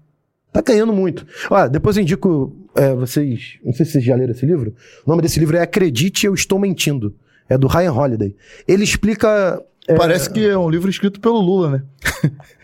Tá 0.51 0.61
ganhando 0.61 0.93
muito. 0.93 1.25
Olha, 1.49 1.69
depois 1.69 1.95
eu 1.95 2.03
indico. 2.03 2.55
É, 2.75 2.93
vocês. 2.93 3.57
Não 3.63 3.73
sei 3.73 3.85
se 3.85 3.93
vocês 3.93 4.03
já 4.03 4.15
leram 4.15 4.31
esse 4.31 4.45
livro. 4.45 4.75
O 5.05 5.09
nome 5.09 5.21
desse 5.21 5.39
livro 5.39 5.57
é 5.57 5.61
Acredite, 5.61 6.25
Eu 6.25 6.33
Estou 6.33 6.59
Mentindo. 6.59 7.15
É 7.47 7.57
do 7.57 7.67
Ryan 7.67 7.93
Holiday. 7.93 8.35
Ele 8.67 8.83
explica 8.83 9.63
é... 9.89 9.95
Parece 9.95 10.29
que 10.29 10.45
é 10.47 10.55
um 10.55 10.69
livro 10.69 10.87
escrito 10.87 11.19
pelo 11.19 11.41
Lula, 11.41 11.71
né? 11.71 11.83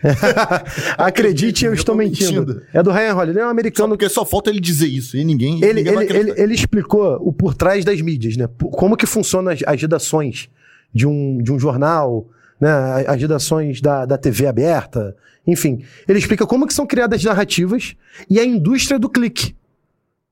Acredite, 0.96 1.64
eu, 1.64 1.72
eu 1.72 1.74
estou 1.74 1.96
mentindo. 1.96 2.46
mentindo. 2.46 2.62
É 2.72 2.80
do 2.80 2.92
Ryan 2.92 3.14
Holiday, 3.16 3.32
ele 3.32 3.40
é 3.40 3.46
um 3.46 3.50
americano. 3.50 3.88
Só 3.88 3.96
porque 3.96 4.08
só 4.08 4.24
falta 4.24 4.48
ele 4.48 4.60
dizer 4.60 4.86
isso 4.86 5.16
e 5.16 5.24
ninguém. 5.24 5.56
Ele, 5.60 5.82
ninguém 5.82 6.02
ele, 6.04 6.16
ele, 6.16 6.34
ele, 6.36 6.54
explicou 6.54 7.18
o 7.20 7.32
por 7.32 7.52
trás 7.52 7.84
das 7.84 8.00
mídias, 8.00 8.36
né? 8.36 8.48
Como 8.70 8.96
que 8.96 9.06
funcionam 9.06 9.50
as, 9.50 9.60
as 9.66 9.80
redações 9.80 10.48
de 10.94 11.04
um, 11.04 11.38
de 11.38 11.52
um 11.52 11.58
jornal, 11.58 12.28
né? 12.60 12.70
As 13.06 13.20
redações 13.20 13.80
da, 13.80 14.04
da 14.04 14.18
TV 14.18 14.46
aberta, 14.46 15.16
enfim. 15.46 15.84
Ele 16.08 16.18
explica 16.18 16.46
como 16.46 16.66
que 16.66 16.74
são 16.74 16.86
criadas 16.86 17.22
narrativas 17.22 17.96
e 18.28 18.40
a 18.40 18.44
indústria 18.44 18.98
do 18.98 19.08
clique. 19.08 19.54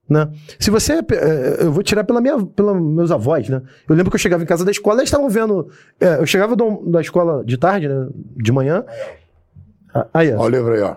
Né? 0.08 0.30
Se 0.58 0.70
você. 0.70 0.98
Eh, 0.98 1.56
eu 1.60 1.72
vou 1.72 1.82
tirar 1.82 2.04
pela 2.04 2.20
minha, 2.20 2.44
pelos 2.44 2.80
meus 2.80 3.10
avós, 3.10 3.48
né? 3.48 3.62
Eu 3.88 3.94
lembro 3.94 4.10
que 4.10 4.16
eu 4.16 4.20
chegava 4.20 4.42
em 4.42 4.46
casa 4.46 4.64
da 4.64 4.70
escola, 4.70 4.96
eles 5.00 5.08
estavam 5.08 5.30
vendo. 5.30 5.70
É, 5.98 6.16
eu 6.16 6.26
chegava 6.26 6.54
do, 6.54 6.82
da 6.90 7.00
escola 7.00 7.42
de 7.42 7.56
tarde, 7.56 7.88
né? 7.88 8.08
De 8.36 8.52
manhã. 8.52 8.84
Ah, 9.94 10.06
aí, 10.12 10.32
ó. 10.34 10.40
Olha 10.40 10.58
o 10.58 10.58
livro 10.58 10.74
aí, 10.74 10.82
ó. 10.82 10.96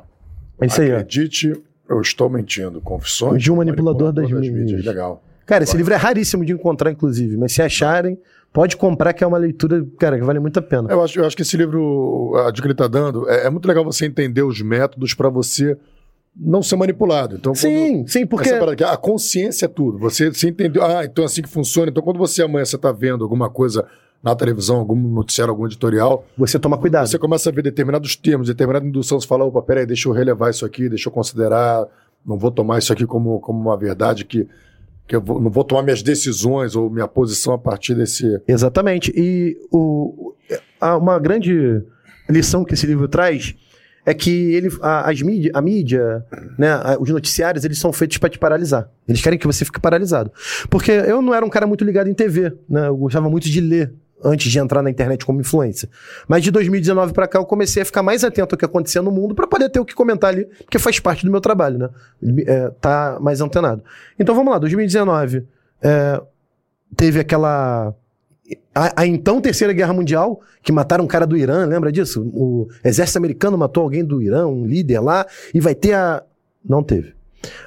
É 0.60 0.66
isso 0.66 0.82
aí, 0.82 0.92
Acredite, 0.92 1.54
ó. 1.54 1.96
eu 1.96 2.02
estou 2.02 2.30
mentindo. 2.30 2.82
Confissões 2.82 3.42
de 3.42 3.50
um 3.50 3.56
manipulador, 3.56 4.14
manipulador 4.14 4.42
das, 4.42 4.50
das 4.50 4.60
mídias. 4.60 4.84
Legal. 4.84 5.24
Cara, 5.46 5.64
esse 5.64 5.78
livro 5.78 5.94
é 5.94 5.98
raríssimo 5.98 6.44
de 6.44 6.52
encontrar, 6.52 6.92
inclusive, 6.92 7.38
mas 7.38 7.54
se 7.54 7.62
acharem, 7.62 8.20
pode 8.58 8.76
comprar, 8.76 9.14
que 9.14 9.24
é 9.24 9.28
uma 9.28 9.38
leitura, 9.38 9.86
cara, 10.00 10.18
que 10.18 10.26
vale 10.26 10.40
muito 10.40 10.58
a 10.58 10.64
pena. 10.64 10.90
Eu 10.90 11.04
acho, 11.04 11.20
eu 11.20 11.26
acho 11.26 11.36
que 11.36 11.44
esse 11.44 11.56
livro, 11.56 12.34
a 12.38 12.50
dica 12.50 12.64
que 12.64 12.66
ele 12.66 12.74
está 12.74 12.88
dando, 12.88 13.30
é, 13.30 13.46
é 13.46 13.50
muito 13.52 13.68
legal 13.68 13.86
você 13.86 14.08
entender 14.08 14.42
os 14.42 14.60
métodos 14.64 15.14
para 15.14 15.30
você 15.30 15.78
não 16.36 16.64
ser 16.64 16.76
manipulado. 16.76 17.36
Então, 17.36 17.54
sim, 17.54 18.04
sim, 18.08 18.26
porque. 18.26 18.50
a 18.50 18.98
consciência 18.98 19.66
é 19.66 19.68
tudo. 19.68 20.00
Você, 20.00 20.34
você 20.34 20.50
entendeu, 20.50 20.84
ah, 20.84 21.06
então 21.06 21.24
é 21.24 21.26
assim 21.26 21.44
que 21.44 21.48
funciona. 21.48 21.92
Então, 21.92 22.02
quando 22.02 22.18
você 22.18 22.42
amanhã 22.42 22.66
você 22.66 22.78
está 22.78 22.92
vendo 22.92 23.24
alguma 23.24 23.48
coisa 23.48 23.86
na 24.24 24.36
televisão, 24.36 24.78
algum 24.78 24.96
noticiário, 24.96 25.52
algum 25.52 25.68
editorial. 25.68 26.26
Você 26.36 26.58
toma 26.58 26.80
cuidado. 26.80 27.06
Você 27.06 27.20
começa 27.20 27.52
a 27.52 27.54
ver 27.54 27.62
determinados 27.62 28.16
termos, 28.16 28.48
determinada 28.48 28.88
indução, 28.88 29.20
você 29.20 29.28
fala, 29.28 29.46
opa, 29.46 29.62
peraí, 29.62 29.86
deixa 29.86 30.10
eu 30.10 30.14
relevar 30.14 30.50
isso 30.50 30.66
aqui, 30.66 30.90
deixa 30.90 31.10
eu 31.10 31.14
considerar, 31.14 31.86
não 32.26 32.40
vou 32.40 32.50
tomar 32.50 32.80
isso 32.80 32.92
aqui 32.92 33.06
como, 33.06 33.40
como 33.40 33.60
uma 33.60 33.78
verdade 33.78 34.26
que. 34.26 34.48
Que 35.08 35.16
eu 35.16 35.22
vou, 35.22 35.42
não 35.42 35.50
vou 35.50 35.64
tomar 35.64 35.84
minhas 35.84 36.02
decisões 36.02 36.76
ou 36.76 36.90
minha 36.90 37.08
posição 37.08 37.54
a 37.54 37.58
partir 37.58 37.96
desse. 37.96 38.42
Exatamente. 38.48 39.12
E 39.16 39.58
o, 39.72 40.34
uma 40.82 41.18
grande 41.18 41.82
lição 42.30 42.66
que 42.66 42.74
esse 42.74 42.86
livro 42.86 43.08
traz 43.08 43.56
é 44.06 44.14
que 44.14 44.54
ele, 44.54 44.70
a, 44.82 45.10
as 45.10 45.22
mídia, 45.22 45.52
a 45.54 45.62
mídia, 45.62 46.26
né, 46.58 46.72
os 46.98 47.10
noticiários, 47.10 47.66
eles 47.66 47.78
são 47.78 47.92
feitos 47.92 48.18
para 48.18 48.30
te 48.30 48.40
paralisar. 48.40 48.90
Eles 49.06 49.22
querem 49.22 49.38
que 49.38 49.46
você 49.46 49.66
fique 49.66 49.82
paralisado. 49.82 50.32
Porque 50.70 50.92
eu 50.92 51.22
não 51.22 51.34
era 51.34 51.46
um 51.46 51.50
cara 51.50 51.68
muito 51.68 51.84
ligado 51.84 52.08
em 52.10 52.14
TV, 52.14 52.54
né? 52.70 52.88
Eu 52.88 52.96
gostava 52.96 53.30
muito 53.30 53.50
de 53.50 53.60
ler 53.60 53.94
antes 54.24 54.52
de 54.52 54.60
entrar 54.60 54.82
na 54.82 54.90
internet 54.90 55.26
como 55.26 55.40
influência. 55.40 55.90
Mas 56.28 56.44
de 56.44 56.52
2019 56.52 57.14
para 57.14 57.28
cá 57.28 57.40
eu 57.40 57.46
comecei 57.46 57.84
a 57.84 57.86
ficar 57.86 58.04
mais 58.04 58.24
atento 58.24 58.56
ao 58.56 58.58
que 58.58 58.66
acontecia 58.66 59.02
no 59.02 59.12
mundo 59.12 59.36
para 59.36 59.48
poder 59.48 59.70
ter 59.70 59.80
o 59.80 59.86
que 59.86 59.94
comentar 59.94 60.32
ali, 60.32 60.46
porque 60.46 60.80
faz 60.80 61.00
parte 61.00 61.26
do 61.26 61.32
meu 61.32 61.42
trabalho, 61.42 61.78
né? 61.78 61.90
É, 62.46 62.70
tá 62.82 63.18
mais 63.22 63.42
antenado. 63.42 63.84
Então 64.20 64.34
vamos 64.34 64.52
lá, 64.52 64.60
2019 64.60 65.46
é, 65.82 66.22
teve 66.96 67.20
aquela 67.20 67.94
a, 68.74 69.02
a, 69.02 69.08
então 69.08 69.42
Terceira 69.42 69.74
Guerra 69.74 69.94
Mundial, 69.94 70.40
que 70.64 70.72
mataram 70.72 71.04
um 71.04 71.08
cara 71.08 71.26
do 71.26 71.36
Irã, 71.36 71.66
lembra 71.66 71.92
disso? 71.92 72.22
O 72.34 72.68
exército 72.84 73.18
americano 73.18 73.58
matou 73.58 73.84
alguém 73.84 74.04
do 74.04 74.22
Irã, 74.22 74.48
um 74.48 74.66
líder 74.66 75.00
lá, 75.00 75.26
e 75.54 75.60
vai 75.60 75.76
ter 75.76 75.94
a. 75.94 76.24
Não 76.64 76.84
teve. 76.84 77.14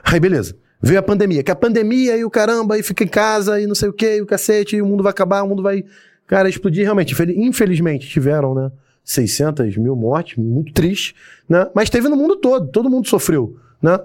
Aí, 0.02 0.20
beleza. 0.20 0.56
Veio 0.82 0.98
a 0.98 1.02
pandemia, 1.02 1.43
que 1.43 1.51
a 1.51 1.56
pandemia 1.56 2.16
e 2.16 2.24
o 2.24 2.31
caramba, 2.31 2.78
e 2.78 2.82
fica 2.82 3.05
em 3.05 3.09
casa, 3.09 3.60
e 3.60 3.66
não 3.66 3.74
sei 3.74 3.90
o 3.90 3.93
que, 3.93 4.16
e 4.16 4.22
o 4.22 4.27
cacete, 4.27 4.77
e 4.77 4.82
o 4.82 4.86
mundo 4.86 5.02
vai 5.02 5.10
acabar, 5.10 5.43
o 5.43 5.48
mundo 5.48 5.62
vai, 5.62 5.85
cara, 6.31 6.48
explodir. 6.48 6.85
Realmente, 6.85 7.12
infelizmente, 7.36 8.09
tiveram, 8.09 8.55
né? 8.55 8.70
600 9.05 9.77
mil 9.77 9.97
mortes, 9.97 10.36
muito 10.36 10.73
triste, 10.73 11.16
né? 11.48 11.69
Mas 11.74 11.90
teve 11.90 12.09
no 12.09 12.16
mundo 12.16 12.36
todo, 12.36 12.69
todo 12.69 12.89
mundo 12.89 13.09
sofreu, 13.09 13.57
né? 13.82 13.98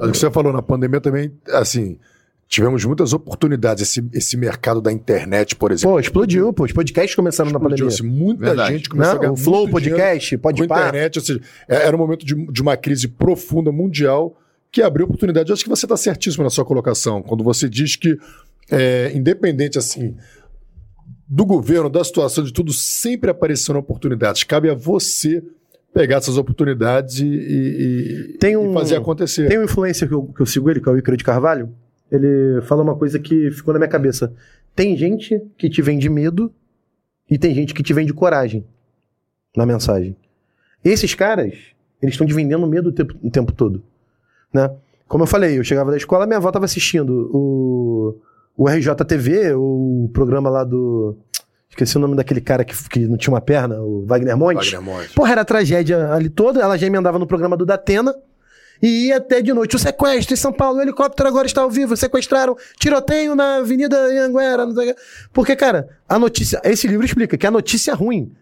O 0.00 0.12
que 0.12 0.16
você 0.16 0.30
falou 0.30 0.52
na 0.52 0.62
pandemia 0.62 1.00
também, 1.00 1.32
assim, 1.48 1.98
tivemos 2.46 2.84
muitas 2.84 3.12
oportunidades. 3.12 3.82
Esse, 3.82 4.08
esse 4.12 4.36
mercado 4.36 4.80
da 4.80 4.92
internet, 4.92 5.56
por 5.56 5.72
exemplo. 5.72 5.94
Pô, 5.94 5.98
explodiu, 5.98 6.52
pô. 6.52 6.62
Os 6.64 6.70
podcasts 6.70 7.16
começaram 7.16 7.50
explodiu, 7.50 7.68
na 7.68 7.76
pandemia. 7.76 7.92
Assim, 7.92 8.06
muita 8.06 8.44
Verdade. 8.44 8.76
gente 8.76 8.88
começou 8.88 9.14
Não, 9.14 9.18
a 9.18 9.22
ganhar 9.22 9.32
O 9.32 9.36
Flow 9.36 9.68
Podcast, 9.68 10.38
pode 10.38 10.58
Com 10.58 10.64
internet, 10.64 11.18
ou 11.18 11.24
seja, 11.24 11.40
é, 11.66 11.86
era 11.86 11.96
um 11.96 11.98
momento 11.98 12.24
de, 12.24 12.46
de 12.46 12.62
uma 12.62 12.76
crise 12.76 13.08
profunda 13.08 13.72
mundial 13.72 14.38
que 14.70 14.82
abriu 14.82 15.06
oportunidade. 15.06 15.50
Eu 15.50 15.54
acho 15.54 15.64
que 15.64 15.70
você 15.70 15.84
está 15.84 15.96
certíssimo 15.96 16.44
na 16.44 16.50
sua 16.50 16.64
colocação, 16.64 17.20
quando 17.20 17.42
você 17.42 17.68
diz 17.68 17.96
que, 17.96 18.16
é, 18.70 19.10
independente 19.12 19.78
assim 19.78 20.14
do 21.32 21.46
governo, 21.46 21.88
da 21.88 22.04
situação, 22.04 22.44
de 22.44 22.52
tudo, 22.52 22.74
sempre 22.74 23.30
apareceram 23.30 23.80
oportunidades. 23.80 24.44
Cabe 24.44 24.68
a 24.68 24.74
você 24.74 25.42
pegar 25.94 26.18
essas 26.18 26.36
oportunidades 26.36 27.20
e, 27.20 28.36
e, 28.44 28.56
um, 28.58 28.74
fazer 28.74 28.96
acontecer. 28.96 29.48
Tem 29.48 29.58
um 29.58 29.64
influencer 29.64 30.06
que 30.06 30.12
eu, 30.12 30.24
que 30.24 30.42
eu 30.42 30.44
sigo 30.44 30.70
ele, 30.70 30.78
que 30.78 30.86
é 30.90 30.92
o 30.92 30.98
Icaro 30.98 31.16
de 31.16 31.24
Carvalho, 31.24 31.74
ele 32.10 32.60
fala 32.62 32.82
uma 32.82 32.94
coisa 32.94 33.18
que 33.18 33.50
ficou 33.50 33.72
na 33.72 33.78
minha 33.80 33.88
cabeça. 33.88 34.30
Tem 34.76 34.94
gente 34.94 35.40
que 35.56 35.70
te 35.70 35.80
vende 35.80 36.06
medo 36.10 36.52
e 37.30 37.38
tem 37.38 37.54
gente 37.54 37.72
que 37.72 37.82
te 37.82 37.94
vende 37.94 38.12
coragem 38.12 38.66
na 39.56 39.64
mensagem. 39.64 40.14
Esses 40.84 41.14
caras, 41.14 41.54
eles 42.02 42.12
estão 42.12 42.26
te 42.26 42.34
vendendo 42.34 42.66
medo 42.66 42.90
o 42.90 42.92
tempo, 42.92 43.14
o 43.22 43.30
tempo 43.30 43.52
todo, 43.52 43.82
né? 44.52 44.70
Como 45.08 45.24
eu 45.24 45.28
falei, 45.28 45.58
eu 45.58 45.64
chegava 45.64 45.90
da 45.90 45.96
escola, 45.96 46.26
minha 46.26 46.36
avó 46.36 46.50
estava 46.50 46.66
assistindo 46.66 47.30
o, 47.32 48.20
o 48.56 48.68
RJTV, 48.68 49.54
o 49.54 50.10
programa 50.12 50.50
lá 50.50 50.64
do... 50.64 51.16
Esqueci 51.70 51.96
o 51.96 52.00
nome 52.00 52.14
daquele 52.14 52.40
cara 52.40 52.64
que, 52.64 52.76
que 52.88 53.00
não 53.06 53.16
tinha 53.16 53.32
uma 53.32 53.40
perna, 53.40 53.80
o 53.80 54.04
Wagner 54.04 54.36
Monte. 54.36 54.72
Wagner 54.72 54.82
Monte. 54.82 55.14
Porra, 55.14 55.32
era 55.32 55.44
tragédia 55.44 56.12
ali 56.12 56.28
toda. 56.28 56.60
Ela 56.60 56.76
já 56.76 56.86
emendava 56.86 57.18
no 57.18 57.26
programa 57.26 57.56
do 57.56 57.64
Datena 57.64 58.14
e 58.82 59.06
ia 59.06 59.16
até 59.16 59.40
de 59.40 59.54
noite. 59.54 59.76
O 59.76 59.78
sequestro 59.78 60.34
em 60.34 60.36
São 60.36 60.52
Paulo, 60.52 60.78
o 60.78 60.82
helicóptero 60.82 61.28
agora 61.28 61.46
está 61.46 61.62
ao 61.62 61.70
vivo, 61.70 61.96
sequestraram, 61.96 62.56
tiroteio 62.78 63.34
na 63.34 63.56
Avenida 63.56 63.96
Anguera. 64.22 64.66
Porque, 65.32 65.56
cara, 65.56 65.88
a 66.06 66.18
notícia. 66.18 66.60
Esse 66.64 66.88
livro 66.88 67.06
explica 67.06 67.38
que 67.38 67.46
a 67.46 67.50
notícia 67.50 67.94
ruim 67.94 68.32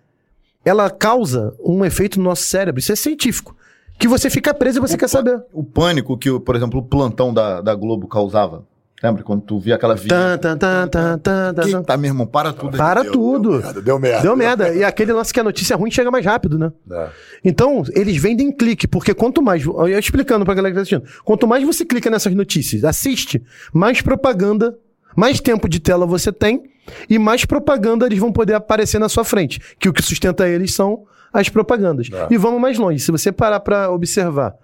ela 0.65 0.91
causa 0.91 1.55
um 1.63 1.85
efeito 1.85 2.19
no 2.19 2.25
nosso 2.25 2.43
cérebro. 2.43 2.81
Isso 2.81 2.93
é 2.93 2.97
científico. 2.97 3.55
Que 3.99 4.09
você 4.09 4.31
fica 4.31 4.55
preso 4.55 4.79
e 4.79 4.81
você 4.81 4.95
o 4.95 4.99
quer 4.99 5.09
saber. 5.09 5.43
O 5.53 5.63
pânico 5.63 6.17
que, 6.17 6.41
por 6.41 6.57
exemplo, 6.57 6.81
o 6.81 6.83
plantão 6.83 7.35
da, 7.35 7.61
da 7.61 7.75
Globo 7.75 8.09
causava. 8.09 8.65
Lembra 9.03 9.23
quando 9.23 9.41
tu 9.43 9.59
via 9.59 9.77
aquela 9.77 9.95
Tan, 9.97 10.01
vinheta? 10.03 10.39
tan, 10.39 10.59
tan, 10.59 10.89
tan, 10.89 11.19
tan, 11.19 11.55
tan, 11.55 11.55
tan. 11.71 11.79
Eita, 11.79 11.97
meu 11.97 12.11
irmão, 12.11 12.27
para 12.27 12.53
tudo. 12.53 12.77
Para 12.77 13.03
Deu- 13.03 13.13
tudo. 13.13 13.51
Deu 13.51 13.61
merda, 13.63 13.81
deu 13.83 13.99
merda. 13.99 14.23
Deu 14.23 14.37
merda. 14.37 14.75
E 14.75 14.85
aquele 14.85 15.13
lance 15.13 15.33
que 15.33 15.41
a 15.41 15.45
notícia 15.45 15.75
ruim 15.75 15.91
chega 15.91 16.11
mais 16.11 16.25
rápido, 16.27 16.59
né? 16.59 16.71
É. 16.91 17.09
Então, 17.43 17.83
eles 17.95 18.17
vendem 18.19 18.53
clique, 18.53 18.87
porque 18.87 19.15
quanto 19.15 19.41
mais. 19.41 19.65
Eu 19.65 19.99
explicando 19.99 20.45
pra 20.45 20.53
galera 20.53 20.73
que 20.73 20.77
tá 20.77 20.83
assistindo. 20.83 21.05
Quanto 21.25 21.47
mais 21.47 21.65
você 21.65 21.85
clica 21.85 22.11
nessas 22.11 22.35
notícias, 22.35 22.85
assiste, 22.85 23.43
mais 23.73 24.03
propaganda, 24.03 24.77
mais 25.17 25.41
tempo 25.41 25.67
de 25.67 25.81
tela 25.81 26.05
você 26.05 26.31
tem 26.31 26.63
e 27.09 27.19
mais 27.19 27.45
propaganda 27.47 28.05
eles 28.05 28.19
vão 28.19 28.31
poder 28.31 28.53
aparecer 28.55 28.99
na 28.99 29.09
sua 29.09 29.25
frente. 29.25 29.61
Que 29.79 29.89
o 29.89 29.93
que 29.95 30.03
sustenta 30.03 30.47
eles 30.47 30.75
são 30.75 31.05
as 31.33 31.49
propagandas. 31.49 32.09
É. 32.13 32.27
E 32.35 32.37
vamos 32.37 32.61
mais 32.61 32.77
longe. 32.77 32.99
Se 32.99 33.11
você 33.11 33.33
parar 33.33 33.61
pra 33.61 33.91
observar, 33.91 34.55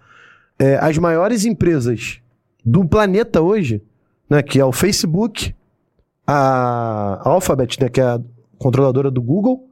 é, 0.59 0.77
as 0.83 0.99
maiores 0.99 1.47
empresas 1.47 2.19
do 2.65 2.85
planeta 2.85 3.41
hoje, 3.41 3.81
né, 4.29 4.43
que 4.43 4.61
é 4.61 4.65
o 4.65 4.73
Facebook, 4.73 5.55
a 6.27 7.21
Alphabet, 7.29 7.81
né, 7.81 7.89
que 7.89 8.01
é 8.01 8.05
a 8.05 8.21
controladora 8.59 9.11
do 9.11 9.23
Google, 9.23 9.69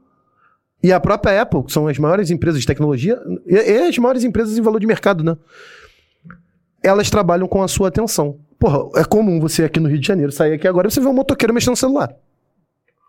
e 0.83 0.93
a 0.93 1.01
própria 1.01 1.41
Apple, 1.41 1.65
que 1.65 1.73
são 1.73 1.89
as 1.89 1.99
maiores 1.99 2.31
empresas 2.31 2.61
de 2.61 2.67
tecnologia, 2.67 3.19
e, 3.47 3.55
e 3.55 3.89
as 3.89 3.97
maiores 3.99 4.23
empresas 4.25 4.57
em 4.57 4.63
valor 4.63 4.79
de 4.79 4.87
mercado, 4.87 5.25
né? 5.25 5.37
Elas 6.83 7.09
trabalham 7.09 7.49
com 7.49 7.63
a 7.63 7.69
sua 7.69 7.89
atenção. 7.89 8.39
Porra, 8.59 9.01
é 9.01 9.05
comum 9.05 9.41
você 9.41 9.65
aqui 9.65 9.81
no 9.81 9.89
Rio 9.89 9.99
de 9.99 10.07
Janeiro 10.07 10.31
sair 10.31 10.53
aqui 10.53 10.69
agora 10.69 10.89
e 10.89 10.91
você 10.91 11.01
vê 11.01 11.07
um 11.07 11.15
motoqueiro 11.15 11.55
mexendo 11.55 11.71
no 11.71 11.77
celular. 11.77 12.15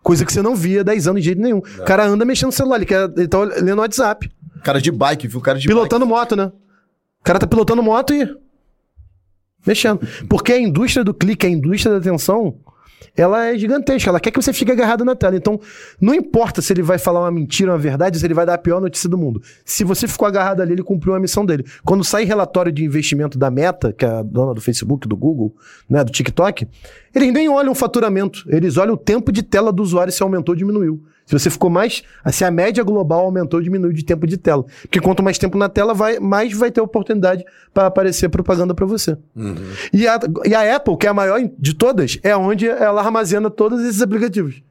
Coisa 0.02 0.24
que 0.24 0.32
você 0.32 0.40
não 0.40 0.54
via 0.54 0.80
há 0.80 0.84
10 0.84 1.08
anos 1.08 1.20
de 1.20 1.26
jeito 1.26 1.42
nenhum. 1.42 1.58
O 1.58 1.84
cara 1.84 2.06
anda 2.06 2.24
mexendo 2.24 2.46
no 2.46 2.52
celular, 2.52 2.76
ele, 2.76 2.86
quer, 2.86 3.10
ele 3.16 3.28
tá 3.28 3.38
lendo 3.40 3.80
WhatsApp. 3.80 4.30
Cara 4.62 4.80
de 4.80 4.90
bike, 4.90 5.28
viu? 5.28 5.40
Cara 5.40 5.58
de 5.58 5.66
Pilotando 5.66 6.06
moto, 6.06 6.34
né? 6.34 6.52
O 7.20 7.24
cara 7.24 7.38
tá 7.38 7.46
pilotando 7.46 7.82
moto 7.82 8.14
e. 8.14 8.24
Mexendo. 9.66 10.00
Porque 10.28 10.52
a 10.52 10.58
indústria 10.60 11.04
do 11.04 11.12
clique, 11.12 11.46
a 11.46 11.50
indústria 11.50 11.92
da 11.92 11.98
atenção, 11.98 12.56
ela 13.16 13.46
é 13.46 13.58
gigantesca. 13.58 14.10
Ela 14.10 14.20
quer 14.20 14.30
que 14.30 14.40
você 14.40 14.52
fique 14.52 14.70
agarrado 14.70 15.04
na 15.04 15.14
tela. 15.14 15.36
Então, 15.36 15.58
não 16.00 16.14
importa 16.14 16.60
se 16.60 16.72
ele 16.72 16.82
vai 16.82 16.98
falar 16.98 17.20
uma 17.20 17.30
mentira, 17.30 17.72
uma 17.72 17.78
verdade, 17.78 18.18
se 18.18 18.26
ele 18.26 18.34
vai 18.34 18.44
dar 18.44 18.54
a 18.54 18.58
pior 18.58 18.80
notícia 18.80 19.08
do 19.08 19.16
mundo. 19.16 19.42
Se 19.64 19.84
você 19.84 20.06
ficou 20.06 20.28
agarrado 20.28 20.60
ali, 20.60 20.72
ele 20.72 20.82
cumpriu 20.82 21.14
a 21.14 21.20
missão 21.20 21.44
dele. 21.44 21.64
Quando 21.84 22.04
sai 22.04 22.24
relatório 22.24 22.70
de 22.70 22.84
investimento 22.84 23.38
da 23.38 23.50
Meta, 23.50 23.92
que 23.92 24.04
é 24.04 24.08
a 24.08 24.22
dona 24.22 24.54
do 24.54 24.60
Facebook, 24.60 25.08
do 25.08 25.16
Google, 25.16 25.54
né, 25.88 26.04
do 26.04 26.12
TikTok, 26.12 26.68
eles 27.14 27.32
nem 27.32 27.48
olham 27.48 27.72
o 27.72 27.74
faturamento. 27.74 28.44
Eles 28.48 28.76
olham 28.76 28.94
o 28.94 28.98
tempo 28.98 29.32
de 29.32 29.42
tela 29.42 29.72
do 29.72 29.82
usuário, 29.82 30.12
se 30.12 30.22
aumentou 30.22 30.52
ou 30.52 30.56
diminuiu. 30.56 31.02
Se 31.26 31.36
você 31.36 31.50
ficou 31.50 31.68
mais. 31.68 32.04
Se 32.30 32.44
a 32.44 32.50
média 32.52 32.84
global 32.84 33.24
aumentou 33.24 33.58
ou 33.58 33.64
diminuiu 33.64 33.92
de 33.92 34.04
tempo 34.04 34.26
de 34.26 34.36
tela. 34.36 34.64
Porque 34.82 35.00
quanto 35.00 35.24
mais 35.24 35.36
tempo 35.36 35.58
na 35.58 35.68
tela, 35.68 35.92
vai, 35.92 36.20
mais 36.20 36.52
vai 36.52 36.70
ter 36.70 36.80
oportunidade 36.80 37.44
para 37.74 37.86
aparecer 37.86 38.28
propaganda 38.28 38.72
para 38.72 38.86
você. 38.86 39.18
E, 39.92 40.06
a, 40.06 40.20
e 40.44 40.54
a 40.54 40.76
Apple, 40.76 40.96
que 40.96 41.06
é 41.06 41.10
a 41.10 41.14
maior 41.14 41.40
de 41.58 41.74
todas, 41.74 42.18
é 42.22 42.36
onde 42.36 42.68
ela 42.68 43.02
armazena 43.02 43.50
todos 43.50 43.82
esses 43.82 44.00
aplicativos. 44.00 44.62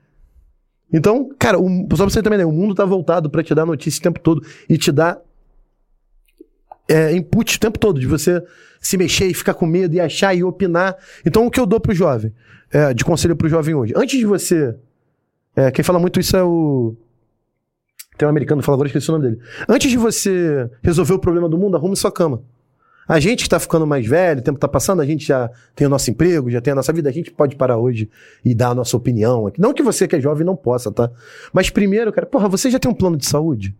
Então, 0.93 1.29
cara, 1.37 1.59
o, 1.59 1.67
só 1.91 2.05
pra 2.05 2.09
você 2.09 2.23
também, 2.23 2.39
né, 2.39 2.45
o 2.45 2.51
mundo 2.53 2.73
tá 2.73 2.85
voltado 2.85 3.29
para 3.29 3.43
te 3.43 3.53
dar 3.53 3.65
notícia 3.65 3.99
o 3.99 4.03
tempo 4.03 4.19
todo 4.21 4.41
e 4.69 4.77
te 4.77 4.93
dar 4.93 5.19
é, 6.87 7.13
input 7.13 7.57
o 7.57 7.59
tempo 7.59 7.77
todo, 7.77 7.99
de 7.99 8.07
você 8.07 8.41
se 8.79 8.95
mexer 8.97 9.25
e 9.25 9.33
ficar 9.33 9.55
com 9.55 9.65
medo 9.65 9.93
e 9.95 9.99
achar 9.99 10.33
e 10.33 10.43
opinar. 10.43 10.95
Então, 11.25 11.45
o 11.45 11.51
que 11.51 11.59
eu 11.59 11.65
dou 11.65 11.81
pro 11.81 11.93
jovem, 11.93 12.33
é, 12.71 12.93
de 12.93 13.03
conselho 13.03 13.35
pro 13.35 13.49
jovem 13.49 13.75
hoje? 13.75 13.93
Antes 13.95 14.17
de 14.17 14.25
você. 14.25 14.75
É, 15.55 15.71
quem 15.71 15.83
fala 15.83 15.99
muito 15.99 16.19
isso 16.19 16.35
é 16.35 16.43
o. 16.43 16.95
Tem 18.17 18.25
um 18.25 18.29
americano 18.29 18.61
que 18.61 18.65
fala 18.65 18.75
agora, 18.75 18.87
esqueci 18.87 19.09
o 19.09 19.13
nome 19.13 19.29
dele. 19.29 19.41
Antes 19.67 19.91
de 19.91 19.97
você 19.97 20.69
resolver 20.81 21.13
o 21.13 21.19
problema 21.19 21.49
do 21.49 21.57
mundo, 21.57 21.75
arrume 21.75 21.95
sua 21.95 22.11
cama. 22.11 22.41
A 23.07 23.19
gente 23.19 23.43
que 23.43 23.49
tá 23.49 23.59
ficando 23.59 23.85
mais 23.85 24.05
velho, 24.07 24.39
o 24.39 24.43
tempo 24.43 24.57
tá 24.57 24.67
passando, 24.67 25.01
a 25.01 25.05
gente 25.05 25.27
já 25.27 25.49
tem 25.75 25.85
o 25.85 25.89
nosso 25.89 26.09
emprego, 26.09 26.49
já 26.49 26.59
tem 26.59 26.71
a 26.71 26.75
nossa 26.75 26.91
vida, 26.91 27.07
a 27.07 27.11
gente 27.11 27.29
pode 27.29 27.55
parar 27.55 27.77
hoje 27.77 28.09
e 28.43 28.55
dar 28.55 28.69
a 28.69 28.75
nossa 28.75 28.97
opinião. 28.97 29.51
Não 29.59 29.73
que 29.73 29.83
você 29.83 30.07
que 30.07 30.15
é 30.15 30.19
jovem 30.19 30.45
não 30.45 30.55
possa, 30.55 30.91
tá? 30.91 31.11
Mas 31.53 31.69
primeiro, 31.69 32.11
cara, 32.11 32.25
porra, 32.25 32.49
você 32.49 32.69
já 32.69 32.79
tem 32.79 32.89
um 32.89 32.95
plano 32.95 33.15
de 33.15 33.27
saúde? 33.27 33.75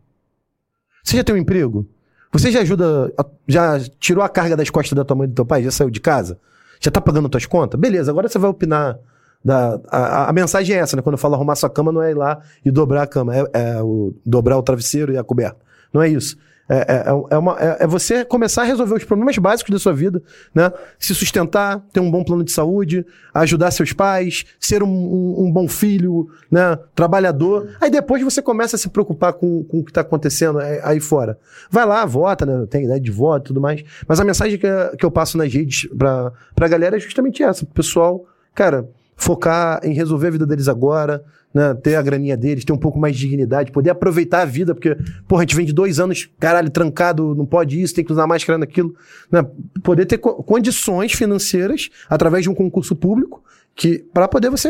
Você 1.03 1.17
já 1.17 1.23
tem 1.23 1.33
um 1.33 1.39
emprego? 1.39 1.87
Você 2.31 2.51
já 2.51 2.61
ajuda, 2.61 3.11
já 3.47 3.79
tirou 3.99 4.23
a 4.23 4.29
carga 4.29 4.55
das 4.55 4.69
costas 4.69 4.95
da 4.95 5.03
tua 5.03 5.15
mãe 5.15 5.25
e 5.25 5.29
do 5.29 5.35
teu 5.35 5.45
pai? 5.45 5.63
Já 5.63 5.71
saiu 5.71 5.89
de 5.89 5.99
casa? 5.99 6.39
Já 6.79 6.91
tá 6.91 7.01
pagando 7.01 7.29
tuas 7.29 7.45
contas? 7.45 7.79
Beleza, 7.79 8.11
agora 8.11 8.27
você 8.27 8.37
vai 8.37 8.49
opinar. 8.49 8.99
Da, 9.45 9.79
a, 9.89 9.97
a- 9.97 10.29
a 10.29 10.33
mensagem 10.33 10.75
é 10.75 10.79
essa, 10.79 10.95
né? 10.95 11.03
Quando 11.03 11.13
eu 11.13 11.19
falo 11.19 11.35
arrumar 11.35 11.55
sua 11.55 11.69
cama, 11.69 11.91
não 11.91 12.01
é 12.01 12.09
ir 12.11 12.15
lá 12.15 12.41
e 12.65 12.71
dobrar 12.71 13.03
a 13.03 13.07
cama, 13.07 13.35
é, 13.37 13.43
é 13.53 13.81
o, 13.83 14.13
dobrar 14.25 14.57
o 14.57 14.63
travesseiro 14.63 15.13
e 15.13 15.17
a 15.19 15.23
coberta. 15.23 15.57
Não 15.93 16.01
é 16.01 16.09
isso. 16.09 16.35
É, 16.67 16.77
é, 16.77 17.03
é, 17.29 17.37
uma- 17.37 17.55
é- 17.59 17.83
é 17.83 17.85
você 17.87 18.25
começar 18.25 18.63
a 18.63 18.65
resolver 18.65 18.95
os 18.95 19.03
problemas 19.03 19.37
básicos 19.37 19.71
da 19.71 19.77
sua 19.77 19.93
vida, 19.93 20.19
né? 20.51 20.71
Se 20.97 21.13
sustentar, 21.13 21.79
ter 21.93 21.99
um 21.99 22.09
bom 22.09 22.23
plano 22.23 22.43
de 22.43 22.51
saúde, 22.51 23.05
ajudar 23.35 23.69
seus 23.69 23.93
pais, 23.93 24.45
ser 24.59 24.81
um, 24.81 24.87
um- 24.89 25.45
um 25.45 25.51
bom 25.51 25.67
filho, 25.67 26.27
né? 26.49 26.75
Trabalhador. 26.95 27.69
Aí 27.79 27.91
depois 27.91 28.23
você 28.23 28.41
começa 28.41 28.77
a 28.77 28.79
se 28.79 28.89
preocupar 28.89 29.33
com, 29.33 29.63
com 29.65 29.81
o 29.81 29.83
que 29.83 29.91
está 29.91 30.01
acontecendo 30.01 30.57
aí, 30.57 30.79
aí 30.83 30.99
fora. 30.99 31.37
Vai 31.69 31.85
lá, 31.85 32.03
vota, 32.03 32.47
né? 32.47 32.65
Tem 32.67 32.85
ideia 32.85 32.99
de 32.99 33.11
voto 33.11 33.45
e 33.45 33.47
tudo 33.49 33.61
mais. 33.61 33.83
Mas 34.07 34.19
a 34.19 34.23
mensagem 34.25 34.57
que, 34.57 34.67
que 34.97 35.05
eu 35.05 35.11
passo 35.11 35.37
nas 35.37 35.53
redes 35.53 35.87
pra, 35.95 36.31
pra 36.55 36.67
galera 36.67 36.97
é 36.97 36.99
justamente 36.99 37.43
essa. 37.43 37.63
Pessoal, 37.67 38.25
cara, 38.55 38.89
focar 39.15 39.79
em 39.83 39.93
resolver 39.93 40.27
a 40.27 40.31
vida 40.31 40.45
deles 40.45 40.67
agora, 40.67 41.23
né? 41.53 41.73
Ter 41.75 41.95
a 41.95 42.01
graninha 42.01 42.35
deles, 42.35 42.65
ter 42.65 42.73
um 42.73 42.77
pouco 42.77 42.99
mais 42.99 43.15
de 43.15 43.21
dignidade, 43.27 43.71
poder 43.71 43.89
aproveitar 43.89 44.41
a 44.41 44.45
vida, 44.45 44.75
porque, 44.75 44.95
porra, 45.27 45.41
a 45.41 45.43
gente 45.45 45.55
vem 45.55 45.65
de 45.65 45.73
dois 45.73 45.99
anos, 45.99 46.29
caralho, 46.39 46.69
trancado, 46.69 47.33
não 47.33 47.45
pode 47.45 47.81
isso, 47.81 47.95
tem 47.95 48.03
que 48.03 48.11
usar 48.11 48.27
máscara 48.27 48.57
naquilo, 48.57 48.93
né? 49.31 49.45
Poder 49.81 50.05
ter 50.05 50.17
co- 50.17 50.43
condições 50.43 51.13
financeiras 51.13 51.89
através 52.09 52.43
de 52.43 52.49
um 52.49 52.53
concurso 52.55 52.95
público 52.95 53.41
que 53.77 53.99
para 54.13 54.25
poder 54.27 54.49
você 54.49 54.69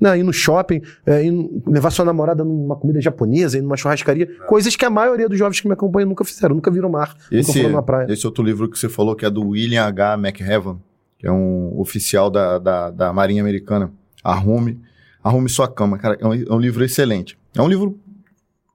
né, 0.00 0.18
ir 0.18 0.22
no 0.22 0.32
shopping, 0.32 0.80
é, 1.04 1.22
ir- 1.24 1.62
levar 1.66 1.90
sua 1.90 2.04
namorada 2.06 2.42
numa 2.42 2.74
comida 2.76 3.00
japonesa, 3.02 3.58
ir 3.58 3.60
numa 3.62 3.76
churrascaria, 3.76 4.26
coisas 4.46 4.74
que 4.74 4.84
a 4.84 4.88
maioria 4.90 5.28
dos 5.28 5.38
jovens 5.38 5.60
que 5.60 5.66
me 5.68 5.74
acompanham 5.74 6.08
nunca 6.08 6.24
fizeram, 6.24 6.54
nunca 6.54 6.70
viram 6.70 6.88
mar, 6.88 7.14
nunca 7.30 7.36
Esse, 7.50 7.60
foram 7.60 7.74
na 7.74 7.82
praia. 7.82 8.10
esse 8.10 8.26
outro 8.26 8.42
livro 8.42 8.66
que 8.70 8.78
você 8.78 8.88
falou, 8.88 9.14
que 9.14 9.26
é 9.26 9.30
do 9.30 9.46
William 9.48 9.84
H. 9.84 10.14
McHeaven, 10.14 10.78
é 11.26 11.32
um 11.32 11.78
oficial 11.80 12.30
da, 12.30 12.58
da, 12.58 12.90
da 12.90 13.12
Marinha 13.12 13.42
Americana. 13.42 13.92
Arrume, 14.22 14.80
arrume 15.22 15.48
sua 15.48 15.68
cama, 15.68 15.98
cara. 15.98 16.16
É 16.20 16.26
um, 16.26 16.32
é 16.34 16.52
um 16.52 16.60
livro 16.60 16.84
excelente. 16.84 17.38
É 17.54 17.60
um 17.60 17.68
livro, 17.68 17.98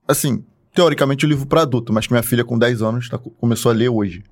assim, 0.06 0.44
teoricamente 0.74 1.24
um 1.24 1.28
livro 1.28 1.46
para 1.46 1.62
adulto, 1.62 1.92
mas 1.92 2.06
que 2.06 2.12
minha 2.12 2.22
filha 2.22 2.44
com 2.44 2.58
10 2.58 2.82
anos 2.82 3.08
tá- 3.08 3.18
começou 3.18 3.70
a 3.70 3.74
ler 3.74 3.88
hoje. 3.88 4.22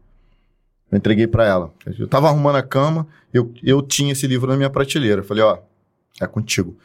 Eu 0.90 0.98
entreguei 0.98 1.26
para 1.26 1.44
ela. 1.46 1.72
Eu 1.98 2.08
tava 2.08 2.28
arrumando 2.28 2.56
a 2.56 2.62
cama, 2.62 3.06
eu, 3.32 3.52
eu 3.62 3.80
tinha 3.80 4.12
esse 4.12 4.26
livro 4.26 4.50
na 4.50 4.56
minha 4.56 4.70
prateleira. 4.70 5.20
Eu 5.20 5.24
Falei, 5.24 5.42
ó, 5.42 5.58
é 6.20 6.26
contigo. 6.26 6.76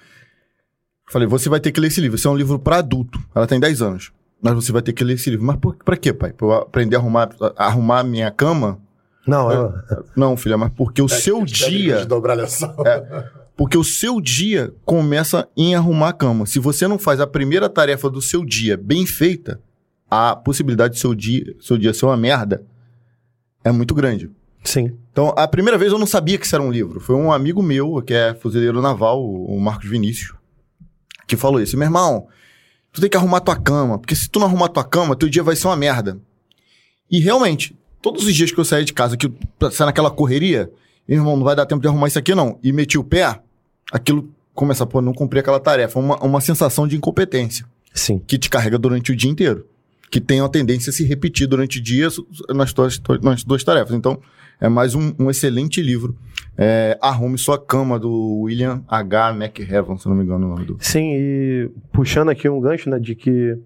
Eu 1.07 1.12
Falei, 1.14 1.28
você 1.28 1.49
vai 1.49 1.60
ter 1.60 1.72
que 1.72 1.80
ler 1.80 1.88
esse 1.88 1.99
livro. 2.02 2.16
Esse 2.18 2.28
é 2.28 2.30
um 2.30 2.36
livro 2.36 2.57
para 2.60 2.78
adulto. 2.78 3.20
Ela 3.34 3.48
tem 3.48 3.60
10 3.60 3.82
anos. 3.82 4.12
Mas 4.41 4.53
você 4.53 4.72
vai 4.72 4.82
ter 4.82 4.94
que 4.94 5.03
ler 5.03 5.14
esse 5.14 5.30
livro. 5.30 5.45
Mas 5.45 5.57
por, 5.57 5.76
pra 5.78 5.98
quê, 5.98 6.14
pai? 6.14 6.32
Pra 6.34 6.45
eu 6.48 6.53
aprender 6.53 6.95
a 6.95 6.99
arrumar, 6.99 7.30
a 7.57 7.66
arrumar 7.66 8.03
minha 8.03 8.30
cama? 8.30 8.80
Não, 9.27 9.52
É. 9.52 9.56
é, 9.91 9.97
Não, 10.15 10.38
filha, 10.38 10.57
mas 10.57 10.72
porque 10.76 11.02
o 11.02 11.10
seu 11.10 11.39
Técnicas 11.39 11.69
dia. 11.69 11.97
de 11.99 12.06
dobrar 12.06 12.34
lençol. 12.35 12.76
Porque 13.57 13.77
o 13.77 13.84
seu 13.84 14.19
dia 14.19 14.73
começa 14.84 15.47
em 15.56 15.76
arrumar 15.76 16.10
a 16.10 16.14
cama. 16.14 16.45
Se 16.45 16.60
você 16.60 16.88
não 16.88 16.99
faz 16.99 17.19
a 17.22 17.27
primeira 17.27 17.69
tarefa 17.69 18.10
do 18.10 18.22
seu 18.22 18.43
dia 18.45 18.76
bem 18.77 19.06
feita, 19.06 19.60
a 20.11 20.35
possibilidade 20.35 20.95
do 20.95 20.99
seu 20.99 21.15
dia, 21.15 21.56
seu 21.61 21.77
dia 21.77 21.93
ser 21.93 22.06
uma 22.06 22.18
merda 22.18 22.64
é 23.64 23.72
muito 23.72 23.95
grande. 23.95 24.30
sim. 24.64 24.95
Então, 25.11 25.34
a 25.38 25.47
primeira 25.47 25.77
vez 25.77 25.93
eu 25.93 25.97
não 25.97 26.06
sabia 26.06 26.38
que 26.38 26.45
isso 26.45 26.53
era 26.53 26.61
um 26.64 26.69
livro. 26.69 26.99
Foi 26.99 27.15
um 27.15 27.31
amigo 27.31 27.64
meu, 27.64 28.02
que 28.02 28.14
é 28.14 28.34
fuzileiro 28.34 28.81
naval, 28.81 29.23
o 29.23 29.56
o 29.56 29.61
Marcos 29.61 29.89
Vinícius, 29.89 30.34
que 31.26 31.38
falou 31.38 31.61
isso. 31.61 31.77
Meu 31.77 31.85
irmão, 31.88 32.27
tu 32.91 32.99
tem 32.99 33.10
que 33.10 33.15
arrumar 33.15 33.39
tua 33.39 33.56
cama, 33.56 33.97
porque 33.97 34.14
se 34.14 34.30
tu 34.30 34.38
não 34.39 34.47
arrumar 34.47 34.68
tua 34.68 34.84
cama, 34.84 35.15
teu 35.15 35.30
dia 35.30 35.41
vai 35.41 35.56
ser 35.56 35.68
uma 35.68 35.77
merda. 35.77 36.19
E 37.10 37.19
realmente, 37.22 37.73
todos 38.06 38.23
os 38.23 38.36
dias 38.36 38.52
que 38.52 38.60
eu 38.60 38.64
saía 38.64 38.86
de 38.86 38.94
casa, 38.94 39.18
que 39.18 39.34
saia 39.72 39.88
naquela 39.88 40.11
correria, 40.11 40.69
irmão, 41.10 41.36
não 41.36 41.44
vai 41.44 41.56
dar 41.56 41.65
tempo 41.65 41.82
de 41.82 41.88
arrumar 41.88 42.07
isso 42.07 42.19
aqui 42.19 42.36
não, 42.36 42.60
e 42.61 42.72
meti 42.72 42.99
o 42.99 43.03
pé, 43.03 43.40
aquilo 43.91 44.30
começa, 44.53 44.86
pô, 44.86 45.02
não 45.02 45.11
cumpri 45.11 45.40
aquela 45.40 45.60
tarefa. 45.60 45.99
Uma, 45.99 46.15
uma 46.23 46.40
sensação 46.40 46.88
de 46.88 46.95
incompetência 46.95 47.65
Sim. 47.91 48.22
que 48.27 48.38
te 48.38 48.48
carrega 48.48 48.77
durante 48.77 49.11
o 49.11 49.15
dia 49.15 49.32
inteiro. 49.32 49.65
Que 50.11 50.22
tem 50.22 50.40
uma 50.40 50.49
tendência 50.49 50.91
a 50.91 50.94
se 50.94 51.03
repetir 51.03 51.48
durante 51.48 51.80
o 51.80 51.82
dia 51.82 52.07
nas 52.49 52.72
tuas, 52.72 53.02
nas 53.23 53.44
duas 53.44 53.64
tarefas. 53.64 53.95
Então, 53.95 54.22
é 54.61 54.69
mais 54.69 54.94
um, 54.94 55.11
um 55.18 55.32
excelente 55.32 55.82
livro. 55.82 56.15
É, 56.56 56.99
Arrume 57.02 57.40
Sua 57.40 57.57
Cama, 57.57 57.98
do 57.99 58.41
William 58.44 58.84
H. 58.88 59.32
McHeaven, 59.32 59.98
se 59.98 60.07
não 60.07 60.15
me 60.15 60.23
engano 60.23 60.45
o 60.45 60.49
nome 60.52 60.64
do. 60.64 60.77
Sim, 60.80 61.15
e 61.15 61.72
puxando 61.91 62.30
aqui 62.30 62.48
um 62.48 62.61
gancho, 62.61 62.88
né, 62.88 62.99
de 62.99 63.15
que 63.15 63.57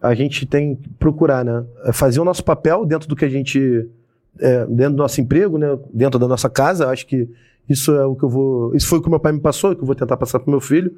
a 0.00 0.14
gente 0.14 0.46
tem 0.46 0.76
que 0.76 0.88
procurar, 0.90 1.44
né, 1.44 1.64
fazer 1.92 2.20
o 2.20 2.24
nosso 2.24 2.44
papel 2.44 2.84
dentro 2.84 3.08
do 3.08 3.16
que 3.16 3.24
a 3.24 3.28
gente, 3.28 3.88
é, 4.38 4.66
dentro 4.66 4.92
do 4.92 4.98
nosso 4.98 5.20
emprego, 5.20 5.58
né, 5.58 5.78
dentro 5.92 6.18
da 6.18 6.28
nossa 6.28 6.48
casa, 6.48 6.88
acho 6.88 7.06
que 7.06 7.28
isso 7.68 7.92
é 7.94 8.04
o 8.06 8.14
que 8.14 8.24
eu 8.24 8.28
vou, 8.28 8.74
isso 8.74 8.86
foi 8.86 8.98
o 8.98 9.02
que 9.02 9.10
meu 9.10 9.20
pai 9.20 9.32
me 9.32 9.40
passou, 9.40 9.74
que 9.74 9.82
eu 9.82 9.86
vou 9.86 9.94
tentar 9.94 10.16
passar 10.16 10.38
pro 10.38 10.50
meu 10.50 10.60
filho, 10.60 10.96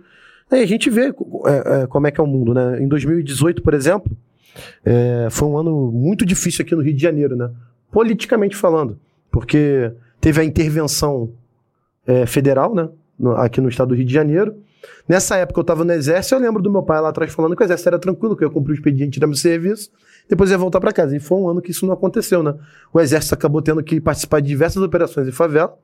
e 0.51 0.57
a 0.57 0.67
gente 0.67 0.91
vê 0.91 1.13
é, 1.47 1.83
é, 1.83 1.87
como 1.87 2.07
é 2.07 2.11
que 2.11 2.21
é 2.21 2.25
o 2.25 2.27
mundo, 2.27 2.53
né, 2.53 2.83
em 2.83 2.89
2018, 2.89 3.63
por 3.63 3.75
exemplo, 3.75 4.11
é, 4.85 5.29
foi 5.31 5.49
um 5.49 5.57
ano 5.57 5.91
muito 5.93 6.25
difícil 6.27 6.65
aqui 6.65 6.75
no 6.75 6.83
Rio 6.83 6.95
de 6.95 7.03
Janeiro, 7.03 7.37
né, 7.37 7.51
politicamente 7.91 8.57
falando, 8.57 8.99
porque 9.31 9.93
teve 10.21 10.41
a 10.41 10.45
intervenção 10.45 11.31
é, 12.07 12.27
federal, 12.27 12.75
né? 12.75 12.89
aqui 13.37 13.61
no 13.61 13.69
estado 13.69 13.89
do 13.89 13.95
Rio 13.95 14.05
de 14.05 14.13
Janeiro. 14.13 14.57
Nessa 15.09 15.37
época 15.37 15.61
eu 15.61 15.63
estava 15.63 15.85
no 15.85 15.93
exército, 15.93 16.35
eu 16.35 16.41
lembro 16.41 16.63
do 16.63 16.71
meu 16.71 16.83
pai 16.83 17.01
lá 17.01 17.09
atrás 17.09 17.33
falando 17.33 17.57
que 17.57 17.63
o 17.63 17.65
exército 17.65 17.89
era 17.89 17.99
tranquilo, 17.99 18.37
que 18.37 18.45
eu 18.45 18.49
ia 18.49 18.55
cumprir 18.55 18.73
o 18.73 18.75
expediente 18.75 19.19
do 19.19 19.27
meu 19.27 19.37
serviço, 19.37 19.91
depois 20.29 20.51
ia 20.51 20.59
voltar 20.59 20.81
para 20.81 20.93
casa. 20.93 21.17
E 21.17 21.21
foi 21.21 21.39
um 21.39 21.49
ano 21.49 21.61
que 21.61 21.71
isso 21.71 21.85
não 21.87 21.93
aconteceu, 21.93 22.43
né? 22.43 22.55
O 22.93 23.01
exército 23.01 23.35
acabou 23.35 23.61
tendo 23.61 23.83
que 23.83 24.01
participar 24.01 24.41
de 24.41 24.49
diversas 24.49 24.83
operações 24.83 25.27
em 25.27 25.33
favela. 25.33 25.77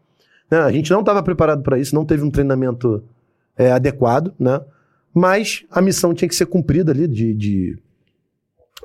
né? 0.50 0.58
A 0.58 0.70
gente 0.70 0.90
não 0.90 1.00
estava 1.00 1.22
preparado 1.22 1.62
para 1.62 1.78
isso, 1.78 1.94
não 1.94 2.04
teve 2.04 2.22
um 2.22 2.30
treinamento 2.30 3.02
é, 3.56 3.72
adequado, 3.72 4.32
né? 4.38 4.60
Mas 5.12 5.64
a 5.70 5.80
missão 5.80 6.12
tinha 6.12 6.28
que 6.28 6.34
ser 6.34 6.46
cumprida 6.46 6.92
ali 6.92 7.08
de, 7.08 7.34
de, 7.34 7.78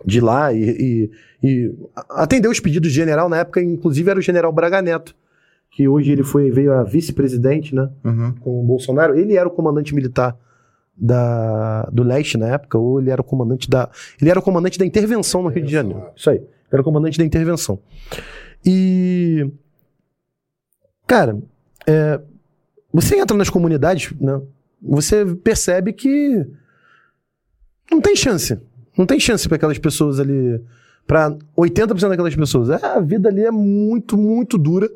de 0.06 0.22
lá 0.22 0.54
e, 0.54 0.64
e, 0.64 1.12
e 1.44 1.76
atender 2.10 2.48
os 2.48 2.60
pedidos 2.60 2.90
do 2.90 2.94
general. 2.94 3.28
Na 3.28 3.40
época, 3.40 3.62
inclusive, 3.62 4.10
era 4.10 4.20
o 4.20 4.24
general 4.24 4.52
Braga 4.52 4.82
Neto, 4.82 5.14
que 5.72 5.88
hoje 5.88 6.12
ele 6.12 6.24
foi, 6.24 6.52
veio 6.52 6.74
a 6.74 6.84
vice-presidente, 6.84 7.74
né? 7.74 7.90
Uhum. 8.04 8.36
com 8.42 8.62
o 8.62 8.64
Bolsonaro, 8.64 9.18
ele 9.18 9.36
era 9.36 9.48
o 9.48 9.52
comandante 9.52 9.96
militar 9.96 10.38
da, 10.96 11.84
do 11.92 12.04
leste 12.04 12.38
na 12.38 12.48
época, 12.48 12.78
ou 12.78 13.00
ele 13.00 13.10
era 13.10 13.22
o 13.22 13.24
comandante 13.24 13.70
da. 13.70 13.90
Ele 14.20 14.30
era 14.30 14.40
o 14.40 14.44
comandante 14.44 14.78
da 14.78 14.86
intervenção 14.86 15.42
no 15.42 15.50
Rio 15.50 15.66
de 15.66 15.72
Janeiro. 15.72 16.04
Isso 16.16 16.30
aí. 16.30 16.42
Era 16.72 16.82
o 16.82 16.86
comandante 16.86 17.18
da 17.18 17.24
intervenção. 17.24 17.80
E. 18.66 19.50
Cara, 21.08 21.40
é, 21.88 22.22
você 22.94 23.18
entra 23.18 23.36
nas 23.36 23.50
comunidades, 23.50 24.14
né? 24.20 24.42
Você 24.82 25.26
percebe 25.26 25.94
que 25.94 26.46
não 27.90 28.02
tem 28.02 28.16
chance. 28.16 28.60
Não 28.98 29.06
tem 29.06 29.20
chance 29.20 29.48
para 29.48 29.56
aquelas 29.56 29.78
pessoas 29.78 30.20
ali. 30.20 30.62
Para 31.08 31.36
80% 31.58 32.10
daquelas 32.10 32.36
pessoas. 32.36 32.70
É, 32.70 32.86
a 32.86 33.00
vida 33.00 33.30
ali 33.30 33.44
é 33.44 33.52
muito, 33.52 34.18
muito 34.18 34.58
dura, 34.58 34.90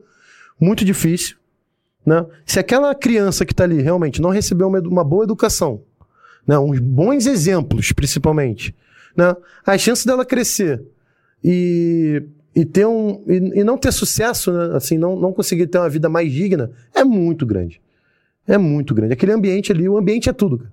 muito 0.60 0.86
difícil. 0.86 1.38
Né? 2.06 2.26
Se 2.46 2.60
aquela 2.60 2.94
criança 2.94 3.46
que 3.46 3.54
está 3.54 3.64
ali 3.64 3.82
realmente 3.82 4.22
não 4.22 4.30
recebeu 4.30 4.68
uma, 4.68 4.80
uma 4.80 5.04
boa 5.04 5.24
educação, 5.24 5.82
né? 6.48 6.58
uns 6.60 6.80
bons 6.80 7.26
exemplos, 7.26 7.92
principalmente, 7.92 8.76
né? 9.16 9.36
a 9.66 9.78
chance 9.78 10.06
dela 10.06 10.26
crescer 10.26 10.84
e, 11.44 12.22
e, 12.56 12.64
ter 12.64 12.86
um, 12.86 13.24
e, 13.28 13.60
e 13.60 13.64
não 13.64 13.78
ter 13.78 13.92
sucesso, 13.92 14.52
né? 14.52 14.76
assim, 14.76 14.98
não, 14.98 15.16
não 15.16 15.34
conseguir 15.34 15.68
ter 15.68 15.80
uma 15.80 15.90
vida 15.90 16.08
mais 16.08 16.32
digna, 16.32 16.72
é 16.94 17.04
muito 17.04 17.46
grande. 17.46 17.82
É 18.48 18.58
muito 18.58 18.94
grande. 18.94 19.14
Aquele 19.14 19.32
ambiente 19.32 19.72
ali, 19.72 19.90
o 19.90 19.98
ambiente 19.98 20.30
é 20.30 20.34
tudo. 20.34 20.68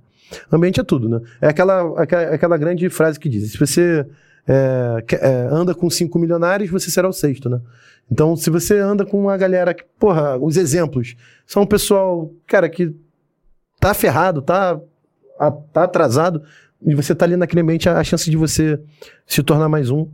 O 0.50 0.56
ambiente 0.56 0.80
é 0.80 0.84
tudo. 0.84 1.08
Né? 1.08 1.20
É 1.40 1.48
aquela, 1.48 2.00
aquela, 2.00 2.22
aquela 2.34 2.56
grande 2.56 2.88
frase 2.90 3.18
que 3.18 3.28
diz: 3.28 3.52
se 3.52 3.58
você 3.58 4.06
é, 4.46 5.04
é, 5.20 5.48
anda 5.50 5.74
com 5.74 5.88
cinco 5.88 6.18
milionários, 6.18 6.70
você 6.70 6.90
será 6.90 7.08
o 7.08 7.12
sexto, 7.12 7.48
né? 7.48 7.60
Então, 8.10 8.36
se 8.36 8.50
você 8.50 8.78
anda 8.78 9.06
com 9.06 9.18
uma 9.20 9.36
galera 9.36 9.72
que, 9.72 9.84
porra, 9.98 10.36
os 10.36 10.56
exemplos 10.56 11.14
são 11.46 11.62
um 11.62 11.66
pessoal, 11.66 12.30
cara, 12.46 12.68
que 12.68 12.94
tá 13.80 13.94
ferrado, 13.94 14.42
tá, 14.42 14.78
a- 15.38 15.50
tá 15.50 15.84
atrasado, 15.84 16.42
e 16.84 16.94
você 16.94 17.14
tá 17.14 17.24
ali 17.24 17.36
naquele 17.36 17.62
ambiente, 17.62 17.88
a, 17.88 17.98
a 17.98 18.04
chance 18.04 18.28
de 18.30 18.36
você 18.36 18.80
se 19.26 19.42
tornar 19.42 19.68
mais 19.68 19.88
um 19.90 20.08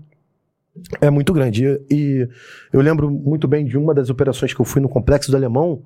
é 1.00 1.10
muito 1.10 1.32
grande. 1.32 1.64
E, 1.64 1.80
e 1.90 2.28
eu 2.72 2.80
lembro 2.80 3.10
muito 3.10 3.48
bem 3.48 3.64
de 3.64 3.76
uma 3.76 3.92
das 3.94 4.10
operações 4.10 4.52
que 4.55 4.60
eu 4.60 4.64
fui 4.64 4.80
no 4.80 4.88
Complexo 4.88 5.30
do 5.30 5.36
Alemão. 5.36 5.82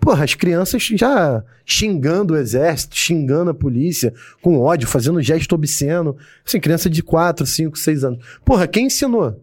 Porra, 0.00 0.24
as 0.24 0.34
crianças 0.34 0.82
já 0.82 1.42
xingando 1.64 2.34
o 2.34 2.36
exército, 2.36 2.96
xingando 2.96 3.50
a 3.50 3.54
polícia, 3.54 4.14
com 4.40 4.60
ódio, 4.60 4.86
fazendo 4.86 5.20
gesto 5.20 5.54
obsceno. 5.54 6.16
Assim, 6.46 6.60
criança 6.60 6.88
de 6.88 7.02
4, 7.02 7.44
5, 7.44 7.76
6 7.76 8.04
anos. 8.04 8.24
Porra, 8.44 8.66
quem 8.68 8.86
ensinou 8.86 9.40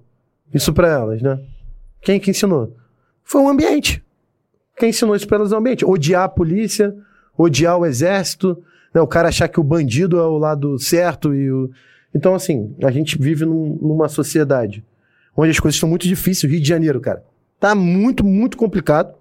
isso 0.54 0.72
pra 0.72 0.88
elas, 0.88 1.22
né? 1.22 1.40
Quem 2.02 2.20
que 2.20 2.32
ensinou? 2.32 2.76
Foi 3.24 3.42
o 3.42 3.50
ambiente. 3.50 4.02
Quem 4.78 4.90
ensinou 4.90 5.16
isso 5.16 5.28
pra 5.28 5.38
elas 5.38 5.52
é 5.52 5.56
o 5.56 5.60
ambiente. 5.60 5.86
Odiar 5.86 6.24
a 6.24 6.30
polícia, 6.30 6.96
odiar 7.38 7.78
o 7.78 7.86
exército, 7.86 8.58
né? 8.94 9.02
o 9.02 9.08
cara 9.08 9.30
achar 9.30 9.48
que 9.48 9.60
o 9.60 9.64
bandido 9.64 10.18
é 10.18 10.24
o 10.24 10.38
lado 10.38 10.78
certo 10.80 11.34
e 11.34 11.52
o... 11.52 11.70
Então, 12.16 12.36
assim, 12.36 12.76
a 12.84 12.92
gente 12.92 13.18
vive 13.18 13.44
num- 13.44 13.78
numa 13.82 14.08
sociedade 14.08 14.84
onde 15.36 15.50
as 15.50 15.60
coisas 15.60 15.76
estão 15.76 15.90
muito 15.90 16.08
difíceis. 16.08 16.50
Rio 16.52 16.62
de 16.62 16.68
Janeiro, 16.68 17.02
cara, 17.02 17.24
tá 17.60 17.74
muito, 17.74 18.24
muito 18.24 18.56
complicado. 18.56 19.14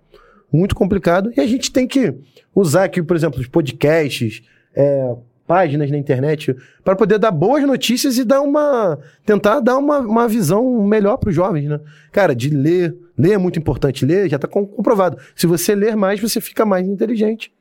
Muito 0.53 0.75
complicado. 0.75 1.33
E 1.37 1.41
a 1.41 1.47
gente 1.47 1.73
tem 1.73 1.87
que 1.87 2.15
usar 2.55 2.85
aqui, 2.85 3.03
por 3.03 3.17
exemplo, 3.17 3.41
os 3.41 3.47
podcasts, 3.49 4.43
é, 4.75 5.15
páginas 5.47 5.91
na 5.91 5.99
internet, 5.99 6.55
para 6.85 6.95
poder 6.97 7.19
dar 7.19 7.31
boas 7.31 7.63
notícias 7.65 8.19
e 8.19 8.25
dar 8.25 8.41
uma. 8.43 8.99
tentar 9.25 9.61
dar 9.61 9.77
uma, 9.79 9.99
uma 10.01 10.29
visão 10.29 10.83
melhor 10.85 11.17
para 11.17 11.31
os 11.31 11.35
jovens, 11.35 11.69
né? 11.69 11.81
Cara, 12.11 12.35
de 12.35 12.51
ler. 12.51 12.95
Ler 13.17 13.33
é 13.33 13.39
muito 13.39 13.59
importante. 13.59 14.05
Ler 14.07 14.29
já 14.29 14.37
está 14.37 14.49
comprovado. 14.49 15.19
Se 15.37 15.47
você 15.47 15.75
ler 15.75 15.95
mais, 15.97 16.21
você 16.21 16.41
fica 16.41 16.65
mais 16.65 16.87
inteligente. 16.89 17.53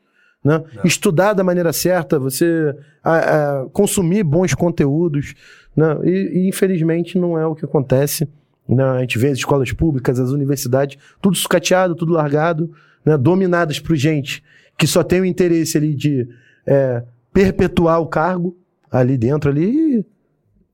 Né? 0.43 0.63
Estudar 0.83 1.33
da 1.33 1.43
maneira 1.43 1.71
certa, 1.71 2.17
você 2.17 2.73
a- 3.03 3.59
a, 3.61 3.65
consumir 3.71 4.23
bons 4.23 4.55
conteúdos. 4.55 5.35
Né? 5.75 5.97
E, 6.03 6.09
e, 6.45 6.49
infelizmente 6.49 7.17
não 7.19 7.37
é 7.37 7.45
o 7.45 7.53
que 7.53 7.63
acontece. 7.65 8.27
Né? 8.71 8.83
A 8.83 8.99
gente 8.99 9.17
vê 9.17 9.27
as 9.27 9.37
escolas 9.37 9.71
públicas, 9.73 10.19
as 10.19 10.31
universidades, 10.31 10.97
tudo 11.21 11.35
sucateado, 11.35 11.93
tudo 11.93 12.13
largado, 12.13 12.71
né? 13.05 13.17
dominadas 13.17 13.79
por 13.79 13.95
gente 13.95 14.43
que 14.77 14.87
só 14.87 15.03
tem 15.03 15.21
o 15.21 15.25
interesse 15.25 15.77
ali 15.77 15.93
de 15.93 16.27
é, 16.65 17.03
perpetuar 17.33 17.99
o 18.01 18.07
cargo 18.07 18.57
ali 18.89 19.17
dentro 19.17 19.49
ali 19.49 19.99
e 19.99 20.05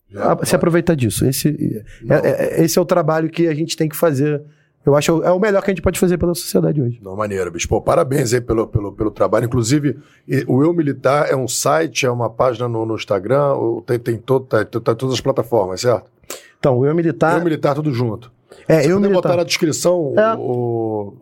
Já, 0.09 0.37
se 0.43 0.55
aproveitar 0.55 0.95
disso. 0.95 1.25
Esse 1.25 1.83
é, 2.09 2.59
é- 2.59 2.63
esse 2.63 2.77
é 2.77 2.81
o 2.81 2.85
trabalho 2.85 3.29
que 3.29 3.47
a 3.47 3.53
gente 3.53 3.75
tem 3.75 3.89
que 3.89 3.97
fazer. 3.97 4.41
Eu 4.85 4.95
acho 4.95 5.21
é 5.23 5.31
o 5.31 5.39
melhor 5.39 5.61
que 5.61 5.69
a 5.69 5.73
gente 5.73 5.81
pode 5.83 5.99
fazer 5.99 6.17
pela 6.17 6.33
sociedade 6.33 6.81
hoje. 6.81 7.01
Não, 7.03 7.13
maneiro, 7.13 7.51
bicho. 7.51 7.67
Pô, 7.67 7.81
parabéns 7.81 8.33
aí 8.33 8.39
pelo, 8.39 8.65
pelo, 8.67 8.93
pelo 8.93 9.11
trabalho. 9.11 9.45
Inclusive, 9.45 9.97
o 10.47 10.63
Eu 10.63 10.71
Militar 10.71 11.29
é 11.29 11.35
um 11.35 11.47
site, 11.47 12.05
é 12.05 12.09
uma 12.09 12.29
página 12.29 12.69
no, 12.69 12.85
no 12.85 12.95
Instagram, 12.95 13.53
tem, 13.85 13.99
tem, 13.99 14.17
todo, 14.17 14.45
tá, 14.45 14.63
tá 14.63 14.95
todas 14.95 15.15
as 15.15 15.19
plataformas, 15.19 15.81
certo? 15.81 16.09
Então, 16.59 16.79
o 16.79 16.85
eu 16.85 16.93
militar. 16.95 17.37
Eu 17.37 17.43
Militar, 17.43 17.75
tudo 17.75 17.93
junto. 17.93 18.31
é, 18.67 18.81
Se 18.81 18.89
eu 18.89 18.95
puder 18.97 19.13
botar 19.13 19.29
militar. 19.29 19.37
na 19.37 19.43
descrição, 19.43 20.13
É. 20.17 20.35
o, 20.37 21.13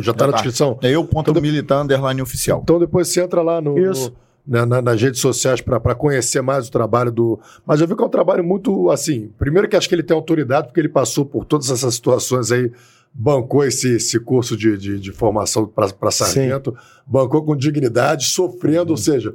já 0.00 0.12
tá 0.14 0.26
na 0.26 0.32
tá. 0.32 0.38
descrição. 0.38 0.78
É 0.82 0.90
eu, 0.90 1.04
ponto 1.04 1.32
militar, 1.40 1.82
underline 1.84 2.22
oficial. 2.22 2.60
Então 2.62 2.78
depois 2.78 3.08
você 3.08 3.20
entra 3.22 3.42
lá 3.42 3.60
no, 3.60 3.78
Isso. 3.78 4.10
no- 4.46 4.56
na- 4.58 4.66
na- 4.66 4.82
nas 4.82 5.00
redes 5.00 5.20
sociais 5.20 5.60
para 5.60 5.94
conhecer 5.94 6.40
mais 6.40 6.68
o 6.68 6.70
trabalho 6.72 7.12
do. 7.12 7.38
Mas 7.66 7.80
eu 7.80 7.86
vi 7.86 7.94
que 7.94 8.02
é 8.02 8.06
um 8.06 8.10
trabalho 8.10 8.42
muito 8.42 8.90
assim. 8.90 9.30
Primeiro 9.38 9.68
que 9.68 9.76
acho 9.76 9.88
que 9.88 9.94
ele 9.94 10.02
tem 10.02 10.16
autoridade, 10.16 10.68
porque 10.68 10.80
ele 10.80 10.88
passou 10.88 11.24
por 11.26 11.44
todas 11.44 11.70
essas 11.70 11.94
situações 11.94 12.50
aí, 12.50 12.72
bancou 13.12 13.64
esse, 13.64 13.96
esse 13.96 14.18
curso 14.18 14.56
de, 14.56 14.78
de, 14.78 14.98
de 14.98 15.12
formação 15.12 15.66
para 15.66 16.10
sargento, 16.10 16.74
bancou 17.06 17.44
com 17.44 17.54
dignidade, 17.56 18.24
sofrendo, 18.26 18.92
ou 18.92 18.96
seja, 18.96 19.34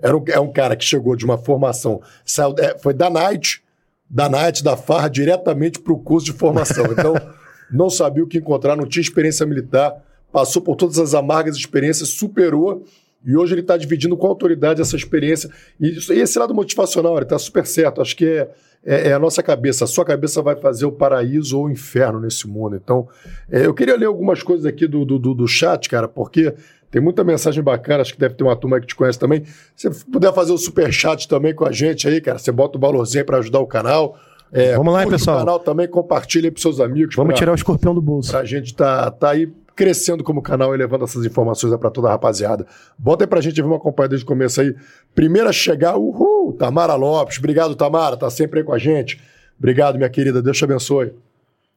era 0.00 0.16
um, 0.16 0.22
é 0.28 0.38
um 0.38 0.52
cara 0.52 0.76
que 0.76 0.84
chegou 0.84 1.16
de 1.16 1.24
uma 1.24 1.36
formação, 1.38 2.00
saiu, 2.24 2.54
é, 2.58 2.78
foi 2.78 2.92
da 2.94 3.08
Night, 3.10 3.62
da 4.08 4.28
Night, 4.28 4.62
da 4.62 4.76
Farra, 4.76 5.08
diretamente 5.08 5.78
para 5.80 5.92
o 5.92 5.98
curso 5.98 6.26
de 6.26 6.32
formação. 6.32 6.86
Então, 6.92 7.14
não 7.70 7.90
sabia 7.90 8.22
o 8.22 8.26
que 8.26 8.38
encontrar, 8.38 8.76
não 8.76 8.86
tinha 8.86 9.02
experiência 9.02 9.44
militar, 9.46 9.92
passou 10.32 10.62
por 10.62 10.76
todas 10.76 10.98
as 10.98 11.14
amargas 11.14 11.56
experiências, 11.56 12.10
superou, 12.10 12.84
e 13.24 13.36
hoje 13.36 13.54
ele 13.54 13.62
está 13.62 13.76
dividindo 13.76 14.16
com 14.16 14.26
autoridade 14.28 14.80
essa 14.80 14.94
experiência. 14.94 15.50
E, 15.80 15.96
isso- 15.98 16.12
e 16.12 16.20
esse 16.20 16.38
lado 16.38 16.54
motivacional, 16.54 17.16
ele 17.16 17.24
está 17.24 17.38
super 17.38 17.66
certo. 17.66 18.00
Acho 18.00 18.14
que 18.16 18.24
é, 18.24 18.48
é, 18.84 19.08
é 19.08 19.12
a 19.14 19.18
nossa 19.18 19.42
cabeça. 19.42 19.82
A 19.82 19.86
sua 19.88 20.04
cabeça 20.04 20.40
vai 20.42 20.54
fazer 20.54 20.86
o 20.86 20.92
paraíso 20.92 21.58
ou 21.58 21.64
o 21.66 21.70
inferno 21.70 22.20
nesse 22.20 22.46
mundo. 22.46 22.76
Então, 22.76 23.08
é, 23.50 23.66
eu 23.66 23.74
queria 23.74 23.96
ler 23.96 24.06
algumas 24.06 24.44
coisas 24.44 24.64
aqui 24.64 24.86
do, 24.86 25.04
do, 25.04 25.18
do- 25.18 25.34
do 25.34 25.48
chat, 25.48 25.88
cara, 25.88 26.06
porque 26.06 26.54
tem 26.96 27.02
muita 27.02 27.22
mensagem 27.22 27.62
bacana. 27.62 28.00
Acho 28.00 28.14
que 28.14 28.18
deve 28.18 28.34
ter 28.36 28.42
uma 28.42 28.56
turma 28.56 28.80
que 28.80 28.86
te 28.86 28.96
conhece 28.96 29.18
também. 29.18 29.44
Se 29.74 29.86
você 29.92 30.02
puder 30.10 30.32
fazer 30.32 30.50
o 30.52 30.56
super 30.56 30.90
chat 30.90 31.28
também 31.28 31.54
com 31.54 31.66
a 31.66 31.70
gente 31.70 32.08
aí, 32.08 32.22
cara, 32.22 32.38
você 32.38 32.50
bota 32.50 32.78
o 32.78 32.80
valorzinho 32.80 33.22
para 33.22 33.36
ajudar 33.36 33.60
o 33.60 33.66
canal. 33.66 34.16
É, 34.50 34.74
Vamos 34.78 34.94
lá, 34.94 35.06
pessoal. 35.06 35.36
o 35.36 35.40
canal 35.40 35.58
também, 35.58 35.86
compartilha 35.86 36.46
aí 36.46 36.50
para 36.50 36.62
seus 36.62 36.80
amigos. 36.80 37.14
Vamos 37.14 37.32
pra- 37.32 37.38
tirar 37.38 37.52
o 37.52 37.54
escorpião 37.54 37.94
do 37.94 38.00
bolso. 38.00 38.30
Pra 38.30 38.46
gente 38.46 38.74
tá, 38.74 39.10
tá 39.10 39.32
aí 39.32 39.52
crescendo 39.74 40.24
como 40.24 40.40
canal 40.40 40.74
e 40.74 40.78
levando 40.78 41.04
essas 41.04 41.22
informações 41.26 41.76
para 41.76 41.90
toda 41.90 42.08
a 42.08 42.12
rapaziada. 42.12 42.66
Bota 42.98 43.24
aí 43.24 43.28
pra 43.28 43.42
gente, 43.42 43.60
vamos 43.60 43.76
acompanhar 43.76 44.08
desde 44.08 44.24
o 44.24 44.26
começo 44.26 44.58
aí. 44.62 44.74
Primeira 45.14 45.50
a 45.50 45.52
chegar, 45.52 45.98
uhul, 45.98 46.54
Tamara 46.54 46.94
Lopes. 46.94 47.36
Obrigado, 47.36 47.74
Tamara, 47.74 48.16
tá 48.16 48.30
sempre 48.30 48.60
aí 48.60 48.64
com 48.64 48.72
a 48.72 48.78
gente. 48.78 49.20
Obrigado, 49.58 49.96
minha 49.98 50.08
querida, 50.08 50.40
Deus 50.40 50.56
te 50.56 50.64
abençoe. 50.64 51.12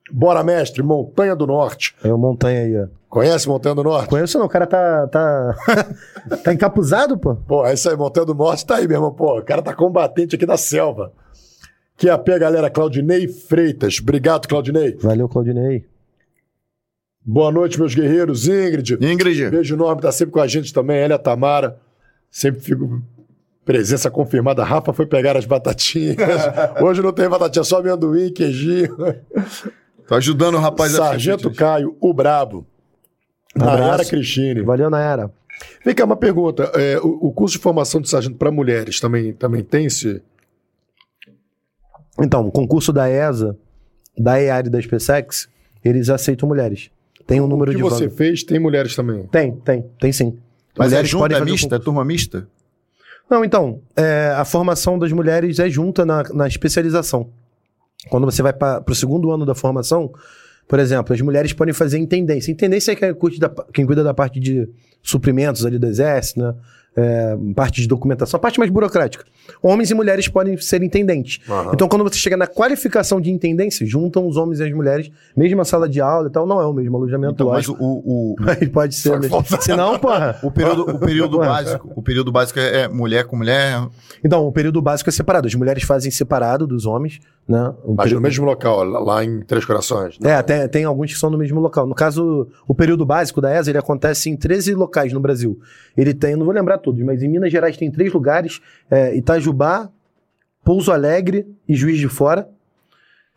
Bora, 0.10 0.42
mestre, 0.46 0.82
Montanha 0.82 1.36
do 1.36 1.46
Norte. 1.46 1.94
É 2.02 2.14
o 2.14 2.18
montanha 2.18 2.62
aí, 2.62 2.78
ó. 2.84 2.99
Conhece 3.10 3.48
Montanha 3.48 3.74
do 3.74 3.84
Norte? 3.84 4.08
Conheço 4.08 4.38
não, 4.38 4.46
o 4.46 4.50
cara 4.50 4.68
tá. 4.68 5.08
tá, 5.08 5.56
tá 6.44 6.54
encapuzado, 6.54 7.18
pô. 7.18 7.36
Pô, 7.36 7.66
é 7.66 7.74
isso 7.74 7.90
aí, 7.90 7.98
Montanha 7.98 8.26
do 8.28 8.36
Norte 8.36 8.66
tá 8.66 8.76
aí, 8.76 8.88
meu 8.88 8.98
irmão. 8.98 9.12
Pô, 9.12 9.40
o 9.40 9.44
cara 9.44 9.64
tá 9.64 9.74
combatente 9.74 10.36
aqui 10.36 10.46
da 10.46 10.58
selva. 10.58 11.12
Que 11.98 12.08
a 12.08 12.18
pé, 12.18 12.38
galera, 12.38 12.70
Claudinei 12.70 13.28
Freitas. 13.28 13.98
Obrigado, 14.00 14.48
Claudinei. 14.48 14.96
Valeu, 15.02 15.28
Claudinei. 15.28 15.86
Boa 17.26 17.52
noite, 17.52 17.80
meus 17.80 17.96
guerreiros. 17.96 18.48
Ingrid. 18.48 18.98
Ingrid, 19.02 19.50
Beijo 19.50 19.76
enorme, 19.76 20.04
tá 20.04 20.12
sempre 20.12 20.34
com 20.34 20.40
a 20.40 20.48
gente 20.48 20.72
também. 20.72 20.98
Elia 20.98 21.18
Tamara, 21.18 21.80
sempre 22.30 22.62
fico. 22.62 23.02
Presença 23.66 24.10
confirmada. 24.10 24.64
Rafa 24.64 24.94
foi 24.94 25.06
pegar 25.06 25.36
as 25.36 25.46
batatinhas. 25.46 26.16
Hoje 26.82 27.02
não 27.02 27.12
tem 27.12 27.28
batatinha, 27.28 27.64
só 27.64 27.80
amendoim, 27.80 28.32
queijinho. 28.32 28.96
tô 30.08 30.16
ajudando 30.16 30.56
o 30.56 30.60
rapaz 30.60 30.94
a 30.96 30.98
Sargento 31.10 31.52
Caio, 31.54 31.98
o 32.00 32.14
Brabo. 32.14 32.66
Nayara 33.56 33.94
Abraço. 33.94 34.10
Cristine. 34.10 34.62
Valeu, 34.62 34.90
Nayara. 34.90 35.32
Vem 35.84 35.94
cá, 35.96 36.06
uma 36.06 36.16
pergunta. 36.16 36.64
É, 36.76 36.98
o, 37.00 37.28
o 37.28 37.34
curso 37.34 37.58
de 37.58 37.64
formação 37.64 38.00
de 38.00 38.10
sargento 38.10 38.38
para 38.38 38.52
mulheres 38.52 39.00
também, 39.00 39.34
também 39.34 39.64
tem 39.64 39.86
esse. 39.86 40.22
Então, 42.22 42.48
o 42.48 42.52
concurso 42.52 42.92
da 42.92 43.10
ESA, 43.10 43.58
da 44.18 44.42
EAR 44.42 44.66
e 44.68 44.70
da 44.70 44.82
SpaceX, 44.82 45.48
eles 45.84 46.10
aceitam 46.10 46.48
mulheres. 46.48 46.90
Tem 47.26 47.40
um 47.40 47.48
número 47.48 47.72
o 47.72 47.76
que 47.76 47.78
de 47.78 47.84
você 47.84 48.06
vagas. 48.06 48.18
fez 48.18 48.44
tem 48.44 48.60
mulheres 48.60 48.96
também. 48.96 49.24
Tem, 49.28 49.56
tem, 49.58 49.86
tem 50.00 50.12
sim. 50.12 50.38
Mas 50.78 50.94
é 50.94 50.96
Mulheres 50.96 51.14
é 51.14 51.18
fazer 51.18 51.42
o 51.42 51.46
mista? 51.46 51.76
É 51.76 51.80
turma 51.80 52.06
mista? 52.06 52.48
Não, 53.30 53.46
então, 53.46 53.82
é, 53.96 54.34
a 54.36 54.44
formação 54.44 54.98
das 54.98 55.12
mulheres 55.12 55.60
é 55.60 55.70
junta 55.70 56.06
na, 56.06 56.24
na 56.34 56.48
especialização. 56.48 57.30
Quando 58.10 58.26
você 58.26 58.42
vai 58.42 58.54
para 58.54 58.84
o 58.88 58.96
segundo 58.96 59.30
ano 59.32 59.46
da 59.46 59.54
formação, 59.54 60.12
por 60.70 60.80
exemplo, 60.80 61.14
as 61.16 61.20
mulheres 61.20 61.52
podem 61.52 61.74
fazer 61.74 61.98
intendência. 61.98 62.52
Intendência 62.52 62.92
é 62.92 62.96
quem, 62.96 63.14
curte 63.16 63.40
da- 63.40 63.52
quem 63.74 63.86
cuida 63.88 64.04
da 64.04 64.14
parte 64.14 64.40
de 64.40 64.70
suprimentos 65.02 65.66
ali 65.66 65.80
do 65.80 65.88
exército, 65.88 66.40
né? 66.40 66.54
É, 66.98 67.38
parte 67.56 67.82
de 67.82 67.88
documentação, 67.88 68.38
a 68.38 68.42
parte 68.42 68.60
mais 68.60 68.70
burocrática. 68.70 69.24
Homens 69.62 69.90
e 69.90 69.94
mulheres 69.94 70.28
podem 70.28 70.58
ser 70.58 70.84
intendentes. 70.84 71.40
Aham. 71.50 71.72
Então, 71.74 71.88
quando 71.88 72.04
você 72.04 72.18
chega 72.18 72.36
na 72.36 72.46
qualificação 72.48 73.22
de 73.22 73.32
intendência, 73.32 73.86
juntam 73.86 74.28
os 74.28 74.36
homens 74.36 74.60
e 74.60 74.64
as 74.64 74.72
mulheres, 74.74 75.10
mesma 75.38 75.64
sala 75.64 75.88
de 75.88 76.02
aula 76.02 76.28
e 76.28 76.32
tal, 76.32 76.46
não 76.46 76.60
é 76.60 76.66
o 76.66 76.74
mesmo 76.74 76.98
alojamento, 76.98 77.34
Então, 77.36 77.48
mas 77.48 77.68
lógico. 77.68 77.78
o, 77.84 78.34
o, 78.34 78.36
Mas 78.42 78.68
pode 78.70 78.96
ser. 78.96 79.18
Mesmo. 79.20 79.44
Se 79.62 79.74
não, 79.76 79.98
porra. 80.00 80.38
o 80.44 80.52
período, 80.52 80.82
o 80.90 81.00
período 81.00 81.38
básico, 81.38 81.92
o 81.96 82.02
período 82.02 82.32
básico 82.32 82.60
é, 82.60 82.82
é 82.82 82.88
mulher 82.88 83.24
com 83.26 83.38
mulher. 83.38 83.88
Então, 84.24 84.46
o 84.46 84.52
período 84.52 84.82
básico 84.82 85.10
é 85.10 85.14
separado. 85.14 85.48
As 85.48 85.56
mulheres 85.56 85.84
fazem 85.84 86.12
separado 86.12 86.68
dos 86.68 86.86
homens, 86.86 87.20
né? 87.48 87.72
O 87.84 87.94
Mas 87.94 88.06
período- 88.06 88.16
no 88.16 88.28
mesmo 88.28 88.46
local, 88.46 88.84
lá- 88.84 89.00
lá 89.00 89.24
em 89.24 89.42
Três 89.42 89.64
Corações. 89.64 90.18
né? 90.20 90.32
É, 90.32 90.42
tem, 90.42 90.68
tem 90.68 90.84
alguns 90.86 91.14
que 91.14 91.20
são 91.20 91.30
no 91.30 91.38
mesmo 91.38 91.60
local. 91.62 91.86
No 91.88 91.96
caso, 91.96 92.48
o 92.68 92.76
período 92.76 93.06
básico 93.06 93.40
da 93.40 93.54
ESA, 93.58 93.72
ele 93.72 93.78
acontece 93.78 94.30
em 94.30 94.36
13 94.36 94.74
locais 94.74 95.14
no 95.14 95.20
Brasil. 95.20 95.58
Ele 95.96 96.14
tem, 96.14 96.36
não 96.36 96.46
vou 96.46 96.54
lembrar 96.54 96.78
todos, 96.80 97.02
mas 97.04 97.22
em 97.22 97.28
Minas 97.28 97.52
Gerais 97.52 97.78
tem 97.78 97.92
três 97.92 98.12
lugares: 98.12 98.62
é, 98.90 99.16
Itajubá, 99.16 99.90
Pouso 100.64 100.92
Alegre 100.92 101.48
e 101.68 101.76
Juiz 101.76 101.98
de 101.98 102.08
Fora. 102.08 102.50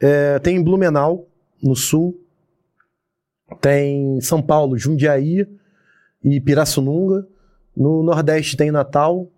É, 0.01 0.39
tem 0.39 0.57
em 0.57 0.63
Blumenau, 0.63 1.27
no 1.63 1.77
sul. 1.77 2.19
Tem 3.61 4.21
São 4.21 4.41
Paulo, 4.41 4.79
Jundiaí 4.79 5.47
e 6.25 6.41
Pirassununga. 6.41 7.27
No 7.77 8.03
Nordeste 8.03 8.57
tem 8.57 8.71
Natal, 8.71 9.31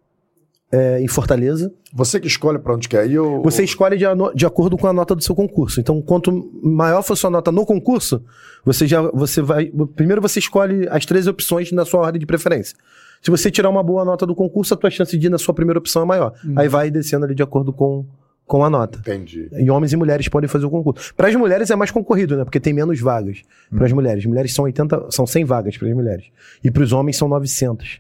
é, 0.74 1.00
em 1.00 1.06
Fortaleza. 1.06 1.72
Você 1.92 2.18
que 2.18 2.26
escolhe 2.26 2.58
para 2.58 2.74
onde 2.74 2.88
quer 2.88 3.08
ir 3.08 3.18
ou. 3.18 3.42
Você 3.42 3.62
escolhe 3.62 3.96
de, 3.96 4.04
de 4.34 4.44
acordo 4.44 4.76
com 4.76 4.88
a 4.88 4.92
nota 4.92 5.14
do 5.14 5.22
seu 5.22 5.34
concurso. 5.34 5.78
Então, 5.80 6.02
quanto 6.02 6.32
maior 6.62 7.02
for 7.02 7.16
sua 7.16 7.30
nota 7.30 7.52
no 7.52 7.64
concurso, 7.64 8.24
você 8.64 8.86
já 8.86 9.00
você 9.00 9.40
vai. 9.40 9.70
Primeiro 9.94 10.20
você 10.20 10.40
escolhe 10.40 10.88
as 10.90 11.06
três 11.06 11.28
opções 11.28 11.70
na 11.70 11.84
sua 11.84 12.00
ordem 12.00 12.18
de 12.18 12.26
preferência. 12.26 12.76
Se 13.24 13.30
você 13.30 13.50
tirar 13.50 13.70
uma 13.70 13.82
boa 13.82 14.04
nota 14.04 14.26
do 14.26 14.34
concurso, 14.34 14.74
a 14.74 14.76
tua 14.76 14.90
chance 14.90 15.16
de 15.16 15.26
ir 15.28 15.30
na 15.30 15.38
sua 15.38 15.54
primeira 15.54 15.78
opção 15.78 16.02
é 16.02 16.04
maior. 16.04 16.34
Aí 16.56 16.68
vai 16.68 16.90
descendo 16.90 17.24
ali 17.24 17.34
de 17.34 17.42
acordo 17.42 17.72
com, 17.72 18.04
com 18.46 18.62
a 18.62 18.68
nota. 18.68 18.98
Entendi. 18.98 19.48
E 19.52 19.70
homens 19.70 19.94
e 19.94 19.96
mulheres 19.96 20.28
podem 20.28 20.46
fazer 20.46 20.66
o 20.66 20.70
concurso. 20.70 21.14
Para 21.14 21.28
as 21.28 21.34
mulheres 21.34 21.70
é 21.70 21.76
mais 21.76 21.90
concorrido, 21.90 22.36
né? 22.36 22.44
Porque 22.44 22.60
tem 22.60 22.74
menos 22.74 23.00
vagas 23.00 23.40
para 23.74 23.86
as 23.86 23.92
mulheres. 23.92 24.26
Mulheres 24.26 24.52
são 24.54 24.66
80, 24.66 25.06
são 25.10 25.26
100 25.26 25.44
vagas 25.46 25.78
para 25.78 25.88
as 25.88 25.94
mulheres. 25.94 26.26
E 26.62 26.70
para 26.70 26.82
os 26.82 26.92
homens 26.92 27.16
são 27.16 27.26
900. 27.26 27.98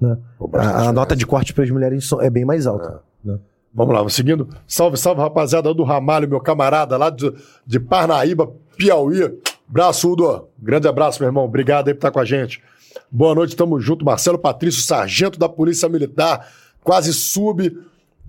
Né? 0.00 0.16
Pô, 0.38 0.50
A, 0.54 0.88
a 0.88 0.92
nota 0.94 1.14
de 1.14 1.26
corte 1.26 1.52
para 1.52 1.62
as 1.62 1.70
mulheres 1.70 2.10
é 2.22 2.30
bem 2.30 2.46
mais 2.46 2.66
alta. 2.66 3.02
né? 3.22 3.38
Vamos 3.74 3.92
lá, 3.92 3.98
vamos 3.98 4.14
seguindo. 4.14 4.48
Salve, 4.66 4.96
salve, 4.96 5.20
rapaziada 5.20 5.74
do 5.74 5.82
Ramalho, 5.82 6.26
meu 6.26 6.40
camarada 6.40 6.96
lá 6.96 7.10
de, 7.10 7.30
de 7.66 7.78
Parnaíba, 7.78 8.50
Piauí. 8.78 9.36
Abraço, 9.68 10.10
Udo. 10.12 10.48
Grande 10.58 10.88
abraço, 10.88 11.20
meu 11.20 11.28
irmão. 11.28 11.44
Obrigado 11.44 11.88
aí 11.88 11.94
por 11.94 11.98
estar 11.98 12.10
com 12.10 12.20
a 12.20 12.24
gente. 12.24 12.62
Boa 13.10 13.34
noite, 13.34 13.56
tamo 13.56 13.80
junto. 13.80 14.04
Marcelo 14.04 14.38
Patrício, 14.38 14.82
sargento 14.82 15.38
da 15.38 15.48
Polícia 15.48 15.88
Militar, 15.88 16.48
quase 16.82 17.12
sub. 17.12 17.76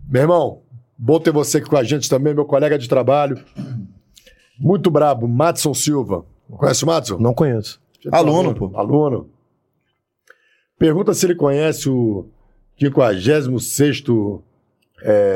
Meu 0.08 0.22
irmão, 0.22 0.62
bom 0.98 1.20
ter 1.20 1.32
você 1.32 1.58
aqui 1.58 1.70
com 1.70 1.78
a 1.78 1.84
gente 1.84 2.10
também, 2.10 2.34
meu 2.34 2.46
colega 2.46 2.78
de 2.78 2.88
trabalho. 2.88 3.40
Muito 4.60 4.90
brabo, 4.90 5.28
Madson 5.28 5.74
Silva. 5.74 6.26
Conhece 6.50 6.84
o 6.84 6.88
Madson? 6.88 7.18
Não 7.18 7.34
conheço. 7.34 7.82
Aluno, 8.12 8.54
pô. 8.54 8.72
Aluno. 8.76 9.30
Pergunta 10.78 11.14
se 11.14 11.26
ele 11.26 11.36
conhece 11.36 11.90
o 11.90 12.28
56º 12.80 14.42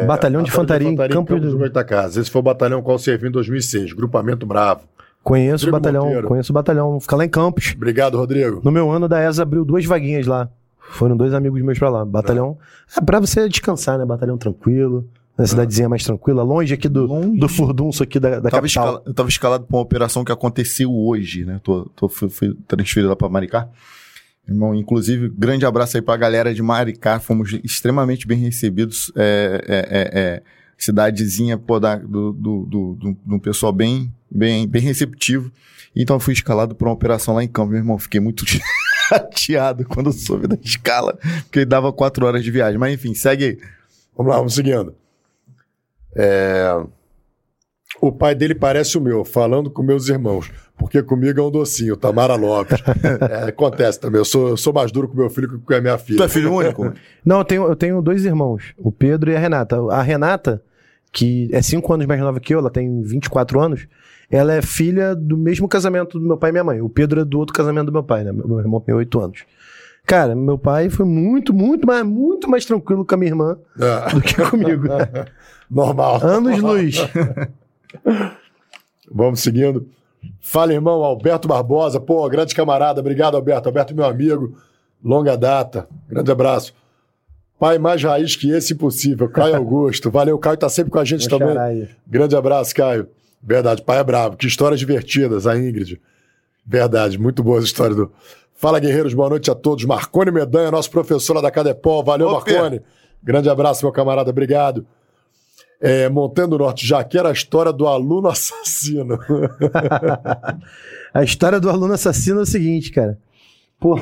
Batalhão 0.07 0.41
de 0.41 0.49
Infantaria 0.49 0.88
em 0.88 0.95
Campo 0.95 1.34
Campos 1.34 1.51
de... 1.51 1.57
Goitacazes. 1.57 2.18
Esse 2.18 2.31
foi 2.31 2.39
o 2.39 2.43
batalhão 2.43 2.81
qual 2.81 2.97
servi 2.97 3.27
em 3.27 3.31
2006, 3.31 3.93
Grupamento 3.93 4.45
Bravo. 4.45 4.88
Conheço 5.23 5.65
o 5.67 5.71
Rodrigo 5.71 5.71
batalhão, 5.71 6.05
Monteiro. 6.05 6.27
conheço 6.27 6.51
o 6.51 6.53
batalhão. 6.53 6.99
Fica 6.99 7.15
lá 7.15 7.25
em 7.25 7.29
Campos. 7.29 7.73
Obrigado, 7.75 8.17
Rodrigo. 8.17 8.61
No 8.63 8.71
meu 8.71 8.89
ano 8.91 9.07
da 9.07 9.21
ESA 9.27 9.43
abriu 9.43 9.63
duas 9.65 9.85
vaguinhas 9.85 10.25
lá. 10.25 10.49
Foram 10.91 11.15
dois 11.15 11.33
amigos 11.33 11.61
meus 11.61 11.77
pra 11.77 11.89
lá. 11.89 12.03
Batalhão. 12.05 12.57
É 12.97 13.01
pra 13.01 13.19
você 13.19 13.47
descansar, 13.47 13.97
né? 13.99 14.05
Batalhão 14.05 14.37
tranquilo. 14.37 15.07
Na 15.37 15.45
cidadezinha 15.47 15.87
mais 15.87 16.03
tranquila, 16.03 16.43
longe 16.43 16.73
aqui 16.73 16.89
do, 16.89 17.05
Longe. 17.05 17.39
do 17.39 17.47
furdunço 17.47 18.03
aqui 18.03 18.19
da, 18.19 18.41
da 18.41 18.49
Tava 18.49 18.61
capital. 18.63 18.65
escala- 18.85 19.03
eu 19.05 19.13
tava 19.13 19.29
escalado 19.29 19.65
pra 19.65 19.77
uma 19.77 19.81
operação 19.81 20.25
que 20.25 20.33
aconteceu 20.33 20.93
hoje, 20.93 21.45
né? 21.45 21.61
Tô, 21.63 21.85
tô, 21.95 22.09
fui, 22.09 22.27
fui 22.29 22.57
transferido 22.67 23.07
lá 23.07 23.15
pra 23.15 23.29
Maricá. 23.29 23.69
Irmão, 24.47 24.75
inclusive, 24.75 25.29
grande 25.29 25.65
abraço 25.65 25.95
aí 25.95 26.01
pra 26.01 26.17
galera 26.17 26.53
de 26.53 26.61
Maricá. 26.61 27.19
Fomos 27.21 27.57
extremamente 27.63 28.27
bem 28.27 28.37
recebidos. 28.37 29.13
É, 29.15 29.63
é, 29.65 29.77
é, 29.77 30.19
é, 30.19 30.41
cidadezinha 30.77 31.57
pô, 31.57 31.79
da, 31.79 31.95
do, 31.95 32.33
do, 32.33 32.65
do, 32.65 32.93
do, 32.95 33.17
um 33.35 33.39
pessoal 33.39 33.71
bem, 33.71 34.11
bem, 34.30 34.68
bem 34.68 34.81
receptivo. 34.81 35.51
Então 35.95 36.15
eu 36.15 36.19
fui 36.19 36.34
escalado 36.34 36.76
pra 36.76 36.88
uma 36.88 36.93
operação 36.93 37.35
lá 37.35 37.43
em 37.43 37.47
campo, 37.47 37.69
meu 37.72 37.80
irmão. 37.80 37.97
Fiquei 37.97 38.19
muito 38.19 38.45
chateado 39.10 39.85
quando 39.85 40.07
eu 40.07 40.14
soube 40.14 40.47
da 40.47 40.57
escala, 40.64 41.18
porque 41.43 41.65
dava 41.65 41.91
quatro 41.91 42.26
horas 42.26 42.43
de 42.43 42.51
viagem. 42.51 42.77
Mas 42.77 42.93
enfim, 42.93 43.14
segue 43.14 43.45
aí. 43.45 43.57
Vamos 44.15 44.31
lá, 44.31 44.38
vamos 44.38 44.53
seguindo. 44.53 44.93
É, 46.15 46.76
O 48.01 48.11
pai 48.11 48.35
dele 48.35 48.56
parece 48.56 48.97
o 48.97 49.01
meu, 49.01 49.23
falando 49.26 49.69
com 49.69 49.81
meus 49.84 50.10
irmãos, 50.10 50.51
porque 50.77 51.01
comigo 51.03 51.39
é 51.39 51.43
um 51.43 51.51
docinho, 51.51 51.95
Tamara 51.97 52.35
Lopes. 52.35 52.80
É, 53.30 53.49
acontece 53.49 53.99
também, 53.99 54.19
eu 54.19 54.26
sou, 54.26 54.49
eu 54.49 54.57
sou 54.57 54.72
mais 54.73 54.91
duro 54.91 55.07
com 55.07 55.15
meu 55.18 55.30
filho 55.30 55.49
que 55.49 55.57
com 55.57 55.73
a 55.73 55.81
minha 55.81 55.97
filha. 55.97 56.18
Tu 56.18 56.23
é 56.23 56.30
filho 56.30 56.53
único? 56.53 56.93
Não, 57.26 57.39
eu 57.39 57.45
tenho, 57.45 57.64
eu 57.68 57.76
tenho 57.76 58.01
dois 58.01 58.26
irmãos, 58.26 58.73
o 58.77 58.91
Pedro 58.91 59.31
e 59.31 59.35
a 59.35 59.39
Renata. 59.39 59.77
A 59.91 60.01
Renata, 60.01 60.61
que 61.11 61.49
é 61.51 61.61
cinco 61.61 61.93
anos 61.93 62.06
mais 62.06 62.19
nova 62.22 62.39
que 62.39 62.53
eu, 62.53 62.60
ela 62.60 62.69
tem 62.69 63.01
24 63.01 63.60
anos, 63.60 63.88
ela 64.31 64.53
é 64.53 64.61
filha 64.61 65.15
do 65.15 65.38
mesmo 65.38 65.68
casamento 65.68 66.19
do 66.19 66.26
meu 66.26 66.38
pai 66.38 66.49
e 66.49 66.53
minha 66.53 66.64
mãe. 66.64 66.81
O 66.81 66.89
Pedro 66.89 67.22
é 67.22 67.26
do 67.26 67.39
outro 67.39 67.53
casamento 67.53 67.88
do 67.88 67.91
meu 67.91 68.03
pai, 68.03 68.23
né? 68.23 68.31
Meu 68.31 68.60
irmão 68.60 68.80
tem 68.80 68.93
8 68.93 69.19
anos. 69.19 69.43
Cara, 70.06 70.35
meu 70.35 70.57
pai 70.57 70.89
foi 70.89 71.06
muito, 71.06 71.53
muito 71.53 71.85
mais, 71.85 72.06
muito 72.06 72.49
mais 72.49 72.65
tranquilo 72.65 73.06
com 73.06 73.15
a 73.15 73.18
minha 73.18 73.31
irmã 73.31 73.57
É, 73.80 74.14
do 74.14 74.22
que 74.22 74.35
comigo. 74.49 74.88
normal. 75.69 76.19
Anos 76.23 76.60
luz. 76.60 76.97
Vamos 79.11 79.41
seguindo. 79.41 79.88
Fala, 80.41 80.73
irmão, 80.73 81.03
Alberto 81.03 81.47
Barbosa. 81.47 81.99
Pô, 81.99 82.27
grande 82.30 82.53
camarada. 82.53 82.99
Obrigado, 82.99 83.35
Alberto. 83.35 83.69
Alberto, 83.69 83.95
meu 83.95 84.06
amigo. 84.06 84.57
Longa 85.03 85.38
data. 85.38 85.88
Grande 86.07 86.31
abraço. 86.31 86.73
Pai 87.60 87.77
mais 87.77 88.01
raiz 88.03 88.35
que 88.35 88.51
esse, 88.51 88.73
impossível. 88.73 89.30
Caio 89.30 89.56
Augusto. 89.57 90.10
Valeu, 90.10 90.38
Caio 90.38 90.57
tá 90.57 90.69
sempre 90.69 90.91
com 90.91 90.99
a 90.99 91.06
gente 91.06 91.27
também. 91.27 91.53
Caralho. 91.53 91.89
Grande 92.07 92.35
abraço, 92.35 92.73
Caio. 92.73 93.07
Verdade, 93.41 93.82
pai 93.82 93.99
é 93.99 94.03
bravo. 94.03 94.38
Que 94.38 94.48
histórias 94.48 94.80
divertidas, 94.80 95.48
a 95.48 95.57
Ingrid. 95.57 96.02
Verdade, 96.66 97.18
muito 97.18 97.41
boas 97.41 97.64
histórias 97.64 97.95
do. 97.95 98.11
Fala, 98.53 98.80
guerreiros, 98.80 99.14
boa 99.14 99.30
noite 99.30 99.49
a 99.49 99.56
todos. 99.56 99.86
Marcone 99.86 100.32
Medanha, 100.32 100.70
nosso 100.70 100.91
professor 100.91 101.34
lá 101.34 101.41
da 101.41 101.49
Cadepol. 101.49 102.03
Valeu, 102.03 102.28
Opa. 102.28 102.52
Marcone. 102.52 102.82
Grande 103.24 103.49
abraço, 103.49 103.86
meu 103.86 103.91
camarada, 103.91 104.30
obrigado. 104.30 104.86
É, 105.82 106.10
Montando 106.10 106.57
Norte, 106.57 106.86
já 106.86 107.03
que 107.03 107.18
era 107.18 107.30
a 107.30 107.32
história 107.32 107.72
do 107.72 107.88
aluno 107.88 108.28
assassino. 108.30 109.18
A 111.14 111.24
história 111.24 111.60
do 111.60 111.70
aluno 111.70 111.94
assassino 111.94 112.40
é 112.40 112.44
o 112.44 112.45
seguinte, 112.45 112.91
cara. 112.91 113.18
Pô, 113.80 113.98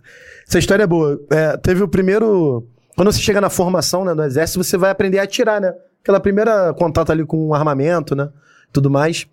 essa 0.46 0.58
história 0.58 0.82
é 0.82 0.86
boa. 0.86 1.18
É, 1.30 1.56
teve 1.56 1.82
o 1.82 1.88
primeiro. 1.88 2.66
Quando 2.94 3.10
você 3.10 3.20
chega 3.20 3.40
na 3.40 3.48
formação, 3.48 4.04
né, 4.04 4.12
no 4.12 4.22
exército, 4.22 4.62
você 4.62 4.76
vai 4.76 4.90
aprender 4.90 5.18
a 5.18 5.22
atirar, 5.22 5.60
né? 5.60 5.74
Aquela 6.02 6.20
primeira 6.20 6.74
contato 6.74 7.10
ali 7.10 7.24
com 7.24 7.48
o 7.48 7.54
armamento, 7.54 8.14
né? 8.14 8.28
Tudo 8.72 8.90
mais. 8.90 9.26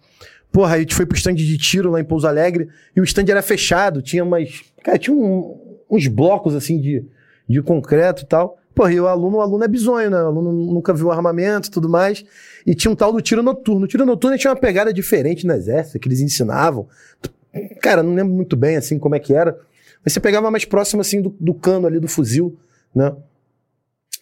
Porra, 0.51 0.75
a 0.75 0.79
gente 0.79 0.95
foi 0.95 1.05
pro 1.05 1.17
stand 1.17 1.35
de 1.35 1.57
tiro 1.57 1.91
lá 1.91 1.99
em 1.99 2.03
Pouso 2.03 2.27
Alegre 2.27 2.67
e 2.95 2.99
o 2.99 3.03
stand 3.03 3.25
era 3.29 3.41
fechado, 3.41 4.01
tinha 4.01 4.23
umas. 4.23 4.49
Cara, 4.83 4.97
tinha 4.97 5.15
um- 5.15 5.77
uns 5.89 6.07
blocos 6.07 6.55
assim 6.55 6.79
de, 6.79 7.05
de 7.47 7.61
concreto 7.61 8.23
e 8.23 8.25
tal. 8.25 8.57
Porra, 8.73 8.93
e 8.93 8.99
o 8.99 9.07
aluno, 9.07 9.37
o 9.37 9.41
aluno 9.41 9.63
é 9.63 9.67
bizonho, 9.67 10.09
né? 10.09 10.17
O 10.23 10.27
aluno 10.27 10.51
nunca 10.51 10.93
viu 10.93 11.11
armamento 11.11 11.67
e 11.67 11.71
tudo 11.71 11.89
mais. 11.89 12.23
E 12.65 12.73
tinha 12.73 12.91
um 12.91 12.95
tal 12.95 13.11
do 13.11 13.21
tiro 13.21 13.43
noturno. 13.43 13.85
O 13.85 13.87
tiro 13.87 14.05
noturno 14.05 14.37
tinha 14.37 14.51
uma 14.51 14.59
pegada 14.59 14.93
diferente 14.93 15.45
no 15.45 15.53
exército, 15.53 15.99
que 15.99 16.07
eles 16.07 16.21
ensinavam. 16.21 16.87
Cara, 17.81 18.01
não 18.03 18.13
lembro 18.13 18.33
muito 18.33 18.55
bem 18.55 18.77
assim 18.77 18.97
como 18.97 19.15
é 19.15 19.19
que 19.19 19.33
era. 19.33 19.57
Mas 20.03 20.13
você 20.13 20.19
pegava 20.19 20.49
mais 20.49 20.63
próximo 20.65 21.01
assim 21.01 21.21
do, 21.21 21.35
do 21.39 21.53
cano 21.53 21.87
ali 21.87 21.99
do 21.99 22.07
fuzil, 22.07 22.57
né? 22.95 23.13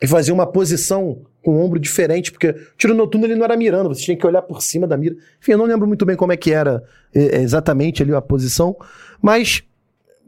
E 0.02 0.08
fazia 0.08 0.34
uma 0.34 0.48
posição 0.48 1.22
com 1.48 1.56
o 1.56 1.64
ombro 1.64 1.80
diferente, 1.80 2.30
porque 2.30 2.50
o 2.50 2.56
tiro 2.78 2.94
noturno 2.94 3.26
ele 3.26 3.36
não 3.36 3.46
era 3.46 3.56
mirando, 3.56 3.88
você 3.88 4.02
tinha 4.02 4.18
que 4.18 4.28
olhar 4.28 4.42
por 4.42 4.62
cima 4.62 4.86
da 4.86 4.98
mira. 4.98 5.16
Enfim, 5.40 5.54
eu 5.54 5.58
não 5.58 5.64
lembro 5.64 5.88
muito 5.88 6.06
bem 6.06 6.14
como 6.14 6.34
é 6.34 6.36
que 6.36 6.52
era 6.52 6.84
eh, 7.16 7.40
exatamente 7.40 8.04
ali 8.04 8.14
a 8.14 8.20
posição, 8.20 8.76
mas 9.22 9.64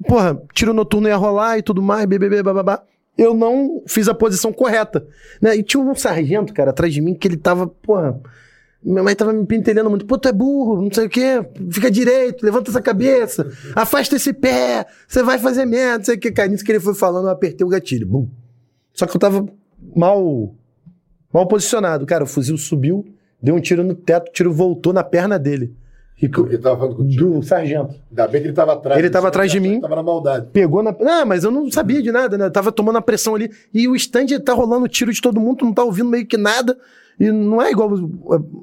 porra, 0.08 0.42
tiro 0.54 0.74
noturno 0.74 1.10
ia 1.10 1.18
rolar 1.18 1.58
e 1.58 1.62
tudo 1.62 1.82
mais, 1.82 2.06
bebê, 2.06 2.42
bababá. 2.42 2.84
Eu 3.18 3.34
não 3.34 3.84
fiz 3.86 4.08
a 4.08 4.14
posição 4.14 4.54
correta. 4.54 5.06
Né? 5.42 5.58
E 5.58 5.62
tinha 5.62 5.84
um 5.84 5.94
sargento, 5.94 6.54
cara, 6.54 6.70
atrás 6.70 6.94
de 6.94 7.02
mim, 7.02 7.14
que 7.14 7.28
ele 7.28 7.36
tava, 7.36 7.68
porra. 7.68 8.18
Minha 8.82 9.04
mãe 9.04 9.14
tava 9.14 9.34
me 9.34 9.46
pentelhando 9.46 9.90
muito. 9.90 10.06
Pô, 10.06 10.18
tu 10.18 10.30
é 10.30 10.32
burro, 10.32 10.82
não 10.82 10.90
sei 10.90 11.08
o 11.08 11.10
quê. 11.10 11.46
Fica 11.70 11.92
direito, 11.92 12.46
levanta 12.46 12.72
essa 12.72 12.82
cabeça, 12.82 13.46
afasta 13.76 14.16
esse 14.16 14.32
pé, 14.32 14.86
você 15.06 15.22
vai 15.22 15.38
fazer 15.38 15.66
merda, 15.66 15.98
não 15.98 16.06
sei 16.06 16.16
o 16.16 16.20
quê. 16.20 16.32
Cara, 16.32 16.48
nisso 16.48 16.64
que 16.64 16.72
ele 16.72 16.80
foi 16.80 16.96
falando, 16.96 17.26
eu 17.26 17.32
apertei 17.32 17.68
o 17.68 17.70
gatilho. 17.70 18.08
Bum. 18.08 18.30
Só 18.94 19.06
que 19.06 19.18
eu 19.18 19.20
tava 19.20 19.46
mal, 19.94 20.56
mal 21.34 21.48
posicionado. 21.48 22.06
Cara, 22.06 22.24
o 22.24 22.28
fuzil 22.28 22.58
subiu, 22.58 23.06
deu 23.42 23.56
um 23.56 23.60
tiro 23.60 23.84
no 23.84 23.94
teto, 23.96 24.30
o 24.30 24.32
tiro 24.34 24.52
voltou 24.54 24.92
na 24.94 25.04
perna 25.04 25.38
dele. 25.40 25.74
E 26.22 26.28
Do 26.28 26.46
que 26.48 26.58
tava 26.58 26.78
falando 26.78 26.98
contigo. 26.98 27.30
do 27.40 27.42
sargento. 27.44 27.96
Ainda 28.10 28.28
bem 28.28 28.42
que 28.42 28.48
ele 28.48 28.54
tava 28.54 28.74
atrás. 28.74 29.00
Ele 29.00 29.10
tava 29.10 29.30
atrás 29.30 29.50
de 29.50 29.58
mim. 29.60 29.80
Tava 29.80 29.96
na 29.96 30.04
maldade. 30.04 30.48
Pegou 30.52 30.84
na. 30.84 30.94
Ah, 31.08 31.24
mas 31.26 31.46
eu 31.46 31.52
não 31.52 31.72
sabia 31.72 32.02
de 32.02 32.12
nada, 32.12 32.38
né? 32.38 32.46
Eu 32.48 32.52
tava 32.52 32.74
tomando 32.74 32.98
a 32.98 33.02
pressão 33.02 33.36
ali. 33.36 33.50
E 33.74 33.88
o 33.88 33.96
stand 33.96 34.28
tá 34.44 34.52
rolando 34.54 34.86
tiro 34.90 35.14
de 35.14 35.22
todo 35.22 35.40
mundo, 35.40 35.60
tu 35.60 35.66
não 35.66 35.74
tá 35.74 35.82
ouvindo 35.84 36.10
meio 36.10 36.28
que 36.28 36.36
nada. 36.36 36.78
E 37.18 37.32
não 37.32 37.62
é 37.62 37.72
igual. 37.72 37.90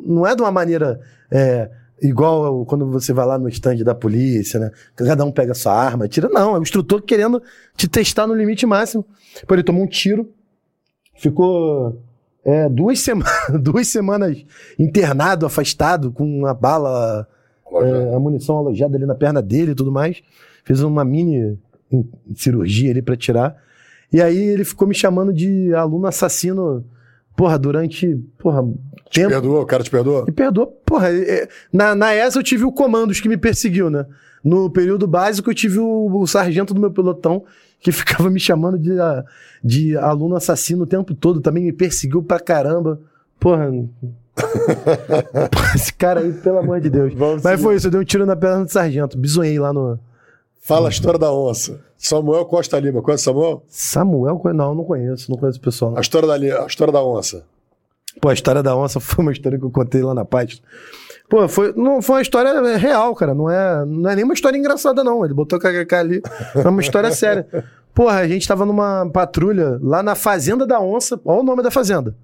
Não 0.04 0.26
é 0.26 0.34
de 0.36 0.42
uma 0.42 0.50
maneira. 0.52 1.00
é, 1.30 1.70
igual 2.02 2.66
quando 2.66 2.84
você 2.90 3.14
vai 3.14 3.24
lá 3.24 3.38
no 3.38 3.48
stand 3.48 3.76
da 3.76 3.94
polícia, 3.94 4.60
né? 4.60 4.70
Cada 4.94 5.24
um 5.24 5.32
pega 5.32 5.54
sua 5.54 5.72
arma, 5.72 6.06
tira. 6.06 6.28
Não, 6.28 6.56
é 6.56 6.58
o 6.58 6.62
instrutor 6.62 7.00
querendo 7.00 7.42
te 7.74 7.88
testar 7.88 8.26
no 8.26 8.34
limite 8.34 8.66
máximo. 8.66 9.02
Pô, 9.48 9.54
ele 9.54 9.62
tomou 9.62 9.82
um 9.82 9.86
tiro, 9.88 10.28
ficou 11.14 12.02
é, 12.46 12.68
duas, 12.68 13.00
sema 13.00 13.24
duas 13.60 13.88
semanas 13.88 14.38
internado, 14.78 15.44
afastado, 15.44 16.12
com 16.12 16.24
uma 16.24 16.54
bala, 16.54 17.26
é, 17.82 18.14
a 18.14 18.20
munição 18.20 18.56
alojada 18.56 18.96
ali 18.96 19.04
na 19.04 19.16
perna 19.16 19.42
dele 19.42 19.72
e 19.72 19.74
tudo 19.74 19.90
mais. 19.90 20.22
Fez 20.64 20.80
uma 20.80 21.04
mini 21.04 21.58
cirurgia 22.36 22.92
ali 22.92 23.02
pra 23.02 23.16
tirar. 23.16 23.56
E 24.12 24.22
aí 24.22 24.38
ele 24.38 24.64
ficou 24.64 24.86
me 24.86 24.94
chamando 24.94 25.32
de 25.32 25.74
aluno 25.74 26.06
assassino, 26.06 26.84
porra, 27.36 27.58
durante, 27.58 28.14
porra, 28.38 28.62
tempo. 29.12 29.28
Perdoou, 29.30 29.62
o 29.62 29.66
cara 29.66 29.82
te 29.82 29.90
perdoou? 29.90 30.24
Me 30.24 30.32
perdoa. 30.32 30.66
Porra, 30.86 31.08
é- 31.12 31.48
na, 31.72 31.96
na 31.96 32.14
ESA 32.14 32.38
eu 32.38 32.44
tive 32.44 32.64
o 32.64 32.70
comandos 32.70 33.20
que 33.20 33.28
me 33.28 33.36
perseguiu, 33.36 33.90
né? 33.90 34.06
No 34.48 34.70
período 34.70 35.06
básico 35.08 35.50
eu 35.50 35.54
tive 35.54 35.78
o, 35.80 36.06
o 36.20 36.26
sargento 36.26 36.72
do 36.72 36.80
meu 36.80 36.90
pelotão 36.92 37.42
que 37.80 37.90
ficava 37.92 38.30
me 38.30 38.38
chamando 38.38 38.78
de, 38.78 38.98
a- 39.00 39.24
de 39.62 39.96
aluno 39.96 40.36
assassino 40.36 40.84
o 40.84 40.86
tempo 40.86 41.14
todo. 41.14 41.40
Também 41.40 41.64
me 41.64 41.72
perseguiu 41.72 42.22
pra 42.22 42.38
caramba. 42.38 43.00
Porra. 43.40 43.70
Esse 45.74 45.92
cara 45.94 46.20
aí, 46.20 46.32
pelo 46.32 46.58
amor 46.58 46.80
de 46.80 46.90
Deus. 46.90 47.12
Vamos 47.14 47.42
Mas 47.42 47.52
seguir. 47.52 47.62
foi 47.62 47.74
isso, 47.76 47.86
eu 47.86 47.90
dei 47.90 48.00
um 48.00 48.04
tiro 48.04 48.26
na 48.26 48.36
perna 48.36 48.64
do 48.64 48.70
sargento. 48.70 49.18
Bisonhei 49.18 49.58
lá 49.58 49.72
no. 49.72 49.98
Fala 50.60 50.88
a 50.88 50.90
história 50.90 51.18
da 51.18 51.32
onça. 51.32 51.80
Samuel 51.96 52.44
Costa 52.44 52.78
Lima. 52.78 53.00
Conhece 53.02 53.24
Samuel? 53.24 53.64
Samuel? 53.68 54.40
Não, 54.54 54.74
não 54.74 54.84
conheço, 54.84 55.30
não 55.30 55.38
conheço 55.38 55.58
o 55.58 55.62
pessoal. 55.62 55.92
não. 55.92 55.98
A 55.98 56.00
história 56.00 56.26
da, 56.28 56.34
a 56.62 56.66
história 56.66 56.92
da 56.92 57.02
onça. 57.02 57.44
Pô, 58.20 58.28
a 58.28 58.34
história 58.34 58.62
da 58.62 58.76
onça 58.76 58.98
foi 59.00 59.24
uma 59.24 59.32
história 59.32 59.58
que 59.58 59.64
eu 59.64 59.70
contei 59.70 60.02
lá 60.02 60.14
na 60.14 60.24
página. 60.24 60.60
Pô, 61.28 61.48
foi, 61.48 61.72
não, 61.76 62.00
foi 62.00 62.16
uma 62.16 62.22
história 62.22 62.76
real, 62.76 63.14
cara. 63.14 63.34
Não 63.34 63.50
é, 63.50 63.84
não 63.84 64.08
é 64.10 64.14
nem 64.14 64.24
uma 64.24 64.34
história 64.34 64.56
engraçada, 64.56 65.02
não. 65.02 65.24
Ele 65.24 65.34
botou 65.34 65.58
kkk 65.58 65.94
ali. 65.94 66.22
É 66.54 66.68
uma 66.68 66.80
história 66.80 67.10
séria. 67.12 67.46
Porra, 67.94 68.18
a 68.18 68.28
gente 68.28 68.46
tava 68.46 68.64
numa 68.66 69.08
patrulha 69.12 69.78
lá 69.82 70.02
na 70.02 70.14
Fazenda 70.14 70.66
da 70.66 70.78
Onça. 70.80 71.20
Olha 71.24 71.40
o 71.40 71.42
nome 71.42 71.62
da 71.62 71.70
fazenda. 71.70 72.14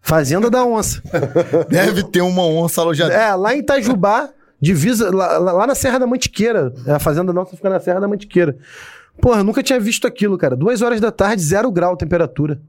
Fazenda 0.00 0.48
da 0.48 0.64
Onça. 0.64 1.02
Deve 1.68 2.04
ter 2.04 2.20
uma 2.22 2.42
onça 2.46 2.80
alojada. 2.80 3.12
É, 3.12 3.34
lá 3.34 3.52
em 3.54 3.58
Itajubá, 3.58 4.30
divisa, 4.60 5.14
lá, 5.14 5.38
lá- 5.38 5.66
na 5.66 5.74
Serra 5.74 5.98
da 5.98 6.06
Mantiqueira. 6.06 6.72
É, 6.86 6.92
A 6.92 6.98
Fazenda 6.98 7.32
Nossa 7.32 7.56
fica 7.56 7.68
na 7.68 7.80
Serra 7.80 8.00
da 8.00 8.08
Mantiqueira. 8.08 8.56
Porra, 9.20 9.42
nunca 9.42 9.62
tinha 9.62 9.80
visto 9.80 10.06
aquilo, 10.06 10.38
cara. 10.38 10.54
Duas 10.56 10.80
horas 10.80 11.00
da 11.00 11.10
tarde, 11.10 11.42
zero 11.42 11.70
grau 11.72 11.96
temperatura. 11.96 12.60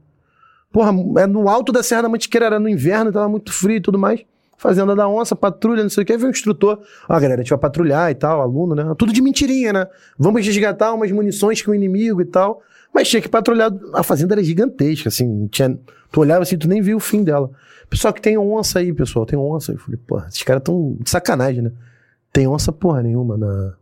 Porra, 0.72 0.92
é 1.18 1.26
no 1.26 1.48
alto 1.48 1.70
da 1.72 1.82
Serra 1.82 2.02
da 2.02 2.08
Mantiqueira, 2.08 2.46
era 2.46 2.60
no 2.60 2.68
inverno, 2.68 3.12
tava 3.12 3.28
muito 3.28 3.52
frio 3.52 3.76
e 3.76 3.80
tudo 3.80 3.98
mais. 3.98 4.20
Fazenda 4.60 4.94
da 4.94 5.08
Onça, 5.08 5.34
patrulha, 5.34 5.82
não 5.82 5.88
sei 5.88 6.02
o 6.02 6.06
que. 6.06 6.12
Aí 6.12 6.18
veio 6.18 6.28
o 6.28 6.32
instrutor. 6.32 6.80
Ó, 7.08 7.14
galera, 7.14 7.36
a 7.36 7.38
gente 7.38 7.48
vai 7.48 7.58
patrulhar 7.58 8.10
e 8.10 8.14
tal, 8.14 8.42
aluno, 8.42 8.74
né? 8.74 8.94
Tudo 8.98 9.10
de 9.10 9.22
mentirinha, 9.22 9.72
né? 9.72 9.86
Vamos 10.18 10.44
resgatar 10.44 10.92
umas 10.92 11.10
munições 11.10 11.62
com 11.62 11.70
o 11.70 11.74
inimigo 11.74 12.20
e 12.20 12.26
tal. 12.26 12.60
Mas 12.92 13.08
tinha 13.08 13.22
que 13.22 13.28
patrulhar. 13.28 13.72
A 13.94 14.02
fazenda 14.02 14.34
era 14.34 14.44
gigantesca, 14.44 15.08
assim. 15.08 15.46
Tinha... 15.46 15.78
Tu 16.12 16.20
olhava 16.20 16.42
assim, 16.42 16.58
tu 16.58 16.68
nem 16.68 16.82
via 16.82 16.94
o 16.94 17.00
fim 17.00 17.24
dela. 17.24 17.50
Pessoal 17.88 18.12
que 18.12 18.20
tem 18.20 18.36
onça 18.36 18.80
aí, 18.80 18.92
pessoal, 18.92 19.24
tem 19.24 19.38
onça. 19.38 19.72
Eu 19.72 19.78
falei, 19.78 19.98
porra, 20.06 20.26
esses 20.28 20.42
caras 20.42 20.62
tão 20.62 20.94
de 21.00 21.08
sacanagem, 21.08 21.62
né? 21.62 21.72
Tem 22.30 22.46
onça 22.46 22.70
porra 22.70 23.02
nenhuma 23.02 23.38
na, 23.38 23.72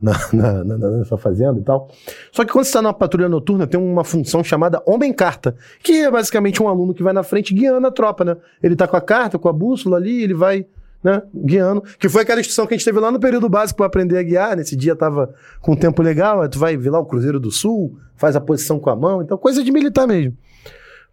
na, 0.00 0.12
na- 0.32 0.64
na- 0.64 0.78
na- 0.78 0.90
nessa 0.98 1.16
fazenda 1.16 1.58
e 1.58 1.62
tal. 1.62 1.88
Só 2.32 2.44
que 2.44 2.52
quando 2.52 2.64
você 2.64 2.72
tá 2.72 2.82
numa 2.82 2.94
patrulha 2.94 3.28
noturna, 3.28 3.66
tem 3.66 3.78
uma 3.80 4.04
função 4.04 4.42
chamada 4.42 4.82
homem-carta, 4.86 5.54
que 5.82 5.92
é 6.02 6.10
basicamente 6.10 6.62
um 6.62 6.68
aluno 6.68 6.94
que 6.94 7.02
vai 7.02 7.12
na 7.12 7.22
frente 7.22 7.52
guiando 7.54 7.86
a 7.86 7.90
tropa, 7.90 8.24
né? 8.24 8.36
Ele 8.62 8.74
tá 8.76 8.86
com 8.88 8.96
a 8.96 9.00
carta, 9.00 9.38
com 9.38 9.48
a 9.48 9.52
bússola 9.52 9.96
ali, 9.96 10.22
ele 10.22 10.34
vai, 10.34 10.64
né, 11.04 11.22
guiando. 11.34 11.82
Que 11.98 12.08
foi 12.08 12.22
aquela 12.22 12.40
instrução 12.40 12.66
que 12.66 12.74
a 12.74 12.76
gente 12.76 12.84
teve 12.84 12.98
lá 12.98 13.10
no 13.10 13.20
período 13.20 13.48
básico 13.48 13.76
para 13.78 13.86
aprender 13.86 14.16
a 14.18 14.22
guiar. 14.22 14.56
Nesse 14.56 14.74
dia 14.76 14.96
tava 14.96 15.34
com 15.60 15.72
um 15.72 15.76
tempo 15.76 16.02
legal, 16.02 16.40
aí 16.42 16.48
tu 16.48 16.58
vai 16.58 16.76
ver 16.76 16.90
lá 16.90 16.98
o 16.98 17.04
Cruzeiro 17.06 17.38
do 17.38 17.50
Sul, 17.50 17.98
faz 18.16 18.34
a 18.36 18.40
posição 18.40 18.78
com 18.78 18.90
a 18.90 18.96
mão, 18.96 19.20
então 19.22 19.36
coisa 19.36 19.62
de 19.62 19.70
militar 19.70 20.06
mesmo. 20.06 20.36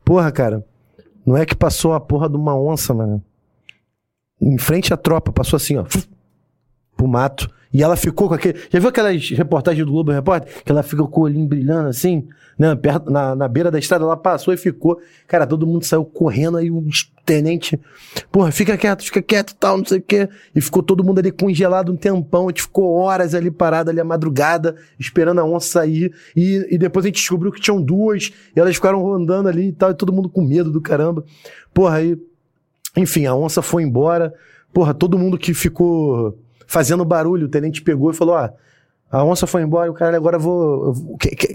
Porra, 0.06 0.32
cara, 0.32 0.66
não 1.26 1.36
é 1.36 1.46
que 1.46 1.56
passou 1.56 1.92
a 1.94 2.00
porra 2.00 2.30
de 2.30 2.38
uma 2.38 2.58
onça, 2.58 2.94
mano. 2.94 3.22
Em 4.42 4.58
frente 4.58 4.94
à 4.94 4.98
tropa, 4.98 5.32
passou 5.34 5.58
assim, 5.58 5.76
ó, 5.78 5.84
pro 6.96 7.08
mato. 7.08 7.50
E 7.74 7.84
ela 7.84 7.96
ficou 7.96 8.28
com 8.28 8.34
aquele. 8.34 8.60
Já 8.70 8.80
viu 8.80 8.90
aquelas 8.90 9.30
reportagens 9.30 9.86
do 9.86 9.92
Globo 9.92 10.12
Repórter? 10.12 10.64
Que 10.64 10.72
ela 10.72 10.84
fica 10.84 11.04
com 11.04 11.22
o 11.22 11.24
olhinho 11.24 11.48
brilhando 11.48 11.90
assim, 11.90 12.28
né? 12.58 12.76
Perto, 12.76 13.12
na, 13.12 13.36
na 13.36 13.48
beira 13.48 13.70
da 13.70 13.78
estrada, 13.78 14.04
ela 14.04 14.18
passou 14.18 14.54
e 14.54 14.58
ficou. 14.58 15.00
Cara, 15.28 15.46
todo 15.46 15.68
mundo 15.68 15.84
saiu 15.84 16.06
correndo, 16.06 16.58
aí 16.58 16.72
o 16.72 16.86
tenente, 17.26 17.78
porra, 18.32 18.52
fica 18.52 18.78
quieto, 18.78 19.04
fica 19.04 19.22
quieto 19.22 19.54
tal, 19.56 19.78
não 19.78 19.86
sei 19.86 20.00
o 20.00 20.02
quê. 20.02 20.30
E 20.56 20.62
ficou 20.62 20.82
todo 20.82 21.04
mundo 21.04 21.20
ali 21.20 21.32
congelado 21.32 21.92
um 21.92 21.98
tempão. 21.98 22.46
A 22.46 22.50
gente 22.50 22.62
ficou 22.64 22.94
horas 22.94 23.36
ali 23.36 23.52
parado 23.52 23.90
ali 23.90 24.00
à 24.00 24.06
madrugada, 24.06 24.76
esperando 24.98 25.40
a 25.42 25.46
onça 25.46 25.68
sair. 25.68 26.14
E, 26.36 26.66
e 26.72 26.78
depois 26.78 27.06
a 27.06 27.10
gente 27.10 27.18
descobriu 27.18 27.52
que 27.52 27.60
tinham 27.60 27.82
duas, 27.82 28.32
e 28.56 28.60
elas 28.60 28.76
ficaram 28.76 29.02
rondando 29.02 29.50
ali 29.50 29.68
e 29.68 29.74
tal, 29.74 29.92
e 29.92 29.94
todo 29.94 30.14
mundo 30.14 30.30
com 30.30 30.42
medo 30.42 30.72
do 30.72 30.82
caramba. 30.82 31.24
Porra, 31.74 31.98
aí. 31.98 32.18
Enfim, 32.96 33.26
a 33.26 33.36
onça 33.36 33.62
foi 33.62 33.84
embora. 33.84 34.34
Porra, 34.74 34.94
todo 34.94 35.20
mundo 35.20 35.38
que 35.38 35.54
ficou 35.54 36.36
fazendo 36.68 37.04
barulho, 37.04 37.48
o 37.48 37.50
tenente 37.50 37.82
pegou 37.82 38.12
e 38.12 38.14
falou: 38.14 38.36
ó, 38.36 38.50
a 39.10 39.24
onça 39.24 39.48
foi 39.48 39.62
embora, 39.64 39.90
o 39.90 39.94
cara 39.94 40.16
agora 40.16 40.38
vou. 40.38 40.94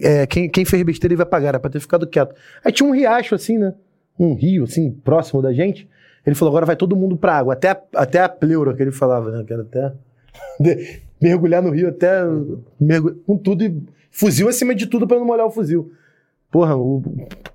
é, 0.02 0.26
quem, 0.26 0.48
quem 0.48 0.64
fez 0.64 0.82
besteira 0.82 1.12
ele 1.12 1.18
vai 1.18 1.26
pagar, 1.26 1.48
era 1.50 1.60
pra 1.60 1.70
ter 1.70 1.78
ficado 1.80 2.06
quieto. 2.06 2.34
Aí 2.64 2.72
tinha 2.72 2.88
um 2.88 2.92
riacho 2.92 3.34
assim, 3.34 3.58
né? 3.58 3.74
Um 4.18 4.34
rio, 4.34 4.64
assim, 4.64 4.90
próximo 4.90 5.40
da 5.40 5.52
gente. 5.52 5.88
Ele 6.26 6.34
falou: 6.34 6.50
agora 6.52 6.66
vai 6.66 6.76
todo 6.76 6.96
mundo 6.96 7.16
pra 7.16 7.36
água. 7.38 7.52
Até 7.52 7.70
a, 7.70 7.80
até 7.96 8.20
a 8.20 8.28
pleura 8.28 8.74
que 8.74 8.82
ele 8.82 8.92
falava, 8.92 9.30
né? 9.30 9.44
Que 9.44 9.52
era 9.52 9.62
até. 9.62 9.92
mergulhar 11.20 11.62
no 11.62 11.70
rio 11.70 11.88
até. 11.88 12.22
mergu- 12.80 13.14
com 13.26 13.36
tudo 13.36 13.62
e 13.64 13.82
fuzil 14.10 14.48
acima 14.48 14.74
de 14.74 14.86
tudo 14.86 15.06
pra 15.06 15.18
não 15.18 15.26
molhar 15.26 15.46
o 15.46 15.50
fuzil. 15.50 15.92
Porra, 16.50 16.76
o 16.76 17.02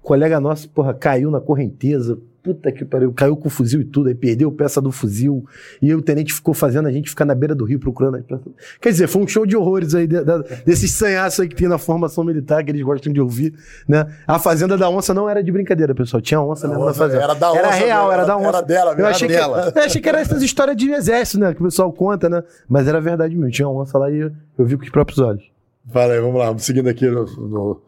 colega 0.02 0.40
nosso, 0.40 0.70
porra, 0.70 0.94
caiu 0.94 1.30
na 1.30 1.40
correnteza. 1.40 2.18
Puta 2.53 2.72
que 2.72 2.86
pariu, 2.86 3.11
caiu 3.11 3.36
com 3.36 3.48
o 3.48 3.52
fuzil 3.52 3.82
e 3.82 3.84
tudo, 3.84 4.07
aí 4.07 4.15
perdeu 4.15 4.49
peça 4.52 4.80
do 4.82 4.90
fuzil. 4.91 5.45
E 5.82 5.88
aí 5.88 5.95
o 5.95 6.02
tenente 6.02 6.34
ficou 6.34 6.53
fazendo 6.53 6.88
a 6.88 6.91
gente 6.91 7.10
ficar 7.10 7.26
na 7.26 7.36
beira 7.36 7.53
do 7.53 7.65
rio 7.65 7.78
procurando 7.78 8.15
as 8.15 8.24
peças. 8.24 8.45
Quer 8.80 8.90
dizer, 8.90 9.07
foi 9.07 9.22
um 9.22 9.28
show 9.28 9.45
de 9.45 9.57
horrores 9.57 9.94
aí, 9.94 10.07
de- 10.07 10.24
da- 10.24 10.38
desses 10.65 10.91
sanhaços 10.94 11.41
aí 11.41 11.49
que 11.49 11.56
tem 11.56 11.68
na 11.68 11.78
formação 11.78 12.24
militar, 12.24 12.64
que 12.64 12.72
eles 12.72 12.82
gostam 12.82 13.11
de 13.11 13.19
ouvir, 13.19 13.53
né? 13.88 14.07
A 14.26 14.40
Fazenda 14.40 14.78
da 14.78 14.90
Onça 14.90 15.14
não 15.14 15.30
era 15.30 15.44
de 15.44 15.52
brincadeira, 15.52 15.94
pessoal. 15.94 16.22
Tinha 16.22 16.40
onça 16.41 16.68
mesmo 16.69 16.86
na 16.86 16.94
fazenda. 16.94 17.24
era 17.24 17.34
da 17.34 17.52
onça 17.52 17.60
Era 17.60 17.72
real, 17.72 18.11
era 18.11 18.22
era- 18.22 18.26
da 18.28 18.38
onça. 18.38 18.48
era 18.48 18.61
dela 18.61 18.91
eu 18.94 18.99
era 18.99 19.10
achei 19.10 19.28
dela. 19.28 19.72
Que, 19.74 19.80
eu 19.80 19.84
achei 19.84 20.02
que 20.02 20.07
era 20.10 20.19
essas 20.22 20.41
histórias 20.41 20.78
de 20.78 20.90
exército, 20.91 21.40
né? 21.40 21.53
Que 21.53 21.61
o 21.61 21.65
pessoal 21.65 21.91
conta, 21.91 22.30
né? 22.30 22.41
Mas 22.69 22.88
era 22.88 23.02
verdade 23.02 23.36
mesmo. 23.36 23.52
Tinha 23.52 23.68
onça 23.68 23.98
lá 23.98 24.10
e 24.10 24.19
eu, 24.19 24.32
eu 24.57 24.65
vi 24.65 24.78
com 24.78 24.84
os 24.84 24.90
próprios 24.90 25.19
olhos. 25.19 25.44
Fala 25.91 26.14
aí, 26.14 26.22
vamos 26.22 26.38
lá, 26.40 26.45
vamos 26.48 26.64
seguindo 26.64 26.88
aqui 26.88 27.06
no, 27.07 27.26
no 27.26 27.82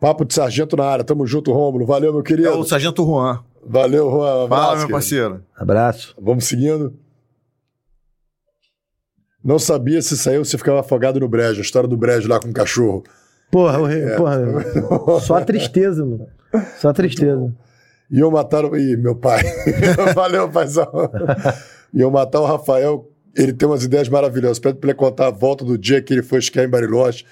Papo 0.00 0.24
de 0.24 0.34
Sargento 0.34 0.76
na 0.76 0.84
área. 0.84 1.04
Tamo 1.04 1.26
junto, 1.26 1.52
Rômulo. 1.52 1.86
Valeu, 1.86 2.12
meu 2.12 2.20
É 2.20 2.24
querido. 2.24 2.50
o 2.58 2.64
Sargento 2.64 3.04
Juan. 3.04 3.40
Valeu, 3.66 4.10
Juan. 4.10 4.20
Fala, 4.20 4.44
Abraço, 4.44 4.68
meu 4.70 4.76
querido. 4.78 4.92
parceiro. 4.92 5.44
Abraço. 5.56 6.14
Vamos 6.20 6.44
seguindo. 6.44 6.94
Não 9.42 9.58
sabia 9.58 10.00
se 10.00 10.16
saiu 10.16 10.38
ou 10.38 10.44
se 10.44 10.56
ficava 10.56 10.80
afogado 10.80 11.20
no 11.20 11.28
brejo. 11.28 11.60
A 11.60 11.62
história 11.62 11.88
do 11.88 11.96
brejo 11.96 12.28
lá 12.28 12.40
com 12.40 12.48
o 12.48 12.52
cachorro. 12.52 13.02
Porra, 13.50 13.78
o- 13.80 14.16
porra, 14.16 15.20
só 15.20 15.40
tristeza, 15.44 16.04
mano. 16.04 16.26
Só 16.80 16.92
tristeza. 16.92 17.54
Iam 18.10 18.30
matar 18.30 18.64
o... 18.64 18.76
Ih, 18.76 18.96
meu 18.96 19.14
pai. 19.16 19.42
Valeu, 20.14 20.48
paizão. 20.50 20.88
Iam 21.92 22.10
matar 22.10 22.40
o 22.40 22.46
Rafael. 22.46 23.10
Ele 23.36 23.52
tem 23.52 23.68
umas 23.68 23.82
ideias 23.84 24.08
maravilhosas. 24.08 24.58
Pede 24.58 24.78
pra 24.78 24.90
ele 24.90 24.98
contar 24.98 25.26
a 25.26 25.30
volta 25.30 25.64
do 25.64 25.76
dia 25.76 26.00
que 26.00 26.12
ele 26.14 26.22
foi 26.22 26.38
esquiar 26.38 26.64
em 26.64 26.68
Bariloche. 26.68 27.24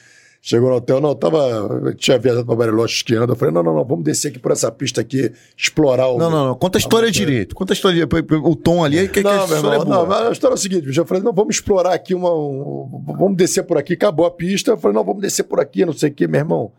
Chegou 0.44 0.70
no 0.70 0.74
hotel, 0.74 1.01
não, 1.01 1.14
tava, 1.14 1.94
tinha 1.97 2.19
viajado 2.19 2.44
para 2.44 2.56
Bariloche 2.56 2.97
esquiando. 2.97 3.32
Eu 3.32 3.36
falei, 3.36 3.55
não, 3.55 3.62
não, 3.62 3.77
não, 3.77 3.85
vamos 3.85 4.02
descer 4.05 4.27
aqui 4.27 4.40
por 4.40 4.51
essa 4.51 4.73
pista 4.73 5.01
aqui, 5.01 5.31
explorar 5.56 6.09
o. 6.09 6.19
Não, 6.19 6.28
não, 6.28 6.47
não. 6.48 6.55
Conta 6.56 6.78
a 6.78 6.81
história 6.81 7.09
direito. 7.12 7.55
Conta 7.55 7.73
a 7.73 7.77
história. 7.77 8.05
O 8.43 8.56
tom 8.56 8.82
ali, 8.85 9.06
que, 9.06 9.23
que 9.23 9.23
Não, 9.23 9.31
a 9.31 9.35
meu 9.47 9.56
história 9.56 9.78
irmão, 9.78 10.02
é 10.02 10.06
boa. 10.06 10.20
não, 10.20 10.28
a 10.28 10.32
história 10.32 10.55
é 10.55 10.56
o 10.56 10.59
seguinte, 10.59 10.85
bicho, 10.85 11.01
eu 11.01 11.06
falei, 11.06 11.23
não, 11.23 11.32
vamos 11.32 11.55
explorar 11.55 11.94
aqui 11.94 12.12
uma. 12.12 12.35
um- 12.35 13.05
vamos 13.16 13.36
descer 13.36 13.62
por 13.62 13.78
aqui, 13.78 13.93
acabou 13.93 14.27
a 14.27 14.32
pista. 14.32 14.73
Eu 14.73 14.77
falei, 14.78 14.97
não, 14.97 15.05
vamos 15.05 15.23
descer 15.23 15.44
por 15.44 15.60
aqui, 15.60 15.86
não 15.86 15.93
sei 15.93 16.10
o 16.10 16.12
quê, 16.12 16.27
meu 16.27 16.40
irmão. 16.40 16.73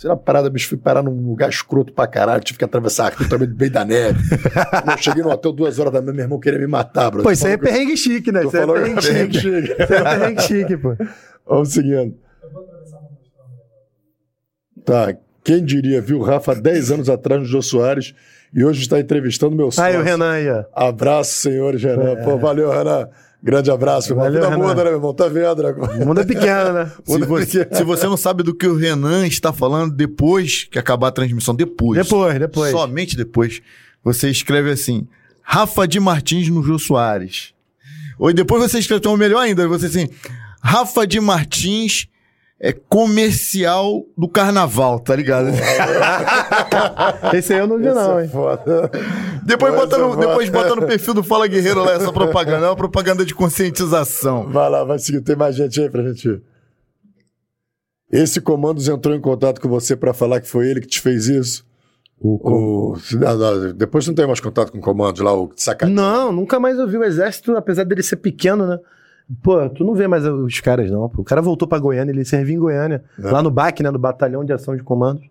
Era 0.00 0.12
uma 0.12 0.16
parada, 0.16 0.48
bicho, 0.48 0.68
fui 0.68 0.78
parar 0.78 1.02
num 1.02 1.28
lugar 1.30 1.50
escroto 1.50 1.92
pra 1.92 2.06
caralho, 2.06 2.40
tive 2.44 2.56
que 2.60 2.64
atravessar 2.64 3.08
aqui 3.08 3.28
também 3.28 3.48
do 3.48 3.56
meio 3.56 3.72
da 3.72 3.84
neve. 3.84 4.20
eu 4.92 4.96
cheguei 4.96 5.24
no 5.24 5.30
hotel 5.30 5.50
duas 5.52 5.80
horas 5.80 5.92
da 5.92 6.00
manhã, 6.00 6.12
meu 6.14 6.22
irmão 6.26 6.38
queria 6.38 6.60
me 6.60 6.68
matar, 6.68 7.10
bro. 7.10 7.24
Pô, 7.24 7.32
isso 7.32 7.44
aí 7.48 7.54
é 7.54 7.56
perrengue 7.56 7.96
chique, 7.96 8.30
né? 8.30 8.42
que- 8.42 8.46
Isso 8.46 8.56
é 8.58 8.64
perrengue 8.64 8.94
que 9.00 9.02
chique. 9.40 9.72
Isso 9.82 9.92
é 9.92 10.02
perrengue 10.04 10.42
chique, 10.42 10.76
pô. 10.76 10.94
Vamos 11.44 11.70
seguindo. 11.70 12.14
Tá, 14.88 15.14
quem 15.44 15.62
diria, 15.62 16.00
viu 16.00 16.22
Rafa 16.22 16.54
10 16.54 16.92
anos 16.92 17.08
atrás 17.10 17.42
no 17.42 17.46
Jô 17.46 17.60
Soares 17.60 18.14
e 18.54 18.64
hoje 18.64 18.80
está 18.80 18.98
entrevistando 18.98 19.54
meu 19.54 19.70
sócio. 19.70 19.84
Aí 19.84 19.94
o 19.94 20.02
Renan 20.02 20.30
aí, 20.30 20.48
ó. 20.48 20.64
Abraço, 20.74 21.32
senhores, 21.42 21.82
Renan. 21.82 22.16
Pô, 22.24 22.38
valeu, 22.38 22.70
Renan. 22.70 23.06
Grande 23.42 23.70
abraço, 23.70 24.14
meu 24.16 24.24
irmão. 24.24 24.40
Valeu, 24.40 24.40
Vida 24.40 24.56
Renan. 24.56 24.66
muda, 24.66 24.84
né, 24.84 24.90
meu 24.90 24.98
irmão? 24.98 25.12
Tá 25.12 25.28
vendo, 25.28 25.62
né? 25.62 25.74
O 26.02 26.06
mundo 26.06 26.22
é 26.22 26.24
pequeno, 26.24 26.72
né? 26.72 26.90
Se 27.04 27.18
você, 27.18 27.68
se 27.70 27.84
você 27.84 28.06
não 28.06 28.16
sabe 28.16 28.42
do 28.42 28.54
que 28.54 28.66
o 28.66 28.76
Renan 28.76 29.26
está 29.26 29.52
falando 29.52 29.94
depois 29.94 30.64
que 30.64 30.78
acabar 30.78 31.08
a 31.08 31.12
transmissão, 31.12 31.54
depois. 31.54 32.02
Depois, 32.02 32.38
depois. 32.38 32.70
Somente 32.70 33.14
depois. 33.14 33.60
Você 34.02 34.30
escreve 34.30 34.70
assim: 34.70 35.06
Rafa 35.42 35.86
de 35.86 36.00
Martins 36.00 36.48
no 36.48 36.62
Jô 36.62 36.78
Soares. 36.78 37.52
Ou 38.18 38.32
depois 38.32 38.62
você 38.62 38.78
escreve 38.78 39.00
então, 39.00 39.16
melhor 39.18 39.40
ainda, 39.40 39.68
você 39.68 39.84
assim: 39.84 40.08
Rafa 40.62 41.06
de 41.06 41.20
Martins 41.20 42.08
é 42.60 42.72
comercial 42.72 44.04
do 44.16 44.28
carnaval, 44.28 44.98
tá 44.98 45.14
ligado? 45.14 45.48
Esse 47.32 47.52
aí 47.52 47.60
eu 47.60 47.68
não 47.68 47.78
vi, 47.78 47.84
não, 47.84 48.18
é 48.18 48.24
hein? 48.24 48.28
foda. 48.28 48.90
depois, 49.44 49.74
bota 49.74 49.96
no, 49.96 50.06
é 50.06 50.08
foda. 50.10 50.26
depois 50.26 50.48
bota 50.50 50.74
no 50.74 50.86
perfil 50.86 51.14
do 51.14 51.22
Fala 51.22 51.46
Guerreiro 51.46 51.84
lá 51.84 51.92
essa 51.92 52.12
propaganda. 52.12 52.66
É 52.66 52.68
uma 52.70 52.76
propaganda 52.76 53.24
de 53.24 53.34
conscientização. 53.34 54.50
Vai 54.50 54.68
lá, 54.68 54.82
vai 54.82 54.98
seguir. 54.98 55.20
Tem 55.20 55.36
mais 55.36 55.54
gente 55.54 55.80
aí 55.80 55.88
pra 55.88 56.02
gente 56.02 56.28
ir. 56.28 56.42
Esse 58.10 58.40
Comandos 58.40 58.88
entrou 58.88 59.14
em 59.14 59.20
contato 59.20 59.60
com 59.60 59.68
você 59.68 59.94
pra 59.94 60.12
falar 60.12 60.40
que 60.40 60.48
foi 60.48 60.68
ele 60.68 60.80
que 60.80 60.86
te 60.88 61.00
fez 61.00 61.28
isso? 61.28 61.64
O... 62.20 62.96
Não, 63.12 63.38
não, 63.38 63.72
depois 63.72 64.04
não 64.08 64.14
tem 64.14 64.26
mais 64.26 64.40
contato 64.40 64.72
com 64.72 64.78
o 64.78 64.80
Comandos 64.80 65.20
lá, 65.20 65.32
o 65.32 65.52
sacanagem. 65.54 65.94
Não, 65.94 66.32
nunca 66.32 66.58
mais 66.58 66.76
eu 66.76 66.88
vi 66.88 66.96
o 66.96 67.04
exército, 67.04 67.54
apesar 67.56 67.84
dele 67.84 68.02
ser 68.02 68.16
pequeno, 68.16 68.66
né? 68.66 68.78
Pô, 69.42 69.68
tu 69.68 69.84
não 69.84 69.94
vê 69.94 70.08
mais 70.08 70.24
os 70.24 70.60
caras, 70.60 70.90
não. 70.90 71.08
pô. 71.08 71.20
O 71.22 71.24
cara 71.24 71.42
voltou 71.42 71.68
pra 71.68 71.78
Goiânia, 71.78 72.12
ele 72.12 72.24
servia 72.24 72.54
em 72.54 72.58
Goiânia. 72.58 73.02
É. 73.22 73.30
Lá 73.30 73.42
no 73.42 73.50
BAC, 73.50 73.82
né? 73.82 73.90
No 73.90 73.98
Batalhão 73.98 74.44
de 74.44 74.52
Ação 74.52 74.74
de 74.76 74.82
Comandos. 74.82 75.22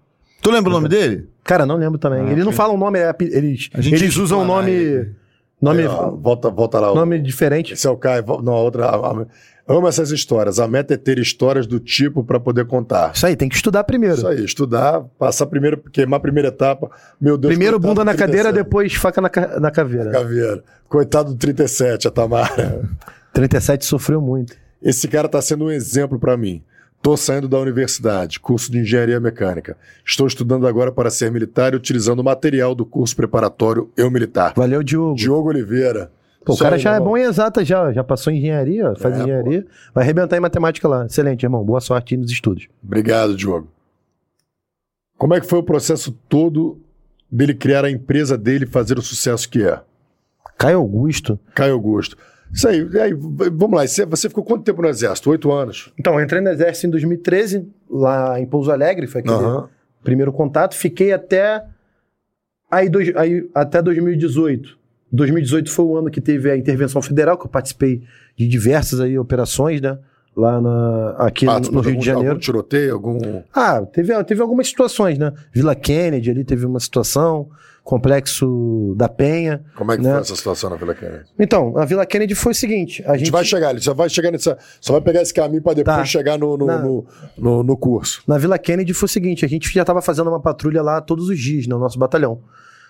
Tu 0.41 0.51
lembra 0.51 0.69
o 0.69 0.73
nome 0.73 0.87
dele? 0.87 1.27
Cara, 1.43 1.65
não 1.65 1.77
lembro 1.77 1.97
também. 1.97 2.21
Ah, 2.21 2.31
eles 2.31 2.45
não 2.45 2.51
falam 2.51 2.77
nome, 2.77 2.99
é 2.99 3.13
eles, 3.19 3.69
A 3.73 3.81
gente 3.81 3.95
eles 4.03 4.15
usam 4.17 4.41
explana 4.41 4.61
nome. 4.61 4.71
ele. 4.71 5.11
Nome, 5.59 5.81
Aí, 5.81 5.87
ó, 5.87 6.11
volta, 6.11 6.49
volta 6.51 6.79
lá. 6.79 6.91
o- 6.91 6.95
nome 6.95 7.17
diferente. 7.19 7.73
Esse 7.73 7.87
é 7.87 7.89
o 7.89 7.97
Caio. 7.97 8.23
Não, 8.43 8.53
a 8.53 8.61
outra. 8.61 8.85
a- 8.85 8.95
a- 8.95 9.25
Amo 9.69 9.85
essas 9.87 10.11
histórias. 10.11 10.59
A 10.59 10.67
meta 10.67 10.93
é 10.93 10.97
ter 10.97 11.17
histórias 11.17 11.65
do 11.67 11.77
tipo 11.79 12.23
pra 12.23 12.39
poder 12.39 12.65
contar. 12.65 13.11
Isso 13.13 13.25
aí, 13.25 13.35
tem 13.35 13.49
que 13.49 13.55
estudar 13.55 13.83
primeiro. 13.83 14.15
Isso 14.15 14.27
aí, 14.27 14.45
estudar, 14.45 15.01
passar 15.19 15.45
primeiro, 15.47 15.77
queimar 15.91 16.19
a 16.19 16.21
primeira 16.21 16.47
etapa. 16.49 16.89
Meu 17.19 17.37
Deus, 17.37 17.51
Primeiro 17.51 17.77
bunda 17.79 18.05
na 18.05 18.13
cadeira, 18.13 18.43
37. 18.53 18.63
depois 18.63 18.93
faca 18.93 19.19
na, 19.19 19.29
na 19.59 19.69
caveira. 19.71 20.11
Caveira. 20.11 20.63
Coitado 20.87 21.31
do 21.33 21.35
37, 21.37 22.07
a 22.07 22.11
Tamara. 22.11 22.81
37 23.41 23.85
sofreu 23.85 24.19
muito. 24.19 24.55
Esse 24.81 25.07
cara 25.07 25.29
tá 25.29 25.39
sendo 25.41 25.65
um 25.65 25.71
exemplo 25.71 26.17
pra 26.17 26.35
mim. 26.35 26.63
Tô 27.03 27.15
saindo 27.15 27.47
da 27.47 27.59
universidade, 27.59 28.39
curso 28.39 28.71
de 28.71 28.79
engenharia 28.79 29.19
mecânica. 29.19 29.77
Estou 30.03 30.25
estudando 30.25 30.65
agora 30.65 30.91
para 30.91 31.11
ser 31.11 31.31
militar 31.31 31.73
e 31.73 31.75
utilizando 31.75 32.19
o 32.19 32.23
material 32.23 32.73
do 32.73 32.83
curso 32.83 33.15
preparatório 33.15 33.91
Eu 33.95 34.09
Militar. 34.09 34.53
Valeu, 34.55 34.81
Diogo. 34.81 35.15
Diogo 35.15 35.49
Oliveira. 35.49 36.11
Pô, 36.43 36.53
o 36.53 36.57
cara 36.57 36.75
aí, 36.77 36.81
já 36.81 36.93
é 36.93 36.95
irmão. 36.95 37.09
bom 37.09 37.17
em 37.17 37.21
exata, 37.23 37.63
já, 37.63 37.91
já 37.93 38.03
passou 38.03 38.33
em 38.33 38.37
engenharia, 38.37 38.95
faz 38.95 39.15
É, 39.15 39.21
engenharia. 39.21 39.67
Vai 39.93 40.03
arrebentar 40.03 40.35
em 40.35 40.39
matemática 40.39 40.87
lá. 40.87 41.05
Excelente, 41.05 41.43
irmão. 41.43 41.63
Boa 41.63 41.79
sorte 41.79 42.17
nos 42.17 42.31
estudos. 42.31 42.67
Obrigado, 42.83 43.35
Diogo. 43.35 43.67
Como 45.15 45.35
é 45.35 45.39
que 45.39 45.45
foi 45.47 45.59
o 45.59 45.63
processo 45.63 46.11
todo 46.27 46.79
dele 47.31 47.53
criar 47.53 47.85
a 47.85 47.91
empresa 47.91 48.35
dele 48.35 48.65
e 48.65 48.67
fazer 48.67 48.97
o 48.97 49.01
sucesso 49.03 49.47
que 49.47 49.63
é? 49.63 49.79
Caio 50.57 50.79
Augusto. 50.79 51.39
Caio 51.53 51.73
Augusto. 51.73 52.17
Isso 52.53 52.67
aí, 52.67 52.87
aí, 52.99 53.13
vamos 53.13 53.73
lá. 53.77 53.85
Você, 53.87 54.05
você 54.05 54.29
ficou 54.29 54.43
quanto 54.43 54.63
tempo 54.63 54.81
no 54.81 54.87
Exército? 54.87 55.29
Oito 55.29 55.51
anos? 55.51 55.91
Então, 55.99 56.19
entrei 56.21 56.41
no 56.41 56.49
exército 56.49 56.87
em 56.87 56.89
2013, 56.91 57.67
lá 57.89 58.39
em 58.39 58.45
Pouso 58.45 58.71
Alegre, 58.71 59.05
foi 59.07 59.21
aquele 59.21 59.35
primeiro 60.03 60.31
contato. 60.31 60.75
Fiquei 60.75 61.11
até 61.11 61.63
aí, 62.71 62.89
dois- 62.89 63.15
aí 63.15 63.47
até 63.53 63.81
2018. 63.81 64.77
2018 65.11 65.71
foi 65.71 65.85
o 65.85 65.97
ano 65.97 66.09
que 66.09 66.19
teve 66.21 66.49
a 66.51 66.57
intervenção 66.57 67.01
federal, 67.01 67.37
que 67.37 67.45
eu 67.45 67.49
participei 67.49 68.01
de 68.37 68.47
diversas 68.47 68.99
aí 68.99 69.17
operações, 69.17 69.79
né? 69.81 69.97
Lá 70.35 70.61
na, 70.61 71.15
aqui 71.17 71.47
Ah, 71.47 71.59
no, 71.59 71.71
no 71.71 71.79
Rio 71.81 71.97
de 71.97 72.05
Janeiro. 72.05 72.29
Algum 72.31 72.39
tiroteio, 72.39 72.93
algum... 72.93 73.41
Ah, 73.53 73.81
teve, 73.81 74.23
teve 74.25 74.41
algumas 74.41 74.67
situações, 74.67 75.17
né? 75.17 75.33
Vila 75.51 75.73
Kennedy 75.75 76.29
ali 76.29 76.43
teve 76.43 76.65
uma 76.65 76.79
situação, 76.79 77.49
Complexo 77.87 78.93
da 78.97 79.07
Penha. 79.07 79.63
Como 79.75 79.91
é 79.91 79.97
que 79.97 80.03
Né? 80.03 80.11
foi 80.11 80.19
essa 80.19 80.35
situação 80.35 80.69
na 80.69 80.75
Vila 80.75 80.93
Kennedy? 80.93 81.23
Então, 81.39 81.77
a 81.77 81.85
Vila 81.85 82.05
Kennedy 82.05 82.35
foi 82.35 82.51
o 82.51 82.55
seguinte: 82.55 83.01
a 83.07 83.13
A 83.13 83.17
gente 83.17 83.31
vai 83.31 83.45
chegar, 83.45 83.69
ele 83.71 83.79
só 83.79 83.93
vai 83.93 84.09
chegar 84.09 84.29
nessa. 84.29 84.57
Só 84.81 84.91
vai 84.93 85.01
pegar 85.01 85.21
esse 85.21 85.33
caminho 85.33 85.61
para 85.61 85.73
depois 85.75 85.95
Tá. 85.97 86.03
chegar 86.05 86.37
no, 86.37 86.57
no, 86.57 86.65
Na- 86.65 86.79
no, 86.79 87.05
no- 87.37 87.63
no 87.63 87.77
curso. 87.77 88.21
Na 88.27 88.37
Vila 88.37 88.57
Kennedy 88.57 88.93
foi 88.93 89.05
o 89.05 89.09
seguinte: 89.09 89.45
a 89.45 89.47
gente 89.47 89.73
já 89.73 89.81
estava 89.81 90.01
fazendo 90.01 90.29
uma 90.29 90.39
patrulha 90.39 90.81
lá 90.81 90.99
todos 91.01 91.29
os 91.29 91.39
dias, 91.39 91.65
no 91.65 91.79
nosso 91.79 91.97
batalhão. 91.97 92.41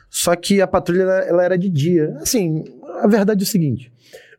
Só 0.10 0.36
que 0.36 0.62
a 0.62 0.68
patrulha 0.68 1.04
ela, 1.04 1.44
era 1.44 1.58
de 1.58 1.70
dia. 1.70 2.16
Assim, 2.20 2.64
a 3.02 3.08
verdade 3.08 3.44
é 3.44 3.46
o 3.46 3.48
seguinte: 3.48 3.92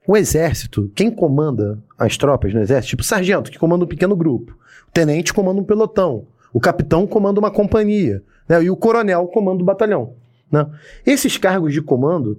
o 0.09 0.17
exército, 0.17 0.91
quem 0.95 1.11
comanda 1.11 1.79
as 1.97 2.17
tropas 2.17 2.53
no 2.53 2.61
exército, 2.61 2.91
tipo 2.91 3.03
o 3.03 3.07
sargento, 3.07 3.51
que 3.51 3.59
comanda 3.59 3.85
um 3.85 3.89
pequeno 3.89 4.17
grupo, 4.17 4.53
o 4.89 4.93
tenente 4.93 5.33
comanda 5.33 5.61
um 5.61 5.65
pelotão, 5.65 6.27
o 6.53 6.59
capitão 6.59 7.07
comanda 7.07 7.39
uma 7.39 7.51
companhia, 7.51 8.23
né? 8.49 8.63
e 8.65 8.69
o 8.71 8.77
coronel 8.77 9.27
comanda 9.29 9.63
o 9.63 9.65
batalhão. 9.65 10.15
Né? 10.51 10.67
Esses 11.05 11.37
cargos 11.37 11.73
de 11.73 11.83
comando, 11.83 12.39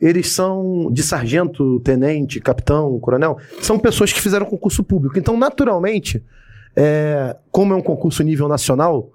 eles 0.00 0.30
são 0.30 0.90
de 0.92 1.02
sargento, 1.02 1.80
tenente, 1.80 2.40
capitão, 2.40 2.98
coronel, 2.98 3.38
são 3.60 3.78
pessoas 3.78 4.12
que 4.12 4.20
fizeram 4.20 4.46
concurso 4.46 4.82
público. 4.82 5.18
Então, 5.18 5.36
naturalmente, 5.36 6.22
é, 6.76 7.36
como 7.50 7.72
é 7.72 7.76
um 7.76 7.82
concurso 7.82 8.22
nível 8.22 8.48
nacional, 8.48 9.10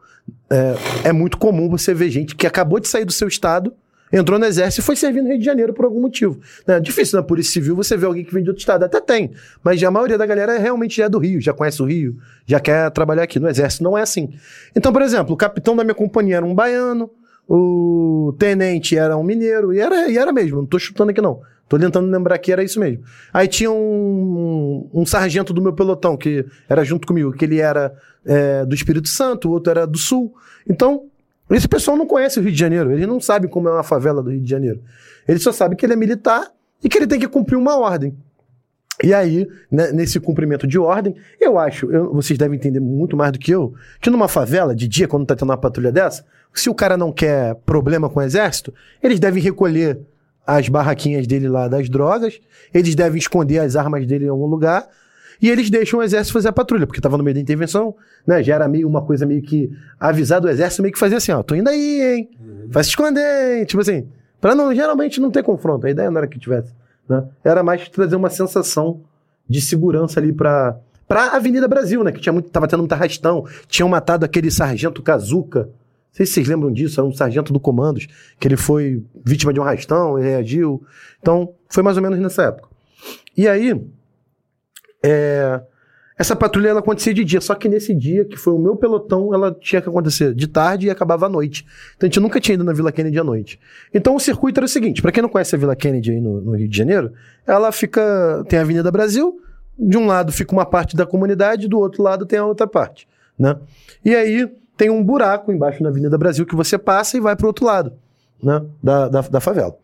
é, 0.50 1.10
é 1.10 1.12
muito 1.12 1.38
comum 1.38 1.70
você 1.70 1.94
ver 1.94 2.10
gente 2.10 2.36
que 2.36 2.48
acabou 2.48 2.80
de 2.80 2.88
sair 2.88 3.06
do 3.06 3.12
seu 3.12 3.28
estado, 3.28 3.74
entrou 4.12 4.40
no 4.40 4.46
exército 4.46 4.82
e 4.82 4.84
foi 4.84 4.96
servir 4.96 5.22
no 5.22 5.30
Rio 5.30 5.38
de 5.38 5.46
Janeiro 5.46 5.74
por 5.74 5.86
algum 5.86 6.02
motivo. 6.02 6.40
É 6.66 6.80
difícil 6.80 7.18
na 7.18 7.24
Polícia 7.24 7.54
Civil 7.54 7.76
você 7.76 7.96
ver 7.96 8.08
alguém 8.08 8.24
que 8.24 8.34
vem 8.34 8.42
de 8.42 8.50
outro 8.50 8.60
estado. 8.60 8.84
Até 8.84 9.00
tem, 9.00 9.32
mas 9.64 9.84
a 9.84 9.92
maioria 9.92 10.18
da 10.18 10.26
galera 10.26 10.58
realmente 10.58 10.98
já 10.98 11.06
é 11.06 11.10
do 11.10 11.20
Rio, 11.20 11.40
já 11.40 11.54
conhece 11.54 11.82
o 11.82 11.86
Rio, 11.86 12.18
já 12.46 12.60
quer 12.60 12.90
trabalhar 12.92 13.24
aqui. 13.24 13.40
No 13.40 13.48
exército 13.48 13.84
não 13.84 13.98
é 13.98 14.02
assim. 14.02 14.34
Então, 14.76 14.92
por 14.92 15.02
exemplo, 15.02 15.34
o 15.34 15.38
capitão 15.38 15.76
da 15.76 15.84
minha 15.84 15.96
companhia 15.96 16.38
era 16.38 16.46
um 16.46 16.56
baiano, 16.56 17.10
o 17.50 18.34
tenente 18.38 18.96
era 18.96 19.18
um 19.18 19.24
mineiro, 19.24 19.74
e 19.74 19.80
era, 19.80 20.08
e 20.08 20.18
era 20.18 20.32
mesmo, 20.32 20.58
não 20.58 20.66
tô 20.66 20.78
chutando 20.78 21.10
aqui 21.12 21.20
não. 21.22 21.42
Tô 21.68 21.78
tentando 21.78 22.10
lembrar 22.10 22.38
que 22.40 22.52
era 22.52 22.64
isso 22.64 22.80
mesmo. 22.80 23.04
Aí 23.34 23.48
tinha 23.48 23.72
um, 23.72 24.90
um 24.94 25.06
sargento 25.06 25.54
do 25.54 25.62
meu 25.62 25.74
pelotão, 25.74 26.18
que 26.18 26.46
era 26.68 26.84
junto 26.84 27.08
comigo, 27.08 27.32
que 27.32 27.46
ele 27.46 27.60
era 27.60 27.94
é, 28.26 28.66
do 28.66 28.74
Espírito 28.74 29.08
Santo, 29.08 29.50
o 29.50 29.52
outro 29.52 29.70
era 29.72 29.86
do 29.86 29.98
Sul. 29.98 30.34
Então, 30.68 31.04
esse 31.50 31.68
pessoal 31.68 31.96
não 31.98 32.08
conhece 32.08 32.40
o 32.40 32.44
Rio 32.44 32.52
de 32.52 32.58
Janeiro, 32.60 32.92
ele 32.92 33.06
não 33.06 33.20
sabe 33.20 33.48
como 33.48 33.68
é 33.68 33.72
uma 33.72 33.84
favela 33.84 34.22
do 34.24 34.32
Rio 34.32 34.42
de 34.42 34.50
Janeiro. 34.50 34.82
Ele 35.28 35.40
só 35.40 35.52
sabe 35.52 35.76
que 35.76 35.86
ele 35.86 35.94
é 35.94 35.96
militar 35.96 36.52
e 36.84 36.90
que 36.90 36.98
ele 36.98 37.08
tem 37.08 37.20
que 37.20 37.28
cumprir 37.28 37.56
uma 37.56 37.78
ordem. 37.78 38.16
E 39.04 39.14
aí, 39.14 39.48
né, 39.72 39.92
nesse 39.94 40.20
cumprimento 40.20 40.68
de 40.68 40.78
ordem, 40.78 41.16
eu 41.40 41.58
acho, 41.58 41.90
eu- 41.92 42.12
vocês 42.14 42.38
devem 42.38 42.58
entender 42.58 42.80
muito 42.82 43.16
mais 43.16 43.32
do 43.32 43.40
que 43.40 43.52
eu, 43.52 43.74
que 44.02 44.10
numa 44.10 44.28
favela, 44.28 44.76
de 44.76 44.88
dia, 44.88 45.08
quando 45.08 45.26
tá 45.26 45.36
tendo 45.36 45.50
uma 45.50 45.58
patrulha 45.58 45.92
dessa, 45.92 46.26
se 46.54 46.70
o 46.70 46.76
cara 46.76 46.98
não 46.98 47.12
quer 47.12 47.56
problema 47.66 48.10
com 48.10 48.20
o 48.20 48.24
exército, 48.24 48.74
eles 49.02 49.20
devem 49.20 49.42
recolher 49.42 50.00
as 50.46 50.68
barraquinhas 50.68 51.28
dele 51.28 51.48
lá 51.48 51.68
das 51.68 51.90
drogas, 51.90 52.40
eles 52.74 52.96
devem 52.96 53.20
esconder 53.20 53.60
as 53.60 53.76
armas 53.76 54.06
dele 54.06 54.26
em 54.26 54.30
algum 54.30 54.48
lugar, 54.48 54.88
e 55.42 55.50
eles 55.50 55.70
deixam 55.70 56.00
o 56.00 56.04
exército 56.04 56.34
fazer 56.34 56.50
a 56.50 56.52
patrulha, 56.52 56.86
porque 56.86 57.00
tava 57.00 57.18
no 57.18 57.24
meio 57.24 57.36
da 57.36 57.40
intervenção, 57.40 57.96
né? 58.28 58.44
Já 58.44 58.56
era 58.56 58.68
meio 58.68 58.88
uma 58.88 59.02
coisa 59.02 59.26
meio 59.26 59.42
que 59.42 59.72
avisar 60.00 60.42
do 60.42 60.50
exército, 60.50 60.82
meio 60.82 60.94
que 60.94 61.00
fazer 61.00 61.16
assim, 61.16 61.32
ó, 61.32 61.42
tô 61.42 61.56
indo 61.56 61.70
aí, 61.70 62.02
hein? 62.02 62.30
Vai 62.68 62.84
se 62.84 62.90
esconder, 62.90 63.60
hein? 63.60 63.66
Tipo 63.66 63.82
assim, 63.82 64.08
pra 64.42 64.54
não, 64.54 64.74
geralmente 64.74 65.22
não 65.22 65.32
ter 65.32 65.44
confronto, 65.44 65.88
a 65.88 65.92
ideia 65.92 66.12
não 66.12 66.18
era 66.18 66.28
que 66.28 66.38
tivesse, 66.38 66.74
né? 67.08 67.24
Era 67.44 67.64
mais 67.64 67.88
trazer 67.88 68.16
uma 68.16 68.30
sensação 68.30 69.02
de 69.48 69.62
segurança 69.62 70.20
ali 70.20 70.34
pra, 70.34 70.78
pra 71.08 71.36
Avenida 71.36 71.68
Brasil, 71.68 72.04
né? 72.04 72.12
Que 72.12 72.20
tinha 72.20 72.34
muito, 72.34 72.50
tava 72.50 72.68
tendo 72.68 72.82
muito 72.82 72.94
arrastão, 72.94 73.46
tinham 73.68 73.88
matado 73.88 74.26
aquele 74.26 74.52
sargento 74.52 75.02
Kazuca, 75.02 75.70
não 76.10 76.16
sei 76.16 76.26
se 76.26 76.34
vocês 76.34 76.48
lembram 76.48 76.72
disso, 76.72 77.00
era 77.00 77.08
um 77.08 77.14
sargento 77.14 77.54
do 77.54 77.60
Comandos, 77.60 78.08
que 78.40 78.48
ele 78.48 78.58
foi 78.58 79.04
vítima 79.24 79.54
de 79.54 79.60
um 79.60 79.64
arrastão, 79.64 80.18
ele 80.18 80.28
reagiu. 80.28 80.84
Então, 81.20 81.54
foi 81.70 81.84
mais 81.84 81.98
ou 81.98 82.04
menos 82.04 82.20
nessa 82.20 82.44
época. 82.44 82.68
E 83.38 83.48
aí, 83.48 83.80
é, 85.04 85.62
Essa 86.20 86.36
patrulha 86.36 86.68
ela 86.68 86.80
acontecia 86.80 87.14
de 87.14 87.24
dia, 87.24 87.40
só 87.40 87.56
que 87.56 87.70
nesse 87.70 87.96
dia, 87.96 88.26
que 88.26 88.36
foi 88.36 88.52
o 88.52 88.60
meu 88.60 88.76
pelotão, 88.76 89.34
ela 89.34 89.56
tinha 89.58 89.82
que 89.82 89.88
acontecer 89.88 90.36
de 90.36 90.48
tarde 90.48 90.88
e 90.88 90.90
acabava 90.90 91.28
à 91.28 91.30
noite. 91.30 91.66
Então 91.96 92.06
a 92.06 92.10
gente 92.10 92.20
nunca 92.20 92.42
tinha 92.42 92.56
ido 92.56 92.64
na 92.66 92.74
Vila 92.74 92.92
Kennedy 92.92 93.18
à 93.18 93.24
noite. 93.24 93.58
Então 93.94 94.14
o 94.14 94.20
circuito 94.20 94.60
era 94.60 94.66
o 94.66 94.68
seguinte: 94.68 95.02
para 95.02 95.14
quem 95.14 95.24
não 95.24 95.30
conhece 95.30 95.56
a 95.56 95.58
Vila 95.58 95.78
Kennedy 95.78 96.12
aí 96.12 96.20
no, 96.20 96.42
no, 96.42 96.58
Rio 96.58 96.68
de 96.68 96.78
Janeiro, 96.78 97.14
ela 97.48 97.72
fica. 97.72 98.44
tem 98.50 98.60
a 98.60 98.64
Avenida 98.64 98.92
Brasil, 98.92 99.40
de 99.78 99.98
um 99.98 100.08
lado 100.08 100.34
fica 100.34 100.52
uma 100.52 100.66
parte 100.66 100.94
da 100.94 101.06
comunidade, 101.06 101.70
do 101.70 101.80
outro 101.80 102.04
lado 102.04 102.26
tem 102.26 102.38
a 102.38 102.46
outra 102.46 102.68
parte. 102.68 103.08
Né? 103.38 103.56
E 104.04 104.14
aí 104.14 104.52
tem 104.80 104.90
um 104.90 105.04
buraco 105.04 105.52
embaixo 105.52 105.84
na 105.84 105.90
Avenida 105.90 106.18
Brasil 106.18 106.46
que 106.46 106.56
você 106.56 106.78
passa 106.78 107.18
e 107.18 107.20
vai 107.20 107.36
para 107.36 107.44
o 107.44 107.48
outro 107.48 107.66
lado 107.66 107.92
né? 108.42 108.64
da, 108.82 109.10
da, 109.10 109.22
da 109.22 109.40
favela. 109.42 109.78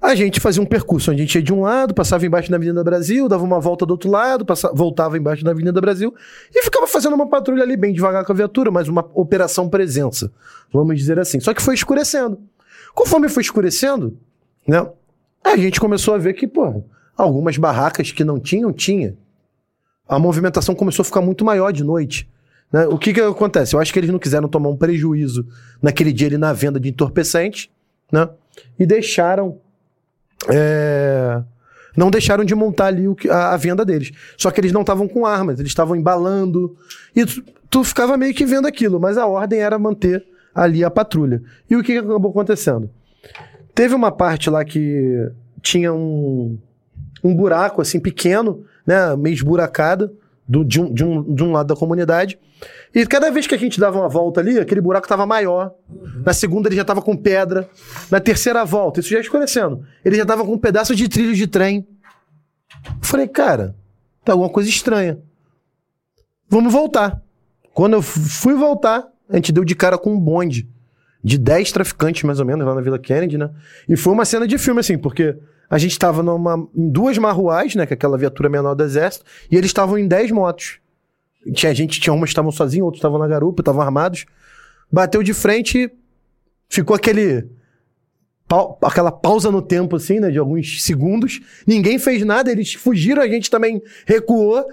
A 0.00 0.14
gente 0.14 0.38
fazia 0.38 0.62
um 0.62 0.66
percurso, 0.66 1.10
a 1.10 1.14
gente 1.14 1.34
ia 1.34 1.42
de 1.42 1.52
um 1.52 1.62
lado, 1.62 1.92
passava 1.92 2.24
embaixo 2.24 2.48
da 2.48 2.56
Avenida 2.56 2.84
Brasil, 2.84 3.28
dava 3.28 3.42
uma 3.42 3.58
volta 3.58 3.84
do 3.84 3.90
outro 3.90 4.08
lado, 4.08 4.44
passava, 4.44 4.72
voltava 4.72 5.18
embaixo 5.18 5.42
da 5.42 5.50
Avenida 5.50 5.80
Brasil 5.80 6.14
e 6.54 6.62
ficava 6.62 6.86
fazendo 6.86 7.14
uma 7.14 7.26
patrulha 7.26 7.64
ali 7.64 7.76
bem 7.76 7.92
devagar 7.92 8.24
com 8.24 8.30
a 8.30 8.34
viatura, 8.36 8.70
mas 8.70 8.86
uma 8.86 9.04
operação 9.14 9.68
presença, 9.68 10.30
vamos 10.72 10.96
dizer 10.96 11.18
assim. 11.18 11.40
Só 11.40 11.52
que 11.52 11.60
foi 11.60 11.74
escurecendo. 11.74 12.38
Conforme 12.94 13.28
foi 13.28 13.42
escurecendo, 13.42 14.16
né, 14.64 14.86
a 15.42 15.56
gente 15.56 15.80
começou 15.80 16.14
a 16.14 16.18
ver 16.18 16.34
que, 16.34 16.46
pô, 16.46 16.84
algumas 17.16 17.56
barracas 17.58 18.12
que 18.12 18.22
não 18.22 18.38
tinham, 18.38 18.72
tinha. 18.72 19.16
A 20.06 20.20
movimentação 20.20 20.72
começou 20.74 21.02
a 21.02 21.06
ficar 21.06 21.22
muito 21.22 21.44
maior 21.44 21.72
de 21.72 21.82
noite. 21.82 22.28
Né? 22.74 22.88
O 22.88 22.98
que 22.98 23.14
que 23.14 23.20
acontece? 23.20 23.76
Eu 23.76 23.78
acho 23.78 23.92
que 23.92 24.00
eles 24.00 24.10
não 24.10 24.18
quiseram 24.18 24.48
tomar 24.48 24.68
um 24.68 24.76
prejuízo 24.76 25.46
naquele 25.80 26.12
dia 26.12 26.26
ali 26.26 26.36
na 26.36 26.52
venda 26.52 26.80
de 26.80 26.88
entorpecente, 26.88 27.70
né? 28.10 28.28
E 28.76 28.84
deixaram 28.84 29.60
é, 30.50 31.40
não 31.96 32.10
deixaram 32.10 32.44
de 32.44 32.52
montar 32.52 32.86
ali 32.86 33.06
o, 33.06 33.16
a, 33.30 33.54
a, 33.54 33.56
venda 33.56 33.84
deles. 33.84 34.10
Só 34.36 34.50
que 34.50 34.60
eles 34.60 34.72
não 34.72 34.80
estavam 34.80 35.06
com 35.06 35.24
armas, 35.24 35.60
eles 35.60 35.70
estavam 35.70 35.94
embalando. 35.94 36.76
E 37.14 37.24
tu, 37.24 37.44
tu, 37.70 37.84
ficava 37.84 38.16
meio 38.16 38.34
que 38.34 38.44
vendo 38.44 38.66
aquilo, 38.66 38.98
mas 38.98 39.16
a 39.16 39.24
ordem 39.24 39.60
era 39.60 39.78
manter 39.78 40.26
ali 40.52 40.82
a 40.82 40.90
patrulha. 40.90 41.40
E 41.70 41.76
o 41.76 41.80
que, 41.80 41.92
que 41.92 41.98
acabou 41.98 42.32
acontecendo? 42.32 42.90
Teve 43.72 43.94
uma 43.94 44.10
parte 44.10 44.50
lá 44.50 44.64
que 44.64 45.30
tinha 45.62 45.94
um, 45.94 46.58
um 47.22 47.36
buraco 47.36 47.80
assim 47.80 48.00
pequeno, 48.00 48.64
né, 48.84 49.14
meio 49.14 49.34
esburacado, 49.34 50.10
do, 50.46 50.64
de, 50.64 50.80
um, 50.80 50.92
de, 50.92 51.04
um, 51.04 51.34
de 51.34 51.42
um 51.42 51.52
lado 51.52 51.68
da 51.68 51.76
comunidade. 51.76 52.38
E 52.94 53.06
cada 53.06 53.30
vez 53.30 53.46
que 53.46 53.54
a 53.54 53.58
gente 53.58 53.80
dava 53.80 53.98
uma 53.98 54.08
volta 54.08 54.40
ali, 54.40 54.58
aquele 54.58 54.80
buraco 54.80 55.06
estava 55.06 55.26
maior. 55.26 55.72
Na 56.24 56.32
segunda 56.32 56.68
ele 56.68 56.76
já 56.76 56.82
estava 56.82 57.02
com 57.02 57.16
pedra. 57.16 57.68
Na 58.10 58.20
terceira 58.20 58.64
volta, 58.64 59.00
isso 59.00 59.10
já 59.10 59.20
escurecendo, 59.20 59.84
ele 60.04 60.16
já 60.16 60.22
estava 60.22 60.44
com 60.44 60.52
um 60.52 60.58
pedaço 60.58 60.94
de 60.94 61.08
trilho 61.08 61.34
de 61.34 61.46
trem. 61.46 61.86
Eu 62.86 62.92
falei, 63.02 63.26
cara, 63.26 63.74
tá 64.24 64.32
alguma 64.32 64.50
coisa 64.50 64.68
estranha. 64.68 65.18
Vamos 66.48 66.72
voltar. 66.72 67.20
Quando 67.72 67.94
eu 67.94 68.02
fui 68.02 68.54
voltar, 68.54 69.08
a 69.28 69.36
gente 69.36 69.52
deu 69.52 69.64
de 69.64 69.74
cara 69.74 69.98
com 69.98 70.12
um 70.12 70.20
bonde 70.20 70.68
de 71.22 71.38
10 71.38 71.72
traficantes, 71.72 72.22
mais 72.22 72.38
ou 72.38 72.44
menos, 72.44 72.66
lá 72.66 72.74
na 72.74 72.82
Vila 72.82 72.98
Kennedy, 72.98 73.38
né? 73.38 73.50
E 73.88 73.96
foi 73.96 74.12
uma 74.12 74.26
cena 74.26 74.46
de 74.46 74.58
filme, 74.58 74.80
assim, 74.80 74.98
porque 74.98 75.34
a 75.74 75.78
gente 75.78 75.90
estava 75.90 76.22
em 76.72 76.88
duas 76.88 77.18
marruais, 77.18 77.74
né? 77.74 77.84
Que 77.84 77.94
é 77.94 77.96
aquela 77.96 78.16
viatura 78.16 78.48
menor 78.48 78.76
do 78.76 78.84
exército, 78.84 79.24
e 79.50 79.56
eles 79.56 79.70
estavam 79.70 79.98
em 79.98 80.06
10 80.06 80.30
motos. 80.30 80.78
Tinha 81.52 81.74
gente, 81.74 82.00
tinha 82.00 82.14
umas 82.14 82.28
que 82.28 82.30
estavam 82.30 82.52
sozinhos, 82.52 82.84
outros 82.84 83.00
estavam 83.00 83.18
na 83.18 83.26
garupa, 83.26 83.60
estavam 83.60 83.82
armados. 83.82 84.24
Bateu 84.90 85.20
de 85.20 85.34
frente, 85.34 85.90
ficou 86.68 86.94
aquele. 86.94 87.48
aquela 88.80 89.10
pausa 89.10 89.50
no 89.50 89.60
tempo, 89.60 89.96
assim, 89.96 90.20
né? 90.20 90.30
De 90.30 90.38
alguns 90.38 90.80
segundos. 90.80 91.40
Ninguém 91.66 91.98
fez 91.98 92.24
nada, 92.24 92.52
eles 92.52 92.74
fugiram, 92.74 93.20
a 93.20 93.26
gente 93.26 93.50
também 93.50 93.82
recuou. 94.06 94.64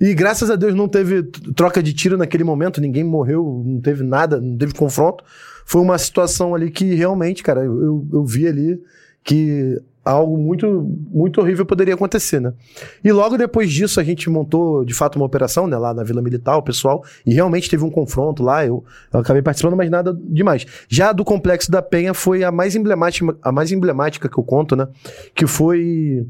E 0.00 0.12
graças 0.12 0.50
a 0.50 0.56
Deus 0.56 0.74
não 0.74 0.88
teve 0.88 1.22
troca 1.54 1.80
de 1.80 1.92
tiro 1.92 2.16
naquele 2.16 2.42
momento, 2.42 2.80
ninguém 2.80 3.04
morreu, 3.04 3.62
não 3.64 3.80
teve 3.80 4.02
nada, 4.02 4.40
não 4.40 4.58
teve 4.58 4.74
confronto. 4.74 5.22
Foi 5.64 5.80
uma 5.80 5.98
situação 5.98 6.52
ali 6.52 6.68
que 6.68 6.94
realmente, 6.94 7.44
cara, 7.44 7.64
eu, 7.64 8.04
eu 8.12 8.24
vi 8.24 8.48
ali 8.48 8.82
que 9.22 9.80
algo 10.10 10.38
muito, 10.38 10.88
muito 11.10 11.40
horrível 11.40 11.66
poderia 11.66 11.94
acontecer, 11.94 12.40
né? 12.40 12.52
E 13.04 13.12
logo 13.12 13.36
depois 13.36 13.70
disso 13.70 14.00
a 14.00 14.04
gente 14.04 14.30
montou, 14.30 14.84
de 14.84 14.94
fato, 14.94 15.16
uma 15.16 15.26
operação, 15.26 15.66
né, 15.66 15.76
lá 15.76 15.92
na 15.92 16.02
Vila 16.02 16.22
Militar, 16.22 16.56
o 16.56 16.62
pessoal, 16.62 17.04
e 17.26 17.34
realmente 17.34 17.68
teve 17.68 17.84
um 17.84 17.90
confronto 17.90 18.42
lá, 18.42 18.64
eu, 18.64 18.84
eu 19.12 19.20
acabei 19.20 19.42
participando, 19.42 19.76
mas 19.76 19.90
nada 19.90 20.18
demais. 20.18 20.66
Já 20.88 21.12
do 21.12 21.24
Complexo 21.24 21.70
da 21.70 21.82
Penha 21.82 22.14
foi 22.14 22.42
a 22.42 22.50
mais 22.50 22.74
emblemática, 22.74 23.36
a 23.42 23.52
mais 23.52 23.70
emblemática 23.70 24.28
que 24.28 24.38
eu 24.38 24.44
conto, 24.44 24.74
né? 24.74 24.88
Que 25.34 25.46
foi... 25.46 26.26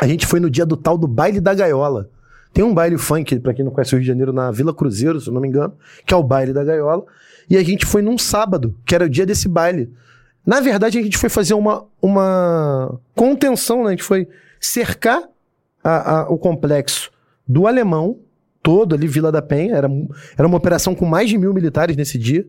A 0.00 0.06
gente 0.06 0.26
foi 0.26 0.40
no 0.40 0.50
dia 0.50 0.66
do 0.66 0.76
tal 0.76 0.98
do 0.98 1.06
Baile 1.06 1.40
da 1.40 1.54
Gaiola. 1.54 2.10
Tem 2.52 2.64
um 2.64 2.74
baile 2.74 2.98
funk, 2.98 3.38
para 3.38 3.54
quem 3.54 3.64
não 3.64 3.72
conhece 3.72 3.94
o 3.94 3.96
Rio 3.96 4.02
de 4.02 4.08
Janeiro, 4.08 4.32
na 4.32 4.50
Vila 4.50 4.74
Cruzeiro, 4.74 5.20
se 5.20 5.28
eu 5.28 5.32
não 5.32 5.40
me 5.40 5.48
engano, 5.48 5.74
que 6.04 6.12
é 6.12 6.16
o 6.16 6.22
Baile 6.22 6.52
da 6.52 6.64
Gaiola. 6.64 7.04
E 7.48 7.56
a 7.56 7.62
gente 7.62 7.86
foi 7.86 8.02
num 8.02 8.18
sábado, 8.18 8.74
que 8.84 8.94
era 8.94 9.04
o 9.04 9.08
dia 9.08 9.24
desse 9.24 9.48
baile. 9.48 9.92
Na 10.46 10.60
verdade, 10.60 10.98
a 10.98 11.02
gente 11.02 11.18
foi 11.18 11.28
fazer 11.28 11.54
uma, 11.54 11.84
uma 12.00 13.00
contenção, 13.14 13.82
né? 13.82 13.88
A 13.88 13.90
gente 13.90 14.04
foi 14.04 14.28
cercar 14.60 15.22
a, 15.82 16.20
a, 16.20 16.30
o 16.30 16.38
complexo 16.38 17.10
do 17.46 17.66
alemão, 17.66 18.18
todo 18.62 18.94
ali, 18.94 19.08
Vila 19.08 19.32
da 19.32 19.42
Penha. 19.42 19.74
Era, 19.74 19.88
era 20.38 20.46
uma 20.46 20.56
operação 20.56 20.94
com 20.94 21.04
mais 21.04 21.28
de 21.28 21.36
mil 21.36 21.52
militares 21.52 21.96
nesse 21.96 22.16
dia, 22.16 22.46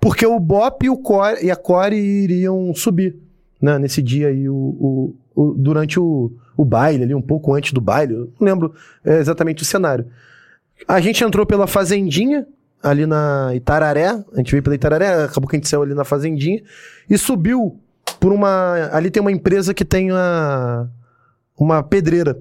porque 0.00 0.26
o 0.26 0.40
BOP 0.40 0.84
e, 0.84 0.90
o 0.90 0.96
Core, 0.96 1.44
e 1.44 1.50
a 1.50 1.56
Core 1.56 1.96
iriam 1.96 2.74
subir 2.74 3.16
né, 3.60 3.78
nesse 3.78 4.02
dia 4.02 4.28
aí, 4.28 4.48
o, 4.48 4.54
o, 4.54 5.16
o, 5.34 5.54
durante 5.54 5.98
o, 5.98 6.32
o 6.56 6.64
baile, 6.64 7.04
ali, 7.04 7.14
um 7.14 7.22
pouco 7.22 7.54
antes 7.54 7.72
do 7.72 7.80
baile. 7.80 8.14
Não 8.14 8.28
lembro 8.40 8.74
é, 9.04 9.18
exatamente 9.18 9.62
o 9.62 9.66
cenário. 9.66 10.06
A 10.86 11.00
gente 11.00 11.22
entrou 11.24 11.46
pela 11.46 11.66
Fazendinha, 11.66 12.46
ali 12.84 13.06
na 13.06 13.54
Itararé, 13.54 14.08
a 14.08 14.36
gente 14.36 14.50
veio 14.50 14.62
pela 14.62 14.74
Itararé, 14.74 15.24
acabou 15.24 15.48
que 15.48 15.56
a 15.56 15.58
gente 15.58 15.68
saiu 15.68 15.82
ali 15.82 15.94
na 15.94 16.04
Fazendinha, 16.04 16.62
e 17.08 17.16
subiu 17.16 17.80
por 18.20 18.32
uma. 18.32 18.90
Ali 18.92 19.10
tem 19.10 19.20
uma 19.20 19.32
empresa 19.32 19.72
que 19.72 19.84
tem 19.84 20.12
uma, 20.12 20.90
uma 21.58 21.82
pedreira. 21.82 22.38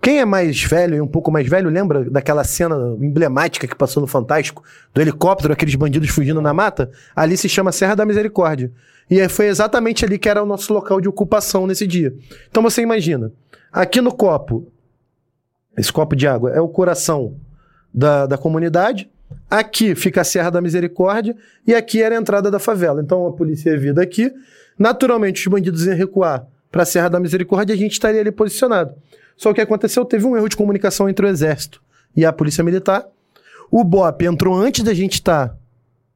Quem 0.00 0.20
é 0.20 0.24
mais 0.24 0.62
velho 0.62 0.96
e 0.96 1.00
um 1.00 1.06
pouco 1.06 1.30
mais 1.32 1.48
velho, 1.48 1.68
lembra 1.68 2.08
daquela 2.08 2.44
cena 2.44 2.76
emblemática 3.00 3.66
que 3.66 3.74
passou 3.74 4.00
no 4.00 4.06
Fantástico, 4.06 4.62
do 4.94 5.00
helicóptero, 5.00 5.52
aqueles 5.52 5.74
bandidos 5.74 6.08
fugindo 6.10 6.40
na 6.40 6.54
mata? 6.54 6.90
Ali 7.14 7.36
se 7.36 7.48
chama 7.48 7.72
Serra 7.72 7.96
da 7.96 8.06
Misericórdia. 8.06 8.70
E 9.10 9.28
foi 9.28 9.46
exatamente 9.46 10.04
ali 10.04 10.18
que 10.18 10.28
era 10.28 10.42
o 10.42 10.46
nosso 10.46 10.72
local 10.72 11.00
de 11.00 11.08
ocupação 11.08 11.66
nesse 11.66 11.86
dia. 11.86 12.14
Então 12.48 12.62
você 12.62 12.82
imagina, 12.82 13.32
aqui 13.72 14.00
no 14.00 14.14
copo, 14.14 14.70
esse 15.76 15.92
copo 15.92 16.14
de 16.14 16.26
água 16.26 16.50
é 16.50 16.60
o 16.60 16.68
coração 16.68 17.34
da, 17.92 18.26
da 18.26 18.38
comunidade, 18.38 19.10
Aqui 19.50 19.94
fica 19.94 20.20
a 20.20 20.24
Serra 20.24 20.50
da 20.50 20.60
Misericórdia 20.60 21.36
e 21.66 21.74
aqui 21.74 22.02
era 22.02 22.16
a 22.16 22.18
entrada 22.18 22.50
da 22.50 22.58
favela. 22.58 23.00
Então 23.00 23.26
a 23.26 23.32
polícia 23.32 23.70
ia 23.70 23.78
vir 23.78 23.94
daqui. 23.94 24.32
Naturalmente, 24.78 25.40
os 25.40 25.46
bandidos 25.46 25.86
iam 25.86 25.96
recuar 25.96 26.46
para 26.70 26.82
a 26.82 26.86
Serra 26.86 27.08
da 27.08 27.20
Misericórdia 27.20 27.72
e 27.72 27.76
a 27.76 27.78
gente 27.78 27.92
estaria 27.92 28.20
ali 28.20 28.32
posicionado. 28.32 28.94
Só 29.36 29.52
que 29.52 29.60
aconteceu, 29.60 30.04
teve 30.04 30.26
um 30.26 30.36
erro 30.36 30.48
de 30.48 30.56
comunicação 30.56 31.08
entre 31.08 31.26
o 31.26 31.28
Exército 31.28 31.82
e 32.16 32.24
a 32.24 32.32
Polícia 32.32 32.64
Militar. 32.64 33.06
O 33.70 33.84
BOP 33.84 34.22
entrou 34.22 34.54
antes 34.54 34.82
da 34.82 34.94
gente 34.94 35.14
estar 35.14 35.48
tá, 35.48 35.56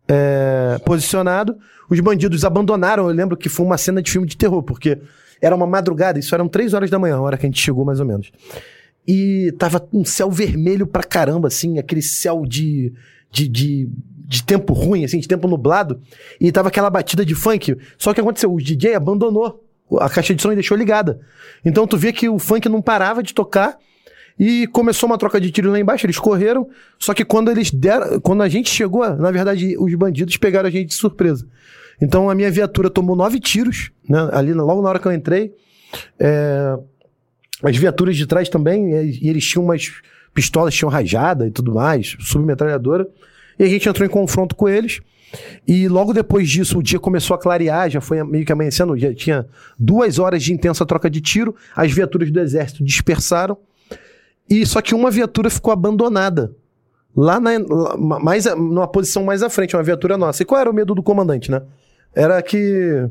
é, 0.09 0.79
posicionado. 0.85 1.57
Os 1.89 2.01
bandidos 2.01 2.45
abandonaram. 2.45 3.09
Eu 3.09 3.15
lembro 3.15 3.37
que 3.37 3.49
foi 3.49 3.67
uma 3.67 3.77
cena 3.77 4.01
de 4.01 4.11
filme 4.11 4.27
de 4.27 4.37
terror, 4.37 4.63
porque 4.63 4.99
era 5.41 5.55
uma 5.55 5.67
madrugada, 5.67 6.19
isso 6.19 6.35
eram 6.35 6.49
três 6.49 6.75
horas 6.75 6.91
da 6.91 6.99
manhã, 6.99 7.17
a 7.17 7.21
hora 7.21 7.37
que 7.39 7.47
a 7.47 7.49
gente 7.49 7.61
chegou, 7.61 7.85
mais 7.85 7.99
ou 7.99 8.07
menos. 8.07 8.31
E 9.07 9.53
tava 9.59 9.87
um 9.93 10.05
céu 10.05 10.31
vermelho 10.31 10.87
pra 10.87 11.03
caramba, 11.03 11.49
assim, 11.49 11.79
aquele 11.79 12.03
céu 12.03 12.45
de, 12.47 12.93
de, 13.31 13.49
de, 13.49 13.89
de 14.27 14.45
tempo 14.45 14.73
ruim, 14.73 15.05
assim, 15.05 15.19
de 15.19 15.27
tempo 15.27 15.49
nublado. 15.49 16.01
E 16.41 16.53
tava 16.53 16.69
aquela 16.69 16.91
batida 16.91 17.25
de 17.25 17.35
funk. 17.35 17.77
Só 17.99 18.15
que 18.15 18.21
aconteceu, 18.21 18.53
o 18.53 18.61
DJ 18.61 18.95
abandonou 18.95 19.65
a 19.99 20.09
caixa 20.09 20.35
de 20.35 20.43
som 20.43 20.53
e 20.53 20.55
deixou 20.55 20.77
ligada. 20.77 21.21
Então 21.65 21.87
tu 21.87 21.97
vê 21.97 22.13
que 22.13 22.29
o 22.29 22.39
funk 22.39 22.69
não 22.69 22.81
parava 22.81 23.23
de 23.23 23.35
tocar 23.35 23.77
e 24.39 24.67
começou 24.69 25.09
uma 25.09 25.19
troca 25.19 25.41
de 25.41 25.51
tiro 25.51 25.71
lá 25.71 25.79
embaixo, 25.79 26.07
eles 26.07 26.19
correram, 26.19 26.67
só 26.99 27.13
que 27.13 27.27
quando 27.27 27.51
eles 27.51 27.71
deram, 27.71 28.19
quando 28.21 28.43
a 28.43 28.49
gente 28.49 28.71
chegou, 28.71 29.07
na 29.17 29.31
verdade, 29.31 29.77
os 29.79 29.95
bandidos 29.95 30.37
pegaram 30.39 30.67
a 30.69 30.71
gente 30.71 30.89
de 30.89 30.95
surpresa. 30.95 31.47
Então 32.01 32.31
a 32.31 32.35
minha 32.35 32.51
viatura 32.51 32.89
tomou 32.89 33.15
nove 33.15 33.39
tiros, 33.39 33.91
né, 34.09 34.31
ali 34.33 34.55
logo 34.55 34.81
na 34.81 34.89
hora 34.89 34.99
que 34.99 35.07
eu 35.07 35.13
entrei. 35.13 35.53
É, 36.19 36.79
as 37.63 37.77
viaturas 37.77 38.17
de 38.17 38.27
trás 38.27 38.49
também, 38.49 38.91
e 38.93 39.29
eles 39.29 39.45
tinham 39.45 39.65
umas 39.65 39.93
pistolas, 40.33 40.75
tinham 40.75 40.91
rajada 40.91 41.47
e 41.47 41.51
tudo 41.51 41.75
mais, 41.75 42.17
submetralhadora. 42.21 43.07
E 43.59 43.65
a 43.65 43.67
gente 43.67 43.89
entrou 43.89 44.07
em 44.07 44.11
confronto 44.11 44.55
com 44.55 44.69
eles. 44.69 45.01
E 45.67 45.87
logo 45.87 46.13
depois 46.13 46.49
disso, 46.49 46.79
o 46.79 46.83
dia 46.83 46.99
começou 46.99 47.35
a 47.35 47.39
clarear, 47.39 47.89
já 47.89 48.01
foi 48.01 48.23
meio 48.25 48.45
que 48.45 48.53
amanhecendo, 48.53 48.97
já 48.99 49.15
tinha 49.15 49.47
duas 49.79 50.19
horas 50.19 50.43
de 50.43 50.53
intensa 50.53 50.85
troca 50.85 51.09
de 51.09 51.21
tiro, 51.21 51.55
as 51.75 51.93
viaturas 51.93 52.31
do 52.31 52.41
exército 52.41 52.83
dispersaram. 52.83 53.57
E 54.49 54.67
só 54.67 54.81
que 54.81 54.95
uma 54.95 55.11
viatura 55.11 55.49
ficou 55.49 55.73
abandonada. 55.73 56.53
Lá, 57.17 57.39
na, 57.39 57.51
mais, 57.97 58.47
numa 58.57 58.89
posição 58.89 59.23
mais 59.25 59.43
à 59.43 59.51
frente, 59.51 59.77
uma 59.77 59.83
viatura 59.83 60.17
nossa. 60.17 60.43
E 60.43 60.47
qual 60.47 60.61
era 60.61 60.71
o 60.71 60.75
medo 60.75 60.95
do 60.95 61.03
comandante, 61.03 61.51
né? 61.51 61.63
Era 62.15 62.43
que 62.43 63.09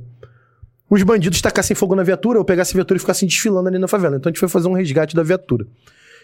os 0.90 1.04
bandidos 1.04 1.42
tacassem 1.42 1.76
fogo 1.76 1.96
na 1.96 2.04
viatura, 2.04 2.40
ou 2.40 2.46
pegassem 2.46 2.74
a 2.74 2.78
viatura 2.78 2.98
e 2.98 3.00
ficassem 3.00 3.28
desfilando 3.28 3.70
ali 3.70 3.78
na 3.78 3.88
favela. 3.88 4.18
Então 4.18 4.30
a 4.30 4.32
gente 4.32 4.40
foi 4.40 4.50
fazer 4.50 4.68
um 4.68 4.74
resgate 4.74 5.16
da 5.16 5.24
viatura. 5.24 5.66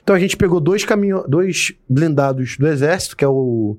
Então 0.03 0.15
a 0.15 0.19
gente 0.19 0.35
pegou 0.35 0.59
dois 0.59 0.83
caminhões, 0.83 1.25
dois 1.27 1.73
blindados 1.89 2.57
do 2.57 2.67
exército, 2.67 3.15
que 3.15 3.23
é 3.23 3.27
o 3.27 3.77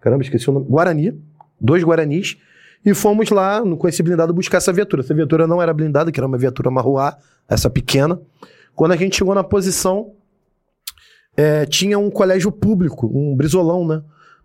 caramba, 0.00 0.22
esqueci 0.22 0.48
o 0.48 0.52
nome, 0.52 0.66
Guarani, 0.66 1.20
dois 1.60 1.82
Guaranis, 1.82 2.36
e 2.84 2.94
fomos 2.94 3.28
lá 3.30 3.64
no, 3.64 3.76
com 3.76 3.88
esse 3.88 4.02
blindado 4.02 4.32
buscar 4.32 4.58
essa 4.58 4.72
viatura. 4.72 5.02
Essa 5.02 5.14
viatura 5.14 5.46
não 5.46 5.60
era 5.60 5.72
blindada, 5.74 6.12
que 6.12 6.20
era 6.20 6.26
uma 6.26 6.38
viatura 6.38 6.70
marruá, 6.70 7.16
essa 7.48 7.68
pequena. 7.68 8.20
Quando 8.74 8.92
a 8.92 8.96
gente 8.96 9.16
chegou 9.16 9.34
na 9.34 9.42
posição, 9.42 10.12
é, 11.36 11.66
tinha 11.66 11.98
um 11.98 12.10
colégio 12.10 12.52
público, 12.52 13.10
um 13.12 13.34
brisolão, 13.34 13.86
né? 13.86 14.02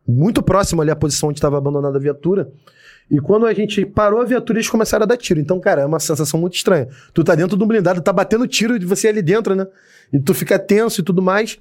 Muito 0.08 0.44
próximo 0.44 0.82
ali 0.82 0.92
à 0.92 0.96
posição 0.96 1.30
onde 1.30 1.38
estava 1.38 1.58
abandonada 1.58 1.98
a 1.98 2.02
viatura. 2.02 2.52
E 3.10 3.20
quando 3.20 3.46
a 3.46 3.54
gente 3.54 3.86
parou 3.86 4.22
a 4.22 4.26
viatura, 4.26 4.60
eles 4.60 4.70
começaram 4.70 5.04
a 5.04 5.06
dar 5.06 5.18
tiro. 5.18 5.40
Então, 5.40 5.60
cara, 5.60 5.82
é 5.82 5.86
uma 5.86 6.00
sensação 6.00 6.40
muito 6.40 6.56
estranha. 6.56 6.88
Tu 7.14 7.24
tá 7.24 7.36
dentro 7.36 7.58
de 7.58 7.64
um 7.64 7.68
blindado, 7.68 8.02
tá 8.02 8.12
batendo 8.12 8.48
tiro 8.48 8.78
de 8.80 8.86
você 8.86 9.08
ali 9.08 9.22
dentro, 9.22 9.56
né? 9.56 9.68
E 10.12 10.20
tu 10.20 10.34
fica 10.34 10.58
tenso 10.58 11.02
e 11.02 11.04
tudo 11.04 11.22
mais. 11.22 11.60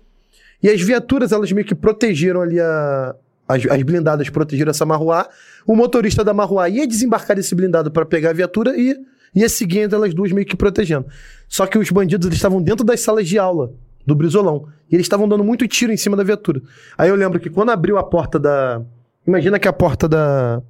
E 0.62 0.69
as 0.69 0.81
viaturas, 0.81 1.32
elas 1.32 1.51
meio 1.52 1.66
que 1.66 1.74
protegeram 1.74 2.40
ali 2.40 2.60
a. 2.60 3.14
As, 3.48 3.66
as 3.66 3.82
blindadas 3.82 4.31
protegeram 4.31 4.70
essa 4.70 4.86
Marruá. 4.86 5.28
O 5.66 5.74
motorista 5.74 6.24
da 6.24 6.32
Marruá 6.32 6.69
ia 6.69 6.86
desembarcar 6.86 7.36
desse 7.36 7.55
blindado 7.55 7.90
para 7.90 8.06
pegar 8.06 8.31
a 8.31 8.32
viatura 8.32 8.74
e 8.77 8.97
ia 9.35 9.48
seguindo 9.48 9.94
elas 9.94 10.14
duas 10.14 10.31
meio 10.32 10.47
que 10.47 10.56
protegendo. 10.56 11.06
Só 11.48 11.66
que 11.66 11.77
os 11.77 11.90
bandidos 11.90 12.27
eles 12.27 12.39
estavam 12.39 12.62
dentro 12.62 12.85
das 12.85 13.01
salas 13.01 13.28
de 13.28 13.39
aula 13.39 13.73
do 14.06 14.14
Brizolão. 14.14 14.66
E 14.90 14.94
eles 14.94 15.04
estavam 15.04 15.28
dando 15.28 15.44
muito 15.44 15.66
tiro 15.66 15.92
em 15.92 15.96
cima 15.96 16.16
da 16.16 16.22
viatura. 16.22 16.60
Aí 16.96 17.08
eu 17.08 17.14
lembro 17.14 17.40
que 17.40 17.50
quando 17.50 17.70
abriu 17.70 17.98
a 17.98 18.02
porta 18.02 18.38
da. 18.38 18.82
Imagina 19.26 19.58
que 19.58 19.68
a 19.68 19.72
porta 19.72 20.08
da 20.08 20.62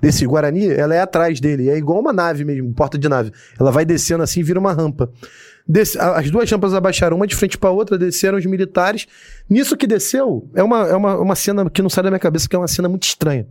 desse 0.00 0.26
Guarani, 0.26 0.66
ela 0.66 0.94
é 0.94 1.00
atrás 1.00 1.40
dele. 1.40 1.68
É 1.68 1.76
igual 1.76 2.00
uma 2.00 2.12
nave 2.12 2.44
mesmo, 2.44 2.72
porta 2.72 2.98
de 2.98 3.08
nave. 3.08 3.32
Ela 3.58 3.70
vai 3.70 3.84
descendo 3.84 4.22
assim 4.22 4.42
vira 4.42 4.58
uma 4.58 4.72
rampa. 4.72 5.10
Desce, 5.66 5.98
as 5.98 6.30
duas 6.30 6.50
rampas 6.50 6.72
abaixaram, 6.72 7.16
uma 7.16 7.26
de 7.26 7.36
frente 7.36 7.58
para 7.58 7.70
outra, 7.70 7.98
desceram 7.98 8.38
os 8.38 8.46
militares. 8.46 9.06
Nisso 9.48 9.76
que 9.76 9.86
desceu, 9.86 10.48
é 10.54 10.62
uma, 10.62 10.88
é 10.88 10.96
uma, 10.96 11.16
uma 11.18 11.34
cena 11.34 11.68
que 11.68 11.82
não 11.82 11.90
sai 11.90 12.04
da 12.04 12.10
minha 12.10 12.18
cabeça, 12.18 12.48
que 12.48 12.56
é 12.56 12.58
uma 12.58 12.68
cena 12.68 12.88
muito 12.88 13.02
estranha. 13.02 13.46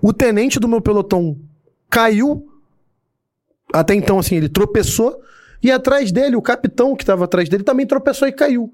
O 0.00 0.12
tenente 0.12 0.60
do 0.60 0.68
meu 0.68 0.80
pelotão 0.80 1.36
caiu. 1.90 2.46
Até 3.72 3.94
então, 3.94 4.18
assim, 4.18 4.36
ele 4.36 4.48
tropeçou. 4.48 5.20
E 5.62 5.70
atrás 5.70 6.12
dele, 6.12 6.36
o 6.36 6.42
capitão 6.42 6.94
que 6.94 7.02
estava 7.02 7.24
atrás 7.24 7.48
dele 7.48 7.64
também 7.64 7.86
tropeçou 7.86 8.28
e 8.28 8.32
caiu. 8.32 8.72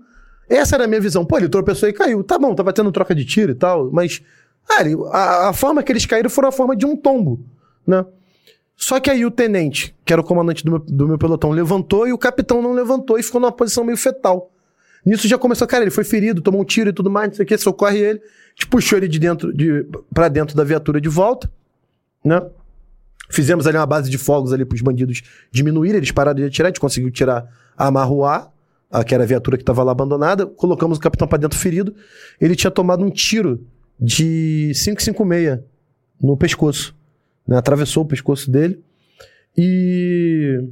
Essa 0.48 0.76
era 0.76 0.84
a 0.84 0.86
minha 0.86 1.00
visão. 1.00 1.24
Pô, 1.24 1.38
ele 1.38 1.48
tropeçou 1.48 1.88
e 1.88 1.92
caiu. 1.92 2.22
Tá 2.22 2.38
bom, 2.38 2.54
tava 2.54 2.72
tendo 2.72 2.92
troca 2.92 3.14
de 3.14 3.24
tiro 3.24 3.52
e 3.52 3.54
tal, 3.54 3.90
mas 3.90 4.22
ah, 4.68 4.82
a, 5.12 5.48
a, 5.48 5.52
forma 5.52 5.82
que 5.82 5.92
eles 5.92 6.06
caíram 6.06 6.30
foi 6.30 6.46
a 6.46 6.52
forma 6.52 6.76
de 6.76 6.86
um 6.86 6.96
tombo, 6.96 7.40
né? 7.86 8.04
Só 8.76 8.98
que 8.98 9.10
aí 9.10 9.24
o 9.24 9.30
tenente, 9.30 9.94
que 10.04 10.12
era 10.12 10.20
o 10.20 10.24
comandante 10.24 10.64
do 10.64 10.70
meu, 10.72 10.80
do 10.80 11.09
meu 11.09 11.18
pelotão, 11.18 11.50
levantou 11.50 12.06
e 12.06 12.12
o 12.12 12.18
capitão 12.18 12.60
não 12.60 12.72
levantou 12.72 13.18
e 13.18 13.22
ficou 13.22 13.40
numa 13.40 13.52
posição 13.52 13.84
meio 13.84 13.96
fetal. 13.96 14.50
Nisso 15.04 15.26
já 15.26 15.36
começou, 15.36 15.66
cara, 15.66 15.84
ele 15.84 15.90
foi 15.90 16.04
ferido, 16.04 16.40
tomou 16.40 16.60
um 16.60 16.64
tiro 16.64 16.90
e 16.90 16.92
tudo 16.92 17.10
mais, 17.10 17.28
não 17.28 17.34
sei 17.34 17.44
o 17.44 17.46
que, 17.46 17.59
socorre 17.59 17.98
ele. 17.98 18.18
A 18.18 18.50
gente 18.54 18.66
puxou 18.68 18.98
ele 18.98 19.09
de 19.09 19.18
dentro, 19.18 19.52
de, 19.52 19.86
pra 20.12 20.28
dentro 20.28 20.56
da 20.56 20.64
viatura 20.64 21.00
de 21.00 21.09
volta, 21.09 21.50
né? 22.24 22.40
Fizemos 23.32 23.66
ali 23.66 23.78
uma 23.78 23.86
base 23.86 24.10
de 24.10 24.18
fogos 24.18 24.52
ali 24.52 24.64
pros 24.64 24.82
bandidos 24.82 25.22
diminuírem, 25.50 25.96
eles 25.96 26.12
pararam 26.12 26.36
de 26.36 26.44
atirar, 26.44 26.66
a 26.66 26.70
gente 26.70 26.80
conseguiu 26.80 27.10
tirar 27.10 27.46
a 27.76 27.90
Marruá, 27.90 28.50
a, 28.90 29.02
que 29.02 29.14
era 29.14 29.24
a 29.24 29.26
viatura 29.26 29.56
que 29.56 29.62
estava 29.62 29.82
lá 29.82 29.92
abandonada, 29.92 30.46
colocamos 30.46 30.98
o 30.98 31.00
capitão 31.00 31.26
para 31.26 31.38
dentro 31.38 31.59
ferido. 31.59 31.94
Ele 32.38 32.54
tinha 32.54 32.70
tomado 32.70 33.02
um 33.02 33.10
tiro 33.10 33.66
de 33.98 34.72
556 34.74 35.60
no 36.22 36.36
pescoço. 36.36 36.94
Né? 37.48 37.56
Atravessou 37.56 38.04
o 38.04 38.06
pescoço 38.06 38.50
dele. 38.50 38.82
E 39.56 40.62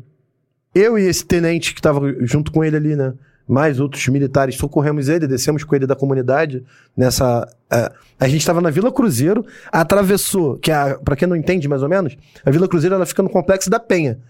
eu 0.75 0.99
e 0.99 1.07
esse 1.07 1.25
tenente 1.25 1.73
que 1.73 1.81
estava 1.81 2.01
junto 2.27 2.53
com 2.53 2.63
ele 2.63 2.77
ali, 2.77 2.95
né? 2.95 3.15
Mais 3.51 3.81
outros 3.81 4.07
militares, 4.07 4.55
socorremos 4.55 5.09
ele, 5.09 5.27
descemos 5.27 5.65
com 5.65 5.75
ele 5.75 5.85
da 5.85 5.97
comunidade. 5.97 6.65
Nessa. 6.97 7.49
Uh, 7.73 7.93
a 8.21 8.29
gente 8.29 8.43
estava 8.43 8.61
na 8.61 8.71
Vila 8.71 8.93
Cruzeiro, 8.93 9.45
atravessou, 9.73 10.57
que 10.57 10.71
é, 10.71 10.95
para 10.95 11.17
quem 11.17 11.27
não 11.27 11.35
entende 11.35 11.67
mais 11.67 11.83
ou 11.83 11.89
menos, 11.89 12.17
a 12.45 12.51
Vila 12.51 12.69
Cruzeiro 12.69 12.95
ela 12.95 13.05
fica 13.05 13.25
no 13.25 13.29
complexo 13.29 13.69
da 13.69 13.81
Penha. 13.81 14.21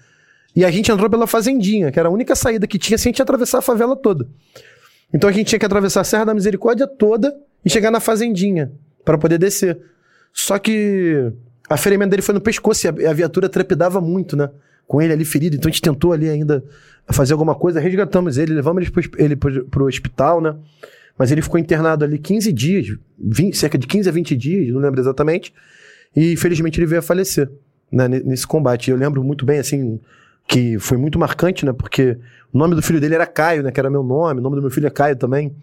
E 0.57 0.65
a 0.65 0.71
gente 0.71 0.91
entrou 0.91 1.11
pela 1.11 1.27
Fazendinha, 1.27 1.93
que 1.93 1.99
era 1.99 2.09
a 2.09 2.11
única 2.11 2.35
saída 2.35 2.67
que 2.67 2.79
tinha 2.79 2.97
sem 2.97 3.11
a 3.11 3.13
gente 3.13 3.21
atravessar 3.21 3.59
a 3.59 3.63
favela 3.63 3.95
toda. 3.95 4.27
Então 5.13 5.29
a 5.29 5.33
gente 5.33 5.49
tinha 5.49 5.59
que 5.59 5.67
atravessar 5.67 6.01
a 6.01 6.05
Serra 6.05 6.25
da 6.25 6.33
Misericórdia 6.33 6.87
toda 6.87 7.37
e 7.63 7.69
chegar 7.69 7.91
na 7.91 8.01
Fazendinha 8.01 8.73
para 9.05 9.19
poder 9.19 9.37
descer. 9.37 9.79
Só 10.33 10.59
que 10.59 11.31
a 11.69 11.77
ferimento 11.77 12.11
dele 12.11 12.23
foi 12.23 12.35
no 12.35 12.41
pescoço 12.41 12.87
e 12.87 13.07
a, 13.07 13.13
viatura 13.13 13.49
trepidava 13.49 14.01
muito, 14.01 14.37
né? 14.37 14.49
Com 14.87 15.03
ele 15.03 15.13
ali 15.13 15.25
ferido. 15.25 15.57
Então 15.57 15.69
a 15.69 15.73
gente 15.73 15.83
tentou 15.83 16.13
ali 16.13 16.29
ainda 16.29 16.65
fazer 17.12 17.32
alguma 17.32 17.55
coisa, 17.55 17.81
resgatamos 17.81 18.39
ele, 18.39 18.55
levamos 18.55 18.91
ele 19.19 19.37
pro, 19.37 19.65
pro 19.66 19.87
hospital, 19.87 20.41
né? 20.41 20.55
Mas 21.19 21.31
ele 21.31 21.43
ficou 21.43 21.59
internado 21.61 22.05
ali 22.05 22.19
15 22.19 22.53
dias, 22.53 22.97
20, 23.19 23.57
cerca 23.57 23.77
de 23.77 23.87
15 23.87 24.09
a 24.09 24.12
20 24.12 24.37
dias, 24.37 24.69
não 24.73 24.81
lembro 24.81 25.01
exatamente. 25.01 25.53
E 26.16 26.32
infelizmente 26.32 26.78
ele 26.78 26.87
veio 26.87 27.01
a 27.01 27.03
falecer 27.03 27.51
né, 27.93 28.09
nesse 28.09 28.47
combate. 28.47 28.91
Eu 28.91 28.97
lembro 28.97 29.23
muito 29.23 29.45
bem, 29.45 29.59
assim, 29.59 30.01
que 30.49 30.78
foi 30.78 30.97
muito 30.97 31.19
marcante, 31.19 31.65
né? 31.65 31.73
Porque 31.73 32.16
o 32.53 32.59
nome 32.59 32.74
do 32.74 32.82
filho 32.82 33.01
dele 33.01 33.15
era 33.15 33.27
Caio, 33.27 33.62
né? 33.62 33.70
Que 33.70 33.78
era 33.78 33.91
meu 33.91 34.03
nome, 34.03 34.41
o 34.41 34.43
nome 34.43 34.57
do 34.57 34.62
meu 34.62 34.70
filho 34.70 34.87
é 34.87 34.91
Caio 34.91 35.16
também. 35.16 35.55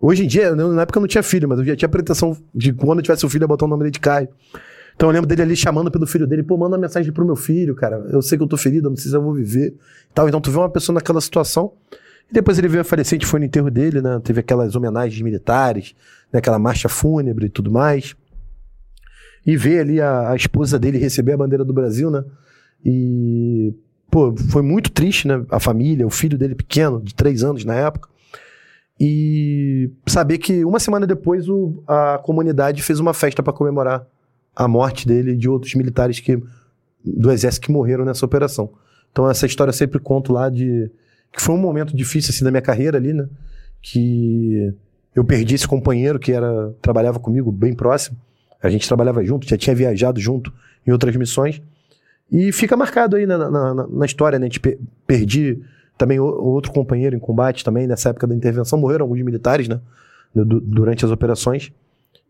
Hoje 0.00 0.24
em 0.24 0.26
dia, 0.26 0.54
na 0.54 0.82
época 0.82 0.98
eu 0.98 1.00
não 1.00 1.08
tinha 1.08 1.22
filho, 1.22 1.48
mas 1.48 1.58
eu 1.58 1.64
já 1.64 1.76
tinha 1.76 1.88
pretensão 1.88 2.36
de 2.54 2.72
quando 2.72 2.98
eu 2.98 3.02
tivesse 3.02 3.26
um 3.26 3.28
filho, 3.28 3.44
eu 3.44 3.48
botar 3.48 3.64
o 3.64 3.68
nome 3.68 3.82
dele 3.82 3.92
de 3.92 4.00
Caio. 4.00 4.28
Então 4.98 5.10
eu 5.10 5.12
lembro 5.12 5.28
dele 5.28 5.42
ali 5.42 5.54
chamando 5.54 5.92
pelo 5.92 6.08
filho 6.08 6.26
dele, 6.26 6.42
pô, 6.42 6.56
manda 6.56 6.74
uma 6.74 6.82
mensagem 6.82 7.12
pro 7.12 7.24
meu 7.24 7.36
filho, 7.36 7.72
cara. 7.76 8.04
Eu 8.10 8.20
sei 8.20 8.36
que 8.36 8.42
eu 8.42 8.48
tô 8.48 8.56
ferido, 8.56 8.90
não 8.90 8.96
sei 8.96 9.12
se 9.12 9.16
eu 9.16 9.22
vou 9.22 9.32
viver. 9.32 9.76
Tal. 10.12 10.28
Então 10.28 10.40
tu 10.40 10.50
vê 10.50 10.58
uma 10.58 10.68
pessoa 10.68 10.92
naquela 10.92 11.20
situação. 11.20 11.72
E 12.28 12.34
depois 12.34 12.58
ele 12.58 12.66
veio 12.66 12.80
a 12.80 12.84
falecer, 12.84 13.16
a 13.16 13.20
gente 13.20 13.30
foi 13.30 13.38
no 13.38 13.46
enterro 13.46 13.70
dele, 13.70 14.02
né? 14.02 14.20
Teve 14.24 14.40
aquelas 14.40 14.74
homenagens 14.74 15.22
militares, 15.22 15.94
né? 16.32 16.40
aquela 16.40 16.58
marcha 16.58 16.88
fúnebre 16.88 17.46
e 17.46 17.48
tudo 17.48 17.70
mais. 17.70 18.16
E 19.46 19.56
ver 19.56 19.82
ali 19.82 20.00
a, 20.00 20.30
a 20.30 20.34
esposa 20.34 20.80
dele 20.80 20.98
receber 20.98 21.34
a 21.34 21.36
bandeira 21.36 21.64
do 21.64 21.72
Brasil, 21.72 22.10
né? 22.10 22.24
E, 22.84 23.72
pô, 24.10 24.34
foi 24.50 24.62
muito 24.62 24.90
triste, 24.90 25.28
né? 25.28 25.46
A 25.48 25.60
família, 25.60 26.04
o 26.04 26.10
filho 26.10 26.36
dele 26.36 26.56
pequeno, 26.56 27.00
de 27.00 27.14
três 27.14 27.44
anos 27.44 27.64
na 27.64 27.74
época. 27.74 28.08
E 28.98 29.92
saber 30.08 30.38
que 30.38 30.64
uma 30.64 30.80
semana 30.80 31.06
depois 31.06 31.48
o, 31.48 31.84
a 31.86 32.18
comunidade 32.18 32.82
fez 32.82 32.98
uma 32.98 33.14
festa 33.14 33.44
para 33.44 33.52
comemorar 33.52 34.04
a 34.58 34.66
morte 34.66 35.06
dele 35.06 35.32
e 35.32 35.36
de 35.36 35.48
outros 35.48 35.72
militares 35.76 36.18
que, 36.18 36.42
do 37.04 37.30
exército 37.30 37.66
que 37.66 37.72
morreram 37.72 38.04
nessa 38.04 38.26
operação. 38.26 38.72
Então 39.12 39.30
essa 39.30 39.46
história 39.46 39.70
eu 39.70 39.74
sempre 39.74 40.00
conto 40.00 40.32
lá 40.32 40.50
de 40.50 40.90
que 41.32 41.40
foi 41.40 41.54
um 41.54 41.58
momento 41.58 41.96
difícil 41.96 42.30
assim 42.30 42.44
da 42.44 42.50
minha 42.50 42.60
carreira 42.60 42.98
ali, 42.98 43.12
né? 43.12 43.28
Que 43.80 44.74
eu 45.14 45.24
perdi 45.24 45.54
esse 45.54 45.68
companheiro 45.68 46.18
que 46.18 46.32
era 46.32 46.74
trabalhava 46.82 47.20
comigo 47.20 47.52
bem 47.52 47.72
próximo. 47.72 48.18
A 48.60 48.68
gente 48.68 48.88
trabalhava 48.88 49.24
junto, 49.24 49.46
já 49.46 49.56
tinha 49.56 49.76
viajado 49.76 50.18
junto 50.18 50.52
em 50.84 50.90
outras 50.90 51.14
missões. 51.14 51.62
E 52.30 52.50
fica 52.50 52.76
marcado 52.76 53.14
aí 53.14 53.26
na, 53.26 53.38
na, 53.48 53.86
na 53.86 54.06
história, 54.06 54.40
né? 54.40 54.46
A 54.46 54.50
gente 54.50 54.60
perdi 55.06 55.62
também 55.96 56.18
outro 56.18 56.72
companheiro 56.72 57.14
em 57.14 57.20
combate 57.20 57.64
também, 57.64 57.86
nessa 57.86 58.08
época 58.08 58.26
da 58.26 58.34
intervenção, 58.34 58.76
morreram 58.76 59.04
alguns 59.04 59.22
militares, 59.22 59.68
né? 59.68 59.80
Durante 60.34 61.04
as 61.04 61.12
operações. 61.12 61.72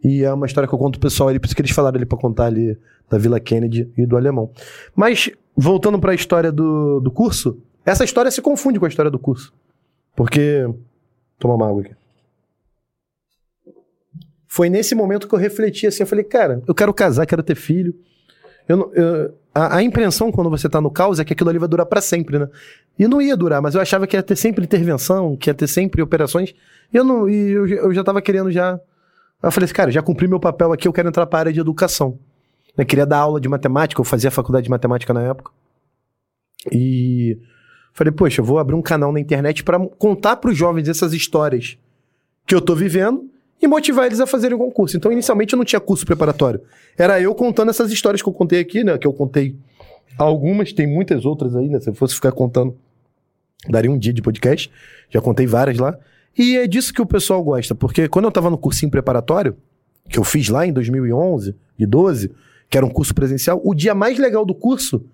E 0.02 0.22
é 0.22 0.32
uma 0.32 0.46
história 0.46 0.68
que 0.68 0.74
eu 0.74 0.78
conto 0.78 0.98
pro 0.98 1.08
pessoal 1.08 1.28
ali, 1.28 1.38
por 1.38 1.46
isso 1.46 1.56
que 1.56 1.62
eles 1.62 1.72
falaram 1.72 1.96
ali 1.96 2.06
pra 2.06 2.16
contar 2.16 2.46
ali 2.46 2.78
da 3.10 3.18
Vila 3.18 3.40
Kennedy 3.40 3.90
e 3.96 4.06
do 4.06 4.16
alemão. 4.16 4.50
Mas, 4.94 5.30
voltando 5.56 5.98
para 5.98 6.12
a 6.12 6.14
história 6.14 6.52
do, 6.52 7.00
do 7.00 7.10
curso, 7.10 7.60
essa 7.84 8.04
história 8.04 8.30
se 8.30 8.40
confunde 8.40 8.78
com 8.78 8.84
a 8.84 8.88
história 8.88 9.10
do 9.10 9.18
curso. 9.18 9.52
Porque. 10.14 10.68
Toma 11.38 11.54
uma 11.54 11.68
água 11.68 11.82
aqui. 11.82 11.94
Foi 14.46 14.68
nesse 14.68 14.94
momento 14.94 15.28
que 15.28 15.34
eu 15.34 15.38
refleti 15.38 15.86
assim, 15.86 16.02
eu 16.02 16.06
falei, 16.06 16.24
cara, 16.24 16.62
eu 16.66 16.74
quero 16.74 16.92
casar, 16.92 17.26
quero 17.26 17.42
ter 17.42 17.54
filho. 17.54 17.94
Eu, 18.68 18.92
eu, 18.92 19.34
a, 19.54 19.76
a, 19.76 19.82
impressão 19.82 20.30
quando 20.32 20.50
você 20.50 20.68
tá 20.68 20.80
no 20.80 20.90
caos 20.90 21.18
é 21.18 21.24
que 21.24 21.32
aquilo 21.32 21.48
ali 21.48 21.58
vai 21.58 21.68
durar 21.68 21.86
para 21.86 22.00
sempre, 22.00 22.38
né? 22.38 22.48
E 22.98 23.06
não 23.06 23.22
ia 23.22 23.36
durar, 23.36 23.62
mas 23.62 23.74
eu 23.74 23.80
achava 23.80 24.06
que 24.06 24.16
ia 24.16 24.22
ter 24.22 24.36
sempre 24.36 24.64
intervenção, 24.64 25.36
que 25.36 25.48
ia 25.48 25.54
ter 25.54 25.66
sempre 25.66 26.02
operações. 26.02 26.54
E 26.92 26.96
eu, 26.96 27.04
não, 27.04 27.28
e 27.28 27.50
eu, 27.50 27.66
eu 27.66 27.94
já 27.94 28.02
tava 28.02 28.20
querendo 28.20 28.50
já. 28.50 28.80
Eu 29.42 29.52
falei 29.52 29.66
assim, 29.66 29.74
cara, 29.74 29.90
já 29.90 30.02
cumpri 30.02 30.26
meu 30.26 30.40
papel 30.40 30.72
aqui, 30.72 30.88
eu 30.88 30.92
quero 30.92 31.08
entrar 31.08 31.26
para 31.26 31.38
a 31.38 31.40
área 31.40 31.52
de 31.52 31.60
educação. 31.60 32.18
Eu 32.76 32.84
queria 32.84 33.06
dar 33.06 33.18
aula 33.18 33.40
de 33.40 33.48
matemática, 33.48 34.00
eu 34.00 34.04
fazia 34.04 34.30
faculdade 34.30 34.64
de 34.64 34.70
matemática 34.70 35.12
na 35.12 35.22
época. 35.22 35.50
E 36.72 37.38
falei, 37.92 38.12
poxa, 38.12 38.40
eu 38.40 38.44
vou 38.44 38.58
abrir 38.58 38.74
um 38.74 38.82
canal 38.82 39.12
na 39.12 39.20
internet 39.20 39.62
para 39.62 39.78
contar 39.78 40.36
para 40.36 40.50
os 40.50 40.56
jovens 40.56 40.88
essas 40.88 41.12
histórias 41.12 41.78
que 42.46 42.54
eu 42.54 42.60
tô 42.60 42.74
vivendo 42.74 43.28
e 43.60 43.66
motivar 43.66 44.06
eles 44.06 44.20
a 44.20 44.26
fazerem 44.26 44.56
o 44.56 44.58
concurso. 44.58 44.96
Então, 44.96 45.10
inicialmente, 45.12 45.52
eu 45.52 45.56
não 45.56 45.64
tinha 45.64 45.80
curso 45.80 46.06
preparatório. 46.06 46.60
Era 46.96 47.20
eu 47.20 47.34
contando 47.34 47.70
essas 47.70 47.90
histórias 47.90 48.22
que 48.22 48.28
eu 48.28 48.32
contei 48.32 48.60
aqui, 48.60 48.84
né? 48.84 48.96
Que 48.96 49.06
eu 49.06 49.12
contei 49.12 49.56
algumas, 50.16 50.72
tem 50.72 50.86
muitas 50.86 51.24
outras 51.24 51.56
aí, 51.56 51.68
né? 51.68 51.80
Se 51.80 51.90
eu 51.90 51.94
fosse 51.94 52.14
ficar 52.14 52.32
contando, 52.32 52.76
daria 53.68 53.90
um 53.90 53.98
dia 53.98 54.12
de 54.12 54.22
podcast. 54.22 54.70
Já 55.10 55.20
contei 55.20 55.46
várias 55.46 55.78
lá. 55.78 55.98
E 56.38 56.56
é 56.56 56.66
disso 56.68 56.94
que 56.94 57.02
o 57.02 57.06
pessoal 57.06 57.42
gosta, 57.42 57.74
porque 57.74 58.08
quando 58.08 58.26
eu 58.26 58.28
estava 58.30 58.48
no 58.48 58.56
cursinho 58.56 58.90
preparatório, 58.90 59.56
que 60.08 60.18
eu 60.18 60.24
fiz 60.24 60.48
lá 60.48 60.64
em 60.64 60.72
2011 60.72 61.54
e 61.76 61.84
12, 61.84 62.30
que 62.70 62.78
era 62.78 62.86
um 62.86 62.90
curso 62.90 63.12
presencial, 63.12 63.60
o 63.64 63.74
dia 63.74 63.94
mais 63.94 64.18
legal 64.18 64.46
do 64.46 64.54
curso 64.54 65.04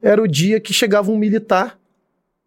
era 0.00 0.20
o 0.20 0.26
dia 0.26 0.58
que 0.58 0.72
chegava 0.72 1.10
um 1.12 1.18
militar 1.18 1.78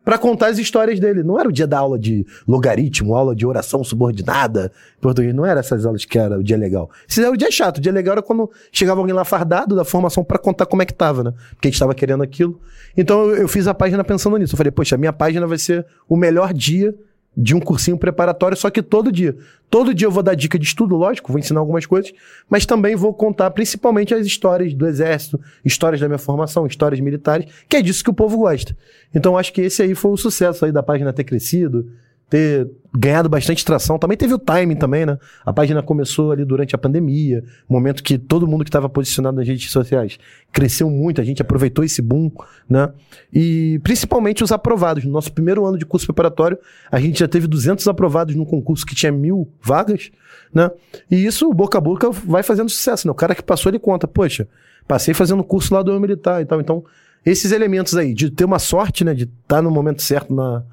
para 0.03 0.17
contar 0.17 0.47
as 0.47 0.59
histórias 0.59 0.99
dele. 0.99 1.23
Não 1.23 1.39
era 1.39 1.49
o 1.49 1.51
dia 1.51 1.65
da 1.65 1.79
aula 1.79 1.97
de 1.97 2.25
logaritmo, 2.47 3.15
aula 3.15 3.35
de 3.35 3.45
oração 3.45 3.83
subordinada, 3.83 4.71
português. 5.01 5.33
Não 5.33 5.45
era 5.45 5.61
essas 5.61 5.85
aulas 5.85 6.05
que 6.05 6.17
era 6.17 6.37
o 6.37 6.43
dia 6.43 6.57
legal. 6.57 6.89
Esse 7.09 7.21
era 7.21 7.31
o 7.31 7.37
dia 7.37 7.49
chato. 7.49 7.77
O 7.77 7.81
dia 7.81 7.91
legal 7.91 8.13
era 8.13 8.21
quando 8.21 8.51
chegava 8.71 8.99
alguém 8.99 9.15
lá 9.15 9.25
fardado 9.25 9.75
da 9.75 9.83
formação 9.83 10.23
para 10.23 10.37
contar 10.37 10.67
como 10.67 10.81
é 10.81 10.85
que 10.85 10.93
tava, 10.93 11.23
né? 11.23 11.33
Porque 11.51 11.67
a 11.67 11.71
gente 11.71 11.79
tava 11.79 11.95
querendo 11.95 12.21
aquilo. 12.21 12.59
Então 12.95 13.25
eu, 13.25 13.37
eu 13.37 13.47
fiz 13.47 13.67
a 13.67 13.73
página 13.73 14.03
pensando 14.03 14.37
nisso. 14.37 14.53
Eu 14.53 14.57
falei, 14.57 14.71
poxa, 14.71 14.95
a 14.95 14.97
minha 14.97 15.13
página 15.13 15.47
vai 15.47 15.57
ser 15.57 15.85
o 16.07 16.15
melhor 16.15 16.53
dia 16.53 16.93
de 17.35 17.53
um 17.53 17.59
cursinho 17.59 17.97
preparatório, 17.97 18.55
só 18.55 18.69
que 18.69 18.81
todo 18.81 19.11
dia. 19.11 19.35
Todo 19.69 19.93
dia 19.93 20.07
eu 20.07 20.11
vou 20.11 20.23
dar 20.23 20.35
dica 20.35 20.57
de 20.57 20.65
estudo, 20.65 20.95
lógico, 20.95 21.31
vou 21.31 21.39
ensinar 21.39 21.59
algumas 21.59 21.85
coisas, 21.85 22.13
mas 22.49 22.65
também 22.65 22.95
vou 22.95 23.13
contar 23.13 23.51
principalmente 23.51 24.13
as 24.13 24.25
histórias 24.25 24.73
do 24.73 24.87
exército, 24.87 25.39
histórias 25.63 25.99
da 25.99 26.07
minha 26.07 26.17
formação, 26.17 26.65
histórias 26.65 26.99
militares, 26.99 27.51
que 27.67 27.75
é 27.75 27.81
disso 27.81 28.03
que 28.03 28.09
o 28.09 28.13
povo 28.13 28.37
gosta. 28.37 28.75
Então 29.13 29.37
acho 29.37 29.51
que 29.51 29.61
esse 29.61 29.81
aí 29.81 29.93
foi 29.93 30.11
o 30.11 30.17
sucesso 30.17 30.65
aí 30.65 30.71
da 30.71 30.83
página 30.83 31.11
ter 31.11 31.23
crescido, 31.23 31.91
ter 32.35 32.69
ganhado 32.93 33.29
bastante 33.29 33.63
tração. 33.63 33.97
Também 33.97 34.17
teve 34.17 34.33
o 34.33 34.37
timing 34.37 34.75
também, 34.75 35.05
né? 35.05 35.17
A 35.45 35.53
página 35.53 35.81
começou 35.81 36.33
ali 36.33 36.43
durante 36.43 36.75
a 36.75 36.77
pandemia, 36.77 37.41
momento 37.67 38.03
que 38.03 38.17
todo 38.17 38.45
mundo 38.45 38.65
que 38.65 38.69
estava 38.69 38.89
posicionado 38.89 39.37
nas 39.37 39.47
redes 39.47 39.71
sociais 39.71 40.17
cresceu 40.51 40.89
muito, 40.89 41.21
a 41.21 41.23
gente 41.23 41.41
aproveitou 41.41 41.83
esse 41.85 42.01
boom, 42.01 42.29
né? 42.69 42.91
E 43.33 43.79
principalmente 43.83 44.43
os 44.43 44.51
aprovados. 44.51 45.05
No 45.05 45.11
nosso 45.11 45.31
primeiro 45.31 45.65
ano 45.65 45.77
de 45.77 45.85
curso 45.85 46.05
preparatório, 46.07 46.57
a 46.91 46.99
gente 46.99 47.19
já 47.19 47.27
teve 47.27 47.47
200 47.47 47.87
aprovados 47.87 48.35
num 48.35 48.45
concurso 48.45 48.85
que 48.85 48.95
tinha 48.95 49.13
mil 49.13 49.49
vagas, 49.61 50.11
né? 50.53 50.69
E 51.09 51.25
isso, 51.25 51.53
boca 51.53 51.77
a 51.77 51.81
boca, 51.81 52.09
vai 52.11 52.43
fazendo 52.43 52.69
sucesso, 52.69 53.07
né? 53.07 53.11
O 53.11 53.15
cara 53.15 53.33
que 53.33 53.43
passou, 53.43 53.69
ele 53.69 53.79
conta, 53.79 54.07
poxa, 54.07 54.45
passei 54.85 55.13
fazendo 55.13 55.41
curso 55.41 55.73
lá 55.73 55.81
do 55.81 55.97
militar 56.01 56.41
e 56.41 56.45
tal. 56.45 56.59
Então, 56.59 56.83
esses 57.25 57.53
elementos 57.53 57.95
aí, 57.95 58.13
de 58.13 58.29
ter 58.29 58.43
uma 58.43 58.59
sorte, 58.59 59.05
né? 59.05 59.13
De 59.13 59.23
estar 59.23 59.57
tá 59.57 59.61
no 59.61 59.71
momento 59.71 60.01
certo 60.01 60.33
na 60.33 60.63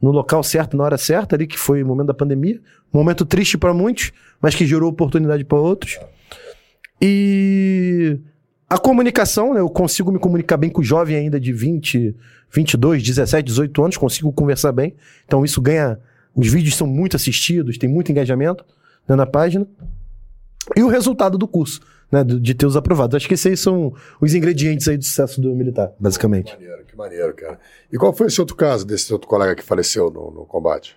no 0.00 0.10
local 0.10 0.42
certo, 0.42 0.76
na 0.76 0.84
hora 0.84 0.98
certa, 0.98 1.36
ali, 1.36 1.46
que 1.46 1.58
foi 1.58 1.82
o 1.82 1.86
momento 1.86 2.06
da 2.08 2.14
pandemia. 2.14 2.60
Momento 2.92 3.26
triste 3.26 3.58
para 3.58 3.74
muitos, 3.74 4.12
mas 4.40 4.54
que 4.54 4.66
gerou 4.66 4.88
oportunidade 4.88 5.44
para 5.44 5.58
outros. 5.58 5.98
E 7.00 8.18
a 8.68 8.78
comunicação, 8.78 9.54
né, 9.54 9.60
eu 9.60 9.68
consigo 9.68 10.12
me 10.12 10.18
comunicar 10.18 10.56
bem 10.56 10.70
com 10.70 10.80
o 10.80 10.84
jovem 10.84 11.16
ainda 11.16 11.40
de 11.40 11.52
20, 11.52 12.14
22, 12.50 13.02
17, 13.02 13.44
18 13.44 13.82
anos, 13.82 13.96
consigo 13.96 14.32
conversar 14.32 14.72
bem. 14.72 14.94
Então 15.24 15.44
isso 15.44 15.60
ganha. 15.60 15.98
Os 16.34 16.46
vídeos 16.46 16.76
são 16.76 16.86
muito 16.86 17.16
assistidos, 17.16 17.78
tem 17.78 17.88
muito 17.88 18.12
engajamento 18.12 18.64
né, 19.08 19.16
na 19.16 19.26
página. 19.26 19.66
E 20.76 20.82
o 20.82 20.88
resultado 20.88 21.38
do 21.38 21.48
curso, 21.48 21.80
né, 22.10 22.24
de 22.24 22.54
ter 22.54 22.66
os 22.66 22.76
aprovados. 22.76 23.14
Acho 23.14 23.28
que 23.28 23.34
esses 23.34 23.46
aí 23.46 23.56
são 23.56 23.92
os 24.20 24.34
ingredientes 24.34 24.88
aí 24.88 24.96
do 24.96 25.04
sucesso 25.04 25.40
do 25.40 25.54
militar, 25.54 25.92
basicamente. 25.98 26.56
Que 26.56 26.62
maneiro, 26.62 26.84
que 26.86 26.96
maneiro, 26.96 27.34
cara. 27.34 27.58
E 27.92 27.96
qual 27.96 28.12
foi 28.12 28.26
esse 28.26 28.40
outro 28.40 28.56
caso 28.56 28.86
desse 28.86 29.12
outro 29.12 29.28
colega 29.28 29.54
que 29.54 29.62
faleceu 29.62 30.10
no, 30.10 30.30
no 30.30 30.46
combate? 30.46 30.96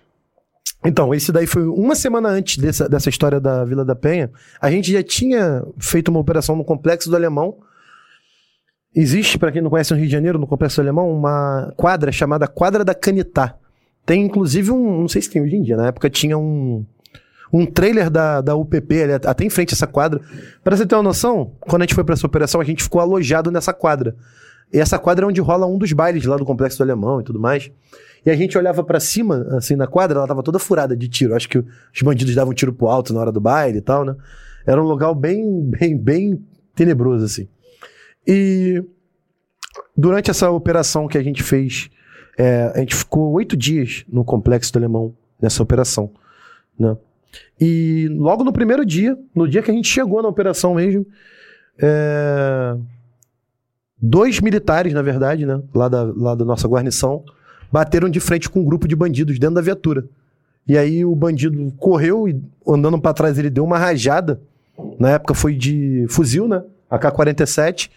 Então, 0.84 1.14
esse 1.14 1.30
daí 1.30 1.46
foi 1.46 1.64
uma 1.66 1.94
semana 1.94 2.28
antes 2.28 2.58
dessa, 2.58 2.88
dessa 2.88 3.08
história 3.08 3.38
da 3.38 3.64
Vila 3.64 3.84
da 3.84 3.94
Penha. 3.94 4.30
A 4.60 4.70
gente 4.70 4.90
já 4.90 5.02
tinha 5.02 5.64
feito 5.78 6.08
uma 6.08 6.18
operação 6.18 6.56
no 6.56 6.64
Complexo 6.64 7.08
do 7.08 7.14
Alemão. 7.14 7.56
Existe, 8.94 9.38
para 9.38 9.52
quem 9.52 9.62
não 9.62 9.70
conhece 9.70 9.92
no 9.92 9.98
Rio 9.98 10.06
de 10.06 10.12
Janeiro, 10.12 10.38
no 10.38 10.46
Complexo 10.46 10.76
do 10.76 10.84
Alemão, 10.84 11.10
uma 11.10 11.72
quadra 11.76 12.10
chamada 12.10 12.48
Quadra 12.48 12.84
da 12.84 12.94
Canitá. 12.94 13.56
Tem 14.04 14.22
inclusive 14.22 14.72
um, 14.72 15.00
não 15.00 15.08
sei 15.08 15.22
se 15.22 15.30
tem 15.30 15.40
hoje 15.40 15.56
em 15.56 15.62
dia, 15.62 15.76
na 15.76 15.86
época 15.86 16.10
tinha 16.10 16.36
um, 16.36 16.84
um 17.52 17.66
trailer 17.66 18.08
da, 18.08 18.40
da 18.40 18.56
UPP 18.56 19.02
ali, 19.02 19.12
até 19.12 19.44
em 19.44 19.50
frente 19.50 19.74
a 19.74 19.76
essa 19.76 19.86
quadra. 19.86 20.20
Para 20.64 20.76
você 20.76 20.86
ter 20.86 20.94
uma 20.94 21.02
noção, 21.02 21.52
quando 21.60 21.82
a 21.82 21.84
gente 21.84 21.94
foi 21.94 22.02
para 22.02 22.14
essa 22.14 22.26
operação, 22.26 22.60
a 22.60 22.64
gente 22.64 22.82
ficou 22.82 23.00
alojado 23.00 23.50
nessa 23.50 23.72
quadra. 23.74 24.16
E 24.72 24.78
essa 24.78 24.98
quadra 24.98 25.26
é 25.26 25.28
onde 25.28 25.40
rola 25.40 25.66
um 25.66 25.76
dos 25.76 25.92
bailes 25.92 26.24
lá 26.24 26.36
do 26.36 26.46
Complexo 26.46 26.78
do 26.78 26.82
Alemão 26.82 27.20
e 27.20 27.24
tudo 27.24 27.38
mais. 27.38 27.70
E 28.24 28.30
a 28.30 28.36
gente 28.36 28.56
olhava 28.56 28.82
para 28.82 28.98
cima, 28.98 29.46
assim, 29.50 29.76
na 29.76 29.86
quadra, 29.86 30.18
ela 30.18 30.26
tava 30.26 30.42
toda 30.42 30.58
furada 30.58 30.96
de 30.96 31.08
tiro. 31.08 31.34
Acho 31.34 31.48
que 31.48 31.58
os 31.58 32.02
bandidos 32.02 32.34
davam 32.34 32.54
tiro 32.54 32.72
pro 32.72 32.88
alto 32.88 33.12
na 33.12 33.20
hora 33.20 33.32
do 33.32 33.40
baile 33.40 33.78
e 33.78 33.82
tal, 33.82 34.04
né? 34.04 34.16
Era 34.64 34.82
um 34.82 34.86
lugar 34.86 35.12
bem, 35.14 35.62
bem, 35.62 35.98
bem 35.98 36.42
tenebroso, 36.74 37.24
assim. 37.24 37.48
E 38.26 38.82
durante 39.94 40.30
essa 40.30 40.50
operação 40.50 41.06
que 41.06 41.18
a 41.18 41.22
gente 41.22 41.42
fez, 41.42 41.90
é, 42.38 42.72
a 42.74 42.78
gente 42.78 42.94
ficou 42.94 43.32
oito 43.32 43.56
dias 43.56 44.04
no 44.08 44.24
Complexo 44.24 44.72
do 44.72 44.78
Alemão, 44.78 45.14
nessa 45.40 45.62
operação, 45.62 46.10
né? 46.78 46.96
E 47.60 48.08
logo 48.10 48.44
no 48.44 48.52
primeiro 48.52 48.84
dia, 48.84 49.18
no 49.34 49.48
dia 49.48 49.62
que 49.62 49.70
a 49.70 49.74
gente 49.74 49.88
chegou 49.88 50.22
na 50.22 50.28
operação 50.28 50.74
mesmo, 50.74 51.06
é, 51.78 52.76
dois 54.00 54.40
militares, 54.40 54.92
na 54.92 55.02
verdade, 55.02 55.46
né, 55.46 55.62
lá 55.74 55.88
da, 55.88 56.02
lá 56.16 56.34
da 56.34 56.44
nossa 56.44 56.66
guarnição, 56.68 57.24
bateram 57.70 58.10
de 58.10 58.20
frente 58.20 58.50
com 58.50 58.60
um 58.60 58.64
grupo 58.64 58.86
de 58.86 58.96
bandidos 58.96 59.38
dentro 59.38 59.54
da 59.54 59.60
viatura. 59.60 60.04
E 60.66 60.76
aí 60.76 61.04
o 61.04 61.14
bandido 61.14 61.72
correu 61.78 62.28
e 62.28 62.40
andando 62.66 63.00
para 63.00 63.14
trás 63.14 63.38
ele 63.38 63.50
deu 63.50 63.64
uma 63.64 63.78
rajada. 63.78 64.40
Na 64.98 65.10
época 65.10 65.34
foi 65.34 65.54
de 65.54 66.06
fuzil, 66.08 66.46
né? 66.46 66.62
AK-47 66.90 67.90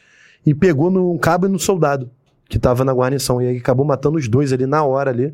e 0.46 0.54
pegou 0.54 0.90
num 0.90 1.18
cabo 1.18 1.48
e 1.48 1.50
no 1.50 1.60
soldado 1.60 2.10
que 2.48 2.60
tava 2.60 2.86
na 2.86 2.94
guarnição 2.94 3.42
e 3.42 3.48
aí 3.48 3.58
acabou 3.58 3.86
matando 3.86 4.18
os 4.18 4.28
dois 4.28 4.54
ali 4.54 4.66
na 4.66 4.84
hora 4.84 5.10
ali. 5.12 5.34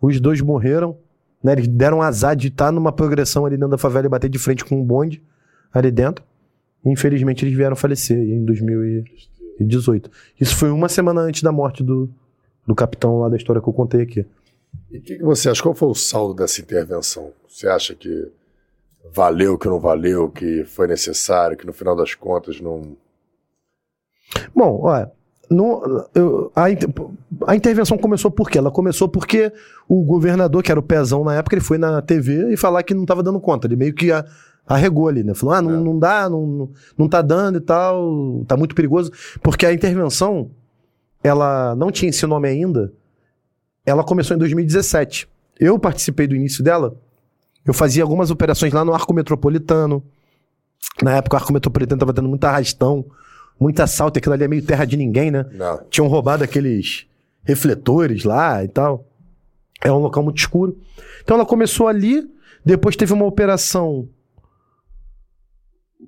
Os 0.00 0.20
dois 0.20 0.40
morreram, 0.40 0.96
né? 1.42 1.52
Eles 1.52 1.68
deram 1.68 2.02
azar 2.02 2.36
de 2.36 2.48
estar 2.48 2.66
tá 2.66 2.72
numa 2.72 2.92
progressão 2.92 3.46
ali 3.46 3.56
dentro 3.56 3.70
da 3.70 3.78
favela 3.78 4.06
e 4.06 4.08
bater 4.08 4.28
de 4.28 4.38
frente 4.38 4.64
com 4.64 4.80
um 4.80 4.84
bonde 4.84 5.22
ali 5.72 5.90
dentro. 5.90 6.24
infelizmente 6.84 7.44
eles 7.44 7.56
vieram 7.56 7.76
falecer 7.76 8.16
em 8.16 8.44
2000 8.44 8.84
e 8.84 9.04
2018. 9.58 10.10
Isso 10.40 10.56
foi 10.56 10.70
uma 10.70 10.88
semana 10.88 11.20
antes 11.20 11.42
da 11.42 11.52
morte 11.52 11.82
do, 11.82 12.08
do 12.66 12.74
capitão 12.74 13.20
lá 13.20 13.28
da 13.28 13.36
história 13.36 13.60
que 13.60 13.68
eu 13.68 13.72
contei 13.72 14.02
aqui. 14.02 14.24
E 14.90 14.98
o 14.98 15.02
que, 15.02 15.16
que, 15.16 15.22
você 15.22 15.48
acha? 15.50 15.62
Qual 15.62 15.74
foi 15.74 15.88
o 15.88 15.94
saldo 15.94 16.34
dessa 16.34 16.60
intervenção? 16.60 17.32
Você 17.48 17.68
acha 17.68 17.94
que 17.94 18.30
valeu, 19.12 19.58
que 19.58 19.66
não 19.66 19.80
valeu, 19.80 20.30
que 20.30 20.64
foi 20.64 20.86
necessário, 20.86 21.56
que 21.56 21.66
no 21.66 21.72
final 21.72 21.96
das 21.96 22.14
contas 22.14 22.60
não. 22.60 22.96
Bom, 24.54 24.80
olha. 24.82 25.10
No, 25.50 26.06
eu, 26.14 26.52
a, 26.54 26.64
a, 27.46 27.56
intervenção 27.56 27.96
começou 27.96 28.30
por 28.30 28.50
quê? 28.50 28.58
Ela 28.58 28.70
começou 28.70 29.08
porque 29.08 29.50
o 29.88 30.02
governador, 30.02 30.62
que 30.62 30.70
era 30.70 30.78
o 30.78 30.82
pezão 30.82 31.24
na 31.24 31.36
época, 31.36 31.56
ele 31.56 31.64
foi 31.64 31.78
na 31.78 32.02
TV 32.02 32.52
e 32.52 32.56
falar 32.56 32.82
que 32.82 32.92
não 32.92 33.02
estava 33.02 33.22
dando 33.22 33.40
conta. 33.40 33.66
Ele 33.66 33.76
meio 33.76 33.94
que 33.94 34.10
arregou 34.66 35.08
ali, 35.08 35.24
né? 35.24 35.34
Falou, 35.34 35.54
ah, 35.54 35.62
não, 35.62 35.74
é. 35.74 35.76
não 35.80 35.98
dá, 35.98 36.28
não, 36.28 36.68
não 36.96 37.08
tá 37.08 37.22
dando 37.22 37.56
e 37.56 37.60
tal, 37.60 38.44
tá 38.46 38.56
muito 38.56 38.74
perigoso. 38.74 39.10
Porque 39.42 39.64
a 39.64 39.72
intervenção, 39.72 40.50
ela 41.22 41.74
não 41.74 41.90
tinha 41.90 42.10
esse 42.10 42.26
nome 42.26 42.46
ainda, 42.46 42.92
ela 43.86 44.04
começou 44.04 44.36
em 44.36 44.38
2017. 44.38 45.28
Eu 45.58 45.78
participei 45.78 46.26
do 46.26 46.36
início 46.36 46.62
dela, 46.62 46.94
eu 47.64 47.72
fazia 47.72 48.02
algumas 48.02 48.30
operações 48.30 48.72
lá 48.72 48.84
no 48.84 48.92
Arco 48.92 49.14
Metropolitano. 49.14 50.02
Na 51.02 51.16
época 51.16 51.36
o 51.36 51.38
Arco 51.38 51.52
Metropolitano 51.52 51.98
tava 51.98 52.12
tendo 52.12 52.28
muito 52.28 52.44
arrastão, 52.44 53.04
muito 53.58 53.80
assalto, 53.80 54.18
aquilo 54.18 54.34
ali 54.34 54.44
é 54.44 54.48
meio 54.48 54.64
terra 54.64 54.84
de 54.84 54.96
ninguém, 54.96 55.30
né? 55.30 55.44
Não. 55.52 55.82
Tinham 55.90 56.08
roubado 56.08 56.44
aqueles 56.44 57.06
refletores 57.42 58.24
lá 58.24 58.62
e 58.62 58.68
tal. 58.68 59.06
É 59.82 59.90
um 59.90 59.98
local 59.98 60.22
muito 60.22 60.38
escuro. 60.38 60.78
Então 61.22 61.36
ela 61.36 61.46
começou 61.46 61.88
ali, 61.88 62.28
depois 62.64 62.96
teve 62.96 63.12
uma 63.12 63.24
operação 63.26 64.08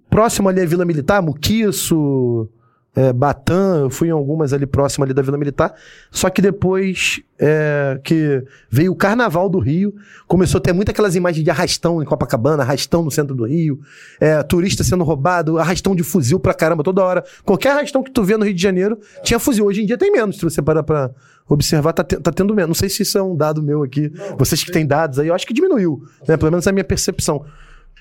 próximo 0.09 0.49
ali 0.49 0.61
à 0.61 0.67
Vila 0.67 0.85
Militar, 0.85 1.23
Muquiço, 1.23 2.49
é, 2.95 3.13
Batã, 3.13 3.83
eu 3.83 3.91
fui 3.91 4.09
em 4.09 4.11
algumas 4.11 4.53
ali 4.53 4.67
próximo 4.67 5.05
ali 5.05 5.15
da 5.15 5.23
Vila 5.23 5.39
Militar. 5.39 5.75
Só 6.11 6.29
que 6.29 6.43
depois 6.43 7.21
é, 7.39 8.01
que 8.03 8.43
veio 8.69 8.93
o 8.93 8.97
Carnaval 8.97 9.49
do 9.49 9.59
Rio, 9.59 9.95
começou 10.27 10.59
a 10.59 10.61
ter 10.61 10.73
muitas 10.73 10.93
aquelas 10.93 11.15
imagens 11.15 11.45
de 11.45 11.51
arrastão 11.51 12.03
em 12.03 12.05
Copacabana, 12.05 12.63
arrastão 12.63 13.03
no 13.03 13.11
centro 13.11 13.35
do 13.35 13.45
Rio, 13.45 13.81
é, 14.21 14.43
turista 14.43 14.83
sendo 14.83 15.05
roubado, 15.05 15.59
arrastão 15.59 15.95
de 15.95 16.03
fuzil 16.03 16.41
pra 16.41 16.53
caramba 16.53 16.83
toda 16.83 17.03
hora. 17.03 17.25
Qualquer 17.45 17.71
arrastão 17.71 18.03
que 18.03 18.11
tu 18.11 18.25
vê 18.25 18.37
no 18.37 18.45
Rio 18.45 18.55
de 18.55 18.63
Janeiro 18.63 18.99
tinha 19.23 19.39
fuzil. 19.39 19.67
Hoje 19.67 19.83
em 19.83 19.87
dia 19.87 19.97
tem 19.97 20.11
menos, 20.11 20.37
se 20.37 20.43
você 20.43 20.61
parar 20.61 20.83
pra 20.83 21.11
observar, 21.49 21.93
tá, 21.93 22.03
te, 22.05 22.17
tá 22.17 22.33
tendo 22.33 22.55
menos. 22.55 22.69
Não 22.69 22.75
sei 22.75 22.89
se 22.89 23.03
isso 23.03 23.17
é 23.17 23.23
um 23.23 23.37
dado 23.37 23.63
meu 23.63 23.83
aqui. 23.83 24.11
Não, 24.13 24.37
Vocês 24.37 24.63
que 24.63 24.73
têm 24.73 24.87
dados 24.87 25.19
aí, 25.19 25.29
eu 25.29 25.35
acho 25.35 25.47
que 25.47 25.55
diminuiu, 25.55 26.03
né? 26.27 26.37
Pelo 26.37 26.51
menos 26.51 26.67
é 26.67 26.71
a 26.71 26.73
minha 26.73 26.85
percepção. 26.85 27.45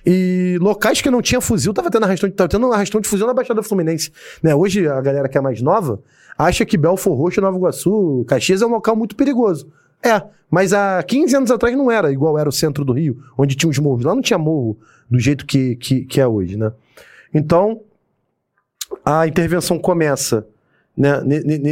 E 0.06 0.57
locais 0.61 1.02
que 1.02 1.10
não 1.10 1.22
tinha 1.22 1.41
fuzil, 1.41 1.74
tava 1.74 1.91
tendo 1.91 2.06
arrastão, 2.06 2.30
tava 2.32 2.48
tendo 2.48 2.72
arrastão 2.72 3.02
de 3.02 3.07
fuzil 3.07 3.28
na 3.28 3.34
Baixada 3.34 3.61
Fluminense. 3.61 4.11
Né? 4.41 4.56
Hoje, 4.56 4.88
a 4.88 5.02
galera 5.02 5.28
que 5.28 5.38
é 5.38 5.41
mais 5.41 5.61
nova 5.61 6.02
acha 6.38 6.66
que 6.66 6.78
Belfor 6.78 7.18
Roxo, 7.18 7.41
Nova 7.41 7.57
Iguaçu, 7.57 8.24
Caxias 8.28 8.61
é 8.61 8.66
um 8.66 8.70
local 8.70 8.95
muito 8.95 9.16
perigoso. 9.16 9.68
É, 10.02 10.22
mas 10.49 10.72
há 10.72 11.03
15 11.03 11.36
anos 11.36 11.52
atrás 11.52 11.76
não 11.76 11.91
era 11.91 12.11
igual 12.11 12.40
era 12.40 12.48
o 12.48 12.52
centro 12.52 12.86
do 12.86 12.94
Rio, 12.94 13.22
onde 13.38 13.56
tinha 13.56 13.70
os 13.70 13.78
morros. 13.78 14.06
Lá 14.06 14.16
não 14.16 14.22
tinha 14.22 14.40
morro 14.40 14.78
do 15.10 15.20
jeito 15.20 15.45
que, 15.45 15.76
que, 15.76 16.06
que 16.06 16.22
é 16.22 16.28
hoje, 16.28 16.57
né? 16.57 16.72
Então, 17.34 17.82
a 19.06 19.28
intervenção 19.28 19.78
começa 19.78 20.48
né, 20.95 21.22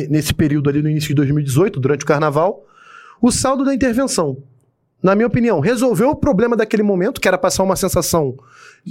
nesse 0.10 0.34
período 0.34 0.70
ali 0.70 0.82
no 0.82 0.90
início 0.90 1.10
de 1.10 1.16
2018, 1.16 1.80
durante 1.80 2.04
o 2.04 2.08
carnaval. 2.08 2.66
O 3.22 3.32
saldo 3.32 3.66
da 3.66 3.74
intervenção 3.74 4.38
na 5.02 5.16
minha 5.16 5.28
opinião, 5.28 5.60
resolveu 5.60 6.10
o 6.10 6.16
problema 6.16 6.56
daquele 6.56 6.84
momento, 6.84 7.22
que 7.22 7.28
era 7.28 7.38
passar 7.38 7.64
uma 7.64 7.76
sensação 7.76 8.36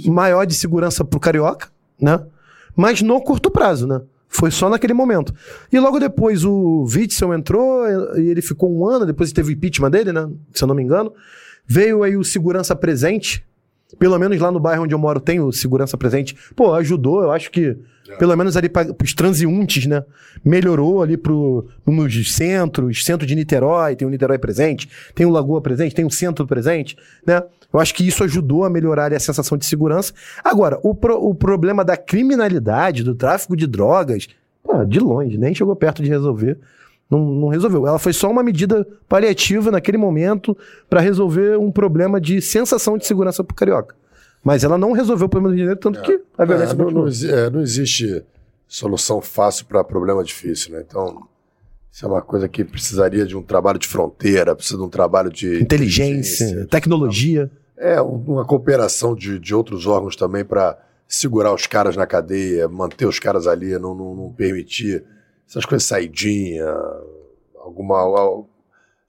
maior 0.05 0.45
de 0.45 0.53
segurança 0.53 1.03
pro 1.03 1.19
carioca, 1.19 1.69
né? 1.99 2.23
Mas 2.75 3.01
no 3.01 3.19
curto 3.21 3.51
prazo, 3.51 3.87
né? 3.87 4.01
Foi 4.29 4.51
só 4.51 4.69
naquele 4.69 4.93
momento. 4.93 5.33
E 5.71 5.79
logo 5.79 5.99
depois 5.99 6.43
o 6.43 6.83
Witzel 6.83 7.33
entrou 7.33 7.85
e 8.17 8.29
ele 8.29 8.41
ficou 8.41 8.71
um 8.71 8.85
ano, 8.85 9.05
depois 9.05 9.31
teve 9.31 9.51
o 9.51 9.53
impeachment 9.53 9.89
dele, 9.89 10.11
né? 10.11 10.29
Se 10.53 10.63
eu 10.63 10.67
não 10.67 10.75
me 10.75 10.83
engano. 10.83 11.13
Veio 11.65 12.03
aí 12.03 12.15
o 12.15 12.23
segurança 12.23 12.75
presente. 12.75 13.45
Pelo 13.97 14.19
menos 14.19 14.37
lá 14.39 14.51
no 14.51 14.59
bairro 14.59 14.83
onde 14.83 14.93
eu 14.93 14.99
moro 14.99 15.19
tem 15.19 15.39
o 15.39 15.51
segurança 15.51 15.97
presente. 15.97 16.35
Pô, 16.55 16.73
ajudou, 16.73 17.23
eu 17.23 17.31
acho 17.31 17.49
que 17.49 17.77
pelo 18.17 18.35
menos 18.35 18.55
ali 18.55 18.69
para 18.69 18.87
os 19.03 19.13
transeuntes, 19.13 19.85
né? 19.85 20.03
Melhorou 20.43 21.01
ali 21.01 21.17
pro, 21.17 21.67
nos 21.85 22.33
centros, 22.33 23.03
centro 23.03 23.25
de 23.25 23.35
Niterói, 23.35 23.95
tem 23.95 24.07
o 24.07 24.11
Niterói 24.11 24.37
presente, 24.37 24.89
tem 25.13 25.25
o 25.25 25.29
Lagoa 25.29 25.61
presente, 25.61 25.95
tem 25.95 26.05
o 26.05 26.11
centro 26.11 26.45
presente, 26.47 26.97
né? 27.25 27.41
Eu 27.73 27.79
acho 27.79 27.93
que 27.93 28.07
isso 28.07 28.23
ajudou 28.23 28.63
a 28.63 28.69
melhorar 28.69 29.11
a 29.13 29.19
sensação 29.19 29.57
de 29.57 29.65
segurança. 29.65 30.13
Agora, 30.43 30.79
o, 30.83 30.95
pro, 30.95 31.17
o 31.17 31.35
problema 31.35 31.83
da 31.83 31.97
criminalidade, 31.97 33.03
do 33.03 33.13
tráfico 33.13 33.57
de 33.57 33.67
drogas, 33.67 34.27
pô, 34.63 34.85
de 34.85 34.99
longe, 34.99 35.37
nem 35.37 35.53
chegou 35.53 35.75
perto 35.75 36.01
de 36.01 36.09
resolver. 36.09 36.57
Não, 37.09 37.19
não, 37.19 37.47
resolveu. 37.47 37.87
Ela 37.87 37.99
foi 37.99 38.13
só 38.13 38.29
uma 38.29 38.43
medida 38.43 38.85
paliativa 39.07 39.71
naquele 39.71 39.97
momento 39.97 40.57
para 40.89 40.99
resolver 40.99 41.57
um 41.57 41.71
problema 41.71 42.19
de 42.19 42.41
sensação 42.41 42.97
de 42.97 43.05
segurança 43.05 43.43
pro 43.43 43.55
carioca. 43.55 43.95
Mas 44.47 44.63
ela 44.63 44.77
não 44.77 44.93
resolveu 44.93 45.25
o 45.25 45.29
problema 45.29 45.53
do 45.53 45.57
dinheiro, 45.57 45.77
tanto 45.77 45.99
é. 45.99 46.01
que 46.03 46.21
a 46.37 46.45
violência 46.45 46.73
é, 46.73 46.77
não, 46.77 46.89
não, 46.89 47.07
é, 47.07 47.49
não, 47.49 47.59
existe 47.59 48.23
solução 48.65 49.19
fácil 49.19 49.65
para 49.65 49.83
problema 49.83 50.23
difícil, 50.23 50.71
né? 50.71 50.85
Então, 50.87 51.27
isso 51.91 52.05
é 52.05 52.07
uma 52.07 52.21
coisa 52.21 52.47
que 52.47 52.63
precisaria 52.63 53.25
de 53.25 53.35
um 53.35 53.41
trabalho 53.41 53.77
de 53.77 53.85
fronteira, 53.85 54.55
precisa 54.55 54.77
de 54.77 54.83
um 54.85 54.89
trabalho 54.89 55.29
de 55.29 55.61
inteligência, 55.61 56.45
inteligência 56.45 56.67
tecnologia. 56.67 57.51
É, 57.75 57.99
uma 57.99 58.45
cooperação 58.45 59.13
de, 59.13 59.37
de 59.37 59.53
outros 59.53 59.85
órgãos 59.85 60.15
também 60.15 60.45
para 60.45 60.79
segurar 61.05 61.53
os 61.53 61.67
caras 61.67 61.97
na 61.97 62.07
cadeia, 62.07 62.69
manter 62.69 63.05
os 63.05 63.19
caras 63.19 63.47
ali, 63.47 63.77
não, 63.77 63.93
não, 63.93 64.15
não 64.15 64.31
permitir 64.31 65.03
essas 65.45 65.65
coisas 65.65 65.85
saidinha, 65.85 66.73
alguma. 67.57 68.45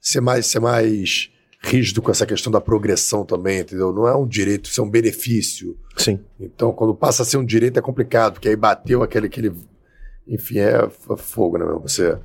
ser 0.01 0.21
mais, 0.21 0.47
ser 0.47 0.59
mais 0.59 1.31
rígido 1.61 2.01
com 2.01 2.11
essa 2.11 2.27
questão 2.27 2.53
da 2.53 2.61
progressão 2.61 3.25
também, 3.25 3.61
entendeu? 3.61 3.93
Não 3.93 4.07
é 4.07 4.17
um 4.17 4.27
direito, 4.27 4.67
isso 4.67 4.81
é 4.81 4.85
um 4.85 4.91
benefício. 4.91 5.77
Sim. 5.97 6.21
Então, 6.39 6.73
quando 6.73 6.95
passa 6.95 7.23
a 7.23 7.27
ser 7.27 7.37
um 7.37 7.45
direito 7.45 7.79
é 7.79 7.83
complicado, 7.83 8.35
porque 8.35 8.49
aí 8.49 8.57
bateu 8.57 9.03
aquele. 9.03 9.27
aquele 9.27 9.53
enfim, 10.27 10.59
é 10.59 10.89
fogo, 11.17 11.59
né, 11.59 11.65
meu? 11.65 11.81
Você. 11.81 12.19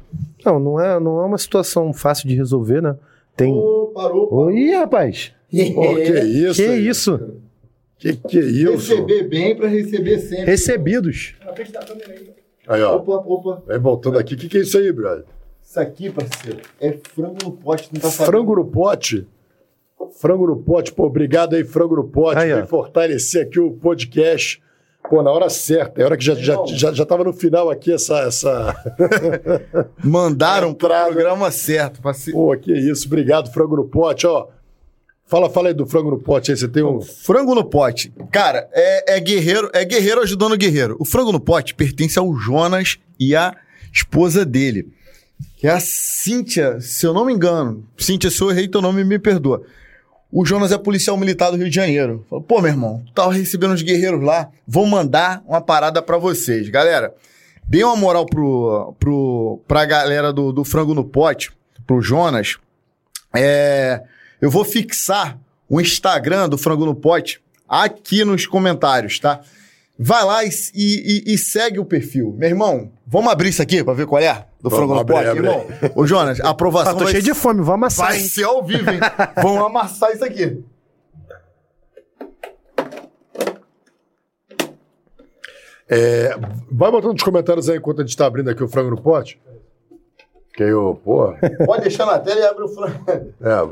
Não, 0.46 0.60
não 0.60 0.80
é, 0.80 1.00
não 1.00 1.22
é 1.22 1.26
uma 1.26 1.38
situação 1.38 1.94
fácil 1.94 2.28
de 2.28 2.36
resolver, 2.36 2.82
né? 2.82 2.96
Tem. 3.36 3.52
Oh, 3.52 3.92
parou, 3.94 4.28
parou. 4.28 4.52
Ih, 4.52 4.76
rapaz! 4.76 5.32
Oh, 5.76 5.96
que 5.96 6.20
isso? 6.20 6.62
Que 6.62 6.68
aí? 6.68 6.88
isso? 6.88 7.20
Que 7.98 8.14
que 8.18 8.38
é 8.38 8.42
isso? 8.42 8.96
Receber 8.96 9.30
bem 9.30 9.56
para 9.56 9.68
receber 9.68 10.20
sempre. 10.20 10.46
Recebidos. 10.46 11.36
Aí, 12.68 12.82
ó. 12.82 12.98
Opa, 12.98 13.14
opa. 13.14 13.64
Vem 13.68 13.80
voltando 13.80 14.20
aqui. 14.20 14.36
O 14.36 14.38
que, 14.38 14.50
que 14.50 14.58
é 14.58 14.62
isso 14.62 14.78
aí, 14.78 14.92
brother? 14.92 15.26
Isso 15.64 15.80
aqui, 15.80 16.10
parceiro, 16.10 16.62
é 16.80 16.92
frango 17.14 17.38
no 17.44 17.52
pote. 17.52 17.90
Não 17.92 18.02
tá 18.02 18.12
frango 18.12 18.56
no 18.56 18.66
pote? 18.66 19.28
Frango 20.20 20.48
no 20.48 20.58
pote. 20.58 20.92
Pô, 20.92 21.06
obrigado 21.06 21.56
aí, 21.56 21.64
frango 21.64 21.96
no 21.96 22.04
pote. 22.04 22.40
Aí, 22.40 22.54
Vem 22.54 22.68
fortalecer 22.68 23.44
aqui 23.48 23.60
o 23.60 23.72
podcast. 23.72 24.62
Pô, 25.10 25.22
na 25.22 25.32
hora 25.32 25.50
certa, 25.50 26.02
é 26.02 26.06
hora 26.06 26.16
que 26.16 26.24
já, 26.24 26.34
já, 26.36 26.58
já, 26.68 26.94
já 26.94 27.06
tava 27.06 27.24
no 27.24 27.34
final 27.34 27.70
aqui 27.70 27.92
essa. 27.92 28.20
essa... 28.20 28.76
Mandaram 30.04 30.70
o 30.70 30.76
programa 30.76 31.52
certo. 31.52 32.02
Parceiro. 32.02 32.40
Pô, 32.40 32.56
que 32.56 32.72
isso, 32.72 33.08
obrigado, 33.08 33.52
frango 33.52 33.76
no 33.76 33.86
pote, 33.86 34.26
ó. 34.26 34.48
Fala, 35.26 35.50
fala 35.50 35.70
aí 35.70 35.74
do 35.74 35.86
frango 35.86 36.12
no 36.12 36.20
pote 36.20 36.52
aí, 36.52 36.58
você 36.58 36.68
tem 36.68 36.84
um. 36.84 37.02
Frango 37.02 37.56
no 37.56 37.64
pote. 37.64 38.14
Cara, 38.32 38.70
é, 38.72 39.16
é 39.16 39.20
guerreiro, 39.20 39.70
é 39.74 39.84
guerreiro 39.84 40.22
ajudando 40.22 40.54
o 40.54 40.58
guerreiro. 40.58 40.96
O 41.00 41.06
frango 41.06 41.32
no 41.32 41.40
pote 41.40 41.74
pertence 41.74 42.20
ao 42.20 42.34
Jonas 42.36 43.00
e 43.20 43.36
à 43.36 43.56
esposa 43.92 44.46
dele. 44.46 44.94
Que 45.64 45.68
é 45.70 45.72
a 45.72 45.80
Cíntia, 45.80 46.82
se 46.82 47.06
eu 47.06 47.14
não 47.14 47.24
me 47.24 47.32
engano. 47.32 47.88
Cíntia, 47.98 48.30
se 48.30 48.42
eu 48.42 48.52
errei 48.52 48.68
teu 48.68 48.82
nome, 48.82 49.02
me 49.06 49.18
perdoa. 49.18 49.64
O 50.30 50.46
Jonas 50.46 50.74
é 50.74 50.78
policial 50.78 51.16
militar 51.16 51.52
do 51.52 51.56
Rio 51.56 51.70
de 51.70 51.76
Janeiro. 51.76 52.26
Falou, 52.30 52.44
pô, 52.44 52.60
meu 52.60 52.70
irmão, 52.70 53.02
tu 53.06 53.14
tava 53.14 53.32
recebendo 53.32 53.72
os 53.74 53.82
guerreiros 53.82 54.22
lá, 54.22 54.50
vou 54.68 54.86
mandar 54.86 55.42
uma 55.48 55.62
parada 55.62 56.02
para 56.02 56.18
vocês. 56.18 56.68
Galera, 56.68 57.16
dê 57.64 57.82
uma 57.82 57.96
moral 57.96 58.26
pro, 58.26 58.94
pro, 59.00 59.62
pra 59.66 59.86
galera 59.86 60.34
do, 60.34 60.52
do 60.52 60.66
Frango 60.66 60.94
no 60.94 61.06
Pote, 61.06 61.50
pro 61.88 62.02
Jonas. 62.02 62.58
É, 63.34 64.04
eu 64.42 64.52
vou 64.52 64.66
fixar 64.66 65.40
o 65.70 65.80
Instagram 65.80 66.50
do 66.50 66.58
Frango 66.58 66.86
no 66.86 66.94
Pote 66.94 67.40
aqui 67.70 68.26
nos 68.26 68.46
comentários, 68.46 69.18
tá? 69.18 69.40
Vai 69.98 70.26
lá 70.26 70.44
e, 70.44 70.50
e, 70.74 71.34
e, 71.34 71.38
segue 71.38 71.80
o 71.80 71.86
perfil. 71.86 72.34
Meu 72.36 72.50
irmão, 72.50 72.92
vamos 73.06 73.32
abrir 73.32 73.50
isso 73.50 73.62
aqui 73.62 73.84
pra 73.84 73.94
ver 73.94 74.08
qual 74.08 74.22
é? 74.22 74.48
Do 74.60 74.70
vamos 74.70 74.78
frango 74.78 74.96
no 74.96 75.06
pote, 75.06 75.28
irmão. 75.28 75.66
Ô, 75.96 76.08
Jonas, 76.08 76.40
a 76.40 76.50
aprovação. 76.50 76.94
Ah, 76.94 76.96
tô 76.96 77.08
cheio 77.08 77.22
de 77.22 77.34
fome, 77.34 77.60
vamos 77.60 77.76
amassar. 77.76 78.08
Vai 78.08 78.18
hein? 78.18 78.28
ser 78.28 78.44
ao 78.44 78.64
vivo, 78.64 78.90
hein? 78.90 79.00
vamos 79.36 79.62
amassar 79.66 80.12
isso 80.12 80.26
aqui. 80.26 80.64
É, 85.88 86.36
vai 86.72 86.90
botando 86.90 87.14
nos 87.14 87.22
comentários 87.22 87.70
aí 87.70 87.78
enquanto 87.78 88.02
a 88.02 88.06
gente 88.06 88.18
tá 88.18 88.26
abrindo 88.26 88.50
aqui 88.50 88.64
o 88.64 88.68
frango 88.68 88.90
no 88.90 89.02
pote. 89.02 89.40
Que 90.56 90.64
aí, 90.64 90.70
eu, 90.70 91.00
pô. 91.04 91.36
Pode 91.66 91.84
deixar 91.84 92.08
na 92.08 92.18
tela 92.18 92.40
e 92.40 92.46
abre 92.46 92.64
o 92.64 92.68
frango. 92.68 93.06
É, 93.42 93.68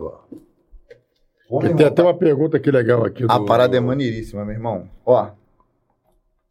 pô. 1.49 1.59
tem 1.75 1.85
até 1.85 2.03
uma 2.03 2.13
pergunta 2.13 2.57
aqui 2.57 2.69
legal 2.69 3.03
aqui. 3.03 3.25
Do... 3.25 3.31
A 3.31 3.43
parada 3.43 3.75
é 3.75 3.79
maneiríssima, 3.79 4.45
meu 4.45 4.53
irmão. 4.53 4.87
Ó, 5.03 5.31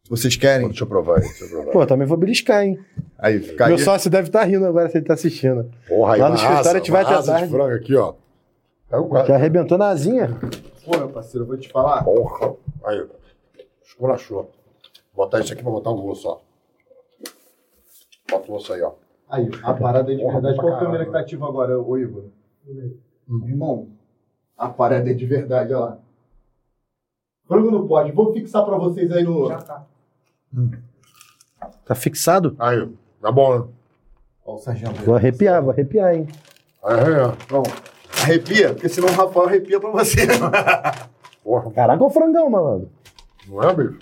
vocês 0.09 0.35
querem? 0.35 0.67
Deixa 0.67 0.83
eu 0.83 0.87
provar 0.87 1.17
aí, 1.17 1.21
deixa 1.21 1.45
eu 1.45 1.49
provar. 1.49 1.71
Pô, 1.71 1.85
também 1.85 2.07
vou 2.07 2.17
beliscar, 2.17 2.63
hein? 2.63 2.79
Aí, 3.17 3.39
fica 3.39 3.67
Meu 3.67 3.77
sócio 3.77 4.09
deve 4.09 4.27
estar 4.27 4.39
tá 4.39 4.45
rindo 4.45 4.65
agora 4.65 4.89
se 4.89 4.97
ele 4.97 5.05
tá 5.05 5.13
assistindo. 5.13 5.71
Porra, 5.87 6.15
aí 6.15 6.21
Lá 6.21 6.29
no 6.29 6.35
escritório 6.35 6.71
a 6.71 6.77
gente 6.77 6.91
vai 6.91 7.03
até 7.03 7.21
tarde. 7.21 7.45
de 7.45 7.51
frango 7.51 7.75
aqui, 7.75 7.95
ó. 7.95 8.13
É 8.91 9.25
Já 9.25 9.35
arrebentou 9.35 9.77
na 9.77 9.89
asinha. 9.89 10.37
Pô, 10.83 10.97
meu 10.97 11.09
parceiro, 11.09 11.43
eu 11.43 11.47
vou 11.47 11.57
te 11.57 11.69
falar. 11.69 12.03
Porra. 12.03 12.55
Aí, 12.83 13.07
esculachou. 13.85 14.51
Vou 15.13 15.25
botar 15.25 15.39
isso 15.39 15.53
aqui 15.53 15.61
pra 15.61 15.71
botar 15.71 15.91
o 15.91 16.09
osso, 16.09 16.27
ó. 16.27 16.39
Bota 18.29 18.51
o 18.51 18.55
osso 18.55 18.73
aí, 18.73 18.81
ó. 18.81 18.93
Aí, 19.29 19.49
a 19.63 19.73
parada 19.73 20.11
é 20.11 20.15
de 20.15 20.23
verdade. 20.25 20.57
Qual 20.57 20.79
câmera 20.79 21.05
que 21.05 21.11
tá 21.11 21.19
ativa 21.19 21.47
agora, 21.47 21.79
ô 21.79 21.97
Igor? 21.97 22.25
Hum. 22.67 23.47
Irmão, 23.47 23.87
a 24.57 24.67
parada 24.67 25.09
é 25.09 25.13
de 25.13 25.25
verdade, 25.25 25.73
olha 25.73 25.85
lá. 25.85 25.97
Frango 27.51 27.69
no 27.69 27.85
pote. 27.85 28.13
Vou 28.13 28.31
fixar 28.31 28.63
pra 28.63 28.77
vocês 28.77 29.11
aí 29.11 29.25
no... 29.25 29.49
Já 29.49 29.57
tá. 29.57 29.85
Hum. 30.55 30.71
Tá 31.85 31.93
fixado? 31.93 32.55
Aí, 32.57 32.87
tá 33.21 33.29
bom, 33.29 33.59
né? 33.59 33.65
Ó, 34.45 34.55
o 34.55 34.57
sargento. 34.57 35.03
Vou 35.03 35.15
arrepiar, 35.15 35.61
vou 35.61 35.71
arrepiar, 35.71 36.15
hein? 36.15 36.29
Arrepia. 36.81 37.33
Pronto. 37.49 37.69
Arrepia, 38.21 38.73
porque 38.73 38.87
senão 38.87 39.09
o 39.09 39.11
Rafael 39.11 39.47
arrepia 39.47 39.81
pra 39.81 39.89
você. 39.89 40.21
Porra. 41.43 41.71
Caraca, 41.71 42.01
o 42.01 42.09
frangão, 42.09 42.49
malandro. 42.49 42.89
Não 43.49 43.61
é, 43.61 43.73
bicho? 43.73 43.99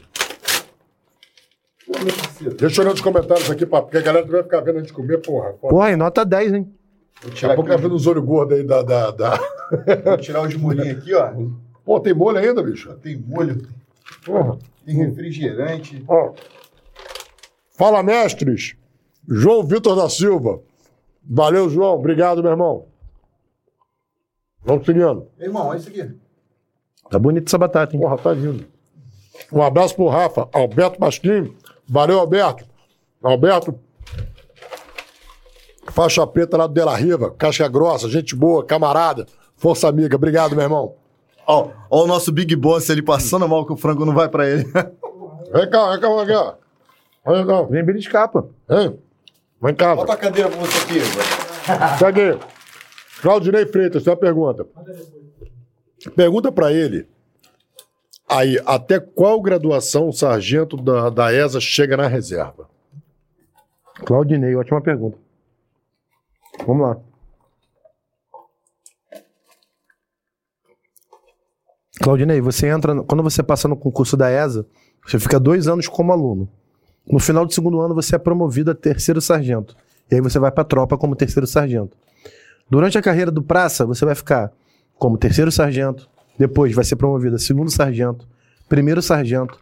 Deixa 2.55 2.81
eu 2.81 2.83
olhar 2.83 2.91
nos 2.91 3.01
comentários 3.01 3.49
aqui, 3.49 3.65
porque 3.65 3.97
a 3.97 4.01
galera 4.01 4.27
vai 4.27 4.43
ficar 4.43 4.61
vendo 4.61 4.77
a 4.77 4.81
gente 4.81 4.93
comer, 4.93 5.17
porra. 5.17 5.53
Porra, 5.53 5.73
porra 5.73 5.97
nota 5.97 6.23
10, 6.23 6.53
hein? 6.53 6.71
Daqui 7.25 7.45
a 7.47 7.55
pouco 7.55 7.67
vai 7.67 7.77
vendo 7.79 7.95
os 7.95 8.05
olhos 8.05 8.23
gordos 8.23 8.59
aí 8.59 8.63
da, 8.63 8.83
da, 8.83 9.09
da... 9.09 9.39
Vou 10.05 10.17
tirar 10.17 10.43
os 10.43 10.53
molhinhos 10.55 10.99
aqui, 10.99 11.15
ó. 11.15 11.31
Pô, 11.89 11.99
tem 11.99 12.13
molho 12.13 12.37
ainda, 12.37 12.61
bicho? 12.61 12.93
Tem 12.97 13.17
molho. 13.17 13.67
Porra. 14.23 14.59
Tem 14.85 14.93
refrigerante. 14.93 16.05
Ó. 16.07 16.33
Fala, 17.71 18.03
mestres. 18.03 18.75
João 19.27 19.63
Vitor 19.63 19.95
da 19.95 20.07
Silva. 20.07 20.61
Valeu, 21.27 21.67
João. 21.67 21.95
Obrigado, 21.95 22.43
meu 22.43 22.51
irmão. 22.51 22.85
Vamos 24.63 24.85
seguindo. 24.85 25.29
Irmão, 25.39 25.65
olha 25.69 25.79
isso 25.79 25.89
aqui. 25.89 26.13
Tá 27.09 27.17
bonito 27.17 27.47
essa 27.47 27.57
batata, 27.57 27.95
hein? 27.95 28.01
Porra, 28.03 28.19
tá 28.19 28.33
lindo. 28.33 28.67
Um 29.51 29.63
abraço 29.63 29.95
pro 29.95 30.09
Rafa, 30.09 30.47
Alberto 30.53 30.99
Basquim. 30.99 31.57
Valeu, 31.87 32.19
Alberto. 32.19 32.65
Alberto, 33.23 33.79
faixa 35.91 36.27
preta 36.27 36.55
lá 36.55 36.67
do 36.67 36.73
Dela 36.75 36.95
Riva, 36.95 37.31
casca 37.31 37.67
grossa, 37.67 38.07
gente 38.07 38.35
boa, 38.35 38.63
camarada, 38.63 39.25
força 39.57 39.87
amiga. 39.87 40.15
Obrigado, 40.15 40.55
meu 40.55 40.63
irmão. 40.63 40.98
Ó, 41.51 41.71
ó 41.89 42.03
o 42.03 42.07
nosso 42.07 42.31
Big 42.31 42.55
Boss 42.55 42.91
ali 42.91 43.01
passando 43.01 43.49
mal 43.49 43.65
que 43.65 43.73
o 43.73 43.77
frango 43.77 44.05
não 44.05 44.13
vai 44.13 44.29
pra 44.29 44.47
ele. 44.47 44.65
vem 45.51 45.69
cá, 45.71 45.89
vem 45.89 45.99
cá, 45.99 46.15
vem 46.15 46.27
cá. 46.27 46.57
Vem 47.25 47.47
cá. 47.47 47.61
Vem 47.63 47.83
beliscar, 47.83 48.29
pô. 48.29 48.49
Vem. 48.67 48.99
Vem 49.59 49.73
cá. 49.73 49.95
Bota 49.95 50.13
a 50.13 50.17
cadeira 50.17 50.47
pra 50.47 50.59
você 50.59 50.77
aqui. 50.77 51.99
Cadê? 51.99 52.37
Claudinei 53.19 53.65
Freitas, 53.65 54.03
tem 54.03 54.13
uma 54.13 54.19
pergunta. 54.19 54.65
Pergunta 56.15 56.51
pra 56.51 56.71
ele. 56.71 57.07
Aí, 58.29 58.61
até 58.63 58.99
qual 58.99 59.41
graduação 59.41 60.07
o 60.07 60.13
sargento 60.13 60.77
da, 60.77 61.09
da 61.09 61.33
ESA 61.33 61.59
chega 61.59 61.97
na 61.97 62.05
reserva? 62.05 62.69
Claudinei, 64.05 64.55
ótima 64.55 64.79
pergunta. 64.79 65.17
Vamos 66.65 66.87
lá. 66.87 67.08
Claudinei, 72.01 72.41
você 72.41 72.67
entra. 72.67 73.03
Quando 73.03 73.23
você 73.23 73.43
passa 73.43 73.67
no 73.67 73.75
concurso 73.75 74.15
da 74.15 74.29
ESA, 74.31 74.65
você 75.05 75.19
fica 75.19 75.39
dois 75.39 75.67
anos 75.67 75.87
como 75.87 76.11
aluno. 76.11 76.49
No 77.09 77.19
final 77.19 77.45
do 77.45 77.53
segundo 77.53 77.79
ano, 77.79 77.95
você 77.95 78.15
é 78.15 78.19
promovido 78.19 78.71
a 78.71 78.75
terceiro 78.75 79.19
sargento. 79.21 79.75
E 80.09 80.15
aí 80.15 80.21
você 80.21 80.39
vai 80.39 80.51
para 80.51 80.61
a 80.61 80.65
tropa 80.65 80.97
como 80.97 81.15
terceiro 81.15 81.45
sargento. 81.47 81.95
Durante 82.69 82.97
a 82.97 83.01
carreira 83.01 83.31
do 83.31 83.41
praça, 83.41 83.85
você 83.85 84.05
vai 84.05 84.15
ficar 84.15 84.51
como 84.97 85.17
terceiro 85.17 85.51
sargento, 85.51 86.09
depois 86.37 86.73
vai 86.73 86.83
ser 86.83 86.95
promovido 86.95 87.35
a 87.35 87.39
segundo 87.39 87.71
sargento, 87.71 88.27
primeiro 88.67 89.01
sargento, 89.01 89.59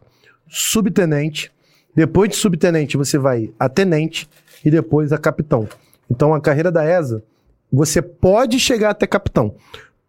subtenente, 0.48 1.52
depois 1.96 2.30
de 2.30 2.36
subtenente 2.36 2.98
você 2.98 3.18
vai 3.18 3.54
a 3.60 3.70
tenente 3.70 4.30
e 4.64 4.70
depois 4.70 5.14
a 5.14 5.18
capitão. 5.18 5.68
Então 6.10 6.34
a 6.34 6.42
carreira 6.42 6.72
da 6.72 6.84
ESA, 6.84 7.24
você 7.72 8.02
pode 8.02 8.60
chegar 8.60 8.90
até 8.90 9.08
capitão. 9.08 9.56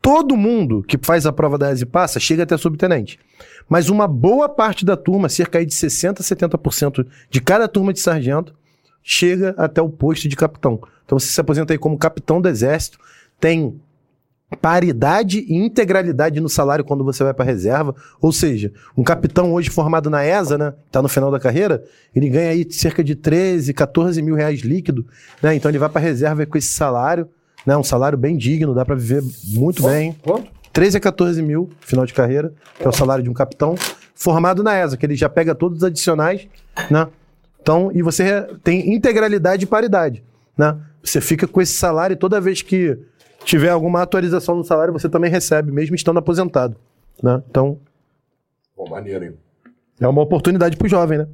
Todo 0.09 0.39
mundo 0.39 0.83
que 0.83 0.97
faz 1.03 1.27
a 1.27 1.33
prova 1.33 1.59
da 1.59 1.71
ESA 1.71 1.83
e 1.83 1.87
passa 1.87 2.19
chega 2.19 2.43
até 2.43 2.57
subtenente. 2.57 3.21
Mas 3.69 3.91
uma 3.91 4.09
boa 4.09 4.49
parte 4.49 4.83
da 4.83 4.97
turma, 4.97 5.29
cerca 5.29 5.63
de 5.63 5.71
60% 5.71 6.21
a 6.21 6.23
70% 6.23 7.07
de 7.29 7.41
cada 7.43 7.69
turma 7.69 7.93
de 7.93 8.01
sargento, 8.01 8.55
chega 9.03 9.55
até 9.59 9.83
o 9.83 9.89
posto 9.91 10.27
de 10.27 10.35
capitão. 10.35 10.81
Então 11.05 11.19
você 11.19 11.27
se 11.27 11.39
aposenta 11.39 11.75
aí 11.75 11.79
como 11.79 11.99
capitão 11.99 12.41
do 12.41 12.49
exército, 12.49 12.99
tem 13.39 13.79
paridade 14.63 15.41
e 15.41 15.55
integralidade 15.55 16.41
no 16.41 16.49
salário 16.49 16.87
quando 16.87 17.05
você 17.05 17.23
vai 17.23 17.35
para 17.35 17.45
reserva. 17.45 17.95
Ou 18.19 18.33
seja, 18.33 18.73
um 18.97 19.05
capitão 19.05 19.53
hoje 19.53 19.69
formado 19.69 20.09
na 20.09 20.25
ESA, 20.25 20.57
né, 20.57 20.73
tá 20.91 21.03
no 21.03 21.09
final 21.11 21.31
da 21.31 21.39
carreira, 21.39 21.85
ele 22.17 22.31
ganha 22.31 22.49
aí 22.49 22.67
cerca 22.73 23.05
de 23.05 23.15
13, 23.15 23.75
14 23.75 24.23
mil 24.23 24.37
reais 24.37 24.61
líquido, 24.61 25.07
né? 25.43 25.55
Então 25.55 25.71
ele 25.71 25.79
vai 25.79 25.91
para 25.91 26.01
reserva 26.01 26.47
com 26.47 26.57
esse 26.57 26.69
salário, 26.69 27.29
né? 27.67 27.77
Um 27.77 27.83
salário 27.83 28.17
bem 28.19 28.37
digno, 28.37 28.75
dá 28.75 28.85
para 28.85 28.95
viver 28.95 29.23
muito 29.45 29.83
Quanto? 29.83 29.93
bem. 29.93 30.13
Quanto? 30.23 30.51
13 30.73 30.97
a 30.99 31.01
14 31.01 31.43
mil, 31.43 31.71
final 31.81 32.07
de 32.07 32.15
carreira, 32.15 32.53
que 32.77 32.85
é 32.85 32.89
o 32.89 32.93
salário 32.93 33.25
de 33.25 33.31
um 33.31 33.35
capitão, 33.35 33.75
formado 34.15 34.63
na 34.63 34.79
ESA, 34.79 34.97
que 34.97 35.05
ele 35.07 35.17
já 35.17 35.29
pega 35.29 35.55
todos 35.55 35.79
os 35.79 35.85
adicionais, 35.85 36.47
né? 36.91 37.09
Então, 37.61 37.91
e 37.93 38.03
você 38.03 38.43
tem 38.63 38.95
integralidade 38.95 39.65
e 39.65 39.67
paridade, 39.67 40.23
né? 40.57 40.79
Você 41.03 41.21
fica 41.21 41.47
com 41.47 41.61
esse 41.61 41.73
salário 41.73 42.15
e 42.15 42.17
toda 42.17 42.41
vez 42.41 42.63
que 42.63 42.97
tiver 43.45 43.71
alguma 43.71 44.03
atualização 44.03 44.57
no 44.57 44.65
salário, 44.65 44.93
você 44.93 45.09
também 45.09 45.31
recebe, 45.31 45.73
mesmo 45.73 45.97
estando 45.97 46.19
aposentado, 46.19 46.77
né? 47.23 47.43
Então, 47.51 47.79
Pô, 48.77 48.89
maneiro, 48.89 49.25
hein? 49.25 49.35
é 50.01 50.07
uma 50.07 50.23
oportunidade 50.23 50.77
pro 50.77 50.89
jovem, 50.89 51.19
né? 51.19 51.29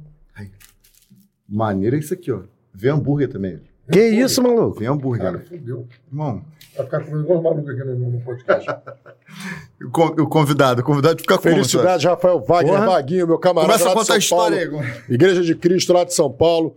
Maneiro 1.47 1.95
é 1.95 1.99
isso 1.99 2.13
aqui, 2.13 2.31
ó. 2.31 2.41
Vê 2.73 2.89
hambúrguer 2.89 3.29
também. 3.29 3.59
Que 3.91 3.99
isso, 4.07 4.41
maluco? 4.41 4.79
Vem 4.79 4.87
hambúrguer. 4.87 5.25
Cara, 5.25 5.39
fudeu. 5.47 5.87
Irmão, 6.11 6.43
Vai 6.75 6.85
ficar 6.85 6.99
comendo 7.05 7.23
igual 7.23 7.41
maluco 7.41 7.69
aqui 7.69 7.83
no, 7.83 7.95
no 8.11 8.19
podcast. 8.21 8.69
o 9.81 9.89
con- 9.91 10.15
o 10.19 10.27
convidado, 10.27 10.81
o 10.81 10.83
convidado 10.83 11.19
fica 11.21 11.37
como? 11.37 11.53
Felicidade, 11.55 12.05
Rafael 12.07 12.41
Wagner, 12.41 12.73
Porra. 12.73 12.85
Vaguinho, 12.87 13.27
meu 13.27 13.37
camarada. 13.37 13.73
Começa 13.73 13.89
a 13.91 13.93
contar 13.93 14.15
a 14.15 14.21
São 14.21 14.37
Paulo. 14.37 14.55
história 14.55 14.81
aí. 15.07 15.13
Igreja 15.13 15.41
de 15.41 15.55
Cristo 15.55 15.93
lá 15.93 16.03
de 16.03 16.13
São 16.13 16.31
Paulo. 16.31 16.75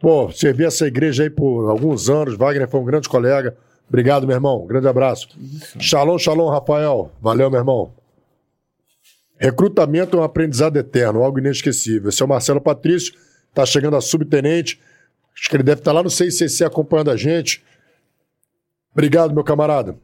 Pô, 0.00 0.30
servi 0.30 0.64
essa 0.64 0.86
igreja 0.86 1.22
aí 1.24 1.30
por 1.30 1.68
alguns 1.68 2.08
anos. 2.08 2.36
Wagner 2.36 2.68
foi 2.68 2.80
um 2.80 2.84
grande 2.84 3.08
colega. 3.08 3.56
Obrigado, 3.88 4.26
meu 4.26 4.36
irmão. 4.36 4.66
Grande 4.66 4.86
abraço. 4.86 5.28
Shalom, 5.78 6.16
shalom, 6.16 6.48
Rafael. 6.48 7.10
Valeu, 7.20 7.50
meu 7.50 7.58
irmão. 7.58 7.92
Recrutamento 9.38 10.16
é 10.16 10.20
um 10.20 10.22
aprendizado 10.22 10.76
eterno, 10.76 11.22
algo 11.22 11.38
inesquecível. 11.38 12.10
Esse 12.10 12.22
é 12.22 12.24
o 12.26 12.28
Marcelo 12.28 12.60
Patrício, 12.60 13.14
tá 13.54 13.64
chegando 13.64 13.96
a 13.96 14.00
subtenente. 14.00 14.80
Acho 15.40 15.48
que 15.48 15.56
ele 15.56 15.62
deve 15.62 15.80
estar 15.80 15.92
lá 15.92 16.02
no 16.02 16.10
CICC 16.10 16.64
acompanhando 16.64 17.10
a 17.10 17.16
gente. 17.16 17.64
Obrigado, 18.92 19.32
meu 19.34 19.42
camarada. 19.42 19.96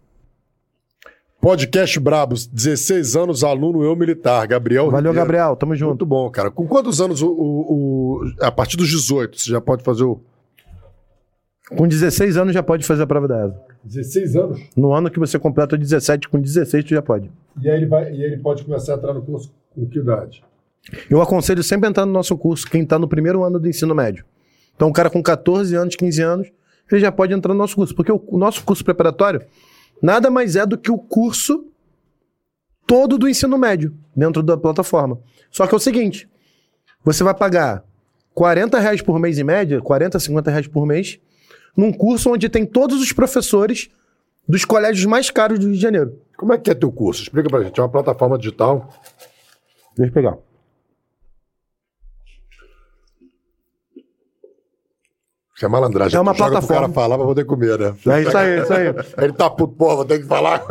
Podcast 1.41 2.01
Brabos, 2.01 2.47
16 2.47 3.15
anos, 3.15 3.45
aluno 3.45 3.83
eu 3.85 3.95
militar, 3.95 4.47
Gabriel 4.47 4.87
Valeu, 4.91 5.11
Ribeiro. 5.13 5.17
Gabriel, 5.17 5.57
tamo 5.57 5.77
junto. 5.77 5.91
Muito 5.91 6.07
bom, 6.07 6.31
cara. 6.31 6.51
Com 6.51 6.67
quantos 6.67 7.01
anos 7.01 7.21
o, 7.23 7.29
o- 7.29 8.23
o- 8.25 8.33
A 8.41 8.51
partir 8.51 8.77
dos 8.77 8.89
18, 8.89 9.39
você 9.39 9.51
já 9.51 9.61
pode 9.61 9.85
fazer 9.85 10.05
o. 10.05 10.21
Com 11.77 11.87
16 11.87 12.37
anos 12.37 12.55
já 12.55 12.63
pode 12.63 12.87
fazer 12.87 13.03
a 13.03 13.07
prova 13.07 13.29
da 13.29 13.45
ESA. 13.47 13.61
16 13.85 14.37
anos? 14.37 14.61
No 14.77 14.93
ano 14.93 15.11
que 15.11 15.19
você 15.19 15.39
completa 15.39 15.77
17, 15.77 16.29
com 16.29 16.41
16 16.41 16.85
tu 16.85 16.91
já 16.91 17.03
pode. 17.03 17.31
E 17.61 17.69
aí 17.69 17.77
ele, 17.77 17.87
vai, 17.87 18.05
e 18.13 18.25
aí 18.25 18.33
ele 18.33 18.39
pode 18.39 18.65
começar 18.65 18.95
a 18.95 18.97
entrar 18.97 19.13
no 19.13 19.23
curso 19.23 19.53
com 19.75 19.87
que 19.87 19.99
idade? 19.99 20.43
Eu 21.11 21.21
aconselho 21.21 21.63
sempre 21.63 21.87
a 21.87 21.91
entrar 21.91 22.07
no 22.07 22.13
nosso 22.13 22.37
curso, 22.39 22.69
quem 22.71 22.83
está 22.83 22.99
no 22.99 23.09
primeiro 23.09 23.43
ano 23.45 23.59
do 23.59 23.69
ensino 23.69 23.95
médio. 23.95 24.25
Então, 24.77 24.89
um 24.89 24.93
cara 24.93 25.11
com 25.11 25.23
14 25.23 25.74
anos, 25.74 25.97
15 25.97 26.23
anos, 26.23 26.53
ele 26.90 27.01
já 27.01 27.11
pode 27.11 27.32
entrar 27.32 27.53
no 27.53 27.59
nosso 27.59 27.74
curso. 27.74 27.94
Porque 27.94 28.12
o, 28.12 28.23
o 28.28 28.39
nosso 28.39 28.62
curso 28.62 28.85
preparatório 28.85 29.43
nada 30.01 30.31
mais 30.31 30.55
é 30.55 30.65
do 30.65 30.78
que 30.78 30.90
o 30.90 30.98
curso 30.98 31.65
todo 32.86 33.19
do 33.19 33.28
ensino 33.28 33.59
médio, 33.59 33.93
dentro 34.15 34.43
da 34.43 34.57
plataforma. 34.57 35.19
Só 35.51 35.66
que 35.66 35.74
é 35.74 35.77
o 35.77 35.81
seguinte: 35.81 36.28
você 37.05 37.24
vai 37.24 37.35
pagar 37.35 37.82
40 38.35 38.78
reais 38.78 39.03
por 39.03 39.19
mês 39.19 39.39
em 39.39 39.44
média, 39.44 39.81
40, 39.81 40.20
50 40.20 40.51
reais 40.51 40.69
por 40.69 40.86
mês, 40.86 41.19
num 41.77 41.93
curso 41.93 42.31
onde 42.32 42.48
tem 42.48 42.65
todos 42.65 43.01
os 43.01 43.12
professores 43.12 43.90
dos 44.48 44.65
colégios 44.65 45.05
mais 45.07 45.31
caros 45.31 45.59
do 45.59 45.66
Rio 45.66 45.74
de 45.74 45.81
Janeiro. 45.81 46.20
Como 46.36 46.53
é 46.53 46.59
que 46.59 46.70
é 46.70 46.74
teu 46.74 46.93
curso? 46.93 47.23
Explica 47.23 47.48
pra 47.48 47.62
gente. 47.62 47.81
É 47.81 47.82
uma 47.82 47.89
plataforma 47.89 48.39
digital. 48.39 48.89
Deixa 49.97 50.11
eu 50.11 50.15
pegar. 50.15 50.36
Isso 55.57 55.65
é 55.65 55.69
malandragem. 55.69 56.19
É 56.19 56.20
uma 56.20 56.35
Tu 56.35 56.39
joga 56.39 56.51
pro 56.51 56.61
plataforma. 56.61 56.83
cara 56.83 56.93
falar 56.93 57.16
pra 57.16 57.27
poder 57.27 57.45
comer, 57.47 57.78
né? 57.78 57.95
É 58.09 58.23
isso 58.23 58.37
aí, 58.37 58.51
é 58.51 58.62
isso 58.62 58.73
aí. 58.74 58.95
Ele 59.24 59.33
tá 59.33 59.49
puto, 59.49 59.73
porra, 59.74 59.97
vou 59.97 60.05
ter 60.05 60.19
que 60.20 60.27
falar. 60.27 60.62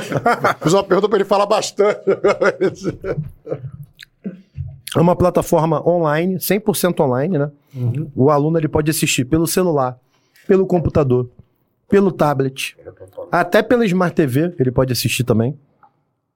Fiz 0.62 0.72
uma 0.72 0.82
pergunta 0.82 1.08
pra 1.10 1.18
ele 1.18 1.26
falar 1.26 1.44
bastante. 1.44 2.00
É 4.96 5.00
uma 5.00 5.14
plataforma 5.14 5.86
online, 5.86 6.36
100% 6.36 6.98
online, 7.00 7.38
né? 7.38 7.50
O 8.16 8.30
aluno 8.30 8.58
ele 8.58 8.66
pode 8.66 8.90
assistir 8.90 9.24
pelo 9.24 9.46
celular, 9.46 9.96
pelo 10.48 10.66
computador, 10.66 11.28
pelo 11.88 12.10
tablet, 12.10 12.76
até 13.30 13.62
pela 13.62 13.84
Smart 13.84 14.14
TV, 14.14 14.52
ele 14.58 14.72
pode 14.72 14.92
assistir 14.92 15.22
também. 15.22 15.56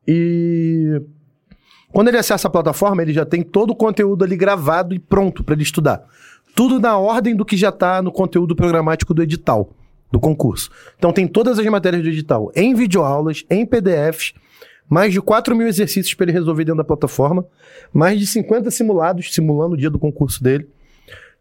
E 0.06 1.00
quando 1.92 2.08
ele 2.08 2.18
acessa 2.18 2.46
a 2.46 2.50
plataforma, 2.50 3.02
ele 3.02 3.12
já 3.12 3.24
tem 3.24 3.42
todo 3.42 3.70
o 3.70 3.74
conteúdo 3.74 4.22
ali 4.24 4.36
gravado 4.36 4.94
e 4.94 4.98
pronto 4.98 5.42
para 5.42 5.54
ele 5.54 5.62
estudar. 5.64 6.04
Tudo 6.54 6.78
na 6.78 6.96
ordem 6.96 7.34
do 7.34 7.44
que 7.44 7.56
já 7.56 7.70
está 7.70 8.00
no 8.00 8.12
conteúdo 8.12 8.54
programático 8.54 9.12
do 9.12 9.22
edital, 9.22 9.70
do 10.10 10.20
concurso. 10.20 10.70
Então 10.96 11.12
tem 11.12 11.26
todas 11.26 11.58
as 11.58 11.66
matérias 11.66 12.02
do 12.02 12.08
edital 12.08 12.52
em 12.54 12.74
videoaulas, 12.74 13.44
em 13.50 13.66
PDFs, 13.66 14.34
mais 14.88 15.12
de 15.12 15.20
4 15.20 15.56
mil 15.56 15.66
exercícios 15.66 16.14
para 16.14 16.26
ele 16.26 16.32
resolver 16.32 16.64
dentro 16.64 16.78
da 16.78 16.84
plataforma, 16.84 17.44
mais 17.92 18.18
de 18.20 18.26
50 18.26 18.70
simulados, 18.70 19.34
simulando 19.34 19.74
o 19.74 19.76
dia 19.76 19.90
do 19.90 19.98
concurso 19.98 20.42
dele. 20.42 20.68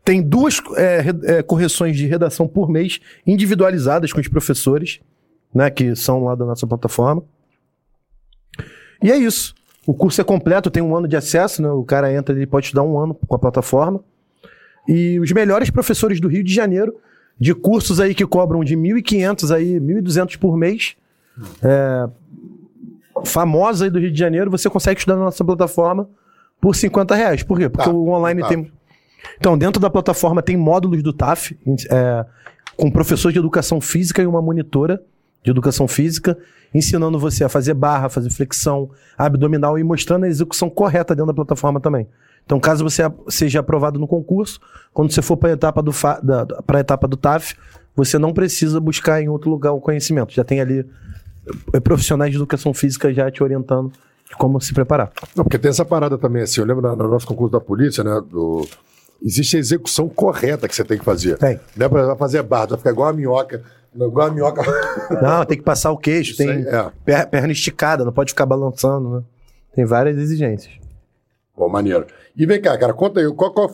Tem 0.04 0.22
duas 0.22 0.60
é, 0.76 1.06
é, 1.24 1.44
correções 1.44 1.96
de 1.96 2.06
redação 2.08 2.48
por 2.48 2.70
mês, 2.70 3.00
individualizadas 3.26 4.12
com 4.12 4.20
os 4.20 4.28
professores, 4.28 5.00
né, 5.54 5.70
que 5.70 5.96
são 5.96 6.24
lá 6.24 6.36
da 6.36 6.46
nossa 6.46 6.66
plataforma. 6.66 7.24
E 9.02 9.12
é 9.12 9.18
isso. 9.18 9.54
O 9.86 9.94
curso 9.94 10.20
é 10.20 10.24
completo, 10.24 10.72
tem 10.72 10.82
um 10.82 10.96
ano 10.96 11.08
de 11.08 11.16
acesso, 11.16 11.62
né? 11.62 11.70
O 11.70 11.84
cara 11.84 12.14
entra, 12.14 12.34
ele 12.34 12.48
pode 12.48 12.68
estudar 12.68 12.84
um 12.84 12.98
ano 12.98 13.14
com 13.14 13.36
a 13.36 13.40
plataforma. 13.40 14.02
E 14.88 15.20
os 15.20 15.32
melhores 15.32 15.70
professores 15.70 16.20
do 16.20 16.28
Rio 16.28 16.44
de 16.44 16.54
Janeiro, 16.54 16.96
de 17.40 17.54
cursos 17.54 18.00
aí 18.00 18.14
que 18.14 18.26
cobram 18.26 18.64
de 18.64 18.76
1.500 18.76 19.56
aí, 19.56 19.80
1.200 19.80 20.38
por 20.38 20.58
mês, 20.58 20.96
é, 21.62 22.08
famosa 23.26 23.86
aí 23.86 23.90
do 23.90 24.00
Rio 24.00 24.12
de 24.12 24.20
Janeiro, 24.20 24.52
você 24.52 24.70
consegue 24.70 25.00
estudar 25.00 25.18
na 25.18 25.26
nossa 25.26 25.44
plataforma 25.44 26.10
por 26.60 26.76
50 26.76 27.16
reais. 27.16 27.44
Por 27.44 27.58
quê? 27.58 27.70
Porque 27.70 27.90
Tá, 27.90 27.92
o 27.92 28.10
online 28.10 28.42
tá. 28.42 28.48
tem. 28.50 28.72
Então, 29.38 29.58
dentro 29.58 29.82
da 29.82 29.90
plataforma 29.90 30.42
tem 30.42 30.58
módulos 30.58 31.02
do 31.02 31.14
TAF, 31.14 31.58
é, 31.90 32.26
com 32.76 32.92
professor 32.92 33.32
de 33.32 33.40
educação 33.40 33.80
física 33.80 34.22
e 34.22 34.28
uma 34.28 34.42
monitora 34.42 35.02
de 35.44 35.52
educação 35.52 35.88
física, 35.88 36.38
ensinando 36.74 37.20
você 37.20 37.44
a 37.44 37.50
fazer 37.50 37.74
barra, 37.74 38.10
fazer 38.10 38.30
flexão, 38.30 38.90
abdominal 39.18 39.78
e 39.78 39.84
mostrando 39.84 40.24
a 40.24 40.28
execução 40.28 40.70
correta 40.70 41.14
dentro 41.16 41.28
da 41.28 41.34
plataforma 41.34 41.80
também. 41.80 42.08
Então, 42.46 42.60
caso 42.60 42.84
você 42.84 43.04
seja 43.30 43.60
aprovado 43.62 44.00
no 44.00 44.08
concurso, 44.08 44.60
quando 44.94 45.12
você 45.12 45.22
for 45.22 45.38
para 45.38 45.50
a 45.50 45.54
etapa 45.54 45.82
do 45.82 45.92
pra 46.66 46.80
etapa 46.80 47.08
do 47.08 47.16
TAF, 47.18 47.56
você 47.96 48.18
não 48.20 48.34
precisa 48.34 48.80
buscar 48.80 49.22
em 49.22 49.30
outro 49.30 49.50
lugar 49.50 49.72
o 49.72 49.80
conhecimento. 49.80 50.34
Já 50.34 50.44
tem 50.44 50.60
ali 50.60 50.86
eh, 51.74 51.80
profissionais 51.80 52.32
de 52.32 52.38
educação 52.38 52.74
física 52.74 53.14
já 53.14 53.30
te 53.32 53.42
orientando 53.42 53.92
de 54.30 54.36
como 54.36 54.60
se 54.60 54.74
preparar. 54.74 55.12
Não, 55.36 55.44
porque 55.44 55.58
tem 55.58 55.70
essa 55.70 55.86
parada 55.86 56.18
também, 56.18 56.42
assim, 56.44 56.60
eu 56.60 56.66
lembro 56.68 56.96
no 56.96 57.08
nosso 57.08 57.26
concurso 57.28 57.52
da 57.52 57.62
polícia, 57.62 58.04
né, 58.04 58.22
do... 58.30 58.68
existe 59.22 59.56
a 59.56 59.60
execução 59.60 60.10
correta 60.10 60.68
que 60.68 60.76
você 60.76 60.84
tem 60.84 60.98
que 60.98 61.06
fazer. 61.06 61.38
Tem. 61.38 61.60
Não 61.78 61.86
é 61.86 61.90
pra 61.90 62.16
fazer 62.16 62.42
barra, 62.44 62.68
vai 62.68 62.78
ficar 62.78 62.92
igual 62.92 63.10
a 63.10 63.14
minhoca, 63.14 63.62
igual 63.96 64.28
a 64.28 64.32
minhoca... 64.32 64.62
Não, 65.22 65.46
tem 65.46 65.58
que 65.58 65.64
passar 65.64 65.92
o 65.92 65.98
queixo, 65.98 66.32
Isso 66.32 66.38
tem 66.40 66.50
aí, 66.50 66.68
é. 66.68 66.92
per- 67.06 67.30
perna 67.30 67.52
esticada, 67.52 68.04
não 68.04 68.12
pode 68.12 68.32
ficar 68.32 68.46
balançando, 68.46 69.10
né? 69.18 69.24
Tem 69.76 69.86
várias 69.86 70.18
exigências. 70.18 70.74
Bom, 71.56 71.70
maneiro. 71.70 72.06
E 72.36 72.46
vem 72.46 72.60
cá, 72.62 72.78
cara, 72.78 72.94
conta 72.94 73.20
aí, 73.20 73.32
qual, 73.34 73.52
qual, 73.54 73.70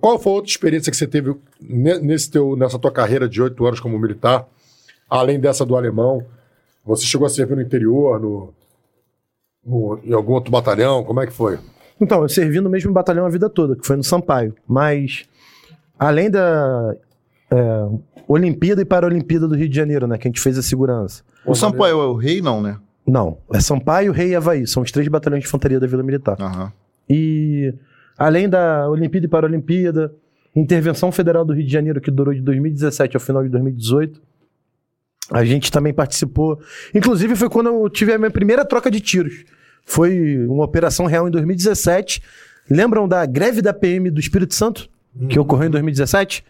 qual 0.00 0.18
foi 0.18 0.32
a 0.32 0.34
outra 0.36 0.50
experiência 0.50 0.90
que 0.90 0.96
você 0.96 1.06
teve 1.06 1.34
ne- 1.60 1.98
nesse 2.00 2.30
teu, 2.30 2.54
nessa 2.56 2.78
tua 2.78 2.90
carreira 2.92 3.28
de 3.28 3.40
oito 3.40 3.64
anos 3.66 3.80
como 3.80 3.98
militar, 3.98 4.46
além 5.08 5.40
dessa 5.40 5.64
do 5.64 5.76
alemão? 5.76 6.22
Você 6.84 7.04
chegou 7.06 7.26
a 7.26 7.30
servir 7.30 7.54
no 7.56 7.62
interior, 7.62 8.20
no, 8.20 8.54
no- 9.64 10.00
em 10.04 10.12
algum 10.12 10.32
outro 10.34 10.50
batalhão? 10.50 11.02
Como 11.04 11.20
é 11.20 11.26
que 11.26 11.32
foi? 11.32 11.58
Então, 12.00 12.22
eu 12.22 12.28
servi 12.28 12.60
no 12.60 12.70
mesmo 12.70 12.92
batalhão 12.92 13.26
a 13.26 13.28
vida 13.30 13.48
toda, 13.50 13.74
que 13.74 13.86
foi 13.86 13.96
no 13.96 14.04
Sampaio. 14.04 14.54
Mas, 14.66 15.24
além 15.98 16.30
da 16.30 16.94
é, 17.50 17.56
Olimpíada 18.28 18.82
e 18.82 18.84
Paralimpíada 18.84 19.48
do 19.48 19.56
Rio 19.56 19.68
de 19.68 19.74
Janeiro, 19.74 20.06
né? 20.06 20.16
Que 20.18 20.28
a 20.28 20.30
gente 20.30 20.40
fez 20.40 20.56
a 20.58 20.62
segurança. 20.62 21.24
O 21.44 21.54
Sampaio 21.54 22.00
é 22.00 22.06
o 22.06 22.14
rei, 22.14 22.40
não, 22.40 22.60
né? 22.62 22.78
Não, 23.06 23.38
é 23.52 23.58
Sampaio, 23.58 24.12
Rei 24.12 24.28
e 24.28 24.34
Havaí. 24.36 24.66
São 24.66 24.82
os 24.82 24.92
três 24.92 25.08
batalhões 25.08 25.42
de 25.42 25.48
infantaria 25.48 25.80
da 25.80 25.86
Vila 25.86 26.02
Militar. 26.02 26.36
Aham. 26.38 26.70
E 27.08 27.72
além 28.16 28.48
da 28.48 28.88
Olimpíada 28.88 29.26
e 29.26 29.28
Paralimpíada, 29.28 30.14
Intervenção 30.54 31.12
Federal 31.12 31.44
do 31.44 31.52
Rio 31.52 31.64
de 31.64 31.72
Janeiro, 31.72 32.00
que 32.00 32.10
durou 32.10 32.34
de 32.34 32.40
2017 32.40 33.16
ao 33.16 33.20
final 33.20 33.42
de 33.42 33.48
2018, 33.48 34.20
a 35.30 35.44
gente 35.44 35.70
também 35.70 35.92
participou. 35.92 36.60
Inclusive, 36.94 37.36
foi 37.36 37.48
quando 37.48 37.68
eu 37.68 37.88
tive 37.88 38.12
a 38.12 38.18
minha 38.18 38.30
primeira 38.30 38.64
troca 38.64 38.90
de 38.90 39.00
tiros. 39.00 39.44
Foi 39.84 40.46
uma 40.46 40.64
operação 40.64 41.06
real 41.06 41.28
em 41.28 41.30
2017. 41.30 42.22
Lembram 42.70 43.06
da 43.06 43.24
greve 43.24 43.62
da 43.62 43.72
PM 43.72 44.10
do 44.10 44.20
Espírito 44.20 44.54
Santo? 44.54 44.88
Que 45.28 45.38
ocorreu 45.38 45.68
em 45.68 45.70
2017? 45.70 46.44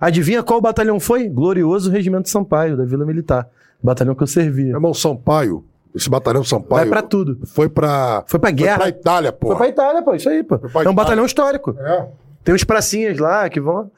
Adivinha 0.00 0.42
qual 0.42 0.60
batalhão 0.60 0.98
foi? 0.98 1.28
Glorioso 1.28 1.90
Regimento 1.90 2.28
Sampaio, 2.28 2.76
da 2.76 2.84
Vila 2.84 3.06
Militar. 3.06 3.48
Batalhão 3.82 4.14
que 4.14 4.22
eu 4.22 4.26
servia. 4.26 4.66
Meu 4.66 4.76
irmão 4.76 4.94
Sampaio, 4.94 5.64
esse 5.94 6.08
batalhão 6.10 6.42
Sampaio. 6.44 6.80
Vai 6.82 6.86
pra 6.88 7.02
tudo. 7.02 7.38
Foi 7.46 7.68
pra. 7.68 8.24
Foi 8.26 8.38
pra 8.40 8.50
guerra. 8.50 8.76
Foi 8.82 8.92
pra 8.92 9.00
Itália, 9.00 9.32
pô. 9.32 9.46
Foi 9.48 9.56
pra 9.56 9.68
Itália, 9.68 10.02
pô. 10.02 10.14
Isso 10.14 10.28
aí, 10.28 10.42
pô. 10.42 10.54
É 10.56 10.58
um 10.58 10.68
Itália. 10.70 10.92
batalhão 10.92 11.24
histórico. 11.26 11.76
É. 11.78 12.06
Tem 12.44 12.54
uns 12.54 12.64
pracinhas 12.64 13.18
lá 13.18 13.48
que 13.48 13.60
vão. 13.60 13.90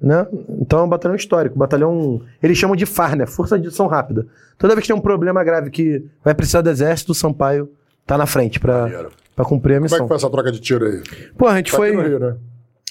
Né? 0.00 0.26
Então 0.58 0.78
é 0.78 0.82
um 0.84 0.88
batalhão 0.88 1.14
histórico. 1.16 1.58
Batalhão. 1.58 2.22
Eles 2.42 2.56
chamam 2.56 2.74
de 2.74 2.86
FAR, 2.86 3.14
né? 3.16 3.26
Força 3.26 3.58
de 3.58 3.68
Ação 3.68 3.86
Rápida. 3.86 4.26
Toda 4.56 4.74
vez 4.74 4.82
que 4.86 4.92
tem 4.92 4.96
um 4.96 5.00
problema 5.02 5.44
grave 5.44 5.70
que 5.70 6.02
vai 6.24 6.34
precisar 6.34 6.62
do 6.62 6.70
exército, 6.70 7.12
o 7.12 7.14
Sampaio 7.14 7.70
tá 8.06 8.16
na 8.16 8.24
frente 8.26 8.58
pra, 8.58 9.10
pra 9.36 9.44
cumprir 9.44 9.74
a 9.74 9.76
Como 9.76 9.86
é 9.86 9.88
que 9.88 9.92
missão. 9.94 10.08
foi 10.08 10.16
essa 10.16 10.30
troca 10.30 10.50
de 10.50 10.58
tiro 10.60 10.86
aí? 10.86 11.02
Pô, 11.36 11.46
a 11.46 11.56
gente 11.56 11.70
Tá 11.70 11.76
foi. 11.76 11.90
Rio, 11.94 12.18
né? 12.18 12.34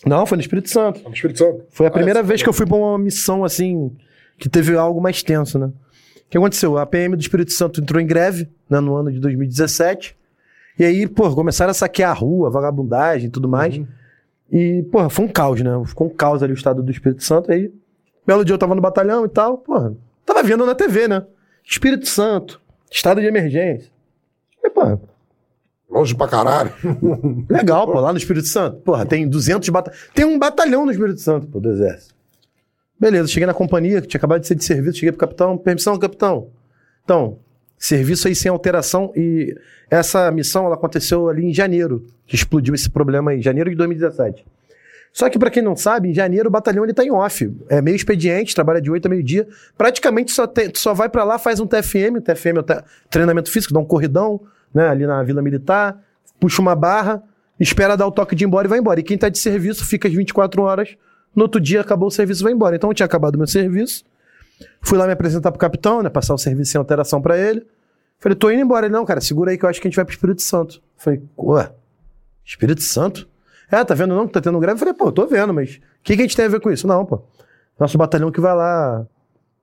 Não, 0.06 0.26
foi 0.26 0.38
no 0.38 0.42
Espírito 0.42 0.70
Santo. 0.70 1.02
No 1.04 1.14
Espírito 1.14 1.40
Santo. 1.40 1.64
Foi 1.72 1.88
a 1.88 1.90
Ah, 1.90 1.92
primeira 1.92 2.20
essa 2.20 2.28
vez 2.28 2.44
que 2.44 2.48
eu 2.50 2.54
fui 2.54 2.66
pra 2.68 2.78
uma 2.78 2.98
missão 3.00 3.44
assim, 3.44 3.92
que 4.38 4.48
teve 4.48 4.78
algo 4.78 5.02
mais 5.02 5.24
tenso, 5.24 5.58
né? 5.58 5.72
O 6.30 6.32
que 6.32 6.38
aconteceu? 6.38 6.78
A 6.78 6.86
PM 6.86 7.16
do 7.16 7.22
Espírito 7.22 7.52
Santo 7.52 7.82
entrou 7.82 8.00
em 8.00 8.06
greve 8.06 8.48
né, 8.70 8.80
no 8.80 8.96
ano 8.96 9.12
de 9.12 9.20
2017. 9.20 10.16
E 10.78 10.86
aí, 10.86 11.08
pô, 11.08 11.34
começaram 11.34 11.72
a 11.72 11.74
saquear 11.74 12.12
a 12.12 12.14
rua, 12.14 12.52
vagabundagem 12.52 13.28
e 13.28 13.32
tudo 13.32 13.50
mais. 13.50 13.82
E, 14.52 14.84
pô, 14.92 15.10
foi 15.10 15.26
um 15.26 15.28
caos, 15.28 15.60
né? 15.62 15.72
Ficou 15.88 16.06
um 16.06 16.10
caos 16.12 16.44
ali 16.44 16.54
o 16.54 16.56
estado 16.56 16.84
do 16.84 16.92
Espírito 16.92 17.24
Santo. 17.24 17.52
Aí, 17.52 17.74
belo 18.28 18.46
dia 18.46 18.54
eu 18.54 18.60
tava 18.60 18.76
no 18.76 18.82
batalhão 18.82 19.26
e 19.26 19.30
tal, 19.30 19.58
pô, 19.58 19.96
tava 20.24 20.44
vendo 20.44 20.68
na 20.68 20.76
TV, 20.76 21.08
né? 21.08 21.26
Espírito 21.66 22.08
Santo, 22.08 22.62
estado 22.92 23.20
de 23.20 23.26
emergência. 23.26 23.92
E, 24.64 24.70
pô, 24.70 25.00
Longe 25.90 26.14
pra 26.14 26.28
caralho. 26.28 26.72
Legal, 27.50 27.92
pô, 27.92 28.00
lá 28.00 28.12
no 28.12 28.20
Espírito 28.20 28.48
Santo. 28.48 28.78
Porra, 28.82 29.04
tem 29.04 29.28
200 29.28 29.68
batalhões. 29.70 30.10
Tem 30.14 30.26
um 30.26 30.38
batalhão 30.38 30.86
no 30.86 30.92
Espírito 30.92 31.20
Santo, 31.20 31.48
pô, 31.48 31.60
do 31.60 31.72
Exército. 31.72 32.14
Beleza, 33.00 33.28
cheguei 33.30 33.48
na 33.48 33.54
companhia, 33.54 34.02
que 34.02 34.08
tinha 34.08 34.20
acabado 34.20 34.42
de 34.42 34.48
ser 34.48 34.56
de 34.56 34.64
serviço, 34.64 34.98
cheguei 34.98 35.12
pro 35.12 35.20
capitão, 35.20 35.58
permissão, 35.58 35.98
capitão. 35.98 36.50
Então, 37.04 37.40
serviço 37.78 38.28
aí 38.28 38.36
sem 38.36 38.52
alteração 38.52 39.14
e 39.16 39.56
essa 39.90 40.30
missão, 40.32 40.66
ela 40.66 40.76
aconteceu 40.76 41.30
ali 41.30 41.46
em 41.46 41.54
janeiro, 41.54 42.06
que 42.28 42.36
explodiu 42.36 42.76
esse 42.76 42.90
problema 42.90 43.32
aí, 43.32 43.42
janeiro 43.42 43.70
de 43.70 43.76
2017. 43.78 44.46
Só 45.12 45.30
que 45.30 45.40
pra 45.40 45.50
quem 45.50 45.64
não 45.64 45.76
sabe, 45.76 46.10
em 46.10 46.14
janeiro 46.14 46.50
o 46.50 46.52
batalhão 46.52 46.84
ele 46.84 46.94
tá 46.94 47.04
em 47.04 47.10
off. 47.10 47.52
É 47.68 47.82
meio 47.82 47.96
expediente, 47.96 48.54
trabalha 48.54 48.80
de 48.80 48.92
8 48.92 49.06
a 49.06 49.10
meio-dia. 49.10 49.48
Praticamente 49.78 50.32
só, 50.32 50.46
tem, 50.46 50.72
só 50.76 50.94
vai 50.94 51.10
pra 51.10 51.24
lá, 51.24 51.40
faz 51.40 51.60
um 51.60 51.66
TFM, 51.66 52.22
TFM 52.24 52.58
é 52.58 52.60
o 52.60 52.66
treinamento 53.10 53.50
físico, 53.50 53.74
dá 53.74 53.80
um 53.80 53.86
corridão, 53.86 54.40
né, 54.74 54.88
ali 54.88 55.08
na 55.08 55.24
Vila 55.24 55.42
Militar, 55.42 55.98
puxa 56.40 56.62
uma 56.62 56.76
barra, 56.76 57.24
espera 57.60 57.98
dar 57.98 58.06
o 58.06 58.12
toque 58.12 58.36
de 58.36 58.44
ir 58.44 58.48
embora 58.48 58.68
e 58.68 58.70
vai 58.70 58.78
embora. 58.78 59.00
E 59.00 59.04
quem 59.04 59.18
tá 59.18 59.30
de 59.30 59.40
serviço 59.40 59.86
fica 59.86 60.08
as 60.08 60.14
24 60.14 60.62
horas, 60.62 60.96
no 61.40 61.46
outro 61.46 61.62
dia 61.62 61.80
acabou 61.80 62.10
o 62.10 62.12
serviço 62.12 62.42
e 62.42 62.44
vai 62.44 62.52
embora. 62.52 62.76
Então 62.76 62.90
eu 62.90 62.94
tinha 62.94 63.06
acabado 63.06 63.36
o 63.36 63.38
meu 63.38 63.48
serviço, 63.48 64.04
fui 64.82 64.98
lá 64.98 65.08
me 65.08 65.14
apresentar 65.14 65.52
pro 65.52 65.60
capitão, 65.60 66.04
né, 66.04 66.10
passar 66.10 66.34
o 66.34 66.38
serviço 66.38 66.74
sem 66.74 66.80
alteração 66.80 67.22
pra 67.22 67.38
ele. 67.38 67.66
Falei, 68.20 68.36
tô 68.36 68.52
indo 68.52 68.62
embora. 68.62 68.86
Ele, 68.86 68.94
não, 68.94 69.06
cara, 69.06 69.22
segura 69.22 69.52
aí 69.52 69.58
que 69.58 69.64
eu 69.64 69.70
acho 69.70 69.80
que 69.80 69.88
a 69.88 69.90
gente 69.90 69.96
vai 69.96 70.04
pro 70.04 70.14
Espírito 70.14 70.42
Santo. 70.42 70.82
Falei, 70.98 71.22
ué, 71.38 71.72
Espírito 72.46 72.82
Santo? 72.82 73.26
É, 73.72 73.82
tá 73.86 73.94
vendo 73.94 74.14
não 74.14 74.28
que 74.28 74.34
tá 74.34 74.42
tendo 74.42 74.60
greve? 74.60 74.78
Falei, 74.78 74.94
pô, 74.94 75.12
tô 75.14 75.26
vendo, 75.26 75.54
mas 75.54 75.76
o 75.76 75.80
que, 76.04 76.16
que 76.16 76.22
a 76.22 76.26
gente 76.26 76.36
tem 76.36 76.46
a 76.46 76.50
ver 76.50 76.60
com 76.60 76.70
isso? 76.70 76.86
Não, 76.86 77.06
pô. 77.06 77.24
Nosso 77.80 77.98
batalhão 77.98 78.30
que 78.30 78.42
vai 78.42 78.54
lá 78.54 79.08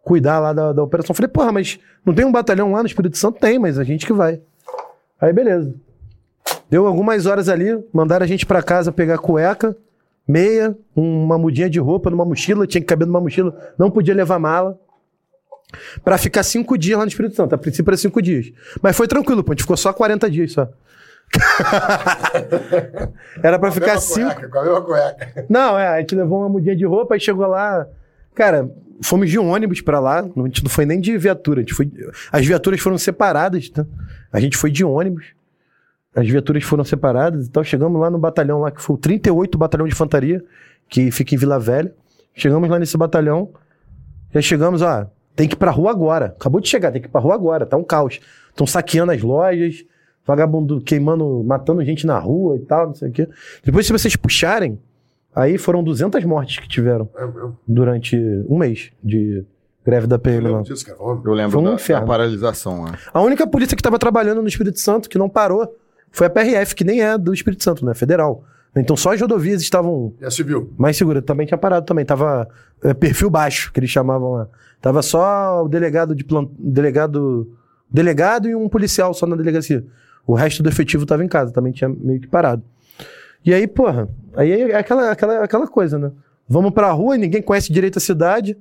cuidar 0.02 0.38
lá 0.38 0.54
da, 0.54 0.72
da 0.72 0.82
operação. 0.82 1.14
Falei, 1.14 1.28
porra, 1.28 1.52
mas 1.52 1.78
não 2.06 2.14
tem 2.14 2.24
um 2.24 2.32
batalhão 2.32 2.72
lá 2.72 2.80
no 2.80 2.86
Espírito 2.86 3.18
Santo? 3.18 3.38
Tem, 3.38 3.58
mas 3.58 3.78
a 3.78 3.84
gente 3.84 4.06
que 4.06 4.14
vai. 4.14 4.40
Aí, 5.20 5.30
beleza. 5.30 5.74
Deu 6.70 6.86
algumas 6.86 7.26
horas 7.26 7.50
ali, 7.50 7.84
mandaram 7.92 8.24
a 8.24 8.26
gente 8.26 8.46
pra 8.46 8.62
casa 8.62 8.90
pegar 8.90 9.18
cueca, 9.18 9.76
meia, 10.26 10.76
uma 10.94 11.38
mudinha 11.38 11.70
de 11.70 11.78
roupa 11.78 12.10
numa 12.10 12.24
mochila, 12.24 12.66
tinha 12.66 12.80
que 12.80 12.86
caber 12.86 13.06
numa 13.06 13.20
mochila, 13.20 13.56
não 13.78 13.90
podia 13.90 14.14
levar 14.14 14.38
mala. 14.38 14.78
Pra 16.04 16.16
ficar 16.16 16.42
cinco 16.42 16.78
dias 16.78 16.98
lá 16.98 17.04
no 17.04 17.08
Espírito 17.08 17.34
Santo. 17.34 17.54
A 17.54 17.58
princípio 17.58 17.90
era 17.90 17.96
cinco 17.96 18.22
dias. 18.22 18.52
Mas 18.80 18.96
foi 18.96 19.08
tranquilo, 19.08 19.42
pô. 19.42 19.52
A 19.52 19.54
gente 19.54 19.62
ficou 19.62 19.76
só 19.76 19.92
40 19.92 20.30
dias 20.30 20.52
só. 20.52 20.68
era 23.42 23.58
pra 23.58 23.72
ficar 23.72 23.98
cinco. 23.98 24.32
cueca, 24.32 24.48
Com 24.48 24.58
a 24.58 24.62
mesma 24.62 24.82
cueca. 24.82 25.46
Não, 25.48 25.76
é, 25.76 25.88
a 25.88 26.00
gente 26.00 26.14
levou 26.14 26.38
uma 26.38 26.48
mudinha 26.48 26.76
de 26.76 26.84
roupa 26.84 27.16
e 27.16 27.20
chegou 27.20 27.46
lá. 27.48 27.86
Cara, 28.34 28.70
fomos 29.02 29.28
de 29.28 29.38
ônibus 29.38 29.80
pra 29.80 29.98
lá. 29.98 30.20
A 30.20 30.46
gente 30.46 30.62
não 30.62 30.70
foi 30.70 30.86
nem 30.86 31.00
de 31.00 31.18
viatura. 31.18 31.60
A 31.60 31.62
gente 31.62 31.74
foi... 31.74 31.90
As 32.30 32.46
viaturas 32.46 32.80
foram 32.80 32.96
separadas, 32.96 33.68
tá? 33.68 33.84
A 34.32 34.38
gente 34.38 34.56
foi 34.56 34.70
de 34.70 34.84
ônibus. 34.84 35.26
As 36.16 36.26
viaturas 36.28 36.64
foram 36.64 36.82
separadas. 36.82 37.46
Então 37.46 37.62
chegamos 37.62 38.00
lá 38.00 38.08
no 38.10 38.18
batalhão 38.18 38.60
lá, 38.60 38.70
que 38.70 38.80
foi 38.80 38.96
o 38.96 38.98
38 38.98 39.56
Batalhão 39.58 39.86
de 39.86 39.92
Infantaria, 39.92 40.42
que 40.88 41.10
fica 41.10 41.34
em 41.34 41.38
Vila 41.38 41.58
Velha. 41.60 41.92
Chegamos 42.34 42.68
lá 42.68 42.78
nesse 42.78 42.96
batalhão. 42.96 43.50
Já 44.32 44.40
chegamos, 44.40 44.80
ó. 44.82 45.06
Tem 45.34 45.46
que 45.46 45.54
ir 45.54 45.58
pra 45.58 45.70
rua 45.70 45.90
agora. 45.90 46.34
Acabou 46.38 46.60
de 46.60 46.68
chegar, 46.68 46.90
tem 46.90 47.02
que 47.02 47.08
ir 47.08 47.10
pra 47.10 47.20
rua 47.20 47.34
agora. 47.34 47.66
Tá 47.66 47.76
um 47.76 47.84
caos. 47.84 48.18
Estão 48.48 48.66
saqueando 48.66 49.12
as 49.12 49.20
lojas, 49.22 49.84
vagabundo 50.26 50.80
queimando, 50.80 51.44
matando 51.44 51.84
gente 51.84 52.06
na 52.06 52.18
rua 52.18 52.56
e 52.56 52.60
tal, 52.60 52.86
não 52.86 52.94
sei 52.94 53.10
o 53.10 53.12
quê. 53.12 53.28
Depois, 53.62 53.86
se 53.86 53.92
vocês 53.92 54.16
puxarem, 54.16 54.78
aí 55.34 55.58
foram 55.58 55.84
200 55.84 56.24
mortes 56.24 56.58
que 56.58 56.66
tiveram 56.68 57.06
durante 57.68 58.16
um 58.48 58.56
mês 58.58 58.90
de 59.04 59.44
greve 59.84 60.06
da 60.06 60.16
Eu 60.16 60.20
PM 60.20 60.40
lá. 60.44 60.48
lembro 60.58 60.64
disso, 60.64 60.86
cara. 60.86 60.98
Eu 60.98 61.32
lembro 61.34 61.52
Foi 61.52 61.60
um 61.60 61.64
da, 61.64 61.74
inferno. 61.74 62.00
da 62.02 62.06
paralisação 62.08 62.82
lá. 62.84 62.98
A 63.12 63.20
única 63.20 63.46
polícia 63.46 63.76
que 63.76 63.80
estava 63.80 63.98
trabalhando 63.98 64.40
no 64.40 64.48
Espírito 64.48 64.78
Santo, 64.80 65.08
que 65.08 65.18
não 65.18 65.28
parou, 65.28 65.74
foi 66.16 66.26
a 66.26 66.30
PRF, 66.30 66.74
que 66.74 66.84
nem 66.84 67.02
é 67.02 67.16
do 67.18 67.32
Espírito 67.34 67.62
Santo, 67.62 67.84
né? 67.84 67.94
Federal. 67.94 68.44
Então 68.74 68.96
só 68.96 69.12
as 69.14 69.20
rodovias 69.20 69.62
estavam 69.62 70.12
a 70.22 70.30
civil? 70.30 70.72
mais 70.76 70.96
seguras. 70.96 71.22
Também 71.24 71.46
tinha 71.46 71.56
parado 71.58 71.86
também. 71.86 72.04
Tava 72.04 72.48
é, 72.82 72.92
perfil 72.92 73.30
baixo, 73.30 73.72
que 73.72 73.80
eles 73.80 73.90
chamavam 73.90 74.32
lá. 74.32 74.48
Tava 74.80 75.02
só 75.02 75.64
o 75.64 75.68
delegado 75.68 76.14
de 76.14 76.24
plant... 76.24 76.48
delegado 76.58 77.50
delegado 77.90 78.48
e 78.48 78.54
um 78.54 78.68
policial 78.68 79.14
só 79.14 79.26
na 79.26 79.36
delegacia. 79.36 79.84
O 80.26 80.34
resto 80.34 80.62
do 80.62 80.68
efetivo 80.68 81.06
tava 81.06 81.24
em 81.24 81.28
casa, 81.28 81.52
também 81.52 81.72
tinha 81.72 81.88
meio 81.88 82.20
que 82.20 82.26
parado. 82.26 82.62
E 83.44 83.54
aí, 83.54 83.66
porra, 83.66 84.08
aí 84.34 84.50
é 84.72 84.76
aquela, 84.76 85.12
aquela, 85.12 85.44
aquela 85.44 85.66
coisa, 85.68 85.98
né? 85.98 86.10
Vamos 86.48 86.72
pra 86.72 86.90
rua 86.90 87.14
e 87.14 87.18
ninguém 87.18 87.40
conhece 87.40 87.72
direito 87.72 87.98
a 87.98 88.00
cidade. 88.00 88.56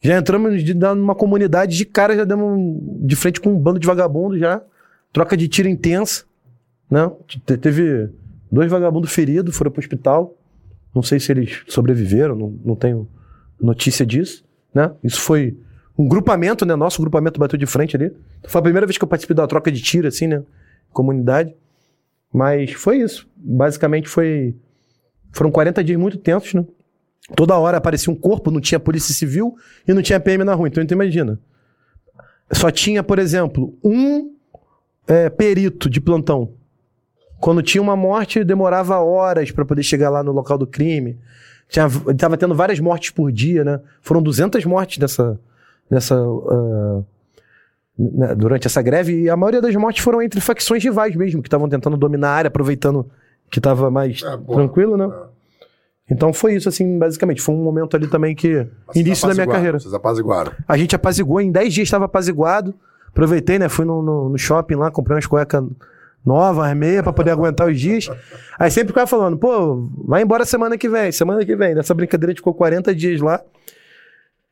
Já 0.00 0.18
entramos 0.18 0.62
de- 0.62 0.74
numa 0.74 1.14
comunidade 1.14 1.76
de 1.76 1.84
cara, 1.86 2.14
já 2.14 2.24
demos 2.24 2.78
de 3.00 3.16
frente 3.16 3.40
com 3.40 3.50
um 3.50 3.58
bando 3.58 3.80
de 3.80 3.86
vagabundo 3.86 4.38
já. 4.38 4.60
Troca 5.12 5.36
de 5.36 5.48
tiro 5.48 5.68
intensa, 5.68 6.24
né? 6.90 7.10
Te- 7.26 7.56
Teve 7.58 8.10
dois 8.50 8.70
vagabundos 8.70 9.12
feridos, 9.12 9.56
foram 9.56 9.70
pro 9.70 9.80
hospital. 9.80 10.36
Não 10.94 11.02
sei 11.02 11.18
se 11.18 11.32
eles 11.32 11.62
sobreviveram, 11.68 12.36
não, 12.36 12.58
não 12.64 12.76
tenho 12.76 13.08
notícia 13.60 14.06
disso, 14.06 14.44
né? 14.72 14.92
Isso 15.02 15.20
foi 15.20 15.56
um 15.98 16.06
grupamento, 16.06 16.64
né? 16.64 16.74
Nosso 16.76 17.00
grupamento 17.00 17.38
bateu 17.40 17.58
de 17.58 17.66
frente 17.66 17.96
ali. 17.96 18.12
Foi 18.46 18.58
a 18.60 18.62
primeira 18.62 18.86
vez 18.86 18.96
que 18.98 19.04
eu 19.04 19.08
participei 19.08 19.34
da 19.34 19.46
troca 19.46 19.70
de 19.72 19.80
tiro, 19.82 20.06
assim, 20.08 20.26
né? 20.26 20.42
Comunidade. 20.92 21.54
Mas 22.32 22.72
foi 22.72 22.98
isso. 22.98 23.28
Basicamente 23.36 24.08
foi... 24.08 24.54
Foram 25.32 25.50
40 25.50 25.82
dias 25.82 25.98
muito 25.98 26.16
tensos, 26.18 26.54
né? 26.54 26.64
Toda 27.34 27.56
hora 27.58 27.78
aparecia 27.78 28.12
um 28.12 28.16
corpo, 28.16 28.50
não 28.50 28.60
tinha 28.60 28.78
polícia 28.78 29.14
civil 29.14 29.56
e 29.88 29.94
não 29.94 30.02
tinha 30.02 30.20
PM 30.20 30.44
na 30.44 30.54
rua. 30.54 30.68
Então, 30.68 30.82
então 30.82 30.94
imagina. 30.94 31.40
Só 32.52 32.70
tinha, 32.70 33.02
por 33.02 33.18
exemplo, 33.18 33.76
um 33.82 34.32
é, 35.08 35.30
perito 35.30 35.88
de 35.88 36.00
plantão. 36.00 36.52
Quando 37.44 37.62
tinha 37.62 37.82
uma 37.82 37.94
morte, 37.94 38.42
demorava 38.42 38.98
horas 39.00 39.50
para 39.50 39.66
poder 39.66 39.82
chegar 39.82 40.08
lá 40.08 40.22
no 40.22 40.32
local 40.32 40.56
do 40.56 40.66
crime. 40.66 41.18
Tinha, 41.68 41.86
tava 42.16 42.38
tendo 42.38 42.54
várias 42.54 42.80
mortes 42.80 43.10
por 43.10 43.30
dia, 43.30 43.62
né? 43.62 43.80
Foram 44.00 44.22
200 44.22 44.64
mortes 44.64 44.96
nessa, 44.96 45.38
nessa, 45.90 46.16
né, 47.98 48.34
durante 48.34 48.66
essa 48.66 48.80
greve. 48.80 49.22
E 49.24 49.30
a 49.30 49.36
maioria 49.36 49.60
das 49.60 49.74
mortes 49.74 50.02
foram 50.02 50.22
entre 50.22 50.40
facções 50.40 50.82
rivais 50.82 51.14
mesmo, 51.14 51.42
que 51.42 51.48
estavam 51.48 51.68
tentando 51.68 51.96
dominar 51.98 52.28
a 52.30 52.32
área, 52.32 52.48
aproveitando 52.48 53.06
que 53.50 53.58
estava 53.58 53.90
mais 53.90 54.22
É, 54.22 54.36
tranquilo, 54.54 54.96
né? 54.96 55.10
Então 56.10 56.32
foi 56.32 56.54
isso, 56.54 56.68
assim, 56.68 56.98
basicamente. 56.98 57.40
Foi 57.42 57.54
um 57.54 57.62
momento 57.62 57.94
ali 57.94 58.06
também 58.06 58.34
que. 58.34 58.66
Início 58.94 59.28
da 59.28 59.34
minha 59.34 59.46
carreira. 59.46 59.78
Vocês 59.78 59.92
apaziguaram. 59.94 60.52
A 60.66 60.76
gente 60.76 60.94
apazigou, 60.96 61.40
em 61.40 61.50
10 61.50 61.72
dias 61.74 61.86
estava 61.86 62.04
apaziguado. 62.06 62.74
Aproveitei, 63.08 63.58
né? 63.58 63.68
Fui 63.68 63.84
no, 63.84 64.02
no- 64.02 64.28
no 64.30 64.38
shopping 64.38 64.74
lá, 64.74 64.90
comprei 64.90 65.14
umas 65.14 65.26
cuecas 65.26 65.62
nova, 66.24 66.68
as 66.68 66.76
meias, 66.76 67.02
pra 67.02 67.12
poder 67.12 67.30
aguentar 67.30 67.68
os 67.68 67.78
dias. 67.78 68.08
Aí 68.58 68.70
sempre 68.70 68.88
ficava 68.88 69.06
falando, 69.06 69.36
pô, 69.36 69.88
vai 70.06 70.22
embora 70.22 70.44
semana 70.44 70.78
que 70.78 70.88
vem, 70.88 71.12
semana 71.12 71.44
que 71.44 71.54
vem. 71.54 71.74
Nessa 71.74 71.92
brincadeira 71.92 72.34
ficou 72.34 72.54
40 72.54 72.94
dias 72.94 73.20
lá. 73.20 73.40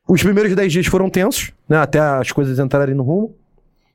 Os 0.07 0.21
primeiros 0.21 0.53
10 0.53 0.71
dias 0.71 0.85
foram 0.85 1.09
tensos, 1.09 1.51
né? 1.67 1.77
Até 1.77 1.99
as 1.99 2.31
coisas 2.31 2.59
entrarem 2.59 2.93
no 2.93 3.03
rumo. 3.03 3.35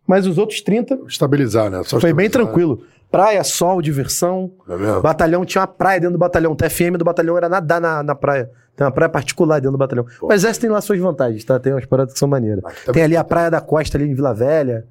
Mas 0.07 0.27
os 0.27 0.39
outros 0.39 0.63
30 0.63 1.01
Estabilizar, 1.07 1.71
né? 1.71 1.83
Só 1.85 2.01
foi 2.01 2.15
bem 2.15 2.31
tranquilo. 2.31 2.83
Praia, 3.11 3.45
sol, 3.45 3.81
diversão. 3.83 4.51
É 4.69 4.77
mesmo? 4.77 5.03
Batalhão 5.03 5.45
tinha 5.45 5.61
uma 5.61 5.67
praia 5.67 6.01
dentro 6.01 6.15
do 6.15 6.19
batalhão. 6.19 6.53
O 6.53 6.57
TFM 6.57 6.97
do 6.99 7.05
batalhão 7.05 7.37
era 7.37 7.49
nadar 7.49 7.81
na, 7.81 8.03
na 8.03 8.15
praia. 8.15 8.51
Tem 8.75 8.87
uma 8.87 8.93
praia 8.93 9.09
particular 9.09 9.61
dentro 9.61 9.73
do 9.73 9.79
batalhão. 9.79 10.07
O 10.23 10.33
exército 10.33 10.63
tem 10.63 10.71
lá 10.71 10.81
suas 10.81 10.99
vantagens, 10.99 11.45
tá? 11.45 11.59
Tem 11.59 11.73
umas 11.73 11.85
paradas 11.85 12.13
que 12.13 12.19
são 12.19 12.29
maneiras. 12.29 12.65
Aqui 12.65 12.81
também 12.85 12.95
Tem 12.95 13.03
ali 13.03 13.17
a 13.17 13.25
praia 13.25 13.51
da 13.51 13.61
costa 13.61 13.99
ali 13.99 14.11
em 14.11 14.15
Vila 14.15 14.33
Velha. 14.33 14.87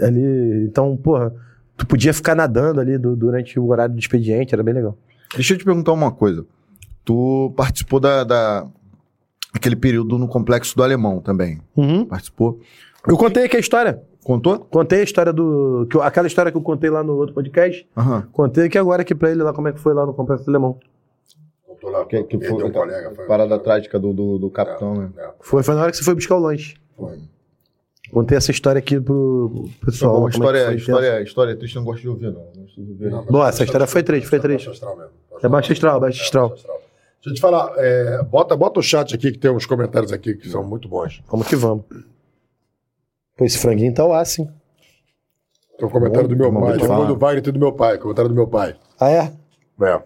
Ali. 0.00 0.64
Então, 0.64 0.96
porra, 0.96 1.32
tu 1.76 1.86
podia 1.86 2.12
ficar 2.14 2.34
nadando 2.34 2.80
ali 2.80 2.96
du- 2.98 3.16
durante 3.16 3.58
o 3.58 3.68
horário 3.68 3.94
do 3.94 3.98
expediente, 4.00 4.54
era 4.54 4.62
bem 4.62 4.74
legal. 4.74 4.96
Deixa 5.34 5.54
eu 5.54 5.58
te 5.58 5.64
perguntar 5.64 5.92
uma 5.92 6.10
coisa. 6.10 6.44
Tu 7.04 7.52
participou 7.56 8.00
da, 8.00 8.24
da- 8.24 8.66
aquele 9.52 9.76
período 9.76 10.18
no 10.18 10.26
complexo 10.28 10.76
do 10.76 10.82
Alemão 10.82 11.20
também. 11.20 11.60
Uhum. 11.76 12.04
Participou? 12.04 12.60
Eu 13.06 13.16
contei 13.16 13.44
aqui 13.44 13.56
a 13.56 13.60
história. 13.60 14.02
Contou? 14.24 14.58
Contei 14.58 15.00
a 15.00 15.04
história 15.04 15.32
do. 15.32 15.86
que 15.88 15.96
eu- 15.96 16.02
aquela 16.02 16.26
história 16.26 16.50
que 16.50 16.58
eu 16.58 16.62
contei 16.62 16.90
lá 16.90 17.02
no 17.04 17.14
outro 17.14 17.32
podcast. 17.34 17.86
Aham. 17.96 18.26
Contei 18.32 18.64
aqui 18.66 18.76
agora 18.76 19.02
aqui 19.02 19.14
pra 19.14 19.30
ele 19.30 19.42
lá 19.42 19.52
como 19.52 19.68
é 19.68 19.72
que 19.72 19.78
foi 19.78 19.94
lá 19.94 20.04
no 20.04 20.12
Complexo 20.12 20.44
do 20.44 20.50
Alemão. 20.50 20.78
Voltou 21.66 21.90
lá, 21.90 22.04
Que, 22.06 22.24
que 22.24 22.38
foi 22.40 22.64
um 22.64 22.72
colega, 22.72 23.12
foi- 23.14 23.26
parada 23.26 23.56
trágica 23.58 24.00
do, 24.00 24.12
do, 24.12 24.38
do 24.38 24.50
capitão, 24.50 24.94
né? 24.94 25.10
É, 25.16 25.30
Foi, 25.40 25.62
foi 25.62 25.74
na 25.76 25.82
hora 25.82 25.90
que 25.92 25.96
você 25.98 26.02
foi 26.04 26.14
buscar 26.16 26.34
o 26.36 26.40
lanche. 26.40 26.74
foi. 26.96 27.18
Contei 28.10 28.38
essa 28.38 28.50
história 28.50 28.78
aqui 28.78 29.00
pro 29.00 29.68
pessoal. 29.84 30.14
Como 30.14 30.28
é 30.28 30.30
história, 30.30 30.64
foi, 30.66 30.74
história, 30.76 31.22
história 31.22 31.56
triste, 31.56 31.74
não 31.76 31.84
gosto 31.84 32.02
de 32.02 32.08
ouvir, 32.08 32.32
não. 32.32 32.50
Não 32.54 32.62
gosto 32.62 32.82
de 32.82 32.90
ouvir. 32.90 33.10
Não, 33.10 33.26
Boa, 33.26 33.48
essa 33.48 33.64
história 33.64 33.86
foi 33.86 34.02
triste, 34.02 34.28
foi 34.28 34.38
triste. 34.38 34.70
É 35.42 35.48
baixo 35.48 35.72
astral, 35.72 36.00
baixo 36.00 36.22
astral. 36.22 36.50
Deixa 36.50 36.70
eu 37.26 37.34
te 37.34 37.40
falar, 37.40 37.72
é, 37.76 38.22
bota, 38.22 38.56
bota 38.56 38.78
o 38.78 38.82
chat 38.82 39.14
aqui 39.14 39.32
que 39.32 39.38
tem 39.38 39.50
uns 39.50 39.66
comentários 39.66 40.12
aqui 40.12 40.34
que 40.34 40.48
são 40.48 40.62
muito 40.62 40.88
bons. 40.88 41.22
Vamos 41.28 41.48
que 41.48 41.56
vamos. 41.56 41.84
Pô, 43.36 43.44
esse 43.44 43.58
franguinho 43.58 43.92
tá 43.92 44.04
o 44.04 44.12
assim. 44.12 44.48
Tem 45.76 45.86
um 45.86 45.90
comentário 45.90 46.28
do 46.28 46.36
meu 46.36 46.52
pai, 46.52 46.78
tem 46.78 46.90
um 46.90 47.06
do 47.06 47.18
Wagner 47.18 47.48
e 47.48 47.52
do 47.52 47.58
meu 47.58 47.72
pai, 47.72 47.98
comentário 47.98 48.28
do 48.28 48.34
meu 48.34 48.46
pai. 48.46 48.76
Ah, 48.98 49.10
é? 49.10 49.32
É. 49.82 50.02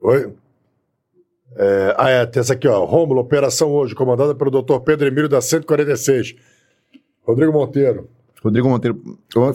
Oi? 0.00 0.34
É, 1.56 1.94
ah, 1.98 2.08
é, 2.10 2.26
tem 2.26 2.40
essa 2.40 2.52
aqui, 2.54 2.66
ó. 2.66 2.84
Rômulo, 2.84 3.20
operação 3.20 3.70
hoje, 3.70 3.94
comandada 3.94 4.34
pelo 4.34 4.50
Dr. 4.62 4.78
Pedro 4.84 5.06
Emílio 5.06 5.28
da 5.28 5.40
146. 5.40 6.34
Rodrigo 7.26 7.52
Monteiro. 7.52 8.08
Rodrigo 8.42 8.68
Monteiro, 8.68 9.00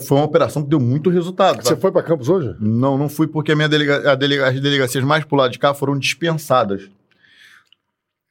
foi 0.00 0.16
uma 0.18 0.24
operação 0.24 0.62
que 0.62 0.68
deu 0.68 0.80
muito 0.80 1.10
resultado. 1.10 1.56
tá? 1.58 1.62
Você 1.62 1.76
foi 1.76 1.92
para 1.92 2.02
Campos 2.02 2.28
hoje? 2.28 2.56
Não, 2.58 2.98
não 2.98 3.08
fui 3.08 3.28
porque 3.28 3.52
a 3.52 3.56
minha 3.56 3.68
delega, 3.68 4.10
a 4.10 4.14
delega- 4.16 4.48
as 4.48 4.60
delegacias 4.60 5.04
mais 5.04 5.24
pro 5.24 5.36
lado 5.36 5.52
de 5.52 5.58
cá 5.60 5.72
foram 5.72 5.96
dispensadas. 5.96 6.90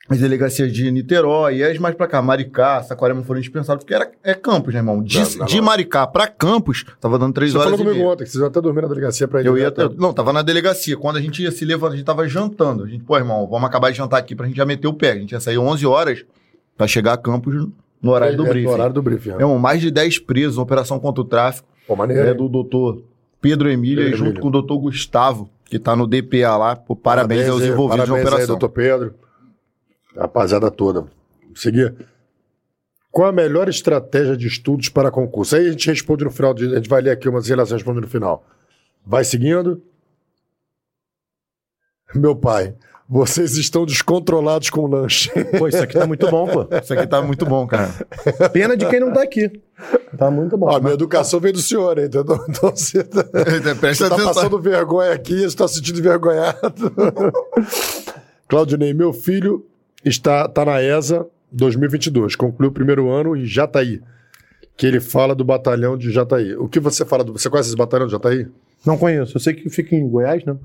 As 0.10 0.18
delegacias 0.20 0.74
de 0.74 0.90
Niterói 0.90 1.58
e 1.58 1.64
as 1.64 1.78
mais 1.78 1.94
pra 1.96 2.08
cá, 2.08 2.20
Maricá, 2.22 2.82
Saquarema 2.82 3.22
foram 3.24 3.40
dispensadas 3.40 3.84
porque 3.84 3.94
era, 3.94 4.10
é 4.24 4.34
Campos, 4.34 4.74
né, 4.74 4.80
irmão? 4.80 5.04
De, 5.04 5.20
Não, 5.20 5.30
não, 5.38 5.46
de. 5.46 5.62
Maricá 5.62 6.08
pra 6.08 6.26
Campos, 6.28 6.84
tava 7.00 7.20
dando 7.20 7.34
três 7.34 7.52
Você 7.52 7.60
horas 7.60 7.72
falou 7.72 7.86
e 7.86 7.90
comigo 7.94 8.10
ontem, 8.12 8.24
que 8.24 8.30
vocês 8.32 8.42
iam 8.42 8.48
até 8.48 8.60
dormir 8.60 8.82
na 8.82 8.88
delegacia 8.88 9.28
para 9.28 9.42
ir 9.42 9.46
Eu 9.46 9.56
ia, 9.58 9.70
direto. 9.70 9.82
eu- 9.82 9.96
não, 10.00 10.12
tava 10.12 10.34
na 10.34 10.42
delegacia. 10.42 10.98
Quando 10.98 11.18
a 11.18 11.22
gente 11.22 11.44
ia 11.44 11.52
se 11.52 11.64
levantar, 11.64 11.94
a 11.94 11.98
gente 11.98 12.06
tava 12.06 12.28
jantando. 12.28 12.84
A 12.84 12.88
gente, 12.88 13.04
pô, 13.04 13.16
irmão, 13.18 13.48
vamos 13.48 13.68
acabar 13.70 13.92
de 13.92 13.98
jantar 13.98 14.18
aqui 14.18 14.36
pra 14.36 14.48
gente 14.48 14.58
já 14.58 14.66
meter 14.66 14.88
o 14.88 14.94
pé. 14.94 15.12
A 15.12 15.16
gente 15.16 15.32
ia 15.34 15.40
sair 15.40 15.60
11 15.60 15.86
horas 15.86 16.26
pra 16.76 16.88
chegar 16.88 17.14
a 17.14 17.18
Campos 17.18 17.68
no 18.02 18.12
horário 18.12 18.36
do 18.36 18.46
É, 18.48 18.50
briefing. 18.50 18.66
No 18.68 18.74
horário 18.74 18.94
do 18.94 19.02
briefing. 19.04 19.30
é. 19.32 19.34
Irmão, 19.34 19.60
mais 19.60 19.80
de 19.80 19.92
10 19.92 20.18
presos, 20.18 20.58
uma 20.58 20.64
operação 20.64 21.00
contra 21.00 21.22
o 21.22 21.26
tráfico. 21.26 21.68
Pô, 21.88 21.96
maneiro. 21.96 22.28
É 22.28 22.34
do 22.34 22.50
doutor 22.50 23.04
Pedro 23.40 23.70
Emílio, 23.70 23.98
Pedro 24.04 24.10
e 24.10 24.18
junto 24.18 24.28
Emílio. 24.30 24.42
com 24.42 24.48
o 24.48 24.52
doutor 24.52 24.80
Gustavo, 24.80 25.50
que 25.66 25.78
tá 25.78 25.96
no 25.96 26.08
DPA 26.08 26.58
lá. 26.58 26.76
Pô, 26.76 26.96
parabéns, 26.96 27.48
aos 27.48 27.62
aí, 27.62 27.68
envolvidos 27.70 27.98
parabéns 28.06 28.10
na 28.10 28.16
aí, 28.16 28.22
operação. 28.34 28.48
doutor 28.58 28.70
Pedro. 28.70 29.14
Rapaziada 30.20 30.70
toda. 30.70 31.06
Seguir. 31.56 31.96
Qual 33.10 33.28
a 33.28 33.32
melhor 33.32 33.70
estratégia 33.70 34.36
de 34.36 34.48
estudos 34.48 34.90
para 34.90 35.10
concurso? 35.10 35.56
Aí 35.56 35.68
a 35.68 35.72
gente 35.72 35.90
responde 35.90 36.26
no 36.26 36.32
final. 36.32 36.54
a 36.54 36.76
gente 36.76 36.90
vai 36.90 37.02
ler 37.02 37.12
aqui 37.12 37.28
umas 37.30 37.48
relações 37.48 37.82
responde 37.82 38.02
no 38.02 38.08
final. 38.08 38.46
Vai 39.06 39.24
seguindo. 39.24 39.82
Meu 42.14 42.36
pai, 42.36 42.76
vocês 43.08 43.56
estão 43.56 43.86
descontrolados 43.86 44.70
com 44.70 44.82
o 44.82 44.88
lanche. 44.88 45.32
Pô, 45.58 45.68
isso 45.68 45.82
aqui 45.82 45.94
tá 45.94 46.06
muito 46.06 46.30
bom, 46.30 46.48
pô. 46.48 46.68
Isso 46.76 46.94
aqui 46.94 47.08
tá 47.08 47.22
muito 47.22 47.46
bom, 47.46 47.66
cara. 47.66 47.90
Pena 48.52 48.76
de 48.76 48.88
quem 48.88 49.00
não 49.00 49.14
tá 49.14 49.24
aqui. 49.24 49.50
Tá 50.18 50.30
muito 50.30 50.58
bom. 50.58 50.68
Ó, 50.68 50.80
minha 50.80 50.94
educação 50.94 51.40
vem 51.40 51.54
do 51.54 51.62
senhor, 51.62 51.98
hein, 51.98 52.06
entendeu? 52.06 52.38
Então 52.50 52.70
você 52.72 53.04
tá, 53.04 53.24
Presta 53.24 54.06
você 54.06 54.10
tá 54.10 54.16
atenção. 54.16 54.34
passando 54.34 54.62
vergonha 54.62 55.14
aqui, 55.14 55.40
você 55.40 55.46
está 55.46 55.68
sentindo 55.68 56.00
envergonhado. 56.00 56.94
Claudinei, 58.48 58.94
meu 58.94 59.14
filho 59.14 59.66
está 60.04 60.48
tá 60.48 60.66
na 60.66 60.82
ESA 60.82 61.26
2022, 61.52 62.36
concluiu 62.36 62.70
o 62.70 62.74
primeiro 62.74 63.10
ano 63.10 63.36
em 63.36 63.46
Jataí, 63.46 64.02
que 64.78 64.86
ele 64.86 65.00
fala 65.00 65.36
do 65.36 65.44
batalhão 65.44 65.98
de 65.98 66.12
Jataí. 66.12 66.56
O 66.56 66.68
que 66.68 66.80
você 66.80 67.06
fala 67.06 67.24
do... 67.24 67.34
Você 67.34 67.50
conhece 67.50 67.70
esse 67.70 67.78
batalhão 67.78 68.08
de 68.08 68.14
Jataí? 68.14 68.48
Não 68.86 68.98
conheço. 68.98 69.36
Eu 69.36 69.42
sei 69.42 69.54
que 69.54 69.70
fica 69.70 69.96
em 69.96 70.08
Goiás, 70.08 70.46
né? 70.46 70.56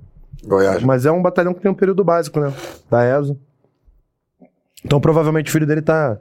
Goiás. 0.46 0.82
Mas 0.82 1.06
é 1.06 1.10
um 1.10 1.22
batalhão 1.22 1.54
que 1.54 1.60
tem 1.60 1.70
um 1.70 1.74
período 1.74 2.04
básico, 2.04 2.38
né? 2.38 2.52
Da 2.90 3.04
ESO. 3.18 3.38
Então 4.84 5.00
provavelmente 5.00 5.48
o 5.48 5.52
filho 5.52 5.66
dele 5.66 5.82
tá 5.82 6.18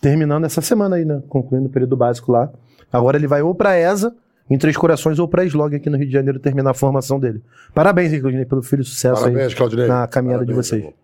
terminando 0.00 0.44
essa 0.44 0.60
semana 0.60 0.96
aí, 0.96 1.04
né? 1.04 1.22
Concluindo 1.28 1.68
o 1.68 1.70
período 1.70 1.96
básico 1.96 2.32
lá. 2.32 2.50
Agora 2.92 3.16
ele 3.16 3.26
vai 3.26 3.40
ou 3.40 3.54
pra 3.54 3.78
ESA, 3.78 4.12
em 4.48 4.58
Três 4.58 4.76
Corações, 4.76 5.18
ou 5.18 5.28
pra 5.28 5.44
Slog 5.44 5.76
aqui 5.76 5.88
no 5.88 5.96
Rio 5.96 6.06
de 6.06 6.12
Janeiro 6.12 6.40
terminar 6.40 6.70
a 6.70 6.74
formação 6.74 7.20
dele. 7.20 7.40
Parabéns, 7.72 8.10
Claudinei, 8.18 8.44
pelo 8.44 8.62
filho 8.62 8.84
sucesso 8.84 9.22
Parabéns, 9.22 9.52
aí 9.52 9.54
Claudinei. 9.54 9.86
na 9.86 10.08
caminhada 10.08 10.44
de 10.44 10.52
Parabéns, 10.52 10.66
vocês. 10.66 10.99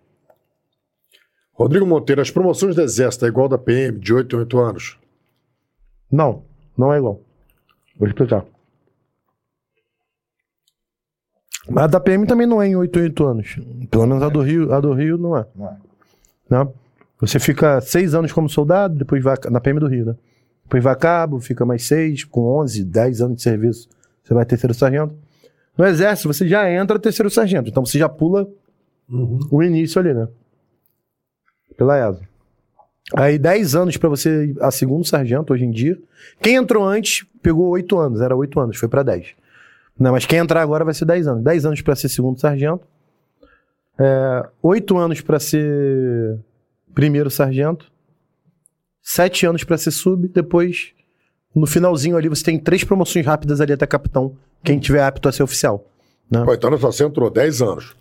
Rodrigo 1.57 1.87
Monteiro, 1.87 2.21
as 2.21 2.31
promoções 2.31 2.75
do 2.75 2.83
Exército 2.83 3.25
é 3.25 3.29
igual 3.29 3.49
da 3.49 3.57
PM, 3.57 3.99
de 3.99 4.13
8 4.13 4.37
em 4.37 4.39
8 4.41 4.59
anos? 4.59 4.99
Não, 6.13 6.43
não 6.77 6.93
é 6.93 6.99
igual. 6.99 7.19
Vou 7.99 8.07
explicar. 8.07 8.45
Mas 11.69 11.85
a 11.85 11.87
da 11.87 12.01
PM 12.01 12.27
também 12.27 12.47
não 12.47 12.61
é 12.61 12.69
em 12.69 12.77
8 12.77 12.99
em 12.99 13.03
8 13.05 13.25
anos. 13.25 13.59
Pelo 13.91 14.07
menos 14.07 14.23
a 14.23 14.29
do 14.29 14.43
Rio, 14.43 14.73
a 14.73 14.81
do 14.81 14.93
Rio 14.93 15.17
não 15.17 15.37
é. 15.37 15.47
Não 15.57 15.67
é. 15.67 15.77
Né? 16.51 16.69
Você 17.21 17.39
fica 17.39 17.81
6 17.81 18.15
anos 18.15 18.33
como 18.33 18.51
soldado, 18.51 18.95
depois 18.95 19.25
vai 19.25 19.37
na 19.51 19.59
PM 19.59 19.81
do 19.81 19.89
Rio, 19.89 20.05
né? 20.05 20.17
Depois 20.65 20.85
vai 20.85 20.93
a 20.93 20.97
cabo, 20.97 21.41
fica 21.41 21.65
mais 21.65 21.85
6, 21.85 22.25
com 22.25 22.43
11, 22.61 22.85
10 22.85 23.23
anos 23.23 23.37
de 23.37 23.43
serviço, 23.43 23.89
você 24.23 24.35
vai 24.35 24.45
terceiro 24.45 24.75
sargento. 24.75 25.15
No 25.79 25.87
exército, 25.87 26.33
você 26.33 26.47
já 26.47 26.71
entra 26.71 26.99
terceiro 26.99 27.31
sargento, 27.31 27.71
então 27.71 27.85
você 27.85 27.99
já 27.99 28.09
pula 28.09 28.47
o 29.51 29.63
início 29.63 29.99
ali, 30.01 30.13
né? 30.13 30.29
Pela 31.77 31.99
ESA. 31.99 32.21
Aí 33.15 33.39
10 33.39 33.75
anos 33.75 33.97
pra 33.97 34.09
você 34.09 34.55
a 34.61 34.71
segundo 34.71 35.05
sargento 35.05 35.53
hoje 35.53 35.65
em 35.65 35.71
dia. 35.71 35.99
Quem 36.41 36.57
entrou 36.57 36.85
antes 36.85 37.25
pegou 37.43 37.69
8 37.69 37.99
anos, 37.99 38.21
era 38.21 38.35
8 38.35 38.59
anos, 38.59 38.77
foi 38.77 38.89
pra 38.89 39.03
10. 39.03 39.35
Não, 39.99 40.13
mas 40.13 40.27
quem 40.27 40.39
entrar 40.39 40.61
agora 40.61 40.85
vai 40.85 40.93
ser 40.93 41.05
10 41.05 41.27
anos. 41.27 41.45
10 41.45 41.67
anos 41.67 41.81
pra 41.83 41.95
ser 41.95 42.09
segundo 42.09 42.39
sargento. 42.39 42.87
É, 43.99 44.49
8 44.63 44.99
anos 44.99 45.21
pra 45.21 45.39
ser 45.39 46.39
primeiro 46.95 47.31
sargento. 47.31 47.91
7 49.03 49.47
anos 49.47 49.65
pra 49.65 49.79
ser 49.79 49.93
sub, 49.93 50.27
depois 50.29 50.93
no 51.55 51.67
finalzinho 51.67 52.19
ali 52.19 52.29
você 52.29 52.45
tem 52.45 52.59
três 52.59 52.85
promoções 52.85 53.25
rápidas 53.25 53.63
ali 53.63 53.73
até 53.73 53.87
capitão, 53.87 54.37
quem 54.63 54.79
tiver 54.79 55.03
apto 55.03 55.27
a 55.27 55.33
ser 55.33 55.43
oficial. 55.43 55.87
Pô, 56.45 56.53
então 56.53 56.77
só, 56.77 56.93
você 56.93 57.05
entrou 57.05 57.31
10 57.31 57.63
anos. 57.63 57.97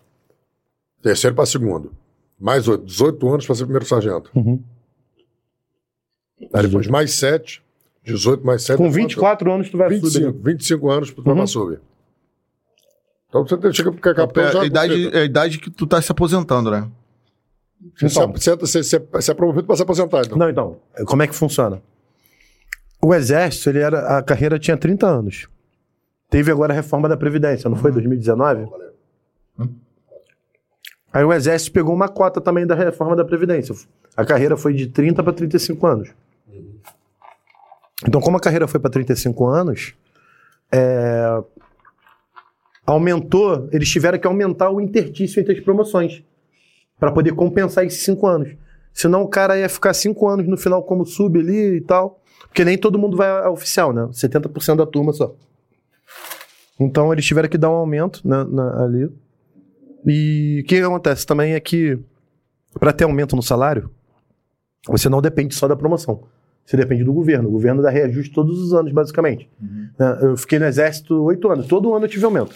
Terceiro 1.00 1.34
para 1.34 1.46
segundo. 1.46 1.92
Mais 2.38 2.68
8, 2.68 2.84
18 2.84 3.28
anos 3.28 3.46
para 3.46 3.54
ser 3.54 3.64
primeiro 3.64 3.86
sargento. 3.86 4.30
Uhum. 4.34 4.62
Aí 6.52 6.62
depois 6.66 6.86
mais 6.86 7.12
7, 7.14 7.62
18 8.04 8.44
mais 8.44 8.62
7. 8.62 8.76
Com 8.76 8.90
24 8.90 9.50
anos 9.52 9.70
tu 9.70 9.78
vai 9.78 9.88
subir. 9.94 10.02
25, 10.32 10.38
25 10.42 10.90
anos 10.90 11.10
para 11.10 11.32
Uhum. 11.32 11.38
uhum. 11.40 11.46
sub. 11.46 11.78
Então 13.28 13.46
você 13.46 13.56
tem- 13.56 13.72
chega 13.72 13.92
para 13.92 14.14
capitão 14.14 14.42
É 14.44 14.52
já. 14.52 14.62
a, 14.62 14.66
idade, 14.66 15.16
é 15.16 15.20
a 15.20 15.24
idade 15.24 15.58
que 15.58 15.70
tu 15.70 15.86
tá 15.86 16.00
se 16.00 16.12
aposentando, 16.12 16.70
né? 16.70 16.88
Você, 17.94 18.06
Então. 18.06 18.32
você, 18.32 18.56
você, 18.56 18.82
você, 18.82 18.98
você 18.98 19.30
é 19.30 19.34
promovido 19.34 19.66
para 19.66 19.76
se 19.76 19.82
aposentar, 19.82 20.22
então. 20.24 20.38
Não, 20.38 20.48
então, 20.48 20.78
como 21.06 21.22
é 21.22 21.26
que 21.26 21.34
funciona? 21.34 21.82
O 23.02 23.14
exército, 23.14 23.68
ele 23.70 23.80
era, 23.80 24.18
a 24.18 24.22
carreira 24.22 24.58
tinha 24.58 24.76
30 24.76 25.06
anos. 25.06 25.48
Teve 26.30 26.50
agora 26.50 26.72
a 26.72 26.76
reforma 26.76 27.08
da 27.08 27.16
Previdência, 27.16 27.68
não 27.68 27.76
foi? 27.76 27.92
2019? 27.92 28.66
Aí 31.16 31.24
o 31.24 31.32
exército 31.32 31.72
pegou 31.72 31.94
uma 31.94 32.10
cota 32.10 32.42
também 32.42 32.66
da 32.66 32.74
reforma 32.74 33.16
da 33.16 33.24
Previdência. 33.24 33.74
A 34.14 34.22
carreira 34.22 34.54
foi 34.54 34.74
de 34.74 34.86
30 34.88 35.22
para 35.22 35.32
35 35.32 35.86
anos. 35.86 36.10
Então, 38.06 38.20
como 38.20 38.36
a 38.36 38.40
carreira 38.40 38.68
foi 38.68 38.78
para 38.78 38.90
35 38.90 39.46
anos, 39.46 39.94
é, 40.70 41.42
aumentou, 42.84 43.66
eles 43.72 43.88
tiveram 43.88 44.18
que 44.18 44.26
aumentar 44.26 44.68
o 44.68 44.78
intertício 44.78 45.40
entre 45.40 45.54
as 45.54 45.60
promoções 45.60 46.22
para 47.00 47.10
poder 47.10 47.32
compensar 47.34 47.86
esses 47.86 48.02
5 48.02 48.26
anos. 48.26 48.50
Senão 48.92 49.22
o 49.22 49.28
cara 49.28 49.58
ia 49.58 49.70
ficar 49.70 49.94
cinco 49.94 50.28
anos 50.28 50.46
no 50.46 50.58
final 50.58 50.82
como 50.82 51.06
sub 51.06 51.38
ali 51.40 51.76
e 51.76 51.80
tal. 51.80 52.20
Porque 52.42 52.62
nem 52.62 52.76
todo 52.76 52.98
mundo 52.98 53.16
vai 53.16 53.30
a 53.30 53.50
oficial, 53.50 53.90
né? 53.90 54.02
70% 54.12 54.76
da 54.76 54.84
turma 54.86 55.14
só. 55.14 55.34
Então 56.78 57.10
eles 57.10 57.24
tiveram 57.24 57.48
que 57.48 57.56
dar 57.56 57.70
um 57.70 57.74
aumento 57.74 58.20
né, 58.22 58.44
na- 58.44 58.84
ali. 58.84 59.10
E 60.06 60.62
o 60.64 60.68
que 60.68 60.76
acontece 60.80 61.26
também 61.26 61.54
é 61.54 61.60
que, 61.60 61.98
para 62.78 62.92
ter 62.92 63.04
aumento 63.04 63.34
no 63.34 63.42
salário, 63.42 63.90
você 64.88 65.08
não 65.08 65.20
depende 65.20 65.54
só 65.54 65.66
da 65.66 65.74
promoção. 65.74 66.22
Você 66.64 66.76
depende 66.76 67.04
do 67.04 67.12
governo. 67.12 67.48
O 67.48 67.52
governo 67.52 67.82
dá 67.82 67.90
reajuste 67.90 68.32
todos 68.32 68.58
os 68.58 68.72
anos, 68.72 68.92
basicamente. 68.92 69.48
Né, 69.98 70.18
Eu 70.22 70.36
fiquei 70.36 70.58
no 70.58 70.64
exército 70.64 71.22
oito 71.24 71.48
anos. 71.50 71.66
Todo 71.66 71.94
ano 71.94 72.04
eu 72.04 72.08
tive 72.08 72.24
aumento. 72.24 72.54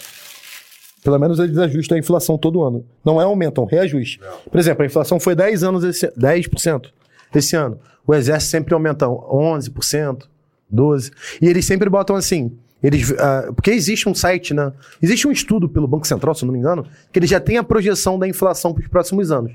Pelo 1.03 1.17
menos 1.17 1.39
eles 1.39 1.57
ajustam 1.57 1.95
a 1.95 1.99
inflação 1.99 2.37
todo 2.37 2.61
ano. 2.61 2.85
Não 3.03 3.19
é 3.19 3.23
aumento, 3.23 3.59
é 3.59 3.63
um 3.63 3.67
reajuste. 3.67 4.19
Por 4.49 4.59
exemplo, 4.59 4.83
a 4.83 4.85
inflação 4.85 5.19
foi 5.19 5.33
10 5.33 5.63
anos 5.63 5.83
esse, 5.83 6.07
10% 6.11 6.89
esse 7.33 7.55
ano. 7.55 7.79
O 8.05 8.13
exército 8.13 8.51
sempre 8.51 8.73
aumenta 8.73 9.07
11%, 9.07 10.23
12%. 10.71 11.11
E 11.41 11.47
eles 11.47 11.65
sempre 11.65 11.89
botam 11.89 12.15
assim. 12.15 12.55
Eles, 12.83 13.11
ah, 13.19 13.51
porque 13.55 13.71
existe 13.71 14.09
um 14.09 14.15
site, 14.15 14.53
né? 14.53 14.71
Existe 15.01 15.27
um 15.27 15.31
estudo 15.31 15.69
pelo 15.69 15.87
Banco 15.87 16.07
Central, 16.07 16.33
se 16.33 16.43
não 16.45 16.51
me 16.53 16.59
engano, 16.59 16.85
que 17.11 17.19
ele 17.19 17.27
já 17.27 17.39
tem 17.39 17.57
a 17.57 17.63
projeção 17.63 18.17
da 18.17 18.27
inflação 18.27 18.73
para 18.73 18.81
os 18.81 18.87
próximos 18.87 19.31
anos. 19.31 19.51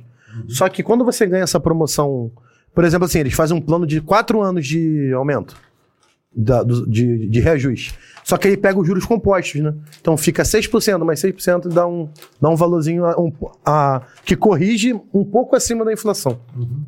Só 0.49 0.69
que 0.69 0.83
quando 0.83 1.05
você 1.05 1.27
ganha 1.27 1.43
essa 1.45 1.59
promoção, 1.59 2.31
por 2.75 2.85
exemplo, 2.85 3.07
assim, 3.07 3.19
eles 3.21 3.33
fazem 3.35 3.57
um 3.57 3.61
plano 3.61 3.87
de 3.87 4.01
4 4.01 4.41
anos 4.43 4.67
de 4.67 5.11
aumento 5.15 5.57
da- 6.35 6.63
do- 6.63 6.87
de, 6.89 7.27
de 7.29 7.41
reajuste. 7.41 7.95
Só 8.23 8.37
que 8.37 8.47
ele 8.49 8.57
pega 8.57 8.79
os 8.79 8.87
juros 8.87 9.07
compostos, 9.07 9.61
né? 9.61 9.73
Então 10.01 10.17
fica 10.17 10.43
6%, 10.45 11.03
mais 11.05 11.21
6% 11.21 11.69
dá 11.69 11.87
um, 11.87 12.09
dá 12.41 12.49
um 12.51 12.57
valorzinho 12.57 13.05
a- 13.07 13.19
um- 13.19 13.33
a- 13.65 14.03
que 14.25 14.37
corrige 14.37 14.93
um 15.15 15.25
pouco 15.25 15.57
acima 15.57 15.85
da 15.85 15.93
inflação, 15.93 16.39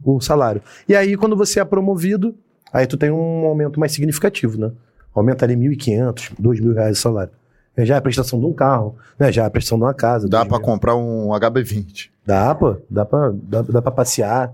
o 0.05 0.21
salário. 0.21 0.61
E 0.89 0.95
aí, 0.95 1.17
quando 1.17 1.35
você 1.37 1.59
é 1.61 1.65
promovido, 1.65 2.35
aí 2.73 2.87
tu 2.87 2.97
tem 2.97 3.11
um 3.11 3.47
aumento 3.47 3.81
mais 3.81 3.93
significativo, 3.93 4.59
né? 4.59 4.71
Aumenta 5.15 5.45
ali 5.45 5.57
1.500, 5.57 6.35
2.000 6.41 6.75
reais 6.75 6.99
o 6.99 7.01
salário. 7.01 7.33
É 7.77 7.85
Já 7.85 7.95
é 7.95 7.99
a 7.99 8.03
prestação 8.03 8.41
de 8.41 8.47
um 8.47 8.53
carro, 8.53 8.97
né? 9.19 9.31
Já 9.31 9.45
é 9.45 9.47
a 9.47 9.51
prestação 9.51 9.79
de 9.79 9.85
uma 9.85 9.95
casa. 9.95 10.29
Dá 10.29 10.45
mil. 10.45 10.61
comprar 10.61 10.97
um 10.97 11.29
HB20. 11.29 12.11
Dá, 12.27 12.55
pô. 12.55 12.77
Dá 12.91 13.05
pra, 13.05 13.31
dá, 13.33 13.63
dá 13.63 13.83
pra 13.83 13.93
passear. 13.93 14.53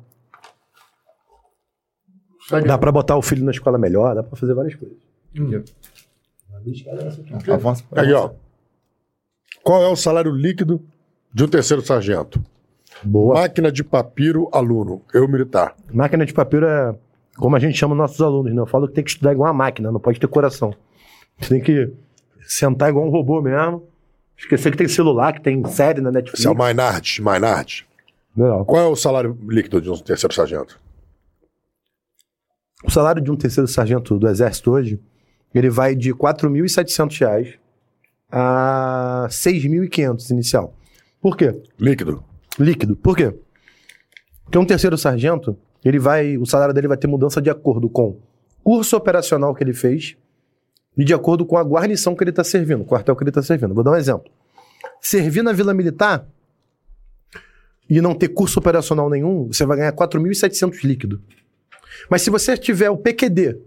Dá 2.67 2.77
pra 2.77 2.93
botar 2.93 3.17
o 3.17 3.23
filho 3.23 3.45
na 3.45 3.51
escola 3.51 3.79
melhor, 3.79 4.15
dá 4.15 4.23
pra 4.23 4.37
fazer 4.37 4.53
várias 4.53 4.75
coisas. 4.75 4.99
Avança. 7.51 7.83
Aí, 7.93 8.13
ó. 8.13 8.31
Qual 9.63 9.83
é 9.83 9.89
o 9.89 9.97
salário 9.97 10.31
líquido 10.31 10.83
de 11.33 11.45
um 11.45 11.49
terceiro 11.49 11.83
sargento? 11.85 12.43
Boa. 13.03 13.41
Máquina 13.41 13.73
de 13.73 13.83
papiro, 13.83 14.49
aluno. 14.53 15.03
Eu 15.13 15.27
militar. 15.27 15.75
Máquina 15.91 16.27
de 16.27 16.35
papiro 16.35 16.67
é 16.67 16.95
como 17.37 17.57
a 17.57 17.59
gente 17.59 17.77
chama 17.77 17.95
nossos 17.95 18.21
alunos, 18.21 18.53
né? 18.53 18.61
Eu 18.61 18.67
falo 18.67 18.89
que 18.89 18.95
tem 18.95 19.05
que 19.05 19.11
estudar 19.11 19.33
igual 19.33 19.49
uma 19.49 19.65
máquina, 19.65 19.91
não 19.91 20.01
pode 20.01 20.21
ter 20.21 20.27
coração. 20.29 20.75
Você 21.39 21.49
tem 21.49 21.61
que 21.61 21.93
sentar 22.47 22.91
igual 22.91 23.07
um 23.07 23.11
robô 23.11 23.41
mesmo. 23.43 23.89
Esquecer 24.37 24.73
que 24.73 24.79
tem 24.79 24.89
celular, 24.89 25.33
que 25.33 25.41
tem 25.41 25.65
série 25.67 26.01
na 26.01 26.11
Netflix. 26.11 26.41
Esse 26.41 26.49
é 26.49 26.51
o 26.51 26.57
Maynard. 26.57 27.23
Maynard. 27.23 27.87
Legal. 28.37 28.65
Qual 28.65 28.83
é 28.83 28.87
o 28.87 28.97
salário 28.97 29.39
líquido 29.49 29.81
de 29.81 29.91
um 29.91 29.97
terceiro 29.97 30.35
sargento? 30.35 30.81
O 32.85 32.91
salário 32.91 33.23
de 33.23 33.31
um 33.31 33.37
terceiro 33.37 33.69
sargento 33.69 34.19
do 34.19 34.29
Exército 34.29 34.73
hoje, 34.73 35.01
ele 35.55 35.71
vai 35.71 35.95
de 35.95 36.13
4.700 36.13 37.21
reais 37.21 37.55
a 38.31 39.27
R$ 39.27 39.29
6.500 39.29 40.31
inicial. 40.31 40.75
Por 41.21 41.37
quê? 41.37 41.63
Líquido. 41.79 42.23
Líquido. 42.59 42.97
Por 42.97 43.17
quê? 43.17 43.33
Porque 44.45 44.59
um 44.59 44.67
terceiro 44.67 44.99
sargento, 44.99 45.57
ele 45.85 45.99
vai, 45.99 46.37
o 46.39 46.47
salário 46.47 46.75
dele 46.75 46.89
vai 46.89 46.97
ter 46.97 47.07
mudança 47.07 47.41
de 47.41 47.51
acordo 47.51 47.89
com 47.89 48.09
o 48.09 48.21
curso 48.63 48.97
operacional 48.97 49.55
que 49.55 49.63
ele 49.63 49.75
fez 49.75 50.17
e 50.97 51.05
de 51.05 51.13
acordo 51.13 51.45
com 51.45 51.57
a 51.57 51.63
guarnição 51.63 52.15
que 52.15 52.23
ele 52.23 52.31
está 52.31 52.45
servindo, 52.45 52.83
o 52.83 52.85
quartel 52.85 53.15
que 53.15 53.23
ele 53.23 53.31
está 53.31 53.43
servindo. 53.43 53.75
Vou 53.75 53.85
dar 53.85 53.93
um 53.93 53.97
exemplo. 53.97 54.31
Servir 55.01 55.43
na 55.43 55.53
Vila 55.53 55.75
Militar 55.75 56.27
e 57.89 58.01
não 58.01 58.15
ter 58.15 58.29
curso 58.29 58.59
operacional 58.59 59.11
nenhum, 59.11 59.49
você 59.49 59.67
vai 59.67 59.77
ganhar 59.77 59.93
4.700 59.93 60.85
líquido. 60.85 61.21
Mas 62.09 62.23
se 62.23 62.31
você 62.31 62.57
tiver 62.57 62.91
o 62.91 62.97
PQD, 62.97 63.59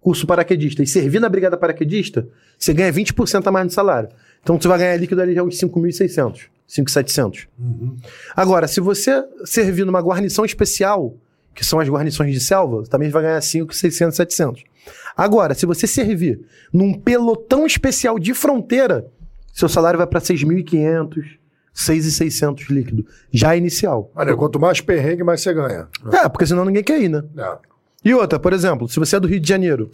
curso 0.00 0.26
paraquedista, 0.26 0.82
e 0.82 0.86
servir 0.86 1.20
na 1.20 1.28
Brigada 1.28 1.56
Paraquedista, 1.56 2.26
você 2.58 2.72
ganha 2.72 2.92
20% 2.92 3.46
a 3.46 3.50
mais 3.50 3.66
no 3.66 3.70
salário. 3.70 4.08
Então 4.42 4.60
você 4.60 4.66
vai 4.66 4.78
ganhar 4.78 4.96
líquido 4.96 5.20
ali 5.20 5.34
já 5.34 5.42
uns 5.42 5.56
5.600, 5.56 6.48
5.700. 6.68 7.46
Agora, 8.34 8.66
se 8.66 8.80
você 8.80 9.24
servir 9.44 9.84
numa 9.84 10.00
guarnição 10.00 10.44
especial, 10.44 11.14
que 11.54 11.64
são 11.64 11.80
as 11.80 11.88
guarnições 11.88 12.32
de 12.32 12.40
selva, 12.40 12.84
também 12.84 13.10
vai 13.10 13.22
ganhar 13.22 13.40
5, 13.40 13.74
600, 13.74 14.16
700. 14.16 14.64
Agora, 15.16 15.54
se 15.54 15.66
você 15.66 15.86
servir 15.86 16.40
num 16.72 16.94
pelotão 16.94 17.66
especial 17.66 18.18
de 18.18 18.32
fronteira, 18.32 19.06
seu 19.52 19.68
salário 19.68 19.98
vai 19.98 20.06
para 20.06 20.20
6.500, 20.20 21.38
6.600 21.74 22.70
líquido, 22.70 23.06
já 23.30 23.56
inicial. 23.56 24.10
Olha, 24.14 24.36
quanto 24.36 24.58
mais 24.58 24.80
perrengue, 24.80 25.22
mais 25.22 25.40
você 25.40 25.52
ganha. 25.52 25.88
É, 26.12 26.28
porque 26.28 26.46
senão 26.46 26.64
ninguém 26.64 26.82
quer 26.82 27.00
ir, 27.00 27.08
né? 27.08 27.22
É. 27.36 27.58
E 28.04 28.14
outra, 28.14 28.38
por 28.38 28.52
exemplo, 28.52 28.88
se 28.88 28.98
você 28.98 29.16
é 29.16 29.20
do 29.20 29.28
Rio 29.28 29.40
de 29.40 29.48
Janeiro 29.48 29.90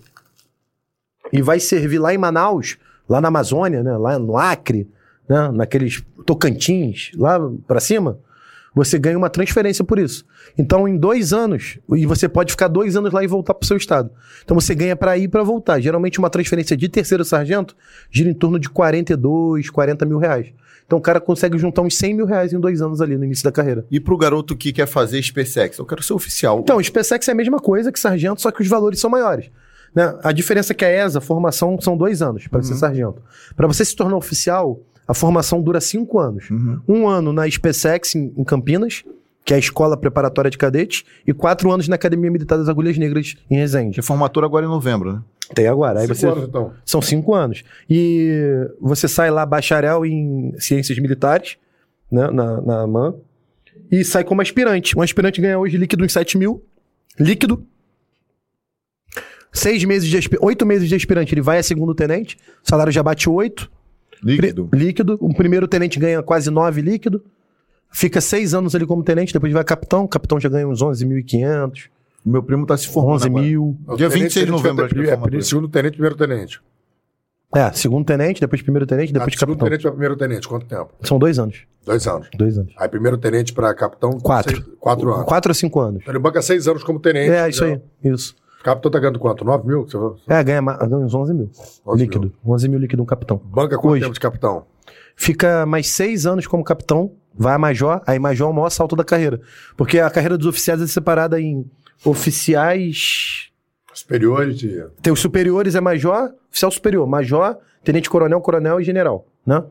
e 1.32 1.42
vai 1.42 1.58
servir 1.58 1.98
lá 1.98 2.14
em 2.14 2.18
Manaus, 2.18 2.78
lá 3.08 3.20
na 3.20 3.28
Amazônia, 3.28 3.82
né, 3.82 3.96
lá 3.96 4.18
no 4.18 4.36
Acre, 4.36 4.88
né, 5.28 5.50
naqueles 5.52 6.04
Tocantins, 6.24 7.10
lá 7.16 7.38
pra 7.66 7.80
cima, 7.80 8.18
você 8.76 8.98
ganha 8.98 9.16
uma 9.16 9.30
transferência 9.30 9.82
por 9.82 9.98
isso. 9.98 10.26
Então, 10.58 10.86
em 10.86 10.98
dois 10.98 11.32
anos, 11.32 11.78
e 11.94 12.04
você 12.04 12.28
pode 12.28 12.52
ficar 12.52 12.68
dois 12.68 12.94
anos 12.94 13.10
lá 13.10 13.24
e 13.24 13.26
voltar 13.26 13.54
pro 13.54 13.66
seu 13.66 13.78
estado. 13.78 14.10
Então, 14.44 14.54
você 14.54 14.74
ganha 14.74 14.94
para 14.94 15.16
ir 15.16 15.22
e 15.22 15.28
para 15.28 15.42
voltar. 15.42 15.80
Geralmente, 15.80 16.18
uma 16.18 16.28
transferência 16.28 16.76
de 16.76 16.86
terceiro 16.86 17.24
sargento 17.24 17.74
gira 18.10 18.28
em 18.28 18.34
torno 18.34 18.58
de 18.58 18.68
42, 18.68 19.70
40 19.70 20.04
mil 20.04 20.18
reais. 20.18 20.52
Então, 20.86 20.98
o 20.98 21.00
cara 21.00 21.18
consegue 21.22 21.56
juntar 21.56 21.80
uns 21.80 21.96
100 21.96 22.14
mil 22.14 22.26
reais 22.26 22.52
em 22.52 22.60
dois 22.60 22.82
anos 22.82 23.00
ali 23.00 23.16
no 23.16 23.24
início 23.24 23.44
da 23.44 23.50
carreira. 23.50 23.86
E 23.90 23.98
pro 23.98 24.14
garoto 24.14 24.54
que 24.54 24.74
quer 24.74 24.86
fazer 24.86 25.22
SpaceX? 25.22 25.78
Eu 25.78 25.86
quero 25.86 26.02
ser 26.02 26.12
oficial. 26.12 26.60
Então, 26.60 26.76
o 26.76 26.84
SpaceX 26.84 27.26
é 27.28 27.32
a 27.32 27.34
mesma 27.34 27.58
coisa 27.58 27.90
que 27.90 27.98
sargento, 27.98 28.42
só 28.42 28.50
que 28.50 28.60
os 28.60 28.68
valores 28.68 29.00
são 29.00 29.08
maiores. 29.08 29.50
Né? 29.94 30.14
A 30.22 30.32
diferença 30.32 30.74
é 30.74 30.76
que 30.76 30.84
a 30.84 31.06
ESA, 31.06 31.16
a 31.16 31.22
formação, 31.22 31.80
são 31.80 31.96
dois 31.96 32.20
anos 32.20 32.46
para 32.46 32.62
ser 32.62 32.74
sargento. 32.74 33.22
Para 33.56 33.66
você 33.66 33.86
se 33.86 33.96
tornar 33.96 34.18
oficial, 34.18 34.82
a 35.06 35.14
formação 35.14 35.60
dura 35.62 35.80
cinco 35.80 36.18
anos. 36.18 36.48
Um 36.88 37.06
ano 37.08 37.32
na 37.32 37.48
SpaceX, 37.50 38.14
em, 38.14 38.32
em 38.36 38.44
Campinas, 38.44 39.04
que 39.44 39.52
é 39.52 39.56
a 39.56 39.60
escola 39.60 39.96
preparatória 39.96 40.50
de 40.50 40.58
cadetes, 40.58 41.04
e 41.26 41.32
quatro 41.32 41.70
anos 41.70 41.86
na 41.86 41.94
Academia 41.94 42.30
Militar 42.30 42.58
das 42.58 42.68
Agulhas 42.68 42.98
Negras, 42.98 43.36
em 43.50 43.56
Resende. 43.56 43.94
Que 43.94 44.00
é 44.00 44.02
formatura 44.02 44.44
agora 44.46 44.66
em 44.66 44.68
novembro, 44.68 45.12
né? 45.12 45.22
Tem 45.54 45.68
agora. 45.68 46.00
Aí 46.00 46.06
Cinco 46.08 46.16
você... 46.18 46.26
anos, 46.26 46.44
então. 46.48 46.72
São 46.84 47.00
cinco 47.00 47.32
anos. 47.34 47.62
E 47.88 48.68
você 48.80 49.06
sai 49.06 49.30
lá 49.30 49.46
bacharel 49.46 50.04
em 50.04 50.52
ciências 50.58 50.98
militares, 50.98 51.56
né, 52.10 52.28
na, 52.32 52.60
na 52.60 52.80
AMAN, 52.82 53.14
e 53.90 54.04
sai 54.04 54.24
como 54.24 54.42
aspirante. 54.42 54.98
Um 54.98 55.02
aspirante 55.02 55.40
ganha 55.40 55.56
hoje 55.58 55.76
líquido 55.76 56.04
uns 56.04 56.12
7 56.12 56.36
mil, 56.36 56.64
líquido. 57.18 57.64
Seis 59.52 59.82
meses 59.84 60.08
de 60.08 60.18
aspi- 60.18 60.38
oito 60.40 60.66
meses 60.66 60.88
de 60.88 60.94
aspirante, 60.94 61.32
ele 61.32 61.40
vai 61.40 61.58
a 61.58 61.62
segundo 61.62 61.94
tenente, 61.94 62.36
o 62.64 62.68
salário 62.68 62.92
já 62.92 63.02
bate 63.02 63.30
oito, 63.30 63.70
Líquido. 64.26 64.66
Pri- 64.66 64.78
líquido. 64.78 65.18
Um 65.20 65.32
primeiro 65.32 65.66
tenente 65.68 65.98
ganha 65.98 66.22
quase 66.22 66.50
nove 66.50 66.80
líquido. 66.82 67.22
Fica 67.92 68.20
seis 68.20 68.52
anos 68.52 68.74
ali 68.74 68.84
como 68.86 69.02
tenente, 69.02 69.32
depois 69.32 69.52
vai 69.52 69.64
capitão, 69.64 70.04
o 70.04 70.08
capitão 70.08 70.38
já 70.40 70.48
ganha 70.48 70.66
uns 70.68 70.82
11.500, 70.82 71.88
Meu 72.24 72.42
primo 72.42 72.66
tá 72.66 72.76
se 72.76 72.88
formando 72.88 73.14
11 73.16 73.26
agora. 73.28 73.42
mil. 73.44 73.76
Dia 73.80 73.92
O 73.94 73.96
tenente, 74.10 74.18
26 74.20 74.44
de 74.46 74.50
novembro, 74.52 74.76
vai 74.76 74.84
acho 74.86 74.94
que 74.94 75.34
é 75.34 75.38
é. 75.38 75.40
Segundo 75.42 75.68
tenente, 75.68 75.92
primeiro 75.92 76.16
tenente. 76.16 76.60
É, 77.54 77.72
segundo 77.72 78.04
tenente, 78.04 78.40
depois 78.40 78.60
primeiro 78.60 78.84
tenente, 78.86 79.12
depois 79.12 79.32
Ah, 79.34 79.38
segundo 79.38 79.52
capitão. 79.54 79.68
tenente 79.68 79.82
para 79.82 79.90
primeiro 79.92 80.16
tenente, 80.16 80.48
quanto 80.48 80.66
tempo? 80.66 80.92
São 81.02 81.18
dois 81.18 81.38
anos. 81.38 81.62
Dois 81.86 82.06
anos. 82.06 82.28
Dois 82.36 82.58
anos. 82.58 82.74
Aí 82.76 82.88
primeiro 82.88 83.16
tenente 83.16 83.52
para 83.54 83.72
capitão. 83.72 84.10
Quatro. 84.18 84.56
seis- 84.56 84.68
quatro 84.80 85.14
anos. 85.14 85.24
Quatro 85.26 85.52
a 85.52 85.54
cinco 85.54 85.78
anos. 85.80 86.00
Então 86.02 86.12
ele 86.12 86.18
banca 86.18 86.42
seis 86.42 86.66
anos 86.66 86.82
como 86.82 86.98
tenente. 86.98 87.30
É, 87.30 87.48
isso 87.48 87.60
já. 87.60 87.66
aí. 87.66 87.80
Isso. 88.04 88.34
Capitão 88.66 88.90
tá 88.90 88.98
ganhando 88.98 89.20
quanto? 89.20 89.44
Nove 89.44 89.64
mil? 89.64 89.84
Você 89.84 89.92
falou? 89.92 90.18
É, 90.26 90.42
ganha, 90.42 90.60
uns 90.60 91.14
11 91.14 91.32
mil. 91.32 91.48
11 91.86 92.02
líquido. 92.02 92.32
11 92.44 92.68
mil 92.68 92.80
líquido 92.80 93.00
um 93.00 93.06
capitão. 93.06 93.40
Banca 93.44 93.76
quanto 93.76 93.92
Hoje. 93.92 94.02
tempo 94.02 94.14
de 94.14 94.18
capitão? 94.18 94.66
Fica 95.14 95.64
mais 95.64 95.86
seis 95.90 96.26
anos 96.26 96.48
como 96.48 96.64
capitão, 96.64 97.12
vai 97.32 97.54
a 97.54 97.58
major, 97.58 98.02
aí 98.04 98.18
major 98.18 98.48
é 98.48 98.50
o 98.50 98.52
maior 98.52 98.70
salto 98.70 98.96
da 98.96 99.04
carreira. 99.04 99.40
Porque 99.76 100.00
a 100.00 100.10
carreira 100.10 100.36
dos 100.36 100.48
oficiais 100.48 100.82
é 100.82 100.86
separada 100.88 101.40
em 101.40 101.64
oficiais. 102.04 103.50
Superiores 103.94 104.58
de. 104.58 104.84
Tem 105.00 105.12
os 105.12 105.20
superiores, 105.20 105.76
é 105.76 105.80
major, 105.80 106.34
oficial 106.50 106.72
superior, 106.72 107.06
major, 107.06 107.56
tenente 107.84 108.10
coronel, 108.10 108.40
coronel 108.40 108.80
e 108.80 108.84
general, 108.84 109.28
né? 109.46 109.62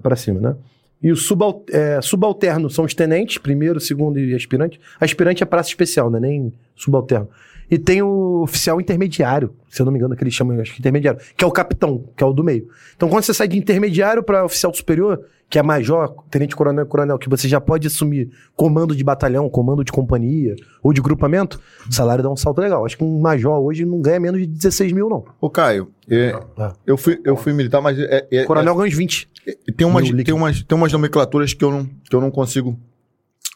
Pra 0.00 0.14
cima, 0.14 0.38
né? 0.38 0.56
E 1.02 1.10
o 1.10 1.16
subal, 1.16 1.64
é, 1.72 2.00
subalterno 2.00 2.70
são 2.70 2.84
os 2.84 2.94
tenentes, 2.94 3.38
primeiro, 3.38 3.80
segundo 3.80 4.20
e 4.20 4.36
aspirante. 4.36 4.80
Aspirante 5.00 5.42
é 5.42 5.46
praça 5.46 5.68
especial, 5.68 6.08
né? 6.10 6.20
Nem 6.20 6.52
subalterno. 6.76 7.28
E 7.70 7.78
tem 7.78 8.00
o 8.02 8.42
oficial 8.42 8.80
intermediário, 8.80 9.52
se 9.68 9.82
eu 9.82 9.86
não 9.86 9.92
me 9.92 9.98
engano, 9.98 10.14
que 10.16 10.22
eles 10.22 10.32
chamam, 10.34 10.60
acho 10.60 10.72
que 10.72 10.78
intermediário, 10.80 11.20
que 11.36 11.44
é 11.44 11.46
o 11.46 11.50
capitão, 11.50 12.04
que 12.16 12.22
é 12.22 12.26
o 12.26 12.32
do 12.32 12.44
meio. 12.44 12.68
Então, 12.96 13.08
quando 13.08 13.24
você 13.24 13.34
sai 13.34 13.48
de 13.48 13.58
intermediário 13.58 14.22
para 14.22 14.44
oficial 14.44 14.72
superior, 14.72 15.20
que 15.48 15.58
é 15.58 15.62
major, 15.62 16.14
tenente 16.30 16.56
coronel 16.56 16.84
e 16.84 16.88
coronel, 16.88 17.18
que 17.18 17.28
você 17.28 17.48
já 17.48 17.60
pode 17.60 17.86
assumir 17.86 18.30
comando 18.56 18.94
de 18.96 19.02
batalhão, 19.04 19.48
comando 19.48 19.84
de 19.84 19.92
companhia 19.92 20.56
ou 20.82 20.92
de 20.92 21.00
grupamento, 21.00 21.60
o 21.88 21.92
salário 21.94 22.22
dá 22.22 22.30
um 22.30 22.36
salto 22.36 22.60
legal. 22.60 22.84
Acho 22.84 22.96
que 22.98 23.04
um 23.04 23.20
major 23.20 23.60
hoje 23.60 23.84
não 23.84 24.00
ganha 24.00 24.18
menos 24.18 24.40
de 24.40 24.46
16 24.46 24.92
mil, 24.92 25.08
não. 25.08 25.24
Ô, 25.40 25.48
Caio, 25.48 25.88
é, 26.10 26.36
Ah. 26.58 26.72
eu, 26.86 26.96
fui, 26.96 27.20
eu 27.24 27.36
fui 27.36 27.52
militar, 27.52 27.80
mas 27.80 27.96
é, 27.98 28.26
é- 28.30 28.44
Coronel 28.44 28.74
ganha 28.74 28.88
uns 28.88 28.94
20. 28.94 29.28
é- 29.46 29.56
tem, 29.76 29.86
umas, 29.86 30.08
tem, 30.10 30.34
umas, 30.34 30.62
tem 30.64 30.76
umas 30.78 30.92
nomenclaturas 30.92 31.52
que 31.54 31.64
eu, 31.64 31.70
não, 31.70 31.84
que 32.08 32.14
eu 32.16 32.20
não 32.20 32.30
consigo, 32.30 32.76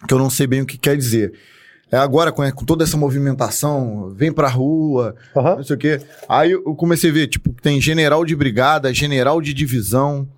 que 0.07 0.15
eu 0.15 0.19
não 0.19 0.31
sei 0.31 0.47
bem 0.47 0.63
o 0.63 0.67
que 0.67 0.79
quer 0.79 0.97
dizer. 0.97 1.33
É 1.93 1.97
agora, 1.97 2.31
com, 2.31 2.49
com 2.53 2.65
toda 2.65 2.85
essa 2.85 2.97
movimentação, 2.97 4.11
vem 4.15 4.33
pra 4.33 4.49
rua, 4.49 5.15
Aham. 5.37 5.57
não 5.57 5.65
sei 5.65 5.77
o 5.77 5.79
quê. 5.79 6.01
Aí 6.29 6.53
eu 6.53 6.75
comecei 6.77 7.11
a 7.11 7.13
ver, 7.13 7.27
tipo, 7.27 7.53
tem 7.61 7.81
general 7.81 8.25
de 8.25 8.37
brigada, 8.37 8.93
general 8.95 9.41
de 9.41 9.53
divisão. 9.53 10.29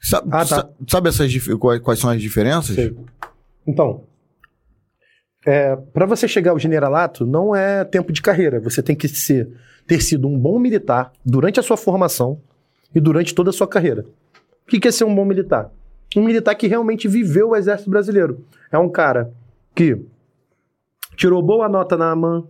Sabe, 0.00 0.28
Ah, 0.30 0.38
tá. 0.38 0.44
sa- 0.46 0.68
sabe 0.88 1.08
essas, 1.08 1.32
quais, 1.82 1.98
são 1.98 2.08
as 2.10 2.20
diferenças? 2.20 2.74
Sei. 2.76 2.96
Então, 3.66 4.04
é, 5.46 5.74
para 5.92 6.06
você 6.06 6.28
chegar 6.28 6.52
ao 6.52 6.58
generalato, 6.58 7.26
não 7.26 7.54
é 7.54 7.84
tempo 7.84 8.12
de 8.12 8.22
carreira. 8.22 8.60
Você 8.60 8.82
tem 8.82 8.94
que 8.94 9.08
ser, 9.08 9.48
ter 9.86 10.00
sido 10.00 10.28
um 10.28 10.38
bom 10.38 10.58
militar 10.58 11.12
durante 11.24 11.58
a 11.58 11.62
sua 11.62 11.76
formação 11.76 12.40
e 12.94 13.00
durante 13.00 13.34
toda 13.34 13.50
a 13.50 13.52
sua 13.52 13.66
carreira. 13.66 14.04
O 14.66 14.70
que 14.70 14.78
que 14.78 14.88
é 14.88 14.92
ser 14.92 15.04
um 15.04 15.14
bom 15.14 15.24
militar? 15.24 15.70
Um 16.16 16.22
militar 16.24 16.54
que 16.54 16.66
realmente 16.68 17.08
viveu 17.08 17.50
o 17.50 17.56
exército 17.56 17.90
brasileiro. 17.90 18.44
É 18.70 18.78
um 18.78 18.88
cara 18.88 19.32
que 19.74 19.98
tirou 21.16 21.42
boa 21.42 21.68
nota 21.68 21.96
na 21.96 22.10
AMAN, 22.10 22.44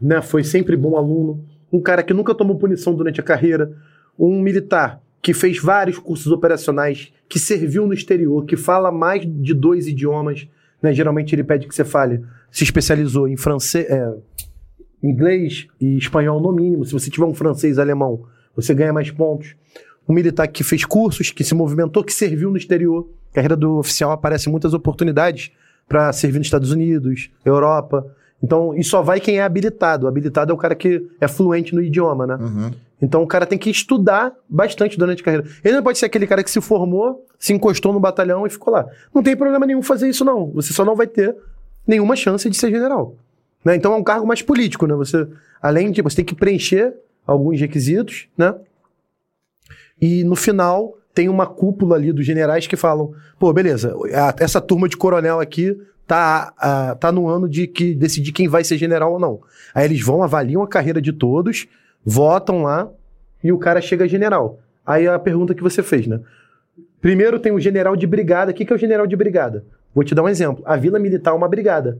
né, 0.00 0.20
foi 0.20 0.42
sempre 0.42 0.76
bom 0.76 0.96
aluno, 0.96 1.44
um 1.72 1.80
cara 1.80 2.02
que 2.02 2.12
nunca 2.12 2.34
tomou 2.34 2.58
punição 2.58 2.94
durante 2.94 3.20
a 3.20 3.24
carreira, 3.24 3.72
um 4.18 4.40
militar 4.40 5.00
que 5.22 5.32
fez 5.32 5.58
vários 5.58 5.98
cursos 5.98 6.32
operacionais, 6.32 7.12
que 7.28 7.38
serviu 7.38 7.86
no 7.86 7.94
exterior, 7.94 8.44
que 8.44 8.56
fala 8.56 8.90
mais 8.90 9.22
de 9.24 9.54
dois 9.54 9.86
idiomas, 9.86 10.48
né? 10.82 10.92
Geralmente 10.92 11.32
ele 11.32 11.44
pede 11.44 11.68
que 11.68 11.74
você 11.74 11.84
fale, 11.84 12.22
se 12.50 12.64
especializou 12.64 13.28
em 13.28 13.36
francês, 13.36 13.88
é, 13.88 14.14
inglês 15.02 15.68
e 15.80 15.96
espanhol 15.96 16.40
no 16.40 16.52
mínimo. 16.52 16.84
Se 16.84 16.92
você 16.92 17.08
tiver 17.08 17.24
um 17.24 17.32
francês 17.32 17.78
alemão, 17.78 18.24
você 18.54 18.74
ganha 18.74 18.92
mais 18.92 19.10
pontos. 19.10 19.54
Um 20.08 20.12
militar 20.12 20.48
que 20.48 20.64
fez 20.64 20.84
cursos, 20.84 21.30
que 21.30 21.44
se 21.44 21.54
movimentou, 21.54 22.02
que 22.02 22.12
serviu 22.12 22.50
no 22.50 22.56
exterior. 22.56 23.08
Carreira 23.32 23.56
do 23.56 23.78
oficial 23.78 24.10
aparece 24.10 24.50
muitas 24.50 24.74
oportunidades 24.74 25.52
para 25.88 26.12
servir 26.12 26.38
nos 26.38 26.46
Estados 26.46 26.70
Unidos, 26.70 27.30
Europa. 27.44 28.06
Então, 28.42 28.74
e 28.76 28.82
só 28.82 29.02
vai 29.02 29.20
quem 29.20 29.38
é 29.38 29.42
habilitado. 29.42 30.06
O 30.06 30.08
habilitado 30.08 30.50
é 30.50 30.54
o 30.54 30.58
cara 30.58 30.74
que 30.74 31.06
é 31.20 31.28
fluente 31.28 31.74
no 31.74 31.82
idioma, 31.82 32.26
né? 32.26 32.34
Uhum. 32.36 32.70
Então 33.00 33.22
o 33.22 33.26
cara 33.26 33.44
tem 33.44 33.58
que 33.58 33.68
estudar 33.68 34.32
bastante 34.48 34.96
durante 34.96 35.22
a 35.22 35.24
carreira. 35.24 35.46
Ele 35.64 35.74
não 35.74 35.82
pode 35.82 35.98
ser 35.98 36.06
aquele 36.06 36.26
cara 36.26 36.44
que 36.44 36.50
se 36.50 36.60
formou, 36.60 37.26
se 37.36 37.52
encostou 37.52 37.92
no 37.92 37.98
batalhão 37.98 38.46
e 38.46 38.50
ficou 38.50 38.72
lá. 38.72 38.86
Não 39.12 39.22
tem 39.22 39.36
problema 39.36 39.66
nenhum 39.66 39.82
fazer 39.82 40.08
isso, 40.08 40.24
não. 40.24 40.52
Você 40.52 40.72
só 40.72 40.84
não 40.84 40.94
vai 40.94 41.08
ter 41.08 41.36
nenhuma 41.84 42.14
chance 42.14 42.48
de 42.48 42.56
ser 42.56 42.70
general. 42.70 43.16
Né? 43.64 43.74
Então 43.74 43.92
é 43.92 43.96
um 43.96 44.04
cargo 44.04 44.24
mais 44.24 44.40
político, 44.40 44.86
né? 44.86 44.94
Você, 44.94 45.26
além 45.60 45.90
de. 45.90 46.00
Você 46.00 46.16
tem 46.16 46.24
que 46.24 46.34
preencher 46.34 46.94
alguns 47.26 47.60
requisitos, 47.60 48.28
né? 48.38 48.54
E 50.00 50.22
no 50.22 50.36
final 50.36 50.96
tem 51.14 51.28
uma 51.28 51.46
cúpula 51.46 51.96
ali 51.96 52.12
dos 52.12 52.24
generais 52.24 52.66
que 52.66 52.76
falam: 52.76 53.12
pô, 53.38 53.52
beleza, 53.52 53.94
essa 54.38 54.60
turma 54.60 54.88
de 54.88 54.96
coronel 54.96 55.40
aqui 55.40 55.76
tá, 56.06 56.96
tá 56.98 57.12
no 57.12 57.28
ano 57.28 57.48
de 57.48 57.66
que 57.66 57.94
decidir 57.94 58.32
quem 58.32 58.48
vai 58.48 58.64
ser 58.64 58.76
general 58.78 59.12
ou 59.12 59.18
não. 59.18 59.40
Aí 59.74 59.84
eles 59.84 60.02
vão, 60.02 60.22
avaliam 60.22 60.62
a 60.62 60.68
carreira 60.68 61.00
de 61.00 61.12
todos, 61.12 61.66
votam 62.04 62.62
lá 62.62 62.88
e 63.42 63.52
o 63.52 63.58
cara 63.58 63.80
chega 63.80 64.08
general. 64.08 64.60
Aí 64.84 65.06
a 65.06 65.18
pergunta 65.18 65.54
que 65.54 65.62
você 65.62 65.82
fez, 65.82 66.06
né? 66.06 66.20
Primeiro 67.00 67.40
tem 67.40 67.52
o 67.52 67.60
general 67.60 67.96
de 67.96 68.06
brigada. 68.06 68.52
O 68.52 68.54
que, 68.54 68.64
que 68.64 68.72
é 68.72 68.76
o 68.76 68.78
general 68.78 69.06
de 69.06 69.16
brigada? 69.16 69.64
Vou 69.94 70.04
te 70.04 70.14
dar 70.14 70.22
um 70.22 70.28
exemplo. 70.28 70.62
A 70.66 70.76
Vila 70.76 70.98
Militar 70.98 71.32
é 71.32 71.36
uma 71.36 71.48
brigada. 71.48 71.98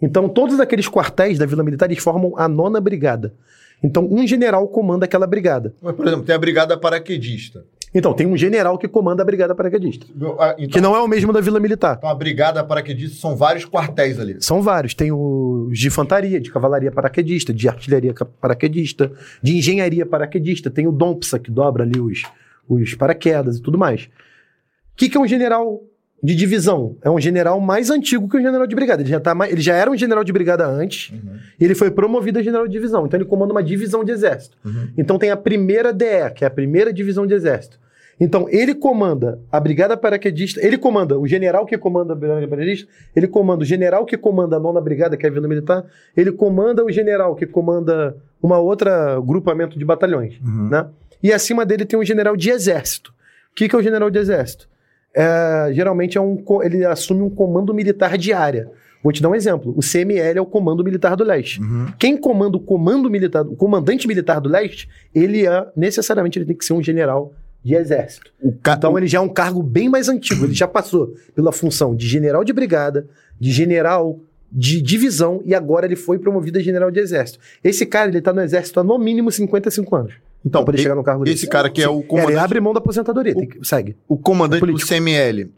Então, 0.00 0.28
todos 0.28 0.58
aqueles 0.60 0.88
quartéis 0.88 1.38
da 1.38 1.46
Vila 1.46 1.62
Militar, 1.62 1.86
eles 1.86 2.02
formam 2.02 2.34
a 2.36 2.48
nona 2.48 2.80
brigada. 2.80 3.34
Então, 3.82 4.06
um 4.10 4.26
general 4.26 4.66
comanda 4.68 5.04
aquela 5.04 5.26
brigada. 5.26 5.74
Mas, 5.80 5.94
por 5.94 6.06
exemplo, 6.06 6.24
tem 6.24 6.34
a 6.34 6.38
brigada 6.38 6.76
paraquedista. 6.76 7.64
Então, 7.94 8.14
tem 8.14 8.26
um 8.26 8.36
general 8.36 8.78
que 8.78 8.88
comanda 8.88 9.22
a 9.22 9.24
brigada 9.24 9.54
paraquedista. 9.54 10.06
Ah, 10.38 10.54
Então, 10.58 10.68
Que 10.70 10.80
não 10.80 10.96
é 10.96 11.00
o 11.00 11.06
mesmo 11.06 11.32
da 11.32 11.40
Vila 11.40 11.60
Militar. 11.60 11.96
então 11.98 12.08
a 12.08 12.14
brigada 12.14 12.64
paraquedista 12.64 13.20
são 13.20 13.36
vários 13.36 13.66
quartéis 13.66 14.18
ali. 14.18 14.36
São 14.40 14.62
vários. 14.62 14.94
Tem 14.94 15.12
os 15.12 15.78
de 15.78 15.88
infantaria, 15.88 16.40
de 16.40 16.50
cavalaria 16.50 16.90
paraquedista, 16.90 17.52
de 17.52 17.68
artilharia 17.68 18.14
paraquedista, 18.40 19.12
de 19.42 19.56
engenharia 19.58 20.06
paraquedista. 20.06 20.70
Tem 20.70 20.86
o 20.86 20.92
DOMPSA, 20.92 21.38
que 21.38 21.50
dobra 21.50 21.82
ali 21.84 22.00
os, 22.00 22.22
os 22.68 22.94
paraquedas 22.94 23.58
e 23.58 23.62
tudo 23.62 23.76
mais. 23.76 24.04
O 24.04 24.96
que, 24.96 25.08
que 25.08 25.16
é 25.16 25.20
um 25.20 25.26
general 25.26 25.80
de 26.22 26.34
divisão? 26.34 26.96
É 27.02 27.10
um 27.10 27.20
general 27.20 27.60
mais 27.60 27.90
antigo 27.90 28.28
que 28.28 28.36
o 28.36 28.40
general 28.40 28.66
de 28.66 28.74
brigada. 28.74 29.02
Ele 29.02 29.10
já, 29.10 29.20
tá 29.20 29.36
ele 29.48 29.60
já 29.60 29.74
era 29.74 29.90
um 29.90 29.96
general 29.96 30.22
de 30.24 30.32
brigada 30.32 30.66
antes 30.66 31.12
e 31.58 31.64
ele 31.64 31.74
foi 31.74 31.90
promovido 31.90 32.38
a 32.38 32.42
general 32.42 32.66
de 32.66 32.72
divisão. 32.72 33.04
Então 33.06 33.18
ele 33.18 33.28
comanda 33.28 33.52
uma 33.52 33.62
divisão 33.62 34.04
de 34.04 34.12
exército. 34.12 34.56
Uhum. 34.64 34.88
Então 34.96 35.18
tem 35.18 35.30
a 35.30 35.36
primeira 35.36 35.92
DE, 35.92 36.30
que 36.34 36.44
é 36.44 36.46
a 36.46 36.50
primeira 36.50 36.92
divisão 36.92 37.26
de 37.26 37.34
exército. 37.34 37.81
Então 38.24 38.46
ele 38.48 38.72
comanda 38.72 39.40
a 39.50 39.58
brigada 39.58 39.96
paraquedista, 39.96 40.64
ele 40.64 40.78
comanda 40.78 41.18
o 41.18 41.26
general 41.26 41.66
que 41.66 41.76
comanda 41.76 42.12
a 42.12 42.16
brigada 42.16 42.46
paraquedista, 42.46 42.88
ele 43.16 43.26
comanda 43.26 43.62
o 43.62 43.64
general 43.64 44.06
que 44.06 44.16
comanda 44.16 44.56
a 44.56 44.60
nona 44.60 44.80
brigada, 44.80 45.16
que 45.16 45.26
é 45.26 45.28
a 45.28 45.32
Vila 45.32 45.48
Militar, 45.48 45.84
ele 46.16 46.30
comanda 46.30 46.84
o 46.84 46.90
general 46.92 47.34
que 47.34 47.46
comanda 47.46 48.16
uma 48.40 48.58
outra 48.58 49.18
grupamento 49.20 49.76
de 49.76 49.84
batalhões, 49.84 50.34
Uhum. 50.40 50.68
né? 50.68 50.86
E 51.20 51.32
acima 51.32 51.66
dele 51.66 51.84
tem 51.84 51.98
um 51.98 52.04
general 52.04 52.36
de 52.36 52.48
exército. 52.50 53.10
O 53.50 53.54
que, 53.56 53.68
que 53.68 53.74
é 53.74 53.78
o 53.78 53.82
general 53.82 54.08
de 54.08 54.20
exército? 54.20 54.68
É, 55.12 55.70
geralmente 55.72 56.16
é 56.16 56.20
um, 56.20 56.42
ele 56.62 56.84
assume 56.84 57.22
um 57.22 57.30
comando 57.30 57.74
militar 57.74 58.16
de 58.16 58.32
área. 58.32 58.70
Vou 59.02 59.12
te 59.12 59.20
dar 59.20 59.30
um 59.30 59.34
exemplo. 59.34 59.74
O 59.76 59.80
CML 59.80 60.38
é 60.38 60.40
o 60.40 60.46
Comando 60.46 60.84
Militar 60.84 61.16
do 61.16 61.24
Leste. 61.24 61.60
Uhum. 61.60 61.86
Quem 61.98 62.16
comanda 62.16 62.56
o 62.56 62.60
comando 62.60 63.10
militar, 63.10 63.42
o 63.44 63.56
comandante 63.56 64.06
militar 64.06 64.40
do 64.40 64.48
leste, 64.48 64.88
ele 65.12 65.44
é 65.44 65.66
necessariamente 65.76 66.38
ele 66.38 66.46
tem 66.46 66.56
que 66.56 66.64
ser 66.64 66.72
um 66.72 66.82
general 66.82 67.32
de 67.64 67.74
exército. 67.74 68.32
O 68.40 68.52
ca... 68.52 68.74
Então 68.74 68.96
ele 68.98 69.06
já 69.06 69.18
é 69.18 69.20
um 69.20 69.28
cargo 69.28 69.62
bem 69.62 69.88
mais 69.88 70.08
antigo. 70.08 70.44
Ele 70.44 70.54
já 70.54 70.66
passou 70.66 71.14
pela 71.34 71.52
função 71.52 71.94
de 71.94 72.06
general 72.08 72.42
de 72.44 72.52
brigada, 72.52 73.06
de 73.38 73.50
general 73.52 74.18
de 74.50 74.82
divisão 74.82 75.40
e 75.44 75.54
agora 75.54 75.86
ele 75.86 75.96
foi 75.96 76.18
promovido 76.18 76.58
a 76.58 76.62
general 76.62 76.90
de 76.90 77.00
exército. 77.00 77.38
Esse 77.64 77.86
cara 77.86 78.10
ele 78.10 78.20
tá 78.20 78.32
no 78.32 78.40
exército 78.42 78.80
há 78.80 78.84
no 78.84 78.98
mínimo 78.98 79.30
55 79.32 79.96
anos. 79.96 80.14
Então, 80.44 80.64
para 80.64 80.74
ele 80.74 80.82
chegar 80.82 80.96
no 80.96 81.04
cargo 81.04 81.26
esse 81.28 81.46
cara 81.46 81.70
que 81.70 81.80
é 81.82 81.88
o 81.88 82.00
Ele 82.00 82.02
comandante, 82.08 82.36
abre 82.38 82.60
mão 82.60 82.72
da 82.72 82.78
aposentadoria, 82.80 83.32
tem 83.34 83.46
que- 83.48 83.64
segue. 83.64 83.96
o 84.08 84.16
comandante 84.18 84.58
do 84.60 84.66
político. 84.66 84.88
CML, 84.88 85.42
É 85.42 85.44
o 85.44 85.48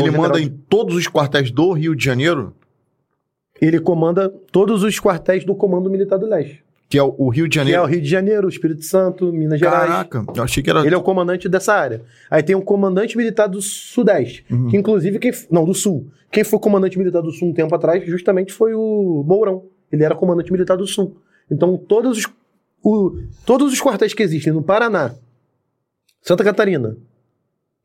ele 0.00 0.04
general 0.06 0.20
manda 0.22 0.40
de- 0.40 0.46
em 0.46 0.50
todos 0.68 0.96
os 0.96 1.06
quartéis 1.06 1.50
do 1.52 1.70
Rio 1.72 1.94
de 1.94 2.04
Janeiro, 2.04 2.52
Ele 3.60 3.78
comanda 3.78 4.28
todos 4.50 4.82
os 4.82 4.98
quartéis 4.98 5.44
do 5.44 5.54
Comando 5.54 5.88
Militar 5.88 6.18
do 6.18 6.26
Leste. 6.26 6.64
Que 6.92 6.98
é 6.98 7.02
o, 7.02 7.14
o 7.16 7.30
Rio 7.30 7.48
de 7.48 7.54
Que 7.54 7.58
é 7.58 7.62
Janeiro. 7.64 7.82
o 7.82 7.86
Rio 7.86 8.02
de 8.02 8.08
Janeiro, 8.08 8.48
Espírito 8.50 8.82
Santo, 8.84 9.32
Minas 9.32 9.58
Gerais. 9.58 9.88
Caraca, 9.90 10.24
eu 10.36 10.42
achei 10.42 10.62
que 10.62 10.68
era. 10.68 10.84
Ele 10.84 10.94
é 10.94 10.98
o 10.98 11.02
comandante 11.02 11.48
dessa 11.48 11.72
área. 11.72 12.02
Aí 12.30 12.42
tem 12.42 12.54
o 12.54 12.60
comandante 12.60 13.16
militar 13.16 13.46
do 13.46 13.62
Sudeste, 13.62 14.44
Uhum. 14.50 14.68
que 14.68 14.76
inclusive 14.76 15.18
quem 15.18 15.32
não 15.50 15.64
do 15.64 15.72
Sul. 15.72 16.08
Quem 16.30 16.44
foi 16.44 16.58
comandante 16.58 16.98
militar 16.98 17.22
do 17.22 17.30
Sul 17.32 17.48
um 17.48 17.54
tempo 17.54 17.74
atrás, 17.74 18.04
justamente 18.06 18.52
foi 18.52 18.74
o 18.74 19.24
Mourão. 19.26 19.64
Ele 19.90 20.04
era 20.04 20.14
comandante 20.14 20.52
militar 20.52 20.76
do 20.76 20.86
Sul. 20.86 21.16
Então 21.50 21.78
todos 21.78 22.18
os 22.18 22.26
o- 22.84 23.16
todos 23.46 23.72
os 23.72 23.80
quartéis 23.80 24.12
que 24.12 24.22
existem 24.22 24.52
no 24.52 24.62
Paraná, 24.62 25.14
Santa 26.20 26.44
Catarina 26.44 26.94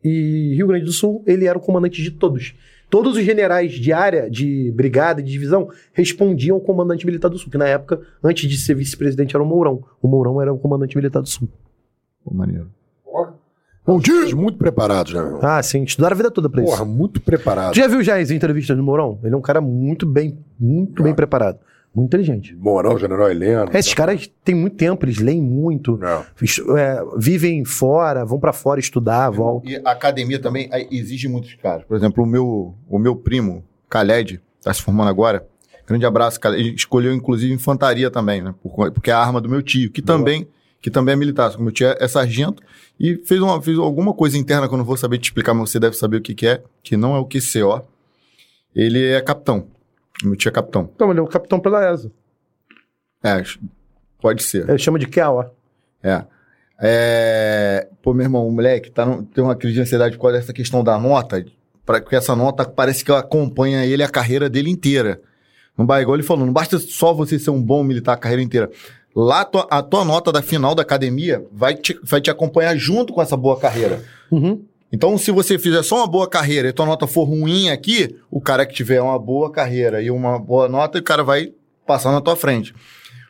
e 0.04 0.54
Rio 0.56 0.68
Grande 0.68 0.86
do 0.86 0.92
Sul, 0.92 1.24
ele 1.26 1.46
era 1.46 1.58
o 1.58 1.62
comandante 1.62 2.02
de 2.04 2.12
todos. 2.12 2.54
Todos 2.90 3.18
os 3.18 3.24
generais 3.24 3.74
de 3.74 3.92
área, 3.92 4.30
de 4.30 4.72
brigada, 4.74 5.22
de 5.22 5.30
divisão, 5.30 5.70
respondiam 5.92 6.56
ao 6.56 6.62
comandante 6.62 7.06
militar 7.06 7.30
do 7.30 7.38
Sul, 7.38 7.52
que 7.52 7.58
na 7.58 7.68
época, 7.68 8.02
antes 8.24 8.50
de 8.50 8.58
ser 8.58 8.76
vice-presidente, 8.76 9.36
era 9.36 9.44
o 9.44 9.48
Mourão. 9.48 9.84
O 10.02 10.08
Mourão 10.08 10.42
era 10.42 10.54
o 10.54 10.58
comandante 10.58 10.96
militar 10.96 11.22
do 11.22 11.28
Sul. 11.28 11.50
Pô, 12.24 12.34
maneiro. 12.34 12.70
Bom 13.86 14.00
dia, 14.00 14.36
muito 14.36 14.58
preparados, 14.58 15.14
né, 15.14 15.22
meu? 15.22 15.40
Ah, 15.42 15.64
sim, 15.64 15.84
estudaram 15.84 16.14
a 16.14 16.18
vida 16.18 16.30
toda 16.30 16.50
pra 16.50 16.62
isso. 16.62 16.72
Porra, 16.72 16.84
muito 16.84 17.22
preparados. 17.22 17.72
Tu 17.72 17.82
já 17.82 17.88
viu 17.88 18.04
já 18.04 18.20
as 18.20 18.30
entrevistas 18.32 18.76
do 18.76 18.84
Mourão? 18.84 19.18
Ele 19.24 19.34
é 19.34 19.38
um 19.38 19.42
cara 19.42 19.62
muito 19.62 20.06
bem, 20.06 20.38
muito 20.60 21.02
bem 21.02 21.16
preparado. 21.16 21.60
Muito 21.98 22.10
inteligente. 22.14 22.56
Moral, 22.56 23.00
General 23.00 23.28
Heleno. 23.32 23.72
Esses 23.74 23.92
caras 23.96 24.30
têm 24.44 24.54
muito 24.54 24.76
tempo, 24.78 25.04
eles 25.04 25.18
leem 25.18 25.42
muito, 25.42 25.98
estu- 26.40 26.78
é, 26.78 27.04
vivem 27.18 27.66
fora, 27.66 28.24
vão 28.24 28.40
pra 28.40 28.54
fora 28.54 28.80
estudar, 28.80 29.32
voltam. 29.32 29.72
E 29.72 29.78
a 29.84 29.92
academia 29.92 30.40
também 30.40 30.70
exige 30.92 31.28
muitos 31.28 31.56
caras. 31.56 31.84
Por 31.86 31.98
exemplo, 31.98 32.24
o 32.24 32.28
meu, 32.28 32.76
o 32.88 33.00
meu 33.00 33.16
primo, 33.16 33.64
Khaled, 33.90 34.40
tá 34.62 34.72
se 34.72 34.80
formando 34.84 35.10
agora. 35.10 35.44
Grande 35.88 36.06
abraço, 36.06 36.40
Khaled. 36.40 36.62
Ele 36.62 36.76
escolheu, 36.76 37.12
inclusive, 37.16 37.52
infantaria 37.52 38.12
também, 38.12 38.44
né? 38.44 38.54
Por- 38.62 38.92
Porque 38.92 39.10
é 39.10 39.14
a 39.14 39.20
arma 39.20 39.42
do 39.42 39.50
meu 39.50 39.64
tio, 39.64 39.90
que 39.92 40.02
também, 40.04 40.48
que 40.80 40.92
também 40.92 41.14
é 41.14 41.16
militar. 41.16 41.58
Meu 41.58 41.72
tio 41.72 41.88
é, 41.88 41.98
é 42.00 42.08
sargento 42.08 42.62
e 43.00 43.16
fez, 43.26 43.42
uma, 43.42 43.60
fez 43.60 43.76
alguma 43.80 44.14
coisa 44.14 44.38
interna 44.38 44.68
que 44.68 44.74
eu 44.76 44.78
não 44.78 44.86
vou 44.86 44.98
saber 44.98 45.18
te 45.18 45.24
explicar, 45.30 45.56
mas 45.56 45.72
você 45.72 45.80
deve 45.80 45.96
saber 45.96 46.18
o 46.18 46.22
que, 46.22 46.36
que 46.36 46.46
é, 46.46 46.62
que 46.84 46.96
não 46.96 47.16
é 47.16 47.20
o 47.20 47.26
QCO. 47.26 47.82
Ele 48.76 49.04
é 49.04 49.20
capitão. 49.20 49.66
Meu 50.24 50.36
tio 50.36 50.50
é 50.50 50.52
capitão. 50.52 50.90
Então, 50.96 51.12
ele 51.12 51.20
é 51.20 51.24
o 51.24 51.28
capitão 51.28 51.60
pela 51.60 51.92
ESA. 51.92 52.12
É, 53.24 53.44
pode 54.22 54.44
ser. 54.44 54.68
Ele 54.70 54.78
chama 54.78 54.98
de 55.00 55.08
Kel, 55.08 55.34
ó. 55.36 55.46
É. 56.04 56.24
É... 56.80 57.88
Pô, 58.02 58.14
meu 58.14 58.24
irmão, 58.26 58.48
o 58.48 58.52
moleque 58.52 58.90
tá 58.92 59.06
no... 59.06 59.24
tem 59.24 59.44
uma 59.44 59.56
crise 59.56 59.76
de 59.76 59.82
ansiedade 59.82 60.16
por 60.16 60.24
causa 60.24 60.38
dessa 60.38 60.54
questão 60.54 60.84
da 60.84 60.98
nota, 61.00 61.44
pra... 61.86 62.00
porque 62.02 62.16
essa 62.16 62.36
nota 62.36 62.66
parece 62.66 63.04
que 63.04 63.12
acompanha 63.12 63.86
ele 63.86 64.04
a 64.04 64.10
carreira 64.10 64.50
dele 64.50 64.70
inteira. 64.70 65.22
Não 65.78 65.86
vai, 65.86 66.02
igual 66.02 66.16
ele 66.16 66.24
falou, 66.24 66.46
não 66.46 66.54
basta 66.54 66.78
só 66.80 67.14
você 67.14 67.38
ser 67.38 67.50
um 67.52 67.62
bom 67.62 67.84
militar 67.84 68.14
a 68.14 68.18
carreira 68.18 68.42
inteira. 68.42 68.70
Lá, 69.16 69.44
tua- 69.46 69.68
a 69.70 69.82
tua 69.82 70.06
nota 70.06 70.32
da 70.32 70.42
final 70.42 70.74
da 70.76 70.82
academia 70.84 71.44
vai 71.52 71.76
te, 71.76 72.00
vai 72.04 72.22
te 72.22 72.30
acompanhar 72.30 72.76
junto 72.78 73.14
com 73.14 73.22
essa 73.22 73.36
boa 73.38 73.60
carreira. 73.60 74.04
Uhum. 74.32 74.64
Então, 74.92 75.18
se 75.18 75.32
você 75.32 75.60
fizer 75.60 75.84
só 75.84 75.98
uma 75.98 76.08
boa 76.08 76.30
carreira 76.30 76.70
e 76.70 76.74
tua 76.74 76.86
nota 76.86 77.06
for 77.08 77.24
ruim 77.26 77.70
aqui, 77.70 78.16
o 78.32 78.40
cara 78.40 78.66
que 78.66 78.74
tiver 78.74 79.02
uma 79.02 79.20
boa 79.20 79.52
carreira 79.52 80.02
e 80.02 80.10
uma 80.10 80.40
boa 80.40 80.70
nota, 80.70 80.98
o 80.98 81.04
cara 81.04 81.24
vai 81.24 81.54
passar 81.86 82.12
na 82.12 82.22
tua 82.22 82.36
frente. 82.36 82.74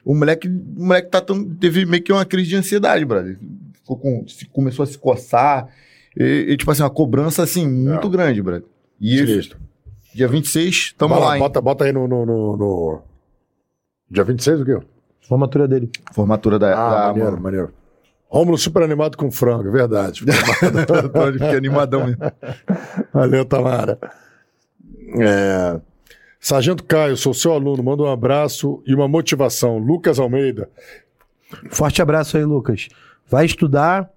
O 0.06 0.14
moleque, 0.16 0.48
o 0.48 0.86
moleque 0.86 1.10
tá 1.10 1.20
tão, 1.20 1.44
teve 1.56 1.86
meio 1.86 2.04
que 2.04 2.14
uma 2.14 2.26
crise 2.26 2.50
de 2.50 2.56
ansiedade, 2.56 3.04
brother. 3.04 3.40
Ficou 3.74 3.98
com, 3.98 4.24
se- 4.28 4.46
começou 4.46 4.84
a 4.84 4.86
se 4.86 4.98
coçar. 4.98 5.68
E, 6.16 6.46
e, 6.50 6.58
tipo 6.58 6.70
assim, 6.72 6.84
uma 6.84 6.90
cobrança, 6.90 7.44
assim, 7.44 7.68
muito 7.68 8.08
É. 8.08 8.10
grande, 8.10 8.42
brother. 8.42 8.64
E 9.02 9.18
Sinistro. 9.18 9.60
dia 10.14 10.28
26, 10.28 10.94
tamo 10.98 11.14
Vai 11.16 11.20
lá, 11.24 11.28
lá, 11.30 11.36
hein? 11.36 11.40
bota, 11.42 11.60
bota 11.62 11.84
aí 11.86 11.92
no, 11.92 12.08
no, 12.08 12.26
no, 12.26 12.58
no- 12.58 13.02
Dia 14.10 14.24
26 14.24 14.62
o 14.62 14.66
quê? 14.66 14.80
Formatura 15.28 15.68
dele. 15.68 15.90
Formatura 16.14 16.58
da... 16.58 16.74
Ah, 16.74 16.90
da 17.08 17.08
maneiro, 17.14 17.42
maneiro. 17.42 17.74
Rômulo 18.30 18.58
super 18.58 18.84
animado 18.84 19.16
com 19.18 19.32
frango, 19.32 19.70
é 19.70 19.72
verdade. 19.72 20.22
Fiquei 20.22 21.50
animadão 21.58 22.06
mesmo. 22.06 22.22
Valeu, 23.14 23.46
Tamara. 23.46 23.98
É, 25.20 25.80
Sargento 26.40 26.84
Caio, 26.84 27.16
sou 27.16 27.34
seu 27.34 27.54
aluno, 27.54 27.82
manda 27.82 28.04
um 28.04 28.12
abraço 28.12 28.82
e 28.86 28.94
uma 28.94 29.08
motivação. 29.08 29.78
Lucas 29.78 30.20
Almeida. 30.20 30.70
Forte 31.70 32.02
abraço 32.02 32.38
aí, 32.38 32.44
Lucas. 32.44 32.90
Vai 33.30 33.46
estudar, 33.46 34.10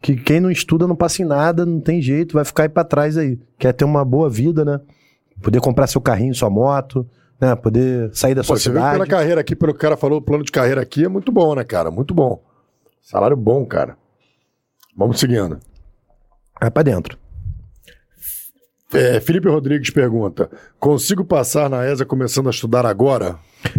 que 0.00 0.16
quem 0.16 0.40
não 0.40 0.50
estuda 0.50 0.86
não 0.86 0.94
passa 0.96 1.22
em 1.22 1.24
nada, 1.24 1.66
não 1.66 1.80
tem 1.80 2.00
jeito, 2.00 2.34
vai 2.34 2.44
ficar 2.44 2.64
aí 2.64 2.68
pra 2.68 2.84
trás 2.84 3.16
aí. 3.16 3.38
Quer 3.58 3.72
ter 3.72 3.84
uma 3.84 4.04
boa 4.04 4.30
vida, 4.30 4.64
né? 4.64 4.80
Poder 5.42 5.60
comprar 5.60 5.86
seu 5.88 6.00
carrinho, 6.00 6.34
sua 6.34 6.50
moto, 6.50 7.06
né? 7.40 7.54
Poder 7.56 8.10
sair 8.14 8.34
da 8.34 8.42
Pô, 8.42 8.48
sua 8.48 8.56
você 8.58 8.70
viu 8.70 8.78
cidade. 8.78 8.94
pela 8.94 9.06
carreira 9.06 9.40
aqui, 9.40 9.54
pelo 9.56 9.72
que 9.72 9.78
o 9.78 9.80
cara 9.80 9.96
falou, 9.96 10.18
o 10.18 10.22
plano 10.22 10.44
de 10.44 10.52
carreira 10.52 10.80
aqui 10.80 11.04
é 11.04 11.08
muito 11.08 11.30
bom, 11.32 11.54
né, 11.54 11.64
cara? 11.64 11.90
Muito 11.90 12.14
bom. 12.14 12.40
Salário 13.02 13.36
bom, 13.36 13.64
cara. 13.64 13.96
Vamos 14.96 15.18
seguindo. 15.20 15.58
Vai 16.60 16.70
pra 16.70 16.82
dentro. 16.82 17.18
É, 18.92 19.20
Felipe 19.20 19.48
Rodrigues 19.48 19.90
pergunta: 19.90 20.50
consigo 20.78 21.24
passar 21.24 21.68
na 21.68 21.86
ESA 21.86 22.04
começando 22.04 22.48
a 22.48 22.50
estudar 22.50 22.86
agora? 22.86 23.38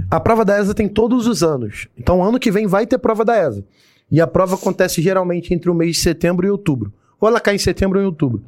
A 0.09 0.19
prova 0.19 0.45
da 0.45 0.59
ESA 0.59 0.73
tem 0.73 0.87
todos 0.87 1.27
os 1.27 1.41
anos. 1.43 1.87
Então, 1.97 2.23
ano 2.23 2.39
que 2.39 2.51
vem 2.51 2.67
vai 2.67 2.85
ter 2.85 2.97
prova 2.97 3.25
da 3.25 3.37
ESA. 3.37 3.63
E 4.11 4.19
a 4.19 4.27
prova 4.27 4.55
acontece 4.55 5.01
geralmente 5.01 5.53
entre 5.53 5.69
o 5.69 5.73
mês 5.73 5.97
de 5.97 6.01
setembro 6.01 6.45
e 6.45 6.49
outubro. 6.49 6.91
Ou 7.19 7.27
ela 7.27 7.39
cai 7.39 7.55
em 7.55 7.59
setembro 7.59 7.99
ou 7.99 8.03
em 8.03 8.07
outubro. 8.07 8.43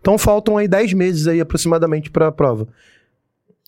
Então, 0.00 0.18
faltam 0.18 0.56
aí 0.56 0.68
10 0.68 0.92
meses 0.92 1.26
aí 1.26 1.40
aproximadamente 1.40 2.10
para 2.10 2.28
a 2.28 2.32
prova. 2.32 2.68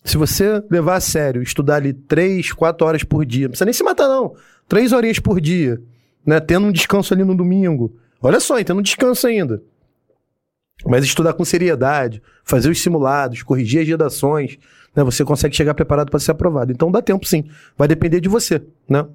Se 0.03 0.17
você 0.17 0.63
levar 0.69 0.95
a 0.95 1.01
sério, 1.01 1.41
estudar 1.41 1.75
ali 1.75 1.93
3, 1.93 2.53
4 2.53 2.87
horas 2.87 3.03
por 3.03 3.25
dia, 3.25 3.43
não 3.43 3.49
precisa 3.49 3.65
nem 3.65 3.73
se 3.73 3.83
matar, 3.83 4.07
não. 4.07 4.33
3 4.67 4.93
horinhas 4.93 5.19
por 5.19 5.41
dia, 5.41 5.81
né? 6.25 6.39
Tendo 6.39 6.67
um 6.67 6.71
descanso 6.71 7.13
ali 7.13 7.23
no 7.23 7.35
domingo. 7.35 7.97
Olha 8.21 8.39
só, 8.39 8.61
tendo 8.63 8.79
um 8.79 8.83
descanso 8.83 9.27
ainda. 9.27 9.61
Mas 10.85 11.03
estudar 11.03 11.33
com 11.33 11.43
seriedade, 11.43 12.21
fazer 12.43 12.69
os 12.69 12.81
simulados, 12.81 13.43
corrigir 13.43 13.81
as 13.81 13.87
redações, 13.87 14.57
né? 14.95 15.03
Você 15.03 15.23
consegue 15.23 15.55
chegar 15.55 15.73
preparado 15.73 16.09
para 16.09 16.19
ser 16.19 16.31
aprovado. 16.31 16.71
Então 16.71 16.91
dá 16.91 17.01
tempo 17.01 17.25
sim. 17.25 17.49
Vai 17.77 17.87
depender 17.87 18.19
de 18.19 18.29
você, 18.29 18.61
né? 18.87 19.05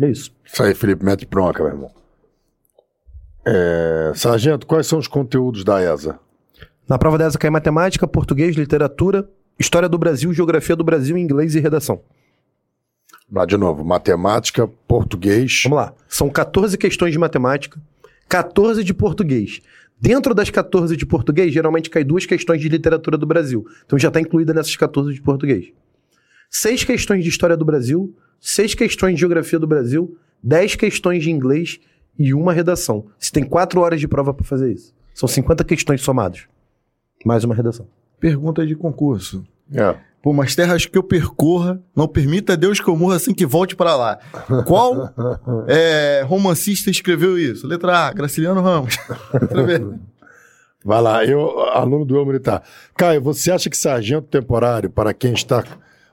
É 0.00 0.08
isso. 0.08 0.32
Isso 0.44 0.62
aí, 0.62 0.74
Felipe, 0.74 1.04
mete 1.04 1.26
bronca, 1.26 1.62
meu 1.62 1.72
irmão. 1.72 1.90
É, 3.44 4.12
Sargento, 4.14 4.66
quais 4.66 4.86
são 4.86 4.98
os 4.98 5.08
conteúdos 5.08 5.64
da 5.64 5.82
ESA? 5.82 6.18
Na 6.88 6.98
prova 6.98 7.18
dessa 7.18 7.38
cai 7.38 7.50
matemática, 7.50 8.06
português, 8.06 8.54
literatura, 8.56 9.28
história 9.58 9.88
do 9.88 9.98
Brasil, 9.98 10.32
geografia 10.32 10.76
do 10.76 10.84
Brasil, 10.84 11.16
inglês 11.18 11.54
e 11.54 11.60
redação. 11.60 12.00
Lá 13.30 13.44
de 13.44 13.56
novo, 13.56 13.84
matemática, 13.84 14.66
português. 14.86 15.62
Vamos 15.64 15.76
lá. 15.76 15.94
São 16.08 16.30
14 16.30 16.78
questões 16.78 17.12
de 17.12 17.18
matemática, 17.18 17.80
14 18.28 18.82
de 18.82 18.94
português. 18.94 19.60
Dentro 20.00 20.34
das 20.34 20.48
14 20.48 20.96
de 20.96 21.04
português, 21.04 21.52
geralmente 21.52 21.90
cai 21.90 22.04
duas 22.04 22.24
questões 22.24 22.60
de 22.60 22.68
literatura 22.68 23.18
do 23.18 23.26
Brasil. 23.26 23.66
Então 23.84 23.98
já 23.98 24.08
está 24.08 24.20
incluída 24.20 24.54
nessas 24.54 24.74
14 24.76 25.12
de 25.12 25.20
português. 25.20 25.72
Seis 26.50 26.84
questões 26.84 27.22
de 27.22 27.28
história 27.28 27.56
do 27.56 27.64
Brasil, 27.64 28.14
seis 28.40 28.74
questões 28.74 29.14
de 29.14 29.20
geografia 29.20 29.58
do 29.58 29.66
Brasil, 29.66 30.16
10 30.42 30.76
questões 30.76 31.22
de 31.22 31.30
inglês 31.30 31.80
e 32.18 32.32
uma 32.32 32.52
redação. 32.52 33.06
Você 33.18 33.30
tem 33.32 33.44
quatro 33.44 33.80
horas 33.80 34.00
de 34.00 34.08
prova 34.08 34.32
para 34.32 34.44
fazer 34.44 34.72
isso. 34.72 34.94
São 35.12 35.28
50 35.28 35.64
questões 35.64 36.00
somadas. 36.00 36.46
Mais 37.24 37.44
uma 37.44 37.54
redação. 37.54 37.88
Pergunta 38.20 38.66
de 38.66 38.74
concurso. 38.74 39.44
É. 39.72 39.96
Por 40.22 40.30
umas 40.30 40.54
terras 40.54 40.84
que 40.84 40.98
eu 40.98 41.02
percorra, 41.02 41.80
não 41.94 42.08
permita 42.08 42.56
Deus 42.56 42.80
que 42.80 42.88
eu 42.88 42.96
morra 42.96 43.16
assim 43.16 43.32
que 43.32 43.46
volte 43.46 43.76
para 43.76 43.94
lá. 43.96 44.18
Qual 44.66 45.14
é, 45.68 46.24
romancista 46.26 46.90
escreveu 46.90 47.38
isso? 47.38 47.66
Letra 47.66 48.06
A, 48.08 48.12
Graciliano 48.12 48.60
Ramos. 48.60 48.96
Letra 49.32 49.62
B. 49.62 49.98
Vai 50.84 51.02
lá, 51.02 51.24
eu, 51.24 51.60
aluno 51.70 52.04
do 52.04 52.16
Eu 52.16 52.24
Militar. 52.24 52.62
Caio, 52.96 53.20
você 53.20 53.50
acha 53.50 53.68
que 53.68 53.76
sargento 53.76 54.28
temporário, 54.28 54.88
para 54.88 55.12
quem 55.12 55.32
está. 55.32 55.64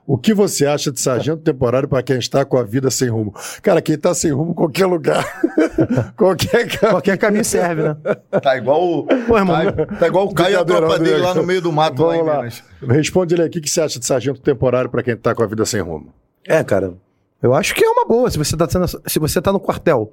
O 0.06 0.16
que 0.16 0.32
você 0.32 0.64
acha 0.66 0.92
de 0.92 1.00
sargento 1.00 1.42
temporário 1.42 1.88
para 1.88 2.00
quem 2.00 2.16
está 2.16 2.44
com 2.44 2.56
a 2.56 2.62
vida 2.62 2.90
sem 2.90 3.08
rumo? 3.08 3.34
Cara, 3.60 3.82
quem 3.82 3.96
está 3.96 4.14
sem 4.14 4.30
rumo, 4.30 4.54
qualquer 4.54 4.86
lugar. 4.86 5.24
qualquer 6.16 6.68
cara. 6.68 6.92
Qualquer 6.92 7.18
caminho 7.18 7.44
serve, 7.44 7.82
né? 7.82 7.96
Tá 8.40 8.56
igual 8.56 8.82
o, 8.82 9.04
Pô, 9.04 9.36
irmão, 9.36 9.56
tá, 9.72 9.86
tá 9.86 10.06
igual 10.06 10.26
o 10.26 10.32
Caio 10.32 10.54
e 10.54 10.56
a 10.56 10.64
tropa 10.64 10.98
dele 11.00 11.18
lá 11.18 11.34
no 11.34 11.42
meio 11.42 11.60
do 11.60 11.72
mato 11.72 12.04
lá 12.04 12.12
Vamos 12.12 12.26
lá. 12.26 12.36
Minas. 12.38 12.62
Responde 12.82 13.34
ele 13.34 13.42
aqui 13.42 13.58
o 13.58 13.62
que 13.62 13.68
você 13.68 13.80
acha 13.80 13.98
de 13.98 14.06
sargento 14.06 14.40
temporário 14.40 14.88
para 14.88 15.02
quem 15.02 15.14
está 15.14 15.34
com 15.34 15.42
a 15.42 15.46
vida 15.46 15.66
sem 15.66 15.80
rumo. 15.80 16.14
É, 16.46 16.62
cara. 16.62 16.94
Eu 17.42 17.52
acho 17.52 17.74
que 17.74 17.84
é 17.84 17.88
uma 17.88 18.04
boa. 18.04 18.30
Se 18.30 18.38
você 18.38 18.56
tá, 18.56 18.68
sendo, 18.68 18.86
se 18.86 19.18
você 19.18 19.42
tá 19.42 19.52
no 19.52 19.58
quartel, 19.58 20.12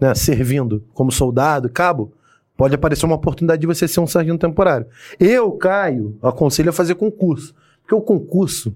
né, 0.00 0.14
servindo 0.14 0.82
como 0.94 1.12
soldado, 1.12 1.68
cabo, 1.68 2.12
pode 2.56 2.74
aparecer 2.74 3.04
uma 3.04 3.16
oportunidade 3.16 3.60
de 3.60 3.66
você 3.66 3.86
ser 3.86 4.00
um 4.00 4.06
sargento 4.06 4.46
temporário. 4.46 4.86
Eu, 5.20 5.52
Caio, 5.52 6.16
aconselho 6.22 6.70
a 6.70 6.72
fazer 6.72 6.94
concurso. 6.94 7.54
Porque 7.82 7.94
o 7.94 8.00
concurso, 8.00 8.74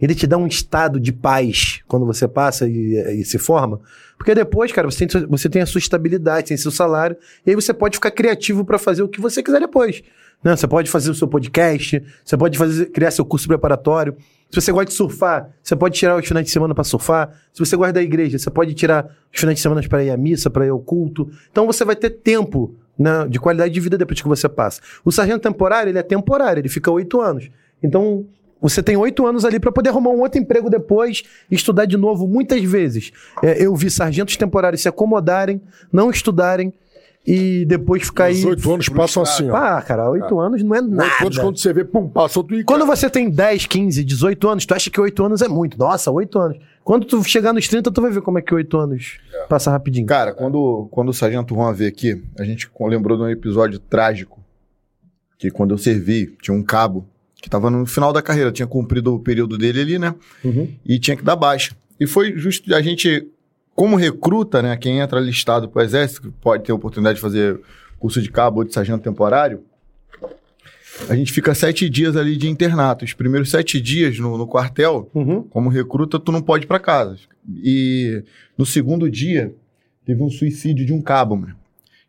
ele 0.00 0.14
te 0.14 0.26
dá 0.26 0.36
um 0.36 0.46
estado 0.46 1.00
de 1.00 1.12
paz 1.12 1.80
quando 1.86 2.06
você 2.06 2.28
passa 2.28 2.68
e, 2.68 3.20
e 3.20 3.24
se 3.24 3.38
forma. 3.38 3.80
Porque 4.16 4.34
depois, 4.34 4.72
cara, 4.72 4.90
você 4.90 5.06
tem, 5.06 5.26
você 5.26 5.48
tem 5.48 5.62
a 5.62 5.66
sua 5.66 5.78
estabilidade, 5.78 6.48
tem 6.48 6.56
seu 6.56 6.70
salário, 6.70 7.16
e 7.46 7.50
aí 7.50 7.54
você 7.54 7.72
pode 7.72 7.96
ficar 7.96 8.10
criativo 8.10 8.64
para 8.64 8.78
fazer 8.78 9.02
o 9.02 9.08
que 9.08 9.20
você 9.20 9.42
quiser 9.42 9.60
depois. 9.60 10.02
Né? 10.42 10.54
Você 10.56 10.66
pode 10.66 10.90
fazer 10.90 11.10
o 11.10 11.14
seu 11.14 11.28
podcast, 11.28 12.02
você 12.24 12.36
pode 12.36 12.58
fazer, 12.58 12.86
criar 12.86 13.10
seu 13.10 13.24
curso 13.24 13.46
preparatório. 13.48 14.16
Se 14.50 14.60
você 14.60 14.72
gosta 14.72 14.86
de 14.86 14.94
surfar, 14.94 15.50
você 15.62 15.76
pode 15.76 15.98
tirar 15.98 16.16
os 16.16 16.26
finais 16.26 16.46
de 16.46 16.52
semana 16.52 16.74
para 16.74 16.84
surfar. 16.84 17.30
Se 17.52 17.58
você 17.58 17.76
gosta 17.76 17.92
da 17.92 18.02
igreja, 18.02 18.38
você 18.38 18.50
pode 18.50 18.74
tirar 18.74 19.04
os 19.32 19.38
finais 19.38 19.56
de 19.56 19.62
semana 19.62 19.82
para 19.86 20.02
ir 20.02 20.10
à 20.10 20.16
missa, 20.16 20.48
para 20.48 20.64
ir 20.64 20.70
ao 20.70 20.80
culto. 20.80 21.30
Então 21.50 21.66
você 21.66 21.84
vai 21.84 21.94
ter 21.94 22.10
tempo 22.10 22.74
né, 22.98 23.26
de 23.28 23.38
qualidade 23.38 23.72
de 23.72 23.80
vida 23.80 23.98
depois 23.98 24.20
que 24.20 24.28
você 24.28 24.48
passa. 24.48 24.80
O 25.04 25.12
sargento 25.12 25.40
temporário, 25.40 25.90
ele 25.90 25.98
é 25.98 26.02
temporário, 26.02 26.60
ele 26.60 26.68
fica 26.68 26.90
oito 26.90 27.20
anos. 27.20 27.50
Então 27.82 28.26
você 28.60 28.82
tem 28.82 28.96
oito 28.96 29.26
anos 29.26 29.44
ali 29.44 29.60
para 29.60 29.70
poder 29.72 29.90
arrumar 29.90 30.10
um 30.10 30.20
outro 30.20 30.40
emprego 30.40 30.68
depois 30.68 31.22
e 31.50 31.54
estudar 31.54 31.84
de 31.84 31.96
novo. 31.96 32.26
Muitas 32.26 32.62
vezes 32.62 33.12
é, 33.42 33.64
eu 33.64 33.74
vi 33.76 33.90
sargentos 33.90 34.36
temporários 34.36 34.82
se 34.82 34.88
acomodarem, 34.88 35.60
não 35.92 36.10
estudarem 36.10 36.72
e 37.26 37.64
depois 37.66 38.04
ficar 38.04 38.24
aí. 38.24 38.34
Os 38.36 38.44
oito 38.44 38.72
anos 38.72 38.88
passam 38.88 39.22
assim, 39.22 39.50
ó. 39.50 39.56
Ah, 39.56 39.82
cara, 39.82 40.08
oito 40.10 40.40
anos 40.40 40.62
não 40.62 40.74
é 40.74 40.80
Oito 40.80 40.90
nada. 40.90 41.14
anos, 41.20 41.38
quando 41.38 41.58
você 41.58 41.72
vê, 41.72 41.84
pum, 41.84 42.08
passou 42.08 42.42
tudo. 42.42 42.64
Quando 42.64 42.86
você 42.86 43.10
tem 43.10 43.28
10, 43.28 43.66
15, 43.66 44.02
18 44.02 44.48
anos, 44.48 44.66
tu 44.66 44.74
acha 44.74 44.90
que 44.90 45.00
8 45.00 45.24
anos 45.24 45.42
é 45.42 45.48
muito. 45.48 45.78
Nossa, 45.78 46.10
8 46.10 46.38
anos. 46.38 46.58
Quando 46.82 47.04
tu 47.06 47.22
chegar 47.22 47.52
nos 47.52 47.68
30, 47.68 47.90
tu 47.92 48.00
vai 48.00 48.10
ver 48.10 48.22
como 48.22 48.38
é 48.38 48.42
que 48.42 48.54
8 48.54 48.78
anos 48.78 49.18
passa 49.46 49.70
rapidinho. 49.70 50.06
Cara, 50.06 50.32
quando, 50.32 50.88
quando 50.90 51.10
o 51.10 51.12
Sargento 51.12 51.54
Juan 51.54 51.74
veio 51.74 51.90
aqui, 51.90 52.22
a 52.38 52.44
gente 52.44 52.70
lembrou 52.80 53.16
de 53.18 53.24
um 53.24 53.28
episódio 53.28 53.78
trágico. 53.78 54.40
Que 55.38 55.50
quando 55.50 55.72
eu 55.72 55.78
servi, 55.78 56.34
tinha 56.40 56.56
um 56.56 56.62
cabo 56.62 57.06
que 57.40 57.48
tava 57.48 57.70
no 57.70 57.86
final 57.86 58.12
da 58.12 58.20
carreira, 58.22 58.50
tinha 58.52 58.66
cumprido 58.66 59.14
o 59.14 59.20
período 59.20 59.56
dele 59.56 59.80
ali, 59.80 59.98
né? 59.98 60.14
Uhum. 60.44 60.68
E 60.84 60.98
tinha 60.98 61.16
que 61.16 61.22
dar 61.24 61.36
baixa. 61.36 61.74
E 62.00 62.06
foi 62.06 62.36
justo 62.36 62.74
a 62.74 62.82
gente, 62.82 63.26
como 63.74 63.96
recruta, 63.96 64.60
né? 64.62 64.76
Quem 64.76 64.98
entra 64.98 65.20
listado 65.20 65.68
pro 65.68 65.82
exército, 65.82 66.22
que 66.22 66.30
pode 66.30 66.64
ter 66.64 66.72
a 66.72 66.74
oportunidade 66.74 67.16
de 67.16 67.20
fazer 67.22 67.60
curso 67.98 68.20
de 68.20 68.30
cabo 68.30 68.58
ou 68.58 68.64
de 68.64 68.72
sargento 68.74 69.02
temporário, 69.02 69.62
a 71.08 71.14
gente 71.14 71.32
fica 71.32 71.54
sete 71.54 71.88
dias 71.88 72.16
ali 72.16 72.36
de 72.36 72.48
internato. 72.48 73.04
Os 73.04 73.12
primeiros 73.14 73.50
sete 73.50 73.80
dias 73.80 74.18
no, 74.18 74.36
no 74.36 74.46
quartel, 74.46 75.08
Uhum. 75.14 75.42
como 75.44 75.68
recruta, 75.68 76.18
tu 76.18 76.32
não 76.32 76.42
pode 76.42 76.64
ir 76.64 76.66
pra 76.68 76.80
casa. 76.80 77.16
E 77.62 78.24
no 78.56 78.66
segundo 78.66 79.08
dia, 79.08 79.54
teve 80.04 80.20
um 80.22 80.30
suicídio 80.30 80.84
de 80.84 80.92
um 80.92 81.00
cabo, 81.00 81.36
mano. 81.36 81.56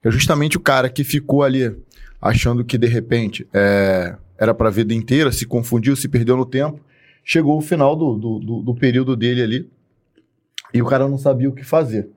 Que 0.01 0.07
é 0.07 0.11
justamente 0.11 0.57
o 0.57 0.59
cara 0.59 0.89
que 0.89 1.03
ficou 1.03 1.43
ali 1.43 1.75
achando 2.21 2.63
que, 2.65 2.77
de 2.77 2.87
repente, 2.87 3.45
é, 3.53 4.15
era 4.39 4.53
pra 4.53 4.69
vida 4.69 4.93
inteira, 4.93 5.31
se 5.31 5.45
confundiu, 5.45 5.95
se 5.95 6.07
perdeu 6.07 6.37
no 6.37 6.45
tempo. 6.45 6.79
Chegou 7.23 7.57
o 7.57 7.61
final 7.61 7.95
do, 7.95 8.15
do, 8.15 8.39
do- 8.39 8.61
do 8.63 8.73
período 8.75 9.15
dele 9.15 9.41
ali 9.43 9.69
e 10.73 10.81
o 10.81 10.85
cara 10.85 11.07
não 11.07 11.17
sabia 11.17 11.49
o 11.49 11.53
que 11.53 11.63
fazer. 11.63 12.09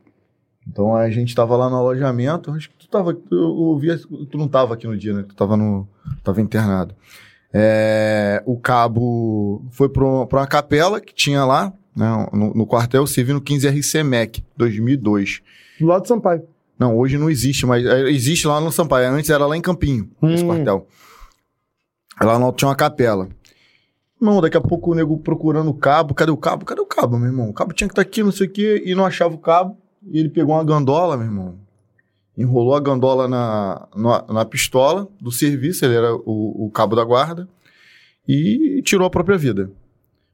Então 0.68 0.94
a 0.94 1.10
gente 1.10 1.34
tava 1.34 1.56
lá 1.56 1.68
no 1.68 1.76
alojamento, 1.76 2.52
acho 2.52 2.70
que 2.70 2.76
tu 2.76 2.88
tava, 2.88 3.18
eu 3.30 3.38
ouvia, 3.48 3.98
tu 4.30 4.38
não 4.38 4.46
tava 4.46 4.74
aqui 4.74 4.86
no 4.86 4.96
dia, 4.96 5.12
né? 5.12 5.24
Tu 5.28 5.34
tava 5.34 5.56
no, 5.56 5.88
tava 6.22 6.40
internado. 6.40 6.94
É, 7.52 8.42
o 8.46 8.56
cabo 8.58 9.64
foi 9.72 9.88
para 9.88 10.04
uma 10.04 10.46
capela 10.46 11.00
que 11.00 11.12
tinha 11.14 11.44
lá, 11.44 11.72
né, 11.94 12.26
no, 12.32 12.54
no 12.54 12.66
quartel 12.66 13.06
servindo 13.06 13.40
15 13.40 13.68
RC 13.68 14.02
MEC, 14.04 14.44
2002. 14.56 15.42
Do 15.80 15.86
lado 15.86 16.02
do 16.02 16.08
Sampaio. 16.08 16.42
Não, 16.78 16.96
hoje 16.96 17.18
não 17.18 17.28
existe, 17.28 17.66
mas 17.66 17.84
é, 17.84 18.08
existe 18.10 18.46
lá 18.46 18.60
no 18.60 18.72
Sampaio. 18.72 19.10
Antes 19.12 19.28
era 19.30 19.46
lá 19.46 19.56
em 19.56 19.60
Campinho, 19.60 20.08
esse 20.22 20.42
Hum. 20.44 20.46
quartel. 20.46 20.86
Lá 22.22 22.38
no 22.38 22.46
alto 22.46 22.58
tinha 22.58 22.68
uma 22.68 22.76
capela. 22.76 23.28
Irmão, 24.20 24.40
daqui 24.40 24.56
a 24.56 24.60
pouco 24.60 24.92
o 24.92 24.94
nego 24.94 25.18
procurando 25.18 25.68
o 25.70 25.74
cabo. 25.74 26.14
Cadê 26.14 26.30
o 26.30 26.36
cabo? 26.36 26.64
Cadê 26.64 26.80
o 26.80 26.86
cabo, 26.86 27.18
meu 27.18 27.28
irmão? 27.28 27.50
O 27.50 27.52
cabo 27.52 27.72
tinha 27.72 27.88
que 27.88 27.92
estar 27.92 28.02
aqui, 28.02 28.22
não 28.22 28.30
sei 28.30 28.46
o 28.46 28.50
quê, 28.50 28.82
e 28.86 28.94
não 28.94 29.04
achava 29.04 29.34
o 29.34 29.38
cabo. 29.38 29.76
E 30.10 30.18
ele 30.18 30.28
pegou 30.28 30.54
uma 30.54 30.64
gandola, 30.64 31.16
meu 31.16 31.26
irmão. 31.26 31.58
Enrolou 32.36 32.74
a 32.74 32.80
gandola 32.80 33.28
na, 33.28 33.88
na, 33.94 34.24
na 34.32 34.44
pistola 34.44 35.08
do 35.20 35.30
serviço, 35.30 35.84
ele 35.84 35.94
era 35.94 36.14
o, 36.14 36.66
o 36.66 36.70
cabo 36.70 36.96
da 36.96 37.04
guarda, 37.04 37.46
e 38.26 38.80
tirou 38.84 39.06
a 39.06 39.10
própria 39.10 39.36
vida. 39.36 39.70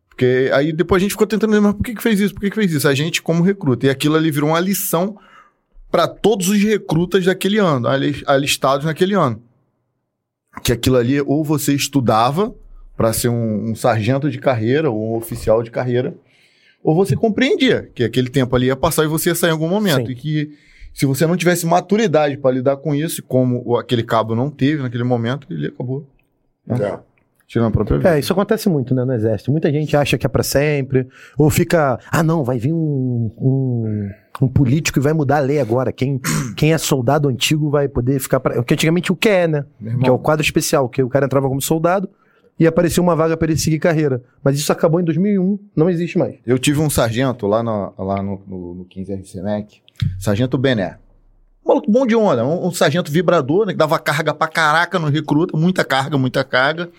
Porque 0.08 0.50
aí 0.52 0.72
depois 0.72 1.00
a 1.00 1.02
gente 1.02 1.12
ficou 1.12 1.26
tentando 1.26 1.52
lembrar 1.52 1.72
por 1.74 1.82
que, 1.82 1.94
que 1.94 2.02
fez 2.02 2.20
isso, 2.20 2.34
por 2.34 2.40
que, 2.40 2.50
que 2.50 2.56
fez 2.56 2.72
isso? 2.72 2.86
A 2.86 2.94
gente, 2.94 3.22
como 3.22 3.42
recruta. 3.42 3.86
E 3.86 3.90
aquilo 3.90 4.16
ali 4.16 4.30
virou 4.30 4.50
uma 4.50 4.60
lição 4.60 5.16
para 5.90 6.06
todos 6.06 6.48
os 6.48 6.62
recrutas 6.62 7.24
daquele 7.24 7.58
ano, 7.58 7.88
ali- 7.88 8.22
alistados 8.26 8.84
naquele 8.84 9.14
ano. 9.14 9.42
Que 10.62 10.72
aquilo 10.72 10.96
ali, 10.96 11.20
ou 11.20 11.44
você 11.44 11.74
estudava 11.74 12.54
para 12.96 13.12
ser 13.12 13.28
um, 13.28 13.70
um 13.70 13.74
sargento 13.74 14.30
de 14.30 14.38
carreira 14.38 14.90
ou 14.90 15.12
um 15.12 15.16
oficial 15.16 15.62
de 15.62 15.70
carreira, 15.70 16.14
ou 16.82 16.94
você 16.94 17.14
compreendia 17.14 17.90
que 17.94 18.02
aquele 18.02 18.28
tempo 18.28 18.54
ali 18.56 18.66
ia 18.66 18.76
passar 18.76 19.04
e 19.04 19.08
você 19.08 19.30
ia 19.30 19.34
sair 19.34 19.50
em 19.50 19.52
algum 19.52 19.68
momento. 19.68 20.06
Sim. 20.06 20.12
E 20.12 20.14
que 20.14 20.50
se 20.92 21.06
você 21.06 21.26
não 21.26 21.36
tivesse 21.36 21.64
maturidade 21.64 22.36
para 22.36 22.50
lidar 22.54 22.76
com 22.78 22.94
isso, 22.94 23.22
como 23.22 23.76
aquele 23.76 24.02
cabo 24.02 24.34
não 24.34 24.50
teve 24.50 24.82
naquele 24.82 25.04
momento, 25.04 25.46
ele 25.50 25.68
acabou 25.68 26.06
né, 26.66 26.76
É. 26.80 27.07
tirando 27.48 27.68
a 27.68 27.70
própria 27.70 27.96
vida. 27.96 28.14
É, 28.14 28.18
isso 28.18 28.32
acontece 28.32 28.68
muito, 28.68 28.94
né, 28.94 29.04
no 29.04 29.12
exército. 29.14 29.50
Muita 29.50 29.72
gente 29.72 29.96
acha 29.96 30.18
que 30.18 30.26
é 30.26 30.28
pra 30.28 30.42
sempre, 30.42 31.08
ou 31.36 31.48
fica, 31.48 31.98
ah, 32.10 32.22
não, 32.22 32.44
vai 32.44 32.58
vir 32.58 32.74
um, 32.74 33.32
um, 33.38 34.10
um 34.42 34.48
político 34.48 34.98
e 34.98 35.02
vai 35.02 35.14
mudar 35.14 35.38
a 35.38 35.40
lei 35.40 35.58
agora. 35.58 35.90
Quem, 35.90 36.20
quem 36.54 36.74
é 36.74 36.78
soldado 36.78 37.26
antigo 37.26 37.70
vai 37.70 37.88
poder 37.88 38.20
ficar 38.20 38.38
pra... 38.38 38.54
Porque 38.56 38.74
antigamente 38.74 39.10
o 39.10 39.16
que 39.16 39.30
é, 39.30 39.48
né? 39.48 39.64
Que 40.00 40.08
é 40.08 40.12
o 40.12 40.18
quadro 40.18 40.44
especial, 40.44 40.88
que 40.88 41.02
o 41.02 41.08
cara 41.08 41.24
entrava 41.24 41.48
como 41.48 41.62
soldado 41.62 42.08
e 42.60 42.66
aparecia 42.66 43.02
uma 43.02 43.16
vaga 43.16 43.36
pra 43.36 43.48
ele 43.48 43.58
seguir 43.58 43.78
carreira. 43.78 44.22
Mas 44.44 44.58
isso 44.58 44.70
acabou 44.70 45.00
em 45.00 45.04
2001, 45.04 45.58
não 45.74 45.88
existe 45.88 46.18
mais. 46.18 46.36
Eu 46.46 46.58
tive 46.58 46.80
um 46.80 46.90
sargento 46.90 47.46
lá 47.46 47.62
no, 47.62 47.94
lá 47.96 48.22
no, 48.22 48.42
no, 48.46 48.74
no 48.74 48.84
15 48.84 49.14
RCMEC, 49.14 49.80
sargento 50.18 50.58
Bené. 50.58 50.98
Um 51.64 51.68
maluco 51.68 51.90
bom 51.90 52.06
de 52.06 52.16
onda, 52.16 52.44
um, 52.44 52.66
um 52.66 52.72
sargento 52.72 53.10
vibrador, 53.12 53.66
né, 53.66 53.72
que 53.72 53.78
dava 53.78 53.98
carga 53.98 54.34
pra 54.34 54.48
caraca 54.48 54.98
no 54.98 55.08
recruta, 55.08 55.56
muita 55.56 55.84
carga, 55.84 56.18
muita 56.18 56.44
carga. 56.44 56.90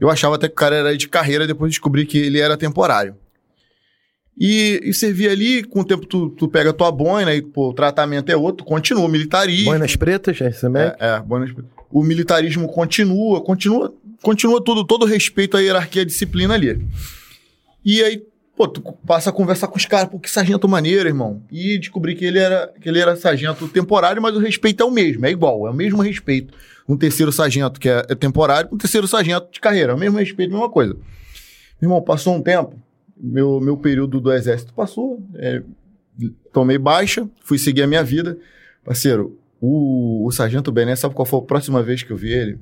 Eu 0.00 0.10
achava 0.10 0.34
até 0.36 0.46
que 0.48 0.52
o 0.52 0.56
cara 0.56 0.76
era 0.76 0.96
de 0.96 1.08
carreira, 1.08 1.46
depois 1.46 1.70
descobri 1.70 2.04
que 2.06 2.18
ele 2.18 2.38
era 2.40 2.56
temporário. 2.56 3.16
E, 4.38 4.80
e 4.84 4.92
servia 4.92 5.30
ali, 5.32 5.62
com 5.64 5.80
o 5.80 5.84
tempo 5.84 6.04
tu, 6.04 6.28
tu 6.28 6.46
pega 6.46 6.72
tua 6.72 6.92
boina 6.92 7.34
e 7.34 7.40
pô, 7.40 7.70
o 7.70 7.72
tratamento 7.74 8.28
é 8.30 8.36
outro, 8.36 8.66
continua 8.66 9.04
o 9.04 9.08
militarismo. 9.08 9.70
Boinas 9.70 9.96
pretas, 9.96 10.38
RCMEC. 10.38 10.96
É, 11.00 11.14
é, 11.16 11.20
boinas- 11.20 11.54
o 11.90 12.02
militarismo 12.02 12.68
continua, 12.68 13.40
continua, 13.42 13.94
continua 14.20 14.62
tudo, 14.62 14.84
todo 14.84 15.04
o 15.04 15.06
respeito 15.06 15.56
à 15.56 15.60
hierarquia 15.60 16.02
e 16.02 16.04
à 16.04 16.06
disciplina 16.06 16.52
ali. 16.52 16.86
E 17.82 18.02
aí, 18.02 18.22
pô, 18.54 18.68
tu 18.68 18.82
passa 19.06 19.30
a 19.30 19.32
conversar 19.32 19.68
com 19.68 19.78
os 19.78 19.86
caras, 19.86 20.10
pô, 20.10 20.18
que 20.18 20.30
sargento 20.30 20.68
maneiro, 20.68 21.08
irmão. 21.08 21.42
E 21.50 21.78
descobri 21.78 22.14
que 22.14 22.26
ele 22.26 22.38
era, 22.38 22.70
que 22.78 22.90
ele 22.90 22.98
era 22.98 23.16
sargento 23.16 23.66
temporário, 23.68 24.20
mas 24.20 24.36
o 24.36 24.38
respeito 24.40 24.82
é 24.82 24.86
o 24.86 24.90
mesmo, 24.90 25.24
é 25.24 25.30
igual, 25.30 25.66
é 25.66 25.70
o 25.70 25.74
mesmo 25.74 26.02
respeito. 26.02 26.52
Um 26.88 26.96
terceiro 26.96 27.32
sargento 27.32 27.80
que 27.80 27.88
é, 27.88 28.04
é 28.08 28.14
temporário, 28.14 28.68
um 28.72 28.76
terceiro 28.76 29.08
sargento 29.08 29.50
de 29.50 29.60
carreira, 29.60 29.94
o 29.94 29.98
mesmo 29.98 30.18
respeito, 30.18 30.52
mesma 30.52 30.70
coisa. 30.70 30.94
Meu 31.80 31.90
irmão, 31.90 32.02
passou 32.02 32.34
um 32.34 32.42
tempo, 32.42 32.76
meu, 33.16 33.60
meu 33.60 33.76
período 33.76 34.20
do 34.20 34.32
exército 34.32 34.72
passou, 34.72 35.22
é, 35.34 35.62
tomei 36.52 36.78
baixa, 36.78 37.28
fui 37.42 37.58
seguir 37.58 37.82
a 37.82 37.86
minha 37.86 38.04
vida. 38.04 38.38
Parceiro, 38.84 39.38
o, 39.60 40.26
o 40.26 40.30
Sargento 40.30 40.70
Bené, 40.70 40.94
sabe 40.94 41.14
qual 41.14 41.26
foi 41.26 41.40
a 41.40 41.42
próxima 41.42 41.82
vez 41.82 42.02
que 42.02 42.12
eu 42.12 42.16
vi 42.16 42.30
ele? 42.32 42.58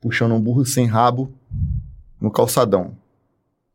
Puxando 0.00 0.32
um 0.34 0.40
burro 0.40 0.64
sem 0.64 0.86
rabo 0.86 1.32
no 2.20 2.30
calçadão. 2.30 2.96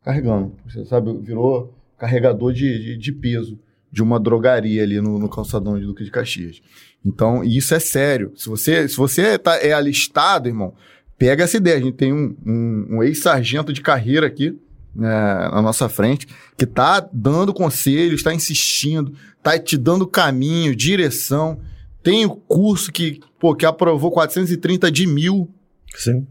Carregando. 0.03 0.53
Você 0.65 0.85
sabe, 0.85 1.13
virou 1.17 1.73
carregador 1.97 2.51
de, 2.51 2.79
de, 2.79 2.97
de 2.97 3.11
peso 3.11 3.59
de 3.91 4.01
uma 4.01 4.19
drogaria 4.19 4.81
ali 4.81 4.99
no, 4.99 5.19
no 5.19 5.29
calçadão 5.29 5.79
de 5.79 5.85
Duque 5.85 6.03
de 6.03 6.11
Caxias. 6.11 6.61
Então, 7.05 7.43
e 7.43 7.57
isso 7.57 7.73
é 7.75 7.79
sério. 7.79 8.31
Se 8.35 8.47
você, 8.47 8.87
se 8.87 8.95
você 8.95 9.37
tá, 9.37 9.57
é 9.57 9.73
alistado, 9.73 10.47
irmão, 10.47 10.73
pega 11.17 11.43
essa 11.43 11.57
ideia. 11.57 11.77
A 11.77 11.81
gente 11.81 11.95
tem 11.95 12.13
um, 12.13 12.35
um, 12.45 12.87
um 12.91 13.03
ex-sargento 13.03 13.73
de 13.73 13.81
carreira 13.81 14.27
aqui 14.27 14.57
né, 14.95 15.09
na 15.51 15.61
nossa 15.61 15.89
frente 15.89 16.27
que 16.57 16.65
tá 16.65 17.07
dando 17.11 17.53
conselhos, 17.53 18.19
está 18.19 18.33
insistindo, 18.33 19.13
tá 19.41 19.57
te 19.57 19.77
dando 19.77 20.07
caminho, 20.07 20.75
direção. 20.75 21.59
Tem 22.01 22.25
o 22.25 22.35
curso 22.35 22.91
que, 22.91 23.19
pô, 23.39 23.55
que 23.55 23.65
aprovou 23.65 24.11
430 24.11 24.91
de 24.91 25.07
mil. 25.07 25.49
Sim. 25.95 26.27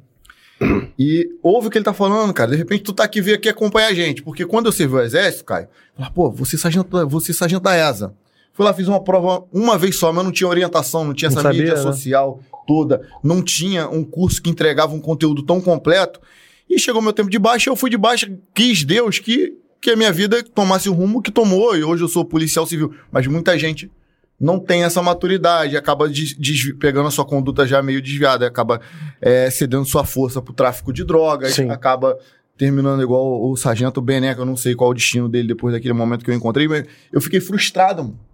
E 0.98 1.28
ouve 1.42 1.66
o 1.66 1.70
que 1.70 1.78
ele 1.78 1.84
tá 1.84 1.92
falando, 1.92 2.32
cara. 2.32 2.52
De 2.52 2.56
repente 2.56 2.84
tu 2.84 2.92
tá 2.92 3.04
aqui 3.04 3.20
veio 3.20 3.36
aqui 3.36 3.48
acompanhar 3.48 3.88
a 3.88 3.94
gente. 3.94 4.22
Porque 4.22 4.46
quando 4.46 4.66
eu 4.66 4.72
servi 4.72 4.94
o 4.94 5.00
exército, 5.00 5.44
Caio, 5.44 5.68
pô, 6.14 6.30
você 6.30 6.56
sargento, 6.56 6.88
você 7.08 7.32
é 7.32 7.34
sargento 7.34 7.62
da 7.62 7.76
ESA. 7.76 8.14
Fui 8.52 8.64
lá, 8.64 8.74
fiz 8.74 8.86
uma 8.86 9.02
prova 9.02 9.44
uma 9.52 9.78
vez 9.78 9.98
só, 9.98 10.12
mas 10.12 10.24
não 10.24 10.32
tinha 10.32 10.48
orientação, 10.48 11.04
não 11.04 11.14
tinha 11.14 11.30
Não 11.30 11.38
essa 11.38 11.42
sabia, 11.42 11.60
mídia 11.62 11.76
né? 11.76 11.82
social 11.82 12.40
toda, 12.66 13.06
não 13.22 13.42
tinha 13.42 13.88
um 13.88 14.04
curso 14.04 14.40
que 14.40 14.50
entregava 14.50 14.94
um 14.94 15.00
conteúdo 15.00 15.42
tão 15.42 15.60
completo. 15.60 16.20
E 16.68 16.78
chegou 16.78 17.02
meu 17.02 17.12
tempo 17.12 17.30
de 17.30 17.38
baixa, 17.38 17.68
eu 17.68 17.76
fui 17.76 17.90
de 17.90 17.98
baixa, 17.98 18.30
quis 18.54 18.84
Deus 18.84 19.18
que, 19.18 19.54
que 19.80 19.90
a 19.90 19.96
minha 19.96 20.12
vida 20.12 20.42
tomasse 20.42 20.88
o 20.88 20.92
rumo 20.92 21.20
que 21.20 21.30
tomou, 21.30 21.76
e 21.76 21.82
hoje 21.82 22.04
eu 22.04 22.08
sou 22.08 22.24
policial 22.24 22.66
civil. 22.66 22.94
Mas 23.10 23.26
muita 23.26 23.58
gente 23.58 23.90
não 24.38 24.58
tem 24.58 24.82
essa 24.84 25.02
maturidade, 25.02 25.76
acaba 25.76 26.10
pegando 26.80 27.08
a 27.08 27.10
sua 27.10 27.24
conduta 27.24 27.66
já 27.66 27.82
meio 27.82 28.02
desviada, 28.02 28.46
acaba 28.46 28.80
é, 29.20 29.50
cedendo 29.50 29.84
sua 29.84 30.04
força 30.04 30.40
pro 30.42 30.52
tráfico 30.52 30.92
de 30.92 31.04
drogas, 31.04 31.54
Sim. 31.54 31.70
acaba 31.70 32.18
terminando 32.56 33.02
igual 33.02 33.24
o, 33.24 33.52
o 33.52 33.56
sargento 33.56 34.00
Bené, 34.00 34.34
que 34.34 34.40
eu 34.40 34.46
não 34.46 34.56
sei 34.56 34.74
qual 34.74 34.90
o 34.90 34.94
destino 34.94 35.28
dele 35.28 35.48
depois 35.48 35.74
daquele 35.74 35.94
momento 35.94 36.24
que 36.24 36.30
eu 36.30 36.34
encontrei, 36.34 36.66
mas 36.68 36.84
eu 37.12 37.20
fiquei 37.20 37.40
frustrado, 37.40 38.04
mano. 38.04 38.31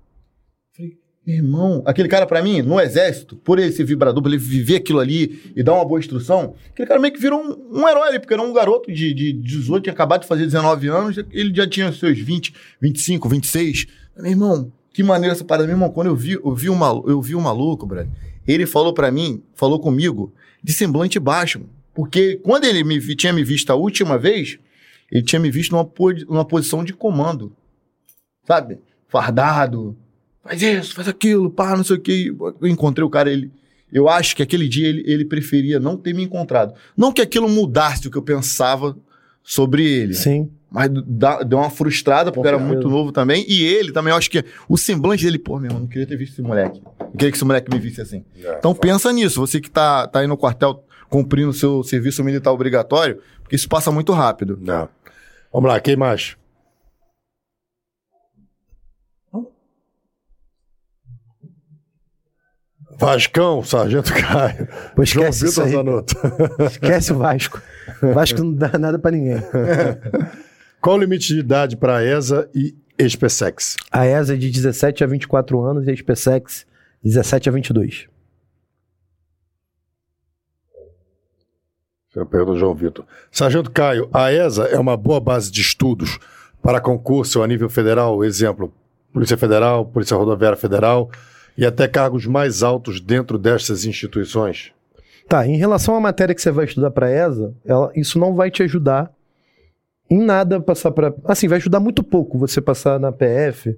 Irmão, 1.30 1.82
aquele 1.84 2.08
cara 2.08 2.26
pra 2.26 2.42
mim, 2.42 2.62
no 2.62 2.80
exército, 2.80 3.36
por 3.36 3.58
ele 3.58 3.70
ser 3.70 3.84
vibrador, 3.84 4.22
por 4.22 4.30
ele 4.30 4.38
viver 4.38 4.76
aquilo 4.76 4.98
ali 4.98 5.52
e 5.54 5.62
dar 5.62 5.74
uma 5.74 5.84
boa 5.84 6.00
instrução, 6.00 6.54
aquele 6.70 6.88
cara 6.88 6.98
meio 6.98 7.12
que 7.12 7.20
virou 7.20 7.38
um, 7.38 7.80
um 7.80 7.86
herói 7.86 8.08
ali, 8.08 8.18
porque 8.18 8.32
era 8.32 8.42
um 8.42 8.50
garoto 8.50 8.90
de, 8.90 9.12
de 9.12 9.34
18, 9.34 9.82
tinha 9.82 9.92
acabado 9.92 10.22
de 10.22 10.26
fazer 10.26 10.46
19 10.46 10.88
anos, 10.88 11.18
ele 11.30 11.54
já 11.54 11.68
tinha 11.68 11.92
seus 11.92 12.18
20, 12.18 12.54
25, 12.80 13.28
26. 13.28 13.86
Meu 14.16 14.30
irmão, 14.30 14.72
que 14.90 15.02
maneira 15.02 15.34
essa 15.34 15.44
parada, 15.44 15.66
meu 15.66 15.76
irmão, 15.76 15.90
quando 15.90 16.06
eu 16.06 16.16
vi, 16.16 16.32
eu 16.32 16.54
vi, 16.54 16.68
eu 16.68 17.20
vi 17.20 17.34
o 17.34 17.40
maluco, 17.42 17.84
brother, 17.84 18.08
ele 18.46 18.64
falou 18.64 18.94
pra 18.94 19.10
mim, 19.10 19.42
falou 19.54 19.78
comigo, 19.78 20.32
de 20.64 20.72
semblante 20.72 21.18
baixo, 21.18 21.60
porque 21.92 22.36
quando 22.36 22.64
ele 22.64 22.82
me, 22.82 22.98
tinha 23.14 23.34
me 23.34 23.44
visto 23.44 23.70
a 23.70 23.74
última 23.74 24.16
vez, 24.16 24.58
ele 25.12 25.22
tinha 25.22 25.38
me 25.38 25.50
visto 25.50 25.72
numa, 25.72 25.86
numa 26.26 26.44
posição 26.46 26.82
de 26.82 26.94
comando, 26.94 27.52
sabe? 28.46 28.78
Fardado, 29.08 29.94
faz 30.42 30.62
isso, 30.62 30.94
faz 30.94 31.08
aquilo, 31.08 31.50
pá, 31.50 31.76
não 31.76 31.84
sei 31.84 31.96
o 31.96 32.00
que. 32.00 32.34
Eu 32.60 32.66
encontrei 32.68 33.04
o 33.04 33.10
cara, 33.10 33.30
ele. 33.30 33.50
Eu 33.90 34.08
acho 34.08 34.36
que 34.36 34.42
aquele 34.42 34.68
dia 34.68 34.86
ele, 34.86 35.02
ele 35.06 35.24
preferia 35.24 35.80
não 35.80 35.96
ter 35.96 36.12
me 36.14 36.22
encontrado. 36.22 36.74
Não 36.96 37.10
que 37.12 37.22
aquilo 37.22 37.48
mudasse 37.48 38.06
o 38.06 38.10
que 38.10 38.18
eu 38.18 38.22
pensava 38.22 38.96
sobre 39.42 39.84
ele. 39.84 40.12
Sim. 40.14 40.50
Mas 40.70 40.90
dá- 41.06 41.42
deu 41.42 41.56
uma 41.58 41.70
frustrada, 41.70 42.30
porque 42.30 42.46
Com 42.46 42.54
era 42.54 42.58
muito 42.62 42.86
novo 42.90 43.10
também. 43.10 43.46
E 43.48 43.64
ele 43.64 43.90
também, 43.90 44.10
eu 44.12 44.18
acho 44.18 44.30
que 44.30 44.44
o 44.68 44.76
semblante 44.76 45.24
dele, 45.24 45.38
pô, 45.38 45.58
meu, 45.58 45.70
eu 45.72 45.80
não 45.80 45.86
queria 45.86 46.06
ter 46.06 46.16
visto 46.16 46.32
esse 46.34 46.42
moleque. 46.42 46.82
Eu 47.00 47.06
queria 47.12 47.30
que 47.30 47.36
esse 47.38 47.44
moleque 47.46 47.72
me 47.74 47.80
visse 47.80 48.02
assim. 48.02 48.22
Então 48.58 48.74
pensa 48.74 49.10
nisso, 49.10 49.40
você 49.40 49.58
que 49.58 49.70
tá, 49.70 50.06
tá 50.06 50.20
aí 50.20 50.26
no 50.26 50.36
quartel 50.36 50.84
cumprindo 51.08 51.48
o 51.48 51.54
seu 51.54 51.82
serviço 51.82 52.22
militar 52.22 52.52
obrigatório, 52.52 53.18
porque 53.42 53.56
isso 53.56 53.66
passa 53.70 53.90
muito 53.90 54.12
rápido. 54.12 54.58
Não. 54.60 54.86
Vamos 55.50 55.70
lá, 55.70 55.80
quem 55.80 55.96
mais? 55.96 56.36
Vascão, 62.98 63.62
Sargento 63.62 64.12
Caio. 64.12 64.66
Pô, 64.96 65.04
João 65.04 65.28
esquece 65.28 65.46
isso 65.46 65.62
Vitor 65.62 65.66
aí. 65.66 65.72
Zanotto. 65.72 66.14
Esquece 66.66 67.12
o 67.12 67.18
Vasco. 67.18 67.62
O 68.02 68.12
Vasco 68.12 68.42
não 68.42 68.52
dá 68.52 68.76
nada 68.76 68.98
pra 68.98 69.12
ninguém. 69.12 69.36
Qual 70.82 70.96
o 70.96 70.98
limite 70.98 71.28
de 71.28 71.38
idade 71.38 71.76
para 71.76 71.98
a 71.98 72.04
ESA 72.04 72.50
e 72.52 72.74
SpaceX? 73.08 73.76
A 73.92 74.04
ESA 74.04 74.34
é 74.34 74.36
de 74.36 74.50
17 74.50 75.04
a 75.04 75.06
24 75.06 75.60
anos 75.60 75.86
e 75.86 75.90
a 75.92 75.96
SpaceX 75.96 76.66
17 77.02 77.48
a 77.48 77.52
22. 77.52 78.08
Eu 82.16 82.26
pergunto 82.26 82.52
ao 82.52 82.58
João 82.58 82.74
Vitor. 82.74 83.06
Sargento 83.30 83.70
Caio, 83.70 84.08
a 84.12 84.32
ESA 84.32 84.64
é 84.64 84.78
uma 84.78 84.96
boa 84.96 85.20
base 85.20 85.52
de 85.52 85.60
estudos 85.60 86.18
para 86.60 86.80
concurso 86.80 87.42
a 87.42 87.46
nível 87.46 87.68
federal? 87.68 88.24
Exemplo, 88.24 88.74
Polícia 89.12 89.36
Federal, 89.36 89.86
Polícia 89.86 90.16
Rodoviária 90.16 90.58
Federal 90.58 91.08
e 91.58 91.66
até 91.66 91.88
cargos 91.88 92.24
mais 92.24 92.62
altos 92.62 93.00
dentro 93.00 93.36
destas 93.36 93.84
instituições? 93.84 94.72
Tá, 95.28 95.44
em 95.44 95.56
relação 95.56 95.96
à 95.96 96.00
matéria 96.00 96.32
que 96.34 96.40
você 96.40 96.52
vai 96.52 96.64
estudar 96.64 96.92
para 96.92 97.10
ESA, 97.10 97.52
ela, 97.64 97.90
isso 97.96 98.18
não 98.18 98.34
vai 98.34 98.48
te 98.48 98.62
ajudar 98.62 99.12
em 100.08 100.18
nada 100.18 100.60
passar 100.60 100.92
para. 100.92 101.12
Assim, 101.24 101.48
vai 101.48 101.58
ajudar 101.58 101.80
muito 101.80 102.02
pouco 102.02 102.38
você 102.38 102.60
passar 102.60 102.98
na 102.98 103.12
PF, 103.12 103.76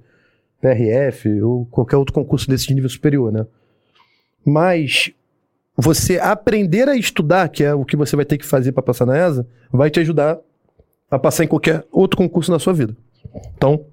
PRF 0.61 1.43
ou 1.43 1.67
qualquer 1.67 1.97
outro 1.97 2.15
concurso 2.15 2.49
desse 2.49 2.73
nível 2.73 2.89
superior, 2.89 3.33
né? 3.33 3.47
Mas 4.45 5.11
você 5.77 6.19
aprender 6.19 6.87
a 6.87 6.95
estudar, 6.95 7.49
que 7.49 7.65
é 7.65 7.75
o 7.75 7.85
que 7.85 7.97
você 7.97 8.15
vai 8.15 8.27
ter 8.27 8.37
que 8.37 8.47
fazer 8.47 8.73
para 8.73 8.83
passar 8.83 9.07
na 9.07 9.17
ESA, 9.17 9.47
vai 9.73 9.91
te 9.91 9.99
ajudar 10.01 10.39
a 11.11 11.19
passar 11.19 11.45
em 11.45 11.49
qualquer 11.49 11.85
outro 11.91 12.19
concurso 12.19 12.53
na 12.53 12.59
sua 12.59 12.75
vida. 12.75 12.95
Então, 13.57 13.85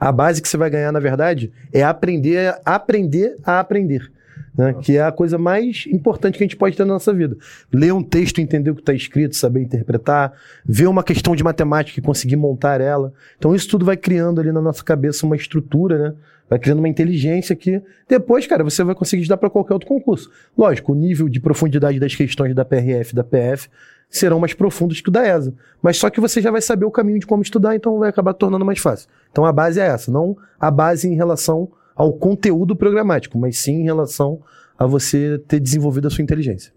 a 0.00 0.12
base 0.12 0.40
que 0.40 0.48
você 0.48 0.56
vai 0.56 0.70
ganhar, 0.70 0.92
na 0.92 1.00
verdade, 1.00 1.52
é 1.72 1.82
aprender, 1.82 2.54
aprender 2.64 3.36
a 3.44 3.60
aprender. 3.60 4.10
Né? 4.56 4.72
Que 4.80 4.96
é 4.96 5.02
a 5.02 5.10
coisa 5.10 5.36
mais 5.36 5.84
importante 5.88 6.38
que 6.38 6.44
a 6.44 6.46
gente 6.46 6.56
pode 6.56 6.76
ter 6.76 6.84
na 6.84 6.94
nossa 6.94 7.12
vida. 7.12 7.36
Ler 7.72 7.92
um 7.92 8.02
texto, 8.02 8.40
entender 8.40 8.70
o 8.70 8.74
que 8.74 8.82
está 8.82 8.94
escrito, 8.94 9.34
saber 9.36 9.62
interpretar, 9.62 10.32
ver 10.64 10.86
uma 10.86 11.02
questão 11.02 11.34
de 11.34 11.42
matemática 11.42 11.98
e 11.98 12.02
conseguir 12.02 12.36
montar 12.36 12.80
ela. 12.80 13.12
Então 13.36 13.54
isso 13.54 13.68
tudo 13.68 13.84
vai 13.84 13.96
criando 13.96 14.40
ali 14.40 14.52
na 14.52 14.60
nossa 14.60 14.84
cabeça 14.84 15.26
uma 15.26 15.36
estrutura, 15.36 15.98
né? 15.98 16.14
Vai 16.48 16.58
criando 16.58 16.78
uma 16.80 16.88
inteligência 16.88 17.56
que 17.56 17.82
depois, 18.06 18.46
cara, 18.46 18.62
você 18.62 18.84
vai 18.84 18.94
conseguir 18.94 19.22
estudar 19.22 19.38
para 19.38 19.48
qualquer 19.48 19.72
outro 19.72 19.88
concurso. 19.88 20.30
Lógico, 20.56 20.92
o 20.92 20.94
nível 20.94 21.28
de 21.28 21.40
profundidade 21.40 21.98
das 21.98 22.14
questões 22.14 22.54
da 22.54 22.64
PRF 22.64 23.12
e 23.12 23.16
da 23.16 23.24
PF 23.24 23.68
serão 24.08 24.38
mais 24.38 24.54
profundos 24.54 25.00
que 25.00 25.08
o 25.08 25.12
da 25.12 25.26
ESA. 25.26 25.54
Mas 25.82 25.96
só 25.96 26.08
que 26.10 26.20
você 26.20 26.40
já 26.40 26.50
vai 26.50 26.60
saber 26.60 26.84
o 26.84 26.90
caminho 26.90 27.18
de 27.18 27.26
como 27.26 27.42
estudar, 27.42 27.74
então 27.74 27.98
vai 27.98 28.08
acabar 28.08 28.34
tornando 28.34 28.64
mais 28.64 28.78
fácil. 28.78 29.08
Então 29.30 29.44
a 29.44 29.52
base 29.52 29.80
é 29.80 29.86
essa, 29.86 30.10
não 30.10 30.36
a 30.58 30.70
base 30.70 31.08
em 31.08 31.14
relação 31.14 31.68
ao 31.94 32.12
conteúdo 32.12 32.74
programático, 32.74 33.38
mas 33.38 33.58
sim 33.58 33.80
em 33.80 33.84
relação 33.84 34.40
a 34.78 34.86
você 34.86 35.38
ter 35.46 35.60
desenvolvido 35.60 36.08
a 36.08 36.10
sua 36.10 36.22
inteligência. 36.22 36.72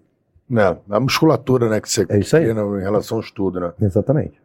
É, 0.52 0.78
a 0.90 1.00
musculatura, 1.00 1.70
né, 1.70 1.82
que 1.82 1.90
você 1.90 2.04
é 2.04 2.20
treina 2.20 2.62
em 2.62 2.82
relação 2.82 3.18
ao 3.18 3.24
estudo, 3.24 3.60
né? 3.60 3.74
Exatamente. 3.82 4.40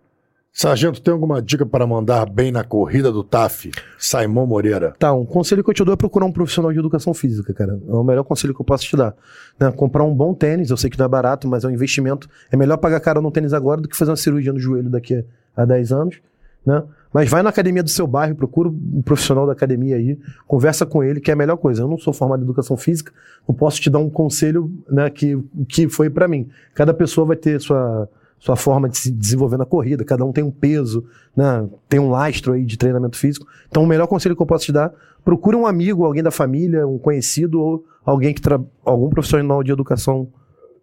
Sargento, 0.55 1.00
tem 1.00 1.10
alguma 1.10 1.40
dica 1.40 1.64
para 1.64 1.86
mandar 1.86 2.28
bem 2.28 2.52
na 2.52 2.62
corrida 2.62 3.10
do 3.10 3.24
TAF? 3.24 3.70
Simon 3.98 4.44
Moreira. 4.44 4.92
Tá, 4.98 5.10
um 5.14 5.24
conselho 5.24 5.64
que 5.64 5.70
eu 5.70 5.74
te 5.74 5.82
dou 5.82 5.94
é 5.94 5.97
procurar 5.97 6.26
um 6.26 6.32
profissional 6.32 6.70
de 6.70 6.78
educação 6.78 7.14
física, 7.14 7.55
cara. 7.55 7.81
É 7.89 7.92
o 7.92 8.05
melhor 8.05 8.22
conselho 8.22 8.55
que 8.55 8.60
eu 8.60 8.64
posso 8.64 8.84
te 8.84 8.94
dar. 8.94 9.14
Né? 9.58 9.72
Comprar 9.72 10.05
um 10.05 10.14
bom 10.14 10.34
tênis, 10.34 10.68
eu 10.68 10.76
sei 10.76 10.90
que 10.90 10.98
não 10.98 11.06
é 11.06 11.08
barato, 11.08 11.48
mas 11.48 11.64
é 11.64 11.68
um 11.68 11.70
investimento. 11.70 12.28
É 12.50 12.56
melhor 12.56 12.76
pagar 12.76 13.00
caro 13.00 13.22
no 13.22 13.31
tênis 13.31 13.55
agora 13.55 13.81
do 13.81 13.89
que 13.89 13.97
fazer 13.97 14.10
uma 14.10 14.16
cirurgia 14.16 14.52
no 14.52 14.58
joelho 14.58 14.90
daqui 14.90 15.24
a 15.56 15.64
10 15.64 15.90
anos, 15.90 16.20
né? 16.66 16.82
Mas 17.14 17.31
vai 17.31 17.42
na 17.42 17.50
academia 17.50 17.82
do 17.82 17.90
seu 17.90 18.06
bairro, 18.06 18.34
procura 18.34 18.68
um 18.68 19.02
profissional 19.02 19.47
da 19.47 19.52
academia 19.52 19.97
aí, 19.97 20.18
conversa 20.47 20.86
com 20.86 21.02
ele, 21.02 21.20
que 21.20 21.31
é 21.31 21.34
a 21.34 21.36
melhor 21.36 21.56
coisa. 21.56 21.82
Eu 21.82 21.89
não 21.89 21.98
sou 21.98 22.12
formado 22.12 22.40
em 22.40 22.44
educação 22.44 22.76
física, 22.76 23.12
não 23.47 23.55
posso 23.55 23.81
te 23.81 23.90
dar 23.90 23.98
um 23.98 24.08
conselho 24.08 24.70
né, 24.89 25.08
que, 25.10 25.39
que 25.68 25.89
foi 25.89 26.08
para 26.08 26.26
mim. 26.26 26.48
Cada 26.74 26.94
pessoa 26.94 27.26
vai 27.26 27.36
ter 27.36 27.60
sua, 27.60 28.08
sua 28.42 28.56
forma 28.56 28.88
de 28.88 28.98
se 28.98 29.08
desenvolver 29.12 29.56
na 29.56 29.64
corrida, 29.64 30.04
cada 30.04 30.24
um 30.24 30.32
tem 30.32 30.42
um 30.42 30.50
peso, 30.50 31.04
né, 31.36 31.64
tem 31.88 32.00
um 32.00 32.10
lastro 32.10 32.54
aí 32.54 32.64
de 32.64 32.76
treinamento 32.76 33.16
físico. 33.16 33.46
Então, 33.68 33.84
o 33.84 33.86
melhor 33.86 34.08
conselho 34.08 34.34
que 34.34 34.42
eu 34.42 34.46
posso 34.46 34.64
te 34.64 34.72
dar, 34.72 34.92
procure 35.24 35.56
um 35.56 35.64
amigo, 35.64 36.04
alguém 36.04 36.24
da 36.24 36.32
família, 36.32 36.84
um 36.84 36.98
conhecido 36.98 37.60
ou 37.60 37.84
alguém 38.04 38.34
que 38.34 38.42
algum 38.84 39.10
profissional 39.10 39.62
de 39.62 39.70
educação 39.70 40.28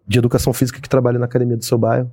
de 0.08 0.18
educação 0.18 0.54
física 0.54 0.80
que 0.80 0.88
trabalha 0.88 1.18
na 1.18 1.26
academia 1.26 1.56
do 1.56 1.64
seu 1.64 1.76
bairro 1.76 2.10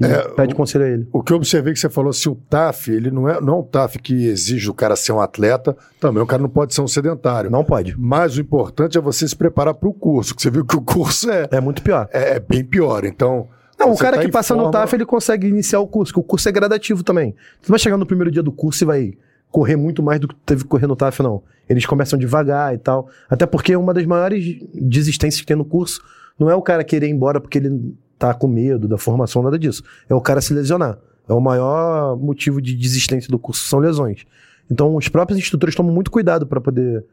é, 0.00 0.28
pede 0.28 0.54
conselho 0.54 0.84
a 0.84 0.88
ele. 0.88 1.08
O 1.12 1.22
que 1.22 1.32
eu 1.32 1.36
observei 1.36 1.72
que 1.72 1.78
você 1.78 1.88
falou, 1.88 2.12
se 2.12 2.28
o 2.28 2.34
TAF, 2.34 2.90
ele 2.90 3.10
não 3.10 3.28
é, 3.28 3.40
não 3.40 3.54
é 3.54 3.56
um 3.58 3.62
TAF 3.62 3.98
que 3.98 4.26
exige 4.26 4.68
o 4.68 4.74
cara 4.74 4.96
ser 4.96 5.12
um 5.12 5.20
atleta, 5.20 5.76
também 6.00 6.22
o 6.22 6.26
cara 6.26 6.42
não 6.42 6.48
pode 6.48 6.74
ser 6.74 6.80
um 6.80 6.88
sedentário. 6.88 7.50
Não 7.50 7.64
pode. 7.64 7.94
Mas 7.98 8.36
o 8.36 8.40
importante 8.40 8.98
é 8.98 9.00
você 9.00 9.26
se 9.26 9.36
preparar 9.36 9.74
para 9.74 9.88
o 9.88 9.92
curso, 9.94 10.34
que 10.34 10.42
você 10.42 10.50
viu 10.50 10.64
que 10.64 10.76
o 10.76 10.80
curso 10.82 11.30
é... 11.30 11.48
É 11.50 11.60
muito 11.60 11.82
pior. 11.82 12.08
É, 12.12 12.36
é 12.36 12.40
bem 12.40 12.64
pior, 12.64 13.04
então... 13.04 13.48
Não, 13.78 13.92
o 13.92 13.96
cara 13.96 14.16
tá 14.16 14.22
que 14.22 14.30
passa 14.30 14.54
forma... 14.54 14.64
no 14.64 14.70
TAF, 14.70 14.94
ele 14.94 15.04
consegue 15.04 15.46
iniciar 15.46 15.80
o 15.80 15.86
curso, 15.86 16.12
que 16.12 16.20
o 16.20 16.22
curso 16.22 16.48
é 16.48 16.52
gradativo 16.52 17.02
também. 17.02 17.34
Você 17.60 17.70
vai 17.70 17.78
chegar 17.78 17.96
no 17.96 18.06
primeiro 18.06 18.30
dia 18.30 18.42
do 18.42 18.52
curso 18.52 18.84
e 18.84 18.86
vai 18.86 19.14
correr 19.50 19.76
muito 19.76 20.02
mais 20.02 20.20
do 20.20 20.28
que 20.28 20.34
teve 20.46 20.62
que 20.62 20.68
correr 20.68 20.86
no 20.86 20.96
TAF, 20.96 21.22
não. 21.22 21.42
Eles 21.68 21.84
começam 21.84 22.18
devagar 22.18 22.74
e 22.74 22.78
tal. 22.78 23.08
Até 23.28 23.46
porque 23.46 23.74
uma 23.76 23.92
das 23.92 24.06
maiores 24.06 24.58
desistências 24.74 25.40
que 25.40 25.46
tem 25.46 25.56
no 25.56 25.64
curso 25.64 26.02
não 26.38 26.50
é 26.50 26.54
o 26.54 26.62
cara 26.62 26.82
querer 26.82 27.06
ir 27.06 27.10
embora 27.10 27.40
porque 27.40 27.58
ele 27.58 27.94
tá 28.18 28.32
com 28.32 28.46
medo 28.46 28.88
da 28.88 28.96
formação, 28.96 29.42
nada 29.42 29.58
disso. 29.58 29.82
É 30.08 30.14
o 30.14 30.20
cara 30.20 30.40
se 30.40 30.54
lesionar. 30.54 30.98
É 31.28 31.32
o 31.32 31.40
maior 31.40 32.16
motivo 32.16 32.60
de 32.60 32.74
desistência 32.74 33.30
do 33.30 33.38
curso, 33.38 33.66
são 33.66 33.78
lesões. 33.78 34.24
Então, 34.70 34.96
os 34.96 35.08
próprios 35.08 35.38
instrutores 35.38 35.74
tomam 35.74 35.92
muito 35.92 36.10
cuidado 36.10 36.46
para 36.46 36.60
poder. 36.60 37.04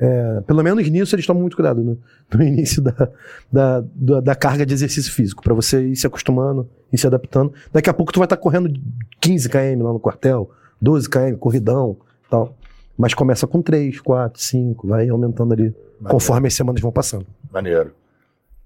É, 0.00 0.40
pelo 0.42 0.62
menos 0.62 0.88
nisso, 0.88 1.14
eles 1.14 1.26
tomam 1.26 1.40
muito 1.40 1.56
cuidado 1.56 1.82
no, 1.82 1.98
no 2.32 2.42
início 2.42 2.80
da, 2.80 3.10
da, 3.50 3.84
da, 3.94 4.20
da, 4.20 4.34
carga 4.34 4.64
de 4.64 4.72
exercício 4.72 5.12
físico, 5.12 5.42
para 5.42 5.52
você 5.54 5.88
ir 5.88 5.96
se 5.96 6.06
acostumando 6.06 6.68
e 6.92 6.96
se 6.96 7.06
adaptando. 7.06 7.52
Daqui 7.72 7.90
a 7.90 7.94
pouco, 7.94 8.12
tu 8.12 8.20
vai 8.20 8.26
estar 8.26 8.36
tá 8.36 8.42
correndo 8.42 8.72
15 9.20 9.48
km 9.48 9.82
lá 9.82 9.92
no 9.92 10.00
quartel, 10.00 10.50
12 10.80 11.08
km, 11.08 11.36
corridão 11.38 11.96
tal. 12.30 12.56
Mas 12.96 13.14
começa 13.14 13.46
com 13.46 13.62
3, 13.62 14.00
4, 14.00 14.40
5, 14.40 14.86
vai 14.86 15.08
aumentando 15.08 15.52
ali 15.52 15.74
Maneiro. 16.00 16.08
conforme 16.08 16.48
as 16.48 16.54
semanas 16.54 16.80
vão 16.80 16.92
passando. 16.92 17.26
Maneiro. 17.50 17.92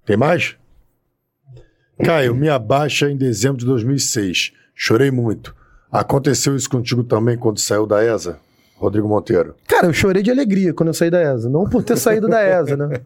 Tem 0.05 0.17
mais? 0.17 0.57
Caio, 2.03 2.35
minha 2.35 2.59
baixa 2.59 3.11
em 3.11 3.17
dezembro 3.17 3.59
de 3.59 3.67
2006. 3.67 4.53
Chorei 4.75 5.11
muito. 5.11 5.55
Aconteceu 5.91 6.57
isso 6.57 6.69
contigo 6.69 7.05
também 7.05 7.37
quando 7.37 7.61
saiu 7.61 7.87
da 7.87 8.03
ESA? 8.03 8.39
Rodrigo 8.83 9.09
Monteiro. 9.09 9.55
Cara, 9.67 9.87
eu 9.87 9.93
chorei 9.93 10.23
de 10.23 10.31
alegria 10.31 10.75
quando 10.75 10.89
eu 10.89 10.95
saí 10.95 11.11
da 11.11 11.23
ESA. 11.23 11.49
Não 11.49 11.65
por 11.69 11.83
ter 11.83 11.97
saído 11.97 12.29
da 12.29 12.43
ESA, 12.43 12.77
né? 12.77 13.01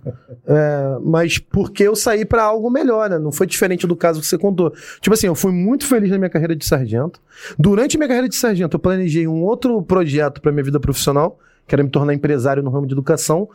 É, 0.47 0.99
mas 1.03 1.39
porque 1.39 1.83
eu 1.83 1.95
saí 1.95 2.25
para 2.25 2.43
algo 2.43 2.71
melhor, 2.71 3.11
né? 3.11 3.19
Não 3.19 3.31
foi 3.31 3.47
diferente 3.47 3.87
do 3.87 3.97
caso 3.97 4.21
que 4.21 4.27
você 4.27 4.39
contou. 4.39 4.73
Tipo 5.01 5.15
assim, 5.15 5.27
eu 5.27 5.35
fui 5.35 5.53
muito 5.53 5.87
feliz 5.87 6.11
na 6.11 6.19
minha 6.19 6.31
carreira 6.31 6.55
de 6.55 6.65
sargento. 6.65 7.21
Durante 7.59 7.97
minha 7.97 8.09
carreira 8.09 8.29
de 8.29 8.37
sargento, 8.37 8.77
eu 8.77 8.81
planejei 8.81 9.27
um 9.27 9.43
outro 9.43 9.83
projeto 9.83 10.41
para 10.41 10.53
minha 10.53 10.65
vida 10.65 10.81
profissional, 10.81 11.39
que 11.67 11.75
era 11.75 11.83
me 11.83 11.91
tornar 11.91 12.15
empresário 12.15 12.63
no 12.63 12.71
ramo 12.71 12.87
de 12.87 12.93
educação. 12.93 13.49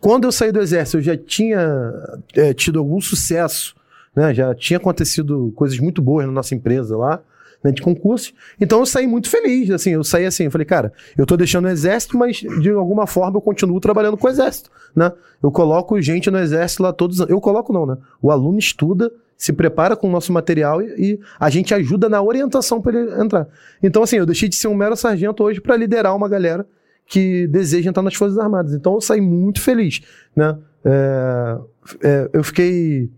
Quando 0.00 0.24
eu 0.24 0.32
saí 0.32 0.52
do 0.52 0.60
exército, 0.60 0.98
eu 0.98 1.02
já 1.02 1.16
tinha 1.16 1.92
é, 2.34 2.54
tido 2.54 2.78
algum 2.78 3.00
sucesso 3.00 3.74
né? 4.16 4.32
Já 4.32 4.54
tinha 4.54 4.78
acontecido 4.78 5.52
coisas 5.54 5.78
muito 5.78 6.00
boas 6.00 6.24
na 6.24 6.32
nossa 6.32 6.54
empresa 6.54 6.96
lá, 6.96 7.20
né, 7.66 7.72
de 7.72 7.82
concurso. 7.82 8.32
Então 8.60 8.78
eu 8.78 8.86
saí 8.86 9.06
muito 9.06 9.28
feliz, 9.28 9.70
assim, 9.70 9.90
eu 9.90 10.04
saí 10.04 10.24
assim, 10.24 10.44
eu 10.44 10.50
falei, 10.50 10.64
cara, 10.64 10.92
eu 11.18 11.26
tô 11.26 11.36
deixando 11.36 11.64
o 11.64 11.68
exército, 11.68 12.16
mas 12.16 12.36
de 12.36 12.70
alguma 12.70 13.06
forma 13.06 13.36
eu 13.36 13.40
continuo 13.40 13.80
trabalhando 13.80 14.16
com 14.16 14.26
o 14.26 14.30
exército, 14.30 14.70
né? 14.94 15.12
Eu 15.42 15.50
coloco 15.50 16.00
gente 16.00 16.30
no 16.30 16.38
exército 16.38 16.82
lá 16.82 16.92
todos, 16.92 17.18
eu 17.20 17.40
coloco 17.40 17.72
não, 17.72 17.84
né? 17.84 17.96
O 18.22 18.30
aluno 18.30 18.58
estuda, 18.58 19.10
se 19.36 19.52
prepara 19.52 19.96
com 19.96 20.08
o 20.08 20.10
nosso 20.10 20.32
material 20.32 20.80
e, 20.80 20.94
e 20.96 21.20
a 21.38 21.50
gente 21.50 21.74
ajuda 21.74 22.08
na 22.08 22.22
orientação 22.22 22.80
para 22.80 22.98
ele 22.98 23.20
entrar. 23.20 23.48
Então 23.82 24.02
assim, 24.02 24.16
eu 24.16 24.26
deixei 24.26 24.48
de 24.48 24.54
ser 24.54 24.68
um 24.68 24.74
mero 24.74 24.96
sargento 24.96 25.42
hoje 25.42 25.60
para 25.60 25.76
liderar 25.76 26.14
uma 26.14 26.28
galera 26.28 26.64
que 27.08 27.46
deseja 27.48 27.90
entrar 27.90 28.02
nas 28.02 28.14
Forças 28.14 28.38
Armadas. 28.38 28.74
Então 28.74 28.94
eu 28.94 29.00
saí 29.00 29.20
muito 29.20 29.60
feliz, 29.60 30.00
né? 30.34 30.56
É, 30.84 31.58
é, 32.02 32.30
eu 32.32 32.44
fiquei 32.44 33.10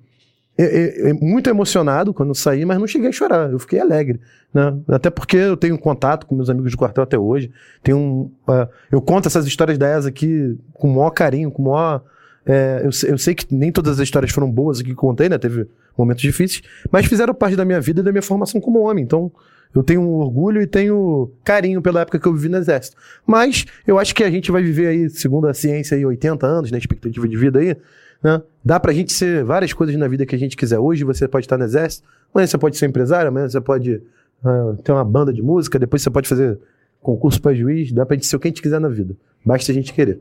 muito 1.21 1.49
emocionado 1.49 2.13
quando 2.13 2.35
saí, 2.35 2.65
mas 2.65 2.79
não 2.79 2.87
cheguei 2.87 3.09
a 3.09 3.13
chorar. 3.13 3.51
Eu 3.51 3.59
fiquei 3.61 3.79
alegre, 3.79 4.21
né? 4.53 4.77
Até 4.89 5.09
porque 5.09 5.37
eu 5.37 5.57
tenho 5.57 5.79
contato 5.79 6.27
com 6.27 6.35
meus 6.35 6.51
amigos 6.51 6.73
de 6.73 6.77
quartel 6.77 7.05
até 7.05 7.17
hoje. 7.17 7.51
Tenho 7.83 7.97
um, 7.97 8.31
uh, 8.51 8.69
eu 8.91 9.01
conto 9.01 9.29
essas 9.29 9.47
histórias 9.47 9.79
da 9.79 9.89
ESA 9.97 10.09
aqui 10.09 10.59
com 10.75 10.91
o 10.91 10.97
maior 10.97 11.11
carinho, 11.11 11.51
com 11.51 11.63
o 11.63 11.67
maior. 11.67 12.03
É, 12.45 12.81
eu, 12.83 13.11
eu, 13.11 13.19
sei 13.19 13.35
que 13.35 13.55
nem 13.55 13.71
todas 13.71 14.01
as 14.01 14.05
histórias 14.05 14.33
foram 14.33 14.51
boas 14.51 14.83
que 14.83 14.95
contei, 14.95 15.29
né? 15.29 15.39
Teve 15.39 15.69
momentos 15.97 16.23
difíceis, 16.23 16.63
mas 16.91 17.07
fizeram 17.07 17.35
parte 17.35 17.55
da 17.55 17.65
minha 17.65 17.81
vida 17.81 18.01
e 18.01 18.03
da 18.03 18.11
minha 18.11 18.23
formação 18.23 18.61
como 18.61 18.81
homem. 18.81 19.05
Então, 19.05 19.31
eu 19.75 19.83
tenho 19.83 20.03
orgulho 20.03 20.63
e 20.63 20.67
tenho 20.67 21.31
carinho 21.45 21.83
pela 21.83 22.01
época 22.01 22.19
que 22.19 22.27
eu 22.27 22.33
vivi 22.33 22.49
no 22.49 22.57
Exército. 22.57 22.97
Mas 23.27 23.67
eu 23.87 23.99
acho 23.99 24.15
que 24.15 24.25
a 24.25 24.31
gente 24.31 24.51
vai 24.51 24.63
viver 24.63 24.87
aí, 24.87 25.11
segundo 25.11 25.47
a 25.47 25.55
ciência, 25.55 25.97
aí, 25.97 26.05
80 26.05 26.47
anos, 26.47 26.71
né? 26.71 26.79
Expectativa 26.79 27.29
de 27.29 27.37
vida 27.37 27.59
aí. 27.59 27.77
Né? 28.23 28.43
Dá 28.65 28.81
pra 28.81 28.93
gente 28.93 29.13
ser 29.13 29.45
várias 29.45 29.73
coisas 29.73 29.97
na 29.97 30.09
vida 30.09 30.27
que 30.27 30.35
a 30.35 30.39
gente 30.39 30.57
quiser. 30.57 30.79
Hoje 30.79 31.05
você 31.05 31.29
pode 31.29 31.47
estar 31.47 31.57
no 31.57 31.65
exército, 31.65 32.07
amanhã 32.33 32.47
você 32.47 32.59
pode 32.59 32.77
ser 32.77 32.87
empresário, 32.87 33.29
amanhã 33.29 33.49
você 33.49 33.61
pode 33.61 34.03
uh, 34.45 34.77
ter 34.83 34.93
uma 34.93 35.05
banda 35.05 35.33
de 35.33 35.43
música, 35.43 35.79
depois 35.79 36.03
você 36.03 36.11
pode 36.11 36.29
fazer 36.29 36.59
concurso 37.01 37.41
para 37.41 37.55
juiz, 37.55 37.93
dá 37.93 38.05
pra 38.05 38.17
gente 38.17 38.27
ser 38.27 38.37
o 38.37 38.41
que 38.41 38.49
a 38.49 38.51
gente 38.51 38.63
quiser 38.63 38.81
na 38.81 38.89
vida. 38.89 39.17
Basta 39.45 39.71
a 39.71 39.75
gente 39.75 39.93
querer. 39.93 40.21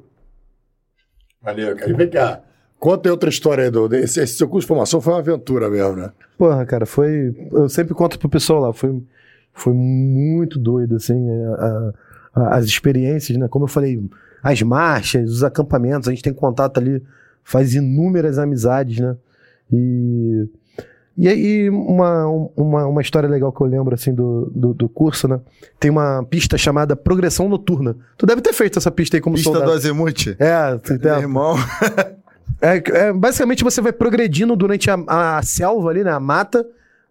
Valeu, 1.41 1.75
cara. 1.75 1.89
E 1.89 1.93
vem 1.93 2.09
cá. 2.09 2.41
Conta 2.79 3.09
aí 3.09 3.11
outra 3.11 3.29
história 3.29 3.63
aí, 3.63 3.71
do, 3.71 3.93
esse, 3.95 4.21
esse, 4.21 4.37
seu 4.37 4.47
curso 4.47 4.65
de 4.65 4.67
formação 4.67 5.01
foi 5.01 5.13
uma 5.13 5.19
aventura 5.19 5.67
mesmo, 5.69 5.95
né? 5.95 6.11
Porra, 6.37 6.63
cara, 6.65 6.85
foi. 6.85 7.35
Eu 7.51 7.67
sempre 7.67 7.95
conto 7.95 8.19
pro 8.19 8.29
pessoal 8.29 8.61
lá, 8.61 8.71
foi, 8.71 9.01
foi 9.51 9.73
muito 9.73 10.59
doido, 10.59 10.95
assim, 10.95 11.27
a, 11.57 11.93
a, 12.35 12.57
as 12.57 12.65
experiências, 12.65 13.35
né? 13.35 13.47
Como 13.47 13.65
eu 13.65 13.69
falei, 13.69 13.99
as 14.43 14.61
marchas, 14.61 15.31
os 15.31 15.43
acampamentos, 15.43 16.07
a 16.07 16.11
gente 16.11 16.21
tem 16.21 16.33
contato 16.33 16.77
ali 16.77 17.01
faz 17.49 17.73
inúmeras 17.73 18.37
amizades, 18.37 18.99
né? 18.99 19.15
E 19.71 20.47
E 21.17 21.27
aí, 21.27 21.69
uma, 21.69 22.27
uma, 22.55 22.85
uma 22.85 23.01
história 23.01 23.27
legal 23.27 23.51
que 23.51 23.59
eu 23.61 23.65
lembro, 23.65 23.95
assim, 23.95 24.13
do, 24.13 24.51
do, 24.53 24.73
do 24.73 24.87
curso, 24.89 25.27
né? 25.27 25.39
Tem 25.79 25.89
uma 25.89 26.23
pista 26.29 26.57
chamada 26.57 26.95
Progressão 26.95 27.49
Noturna. 27.49 27.95
Tu 28.17 28.25
deve 28.25 28.41
ter 28.41 28.53
feito 28.53 28.77
essa 28.77 28.91
pista 28.91 29.17
aí 29.17 29.21
como 29.21 29.35
Pista 29.35 29.49
soldado. 29.49 29.71
do 29.71 29.75
Azimuth. 29.75 30.35
É, 30.37 30.77
tu- 30.77 30.99
Meu 31.01 31.15
é, 31.15 31.19
irmão. 31.19 31.55
é, 32.61 32.83
é, 33.07 33.13
basicamente 33.13 33.63
você 33.63 33.81
vai 33.81 33.91
progredindo 33.93 34.55
durante 34.55 34.91
a, 34.91 34.97
a 35.07 35.41
selva 35.41 35.89
ali, 35.89 36.03
né? 36.03 36.11
A 36.11 36.19
mata, 36.19 36.63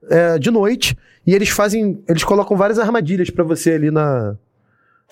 é, 0.09 0.39
de 0.39 0.51
noite. 0.51 0.97
E 1.27 1.35
eles 1.35 1.49
fazem. 1.49 2.01
Eles 2.07 2.23
colocam 2.23 2.57
várias 2.57 2.79
armadilhas 2.79 3.31
pra 3.31 3.43
você 3.43 3.73
ali 3.73 3.91
na. 3.91 4.37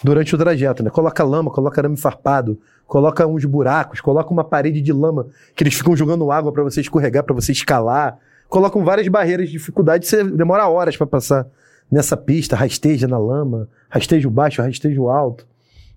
Durante 0.04 0.34
o 0.34 0.38
trajeto, 0.38 0.82
né? 0.84 0.90
Coloca 0.90 1.24
lama, 1.24 1.50
coloca 1.50 1.80
arame 1.80 1.96
farpado, 1.96 2.58
coloca 2.86 3.26
uns 3.26 3.44
buracos, 3.44 4.00
coloca 4.00 4.30
uma 4.32 4.44
parede 4.44 4.80
de 4.80 4.92
lama 4.92 5.26
que 5.54 5.62
eles 5.64 5.74
ficam 5.74 5.96
jogando 5.96 6.30
água 6.30 6.52
pra 6.52 6.62
você 6.62 6.80
escorregar, 6.80 7.24
pra 7.24 7.34
você 7.34 7.52
escalar. 7.52 8.18
Colocam 8.48 8.84
várias 8.84 9.08
barreiras 9.08 9.46
de 9.46 9.52
dificuldade, 9.52 10.06
você 10.06 10.22
demora 10.22 10.68
horas 10.68 10.96
pra 10.96 11.06
passar 11.06 11.46
nessa 11.90 12.16
pista, 12.16 12.54
rasteja 12.56 13.08
na 13.08 13.18
lama, 13.18 13.68
rastejo 13.88 14.30
baixo, 14.30 14.62
rastejo 14.62 15.08
alto, 15.08 15.46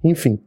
enfim. 0.04 0.40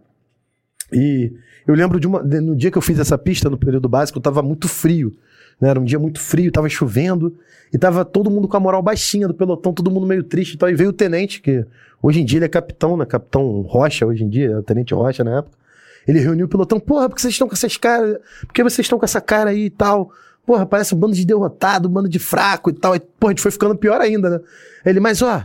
E 0.93 1.33
eu 1.67 1.75
lembro 1.75 2.01
de 2.01 2.07
uma. 2.07 2.23
de- 2.23 2.41
no 2.41 2.57
dia 2.57 2.71
que 2.71 2.79
eu 2.79 2.83
fiz 2.83 2.99
essa 2.99 3.17
pista, 3.17 3.49
no 3.49 3.57
período 3.57 3.89
básico, 3.89 4.21
tava 4.21 4.43
muito 4.43 4.69
frio. 4.69 5.17
Né? 5.61 5.69
Era 5.69 5.79
um 5.79 5.85
dia 5.85 5.99
muito 5.99 6.19
frio, 6.21 6.51
tava 6.51 6.69
chovendo, 6.69 7.37
e 7.73 7.79
tava 7.79 8.05
todo 8.05 8.31
mundo 8.31 8.49
com 8.49 8.57
a 8.57 8.61
moral 8.61 8.83
baixinha 8.83 9.29
do 9.29 9.35
pelotão, 9.35 9.73
todo 9.73 9.91
mundo 9.91 10.07
meio 10.07 10.25
triste 10.25 10.59
e. 10.61 10.71
E 10.71 10.75
veio 10.75 10.91
o 10.91 10.93
tenente, 10.93 11.41
que 11.41 11.65
hoje 12.03 12.21
em 12.21 12.25
dia 12.25 12.39
ele 12.39 12.47
é 12.47 12.49
capitão, 12.49 12.97
né? 12.97 13.05
Capitão 13.05 13.61
Rocha, 13.63 14.07
hoje 14.07 14.25
em 14.25 14.29
dia, 14.29 14.51
é 14.51 14.57
o 14.59 14.63
tenente 14.63 14.95
Rocha 14.95 15.23
na 15.23 15.39
época. 15.39 15.60
Ele 16.07 16.19
reuniu 16.21 16.47
o 16.47 16.49
pelotão, 16.49 16.81
porra, 16.81 17.09
por 17.09 17.17
que 17.17 17.23
vocês 17.23 17.35
estão 17.35 17.49
com 17.49 17.55
essas 17.55 17.77
caras? 17.77 18.19
Por 18.41 18.53
que 18.53 18.63
vocês 18.63 18.85
estão 18.85 18.99
com 18.99 19.05
essa 19.05 19.21
cara 19.21 19.51
aí 19.51 19.67
e 19.67 19.71
tal? 19.71 20.11
Porra, 20.47 20.67
parece 20.67 20.95
um 20.95 20.99
bando 20.99 21.15
de 21.15 21.25
derrotado, 21.25 21.89
um 21.89 21.93
bando 21.93 22.09
de 22.09 22.19
fraco 22.19 22.71
e 22.71 22.73
tal. 22.73 22.97
E, 22.97 23.01
porra, 23.01 23.31
a 23.31 23.33
gente 23.33 23.43
foi 23.43 23.51
ficando 23.51 23.77
pior 23.77 24.01
ainda, 24.01 24.31
né? 24.31 24.41
Ele, 24.85 24.99
mas 24.99 25.23
ó, 25.23 25.45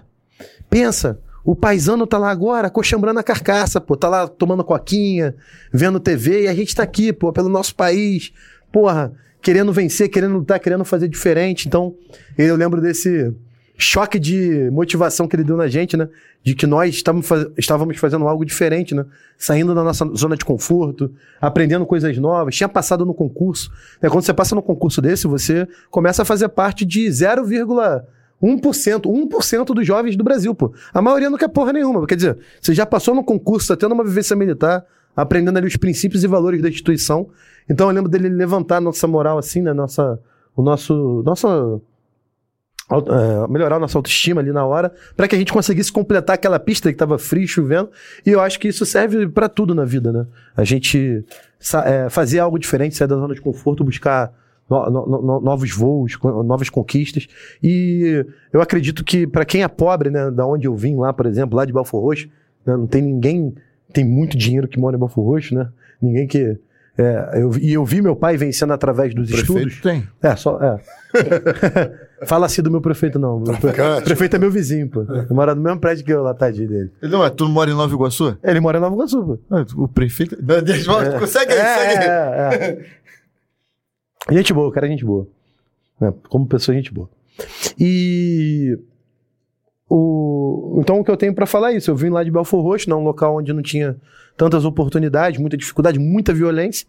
pensa, 0.69 1.19
o 1.43 1.55
paisano 1.55 2.07
tá 2.07 2.17
lá 2.17 2.31
agora, 2.31 2.69
coxambrando 2.69 3.19
a 3.19 3.23
carcaça, 3.23 3.79
pô, 3.79 3.95
tá 3.95 4.09
lá 4.09 4.27
tomando 4.27 4.63
coquinha, 4.63 5.35
vendo 5.71 5.99
TV, 5.99 6.43
e 6.43 6.47
a 6.47 6.53
gente 6.55 6.73
tá 6.73 6.81
aqui, 6.81 7.13
pô, 7.13 7.31
pelo 7.31 7.49
nosso 7.49 7.75
país, 7.75 8.33
porra, 8.71 9.13
querendo 9.41 9.71
vencer, 9.71 10.09
querendo 10.09 10.39
lutar, 10.39 10.59
querendo 10.59 10.83
fazer 10.83 11.07
diferente. 11.07 11.67
Então, 11.67 11.95
eu 12.35 12.55
lembro 12.55 12.81
desse 12.81 13.31
choque 13.77 14.17
de 14.19 14.69
motivação 14.71 15.27
que 15.27 15.35
ele 15.35 15.43
deu 15.43 15.57
na 15.57 15.67
gente, 15.67 15.97
né? 15.97 16.07
De 16.43 16.55
que 16.55 16.65
nós 16.67 16.95
estávamos, 16.95 17.27
faz- 17.27 17.47
estávamos 17.57 17.97
fazendo 17.97 18.27
algo 18.27 18.45
diferente, 18.45 18.93
né? 18.95 19.05
Saindo 19.37 19.73
da 19.75 19.83
nossa 19.83 20.05
zona 20.15 20.37
de 20.37 20.45
conforto, 20.45 21.11
aprendendo 21.41 21.85
coisas 21.85 22.17
novas, 22.17 22.55
tinha 22.55 22.69
passado 22.69 23.05
no 23.05 23.13
concurso. 23.13 23.69
né? 24.01 24.09
Quando 24.09 24.23
você 24.23 24.33
passa 24.33 24.55
no 24.55 24.61
concurso 24.61 25.01
desse, 25.01 25.27
você 25.27 25.67
começa 25.89 26.21
a 26.21 26.25
fazer 26.25 26.47
parte 26.49 26.85
de 26.85 27.05
0,1%, 28.41 29.01
1% 29.05 29.65
dos 29.73 29.85
jovens 29.87 30.15
do 30.15 30.23
Brasil, 30.23 30.53
pô. 30.53 30.73
A 30.93 31.01
maioria 31.01 31.29
não 31.29 31.37
quer 31.37 31.47
porra 31.49 31.73
nenhuma. 31.73 32.05
Quer 32.05 32.15
dizer, 32.15 32.37
você 32.61 32.73
já 32.73 32.85
passou 32.85 33.15
no 33.15 33.23
concurso, 33.23 33.67
tá 33.67 33.75
tendo 33.75 33.93
uma 33.93 34.03
vivência 34.03 34.35
militar, 34.35 34.85
aprendendo 35.15 35.57
ali 35.57 35.67
os 35.67 35.77
princípios 35.77 36.23
e 36.23 36.27
valores 36.27 36.61
da 36.61 36.69
instituição. 36.69 37.29
Então 37.69 37.87
eu 37.89 37.93
lembro 37.95 38.09
dele 38.09 38.29
levantar 38.29 38.77
a 38.77 38.81
nossa 38.81 39.07
moral 39.07 39.37
assim, 39.37 39.61
né? 39.61 39.73
Nossa, 39.73 40.19
o 40.55 40.61
nosso, 40.61 41.23
nossa 41.25 41.79
é, 42.91 43.47
melhorar 43.51 43.77
a 43.77 43.79
nossa 43.79 43.97
autoestima 43.97 44.41
ali 44.41 44.51
na 44.51 44.65
hora, 44.65 44.91
para 45.17 45.27
que 45.27 45.35
a 45.35 45.37
gente 45.37 45.51
conseguisse 45.51 45.91
completar 45.91 46.35
aquela 46.35 46.59
pista 46.59 46.89
que 46.89 46.95
estava 46.95 47.17
frio, 47.17 47.47
chovendo. 47.47 47.89
E 48.25 48.29
eu 48.29 48.39
acho 48.39 48.59
que 48.59 48.67
isso 48.67 48.85
serve 48.85 49.27
para 49.27 49.49
tudo 49.49 49.73
na 49.73 49.83
vida, 49.85 50.11
né? 50.11 50.25
A 50.55 50.63
gente 50.63 51.25
é, 51.85 52.09
fazer 52.09 52.39
algo 52.39 52.59
diferente, 52.59 52.95
sair 52.95 53.07
da 53.07 53.15
zona 53.15 53.33
de 53.33 53.41
conforto, 53.41 53.83
buscar 53.83 54.31
no- 54.69 54.89
no- 54.89 55.21
no- 55.21 55.41
novos 55.41 55.71
voos, 55.71 56.17
novas 56.45 56.69
conquistas. 56.69 57.27
E 57.61 58.25
eu 58.53 58.61
acredito 58.61 59.03
que 59.03 59.25
para 59.25 59.45
quem 59.45 59.63
é 59.63 59.67
pobre, 59.67 60.09
né, 60.09 60.29
da 60.29 60.45
onde 60.45 60.67
eu 60.67 60.75
vim 60.75 60.95
lá, 60.95 61.11
por 61.13 61.25
exemplo, 61.25 61.55
lá 61.57 61.65
de 61.65 61.73
Belfor 61.73 62.01
Roxo, 62.03 62.27
né, 62.65 62.75
não 62.77 62.85
tem 62.87 63.01
ninguém 63.01 63.53
tem 63.93 64.03
muito 64.05 64.37
dinheiro 64.37 64.67
que 64.67 64.77
mora 64.79 64.95
em 64.95 64.99
Belfor 64.99 65.23
Roxo, 65.23 65.55
né? 65.55 65.69
Ninguém 66.01 66.27
que 66.27 66.57
é, 66.97 67.29
eu, 67.41 67.51
e 67.57 67.73
eu 67.73 67.83
vi 67.85 68.01
meu 68.01 68.15
pai 68.15 68.35
vencendo 68.37 68.73
através 68.73 69.13
dos 69.13 69.29
Prefeito 69.29 69.67
estudos. 69.69 69.81
tem. 69.81 70.07
É, 70.21 70.35
só. 70.35 70.59
É. 70.61 70.79
Fala 72.23 72.45
assim 72.45 72.61
do 72.61 72.71
meu 72.71 72.79
prefeito, 72.81 73.19
não. 73.19 73.39
O 73.39 73.43
Traficante. 73.43 74.03
prefeito 74.05 74.35
é 74.35 74.39
meu 74.39 74.49
vizinho, 74.49 74.87
pô. 74.89 75.01
Ele 75.01 75.27
mora 75.31 75.53
no 75.53 75.61
mesmo 75.61 75.79
prédio 75.79 76.05
que 76.05 76.11
eu 76.13 76.23
lá, 76.23 76.33
tadinho 76.33 76.69
dele. 76.69 76.91
Ele 77.01 77.11
não 77.11 77.23
é, 77.25 77.29
tu 77.29 77.43
não 77.43 77.51
mora 77.51 77.69
em 77.69 77.73
Nova 77.73 77.93
Iguaçu? 77.93 78.37
Ele 78.43 78.59
mora 78.61 78.77
em 78.77 78.81
Nova 78.81 78.95
Iguaçu, 78.95 79.23
pô. 79.23 79.39
Ah, 79.51 79.65
O 79.75 79.87
prefeito. 79.87 80.37
Não, 80.41 80.61
deixa, 80.61 81.19
Consegue 81.19 81.51
aí, 81.53 81.59
É, 81.59 81.75
segue 81.89 82.03
aí. 82.03 82.09
é, 82.09 82.79
é. 84.29 84.33
Gente 84.33 84.53
boa, 84.53 84.71
cara, 84.71 84.87
é 84.87 84.89
gente 84.89 85.03
boa. 85.05 85.27
É, 86.01 86.11
como 86.29 86.47
pessoa, 86.47 86.75
gente 86.75 86.93
boa. 86.93 87.09
E. 87.79 88.77
O... 89.89 90.77
Então, 90.81 90.99
o 90.99 91.03
que 91.03 91.11
eu 91.11 91.17
tenho 91.17 91.33
pra 91.33 91.45
falar 91.45 91.73
é 91.73 91.77
isso. 91.77 91.91
Eu 91.91 91.95
vim 91.95 92.09
lá 92.09 92.23
de 92.23 92.31
Belfor 92.31 92.61
Roxo, 92.63 92.89
um 92.93 93.03
local 93.03 93.37
onde 93.37 93.53
não 93.53 93.61
tinha 93.61 93.95
tantas 94.35 94.65
oportunidades, 94.65 95.39
muita 95.39 95.55
dificuldade, 95.55 95.99
muita 95.99 96.33
violência. 96.33 96.87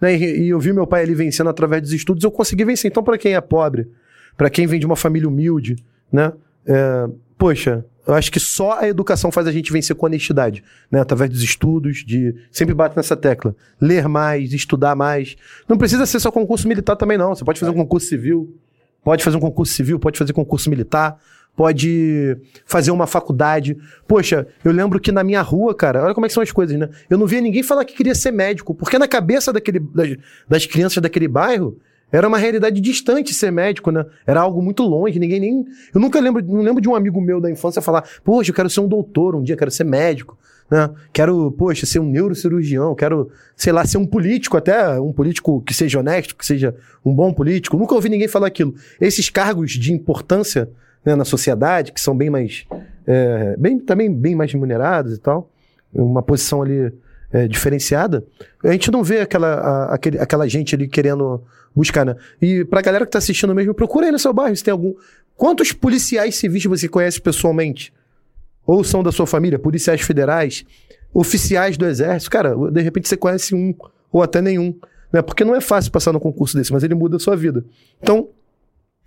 Né, 0.00 0.16
e, 0.16 0.44
e 0.44 0.48
eu 0.48 0.58
vi 0.58 0.72
meu 0.72 0.86
pai 0.86 1.02
ali 1.02 1.14
vencendo 1.14 1.50
através 1.50 1.82
dos 1.82 1.92
estudos, 1.92 2.24
eu 2.24 2.30
consegui 2.30 2.64
vencer. 2.64 2.90
Então, 2.90 3.02
pra 3.02 3.18
quem 3.18 3.34
é 3.34 3.40
pobre, 3.40 3.88
pra 4.36 4.50
quem 4.50 4.66
vem 4.66 4.80
de 4.80 4.86
uma 4.86 4.96
família 4.96 5.28
humilde, 5.28 5.76
né? 6.12 6.32
é, 6.66 7.08
poxa, 7.38 7.84
eu 8.06 8.14
acho 8.14 8.30
que 8.30 8.40
só 8.40 8.78
a 8.78 8.88
educação 8.88 9.30
faz 9.30 9.46
a 9.46 9.52
gente 9.52 9.72
vencer 9.72 9.94
com 9.94 10.06
honestidade, 10.06 10.64
né? 10.90 11.00
Através 11.00 11.30
dos 11.30 11.42
estudos, 11.42 11.98
de 12.04 12.34
sempre 12.50 12.74
bato 12.74 12.96
nessa 12.96 13.16
tecla, 13.16 13.54
ler 13.80 14.08
mais, 14.08 14.52
estudar 14.52 14.96
mais. 14.96 15.36
Não 15.68 15.76
precisa 15.76 16.06
ser 16.06 16.18
só 16.18 16.30
concurso 16.30 16.66
militar 16.66 16.96
também 16.96 17.18
não. 17.18 17.34
Você 17.34 17.44
pode 17.44 17.60
fazer 17.60 17.70
um 17.70 17.76
concurso 17.76 18.06
civil, 18.06 18.56
pode 19.04 19.22
fazer 19.22 19.36
um 19.36 19.40
concurso 19.40 19.72
civil, 19.72 19.98
pode 19.98 20.18
fazer 20.18 20.32
concurso 20.32 20.70
militar, 20.70 21.18
pode 21.54 22.36
fazer 22.64 22.90
uma 22.90 23.06
faculdade. 23.06 23.76
Poxa, 24.08 24.46
eu 24.64 24.72
lembro 24.72 24.98
que 24.98 25.12
na 25.12 25.22
minha 25.22 25.42
rua, 25.42 25.74
cara, 25.74 26.04
olha 26.04 26.14
como 26.14 26.26
é 26.26 26.28
que 26.28 26.34
são 26.34 26.42
as 26.42 26.50
coisas, 26.50 26.78
né? 26.78 26.88
Eu 27.08 27.18
não 27.18 27.26
via 27.26 27.40
ninguém 27.40 27.62
falar 27.62 27.84
que 27.84 27.94
queria 27.94 28.14
ser 28.14 28.32
médico, 28.32 28.74
porque 28.74 28.98
na 28.98 29.06
cabeça 29.06 29.52
daquele, 29.52 29.78
das, 29.78 30.16
das 30.48 30.66
crianças 30.66 31.02
daquele 31.02 31.28
bairro, 31.28 31.78
era 32.12 32.26
uma 32.26 32.38
realidade 32.38 32.80
distante 32.80 33.32
ser 33.32 33.50
médico, 33.50 33.90
né? 33.90 34.04
Era 34.26 34.40
algo 34.40 34.60
muito 34.62 34.82
longe, 34.82 35.18
ninguém 35.18 35.40
nem. 35.40 35.64
Eu 35.94 36.00
nunca 36.00 36.20
lembro, 36.20 36.44
não 36.44 36.62
lembro 36.62 36.80
de 36.80 36.88
um 36.88 36.94
amigo 36.94 37.20
meu 37.20 37.40
da 37.40 37.50
infância 37.50 37.80
falar, 37.80 38.04
poxa, 38.24 38.50
eu 38.50 38.54
quero 38.54 38.68
ser 38.68 38.80
um 38.80 38.88
doutor 38.88 39.34
um 39.34 39.42
dia, 39.42 39.56
quero 39.56 39.70
ser 39.70 39.84
médico, 39.84 40.36
né? 40.70 40.90
Quero, 41.12 41.52
poxa, 41.52 41.86
ser 41.86 41.98
um 41.98 42.06
neurocirurgião, 42.06 42.94
quero, 42.94 43.30
sei 43.56 43.72
lá, 43.72 43.84
ser 43.84 43.98
um 43.98 44.06
político 44.06 44.56
até, 44.56 44.98
um 45.00 45.12
político 45.12 45.60
que 45.62 45.74
seja 45.74 46.00
honesto, 46.00 46.36
que 46.36 46.44
seja 46.44 46.74
um 47.04 47.14
bom 47.14 47.32
político. 47.32 47.76
Nunca 47.76 47.94
ouvi 47.94 48.08
ninguém 48.08 48.28
falar 48.28 48.48
aquilo. 48.48 48.74
Esses 49.00 49.28
cargos 49.28 49.72
de 49.72 49.92
importância 49.92 50.70
né, 51.04 51.14
na 51.14 51.24
sociedade, 51.24 51.92
que 51.92 52.00
são 52.00 52.16
bem 52.16 52.30
mais. 52.30 52.66
é, 53.06 53.56
bem, 53.56 53.78
também 53.78 54.12
bem 54.12 54.34
mais 54.34 54.52
remunerados 54.52 55.14
e 55.14 55.18
tal, 55.18 55.50
uma 55.92 56.22
posição 56.22 56.62
ali 56.62 56.92
é, 57.32 57.46
diferenciada, 57.48 58.24
a 58.64 58.72
gente 58.72 58.90
não 58.90 59.02
vê 59.04 59.20
aquela, 59.20 59.54
a- 59.54 59.94
aquele- 59.94 60.18
aquela 60.18 60.48
gente 60.48 60.74
ali 60.74 60.88
querendo 60.88 61.42
buscar, 61.74 62.04
né? 62.04 62.16
E 62.42 62.64
pra 62.64 62.80
galera 62.82 63.04
que 63.06 63.12
tá 63.12 63.18
assistindo 63.18 63.54
mesmo, 63.54 63.72
procura 63.74 64.06
aí 64.06 64.12
no 64.12 64.18
seu 64.18 64.32
bairro 64.32 64.56
se 64.56 64.64
tem 64.64 64.72
algum. 64.72 64.94
Quantos 65.36 65.72
policiais 65.72 66.34
civis 66.36 66.64
você 66.64 66.88
conhece 66.88 67.20
pessoalmente? 67.20 67.92
Ou 68.66 68.84
são 68.84 69.02
da 69.02 69.10
sua 69.12 69.26
família? 69.26 69.58
Policiais 69.58 70.00
federais? 70.00 70.64
Oficiais 71.14 71.76
do 71.76 71.86
exército? 71.86 72.30
Cara, 72.30 72.54
de 72.70 72.80
repente 72.82 73.08
você 73.08 73.16
conhece 73.16 73.54
um, 73.54 73.74
ou 74.12 74.22
até 74.22 74.40
nenhum. 74.40 74.74
Né? 75.12 75.22
Porque 75.22 75.44
não 75.44 75.54
é 75.56 75.60
fácil 75.60 75.90
passar 75.90 76.12
no 76.12 76.20
concurso 76.20 76.56
desse, 76.56 76.72
mas 76.72 76.82
ele 76.84 76.94
muda 76.94 77.16
a 77.16 77.18
sua 77.18 77.34
vida. 77.36 77.64
Então, 78.00 78.28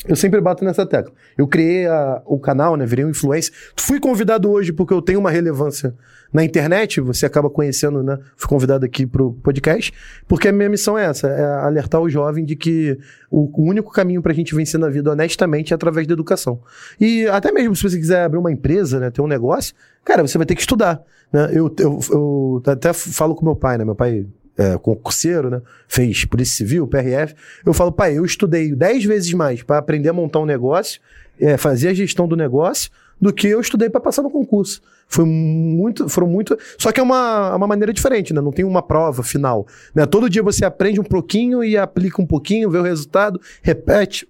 eu 0.06 0.16
sempre 0.18 0.42
bato 0.42 0.66
nessa 0.66 0.86
tecla. 0.86 1.14
Eu 1.38 1.48
criei 1.48 1.86
a- 1.86 2.22
o 2.26 2.38
canal, 2.40 2.76
né? 2.76 2.86
Virei 2.86 3.06
um 3.06 3.10
influencer. 3.10 3.54
Fui 3.78 4.00
convidado 4.02 4.52
hoje 4.52 4.74
porque 4.74 4.94
eu 4.94 5.02
tenho 5.02 5.20
uma 5.20 5.32
relevância 5.32 5.94
na 6.34 6.44
internet, 6.44 7.00
você 7.00 7.26
acaba 7.28 7.50
conhecendo, 7.50 8.02
né? 8.02 8.18
Fui 8.36 8.50
convidado 8.50 8.84
aqui 8.84 9.06
pro 9.06 9.34
podcast, 9.44 9.94
porque 10.28 10.48
a 10.48 10.52
minha 10.52 10.68
missão 10.68 10.98
é 10.98 11.06
essa, 11.06 11.28
é 11.28 11.46
alertar 11.62 12.02
o 12.02 12.10
jovem 12.10 12.44
de 12.44 12.56
que 12.56 12.98
o, 13.30 13.50
o 13.54 13.70
único 13.70 13.92
caminho 13.92 14.22
pra 14.22 14.34
gente 14.34 14.56
vencer 14.56 14.80
na 14.80 14.90
vida 14.90 15.12
honestamente 15.12 15.74
é 15.74 15.76
através 15.76 16.08
da 16.08 16.14
educação. 16.14 16.60
E 17.00 17.28
até 17.28 17.52
mesmo 17.52 17.76
se 17.76 17.84
você 17.84 17.98
quiser 17.98 18.24
abrir 18.24 18.40
uma 18.40 18.52
empresa, 18.52 19.00
né? 19.00 19.12
Ter 19.12 19.22
um 19.22 19.28
negócio, 19.28 19.76
cara, 20.04 20.26
você 20.26 20.38
vai 20.38 20.48
ter 20.48 20.56
que 20.56 20.62
estudar, 20.62 21.02
né? 21.32 21.52
Eu, 21.54 21.74
eu, 21.80 22.00
eu 22.10 22.64
até 22.66 22.92
falo 22.94 23.36
com 23.36 23.46
meu 23.46 23.56
pai, 23.56 23.78
né? 23.78 23.86
Meu 23.86 23.96
pai 23.96 24.26
é, 24.58 24.78
concurseiro, 24.78 25.50
né? 25.50 25.62
Fez 25.88 26.26
Polícia 26.26 26.58
Civil, 26.58 26.88
PRF. 26.88 27.36
Eu 27.66 27.74
falo, 27.74 27.92
pai, 27.92 28.18
eu 28.18 28.26
estudei 28.26 28.74
10 28.74 29.06
vezes 29.06 29.34
mais 29.34 29.64
para 29.64 29.78
aprender 29.78 30.10
a 30.10 30.14
montar 30.14 30.40
um 30.40 30.46
negócio, 30.46 31.00
é, 31.40 31.58
fazer 31.58 31.90
a 31.90 31.94
gestão 31.94 32.28
do 32.28 32.36
negócio, 32.36 32.92
do 33.24 33.32
que 33.32 33.48
eu 33.48 33.62
estudei 33.62 33.90
para 33.90 34.02
passar 34.02 34.22
no 34.22 34.30
concurso. 34.30 34.82
Foi 35.08 35.24
muito, 35.24 36.10
foram 36.10 36.28
muito. 36.28 36.58
Só 36.78 36.92
que 36.92 37.00
é 37.00 37.04
uma, 37.04 37.56
uma 37.56 37.66
maneira 37.66 37.94
diferente, 37.94 38.34
né? 38.34 38.42
Não 38.42 38.52
tem 38.52 38.66
uma 38.66 38.82
prova 38.82 39.24
final. 39.24 39.66
Né? 39.96 40.06
Todo 40.06 40.30
dia 40.30 40.44
você 40.44 40.66
aprende 40.66 41.00
um 41.00 41.06
pouquinho 41.06 41.64
e 41.64 41.78
aplica 41.78 42.22
um 42.22 42.26
pouquinho, 42.26 42.70
vê 42.70 42.78
o 42.78 42.84
resultado, 42.84 43.40
repete, 43.62 44.28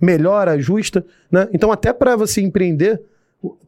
melhora, 0.00 0.52
ajusta, 0.52 1.06
né? 1.30 1.48
Então, 1.52 1.70
até 1.70 1.92
para 1.92 2.16
você 2.16 2.40
empreender, 2.40 3.00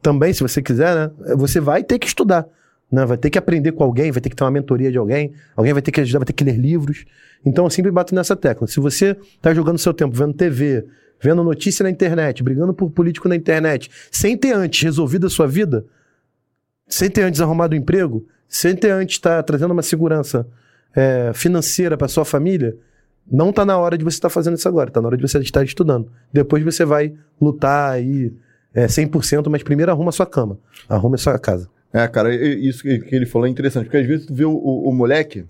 também, 0.01 0.33
se 0.33 0.43
você 0.43 0.61
quiser, 0.61 0.93
né? 0.93 1.11
Você 1.37 1.61
vai 1.61 1.81
ter 1.81 1.97
que 1.97 2.07
estudar. 2.07 2.45
Né? 2.91 3.05
Vai 3.05 3.17
ter 3.17 3.29
que 3.29 3.37
aprender 3.37 3.71
com 3.71 3.83
alguém, 3.83 4.11
vai 4.11 4.21
ter 4.21 4.29
que 4.29 4.35
ter 4.35 4.43
uma 4.43 4.51
mentoria 4.51 4.91
de 4.91 4.97
alguém, 4.97 5.31
alguém 5.55 5.71
vai 5.71 5.81
ter 5.81 5.91
que 5.91 6.01
ajudar, 6.01 6.19
vai 6.19 6.25
ter 6.25 6.33
que 6.33 6.43
ler 6.43 6.57
livros. 6.57 7.05
Então 7.45 7.63
eu 7.63 7.69
sempre 7.69 7.91
bato 7.91 8.13
nessa 8.13 8.35
tecla. 8.35 8.67
Se 8.67 8.79
você 8.81 9.15
está 9.35 9.53
jogando 9.53 9.77
seu 9.77 9.93
tempo 9.93 10.15
vendo 10.15 10.33
TV, 10.33 10.85
vendo 11.21 11.43
notícia 11.43 11.83
na 11.83 11.89
internet, 11.89 12.43
brigando 12.43 12.73
por 12.73 12.89
político 12.89 13.27
na 13.27 13.35
internet, 13.35 13.89
sem 14.11 14.37
ter 14.37 14.53
antes 14.53 14.81
resolvido 14.81 15.27
a 15.27 15.29
sua 15.29 15.47
vida, 15.47 15.85
sem 16.87 17.09
ter 17.09 17.23
antes 17.23 17.41
arrumado 17.41 17.73
um 17.73 17.77
emprego, 17.77 18.25
sem 18.47 18.75
ter 18.75 18.91
antes 18.91 19.15
estar 19.15 19.37
tá 19.37 19.43
trazendo 19.43 19.71
uma 19.71 19.81
segurança 19.81 20.47
é, 20.95 21.31
financeira 21.33 21.97
para 21.97 22.07
sua 22.07 22.25
família, 22.25 22.77
não 23.29 23.49
está 23.49 23.65
na 23.65 23.77
hora 23.77 23.97
de 23.97 24.03
você 24.03 24.17
estar 24.17 24.29
tá 24.29 24.33
fazendo 24.33 24.55
isso 24.55 24.67
agora, 24.67 24.89
está 24.89 25.01
na 25.01 25.07
hora 25.07 25.17
de 25.17 25.23
você 25.23 25.39
estar 25.39 25.63
estudando. 25.63 26.11
Depois 26.31 26.63
você 26.63 26.85
vai 26.85 27.13
lutar 27.41 27.91
aí 27.91 28.31
é, 28.73 28.85
100%, 28.85 29.49
mas 29.49 29.63
primeiro 29.63 29.91
arruma 29.91 30.09
a 30.09 30.11
sua 30.11 30.25
cama, 30.25 30.59
arruma 30.87 31.17
sua 31.17 31.39
casa. 31.39 31.69
É, 31.91 32.07
cara, 32.07 32.33
isso 32.35 32.83
que 32.83 33.15
ele 33.15 33.25
falou 33.25 33.47
é 33.47 33.49
interessante, 33.49 33.85
porque 33.85 33.97
às 33.97 34.05
vezes 34.05 34.25
tu 34.25 34.33
vê 34.33 34.45
o, 34.45 34.51
o, 34.51 34.89
o 34.89 34.93
moleque 34.93 35.45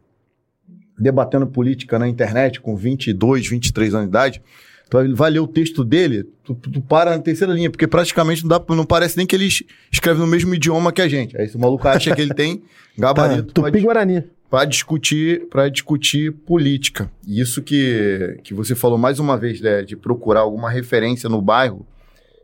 debatendo 0.98 1.48
política 1.48 2.00
na 2.00 2.08
internet 2.08 2.62
com 2.62 2.76
22, 2.76 3.50
23 3.50 3.94
anos 3.96 4.06
de 4.06 4.10
idade, 4.10 4.42
tu 4.90 5.16
vai 5.16 5.30
ler 5.30 5.40
o 5.40 5.48
texto 5.48 5.84
dele, 5.84 6.26
tu, 6.44 6.56
tu, 6.56 6.82
para 6.82 7.12
na 7.12 7.20
terceira 7.20 7.54
linha, 7.54 7.70
porque 7.70 7.88
praticamente 7.88 8.44
não, 8.44 8.50
dá, 8.50 8.76
não 8.76 8.86
parece 8.86 9.18
nem 9.18 9.26
que 9.26 9.36
ele 9.36 9.48
escreve 9.92 10.20
no 10.20 10.28
mesmo 10.28 10.54
idioma 10.54 10.92
que 10.92 11.02
a 11.02 11.08
gente. 11.08 11.36
Aí 11.38 11.46
esse 11.46 11.58
maluco 11.58 11.88
acha 11.88 12.16
que 12.16 12.22
ele 12.22 12.34
tem 12.34 12.64
gabarito. 12.98 13.54
Tá, 13.54 13.64
Tupi-Guarani 13.64 14.24
para 14.50 14.66
discutir 14.66 15.48
para 15.50 15.68
discutir 15.70 16.32
política. 16.32 17.12
Isso 17.28 17.62
que, 17.62 18.40
que 18.44 18.54
você 18.54 18.76
falou 18.76 18.98
mais 18.98 19.20
uma 19.20 19.38
vez, 19.38 19.60
né, 19.60 19.82
de 19.82 19.96
procurar 19.96 20.42
alguma 20.42 20.70
referência 20.70 21.28
no 21.28 21.42
bairro. 21.42 21.86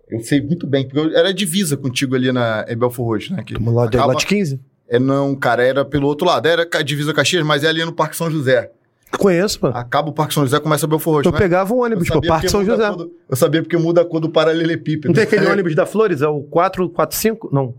Eu 0.09 0.19
sei 0.19 0.41
muito 0.41 0.67
bem, 0.67 0.85
porque 0.85 0.99
eu 0.99 1.17
era 1.17 1.33
divisa 1.33 1.77
contigo 1.77 2.15
ali 2.15 2.31
na 2.33 2.65
em 2.67 2.75
Belfor 2.75 3.05
Roxo, 3.05 3.33
né? 3.33 3.43
Que 3.43 3.53
lá 3.53 3.87
de 3.87 3.97
acaba, 3.97 4.13
15? 4.15 4.59
É, 4.89 4.99
não, 4.99 5.33
cara, 5.35 5.63
era 5.63 5.85
pelo 5.85 6.05
outro 6.05 6.27
lado. 6.27 6.45
Era 6.45 6.67
a 6.73 6.81
divisa 6.81 7.13
Caxias, 7.13 7.45
mas 7.45 7.63
é 7.63 7.67
ali 7.67 7.85
no 7.85 7.93
Parque 7.93 8.17
São 8.17 8.29
José. 8.29 8.69
Conheço, 9.17 9.59
pô. 9.59 9.67
Acaba 9.67 10.09
o 10.09 10.13
Parque 10.13 10.33
São 10.33 10.43
José, 10.43 10.59
começa 10.59 10.87
Belfor 10.87 11.15
Roxo, 11.15 11.29
Eu 11.29 11.33
né? 11.33 11.37
pegava 11.37 11.73
o 11.73 11.83
ônibus, 11.83 12.07
pô, 12.09 12.21
Parque 12.21 12.49
São 12.49 12.63
José. 12.65 12.89
Do, 12.91 13.11
eu 13.29 13.35
sabia 13.35 13.61
porque 13.61 13.77
muda 13.77 14.01
a 14.01 14.05
cor 14.05 14.19
do 14.19 14.29
paralelepípedo. 14.29 15.09
Não 15.09 15.13
tem 15.13 15.23
aquele 15.23 15.45
ônibus 15.51 15.75
da 15.75 15.85
Flores? 15.85 16.21
É 16.21 16.27
o 16.27 16.41
445? 16.41 17.49
Não. 17.51 17.73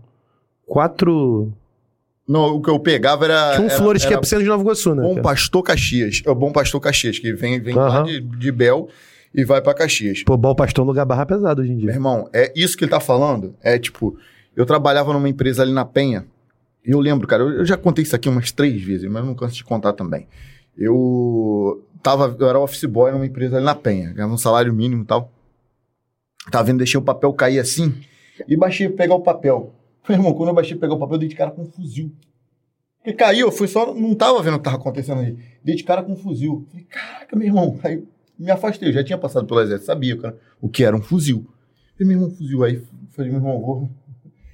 4... 0.65 1.51
Não, 2.27 2.55
o 2.55 2.61
que 2.61 2.69
eu 2.69 2.79
pegava 2.79 3.25
era. 3.25 3.51
Tinha 3.55 3.63
um 3.63 3.69
era, 3.69 3.77
Flores 3.77 4.05
que 4.05 4.13
é 4.13 4.17
pro 4.17 4.25
centro 4.25 4.43
de 4.43 4.49
Nova 4.49 4.63
Iguaçu, 4.63 4.95
né? 4.95 5.01
Bom 5.01 5.21
Pastor 5.21 5.61
Caxias. 5.61 6.21
É 6.25 6.31
o 6.31 6.35
Bom 6.35 6.53
Pastor 6.53 6.79
Caxias, 6.79 7.19
que 7.19 7.33
vem, 7.33 7.59
vem 7.59 7.75
uhum. 7.75 7.81
lá 7.81 8.01
de, 8.03 8.21
de 8.21 8.51
Bel 8.51 8.87
e 9.35 9.43
vai 9.43 9.61
para 9.61 9.73
Caxias. 9.73 10.23
Pô, 10.23 10.37
Bom 10.37 10.55
Pastor 10.55 10.83
é 10.83 10.85
um 10.85 10.87
lugar 10.87 11.05
barra 11.05 11.25
pesado 11.25 11.61
hoje 11.61 11.71
em 11.71 11.77
dia. 11.77 11.87
Meu 11.87 11.95
irmão, 11.95 12.29
é 12.31 12.51
isso 12.55 12.77
que 12.77 12.85
ele 12.85 12.91
tá 12.91 13.01
falando. 13.01 13.55
É 13.61 13.77
tipo, 13.77 14.17
eu 14.55 14.65
trabalhava 14.65 15.11
numa 15.11 15.27
empresa 15.27 15.63
ali 15.63 15.73
na 15.73 15.83
Penha. 15.83 16.25
E 16.85 16.91
eu 16.91 16.99
lembro, 16.99 17.27
cara, 17.27 17.43
eu, 17.43 17.65
já 17.65 17.75
contei 17.75 18.03
isso 18.03 18.15
aqui 18.15 18.29
umas 18.29 18.51
três 18.51 18.81
vezes, 18.81 19.09
mas 19.09 19.25
não 19.25 19.33
canso 19.33 19.55
de 19.55 19.63
contar 19.63 19.93
também. 19.93 20.27
Eu 20.77 21.85
tava, 22.01 22.35
eu 22.37 22.49
era 22.49 22.59
office 22.59 22.85
boy 22.85 23.11
numa 23.11 23.25
empresa 23.25 23.57
ali 23.57 23.65
na 23.65 23.75
Penha, 23.75 24.11
ganhava 24.11 24.33
um 24.33 24.37
salário 24.37 24.73
mínimo 24.73 25.03
e 25.03 25.05
tal. 25.05 25.31
Tava 26.51 26.65
vendo, 26.65 26.79
deixei 26.79 26.99
o 26.99 27.03
papel 27.03 27.31
cair 27.33 27.59
assim 27.59 27.93
e 28.47 28.55
baixei 28.55 28.89
pegar 28.89 29.15
o 29.15 29.21
papel. 29.21 29.73
Meu 30.07 30.17
irmão, 30.17 30.33
quando 30.33 30.49
eu 30.49 30.55
baixei 30.55 30.75
pegar 30.75 30.93
o 30.93 30.99
papel, 30.99 31.15
eu 31.15 31.19
dei 31.19 31.29
de 31.29 31.35
cara 31.35 31.51
com 31.51 31.61
um 31.61 31.65
fuzil. 31.65 32.11
Porque 32.97 33.13
caiu, 33.13 33.47
eu 33.47 33.51
fui 33.51 33.67
só, 33.67 33.93
não 33.93 34.15
tava 34.15 34.41
vendo 34.41 34.55
o 34.55 34.57
que 34.57 34.63
tava 34.63 34.77
acontecendo 34.77 35.19
ali. 35.19 35.37
Dei 35.63 35.75
de 35.75 35.83
cara 35.83 36.03
com 36.03 36.13
um 36.13 36.15
fuzil. 36.15 36.65
Falei, 36.69 36.85
caraca, 36.85 37.35
meu 37.35 37.47
irmão. 37.47 37.79
Aí 37.83 38.03
me 38.37 38.49
afastei, 38.49 38.89
eu 38.89 38.93
já 38.93 39.03
tinha 39.03 39.17
passado 39.17 39.45
pelo 39.45 39.61
exército, 39.61 39.85
sabia 39.85 40.17
cara, 40.17 40.37
o 40.59 40.67
que 40.67 40.83
era 40.83 40.95
um 40.95 41.01
fuzil. 41.01 41.45
Falei, 41.97 42.07
meu 42.07 42.17
irmão, 42.17 42.35
fuzil. 42.35 42.63
Aí 42.63 42.81
falei, 43.11 43.31
meu 43.31 43.39
irmão, 43.39 43.61
vou 43.61 43.89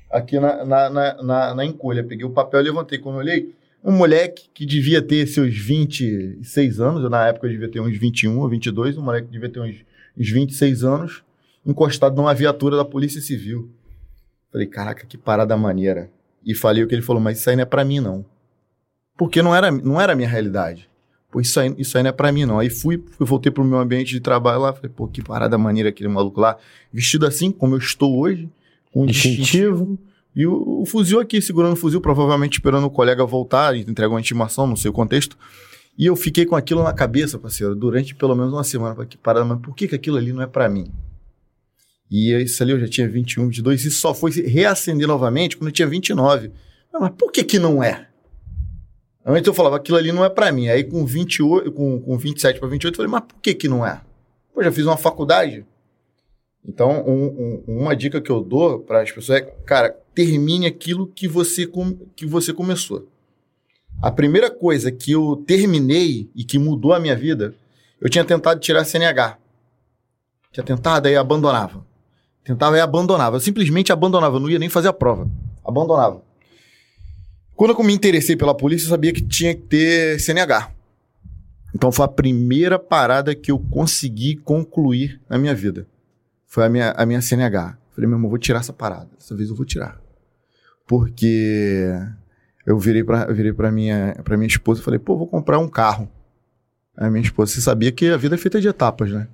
aqui 0.09 0.39
na, 0.39 0.65
na, 0.65 0.89
na, 0.89 1.23
na, 1.23 1.55
na 1.55 1.65
encolha. 1.65 2.03
Peguei 2.03 2.25
o 2.25 2.31
papel, 2.31 2.61
levantei. 2.61 2.97
Quando 2.97 3.15
eu 3.15 3.21
olhei, 3.21 3.55
um 3.83 3.91
moleque 3.91 4.49
que 4.53 4.65
devia 4.65 5.01
ter 5.01 5.25
seus 5.27 5.55
26 5.57 6.79
anos, 6.79 7.03
eu, 7.03 7.09
na 7.09 7.27
época 7.27 7.47
eu 7.47 7.51
devia 7.51 7.69
ter 7.69 7.79
uns 7.79 7.97
21 7.97 8.37
ou 8.39 8.49
22, 8.49 8.97
um 8.97 9.01
moleque 9.01 9.27
que 9.27 9.33
devia 9.33 9.49
ter 9.49 9.59
uns, 9.59 9.75
uns 10.17 10.29
26 10.29 10.83
anos, 10.83 11.23
encostado 11.65 12.15
numa 12.15 12.33
viatura 12.33 12.75
da 12.75 12.85
Polícia 12.85 13.21
Civil. 13.21 13.69
Falei, 14.51 14.67
caraca, 14.67 15.05
que 15.05 15.17
parada 15.17 15.55
maneira. 15.55 16.09
E 16.45 16.55
falei 16.55 16.83
o 16.83 16.87
que 16.87 16.95
ele 16.95 17.01
falou, 17.01 17.21
mas 17.21 17.39
isso 17.39 17.49
aí 17.49 17.55
não 17.55 17.63
é 17.63 17.65
pra 17.65 17.85
mim, 17.85 17.99
não. 17.99 18.25
Porque 19.17 19.41
não 19.41 19.55
era, 19.55 19.71
não 19.71 19.99
era 19.99 20.13
a 20.13 20.15
minha 20.15 20.27
realidade. 20.27 20.89
Pô, 21.31 21.39
isso 21.39 21.59
aí, 21.59 21.73
isso 21.77 21.97
aí 21.97 22.03
não 22.03 22.09
é 22.09 22.13
pra 22.13 22.31
mim, 22.31 22.45
não. 22.45 22.59
Aí 22.59 22.69
fui, 22.69 23.03
fui 23.11 23.25
voltei 23.25 23.51
pro 23.51 23.63
meu 23.63 23.77
ambiente 23.77 24.11
de 24.11 24.19
trabalho 24.19 24.61
lá, 24.61 24.73
falei, 24.73 24.89
pô, 24.89 25.07
que 25.07 25.21
parada 25.21 25.57
maneira 25.57 25.89
aquele 25.89 26.09
maluco 26.09 26.39
lá, 26.39 26.57
vestido 26.91 27.25
assim, 27.25 27.51
como 27.51 27.75
eu 27.75 27.79
estou 27.79 28.17
hoje, 28.17 28.49
com 28.91 29.03
um 29.03 29.05
distintivo. 29.05 29.97
E 30.35 30.45
o, 30.45 30.81
o, 30.81 30.85
fuzil 30.85 31.19
aqui, 31.19 31.41
segurando 31.41 31.73
o 31.73 31.75
fuzil, 31.75 31.99
provavelmente 31.99 32.53
esperando 32.53 32.85
o 32.85 32.89
colega 32.89 33.25
voltar 33.25 33.75
e 33.75 33.81
entregar 33.81 34.09
uma 34.09 34.19
intimação, 34.19 34.67
não 34.67 34.75
sei 34.75 34.89
o 34.89 34.93
contexto. 34.93 35.37
E 35.97 36.05
eu 36.05 36.15
fiquei 36.15 36.45
com 36.45 36.55
aquilo 36.55 36.83
na 36.83 36.93
cabeça, 36.93 37.37
parceiro, 37.37 37.75
durante 37.75 38.15
pelo 38.15 38.35
menos 38.35 38.53
uma 38.53 38.63
semana. 38.63 38.95
Falei, 38.95 39.09
parada, 39.21 39.45
mas 39.45 39.59
por 39.59 39.75
que, 39.75 39.87
que 39.87 39.95
aquilo 39.95 40.17
ali 40.17 40.31
não 40.31 40.41
é 40.41 40.47
para 40.47 40.69
mim? 40.69 40.91
E 42.09 42.33
isso 42.41 42.63
ali 42.63 42.71
eu 42.71 42.79
já 42.79 42.87
tinha 42.87 43.07
21, 43.07 43.47
22, 43.47 43.85
e 43.85 43.91
só 43.91 44.13
foi 44.13 44.31
reacender 44.31 45.07
novamente 45.07 45.57
quando 45.57 45.67
eu 45.67 45.73
tinha 45.73 45.87
29. 45.87 46.51
Mas 46.91 47.11
por 47.11 47.31
que 47.31 47.43
que 47.43 47.59
não 47.59 47.83
é? 47.83 48.07
Antes 49.25 49.47
eu 49.47 49.53
falava, 49.53 49.75
aquilo 49.75 49.97
ali 49.97 50.11
não 50.11 50.25
é 50.25 50.29
para 50.29 50.51
mim. 50.51 50.69
Aí 50.69 50.83
com 50.83 51.05
28, 51.05 51.71
com, 51.71 51.99
com 51.99 52.17
27 52.17 52.59
para 52.59 52.69
28, 52.69 52.93
eu 52.93 52.97
falei, 52.97 53.11
mas 53.11 53.21
por 53.21 53.39
que 53.39 53.53
que 53.53 53.67
não 53.67 53.85
é? 53.85 54.01
Pô, 54.53 54.63
já 54.63 54.71
fiz 54.71 54.85
uma 54.85 54.97
faculdade. 54.97 55.65
Então, 56.65 57.03
um, 57.07 57.63
um, 57.67 57.79
uma 57.79 57.95
dica 57.95 58.19
que 58.19 58.29
eu 58.29 58.41
dou 58.41 58.79
para 58.79 59.01
as 59.01 59.11
pessoas 59.11 59.41
é, 59.41 59.41
cara, 59.41 59.95
termine 60.19 60.65
aquilo 60.65 61.07
que 61.07 61.29
você, 61.29 61.65
com, 61.65 61.95
que 62.13 62.25
você 62.25 62.53
começou. 62.53 63.07
A 64.01 64.11
primeira 64.11 64.51
coisa 64.51 64.91
que 64.91 65.13
eu 65.13 65.41
terminei 65.47 66.29
e 66.35 66.43
que 66.43 66.59
mudou 66.59 66.91
a 66.91 66.99
minha 66.99 67.15
vida, 67.15 67.55
eu 68.01 68.09
tinha 68.09 68.25
tentado 68.25 68.59
tirar 68.59 68.83
CNH. 68.83 69.37
Tinha 70.51 70.63
tentado, 70.65 71.07
aí 71.07 71.15
abandonava. 71.15 71.85
Tentava 72.43 72.75
e 72.75 72.81
abandonava. 72.81 73.37
Eu 73.37 73.39
simplesmente 73.39 73.93
abandonava, 73.93 74.41
não 74.41 74.49
ia 74.49 74.59
nem 74.59 74.67
fazer 74.67 74.89
a 74.89 74.93
prova. 74.93 75.25
Abandonava. 75.63 76.21
Quando 77.55 77.71
eu 77.71 77.83
me 77.83 77.93
interessei 77.93 78.35
pela 78.35 78.53
polícia, 78.53 78.87
eu 78.87 78.89
sabia 78.89 79.13
que 79.13 79.21
tinha 79.21 79.55
que 79.55 79.61
ter 79.61 80.19
CNH. 80.19 80.69
Então 81.73 81.93
foi 81.93 82.03
a 82.03 82.09
primeira 82.09 82.77
parada 82.77 83.33
que 83.33 83.51
eu 83.51 83.57
consegui 83.57 84.35
concluir 84.35 85.21
na 85.29 85.37
minha 85.37 85.55
vida. 85.55 85.87
Foi 86.45 86.65
a 86.65 86.69
minha, 86.69 86.91
a 86.91 87.05
minha 87.05 87.21
CNH. 87.21 87.77
Falei, 87.95 88.05
meu 88.09 88.17
irmão, 88.17 88.29
vou 88.29 88.37
tirar 88.37 88.59
essa 88.59 88.73
parada. 88.73 89.07
Dessa 89.17 89.33
vez 89.33 89.49
eu 89.49 89.55
vou 89.55 89.65
tirar. 89.65 90.08
Porque 90.89 91.87
eu 92.65 92.79
virei 92.79 93.03
eu 93.03 93.35
virei 93.35 93.53
pra, 93.53 93.71
minha, 93.71 94.15
pra 94.23 94.35
minha 94.35 94.47
esposa 94.47 94.81
e 94.81 94.83
falei, 94.83 94.99
pô, 94.99 95.15
vou 95.15 95.27
comprar 95.27 95.59
um 95.59 95.67
carro. 95.67 96.09
Aí 96.97 97.11
minha 97.11 97.21
esposa, 97.21 97.53
você 97.53 97.61
sabia 97.61 97.91
que 97.91 98.07
a 98.07 98.17
vida 98.17 98.33
é 98.33 98.37
feita 98.39 98.59
de 98.59 98.67
etapas, 98.67 99.11
né? 99.11 99.27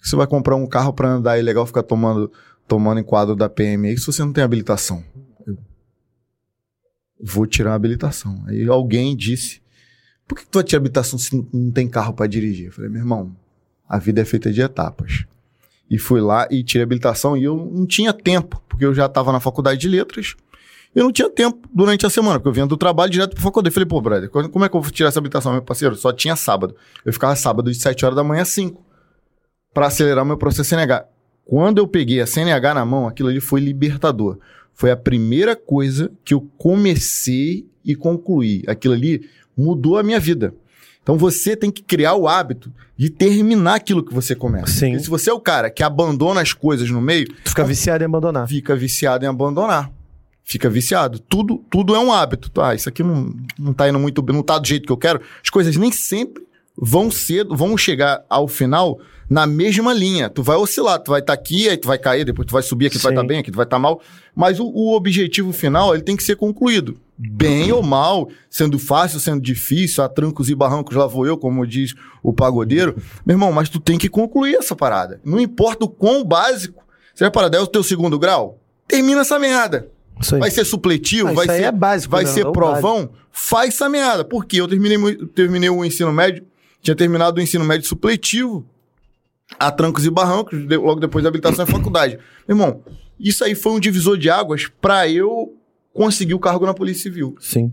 Você 0.00 0.14
vai 0.14 0.28
comprar 0.28 0.54
um 0.54 0.68
carro 0.68 0.92
para 0.92 1.08
andar 1.08 1.36
e 1.40 1.42
legal 1.42 1.66
ficar 1.66 1.82
tomando, 1.82 2.30
tomando 2.68 3.00
enquadro 3.00 3.34
da 3.34 3.48
PMI 3.48 3.98
se 3.98 4.06
você 4.06 4.22
não 4.22 4.32
tem 4.32 4.44
habilitação? 4.44 5.02
Eu 5.44 5.58
vou 7.20 7.48
tirar 7.48 7.72
a 7.72 7.74
habilitação. 7.74 8.40
Aí 8.46 8.68
alguém 8.68 9.16
disse: 9.16 9.60
por 10.24 10.38
que 10.38 10.46
tu 10.46 10.58
vai 10.58 10.64
tirar 10.64 10.78
habilitação 10.78 11.18
se 11.18 11.48
não 11.52 11.72
tem 11.72 11.88
carro 11.88 12.14
para 12.14 12.28
dirigir? 12.28 12.66
Eu 12.66 12.72
falei: 12.72 12.88
meu 12.88 13.00
irmão, 13.00 13.34
a 13.88 13.98
vida 13.98 14.20
é 14.20 14.24
feita 14.24 14.52
de 14.52 14.60
etapas. 14.60 15.24
E 15.90 15.98
fui 15.98 16.20
lá 16.20 16.46
e 16.48 16.62
tirei 16.62 16.84
a 16.84 16.86
habilitação 16.86 17.36
e 17.36 17.42
eu 17.42 17.56
não 17.56 17.84
tinha 17.84 18.12
tempo, 18.12 18.62
porque 18.68 18.84
eu 18.84 18.94
já 18.94 19.06
estava 19.06 19.32
na 19.32 19.40
faculdade 19.40 19.80
de 19.80 19.88
letras. 19.88 20.36
Eu 20.94 21.04
não 21.04 21.12
tinha 21.12 21.30
tempo 21.30 21.68
durante 21.72 22.04
a 22.04 22.10
semana, 22.10 22.38
porque 22.38 22.48
eu 22.48 22.52
vinha 22.52 22.66
do 22.66 22.76
trabalho 22.76 23.10
direto 23.10 23.34
pra 23.34 23.42
faculdade. 23.42 23.70
Eu 23.70 23.74
falei, 23.74 23.86
pô, 23.86 24.00
brother, 24.00 24.28
como 24.28 24.64
é 24.64 24.68
que 24.68 24.76
eu 24.76 24.80
vou 24.80 24.90
tirar 24.90 25.08
essa 25.08 25.20
habilitação, 25.20 25.52
meu 25.52 25.62
parceiro? 25.62 25.94
Só 25.94 26.12
tinha 26.12 26.34
sábado. 26.34 26.74
Eu 27.04 27.12
ficava 27.12 27.36
sábado 27.36 27.70
de 27.70 27.78
7 27.78 28.04
horas 28.04 28.16
da 28.16 28.24
manhã 28.24 28.42
às 28.42 28.48
5 28.48 28.82
para 29.72 29.86
acelerar 29.86 30.24
o 30.24 30.26
meu 30.26 30.36
processo 30.36 30.68
CNH. 30.68 31.06
Quando 31.44 31.78
eu 31.78 31.86
peguei 31.86 32.20
a 32.20 32.26
CNH 32.26 32.74
na 32.74 32.84
mão, 32.84 33.06
aquilo 33.06 33.28
ali 33.28 33.40
foi 33.40 33.60
libertador. 33.60 34.38
Foi 34.74 34.90
a 34.90 34.96
primeira 34.96 35.54
coisa 35.54 36.10
que 36.24 36.34
eu 36.34 36.40
comecei 36.58 37.68
e 37.84 37.94
concluí. 37.94 38.64
Aquilo 38.66 38.94
ali 38.94 39.28
mudou 39.56 39.96
a 39.96 40.02
minha 40.02 40.18
vida. 40.18 40.54
Então 41.02 41.16
você 41.16 41.56
tem 41.56 41.70
que 41.70 41.82
criar 41.82 42.14
o 42.14 42.26
hábito 42.28 42.72
de 42.96 43.10
terminar 43.10 43.76
aquilo 43.76 44.04
que 44.04 44.12
você 44.12 44.34
começa. 44.34 44.72
Sim. 44.72 44.90
Porque 44.90 45.04
se 45.04 45.10
você 45.10 45.30
é 45.30 45.32
o 45.32 45.40
cara 45.40 45.70
que 45.70 45.82
abandona 45.82 46.40
as 46.40 46.52
coisas 46.52 46.90
no 46.90 47.00
meio. 47.00 47.26
Tu 47.44 47.50
fica 47.50 47.64
viciado 47.64 48.02
em 48.02 48.06
abandonar. 48.06 48.48
Fica 48.48 48.76
viciado 48.76 49.24
em 49.24 49.28
abandonar. 49.28 49.90
Fica 50.50 50.68
viciado. 50.68 51.20
Tudo, 51.20 51.64
tudo 51.70 51.94
é 51.94 51.98
um 52.00 52.12
hábito. 52.12 52.50
Ah, 52.60 52.74
isso 52.74 52.88
aqui 52.88 53.04
não, 53.04 53.32
não 53.56 53.72
tá 53.72 53.88
indo 53.88 54.00
muito 54.00 54.20
bem, 54.20 54.34
não 54.34 54.42
tá 54.42 54.58
do 54.58 54.66
jeito 54.66 54.84
que 54.84 54.90
eu 54.90 54.96
quero. 54.96 55.20
As 55.40 55.48
coisas 55.48 55.76
nem 55.76 55.92
sempre 55.92 56.42
vão 56.76 57.08
ser, 57.08 57.46
vão 57.46 57.76
chegar 57.76 58.24
ao 58.28 58.48
final 58.48 58.98
na 59.28 59.46
mesma 59.46 59.94
linha. 59.94 60.28
Tu 60.28 60.42
vai 60.42 60.56
oscilar, 60.56 60.98
tu 60.98 61.12
vai 61.12 61.20
estar 61.20 61.36
tá 61.36 61.40
aqui, 61.40 61.68
aí 61.68 61.76
tu 61.76 61.86
vai 61.86 61.98
cair, 61.98 62.24
depois 62.24 62.48
tu 62.48 62.50
vai 62.50 62.64
subir, 62.64 62.86
aqui 62.86 62.98
tu 62.98 63.02
vai 63.02 63.12
estar 63.12 63.22
tá 63.22 63.28
bem, 63.28 63.38
aqui 63.38 63.52
tu 63.52 63.54
vai 63.54 63.64
estar 63.64 63.76
tá 63.76 63.80
mal. 63.80 64.00
Mas 64.34 64.58
o, 64.58 64.66
o, 64.66 64.92
objetivo 64.96 65.52
final, 65.52 65.94
ele 65.94 66.02
tem 66.02 66.16
que 66.16 66.24
ser 66.24 66.34
concluído. 66.34 66.98
Bem 67.16 67.70
ou 67.70 67.80
mal, 67.80 68.28
sendo 68.48 68.76
fácil, 68.76 69.20
sendo 69.20 69.40
difícil, 69.40 70.02
a 70.02 70.08
trancos 70.08 70.50
e 70.50 70.54
barrancos 70.56 70.96
lá 70.96 71.06
vou 71.06 71.28
eu, 71.28 71.38
como 71.38 71.64
diz 71.64 71.94
o 72.24 72.32
pagodeiro. 72.32 72.96
Meu 73.24 73.34
irmão, 73.34 73.52
mas 73.52 73.68
tu 73.68 73.78
tem 73.78 73.96
que 73.96 74.08
concluir 74.08 74.56
essa 74.56 74.74
parada. 74.74 75.20
Não 75.24 75.38
importa 75.38 75.84
o 75.84 75.88
quão 75.88 76.24
básico. 76.24 76.82
Você 77.14 77.22
vai 77.22 77.30
parar, 77.30 77.54
é 77.54 77.60
o 77.60 77.68
teu 77.68 77.84
segundo 77.84 78.18
grau? 78.18 78.58
Termina 78.88 79.20
essa 79.20 79.38
merda. 79.38 79.88
Vai 80.38 80.50
ser 80.50 80.64
supletivo, 80.64 81.28
ah, 81.28 81.32
vai 81.32 81.46
ser, 81.46 81.62
é 81.62 81.72
básico, 81.72 82.10
vai 82.10 82.24
né? 82.24 82.30
ser 82.30 82.46
é 82.46 82.52
provão, 82.52 82.96
básico. 82.96 83.14
faz 83.30 83.74
essa 83.74 83.88
merda. 83.88 84.24
Porque 84.24 84.60
eu 84.60 84.68
terminei, 84.68 85.26
terminei 85.28 85.70
o 85.70 85.84
ensino 85.84 86.12
médio, 86.12 86.44
tinha 86.82 86.94
terminado 86.94 87.38
o 87.38 87.42
ensino 87.42 87.64
médio 87.64 87.88
supletivo 87.88 88.66
a 89.58 89.70
trancos 89.70 90.04
e 90.04 90.10
barrancos, 90.10 90.58
logo 90.68 91.00
depois 91.00 91.22
da 91.22 91.28
habilitação 91.28 91.64
em 91.64 91.68
faculdade. 91.70 92.18
Meu 92.46 92.56
irmão, 92.56 92.82
isso 93.18 93.44
aí 93.44 93.54
foi 93.54 93.72
um 93.72 93.80
divisor 93.80 94.16
de 94.16 94.30
águas 94.30 94.70
pra 94.80 95.08
eu 95.08 95.54
conseguir 95.92 96.34
o 96.34 96.38
cargo 96.38 96.66
na 96.66 96.74
Polícia 96.74 97.04
Civil. 97.04 97.34
Sim. 97.40 97.72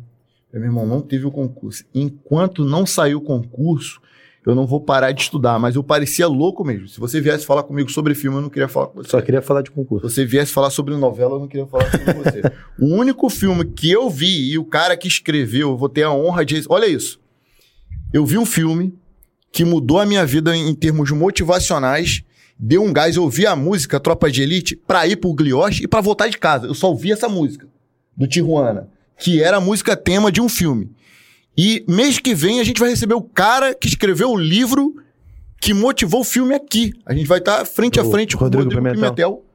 Meu 0.54 0.64
irmão, 0.64 0.88
não 0.88 1.02
teve 1.02 1.26
o 1.26 1.32
concurso. 1.32 1.84
Enquanto 1.94 2.66
não 2.66 2.86
saiu 2.86 3.20
o 3.20 3.22
concurso, 3.22 4.02
eu 4.48 4.56
não 4.56 4.66
vou 4.66 4.80
parar 4.80 5.12
de 5.12 5.22
estudar. 5.22 5.60
Mas 5.60 5.76
eu 5.76 5.84
parecia 5.84 6.26
louco 6.26 6.64
mesmo. 6.64 6.88
Se 6.88 7.02
você 7.02 7.20
viesse 7.20 7.46
falar 7.46 7.64
comigo 7.64 7.92
sobre 7.92 8.16
filme, 8.16 8.38
eu 8.38 8.42
não 8.42 8.50
queria 8.50 8.70
falar 8.70 8.88
com 8.88 9.04
você. 9.04 9.10
Só 9.10 9.22
queria 9.22 9.42
falar 9.42 9.62
de 9.62 9.70
Se 9.70 9.76
concurso. 9.76 10.10
você 10.10 10.26
viesse 10.26 10.54
falar 10.54 10.70
sobre 10.70 10.96
novela, 10.96 11.36
eu 11.36 11.40
não 11.40 11.50
queria 11.50 11.68
falar 11.68 11.92
sobre 11.92 12.14
você. 12.14 12.42
o 12.80 12.86
único 12.86 13.30
filme 13.30 13.66
que 13.66 13.92
eu 13.92 14.10
vi 14.10 14.52
e 14.54 14.58
o 14.58 14.64
cara 14.64 14.96
que 14.96 15.08
escreveu, 15.08 15.72
eu 15.72 15.78
vou 15.78 15.90
ter 15.90 16.04
a 16.04 16.14
honra 16.14 16.46
de. 16.46 16.64
Olha 16.70 16.86
isso. 16.88 17.20
Eu 18.14 18.26
vi 18.26 18.38
um 18.38 18.46
filme 18.46 18.98
que 19.52 19.66
mudou 19.66 20.00
a 20.00 20.06
minha 20.06 20.26
vida 20.26 20.56
em 20.56 20.74
termos 20.74 21.12
motivacionais, 21.12 22.24
deu 22.58 22.82
um 22.82 22.94
gás. 22.94 23.18
Eu 23.18 23.24
ouvi 23.24 23.46
a 23.46 23.54
música 23.54 24.00
Tropa 24.00 24.32
de 24.32 24.44
Elite 24.44 24.78
pra 24.78 25.06
ir 25.06 25.18
pro 25.18 25.34
Glioche 25.34 25.84
e 25.84 25.88
pra 25.90 26.00
voltar 26.00 26.30
de 26.30 26.38
casa. 26.38 26.68
Eu 26.68 26.74
só 26.74 26.90
ouvi 26.90 27.12
essa 27.12 27.28
música 27.28 27.68
do 28.16 28.26
Tijuana, 28.26 28.88
que 29.18 29.44
era 29.44 29.58
a 29.58 29.62
música 29.62 29.98
tema 29.98 30.32
de 30.32 30.40
um 30.40 30.48
filme. 30.48 30.96
E 31.58 31.84
mês 31.88 32.20
que 32.20 32.36
vem 32.36 32.60
a 32.60 32.64
gente 32.64 32.80
vai 32.80 32.90
receber 32.90 33.16
o 33.16 33.22
cara 33.22 33.74
que 33.74 33.88
escreveu 33.88 34.30
o 34.32 34.38
livro 34.38 34.96
que 35.60 35.74
motivou 35.74 36.22
o 36.22 36.24
filme 36.24 36.54
aqui. 36.54 36.94
A 37.06 37.14
gente 37.14 37.26
vai 37.28 37.40
estar 37.40 37.66
frente 37.66 38.00
a 38.00 38.04
O 38.04 38.12
frente 38.12 38.36
Rodrigo 38.36 38.66
com 38.70 38.70
o 38.70 38.76
Rodrigo 38.76 38.94
Pimentel. 38.94 39.32
Pimentel. 39.32 39.46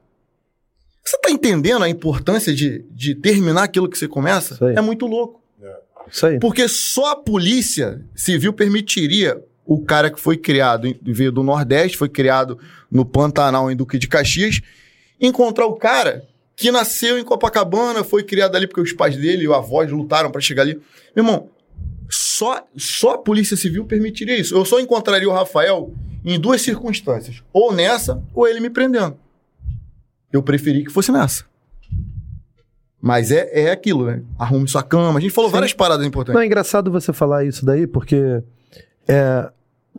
Você 1.05 1.17
tá 1.19 1.31
entendendo 1.31 1.83
a 1.83 1.89
importância 1.89 2.53
de, 2.53 2.85
de 2.91 3.15
terminar 3.15 3.63
aquilo 3.63 3.89
que 3.89 3.97
você 3.97 4.07
começa? 4.07 4.53
Isso 4.55 4.65
aí. 4.65 4.75
É 4.75 4.81
muito 4.81 5.05
louco. 5.05 5.41
Isso 6.11 6.25
aí. 6.25 6.39
Porque 6.39 6.67
só 6.67 7.11
a 7.11 7.15
polícia 7.15 8.01
civil 8.13 8.51
permitiria 8.53 9.41
o 9.65 9.81
cara 9.81 10.11
que 10.11 10.19
foi 10.19 10.35
criado, 10.35 10.85
em- 10.87 10.99
veio 11.01 11.31
do 11.31 11.41
Nordeste, 11.43 11.97
foi 11.97 12.09
criado 12.09 12.59
no 12.91 13.05
Pantanal, 13.05 13.71
em 13.71 13.75
Duque 13.75 13.97
de 13.97 14.09
Caxias, 14.09 14.59
encontrar 15.19 15.65
o 15.65 15.75
cara 15.75 16.27
que 16.55 16.69
nasceu 16.71 17.17
em 17.17 17.23
Copacabana, 17.23 18.03
foi 18.03 18.23
criado 18.23 18.55
ali 18.55 18.67
porque 18.67 18.81
os 18.81 18.91
pais 18.93 19.15
dele 19.15 19.43
e 19.43 19.47
o 19.47 19.53
avós 19.53 19.89
lutaram 19.89 20.29
para 20.29 20.41
chegar 20.41 20.63
ali. 20.63 20.73
Meu 21.15 21.23
irmão, 21.25 21.49
só, 22.13 22.65
só 22.77 23.13
a 23.15 23.17
polícia 23.17 23.57
civil 23.57 23.85
permitiria 23.85 24.37
isso. 24.37 24.55
Eu 24.55 24.65
só 24.65 24.79
encontraria 24.79 25.27
o 25.27 25.33
Rafael 25.33 25.93
em 26.23 26.39
duas 26.39 26.61
circunstâncias. 26.61 27.41
Ou 27.51 27.73
nessa, 27.73 28.21
ou 28.33 28.47
ele 28.47 28.59
me 28.59 28.69
prendendo. 28.69 29.17
Eu 30.31 30.43
preferi 30.43 30.83
que 30.83 30.91
fosse 30.91 31.11
nessa. 31.11 31.45
Mas 33.01 33.31
é, 33.31 33.65
é 33.65 33.71
aquilo, 33.71 34.05
né? 34.05 34.21
Arrume 34.37 34.67
sua 34.67 34.83
cama. 34.83 35.17
A 35.19 35.21
gente 35.21 35.33
falou 35.33 35.49
Sim. 35.49 35.55
várias 35.55 35.73
paradas 35.73 36.05
importantes. 36.05 36.35
Não, 36.35 36.41
é 36.41 36.45
engraçado 36.45 36.91
você 36.91 37.11
falar 37.11 37.43
isso 37.45 37.65
daí, 37.65 37.85
porque 37.85 38.41
é, 39.07 39.49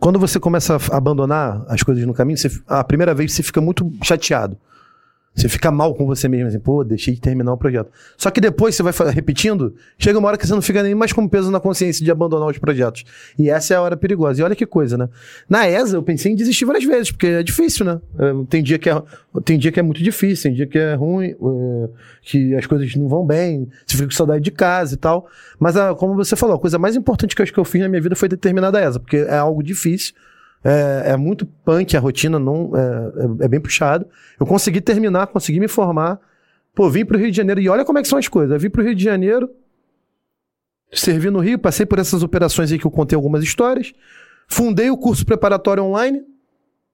quando 0.00 0.18
você 0.18 0.40
começa 0.40 0.76
a 0.76 0.96
abandonar 0.96 1.64
as 1.68 1.82
coisas 1.82 2.04
no 2.06 2.14
caminho, 2.14 2.38
você, 2.38 2.50
a 2.66 2.82
primeira 2.82 3.14
vez 3.14 3.32
você 3.32 3.42
fica 3.42 3.60
muito 3.60 3.90
chateado. 4.02 4.56
Você 5.34 5.48
fica 5.48 5.68
mal 5.70 5.94
com 5.94 6.06
você 6.06 6.28
mesmo, 6.28 6.46
assim, 6.46 6.60
pô, 6.60 6.84
deixei 6.84 7.14
de 7.14 7.20
terminar 7.20 7.52
o 7.52 7.56
projeto. 7.56 7.90
Só 8.16 8.30
que 8.30 8.40
depois 8.40 8.76
você 8.76 8.82
vai 8.84 8.92
repetindo, 9.12 9.74
chega 9.98 10.16
uma 10.16 10.28
hora 10.28 10.38
que 10.38 10.46
você 10.46 10.54
não 10.54 10.62
fica 10.62 10.80
nem 10.80 10.94
mais 10.94 11.12
com 11.12 11.26
peso 11.26 11.50
na 11.50 11.58
consciência 11.58 12.04
de 12.04 12.10
abandonar 12.10 12.48
os 12.48 12.56
projetos. 12.56 13.04
E 13.36 13.50
essa 13.50 13.74
é 13.74 13.76
a 13.76 13.82
hora 13.82 13.96
perigosa. 13.96 14.40
E 14.40 14.44
olha 14.44 14.54
que 14.54 14.64
coisa, 14.64 14.96
né? 14.96 15.08
Na 15.48 15.68
ESA 15.68 15.96
eu 15.96 16.02
pensei 16.04 16.30
em 16.30 16.36
desistir 16.36 16.64
várias 16.64 16.84
vezes, 16.84 17.10
porque 17.10 17.26
é 17.26 17.42
difícil, 17.42 17.84
né? 17.84 18.00
É, 18.16 18.32
Tem 18.48 18.62
dia 18.62 18.78
que 18.78 18.88
é, 18.88 19.02
tem 19.44 19.58
dia 19.58 19.72
que 19.72 19.80
é 19.80 19.82
muito 19.82 20.02
difícil, 20.02 20.44
tem 20.44 20.54
dia 20.54 20.66
que 20.68 20.78
é 20.78 20.94
ruim, 20.94 21.30
é, 21.30 21.88
que 22.22 22.54
as 22.54 22.66
coisas 22.66 22.94
não 22.94 23.08
vão 23.08 23.26
bem, 23.26 23.68
você 23.84 23.96
fica 23.96 24.08
com 24.08 24.14
saudade 24.14 24.44
de 24.44 24.52
casa 24.52 24.94
e 24.94 24.96
tal. 24.96 25.28
Mas, 25.58 25.74
como 25.98 26.14
você 26.14 26.36
falou, 26.36 26.54
a 26.54 26.60
coisa 26.60 26.78
mais 26.78 26.94
importante 26.94 27.34
que 27.34 27.42
eu 27.42 27.44
acho 27.44 27.52
que 27.52 27.58
eu 27.58 27.64
fiz 27.64 27.80
na 27.80 27.88
minha 27.88 28.00
vida 28.00 28.14
foi 28.14 28.28
ter 28.28 28.36
terminado 28.36 28.76
a 28.76 28.82
ESA, 28.82 29.00
porque 29.00 29.16
é 29.16 29.36
algo 29.36 29.64
difícil. 29.64 30.14
É, 30.64 31.10
é 31.12 31.16
muito 31.16 31.44
punk 31.44 31.94
a 31.96 32.00
rotina, 32.00 32.38
não, 32.38 32.72
é, 32.74 32.80
é- 33.42 33.44
é 33.44 33.48
bem 33.48 33.60
puxado. 33.60 34.06
Eu 34.40 34.46
consegui 34.46 34.80
terminar, 34.80 35.26
consegui 35.26 35.60
me 35.60 35.68
formar. 35.68 36.18
Pô, 36.74 36.88
vim 36.88 37.04
pro 37.04 37.18
Rio 37.18 37.30
de 37.30 37.36
Janeiro 37.36 37.60
e 37.60 37.68
olha 37.68 37.84
como 37.84 37.98
é 37.98 38.02
que 38.02 38.08
são 38.08 38.18
as 38.18 38.26
coisas. 38.28 38.52
Eu 38.54 38.58
vim 38.58 38.70
pro 38.70 38.82
Rio 38.82 38.94
de 38.94 39.04
Janeiro, 39.04 39.50
servi 40.92 41.30
no 41.30 41.40
Rio, 41.40 41.58
passei 41.58 41.84
por 41.84 41.98
essas 41.98 42.22
operações 42.22 42.72
aí 42.72 42.78
que 42.78 42.86
eu 42.86 42.90
contei 42.90 43.14
algumas 43.16 43.42
histórias. 43.42 43.92
Fundei 44.48 44.90
o 44.90 44.96
curso 44.96 45.24
preparatório 45.24 45.82
online. 45.84 46.22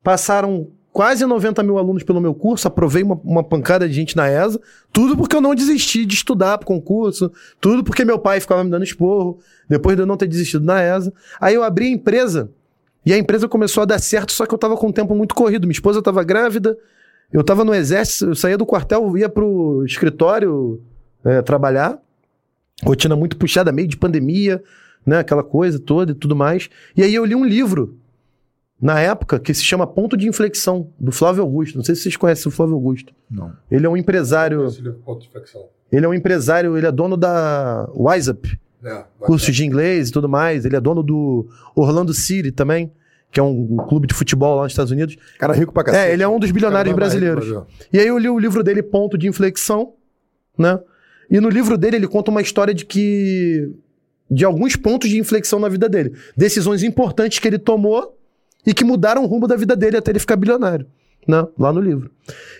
Passaram 0.02 0.68
quase 0.92 1.24
90 1.26 1.62
mil 1.62 1.78
alunos 1.78 2.02
pelo 2.02 2.20
meu 2.20 2.34
curso. 2.34 2.66
Aprovei 2.68 3.02
uma, 3.02 3.14
uma 3.24 3.44
pancada 3.44 3.88
de 3.88 3.94
gente 3.94 4.16
na 4.16 4.28
ESA. 4.30 4.60
Tudo 4.92 5.16
porque 5.16 5.36
eu 5.36 5.40
não 5.40 5.54
desisti 5.54 6.06
de 6.06 6.14
estudar 6.14 6.58
pro 6.58 6.66
concurso. 6.66 7.30
Tudo 7.60 7.84
porque 7.84 8.04
meu 8.04 8.18
pai 8.18 8.40
ficava 8.40 8.64
me 8.64 8.70
dando 8.70 8.84
esporro. 8.84 9.38
Depois 9.68 9.96
de 9.96 10.02
eu 10.02 10.06
não 10.06 10.16
ter 10.16 10.26
desistido 10.26 10.64
na 10.64 10.82
ESA. 10.82 11.12
Aí 11.40 11.54
eu 11.54 11.62
abri 11.62 11.86
a 11.86 11.90
empresa. 11.90 12.50
E 13.04 13.12
a 13.12 13.18
empresa 13.18 13.48
começou 13.48 13.82
a 13.82 13.86
dar 13.86 13.98
certo, 13.98 14.32
só 14.32 14.46
que 14.46 14.52
eu 14.52 14.58
tava 14.58 14.76
com 14.76 14.88
um 14.88 14.92
tempo 14.92 15.14
muito 15.14 15.34
corrido. 15.34 15.66
Minha 15.66 15.72
esposa 15.72 16.02
tava 16.02 16.22
grávida. 16.22 16.76
Eu 17.32 17.44
tava 17.44 17.64
no 17.64 17.74
exército, 17.74 18.26
eu 18.26 18.34
saía 18.34 18.58
do 18.58 18.66
quartel, 18.66 19.16
ia 19.16 19.28
pro 19.28 19.84
escritório 19.84 20.82
é, 21.24 21.40
trabalhar. 21.40 21.98
Rotina 22.84 23.14
muito 23.14 23.36
puxada, 23.36 23.70
meio 23.70 23.86
de 23.86 23.96
pandemia, 23.96 24.62
né? 25.06 25.18
Aquela 25.18 25.42
coisa 25.42 25.78
toda 25.78 26.12
e 26.12 26.14
tudo 26.14 26.34
mais. 26.34 26.68
E 26.96 27.02
aí 27.02 27.14
eu 27.14 27.24
li 27.24 27.34
um 27.34 27.44
livro, 27.44 27.98
na 28.80 28.98
época, 28.98 29.38
que 29.38 29.52
se 29.52 29.62
chama 29.62 29.86
Ponto 29.86 30.16
de 30.16 30.26
Inflexão, 30.26 30.90
do 30.98 31.12
Flávio 31.12 31.42
Augusto. 31.42 31.76
Não 31.76 31.84
sei 31.84 31.94
se 31.94 32.02
vocês 32.02 32.16
conhecem 32.16 32.48
o 32.48 32.50
Flávio 32.50 32.74
Augusto. 32.74 33.12
Não. 33.30 33.52
Ele 33.70 33.86
é 33.86 33.88
um 33.88 33.96
empresário. 33.96 34.64
Esse 34.66 34.80
livro, 34.80 34.98
ponto 35.04 35.20
de 35.20 35.28
inflexão. 35.28 35.68
Ele 35.92 36.06
é 36.06 36.08
um 36.08 36.14
empresário, 36.14 36.76
ele 36.76 36.86
é 36.86 36.92
dono 36.92 37.16
da 37.16 37.88
WiseUp, 37.94 38.58
É, 38.84 39.04
curso 39.18 39.52
de 39.52 39.64
inglês 39.64 40.08
e 40.08 40.12
tudo 40.12 40.28
mais. 40.28 40.64
Ele 40.64 40.76
é 40.76 40.80
dono 40.80 41.02
do 41.02 41.48
Orlando 41.74 42.14
City 42.14 42.50
também, 42.50 42.90
que 43.30 43.38
é 43.38 43.42
um 43.42 43.76
clube 43.88 44.06
de 44.06 44.14
futebol 44.14 44.56
lá 44.56 44.62
nos 44.64 44.72
Estados 44.72 44.90
Unidos. 44.90 45.16
Cara 45.38 45.52
rico 45.52 45.72
pra 45.72 45.84
cacete. 45.84 46.08
É, 46.08 46.12
ele 46.12 46.22
é 46.22 46.28
um 46.28 46.38
dos 46.38 46.50
bilionários 46.50 46.94
brasileiros. 46.94 47.64
E 47.92 47.98
aí 47.98 48.06
eu 48.06 48.18
li 48.18 48.28
o 48.28 48.38
livro 48.38 48.62
dele, 48.62 48.82
Ponto 48.82 49.18
de 49.18 49.28
Inflexão, 49.28 49.94
né? 50.56 50.78
E 51.30 51.40
no 51.40 51.48
livro 51.48 51.78
dele 51.78 51.96
ele 51.96 52.08
conta 52.08 52.30
uma 52.30 52.42
história 52.42 52.74
de 52.74 52.84
que. 52.84 53.70
de 54.30 54.44
alguns 54.44 54.74
pontos 54.76 55.08
de 55.08 55.18
inflexão 55.18 55.60
na 55.60 55.68
vida 55.68 55.88
dele. 55.88 56.14
Decisões 56.36 56.82
importantes 56.82 57.38
que 57.38 57.46
ele 57.46 57.58
tomou 57.58 58.16
e 58.66 58.74
que 58.74 58.84
mudaram 58.84 59.22
o 59.24 59.26
rumo 59.26 59.46
da 59.46 59.56
vida 59.56 59.76
dele 59.76 59.96
até 59.96 60.10
ele 60.10 60.18
ficar 60.18 60.36
bilionário. 60.36 60.86
Né? 61.28 61.46
Lá 61.58 61.72
no 61.72 61.80
livro. 61.80 62.10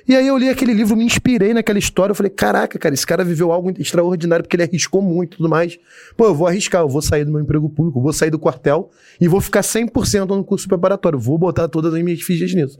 E 0.07 0.15
aí 0.15 0.27
eu 0.27 0.37
li 0.37 0.49
aquele 0.49 0.73
livro, 0.73 0.97
me 0.97 1.05
inspirei 1.05 1.55
naquela 1.55 1.79
história. 1.79 2.13
Eu 2.13 2.15
falei, 2.15 2.31
caraca, 2.31 2.79
cara, 2.79 2.95
esse 2.95 3.07
cara 3.07 3.25
viveu 3.25 3.53
algo 3.53 3.73
extraordinário 3.79 4.45
porque 4.45 4.57
ele 4.57 4.65
arriscou 4.65 5.01
muito 5.01 5.35
e 5.35 5.37
tudo 5.39 5.49
mais. 5.49 5.79
Pô, 6.17 6.27
eu 6.27 6.35
vou 6.35 6.47
arriscar, 6.47 6.83
eu 6.83 6.89
vou 6.89 7.01
sair 7.01 7.25
do 7.25 7.33
meu 7.33 7.41
emprego 7.41 7.69
público, 7.71 8.01
vou 8.01 8.13
sair 8.13 8.31
do 8.31 8.39
quartel 8.39 8.91
e 9.21 9.29
vou 9.29 9.41
ficar 9.41 9.61
100% 9.61 10.29
no 10.29 10.45
curso 10.45 10.69
preparatório. 10.69 11.19
Vou 11.19 11.39
botar 11.39 11.69
todas 11.69 11.95
as 11.95 12.03
minhas 12.03 12.21
fichas 12.23 12.53
nisso. 12.53 12.79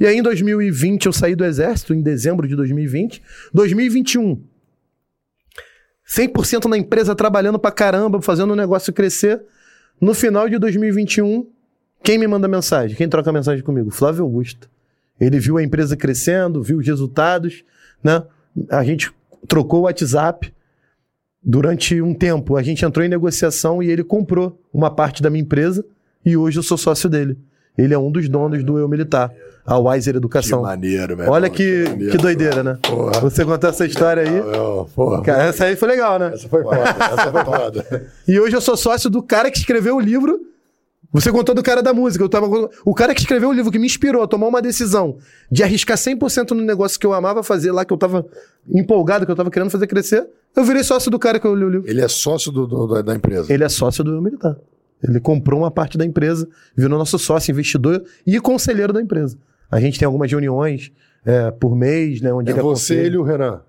E 0.00 0.06
aí 0.06 0.16
em 0.16 0.22
2020 0.22 1.06
eu 1.06 1.12
saí 1.12 1.34
do 1.34 1.44
exército, 1.44 1.94
em 1.94 2.02
dezembro 2.02 2.48
de 2.48 2.56
2020. 2.56 3.22
2021, 3.52 4.42
100% 6.08 6.66
na 6.66 6.76
empresa, 6.76 7.14
trabalhando 7.14 7.58
pra 7.58 7.70
caramba, 7.70 8.20
fazendo 8.20 8.52
o 8.52 8.56
negócio 8.56 8.92
crescer. 8.92 9.42
No 10.00 10.14
final 10.14 10.48
de 10.48 10.58
2021, 10.58 11.46
quem 12.02 12.18
me 12.18 12.26
manda 12.26 12.48
mensagem? 12.48 12.96
Quem 12.96 13.08
troca 13.08 13.32
mensagem 13.32 13.62
comigo? 13.62 13.90
Flávio 13.90 14.24
Augusto. 14.24 14.68
Ele 15.24 15.38
viu 15.38 15.56
a 15.56 15.62
empresa 15.62 15.96
crescendo, 15.96 16.62
viu 16.62 16.78
os 16.78 16.86
resultados, 16.86 17.62
né? 18.02 18.24
A 18.68 18.82
gente 18.82 19.12
trocou 19.46 19.80
o 19.80 19.82
WhatsApp. 19.84 20.52
Durante 21.44 22.00
um 22.00 22.14
tempo, 22.14 22.56
a 22.56 22.62
gente 22.62 22.84
entrou 22.84 23.04
em 23.04 23.08
negociação 23.08 23.82
e 23.82 23.90
ele 23.90 24.04
comprou 24.04 24.60
uma 24.72 24.90
parte 24.90 25.22
da 25.22 25.30
minha 25.30 25.42
empresa 25.42 25.84
e 26.24 26.36
hoje 26.36 26.58
eu 26.58 26.62
sou 26.62 26.76
sócio 26.76 27.08
dele. 27.08 27.36
Ele 27.76 27.94
é 27.94 27.98
um 27.98 28.10
dos 28.12 28.28
donos 28.28 28.62
do 28.62 28.78
Eu 28.78 28.88
Militar, 28.88 29.32
a 29.64 29.78
Wiser 29.78 30.12
Que 30.14 30.18
Educação. 30.18 30.62
maneiro, 30.62 31.16
meu 31.16 31.30
Olha 31.30 31.46
irmão, 31.46 31.56
que, 31.56 31.84
maneiro. 31.88 32.12
que 32.12 32.18
doideira, 32.18 32.62
né? 32.62 32.78
Porra. 32.82 33.20
Você 33.20 33.44
contar 33.44 33.68
essa 33.68 33.86
história 33.86 34.22
aí. 34.22 34.40
Não, 34.40 34.84
porra. 34.94 35.22
Cara, 35.22 35.44
essa 35.44 35.64
aí 35.64 35.74
foi 35.74 35.88
legal, 35.88 36.18
né? 36.18 36.32
Essa 36.34 36.48
foi 36.48 36.62
foda, 36.62 36.76
essa 36.80 37.32
foi 37.32 37.44
foda. 37.44 38.10
E 38.28 38.38
hoje 38.38 38.54
eu 38.56 38.60
sou 38.60 38.76
sócio 38.76 39.08
do 39.08 39.22
cara 39.22 39.50
que 39.50 39.58
escreveu 39.58 39.96
o 39.96 40.00
livro. 40.00 40.40
Você 41.12 41.30
contou 41.30 41.54
do 41.54 41.62
cara 41.62 41.82
da 41.82 41.92
música. 41.92 42.24
Eu 42.24 42.28
tava... 42.28 42.46
O 42.86 42.94
cara 42.94 43.14
que 43.14 43.20
escreveu 43.20 43.50
o 43.50 43.52
livro, 43.52 43.70
que 43.70 43.78
me 43.78 43.84
inspirou 43.86 44.22
a 44.22 44.26
tomar 44.26 44.46
uma 44.48 44.62
decisão 44.62 45.18
de 45.50 45.62
arriscar 45.62 45.96
100% 45.98 46.52
no 46.52 46.62
negócio 46.62 46.98
que 46.98 47.06
eu 47.06 47.12
amava 47.12 47.42
fazer 47.42 47.70
lá, 47.70 47.84
que 47.84 47.92
eu 47.92 47.98
tava 47.98 48.24
empolgado, 48.68 49.26
que 49.26 49.30
eu 49.32 49.36
tava 49.36 49.50
querendo 49.50 49.70
fazer 49.70 49.86
crescer. 49.86 50.26
Eu 50.56 50.64
virei 50.64 50.82
sócio 50.82 51.10
do 51.10 51.18
cara 51.18 51.38
que 51.38 51.46
eu 51.46 51.54
li 51.54 51.64
o 51.64 51.68
livro. 51.68 51.90
Ele 51.90 52.00
é 52.00 52.08
sócio 52.08 52.50
do, 52.50 52.66
do- 52.66 53.02
da- 53.02 53.14
empresa. 53.14 53.52
Ele 53.52 53.62
é 53.62 53.68
sócio 53.68 54.02
do 54.02 54.20
Militar. 54.22 54.56
Ele 55.06 55.18
comprou 55.20 55.60
uma 55.60 55.70
parte 55.70 55.98
da 55.98 56.04
empresa, 56.06 56.48
virou 56.76 56.96
nosso 56.98 57.18
sócio, 57.18 57.50
investidor 57.50 58.02
e 58.26 58.38
conselheiro 58.40 58.92
da 58.92 59.02
empresa. 59.02 59.36
A 59.70 59.80
gente 59.80 59.98
tem 59.98 60.06
algumas 60.06 60.30
reuniões 60.30 60.92
é, 61.26 61.50
por 61.50 61.74
mês, 61.76 62.20
né? 62.20 62.32
Onde 62.32 62.50
É 62.50 62.54
ele 62.54 62.62
você, 62.62 62.92
aconselha. 62.94 63.06
ele 63.06 63.16
e 63.16 63.18
o 63.18 63.22
Renan. 63.22 63.60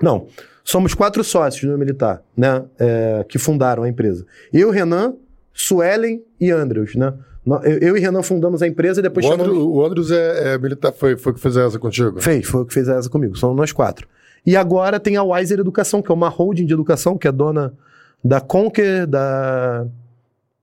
Não. 0.00 0.26
Somos 0.62 0.94
quatro 0.94 1.22
sócios 1.22 1.70
do 1.70 1.76
Militar, 1.76 2.22
né? 2.36 2.64
é, 2.78 3.24
que 3.28 3.38
fundaram 3.38 3.82
a 3.82 3.88
empresa. 3.88 4.24
Eu, 4.52 4.70
Renan, 4.70 5.14
Suelen 5.54 6.22
e 6.40 6.50
Andrews, 6.50 6.94
né? 6.96 7.14
Eu, 7.62 7.78
eu 7.78 7.96
e 7.96 8.00
Renan 8.00 8.22
fundamos 8.22 8.62
a 8.62 8.66
empresa 8.66 9.00
e 9.00 9.02
depois 9.02 9.24
O, 9.24 9.28
chamamos... 9.28 9.48
Andrew, 9.48 9.70
o 9.70 9.84
Andrews 9.84 10.10
é, 10.10 10.54
é 10.54 10.58
militar, 10.58 10.92
foi, 10.92 11.16
foi 11.16 11.32
que 11.32 11.40
fez 11.40 11.56
essa 11.56 11.78
contigo? 11.78 12.20
Fez, 12.20 12.46
foi 12.46 12.62
o 12.62 12.66
que 12.66 12.74
fez 12.74 12.88
essa 12.88 13.08
comigo. 13.08 13.36
Somos 13.36 13.56
nós 13.56 13.70
quatro. 13.70 14.08
E 14.46 14.56
agora 14.56 14.98
tem 14.98 15.16
a 15.16 15.22
Wiser 15.22 15.60
Educação, 15.60 16.02
que 16.02 16.10
é 16.10 16.14
uma 16.14 16.28
holding 16.28 16.66
de 16.66 16.74
educação, 16.74 17.16
que 17.16 17.28
é 17.28 17.32
dona 17.32 17.72
da 18.22 18.40
Conquer, 18.40 19.06
da 19.06 19.86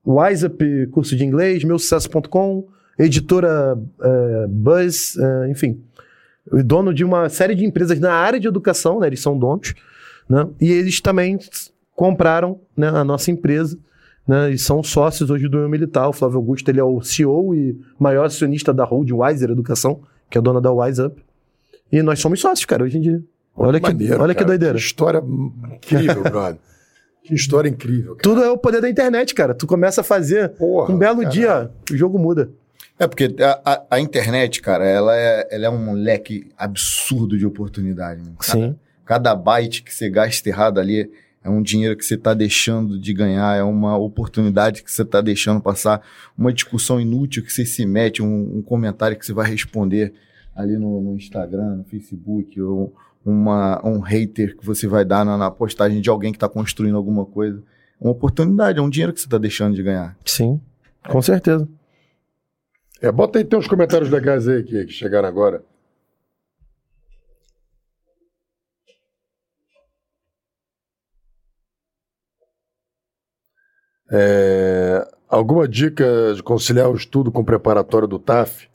WiseUp, 0.04 0.88
curso 0.90 1.16
de 1.16 1.24
inglês, 1.24 1.64
meusucesso.com, 1.64 2.66
editora 2.98 3.78
é, 4.00 4.46
Buzz, 4.48 5.16
é, 5.16 5.50
enfim, 5.50 5.80
o 6.50 6.62
dono 6.62 6.92
de 6.92 7.04
uma 7.04 7.28
série 7.28 7.54
de 7.54 7.64
empresas 7.64 8.00
na 8.00 8.12
área 8.12 8.40
de 8.40 8.48
educação, 8.48 8.98
né? 8.98 9.06
Eles 9.06 9.20
são 9.20 9.38
donos, 9.38 9.74
né? 10.28 10.48
E 10.60 10.72
eles 10.72 11.00
também 11.00 11.38
compraram 11.94 12.60
né, 12.76 12.88
a 12.88 13.04
nossa 13.04 13.30
empresa, 13.30 13.78
né? 14.26 14.50
E 14.52 14.58
são 14.58 14.82
sócios 14.82 15.30
hoje 15.30 15.48
do 15.48 15.58
meu 15.58 15.68
militar. 15.68 16.08
O 16.08 16.12
Flávio 16.12 16.38
Augusto 16.38 16.68
ele 16.70 16.80
é 16.80 16.84
o 16.84 17.00
CEO 17.02 17.54
e 17.54 17.78
maior 17.98 18.26
acionista 18.26 18.72
da 18.72 18.84
Hold 18.84 19.10
Wiser 19.10 19.50
Educação, 19.50 20.00
que 20.30 20.38
é 20.38 20.40
dona 20.40 20.60
da 20.60 20.72
Wise 20.72 21.02
Up. 21.02 21.22
E 21.90 22.02
nós 22.02 22.20
somos 22.20 22.40
sócios, 22.40 22.64
cara, 22.64 22.84
hoje 22.84 22.98
em 22.98 23.00
dia. 23.00 23.22
Olha 23.54 23.78
que, 23.78 23.86
Maneiro, 23.86 24.22
olha 24.22 24.34
que 24.34 24.44
doideira. 24.44 24.74
Que 24.76 24.80
história 24.80 25.22
incrível, 25.22 26.22
brother. 26.24 26.58
Que 27.22 27.34
história 27.34 27.68
incrível. 27.68 28.16
Cara. 28.16 28.22
Tudo 28.22 28.42
é 28.42 28.50
o 28.50 28.56
poder 28.56 28.80
da 28.80 28.88
internet, 28.88 29.34
cara. 29.34 29.54
Tu 29.54 29.66
começa 29.66 30.00
a 30.00 30.04
fazer 30.04 30.48
Porra, 30.50 30.92
um 30.92 30.96
belo 30.98 31.18
caralho. 31.18 31.30
dia, 31.32 31.70
o 31.92 31.96
jogo 31.96 32.18
muda. 32.18 32.50
É 32.98 33.06
porque 33.06 33.34
a, 33.40 33.60
a- 33.64 33.82
a 33.90 34.00
internet, 34.00 34.60
cara, 34.62 34.84
ela 34.86 35.14
é, 35.16 35.48
ela 35.50 35.66
é 35.66 35.70
um 35.70 35.92
leque 35.92 36.48
absurdo 36.56 37.36
de 37.36 37.44
oportunidade. 37.46 38.22
Cada, 38.38 38.52
Sim. 38.58 38.76
cada 39.04 39.34
byte 39.34 39.82
que 39.82 39.92
você 39.94 40.08
gasta 40.08 40.48
errado 40.48 40.80
ali 40.80 41.10
é 41.44 41.50
um 41.50 41.62
dinheiro 41.62 41.96
que 41.96 42.04
você 42.04 42.14
está 42.14 42.34
deixando 42.34 42.98
de 42.98 43.12
ganhar, 43.12 43.56
é 43.56 43.62
uma 43.62 43.96
oportunidade 43.96 44.82
que 44.82 44.90
você 44.90 45.02
está 45.02 45.20
deixando 45.20 45.60
passar, 45.60 46.00
uma 46.38 46.52
discussão 46.52 47.00
inútil 47.00 47.42
que 47.42 47.52
você 47.52 47.66
se 47.66 47.84
mete, 47.84 48.22
um, 48.22 48.58
um 48.58 48.62
comentário 48.62 49.18
que 49.18 49.26
você 49.26 49.32
vai 49.32 49.50
responder 49.50 50.12
ali 50.54 50.78
no, 50.78 51.00
no 51.00 51.16
Instagram, 51.16 51.76
no 51.76 51.84
Facebook, 51.84 52.60
ou 52.60 52.94
uma, 53.24 53.80
um 53.84 54.00
hater 54.00 54.56
que 54.56 54.64
você 54.64 54.86
vai 54.86 55.04
dar 55.04 55.24
na, 55.24 55.36
na 55.36 55.50
postagem 55.50 56.00
de 56.00 56.10
alguém 56.10 56.32
que 56.32 56.36
está 56.36 56.48
construindo 56.48 56.96
alguma 56.96 57.24
coisa. 57.24 57.62
É 58.00 58.04
uma 58.04 58.12
oportunidade, 58.12 58.78
é 58.78 58.82
um 58.82 58.90
dinheiro 58.90 59.12
que 59.12 59.20
você 59.20 59.26
está 59.26 59.38
deixando 59.38 59.74
de 59.74 59.82
ganhar. 59.82 60.16
Sim. 60.24 60.60
Com 61.08 61.20
certeza. 61.20 61.68
É, 63.00 63.10
bota 63.10 63.38
aí, 63.38 63.44
tem 63.44 63.58
uns 63.58 63.66
comentários 63.66 64.10
legais 64.10 64.46
aí 64.46 64.62
que, 64.62 64.84
que 64.84 64.92
chegaram 64.92 65.28
agora. 65.28 65.64
É, 74.14 75.08
alguma 75.26 75.66
dica 75.66 76.04
de 76.34 76.42
conciliar 76.42 76.90
o 76.90 76.94
estudo 76.94 77.32
com 77.32 77.40
o 77.40 77.44
preparatório 77.44 78.06
do 78.06 78.18
TAF? 78.18 78.68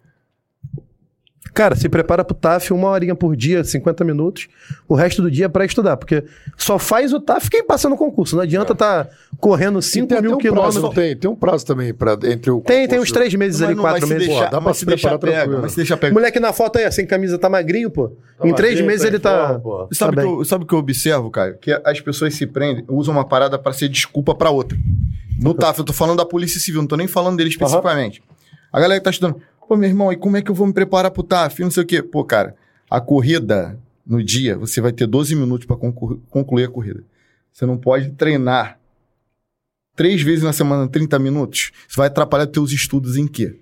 Cara, 1.58 1.76
se 1.76 1.90
prepara 1.90 2.24
pro 2.24 2.36
TAF 2.36 2.72
uma 2.72 2.88
horinha 2.90 3.16
por 3.16 3.36
dia, 3.36 3.64
50 3.64 4.04
minutos. 4.04 4.48
O 4.88 4.94
resto 4.94 5.24
do 5.24 5.32
dia 5.32 5.46
é 5.46 5.50
pra 5.50 5.66
estudar, 5.66 5.98
porque 5.98 6.24
só 6.56 6.78
faz 6.78 7.12
o 7.14 7.20
TAF 7.20 7.50
quem 7.50 7.66
passa 7.66 7.90
no 7.90 7.98
concurso. 7.98 8.36
Não 8.36 8.44
adianta 8.44 8.76
tá 8.76 9.08
correndo 9.40 9.82
5 9.82 10.06
tem 10.08 10.18
até 10.20 10.28
mil 10.28 10.36
um 10.36 10.40
prazo, 10.40 10.54
quilômetros. 10.54 10.84
não 10.84 10.90
tem, 10.94 11.16
tem 11.18 11.32
um 11.32 11.36
prazo 11.36 11.66
também 11.66 11.94
pra, 11.96 12.14
entre 12.26 12.52
o 12.52 12.62
Tem, 12.62 12.88
tem 12.88 13.00
uns 13.00 13.12
três 13.12 13.34
meses 13.34 13.60
ali, 13.62 13.70
Mas 13.70 13.76
não 13.78 13.84
vai 13.84 13.94
quatro 13.94 14.08
se 14.08 14.14
meses. 14.14 14.28
deixar, 14.28 14.46
Pô, 14.46 14.52
dá 14.52 14.62
pra 14.62 14.74
se 14.74 14.80
se 14.82 14.86
deixar 14.86 15.10
preparar 15.10 15.20
pega, 15.32 15.38
tranquilo. 15.42 15.62
mas 15.64 15.72
se 15.72 15.78
deixar 15.78 15.98
pega. 15.98 16.14
Moleque 16.14 16.40
na 16.40 16.54
foto 16.54 16.78
aí, 16.78 16.92
sem 16.92 17.08
camisa, 17.08 17.40
tá 17.40 17.50
magrinho, 17.50 17.90
pô. 17.90 18.12
em 18.44 18.54
três 18.54 18.74
magrinho, 18.74 18.86
meses 18.88 19.02
tá 19.02 19.08
ele 19.08 19.18
em 19.18 19.20
tá. 19.20 19.60
pô. 19.60 19.88
Sabe 19.92 19.98
Tá 19.98 20.06
o 20.06 20.10
que, 20.10 20.16
bem. 20.16 20.38
eu- 20.40 20.46
sabe 20.46 20.64
o 20.64 20.68
que 20.68 20.74
eu 20.76 20.80
observo, 20.80 21.32
cara? 21.32 21.54
Que 21.60 21.72
as 21.84 22.00
pessoas 22.00 22.36
se 22.36 22.46
prendem, 22.46 22.86
usam 22.88 23.16
uma 23.16 23.26
parada 23.26 23.58
pra 23.58 23.74
ser 23.74 23.90
desculpa 23.90 24.36
pra 24.36 24.52
outra. 24.52 24.78
No 25.42 25.56
TAF, 25.56 25.80
eu 25.80 25.86
tô 25.86 25.92
falando 25.94 26.18
da 26.18 26.26
Polícia 26.26 26.60
Civil, 26.60 26.82
não 26.82 26.88
tô 26.88 26.96
nem 26.96 27.08
falando 27.08 27.38
dele 27.38 27.50
especificamente. 27.50 28.22
A 28.72 28.80
galera 28.80 29.00
que 29.00 29.04
tá 29.06 29.10
estudando, 29.10 29.42
pô, 29.68 29.76
meu 29.78 29.90
irmão, 29.90 30.12
e 30.12 30.16
como 30.16 30.38
é 30.38 30.42
que 30.42 30.50
eu 30.50 30.56
vou 30.56 30.68
me 30.68 30.74
preparar 30.74 31.12
pro 31.12 31.24
TAF? 31.24 31.62
Não 31.62 31.72
sei 31.72 31.84
o 31.84 31.86
quê. 31.86 32.02
Pô, 32.02 32.24
cara, 32.24 32.56
a 32.90 33.00
corrida 33.02 33.78
no 34.06 34.24
dia, 34.24 34.58
você 34.58 34.80
vai 34.80 34.92
ter 34.92 35.06
12 35.08 35.36
minutos 35.36 35.66
pra 35.68 35.76
conclu- 35.76 36.22
concluir 36.30 36.66
a 36.66 36.70
corrida. 36.70 37.04
Você 37.52 37.66
não 37.66 37.78
pode 37.78 38.12
treinar 38.12 38.80
três 39.96 40.22
vezes 40.22 40.44
na 40.44 40.54
semana, 40.54 40.88
30 40.88 41.18
minutos. 41.20 41.72
Isso 41.88 41.98
vai 41.98 42.08
atrapalhar 42.08 42.48
teus 42.48 42.72
estudos 42.72 43.18
em 43.18 43.28
quê? 43.28 43.56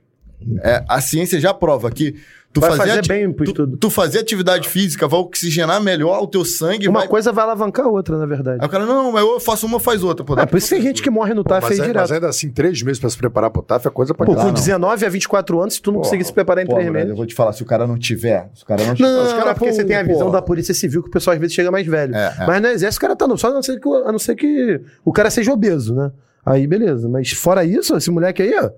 É, 0.61 0.83
a 0.87 1.01
ciência 1.01 1.39
já 1.39 1.53
prova 1.53 1.89
que 1.89 2.15
tu 2.55 2.61
Vai 2.61 2.69
fazer, 2.71 2.81
fazer 2.87 2.99
ati- 2.99 3.09
bem 3.09 3.31
pro 3.31 3.45
tu, 3.45 3.49
estudo. 3.51 3.77
tu 3.77 3.89
fazer 3.89 4.19
atividade 4.19 4.67
física 4.69 5.07
vai 5.07 5.19
oxigenar 5.19 5.81
melhor 5.81 6.23
o 6.23 6.25
teu 6.27 6.43
sangue. 6.45 6.87
Uma 6.87 7.01
vai... 7.01 7.07
coisa 7.09 7.31
vai 7.31 7.43
alavancar 7.43 7.85
a 7.85 7.89
outra, 7.89 8.17
na 8.17 8.25
verdade. 8.25 8.59
Aí 8.61 8.65
o 8.67 8.69
cara, 8.69 8.85
não, 8.85 9.11
mas 9.11 9.21
eu 9.23 9.39
faço 9.41 9.65
uma, 9.67 9.79
faz 9.79 10.01
outra. 10.03 10.25
Pô, 10.25 10.39
É, 10.39 10.45
por 10.45 10.57
isso 10.57 10.69
que 10.69 10.75
tem 10.75 10.81
gente 10.83 11.03
que 11.03 11.09
morre 11.09 11.33
no 11.33 11.43
TAF 11.43 11.65
aí 11.67 11.73
é- 11.79 11.81
direto. 11.81 11.95
mas 12.01 12.11
ainda 12.13 12.29
assim, 12.29 12.49
três 12.49 12.81
meses 12.81 12.99
pra 12.99 13.09
se 13.09 13.17
preparar 13.17 13.49
pro 13.51 13.61
TAF 13.61 13.85
é 13.87 13.91
coisa 13.91 14.13
pra 14.13 14.25
Pô, 14.25 14.33
caralho. 14.33 14.49
com 14.49 14.53
19 14.59 15.05
a 15.05 15.09
24 15.09 15.59
anos, 15.61 15.73
se 15.75 15.81
tu 15.81 15.91
não 15.91 15.99
conseguir 15.99 16.23
se 16.23 16.31
preparar 16.33 16.63
em 16.63 16.67
Pô, 16.67 16.73
três 16.75 16.85
brother, 16.87 17.01
eu 17.03 17.05
meses. 17.07 17.17
vou 17.17 17.25
te 17.27 17.35
falar, 17.35 17.51
se 17.53 17.61
o 17.61 17.65
cara 17.65 17.85
não 17.85 17.97
tiver, 17.97 18.49
se 18.55 18.63
o 18.63 18.65
cara 18.65 18.83
não 18.85 18.95
tiver... 18.95 19.09
Não, 19.09 19.23
Os 19.25 19.33
caras, 19.33 19.47
é 19.49 19.53
porque 19.53 19.69
pô, 19.69 19.73
você 19.75 19.83
tem 19.83 19.95
a 19.97 20.03
visão 20.03 20.31
da 20.31 20.41
polícia 20.41 20.73
civil 20.73 21.03
que 21.03 21.09
o 21.09 21.11
pessoal 21.11 21.33
às 21.33 21.39
vezes 21.39 21.53
chega 21.53 21.69
mais 21.69 21.85
velho. 21.85 22.15
É, 22.15 22.33
é. 22.39 22.45
Mas 22.47 22.61
no 22.61 22.67
exército 22.69 22.99
o 22.99 23.01
cara 23.01 23.15
tá 23.15 23.27
não, 23.27 23.35
só 23.35 23.49
a 23.49 23.53
não, 23.53 23.61
ser 23.61 23.79
que, 23.79 23.87
o- 23.87 24.07
a 24.07 24.11
não 24.11 24.19
ser 24.19 24.35
que 24.35 24.79
o 25.03 25.11
cara 25.11 25.29
seja 25.29 25.51
obeso, 25.51 25.93
né? 25.93 26.11
Aí 26.45 26.65
beleza. 26.67 27.09
Mas 27.09 27.31
fora 27.31 27.65
isso, 27.65 27.95
esse 27.97 28.09
moleque 28.11 28.41
aí, 28.43 28.53
ó, 28.63 28.69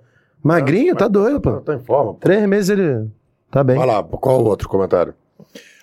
magrinho, 0.43 0.95
tá 0.95 1.07
doido, 1.07 1.41
pô. 1.41 1.51
Tá 1.61 1.73
em 1.75 1.79
forma, 1.79 2.13
pô. 2.13 2.19
Três 2.21 2.47
meses 2.47 2.69
ele 2.69 3.07
tá 3.51 3.63
bem. 3.63 3.77
Vai 3.77 3.87
lá, 3.87 4.03
qual 4.03 4.41
o 4.41 4.45
outro 4.45 4.67
comentário? 4.69 5.13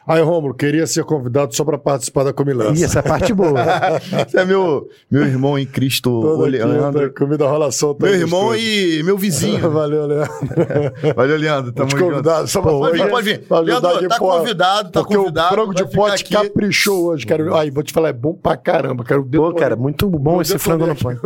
Aí, 0.07 0.21
Rômulo, 0.21 0.53
queria 0.53 0.87
ser 0.87 1.03
convidado 1.05 1.57
só 1.57 1.65
pra 1.65 1.79
participar 1.79 2.25
da 2.25 2.33
comilança. 2.35 2.79
Ih, 2.79 2.85
essa 2.85 2.99
é 2.99 3.03
parte 3.03 3.33
boa. 3.33 3.55
Esse 4.29 4.37
é 4.39 4.45
meu, 4.45 4.87
meu 5.11 5.23
irmão 5.25 5.59
em 5.59 5.65
Cristo, 5.65 6.11
Toda 6.21 6.43
o 6.43 6.45
Leandro. 6.45 7.01
quinta, 7.01 7.11
comida 7.19 7.47
rola 7.47 7.73
solta. 7.73 8.05
Meu 8.05 8.15
irmão 8.15 8.55
e 8.55 9.03
meu 9.03 9.17
vizinho. 9.17 9.59
Valeu, 9.73 10.07
Leandro. 10.07 10.31
Valeu, 11.17 11.39
Leandro. 11.39 11.73
Tamo 11.73 11.89
Te 11.89 11.97
junto. 11.97 12.11
convidado, 12.11 12.47
só 12.49 12.61
pra 12.61 12.71
Pode 12.73 12.99
vir, 12.99 13.09
pode 13.09 13.25
vir. 13.25 13.47
Leandro, 13.63 13.89
aqui, 13.93 14.09
tá 14.09 14.19
pô, 14.19 14.31
convidado, 14.31 14.91
tá 14.91 15.01
Porque 15.01 15.17
convidado. 15.17 15.47
o 15.47 15.55
frango 15.55 15.75
de 15.75 15.85
pote 15.87 16.23
aqui. 16.23 16.35
caprichou 16.35 17.07
hoje, 17.07 17.25
cara. 17.25 17.59
Aí, 17.59 17.71
vou 17.71 17.83
te 17.83 17.95
falar, 17.95 18.11
é 18.11 18.13
bom 18.13 18.35
pra 18.35 18.59
caramba. 18.59 19.05
Quero 19.05 19.25
Pô, 19.25 19.55
cara, 19.55 19.75
muito 19.75 20.07
bom 20.11 20.43
esse 20.43 20.59
frango 20.59 20.87
no 20.87 20.95
pão. 20.95 21.17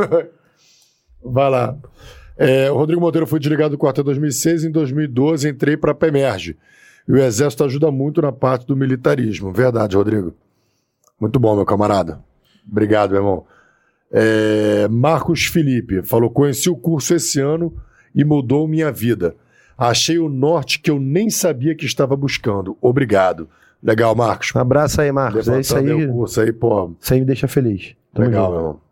Vai 1.25 1.50
lá. 1.50 1.75
É, 2.39 2.70
o 2.70 2.76
Rodrigo 2.76 3.00
Monteiro 3.00 3.26
foi 3.26 3.41
desligado 3.41 3.70
do 3.73 3.78
quartel 3.78 4.02
em 4.02 4.07
2006. 4.07 4.65
Em 4.65 4.70
2012, 4.70 5.49
entrei 5.49 5.76
para 5.76 5.91
a 5.91 5.94
PEMERGE. 5.94 6.57
E 7.07 7.12
o 7.12 7.17
Exército 7.17 7.65
ajuda 7.65 7.91
muito 7.91 8.23
na 8.23 8.31
parte 8.31 8.67
do 8.67 8.76
militarismo. 8.76 9.52
Verdade, 9.52 9.97
Rodrigo. 9.97 10.34
Muito 11.20 11.41
bom, 11.41 11.57
meu 11.57 11.67
camarada. 11.67 12.20
Obrigado, 12.70 13.10
meu 13.10 13.20
irmão. 13.20 13.44
É, 14.12 14.86
Marcos 14.89 15.47
Felipe 15.47 16.02
falou: 16.02 16.31
conheci 16.31 16.70
o 16.70 16.76
curso 16.76 17.15
esse 17.15 17.41
ano 17.41 17.75
e 18.15 18.25
mudou 18.25 18.68
minha 18.68 18.92
vida. 18.92 19.34
Achei 19.76 20.18
o 20.18 20.28
norte 20.28 20.81
que 20.81 20.91
eu 20.91 20.99
nem 20.99 21.31
sabia 21.31 21.75
que 21.75 21.86
estava 21.86 22.17
buscando. 22.17 22.76
Obrigado. 22.81 23.49
Legal, 23.83 24.15
Marcos. 24.15 24.52
Um 24.55 24.58
abraço 24.58 25.00
aí, 25.00 25.10
Marcos. 25.12 25.49
É 25.49 25.60
isso 25.60 25.76
aí. 25.76 25.84
Levantando 25.84 26.10
o 26.10 26.15
curso 26.15 26.41
aí, 26.41 26.52
pô. 26.52 26.92
Isso 27.00 27.15
aí 27.15 27.20
me 27.20 27.26
deixa 27.26 27.47
feliz. 27.47 27.94
Tamo 28.12 28.26
Legal, 28.26 28.47
junto. 28.47 28.52
meu 28.52 28.60
irmão. 28.60 28.88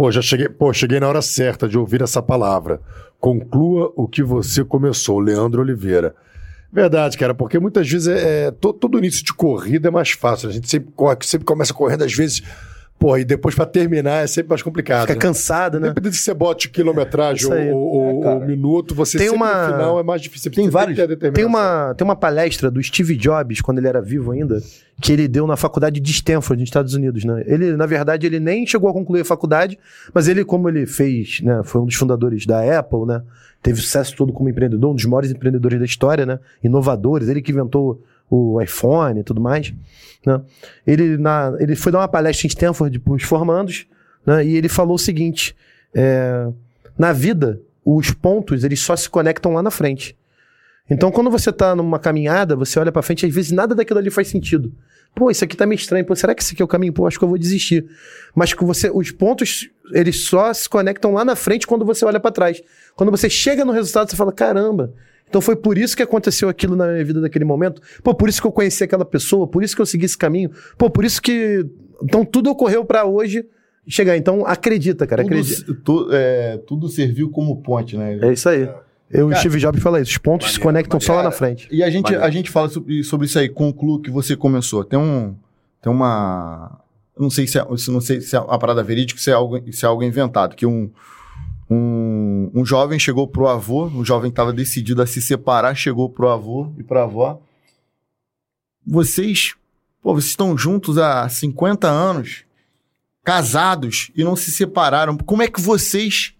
Pô, 0.00 0.10
já 0.10 0.22
cheguei, 0.22 0.48
pô, 0.48 0.72
cheguei 0.72 0.98
na 0.98 1.06
hora 1.06 1.20
certa 1.20 1.68
de 1.68 1.76
ouvir 1.76 2.00
essa 2.00 2.22
palavra. 2.22 2.80
Conclua 3.20 3.92
o 3.94 4.08
que 4.08 4.22
você 4.22 4.64
começou, 4.64 5.18
Leandro 5.20 5.60
Oliveira. 5.60 6.14
Verdade, 6.72 7.18
cara, 7.18 7.34
porque 7.34 7.58
muitas 7.58 7.86
vezes 7.86 8.08
é, 8.08 8.46
é- 8.46 8.50
to- 8.50 8.72
todo 8.72 8.96
início 8.96 9.22
de 9.22 9.34
corrida 9.34 9.88
é 9.88 9.90
mais 9.90 10.12
fácil. 10.12 10.48
A 10.48 10.52
gente 10.52 10.70
sempre 10.70 10.90
corre, 10.96 11.18
sempre 11.20 11.44
começa 11.44 11.74
correndo, 11.74 12.02
às 12.04 12.14
vezes, 12.14 12.42
pô, 13.00 13.16
e 13.16 13.24
depois 13.24 13.54
pra 13.54 13.64
terminar 13.64 14.22
é 14.22 14.26
sempre 14.26 14.50
mais 14.50 14.62
complicado. 14.62 15.00
Fica 15.00 15.14
né? 15.14 15.18
cansado, 15.20 15.80
né? 15.80 15.86
Independente 15.88 16.16
se 16.16 16.22
você 16.22 16.34
bote 16.34 16.68
quilometragem 16.68 17.50
aí. 17.52 17.70
ou, 17.72 17.78
ou- 17.80 18.26
ou 18.26 18.40
minuto, 18.46 18.94
você 18.94 19.16
Tem 19.18 19.28
sempre 19.30 19.42
uma- 19.42 19.66
no 19.66 19.72
final 19.72 19.98
é 19.98 20.02
mais 20.02 20.20
difícil. 20.20 20.50
Você 20.52 20.60
Tem 20.60 20.68
vários- 20.68 20.96
Tem 20.98 21.08
determinação. 21.08 21.48
uma, 21.48 21.94
tem 21.94 22.04
uma 22.04 22.14
palestra 22.14 22.70
do 22.70 22.80
Steve 22.82 23.16
Jobs, 23.16 23.62
quando 23.62 23.78
ele 23.78 23.88
era 23.88 24.02
vivo 24.02 24.32
ainda, 24.32 24.60
que 25.00 25.12
ele 25.12 25.26
deu 25.26 25.46
na 25.46 25.56
faculdade 25.56 25.98
de 25.98 26.10
Stanford, 26.12 26.60
nos 26.60 26.68
Estados 26.68 26.92
Unidos, 26.94 27.24
né? 27.24 27.42
Ele, 27.46 27.74
na 27.74 27.86
verdade, 27.86 28.26
ele 28.26 28.38
nem 28.38 28.66
chegou 28.66 28.90
a 28.90 28.92
concluir 28.92 29.22
a 29.22 29.24
faculdade, 29.24 29.78
mas 30.12 30.28
ele, 30.28 30.44
como 30.44 30.68
ele 30.68 30.84
fez, 30.84 31.40
né? 31.40 31.62
Foi 31.64 31.80
um 31.80 31.86
dos 31.86 31.94
fundadores 31.94 32.44
da 32.44 32.78
Apple, 32.78 33.06
né? 33.06 33.22
Teve 33.62 33.80
sucesso 33.80 34.14
todo 34.14 34.30
como 34.32 34.48
empreendedor, 34.50 34.90
um 34.90 34.94
dos 34.94 35.04
maiores 35.06 35.30
empreendedores 35.30 35.78
da 35.78 35.84
história, 35.86 36.26
né? 36.26 36.38
Inovadores, 36.62 37.28
ele 37.28 37.40
que 37.40 37.50
inventou 37.50 38.02
o 38.30 38.62
iPhone 38.62 39.20
e 39.20 39.24
tudo 39.24 39.40
mais, 39.40 39.74
né? 40.24 40.40
Ele, 40.86 41.18
na, 41.18 41.52
ele 41.58 41.74
foi 41.74 41.90
dar 41.90 41.98
uma 41.98 42.08
palestra 42.08 42.46
em 42.46 42.48
Stanford 42.48 42.98
para 43.00 43.12
os 43.12 43.22
formandos, 43.24 43.86
né? 44.24 44.44
E 44.44 44.56
ele 44.56 44.68
falou 44.68 44.94
o 44.94 44.98
seguinte, 44.98 45.56
é, 45.94 46.48
na 46.96 47.12
vida, 47.12 47.60
os 47.84 48.12
pontos, 48.12 48.62
eles 48.62 48.80
só 48.80 48.94
se 48.94 49.10
conectam 49.10 49.52
lá 49.52 49.62
na 49.62 49.70
frente. 49.70 50.16
Então, 50.88 51.10
quando 51.10 51.30
você 51.30 51.52
tá 51.52 51.74
numa 51.74 51.98
caminhada, 51.98 52.56
você 52.56 52.78
olha 52.78 52.90
pra 52.90 53.02
frente, 53.02 53.26
às 53.26 53.34
vezes 53.34 53.52
nada 53.52 53.74
daquilo 53.74 53.98
ali 53.98 54.10
faz 54.10 54.28
sentido. 54.28 54.72
Pô, 55.14 55.30
isso 55.30 55.44
aqui 55.44 55.56
tá 55.56 55.66
meio 55.66 55.78
estranho. 55.78 56.04
Pô, 56.04 56.14
será 56.14 56.34
que 56.34 56.42
esse 56.42 56.54
aqui 56.54 56.62
é 56.62 56.64
o 56.64 56.68
caminho? 56.68 56.92
Pô, 56.92 57.06
acho 57.06 57.18
que 57.18 57.24
eu 57.24 57.28
vou 57.28 57.38
desistir. 57.38 57.84
Mas 58.34 58.52
que 58.52 58.64
você, 58.64 58.90
os 58.92 59.10
pontos, 59.10 59.68
eles 59.92 60.24
só 60.24 60.52
se 60.52 60.68
conectam 60.68 61.12
lá 61.12 61.24
na 61.24 61.36
frente 61.36 61.66
quando 61.66 61.84
você 61.84 62.04
olha 62.04 62.20
pra 62.20 62.30
trás. 62.30 62.62
Quando 62.94 63.10
você 63.10 63.28
chega 63.28 63.64
no 63.64 63.72
resultado, 63.72 64.10
você 64.10 64.16
fala: 64.16 64.32
caramba. 64.32 64.92
Então 65.30 65.40
foi 65.40 65.54
por 65.56 65.78
isso 65.78 65.96
que 65.96 66.02
aconteceu 66.02 66.48
aquilo 66.48 66.74
na 66.76 66.88
minha 66.88 67.04
vida 67.04 67.20
naquele 67.20 67.44
momento. 67.44 67.80
Pô, 68.02 68.12
por 68.12 68.28
isso 68.28 68.40
que 68.42 68.46
eu 68.48 68.52
conheci 68.52 68.82
aquela 68.84 69.04
pessoa, 69.04 69.46
por 69.46 69.62
isso 69.62 69.74
que 69.76 69.80
eu 69.80 69.86
segui 69.86 70.04
esse 70.04 70.18
caminho. 70.18 70.50
Pô, 70.76 70.90
por 70.90 71.04
isso 71.04 71.22
que. 71.22 71.64
Então 72.02 72.24
tudo 72.24 72.50
ocorreu 72.50 72.84
pra 72.84 73.04
hoje 73.04 73.46
chegar. 73.86 74.16
Então 74.16 74.44
acredita, 74.44 75.06
cara. 75.06 75.22
Acredita. 75.22 75.64
Tudo, 75.64 75.80
tu- 75.82 76.08
é, 76.12 76.58
tudo 76.66 76.88
serviu 76.88 77.30
como 77.30 77.56
ponte, 77.62 77.96
né? 77.96 78.18
É 78.20 78.32
isso 78.32 78.48
aí. 78.48 78.68
Eu, 79.08 79.26
o 79.26 79.30
Cara, 79.30 79.40
Steve 79.40 79.58
Jobs 79.58 79.82
fala 79.82 80.00
isso. 80.00 80.10
Os 80.10 80.18
pontos 80.18 80.48
se 80.52 80.58
maneiro, 80.58 80.88
conectam 80.88 81.00
só 81.00 81.14
lá 81.14 81.22
na 81.24 81.30
frente. 81.30 81.68
E 81.70 81.82
a 81.82 81.90
gente, 81.90 82.04
Maneiro. 82.04 82.24
a 82.24 82.30
gente 82.30 82.50
fala 82.50 82.68
sobre, 82.68 83.02
sobre 83.02 83.26
isso 83.26 83.38
aí, 83.38 83.48
conclua 83.48 83.96
o 83.96 84.00
que 84.00 84.10
você 84.10 84.36
começou. 84.36 84.84
Tem 84.84 84.98
um. 84.98 85.34
Tem 85.82 85.92
uma. 85.92 86.78
Não 87.18 87.28
sei 87.30 87.46
se 87.46 87.58
é, 87.58 87.64
se 87.76 87.90
não 87.90 88.00
sei 88.00 88.20
se 88.20 88.34
é 88.34 88.40
uma 88.40 88.58
parada 88.58 88.82
verídica, 88.82 89.20
se 89.20 89.30
é 89.30 89.34
algo, 89.34 89.60
se 89.72 89.84
é 89.84 89.88
algo 89.88 90.02
inventado. 90.02 90.54
Que 90.56 90.64
um, 90.66 90.90
um, 91.70 92.50
um 92.52 92.64
jovem 92.64 92.98
chegou 92.98 93.28
pro 93.28 93.46
avô, 93.46 93.86
um 93.86 94.04
jovem 94.04 94.30
que 94.30 94.32
estava 94.32 94.52
decidido 94.52 95.00
a 95.00 95.06
se 95.06 95.22
separar, 95.22 95.74
chegou 95.76 96.10
pro 96.10 96.28
avô 96.28 96.72
e 96.76 96.82
pra 96.82 97.04
avó. 97.04 97.40
Vocês, 98.84 99.54
pô, 100.02 100.14
vocês 100.14 100.30
estão 100.30 100.58
juntos 100.58 100.98
há 100.98 101.28
50 101.28 101.88
anos, 101.88 102.44
casados 103.22 104.10
e 104.16 104.24
não 104.24 104.34
se 104.34 104.50
separaram. 104.50 105.16
Como 105.16 105.42
é 105.42 105.48
que 105.48 105.60
vocês 105.60 106.34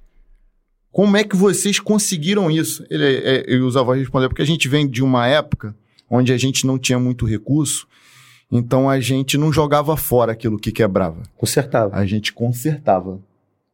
como 0.90 1.16
é 1.16 1.22
que 1.22 1.36
vocês 1.36 1.78
conseguiram 1.78 2.50
isso? 2.50 2.84
Ele, 2.90 3.04
é, 3.04 3.52
e 3.52 3.60
os 3.60 3.76
avós 3.76 4.00
responderam, 4.00 4.30
porque 4.30 4.42
a 4.42 4.46
gente 4.46 4.68
vem 4.68 4.88
de 4.88 5.04
uma 5.04 5.28
época 5.28 5.72
onde 6.10 6.32
a 6.32 6.36
gente 6.36 6.66
não 6.66 6.76
tinha 6.76 6.98
muito 6.98 7.24
recurso, 7.24 7.86
então 8.50 8.90
a 8.90 8.98
gente 8.98 9.38
não 9.38 9.52
jogava 9.52 9.96
fora 9.96 10.32
aquilo 10.32 10.58
que 10.58 10.72
quebrava. 10.72 11.22
Consertava. 11.36 11.96
A 11.96 12.04
gente 12.04 12.32
consertava. 12.32 13.20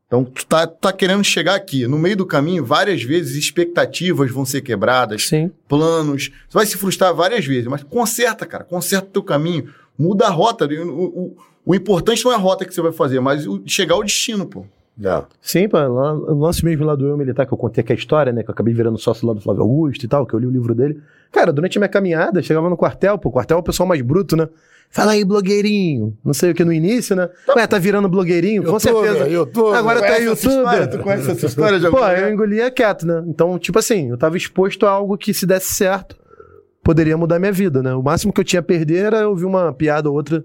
Então, 0.07 0.25
tu 0.25 0.47
tá, 0.47 0.67
tá 0.67 0.93
querendo 0.93 1.25
chegar 1.25 1.57
aqui. 1.57 1.87
No 1.87 1.99
meio 1.99 2.17
do 2.17 2.25
caminho, 2.25 2.65
várias 2.65 3.03
vezes, 3.03 3.37
expectativas 3.37 4.31
vão 4.31 4.45
ser 4.45 4.61
quebradas, 4.61 5.27
Sim. 5.27 5.51
planos. 5.69 6.31
Você 6.49 6.59
vai 6.59 6.67
se 6.67 6.77
frustrar 6.77 7.13
várias 7.15 7.45
vezes, 7.45 7.67
mas 7.67 7.83
conserta, 7.83 8.47
cara. 8.47 8.63
Conserta 8.63 9.07
o 9.07 9.11
teu 9.11 9.23
caminho. 9.23 9.69
Muda 9.99 10.27
a 10.27 10.31
rota. 10.31 10.65
O, 10.67 11.05
o, 11.05 11.37
o 11.65 11.75
importante 11.75 12.25
não 12.25 12.31
é 12.31 12.37
a 12.37 12.39
rota 12.39 12.65
que 12.65 12.73
você 12.73 12.81
vai 12.81 12.93
fazer, 12.93 13.19
mas 13.19 13.47
o, 13.47 13.61
chegar 13.67 13.97
ao 13.97 14.05
destino, 14.05 14.47
pô. 14.47 14.65
Não. 14.97 15.27
Sim, 15.43 15.69
pô, 15.69 15.77
lá, 15.77 16.15
o 16.15 16.39
lance 16.39 16.65
mesmo 16.65 16.85
lá 16.85 16.95
do 16.95 17.07
Eu 17.07 17.17
Militar, 17.17 17.45
que 17.45 17.53
eu 17.53 17.59
contei 17.59 17.83
aqui 17.83 17.93
a 17.93 17.97
história, 17.97 18.33
né? 18.33 18.43
Que 18.43 18.49
eu 18.49 18.53
acabei 18.53 18.73
virando 18.73 18.97
sócio 18.99 19.27
lá 19.27 19.35
do 19.35 19.41
Flávio 19.41 19.63
Augusto 19.63 20.05
e 20.05 20.09
tal, 20.09 20.25
que 20.25 20.33
eu 20.35 20.39
li 20.39 20.47
o 20.47 20.51
livro 20.51 20.75
dele. 20.75 21.03
Cara, 21.33 21.53
durante 21.53 21.77
a 21.77 21.81
minha 21.81 21.89
caminhada, 21.89 22.41
chegava 22.41 22.71
no 22.71 22.77
quartel, 22.77 23.19
pô, 23.19 23.29
o 23.29 23.33
quartel 23.33 23.59
é 23.59 23.61
o 23.61 23.63
pessoal 23.63 23.89
mais 23.89 24.01
bruto, 24.01 24.37
né? 24.37 24.49
Fala 24.91 25.13
aí, 25.13 25.25
blogueirinho. 25.25 26.17
Não 26.25 26.33
sei 26.33 26.53
o 26.53 26.55
que 26.55 26.65
no 26.65 26.73
início, 26.73 27.15
né? 27.15 27.29
Ué, 27.55 27.67
tá 27.67 27.79
virando 27.79 28.09
blogueirinho? 28.09 28.63
Com 28.65 28.79
certeza. 28.79 29.29
YouTube. 29.29 29.77
Agora 29.77 30.01
tá 30.01 30.19
história? 30.19 30.25
youtuber. 30.25 30.91
Tu 30.91 30.99
conhece 30.99 31.31
essa 31.31 31.47
história 31.47 31.79
de 31.79 31.91
Pô, 31.91 31.97
algum 31.99 32.09
eu 32.09 32.17
lugar? 32.17 32.33
engolia 32.33 32.71
quieto, 32.71 33.07
né? 33.07 33.23
Então, 33.27 33.59
tipo 33.59 33.79
assim, 33.79 34.11
eu 34.11 34.17
tava 34.17 34.37
exposto 34.37 34.87
a 34.87 34.91
algo 34.91 35.19
que, 35.19 35.35
se 35.35 35.47
desse 35.47 35.75
certo, 35.75 36.17
poderia 36.83 37.17
mudar 37.17 37.39
minha 37.39 37.53
vida, 37.53 37.83
né? 37.83 37.95
O 37.95 38.03
máximo 38.03 38.33
que 38.33 38.41
eu 38.41 38.45
tinha 38.45 38.61
a 38.61 38.63
perder 38.63 39.05
era 39.07 39.29
ouvir 39.29 39.45
uma 39.45 39.73
piada 39.73 40.09
ou 40.09 40.17
outra 40.17 40.43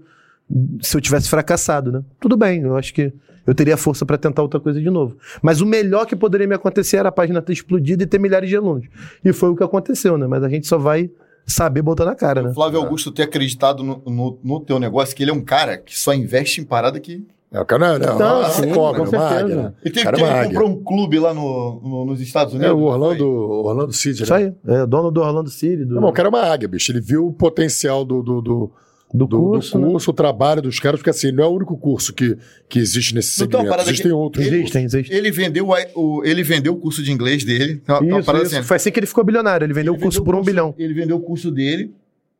se 0.80 0.96
eu 0.96 1.00
tivesse 1.00 1.28
fracassado, 1.28 1.90
né? 1.90 2.02
Tudo 2.20 2.36
bem, 2.36 2.62
eu 2.62 2.76
acho 2.76 2.92
que 2.92 3.12
eu 3.46 3.54
teria 3.54 3.76
força 3.76 4.04
pra 4.04 4.18
tentar 4.18 4.42
outra 4.42 4.60
coisa 4.60 4.80
de 4.80 4.90
novo. 4.90 5.16
Mas 5.40 5.60
o 5.60 5.66
melhor 5.66 6.06
que 6.06 6.14
poderia 6.14 6.46
me 6.46 6.54
acontecer 6.54 6.98
era 6.98 7.08
a 7.08 7.12
página 7.12 7.42
ter 7.42 7.52
explodido 7.52 8.02
e 8.02 8.06
ter 8.06 8.18
milhares 8.18 8.48
de 8.48 8.56
alunos. 8.56 8.86
E 9.24 9.32
foi 9.32 9.50
o 9.50 9.56
que 9.56 9.64
aconteceu, 9.64 10.16
né? 10.16 10.26
Mas 10.26 10.44
a 10.44 10.48
gente 10.48 10.66
só 10.66 10.78
vai 10.78 11.10
saber 11.46 11.82
botar 11.82 12.04
na 12.04 12.14
cara, 12.14 12.42
né? 12.42 12.50
O 12.50 12.54
Flávio 12.54 12.80
Augusto 12.80 13.10
ter 13.10 13.22
acreditado 13.22 13.82
no, 13.82 14.02
no, 14.06 14.38
no 14.42 14.60
teu 14.60 14.78
negócio, 14.78 15.14
que 15.14 15.22
ele 15.22 15.30
é 15.30 15.34
um 15.34 15.42
cara 15.44 15.76
que 15.78 15.98
só 15.98 16.12
investe 16.14 16.60
em 16.60 16.64
parada 16.64 16.98
que. 17.00 17.26
É, 17.50 17.60
o 17.60 17.66
cara 17.66 17.98
não, 17.98 18.06
não, 18.06 18.18
Não, 18.18 18.42
não, 18.42 18.48
sim, 18.50 18.70
cobra, 18.72 19.04
com 19.04 19.10
uma 19.10 19.28
certeza. 19.28 19.44
águia, 19.44 19.56
né? 19.56 19.72
Ele 19.84 19.94
teve, 19.94 20.04
Cara, 20.04 20.16
teve- 20.16 20.28
águia. 20.30 20.44
comprou 20.48 20.68
um 20.70 20.82
clube 20.82 21.18
lá 21.18 21.34
no, 21.34 21.80
no- 21.82 22.04
nos 22.06 22.20
Estados 22.20 22.54
Unidos. 22.54 22.70
É, 22.70 22.74
o 22.74 22.80
Orlando, 22.84 23.26
Orlando 23.28 23.92
City, 23.92 24.22
Isso 24.22 24.32
né? 24.32 24.54
aí. 24.66 24.74
É 24.82 24.86
dono 24.86 25.10
do 25.10 25.20
Orlando 25.20 25.50
City, 25.50 25.84
do, 25.84 26.00
Não, 26.00 26.08
o 26.08 26.12
cara 26.14 26.28
é 26.28 26.30
uma 26.30 26.40
águia, 26.42 26.66
bicho. 26.66 26.90
Ele 26.90 27.00
viu 27.02 27.26
o 27.26 27.32
potencial 27.32 28.06
do, 28.06 28.22
do, 28.22 28.40
do, 28.40 28.70
do 29.12 29.26
do- 29.26 29.38
curso. 29.38 29.78
do 29.78 29.84
né? 29.84 29.90
curso, 29.90 30.10
o 30.10 30.14
trabalho 30.14 30.62
dos 30.62 30.80
caras, 30.80 30.98
porque 31.00 31.10
assim, 31.10 31.30
não 31.32 31.44
é 31.44 31.46
o 31.46 31.50
único 31.50 31.76
curso 31.76 32.14
que, 32.14 32.36
que 32.68 32.78
existe 32.78 33.14
nesse 33.14 33.30
segmento. 33.32 33.68
parada 33.68 33.88
Existem 33.90 34.10
que- 34.10 34.12
outros. 34.16 34.46
Ele- 34.46 34.56
Existem, 34.60 34.84
existem. 34.84 35.16
Ele 35.16 35.30
vendeu, 35.30 35.68
o, 35.94 36.22
ele 36.24 36.42
vendeu 36.42 36.72
o 36.72 36.76
curso 36.76 37.02
de 37.02 37.12
inglês 37.12 37.44
dele. 37.44 37.82
Uma, 37.86 38.00
uma 38.00 38.18
Isso, 38.18 38.26
parada 38.26 38.44
isso. 38.46 38.56
assim, 38.56 38.66
Foi 38.66 38.76
assim 38.76 38.90
que 38.90 38.98
ele 38.98 39.06
ficou 39.06 39.22
bilionário. 39.24 39.64
Ele 39.64 39.74
vendeu 39.74 39.92
Ele 39.92 40.00
o 40.00 40.02
curso 40.02 40.20
vendeu 40.20 40.32
por 40.32 40.40
um 40.40 40.44
bilhão. 40.44 40.74
Ele 40.78 40.94
vendeu 40.94 41.16
o 41.16 41.20
curso 41.20 41.50
dele, 41.50 41.92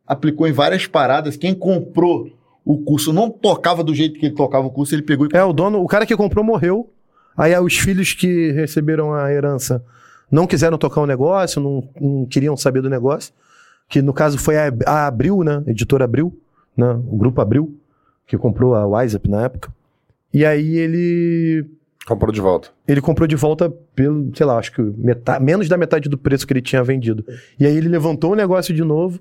aplicou 0.06 0.46
em 0.48 0.52
várias 0.52 0.86
paradas. 0.86 1.36
Quem 1.36 1.54
comprou 1.54 2.30
o 2.64 2.78
curso 2.78 3.12
não 3.12 3.28
tocava 3.28 3.82
do 3.84 3.94
jeito 3.94 4.18
que 4.18 4.26
ele 4.26 4.34
tocava 4.34 4.66
o 4.66 4.70
curso, 4.70 4.94
ele 4.94 5.02
pegou 5.02 5.26
e 5.26 5.36
É, 5.36 5.42
o 5.44 5.52
dono, 5.52 5.82
o 5.82 5.86
cara 5.86 6.06
que 6.06 6.16
comprou 6.16 6.44
morreu. 6.44 6.88
Aí 7.36 7.58
os 7.58 7.76
filhos 7.76 8.12
que 8.12 8.52
receberam 8.52 9.12
a 9.12 9.32
herança 9.32 9.82
não 10.30 10.46
quiseram 10.46 10.78
tocar 10.78 11.00
o 11.00 11.06
negócio, 11.06 11.60
não, 11.60 11.86
não 12.00 12.24
queriam 12.26 12.56
saber 12.56 12.80
do 12.82 12.88
negócio. 12.88 13.32
Que 13.88 14.00
no 14.00 14.12
caso 14.12 14.38
foi 14.38 14.56
a, 14.56 14.72
a 14.86 15.06
Abril, 15.06 15.42
né? 15.42 15.62
Editora 15.66 16.04
Abril, 16.04 16.38
né? 16.76 16.92
O 17.08 17.16
grupo 17.16 17.40
Abril, 17.40 17.74
que 18.26 18.36
comprou 18.38 18.74
a 18.74 18.86
WhatsApp 18.86 19.28
na 19.28 19.44
época. 19.44 19.72
E 20.32 20.44
aí 20.44 20.76
ele 20.76 21.66
Comprou 22.06 22.32
de 22.32 22.40
volta. 22.40 22.70
ele 22.88 23.00
comprou 23.00 23.28
de 23.28 23.36
volta 23.36 23.70
pelo, 23.94 24.34
sei 24.34 24.44
lá, 24.44 24.58
acho 24.58 24.72
que 24.72 24.82
metade, 24.82 25.44
menos 25.44 25.68
da 25.68 25.76
metade 25.76 26.08
do 26.08 26.18
preço 26.18 26.46
que 26.46 26.52
ele 26.52 26.62
tinha 26.62 26.82
vendido. 26.82 27.24
E 27.60 27.66
aí 27.66 27.76
ele 27.76 27.88
levantou 27.88 28.32
o 28.32 28.36
negócio 28.36 28.74
de 28.74 28.82
novo, 28.82 29.20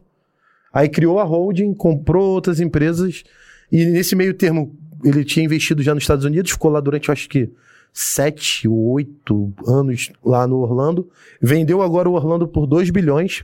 aí 0.73 0.89
criou 0.89 1.19
a 1.19 1.23
holding, 1.23 1.73
comprou 1.73 2.29
outras 2.29 2.59
empresas, 2.59 3.23
e 3.71 3.85
nesse 3.85 4.15
meio 4.15 4.33
termo 4.33 4.75
ele 5.03 5.23
tinha 5.23 5.45
investido 5.45 5.83
já 5.83 5.93
nos 5.93 6.03
Estados 6.03 6.25
Unidos, 6.25 6.51
ficou 6.51 6.71
lá 6.71 6.79
durante, 6.79 7.11
acho 7.11 7.29
que, 7.29 7.51
sete 7.93 8.67
ou 8.67 8.91
oito 8.93 9.53
anos 9.67 10.11
lá 10.23 10.47
no 10.47 10.57
Orlando, 10.57 11.09
vendeu 11.41 11.81
agora 11.81 12.09
o 12.09 12.13
Orlando 12.13 12.47
por 12.47 12.65
2 12.65 12.89
bilhões 12.89 13.43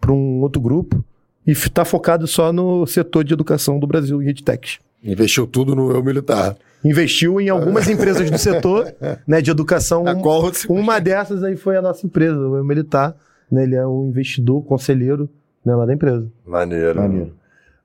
para 0.00 0.12
um 0.12 0.40
outro 0.40 0.60
grupo, 0.60 1.02
e 1.46 1.52
está 1.52 1.84
focado 1.84 2.26
só 2.26 2.52
no 2.52 2.86
setor 2.86 3.24
de 3.24 3.32
educação 3.34 3.78
do 3.78 3.86
Brasil 3.86 4.22
e 4.22 4.28
EdTech. 4.28 4.78
Investiu 5.02 5.46
tudo 5.46 5.74
no 5.74 5.90
eu 5.92 6.02
militar. 6.02 6.56
Investiu 6.84 7.40
em 7.40 7.48
algumas 7.48 7.88
empresas 7.88 8.30
do 8.30 8.38
setor 8.38 8.94
né, 9.26 9.40
de 9.40 9.50
educação. 9.50 10.06
a 10.06 10.14
qual 10.14 10.42
você- 10.42 10.66
Uma 10.70 10.98
dessas 11.00 11.42
aí 11.42 11.56
foi 11.56 11.76
a 11.76 11.82
nossa 11.82 12.06
empresa, 12.06 12.36
o 12.38 12.56
Eu 12.56 12.64
Militar. 12.64 13.14
Né, 13.50 13.64
ele 13.64 13.74
é 13.74 13.86
um 13.86 14.08
investidor, 14.08 14.62
conselheiro 14.64 15.28
né, 15.64 15.74
lá 15.74 15.84
da 15.86 15.92
empresa. 15.94 16.26
Maneiro. 16.46 17.00
Maneiro. 17.00 17.34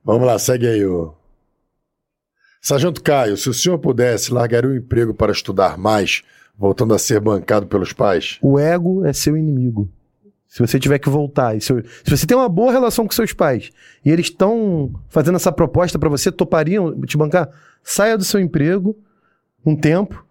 Vamos 0.03 0.25
lá, 0.25 0.39
segue 0.39 0.65
aí 0.67 0.85
o. 0.85 1.13
Sargento 2.61 3.01
Caio, 3.01 3.37
se 3.37 3.49
o 3.49 3.53
senhor 3.53 3.77
pudesse, 3.79 4.33
largaria 4.33 4.69
o 4.69 4.75
emprego 4.75 5.13
para 5.13 5.31
estudar 5.31 5.77
mais, 5.77 6.23
voltando 6.57 6.93
a 6.93 6.99
ser 6.99 7.19
bancado 7.21 7.67
pelos 7.67 7.93
pais? 7.93 8.37
O 8.41 8.59
ego 8.59 9.05
é 9.05 9.13
seu 9.13 9.37
inimigo. 9.37 9.89
Se 10.49 10.59
você 10.65 10.79
tiver 10.79 10.97
que 10.97 11.07
voltar, 11.09 11.55
e 11.55 11.61
seu- 11.61 11.81
se 12.03 12.09
você 12.17 12.25
tem 12.25 12.35
uma 12.35 12.49
boa 12.49 12.71
relação 12.71 13.05
com 13.05 13.13
seus 13.13 13.31
pais 13.31 13.69
e 14.03 14.09
eles 14.09 14.25
estão 14.25 14.91
fazendo 15.07 15.35
essa 15.35 15.51
proposta 15.51 15.99
para 15.99 16.09
você, 16.09 16.31
topariam 16.31 16.99
te 17.01 17.15
bancar? 17.15 17.49
Saia 17.83 18.17
do 18.17 18.23
seu 18.23 18.39
emprego 18.39 18.97
um 19.63 19.75
tempo 19.75 20.25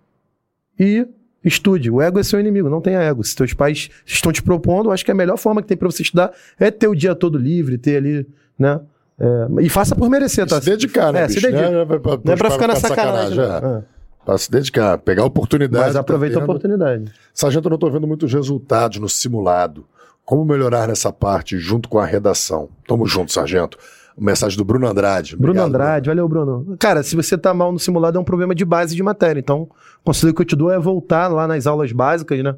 e 0.78 1.06
estude. 1.44 1.88
O 1.90 2.02
ego 2.02 2.18
é 2.18 2.22
seu 2.24 2.40
inimigo, 2.40 2.68
não 2.68 2.80
tenha 2.80 2.98
ego. 3.00 3.22
Se 3.22 3.36
teus 3.36 3.54
pais 3.54 3.90
estão 4.04 4.32
te 4.32 4.42
propondo, 4.42 4.88
eu 4.88 4.92
acho 4.92 5.04
que 5.04 5.10
a 5.12 5.14
melhor 5.14 5.36
forma 5.38 5.62
que 5.62 5.68
tem 5.68 5.76
para 5.76 5.88
você 5.88 6.02
estudar 6.02 6.32
é 6.58 6.68
ter 6.70 6.88
o 6.88 6.94
dia 6.96 7.14
todo 7.14 7.38
livre, 7.38 7.78
ter 7.78 7.96
ali, 7.98 8.26
né? 8.58 8.80
É, 9.20 9.46
e 9.62 9.68
faça 9.68 9.94
por 9.96 10.08
merecer, 10.10 10.46
tá? 10.46 10.60
Se 10.60 10.68
dedicar, 10.70 11.12
né, 11.12 11.22
É, 11.24 11.28
se 11.28 11.34
bicho? 11.36 11.46
dedica. 11.50 11.70
Não 11.70 11.80
é 11.80 11.84
pra, 11.98 12.18
Não 12.24 12.32
é 12.32 12.36
pra 12.36 12.50
ficar 12.50 12.66
na 12.68 12.76
sacanagem. 12.76 13.38
é. 13.38 13.46
não. 13.60 13.76
É. 13.78 13.82
Pra 14.24 14.36
se 14.36 14.50
dedicar, 14.50 14.98
pegar 14.98 15.22
a 15.22 15.26
oportunidade. 15.26 15.84
Mas 15.86 15.94
tá 15.94 16.00
aproveita 16.00 16.36
a 16.36 16.40
tendo. 16.40 16.50
oportunidade. 16.50 17.12
Sargento, 17.32 17.66
eu 17.66 17.70
não 17.70 17.76
estou 17.76 17.90
vendo 17.90 18.06
muitos 18.06 18.32
resultados 18.32 18.98
no 18.98 19.08
simulado. 19.08 19.86
Como 20.28 20.44
melhorar 20.44 20.86
nessa 20.86 21.10
parte 21.10 21.56
junto 21.56 21.88
com 21.88 21.98
a 21.98 22.04
redação? 22.04 22.68
Tamo 22.86 23.06
junto, 23.06 23.32
Sargento. 23.32 23.78
Mensagem 24.14 24.58
do 24.58 24.64
Bruno 24.64 24.86
Andrade. 24.86 25.34
Bruno 25.34 25.52
Obrigado, 25.52 25.68
Andrade, 25.68 26.10
valeu, 26.10 26.28
Bruno. 26.28 26.76
Cara, 26.78 27.02
se 27.02 27.16
você 27.16 27.38
tá 27.38 27.54
mal 27.54 27.72
no 27.72 27.78
simulado, 27.78 28.18
é 28.18 28.20
um 28.20 28.24
problema 28.24 28.54
de 28.54 28.62
base 28.62 28.94
de 28.94 29.02
matéria. 29.02 29.40
Então, 29.40 29.62
o 29.62 29.68
conselho 30.04 30.34
que 30.34 30.42
eu 30.42 30.44
te 30.44 30.54
dou 30.54 30.70
é 30.70 30.78
voltar 30.78 31.28
lá 31.28 31.48
nas 31.48 31.66
aulas 31.66 31.92
básicas, 31.92 32.44
né? 32.44 32.54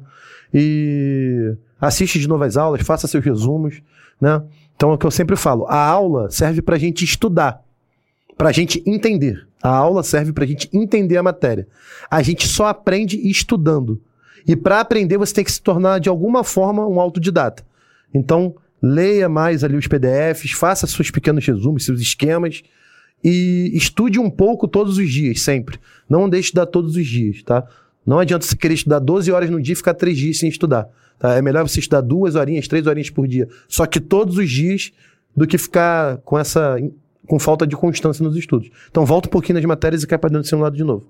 E 0.53 1.55
assiste 1.79 2.19
de 2.19 2.27
novo 2.27 2.43
as 2.43 2.57
aulas, 2.57 2.81
faça 2.81 3.07
seus 3.07 3.23
resumos, 3.23 3.81
né? 4.19 4.43
Então, 4.75 4.91
é 4.91 4.95
o 4.95 4.97
que 4.97 5.05
eu 5.05 5.11
sempre 5.11 5.37
falo: 5.37 5.65
a 5.69 5.81
aula 5.81 6.29
serve 6.29 6.61
pra 6.61 6.77
gente 6.77 7.05
estudar, 7.05 7.63
pra 8.37 8.51
gente 8.51 8.83
entender. 8.85 9.47
A 9.63 9.69
aula 9.69 10.03
serve 10.03 10.33
pra 10.33 10.45
gente 10.45 10.69
entender 10.73 11.15
a 11.15 11.23
matéria. 11.23 11.65
A 12.09 12.21
gente 12.21 12.49
só 12.49 12.65
aprende 12.65 13.15
estudando. 13.29 14.01
E 14.47 14.55
para 14.55 14.79
aprender, 14.79 15.17
você 15.17 15.33
tem 15.33 15.43
que 15.43 15.51
se 15.51 15.61
tornar, 15.61 15.99
de 15.99 16.09
alguma 16.09 16.43
forma, 16.43 16.87
um 16.87 16.99
autodidata. 16.99 17.63
Então, 18.13 18.55
leia 18.81 19.29
mais 19.29 19.63
ali 19.63 19.75
os 19.75 19.87
PDFs, 19.87 20.51
faça 20.51 20.87
seus 20.87 21.11
pequenos 21.11 21.45
resumos, 21.45 21.85
seus 21.85 22.01
esquemas 22.01 22.63
e 23.23 23.71
estude 23.73 24.19
um 24.19 24.29
pouco 24.29 24.67
todos 24.67 24.97
os 24.97 25.09
dias, 25.09 25.41
sempre. 25.41 25.79
Não 26.09 26.27
deixe 26.27 26.49
de 26.49 26.55
dar 26.55 26.65
todos 26.65 26.95
os 26.95 27.05
dias, 27.05 27.43
tá? 27.43 27.65
Não 28.05 28.17
adianta 28.17 28.45
você 28.45 28.55
querer 28.55 28.73
estudar 28.73 28.99
12 28.99 29.31
horas 29.31 29.49
no 29.49 29.61
dia 29.61 29.73
e 29.73 29.75
ficar 29.75 29.93
3 29.93 30.17
dias 30.17 30.39
sem 30.39 30.49
estudar. 30.49 30.89
Tá? 31.19 31.35
É 31.35 31.41
melhor 31.41 31.67
você 31.67 31.79
estudar 31.79 32.01
duas 32.01 32.33
horinhas, 32.33 32.67
três 32.67 32.87
horinhas 32.87 33.11
por 33.11 33.27
dia, 33.27 33.47
só 33.67 33.85
que 33.85 33.99
todos 33.99 34.37
os 34.37 34.49
dias, 34.49 34.91
do 35.35 35.45
que 35.47 35.57
ficar 35.57 36.17
com 36.17 36.37
essa 36.37 36.77
com 37.27 37.39
falta 37.39 37.65
de 37.65 37.75
constância 37.75 38.23
nos 38.23 38.35
estudos. 38.35 38.69
Então 38.89 39.05
volta 39.05 39.29
um 39.29 39.31
pouquinho 39.31 39.55
nas 39.55 39.65
matérias 39.65 40.03
e 40.03 40.07
cai 40.07 40.17
para 40.17 40.29
dentro 40.29 40.41
do 40.41 40.47
simulado 40.47 40.75
de 40.75 40.83
novo. 40.83 41.07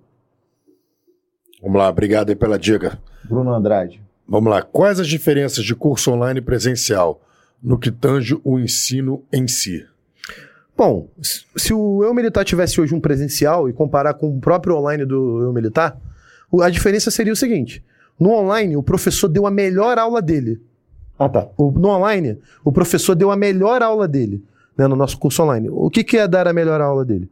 Vamos 1.61 1.77
lá, 1.77 1.89
obrigado 1.89 2.29
aí 2.29 2.35
pela 2.35 2.57
dica. 2.57 2.97
Bruno 3.23 3.53
Andrade. 3.53 4.01
Vamos 4.27 4.49
lá. 4.49 4.61
Quais 4.61 4.99
as 4.99 5.07
diferenças 5.07 5.63
de 5.63 5.75
curso 5.75 6.11
online 6.11 6.39
e 6.39 6.41
presencial 6.43 7.21
no 7.61 7.77
que 7.77 7.91
tange 7.91 8.39
o 8.43 8.59
ensino 8.59 9.23
em 9.31 9.47
si? 9.47 9.85
Bom, 10.75 11.07
se 11.21 11.73
o 11.73 12.03
Eu 12.03 12.13
Militar 12.13 12.43
tivesse 12.43 12.79
hoje 12.81 12.95
um 12.95 12.99
presencial 12.99 13.69
e 13.69 13.73
comparar 13.73 14.13
com 14.15 14.29
o 14.35 14.39
próprio 14.39 14.75
online 14.77 15.05
do 15.05 15.43
Eu 15.43 15.53
Militar, 15.53 15.97
a 16.61 16.69
diferença 16.69 17.11
seria 17.11 17.33
o 17.33 17.35
seguinte: 17.35 17.83
no 18.19 18.31
online, 18.31 18.75
o 18.75 18.81
professor 18.83 19.27
deu 19.27 19.45
a 19.45 19.51
melhor 19.51 19.99
aula 19.99 20.21
dele. 20.21 20.59
Ah, 21.19 21.29
tá. 21.29 21.47
O- 21.57 21.71
no 21.71 21.89
online, 21.89 22.39
o 22.63 22.71
professor 22.71 23.13
deu 23.13 23.29
a 23.29 23.35
melhor 23.35 23.83
aula 23.83 24.07
dele, 24.07 24.43
né, 24.75 24.87
no 24.87 24.95
nosso 24.95 25.17
curso 25.19 25.43
online. 25.43 25.69
O 25.69 25.89
que, 25.89 26.03
que 26.03 26.17
é 26.17 26.27
dar 26.27 26.47
a 26.47 26.53
melhor 26.53 26.81
aula 26.81 27.05
dele? 27.05 27.29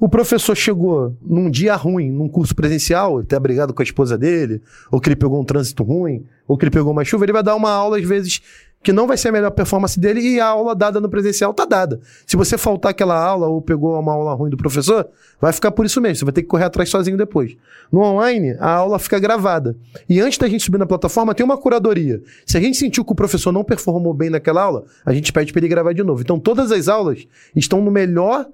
O 0.00 0.08
professor 0.08 0.56
chegou 0.56 1.16
num 1.20 1.50
dia 1.50 1.74
ruim, 1.74 2.10
num 2.10 2.28
curso 2.28 2.54
presencial, 2.54 3.18
ele 3.18 3.26
tá 3.26 3.38
brigado 3.38 3.74
com 3.74 3.82
a 3.82 3.84
esposa 3.84 4.16
dele, 4.16 4.62
ou 4.90 5.00
que 5.00 5.08
ele 5.08 5.16
pegou 5.16 5.40
um 5.40 5.44
trânsito 5.44 5.82
ruim, 5.82 6.24
ou 6.46 6.56
que 6.56 6.64
ele 6.64 6.70
pegou 6.70 6.92
uma 6.92 7.04
chuva, 7.04 7.24
ele 7.24 7.32
vai 7.32 7.42
dar 7.42 7.56
uma 7.56 7.70
aula, 7.70 7.98
às 7.98 8.04
vezes, 8.04 8.40
que 8.82 8.92
não 8.92 9.06
vai 9.06 9.16
ser 9.16 9.28
a 9.28 9.32
melhor 9.32 9.50
performance 9.50 9.98
dele 9.98 10.20
e 10.20 10.40
a 10.40 10.46
aula 10.46 10.74
dada 10.74 11.00
no 11.00 11.08
presencial 11.08 11.52
tá 11.52 11.64
dada. 11.64 12.00
Se 12.24 12.36
você 12.36 12.56
faltar 12.56 12.92
aquela 12.92 13.20
aula 13.20 13.48
ou 13.48 13.60
pegou 13.60 13.98
uma 13.98 14.12
aula 14.12 14.32
ruim 14.34 14.50
do 14.50 14.56
professor, 14.56 15.08
vai 15.40 15.52
ficar 15.52 15.72
por 15.72 15.84
isso 15.84 16.00
mesmo. 16.00 16.16
Você 16.16 16.24
vai 16.24 16.32
ter 16.32 16.42
que 16.42 16.48
correr 16.48 16.64
atrás 16.64 16.88
sozinho 16.88 17.16
depois. 17.16 17.56
No 17.90 18.00
online, 18.00 18.56
a 18.60 18.70
aula 18.70 18.98
fica 18.98 19.18
gravada. 19.18 19.76
E 20.08 20.20
antes 20.20 20.38
da 20.38 20.48
gente 20.48 20.64
subir 20.64 20.78
na 20.78 20.86
plataforma, 20.86 21.34
tem 21.34 21.44
uma 21.44 21.58
curadoria. 21.58 22.22
Se 22.46 22.56
a 22.56 22.60
gente 22.60 22.78
sentiu 22.78 23.04
que 23.04 23.12
o 23.12 23.16
professor 23.16 23.50
não 23.50 23.64
performou 23.64 24.14
bem 24.14 24.30
naquela 24.30 24.62
aula, 24.62 24.84
a 25.04 25.12
gente 25.12 25.32
pede 25.32 25.52
para 25.52 25.60
ele 25.60 25.68
gravar 25.68 25.92
de 25.92 26.04
novo. 26.04 26.22
Então, 26.22 26.38
todas 26.38 26.70
as 26.70 26.86
aulas 26.86 27.26
estão 27.56 27.82
no 27.82 27.90
melhor 27.90 28.46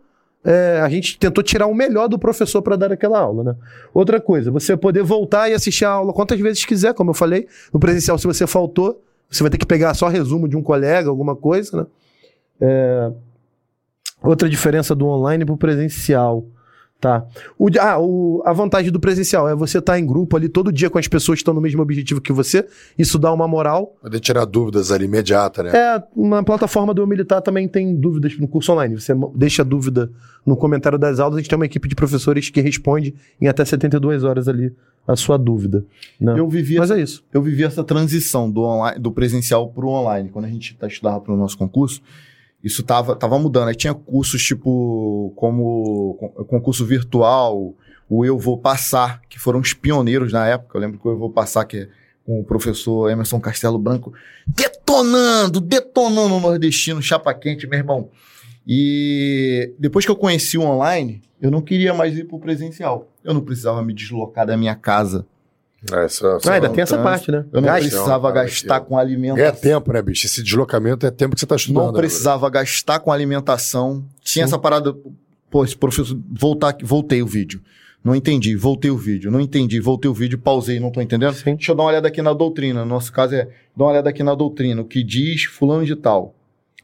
é, 0.44 0.80
a 0.82 0.88
gente 0.90 1.18
tentou 1.18 1.42
tirar 1.42 1.66
o 1.66 1.74
melhor 1.74 2.06
do 2.06 2.18
professor 2.18 2.60
para 2.60 2.76
dar 2.76 2.92
aquela 2.92 3.18
aula, 3.18 3.42
né? 3.42 3.56
Outra 3.94 4.20
coisa, 4.20 4.50
você 4.50 4.76
poder 4.76 5.02
voltar 5.02 5.48
e 5.48 5.54
assistir 5.54 5.86
a 5.86 5.90
aula 5.90 6.12
quantas 6.12 6.38
vezes 6.38 6.64
quiser, 6.66 6.92
como 6.92 7.10
eu 7.10 7.14
falei. 7.14 7.48
No 7.72 7.80
presencial, 7.80 8.18
se 8.18 8.26
você 8.26 8.46
faltou, 8.46 9.02
você 9.30 9.42
vai 9.42 9.50
ter 9.50 9.56
que 9.56 9.64
pegar 9.64 9.94
só 9.94 10.06
resumo 10.06 10.46
de 10.46 10.56
um 10.56 10.62
colega, 10.62 11.08
alguma 11.08 11.34
coisa, 11.34 11.76
né? 11.76 11.86
É... 12.60 13.12
Outra 14.22 14.48
diferença 14.48 14.94
do 14.94 15.06
online 15.06 15.44
para 15.44 15.54
o 15.54 15.58
presencial. 15.58 16.44
Tá. 17.04 17.22
O, 17.58 17.68
ah, 17.78 17.98
o, 18.00 18.42
a 18.46 18.52
vantagem 18.54 18.90
do 18.90 18.98
presencial 18.98 19.46
é 19.46 19.54
você 19.54 19.76
estar 19.76 19.92
tá 19.92 19.98
em 19.98 20.06
grupo 20.06 20.38
ali 20.38 20.48
todo 20.48 20.72
dia 20.72 20.88
com 20.88 20.96
as 20.96 21.06
pessoas 21.06 21.36
que 21.36 21.42
estão 21.42 21.52
no 21.52 21.60
mesmo 21.60 21.82
objetivo 21.82 22.18
que 22.18 22.32
você. 22.32 22.66
Isso 22.96 23.18
dá 23.18 23.30
uma 23.30 23.46
moral. 23.46 23.94
Poder 24.00 24.20
tirar 24.20 24.46
dúvidas 24.46 24.90
ali 24.90 25.04
imediata, 25.04 25.64
né? 25.64 25.70
É, 25.76 26.02
uma 26.16 26.42
plataforma 26.42 26.94
do 26.94 27.06
Militar 27.06 27.42
também 27.42 27.68
tem 27.68 27.94
dúvidas 27.94 28.38
no 28.38 28.48
curso 28.48 28.72
online. 28.72 28.98
Você 28.98 29.12
deixa 29.34 29.60
a 29.60 29.64
dúvida 29.66 30.10
no 30.46 30.56
comentário 30.56 30.98
das 30.98 31.20
aulas, 31.20 31.36
a 31.36 31.40
gente 31.40 31.50
tem 31.50 31.58
uma 31.58 31.66
equipe 31.66 31.86
de 31.86 31.94
professores 31.94 32.48
que 32.48 32.62
responde 32.62 33.14
em 33.38 33.48
até 33.48 33.62
72 33.66 34.24
horas 34.24 34.48
ali 34.48 34.72
a 35.06 35.14
sua 35.14 35.36
dúvida. 35.36 35.84
Né? 36.18 36.38
Eu 36.38 36.48
vivi 36.48 36.78
Mas 36.78 36.90
essa, 36.90 36.98
é 36.98 37.02
isso. 37.02 37.22
Eu 37.34 37.42
vivi 37.42 37.64
essa 37.64 37.84
transição 37.84 38.50
do, 38.50 38.62
online, 38.62 38.98
do 38.98 39.12
presencial 39.12 39.68
para 39.68 39.84
o 39.84 39.88
online. 39.90 40.30
Quando 40.30 40.46
a 40.46 40.48
gente 40.48 40.74
tá, 40.74 40.86
estudava 40.86 41.20
para 41.20 41.34
o 41.34 41.36
nosso 41.36 41.58
concurso, 41.58 42.00
isso 42.64 42.82
tava, 42.82 43.14
tava 43.14 43.38
mudando. 43.38 43.68
Aí 43.68 43.74
tinha 43.74 43.92
cursos 43.92 44.42
tipo 44.42 45.32
como 45.36 46.14
concurso 46.48 46.86
virtual, 46.86 47.74
o 48.08 48.24
Eu 48.24 48.38
Vou 48.38 48.56
Passar, 48.56 49.20
que 49.28 49.38
foram 49.38 49.60
os 49.60 49.74
pioneiros 49.74 50.32
na 50.32 50.46
época. 50.48 50.76
Eu 50.78 50.80
lembro 50.80 50.98
que 50.98 51.06
o 51.06 51.10
Eu 51.10 51.18
Vou 51.18 51.30
Passar, 51.30 51.66
que 51.66 51.76
é 51.76 51.88
com 52.24 52.40
o 52.40 52.44
professor 52.44 53.10
Emerson 53.10 53.38
Castelo 53.38 53.78
Branco, 53.78 54.14
detonando, 54.46 55.60
detonando 55.60 56.34
o 56.34 56.40
nordestino, 56.40 57.02
chapa 57.02 57.34
quente, 57.34 57.66
meu 57.66 57.78
irmão. 57.78 58.08
E 58.66 59.74
depois 59.78 60.06
que 60.06 60.10
eu 60.10 60.16
conheci 60.16 60.56
o 60.56 60.62
online, 60.62 61.20
eu 61.38 61.50
não 61.50 61.60
queria 61.60 61.92
mais 61.92 62.16
ir 62.16 62.24
para 62.24 62.36
o 62.36 62.40
presencial. 62.40 63.12
Eu 63.22 63.34
não 63.34 63.42
precisava 63.42 63.82
me 63.84 63.92
deslocar 63.92 64.46
da 64.46 64.56
minha 64.56 64.74
casa 64.74 65.26
é, 65.92 66.06
ah, 66.48 66.52
ainda 66.52 66.68
tem 66.70 66.82
essa 66.82 66.96
parte, 66.96 67.30
né? 67.30 67.44
Eu 67.52 67.60
não 67.60 67.72
precisava 67.72 68.30
gastar 68.30 68.80
com 68.80 68.96
alimentação. 68.96 69.46
É 69.46 69.52
tempo, 69.52 69.92
né, 69.92 70.00
bicho? 70.00 70.26
Esse 70.26 70.42
deslocamento 70.42 71.04
é 71.06 71.10
tempo 71.10 71.34
que 71.34 71.40
você 71.40 71.44
está 71.44 71.56
estudando. 71.56 71.86
Não 71.86 71.92
né, 71.92 71.98
precisava 71.98 72.46
né, 72.46 72.52
gastar 72.52 73.00
com 73.00 73.12
alimentação. 73.12 74.04
Tinha 74.22 74.46
Sim. 74.46 74.48
essa 74.48 74.58
parada. 74.58 74.94
Pô, 75.50 75.64
esse 75.64 75.76
professor, 75.76 76.18
voltar, 76.32 76.76
voltei 76.82 77.22
o 77.22 77.26
vídeo. 77.26 77.60
Não 78.02 78.14
entendi, 78.14 78.56
voltei 78.56 78.90
o 78.90 78.96
vídeo. 78.96 79.30
Não 79.30 79.40
entendi, 79.40 79.80
voltei 79.80 80.10
o 80.10 80.14
vídeo, 80.14 80.38
pausei, 80.38 80.80
não 80.80 80.90
tô 80.90 81.00
entendendo. 81.00 81.34
Sim. 81.34 81.54
Deixa 81.54 81.72
eu 81.72 81.76
dar 81.76 81.82
uma 81.82 81.90
olhada 81.90 82.08
aqui 82.08 82.22
na 82.22 82.32
doutrina. 82.32 82.80
No 82.80 82.90
nosso 82.90 83.12
caso 83.12 83.34
é, 83.34 83.48
dá 83.76 83.84
uma 83.84 83.90
olhada 83.90 84.10
aqui 84.10 84.22
na 84.22 84.34
doutrina, 84.34 84.80
o 84.82 84.84
que 84.84 85.02
diz 85.02 85.44
fulano 85.44 85.84
de 85.84 85.96
tal. 85.96 86.34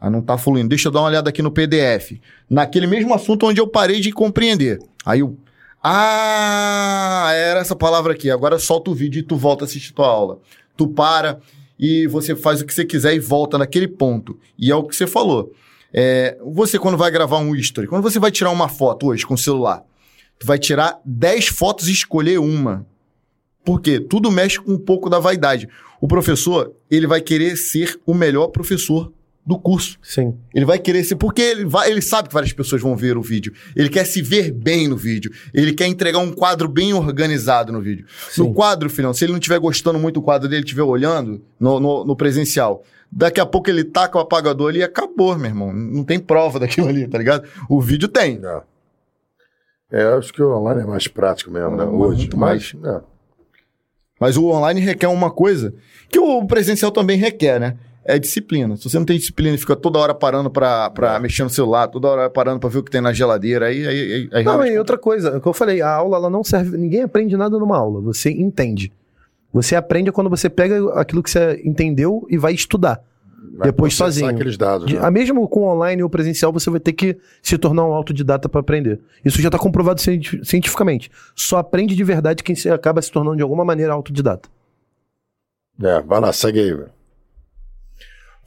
Ah, 0.01 0.09
não 0.09 0.23
tá 0.23 0.39
fluindo. 0.39 0.69
Deixa 0.69 0.89
eu 0.89 0.93
dar 0.93 1.01
uma 1.01 1.09
olhada 1.09 1.29
aqui 1.29 1.43
no 1.43 1.51
PDF. 1.51 2.21
Naquele 2.49 2.87
mesmo 2.87 3.13
assunto 3.13 3.47
onde 3.47 3.61
eu 3.61 3.67
parei 3.67 4.01
de 4.01 4.13
compreender. 4.13 4.79
Aí 5.05 5.21
eu 5.21 5.37
ah, 5.83 7.31
era 7.33 7.61
essa 7.61 7.75
palavra 7.75 8.13
aqui. 8.13 8.31
Agora 8.31 8.59
solta 8.59 8.91
o 8.91 8.95
vídeo 8.95 9.21
e 9.21 9.23
tu 9.23 9.37
volta 9.37 9.65
a 9.65 9.67
assistir 9.67 9.93
tua 9.93 10.07
aula. 10.07 10.39
Tu 10.77 10.89
para 10.89 11.41
e 11.79 12.07
você 12.07 12.37
faz 12.37 12.61
o 12.61 12.67
que 12.67 12.75
você 12.75 12.85
quiser 12.85 13.15
e 13.15 13.19
volta 13.19 13.57
naquele 13.57 13.89
ponto. 13.89 14.39
E 14.59 14.71
é 14.71 14.75
o 14.75 14.85
que 14.85 14.95
você 14.95 15.07
falou. 15.07 15.53
É, 15.93 16.39
você, 16.45 16.79
quando 16.79 16.99
vai 16.99 17.11
gravar 17.11 17.39
um 17.39 17.55
history, 17.55 17.87
quando 17.87 18.03
você 18.03 18.19
vai 18.19 18.31
tirar 18.31 18.51
uma 18.51 18.69
foto 18.69 19.07
hoje 19.07 19.27
com 19.27 19.35
o 19.35 19.39
celular, 19.39 19.83
tu 20.39 20.47
vai 20.47 20.59
tirar 20.59 21.01
10 21.05 21.49
fotos 21.49 21.89
e 21.89 21.93
escolher 21.93 22.39
uma. 22.39 22.87
Por 23.65 23.81
quê? 23.81 23.99
Tudo 23.99 24.31
mexe 24.31 24.61
com 24.61 24.73
um 24.73 24.79
pouco 24.79 25.09
da 25.09 25.19
vaidade. 25.19 25.69
O 26.01 26.07
professor, 26.07 26.73
ele 26.91 27.07
vai 27.07 27.21
querer 27.21 27.57
ser 27.57 27.99
o 28.07 28.15
melhor 28.15 28.49
professor 28.49 29.13
do 29.51 29.59
curso. 29.59 29.99
Sim. 30.01 30.39
Ele 30.55 30.65
vai 30.65 30.79
querer 30.79 31.03
ser. 31.03 31.17
Porque 31.17 31.43
ele, 31.43 31.65
vai, 31.65 31.91
ele 31.91 32.01
sabe 32.01 32.29
que 32.29 32.35
várias 32.35 32.53
pessoas 32.53 32.81
vão 32.81 32.97
ver 32.97 33.19
o 33.19 33.23
vídeo. 33.23 33.53
Ele 33.75 33.89
quer 33.89 34.05
se 34.05 34.23
ver 34.23 34.53
bem 34.53 34.87
no 34.87 34.97
vídeo. 34.97 35.31
Ele 35.53 35.73
quer 35.73 35.87
entregar 35.87 36.21
um 36.21 36.33
quadro 36.33 36.69
bem 36.69 36.95
organizado 36.95 37.73
no 37.73 37.81
vídeo. 37.81 38.07
Sim. 38.31 38.43
No 38.45 38.55
quadro, 38.55 38.89
filhão, 38.89 39.13
se 39.13 39.25
ele 39.25 39.33
não 39.33 39.39
estiver 39.39 39.59
gostando 39.59 39.99
muito 39.99 40.15
do 40.15 40.23
quadro 40.23 40.49
dele, 40.49 40.63
estiver 40.63 40.85
olhando 40.85 41.43
no, 41.59 41.81
no, 41.81 42.05
no, 42.05 42.17
presencial, 42.17 42.85
daqui 43.11 43.41
a 43.41 43.47
pouco 43.47 43.69
ele 43.69 43.83
taca 43.83 44.17
o 44.17 44.21
apagador 44.21 44.71
ali 44.71 44.79
e 44.79 44.85
acabou, 44.85 45.37
meu 45.37 45.51
irmão. 45.51 45.73
Não 45.73 46.05
tem 46.05 46.19
prova 46.19 46.59
daquilo 46.61 46.89
ali, 46.89 47.09
tá 47.09 47.19
ligado? 47.19 47.47
O 47.69 47.81
vídeo 47.81 48.09
tem. 48.09 48.41
É, 49.93 50.03
é 50.03 50.05
acho 50.15 50.33
que 50.33 50.41
o 50.41 50.57
online 50.57 50.83
é 50.83 50.87
mais 50.87 51.09
prático 51.09 51.51
mesmo, 51.51 51.77
né? 51.77 51.85
Hoje. 51.85 52.21
Muito 52.21 52.39
mais. 52.39 52.73
mais 52.75 52.97
é. 52.97 53.03
Mas 54.21 54.37
o 54.37 54.47
online 54.47 54.81
requer 54.81 55.09
uma 55.09 55.31
coisa 55.31 55.75
que 56.09 56.19
o 56.19 56.47
presencial 56.47 56.93
também 56.93 57.17
requer, 57.17 57.59
né? 57.59 57.77
É 58.15 58.19
disciplina. 58.19 58.77
Se 58.77 58.89
você 58.89 58.99
não 58.99 59.07
tem 59.07 59.19
disciplina 59.19 59.55
e 59.55 59.59
fica 59.59 59.77
toda 59.77 59.99
hora 59.99 60.15
parando 60.15 60.51
pra, 60.51 60.91
pra 60.91 61.17
é. 61.17 61.19
mexer 61.19 61.43
no 61.43 61.51
celular, 61.51 61.89
toda 61.89 62.09
hora 62.09 62.31
parando 62.31 62.61
pra 62.61 62.69
ver 62.69 62.79
o 62.79 62.83
que 62.83 62.91
tem 62.91 63.01
na 63.01 63.13
geladeira, 63.13 63.67
aí... 63.67 63.87
aí, 63.87 64.29
aí 64.33 64.45
não, 64.45 64.65
e 64.65 64.79
outra 64.79 64.99
coisa, 64.99 65.37
o 65.37 65.41
que 65.41 65.49
eu 65.49 65.53
falei, 65.53 65.81
a 65.81 65.91
aula 65.91 66.17
ela 66.17 66.31
não 66.31 66.45
serve... 66.45 66.77
Ninguém 66.77 67.03
aprende 67.03 67.37
nada 67.37 67.59
numa 67.59 67.77
aula, 67.77 68.01
você 68.01 68.31
entende. 68.31 68.93
Você 69.53 69.75
aprende 69.75 70.13
quando 70.13 70.31
você 70.31 70.49
pega 70.49 70.93
aquilo 70.95 71.23
que 71.23 71.31
você 71.31 71.61
entendeu 71.65 72.27
e 72.31 72.39
vai 72.39 72.53
estudar. 72.53 73.03
Vai 73.57 73.69
depois 73.69 73.95
sozinho. 73.95 74.29
aqueles 74.29 74.57
dados. 74.57 74.93
Né? 74.93 75.11
Mesmo 75.11 75.47
com 75.49 75.65
online 75.65 76.03
ou 76.03 76.11
presencial, 76.11 76.53
você 76.53 76.71
vai 76.71 76.79
ter 76.79 76.93
que 76.93 77.17
se 77.43 77.59
tornar 77.59 77.85
um 77.85 77.93
autodidata 77.93 78.49
para 78.49 78.61
aprender. 78.61 79.01
Isso 79.25 79.41
já 79.41 79.49
está 79.49 79.59
comprovado 79.59 80.01
cientificamente. 80.01 81.11
Só 81.35 81.59
aprende 81.59 81.97
de 81.97 82.05
verdade 82.05 82.45
quem 82.45 82.55
acaba 82.73 83.03
se 83.03 83.11
tornando 83.11 83.37
de 83.37 83.43
alguma 83.43 83.65
maneira 83.65 83.93
autodidata. 83.93 84.49
É, 85.83 86.01
vai 86.03 86.21
lá, 86.21 86.33
segue 86.33 86.61
aí, 86.61 86.73
velho. 86.73 87.00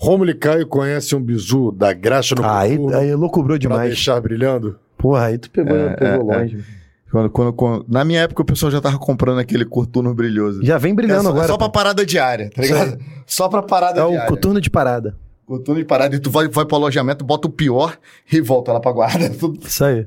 Romulo 0.04 0.32
e 0.32 0.34
Caio 0.34 0.68
conhecem 0.68 1.18
um 1.18 1.22
bizu 1.22 1.72
da 1.72 1.94
graxa 1.94 2.36
no 2.36 2.44
ah, 2.44 2.60
aí, 2.60 2.78
aí 2.94 3.16
loucubrou 3.16 3.58
demais. 3.58 3.80
Pra 3.80 3.88
deixar 3.88 4.20
brilhando? 4.20 4.78
Porra, 4.98 5.28
aí 5.28 5.38
tu 5.38 5.50
pegou, 5.50 5.78
é, 5.78 5.96
pegou 5.96 6.34
é, 6.34 6.36
é. 6.36 6.40
longe. 6.40 6.58
É. 6.58 6.84
Quando, 7.10 7.30
quando, 7.30 7.54
quando, 7.54 7.86
na 7.88 8.04
minha 8.04 8.20
época 8.20 8.42
o 8.42 8.46
pessoal 8.46 8.70
já 8.70 8.82
tava 8.82 8.98
comprando 9.00 9.40
aquele 9.40 9.64
coturno 9.64 10.14
brilhoso. 10.14 10.62
Já 10.62 10.78
vem 10.78 10.94
brilhando 10.94 11.22
é 11.22 11.24
só, 11.24 11.30
agora. 11.30 11.46
É 11.46 11.48
só 11.48 11.58
pra 11.58 11.70
parada 11.70 12.06
diária, 12.06 12.50
tá 12.54 12.62
ligado? 12.62 13.00
Só 13.26 13.48
pra 13.48 13.64
parada 13.64 14.02
é 14.02 14.04
diária. 14.04 14.18
É 14.18 14.26
o 14.26 14.28
coturno 14.28 14.60
de 14.60 14.70
parada. 14.70 15.16
Coturno 15.46 15.80
de 15.80 15.86
parada. 15.86 16.14
E 16.18 16.20
tu 16.20 16.30
vai, 16.30 16.50
vai 16.50 16.66
pro 16.66 16.76
alojamento, 16.76 17.24
bota 17.24 17.48
o 17.48 17.52
pior 17.52 17.98
e 18.30 18.42
volta 18.42 18.74
lá 18.74 18.82
pra 18.82 18.92
guarda. 18.92 19.32
Isso 19.64 19.86
aí. 19.86 20.06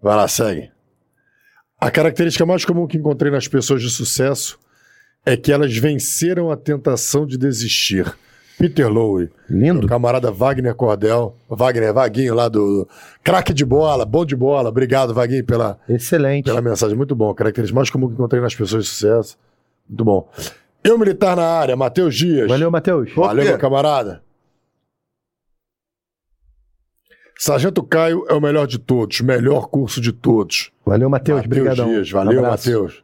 Vai 0.00 0.14
lá, 0.14 0.28
segue. 0.28 0.70
A 1.80 1.90
característica 1.90 2.46
mais 2.46 2.64
comum 2.64 2.86
que 2.86 2.96
encontrei 2.96 3.32
nas 3.32 3.48
pessoas 3.48 3.82
de 3.82 3.90
sucesso 3.90 4.56
é 5.26 5.36
que 5.36 5.50
elas 5.50 5.76
venceram 5.76 6.52
a 6.52 6.56
tentação 6.56 7.26
de 7.26 7.36
desistir 7.36 8.06
Peter 8.60 8.92
Lowe. 8.92 9.30
Lindo. 9.48 9.86
camarada 9.86 10.30
Wagner 10.30 10.74
Cordel. 10.74 11.34
Wagner, 11.48 11.94
Vaguinho 11.94 12.34
lá 12.34 12.46
do. 12.46 12.86
Craque 13.24 13.54
de 13.54 13.64
bola, 13.64 14.04
bom 14.04 14.22
de 14.22 14.36
bola. 14.36 14.68
Obrigado, 14.68 15.14
Vaguinho, 15.14 15.42
pela, 15.46 15.78
Excelente. 15.88 16.44
pela 16.44 16.60
mensagem. 16.60 16.94
Muito 16.94 17.16
bom. 17.16 17.32
Característica 17.32 17.74
mais 17.74 17.88
comum 17.88 18.08
que 18.08 18.12
encontrei 18.12 18.42
nas 18.42 18.54
pessoas 18.54 18.84
de 18.84 18.90
sucesso. 18.90 19.38
Muito 19.88 20.04
bom. 20.04 20.30
Eu 20.84 20.98
militar 20.98 21.34
na 21.36 21.46
área, 21.46 21.74
Matheus 21.74 22.14
Dias. 22.14 22.48
Valeu, 22.48 22.70
Matheus. 22.70 23.10
Valeu, 23.14 23.44
meu 23.46 23.58
camarada. 23.58 24.22
Sargento 27.38 27.82
Caio 27.82 28.26
é 28.28 28.34
o 28.34 28.40
melhor 28.42 28.66
de 28.66 28.78
todos, 28.78 29.22
melhor 29.22 29.68
curso 29.68 30.02
de 30.02 30.12
todos. 30.12 30.70
Valeu, 30.84 31.08
Matheus. 31.08 31.42
Obrigado. 31.46 31.82
Valeu, 32.12 32.40
um 32.40 32.42
Matheus. 32.42 33.02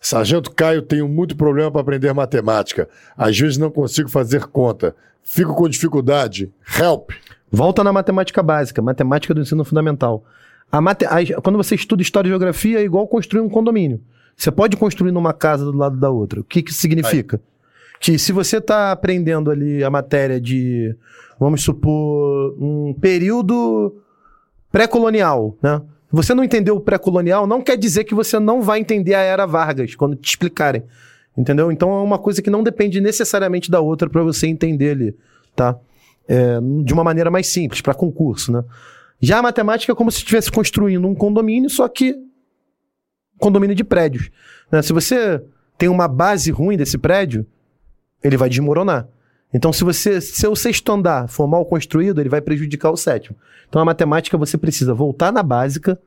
Sargento 0.00 0.50
Caio, 0.50 0.80
tenho 0.80 1.06
muito 1.06 1.36
problema 1.36 1.70
para 1.70 1.82
aprender 1.82 2.12
matemática. 2.14 2.88
Às 3.16 3.38
vezes 3.38 3.58
não 3.58 3.70
consigo 3.70 4.08
fazer 4.08 4.46
conta. 4.46 4.96
Fico 5.22 5.54
com 5.54 5.68
dificuldade. 5.68 6.50
Help! 6.80 7.10
Volta 7.52 7.84
na 7.84 7.92
matemática 7.92 8.42
básica, 8.42 8.80
matemática 8.80 9.34
do 9.34 9.42
ensino 9.42 9.64
fundamental. 9.64 10.24
A 10.72 10.80
mate... 10.80 11.04
a... 11.04 11.40
Quando 11.42 11.56
você 11.56 11.74
estuda 11.74 12.00
história 12.00 12.28
e 12.28 12.30
geografia, 12.30 12.80
é 12.80 12.82
igual 12.82 13.06
construir 13.06 13.42
um 13.42 13.48
condomínio. 13.48 14.00
Você 14.34 14.50
pode 14.50 14.76
construir 14.76 15.12
numa 15.12 15.34
casa 15.34 15.64
do 15.64 15.76
lado 15.76 15.98
da 15.98 16.08
outra. 16.08 16.40
O 16.40 16.44
que, 16.44 16.62
que 16.62 16.70
isso 16.70 16.80
significa? 16.80 17.36
Aí. 17.36 17.42
Que 18.00 18.18
se 18.18 18.32
você 18.32 18.56
está 18.56 18.92
aprendendo 18.92 19.50
ali 19.50 19.84
a 19.84 19.90
matéria 19.90 20.40
de, 20.40 20.96
vamos 21.38 21.62
supor, 21.62 22.56
um 22.58 22.94
período 22.98 23.94
pré-colonial, 24.72 25.54
né? 25.62 25.82
Você 26.12 26.34
não 26.34 26.42
entendeu 26.42 26.76
o 26.76 26.80
pré-colonial, 26.80 27.46
não 27.46 27.62
quer 27.62 27.76
dizer 27.76 28.04
que 28.04 28.14
você 28.14 28.38
não 28.38 28.60
vai 28.62 28.80
entender 28.80 29.14
a 29.14 29.20
era 29.20 29.46
Vargas 29.46 29.94
quando 29.94 30.16
te 30.16 30.28
explicarem. 30.28 30.82
Entendeu? 31.36 31.70
Então 31.70 31.90
é 31.90 32.02
uma 32.02 32.18
coisa 32.18 32.42
que 32.42 32.50
não 32.50 32.62
depende 32.62 33.00
necessariamente 33.00 33.70
da 33.70 33.80
outra 33.80 34.10
para 34.10 34.22
você 34.22 34.46
entender 34.46 34.90
ali, 34.90 35.16
tá? 35.54 35.78
É, 36.28 36.58
de 36.84 36.92
uma 36.92 37.04
maneira 37.04 37.30
mais 37.30 37.46
simples, 37.46 37.80
para 37.80 37.94
concurso, 37.94 38.52
né? 38.52 38.64
Já 39.20 39.38
a 39.38 39.42
matemática 39.42 39.92
é 39.92 39.94
como 39.94 40.10
se 40.10 40.18
estivesse 40.18 40.50
construindo 40.50 41.06
um 41.06 41.14
condomínio, 41.14 41.68
só 41.68 41.86
que 41.88 42.16
condomínio 43.38 43.76
de 43.76 43.84
prédios. 43.84 44.30
né? 44.70 44.82
Se 44.82 44.92
você 44.92 45.42
tem 45.76 45.88
uma 45.88 46.08
base 46.08 46.50
ruim 46.50 46.76
desse 46.76 46.98
prédio, 46.98 47.46
ele 48.22 48.36
vai 48.36 48.48
desmoronar. 48.48 49.08
Então, 49.52 49.72
se 49.72 49.82
você, 49.82 50.20
se 50.20 50.46
o 50.46 50.54
sexto 50.54 50.92
andar 50.92 51.28
for 51.28 51.46
mal 51.46 51.64
construído, 51.64 52.20
ele 52.20 52.28
vai 52.28 52.40
prejudicar 52.40 52.90
o 52.90 52.96
sétimo. 52.96 53.36
Então, 53.68 53.82
a 53.82 53.84
matemática 53.84 54.38
você 54.38 54.56
precisa 54.56 54.94
voltar 54.94 55.32
na 55.32 55.42
básica, 55.42 56.00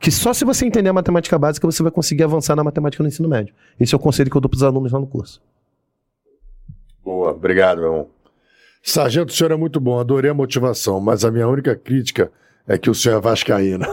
que 0.00 0.10
só 0.10 0.32
se 0.32 0.44
você 0.44 0.64
entender 0.64 0.88
a 0.88 0.92
matemática 0.92 1.36
básica 1.38 1.66
você 1.66 1.82
vai 1.82 1.90
conseguir 1.90 2.22
avançar 2.22 2.54
na 2.54 2.62
matemática 2.62 3.02
no 3.02 3.08
ensino 3.08 3.28
médio. 3.28 3.52
Esse 3.80 3.94
é 3.94 3.96
o 3.96 4.00
conselho 4.00 4.30
que 4.30 4.36
eu 4.36 4.40
dou 4.40 4.48
para 4.48 4.56
os 4.56 4.62
alunos 4.62 4.92
lá 4.92 5.00
no 5.00 5.06
curso. 5.06 5.42
Boa, 7.04 7.30
obrigado, 7.30 7.78
meu 7.78 7.86
irmão. 7.86 8.06
Sargento, 8.82 9.32
o 9.32 9.36
senhor 9.36 9.50
é 9.50 9.56
muito 9.56 9.80
bom, 9.80 9.98
adorei 9.98 10.30
a 10.30 10.34
motivação, 10.34 11.00
mas 11.00 11.24
a 11.24 11.30
minha 11.30 11.48
única 11.48 11.74
crítica 11.74 12.30
é 12.66 12.78
que 12.78 12.88
o 12.88 12.94
senhor 12.94 13.16
é 13.16 13.20
vascaíno. 13.20 13.84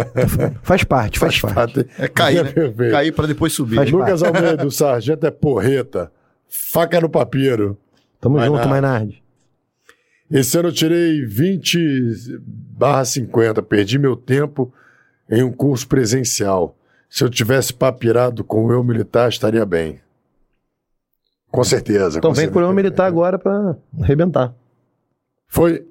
Faz 0.62 0.82
parte, 0.82 1.18
faz, 1.18 1.40
parte. 1.40 1.86
É 1.98 2.08
cair, 2.08 2.42
né? 2.42 2.52
Perfeito. 2.52 2.90
Cair 2.90 3.12
pra 3.12 3.26
depois 3.26 3.52
subir. 3.52 3.76
Faz 3.76 3.90
Lucas 3.90 4.22
Almeida, 4.22 4.66
o 4.66 4.70
sargento 4.70 5.26
é 5.26 5.30
porreta, 5.30 6.10
faca 6.48 7.00
no 7.00 7.08
papiro. 7.08 7.78
Tamo 8.24 8.38
Vai 8.38 8.46
junto, 8.46 8.56
nada. 8.56 8.70
Mainardi. 8.70 9.22
Esse 10.30 10.56
ano 10.56 10.68
eu 10.68 10.72
tirei 10.72 11.26
20 11.26 12.38
barra 12.40 13.04
50, 13.04 13.62
perdi 13.62 13.98
meu 13.98 14.16
tempo 14.16 14.72
em 15.30 15.42
um 15.42 15.52
curso 15.52 15.86
presencial. 15.86 16.74
Se 17.10 17.22
eu 17.22 17.28
tivesse 17.28 17.74
papirado 17.74 18.42
com 18.42 18.64
o 18.64 18.72
eu 18.72 18.82
militar, 18.82 19.28
estaria 19.28 19.66
bem. 19.66 20.00
Com 21.50 21.62
certeza. 21.62 22.16
Então 22.16 22.30
com 22.30 22.34
vem 22.34 22.46
certeza. 22.46 22.64
com 22.64 22.72
o 22.72 22.74
militar 22.74 23.04
agora 23.04 23.38
pra 23.38 23.76
arrebentar. 24.00 24.54
Foi. 25.46 25.86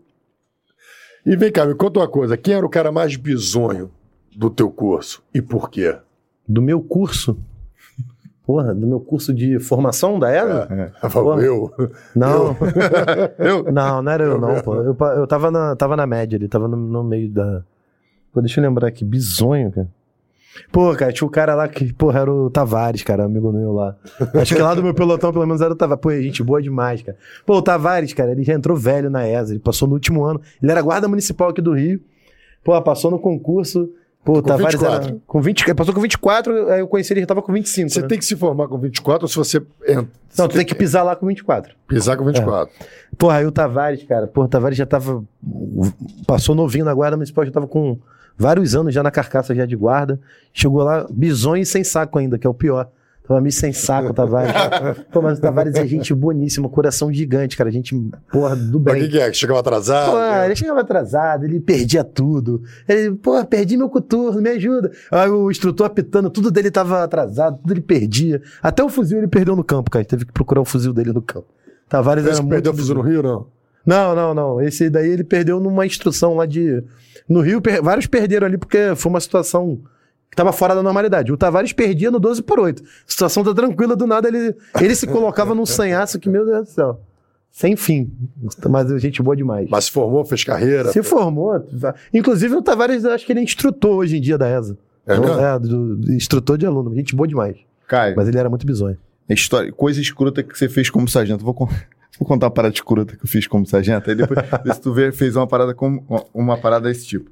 E 1.24 1.36
vem 1.36 1.52
cá, 1.52 1.68
me 1.68 1.76
conta 1.76 2.00
uma 2.00 2.08
coisa. 2.08 2.36
Quem 2.36 2.56
era 2.56 2.66
o 2.66 2.70
cara 2.70 2.92
mais 2.92 3.16
bizonho 3.16 3.92
do 4.36 4.50
teu 4.50 4.72
curso 4.72 5.24
e 5.32 5.40
por 5.40 5.70
quê? 5.70 6.00
Do 6.48 6.64
meu 6.64 6.82
curso. 6.82 7.38
Porra, 8.46 8.76
do 8.76 8.86
meu 8.86 9.00
curso 9.00 9.34
de 9.34 9.58
formação 9.60 10.20
da 10.20 10.30
ESA? 10.30 10.92
Falou, 11.10 11.42
eu. 11.42 11.74
Não. 12.14 12.56
Eu? 13.40 13.72
Não, 13.72 14.02
não 14.02 14.12
era 14.12 14.24
eu, 14.26 14.40
não, 14.40 14.62
pô. 14.62 14.76
Eu, 14.76 14.98
eu 15.16 15.26
tava, 15.28 15.50
na, 15.50 15.76
tava 15.76 15.96
na 15.96 16.06
média 16.06 16.38
ali, 16.38 16.48
tava 16.48 16.68
no, 16.68 16.76
no 16.76 17.04
meio 17.04 17.30
da. 17.30 17.64
Pô, 18.34 18.42
deixa 18.42 18.60
eu 18.60 18.66
lembrar 18.66 18.88
aqui, 18.90 19.06
bizonho, 19.06 19.72
cara. 19.72 19.88
Pô, 20.72 20.94
cara, 20.96 21.12
tinha 21.12 21.28
o 21.28 21.32
cara 21.32 21.56
lá 21.56 21.68
que, 21.68 21.94
porra, 21.94 22.20
era 22.20 22.32
o 22.32 22.50
Tavares, 22.50 23.02
cara, 23.02 23.24
amigo 23.24 23.52
meu 23.52 23.74
lá. 23.74 23.96
Acho 24.36 24.56
que 24.56 24.62
lá 24.62 24.76
do 24.76 24.84
meu 24.84 24.94
pelotão, 24.94 25.32
pelo 25.32 25.46
menos, 25.46 25.62
era 25.62 25.74
o 25.74 25.76
Tavares. 25.76 26.02
Pô, 26.02 26.12
gente 26.12 26.44
boa 26.44 26.62
demais, 26.62 27.02
cara. 27.02 27.18
Pô, 27.46 27.58
o 27.58 27.62
Tavares, 27.62 28.14
cara, 28.14 28.32
ele 28.32 28.44
já 28.44 28.54
entrou 28.54 28.76
velho 28.76 29.10
na 29.10 29.28
ESA, 29.28 29.54
ele 29.54 29.60
passou 29.60 29.88
no 29.88 29.94
último 29.94 30.24
ano. 30.24 30.42
Ele 30.62 30.72
era 30.72 30.82
guarda 30.82 31.08
municipal 31.08 31.50
aqui 31.50 31.62
do 31.62 31.74
Rio. 31.74 32.02
Pô, 32.64 32.80
passou 32.82 33.10
no 33.10 33.20
concurso. 33.20 33.90
Pô, 34.24 34.34
Com 34.35 34.42
Tavares 34.43 34.80
24. 34.80 35.10
era. 35.10 35.18
Com 35.27 35.42
20, 35.42 35.61
ele 35.64 35.74
passou 35.74 35.93
com 35.93 36.00
24, 36.00 36.69
aí 36.69 36.80
eu 36.80 36.88
conheci 36.88 37.11
ele, 37.14 37.19
já 37.22 37.27
tava 37.27 37.42
com 37.42 37.52
25. 37.52 37.90
Você 37.90 38.02
né? 38.02 38.08
tem 38.08 38.18
que 38.18 38.24
se 38.24 38.35
formar 38.38 38.68
com 38.69 38.77
24 38.77 39.26
ou 39.26 39.27
se 39.27 39.35
você 39.35 39.58
en- 39.88 40.08
Não, 40.38 40.48
tu 40.48 40.56
tem 40.56 40.66
que 40.66 40.74
pisar 40.74 41.03
lá 41.03 41.14
com 41.16 41.26
24. 41.27 41.76
pisar 41.88 42.16
com 42.16 42.24
24. 42.24 42.74
Porra, 43.18 43.38
aí 43.38 43.45
o 43.45 43.52
Tavares, 43.52 44.02
cara, 44.03 44.26
porra, 44.27 44.48
o 44.48 44.50
Tavares 44.50 44.77
já 44.77 44.85
tava. 44.85 45.24
Passou 46.26 46.56
novinho 46.56 46.85
na 46.85 46.93
guarda 46.93 47.18
municipal, 47.18 47.45
já 47.45 47.52
tava 47.52 47.68
com 47.68 47.98
vários 48.38 48.76
anos 48.76 48.93
já 48.93 49.03
na 49.03 49.11
carcaça 49.11 49.53
já 49.53 49.66
de 49.66 49.76
guarda. 49.76 50.19
Chegou 50.53 50.84
lá, 50.84 51.06
bizonho 51.10 51.61
e 51.61 51.66
sem 51.66 51.84
saco 51.84 52.18
ainda, 52.18 52.38
que 52.38 52.48
é 52.48 52.50
o 52.50 52.53
pior. 52.53 52.88
Tava 53.26 53.40
meio 53.40 53.53
sem 53.53 53.72
saco 53.72 54.14
Tavares. 54.14 54.52
Pô, 55.11 55.22
mas 55.22 55.38
o 55.38 55.42
Tavares 55.42 55.76
é 55.76 55.88
gente 55.88 56.14
boníssima, 56.14 56.68
coração 56.68 57.11
gigante, 57.11 57.56
cara. 57.56 57.72
Gente, 57.72 57.95
porra, 58.32 58.53
do 58.56 58.80
Mas 58.82 58.93
o 58.93 58.95
bem. 59.00 59.03
que, 59.03 59.10
que 59.11 59.19
é? 59.19 59.32
Que 59.32 59.38
chegava 59.38 59.61
atrasado? 59.61 60.11
Pô, 60.11 60.43
ele 60.45 60.56
chegava 60.58 60.82
atrasado, 60.82 61.45
ele 61.45 61.60
perdia 61.61 62.03
tudo. 62.03 62.61
Ele, 62.88 63.11
pô, 63.16 63.42
perdi 63.45 63.77
meu 63.77 63.90
coturno, 63.90 64.42
me 64.42 64.50
ajuda. 64.50 64.92
Aí 65.10 65.30
o 65.30 65.50
instrutor 65.50 65.88
apitando, 65.88 66.30
tudo 66.30 66.52
dele 66.52 66.69
tava 66.69 67.02
atrasado, 67.02 67.60
tudo 67.61 67.72
ele 67.74 67.82
perdia. 67.82 68.42
Até 68.61 68.84
o 68.84 68.90
fuzil 68.90 69.19
ele 69.19 69.27
perdeu 69.27 69.56
no 69.56 69.64
campo, 69.64 69.90
cara. 69.90 70.03
Teve 70.03 70.26
que 70.26 70.34
procurar 70.34 70.60
o 70.60 70.66
fuzil 70.66 70.92
dele 70.92 71.14
no 71.14 71.22
campo. 71.22 71.48
Tavares 71.88 72.26
Esse 72.26 72.34
era 72.34 72.42
muito 72.42 72.52
perdeu 72.52 72.74
o 72.74 72.76
fuzil 72.76 72.95
no 72.95 73.02
Rio, 73.02 73.24
não? 73.24 73.48
não, 73.85 74.14
não, 74.16 74.34
não. 74.34 74.61
Esse 74.61 74.90
daí 74.90 75.10
ele 75.10 75.24
perdeu 75.24 75.60
numa 75.61 75.85
instrução 75.85 76.35
lá 76.35 76.45
de. 76.45 76.84
No 77.30 77.40
Rio, 77.40 77.61
per- 77.61 77.82
vários 77.82 78.06
perderam 78.06 78.48
ali 78.48 78.58
porque 78.58 78.95
foi 78.98 79.10
uma 79.10 79.19
situação 79.22 79.80
que 80.34 80.36
tava 80.36 80.52
fora 80.52 80.74
da 80.74 80.82
normalidade. 80.82 81.32
O 81.32 81.38
Tavares 81.38 81.72
perdia 81.74 82.10
no 82.10 82.20
12 82.20 82.42
por 82.42 82.60
8. 82.60 82.82
Situação 83.06 83.44
tá 83.44 83.53
tranquila, 83.53 83.95
do 83.95 84.08
nada 84.08 84.28
ele, 84.28 84.56
ele 84.82 84.95
se 84.95 85.06
colocava 85.06 85.53
num 85.53 85.64
sanhaço 85.66 86.18
que, 86.20 86.28
meu 86.28 86.44
Deus 86.44 86.70
do 86.70 86.72
céu. 86.74 87.00
Sem 87.52 87.76
fim. 87.76 88.12
Mas 88.68 89.00
gente 89.00 89.22
boa 89.22 89.36
demais. 89.36 89.70
Mas 89.70 89.86
se 89.86 89.92
formou, 89.92 90.26
fez 90.26 90.44
carreira. 90.44 90.92
se 90.92 91.03
formou. 91.03 91.53
Inclusive 92.12 92.56
o 92.56 92.64
Tavares, 92.64 93.06
acho 93.06 93.24
que 93.28 93.32
ele 93.32 93.42
é 93.42 93.44
instrutor 93.44 93.92
hoje 93.98 94.18
em 94.18 94.22
dia 94.22 94.40
da 94.40 94.50
ESA. 94.50 94.76
É 95.06 95.20
mesmo? 95.20 95.40
é 95.40 95.60
do, 95.60 95.95
do 95.98 96.14
instrutor 96.14 96.58
de 96.58 96.66
aluno. 96.66 96.95
Gente 96.95 97.16
boa 97.16 97.28
demais. 97.28 97.56
Caio, 97.88 98.16
Mas 98.16 98.28
ele 98.28 98.40
era 98.40 98.50
muito 98.50 98.66
bizonho. 98.66 98.98
história, 99.30 99.72
coisa 99.72 100.02
escrota 100.02 100.42
que 100.42 100.58
você 100.58 100.68
fez 100.68 100.90
como 100.90 101.08
sargento. 101.08 101.45
Vou, 101.45 101.53
con- 101.53 101.68
vou 102.18 102.28
contar 102.28 102.48
uma 102.48 102.52
parada 102.52 102.74
escrota 102.74 103.16
que 103.16 103.24
eu 103.24 103.30
fiz 103.30 103.45
como 103.45 103.68
sargento. 103.68 104.10
Aí 104.10 104.16
depois 104.16 104.40
se 104.74 104.82
tu 104.82 104.92
vê, 104.92 105.12
fez 105.12 105.36
uma 105.36 105.45
parada 105.45 105.76
como 105.76 106.03
uma 106.34 106.58
parada 106.58 106.90
desse 106.90 107.06
tipo. 107.06 107.30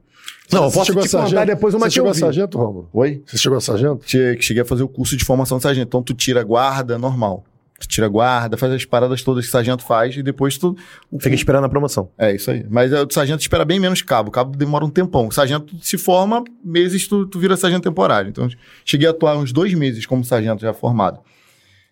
Não, 0.51 0.63
eu 0.65 0.69
Você 0.69 0.75
posso 0.77 0.85
chegou 0.87 1.01
te 1.03 1.05
a 1.05 1.09
sargento? 1.09 1.45
depois 1.45 1.73
uma 1.73 1.85
Você 1.87 1.91
chegou 1.91 2.09
a 2.09 2.13
sargento, 2.13 2.57
Romulo? 2.57 2.89
Oi? 2.93 3.23
Você 3.25 3.37
chegou 3.37 3.57
a 3.57 3.61
sargento? 3.61 4.03
Che- 4.05 4.37
Cheguei 4.41 4.63
a 4.63 4.65
fazer 4.65 4.83
o 4.83 4.87
curso 4.87 5.15
de 5.15 5.23
formação 5.23 5.57
de 5.57 5.63
sargento. 5.63 5.87
Então 5.87 6.03
tu 6.03 6.13
tira 6.13 6.43
guarda 6.43 6.97
normal. 6.97 7.43
Tu 7.79 7.87
tira 7.87 8.07
guarda, 8.07 8.57
faz 8.57 8.71
as 8.73 8.85
paradas 8.85 9.23
todas 9.23 9.43
que 9.45 9.49
o 9.49 9.51
sargento 9.51 9.83
faz 9.83 10.15
e 10.15 10.21
depois 10.21 10.57
tu. 10.57 10.75
Fica 11.19 11.33
esperando 11.33 11.63
a 11.65 11.69
promoção. 11.69 12.09
É 12.17 12.35
isso 12.35 12.51
aí. 12.51 12.63
Mas 12.69 12.91
é, 12.93 13.01
o 13.01 13.07
sargento 13.09 13.41
espera 13.41 13.65
bem 13.65 13.79
menos 13.79 14.01
cabo. 14.03 14.29
O 14.29 14.31
cabo 14.31 14.55
demora 14.55 14.85
um 14.85 14.89
tempão. 14.89 15.27
O 15.27 15.31
sargento 15.31 15.75
se 15.81 15.97
forma, 15.97 16.43
meses 16.63 17.07
tu, 17.07 17.25
tu 17.25 17.39
vira 17.39 17.57
sargento 17.57 17.83
temporário. 17.83 18.29
Então, 18.29 18.47
cheguei 18.85 19.07
a 19.07 19.11
atuar 19.11 19.35
uns 19.37 19.51
dois 19.51 19.73
meses 19.73 20.05
como 20.05 20.23
sargento 20.23 20.61
já 20.61 20.73
formado. 20.73 21.21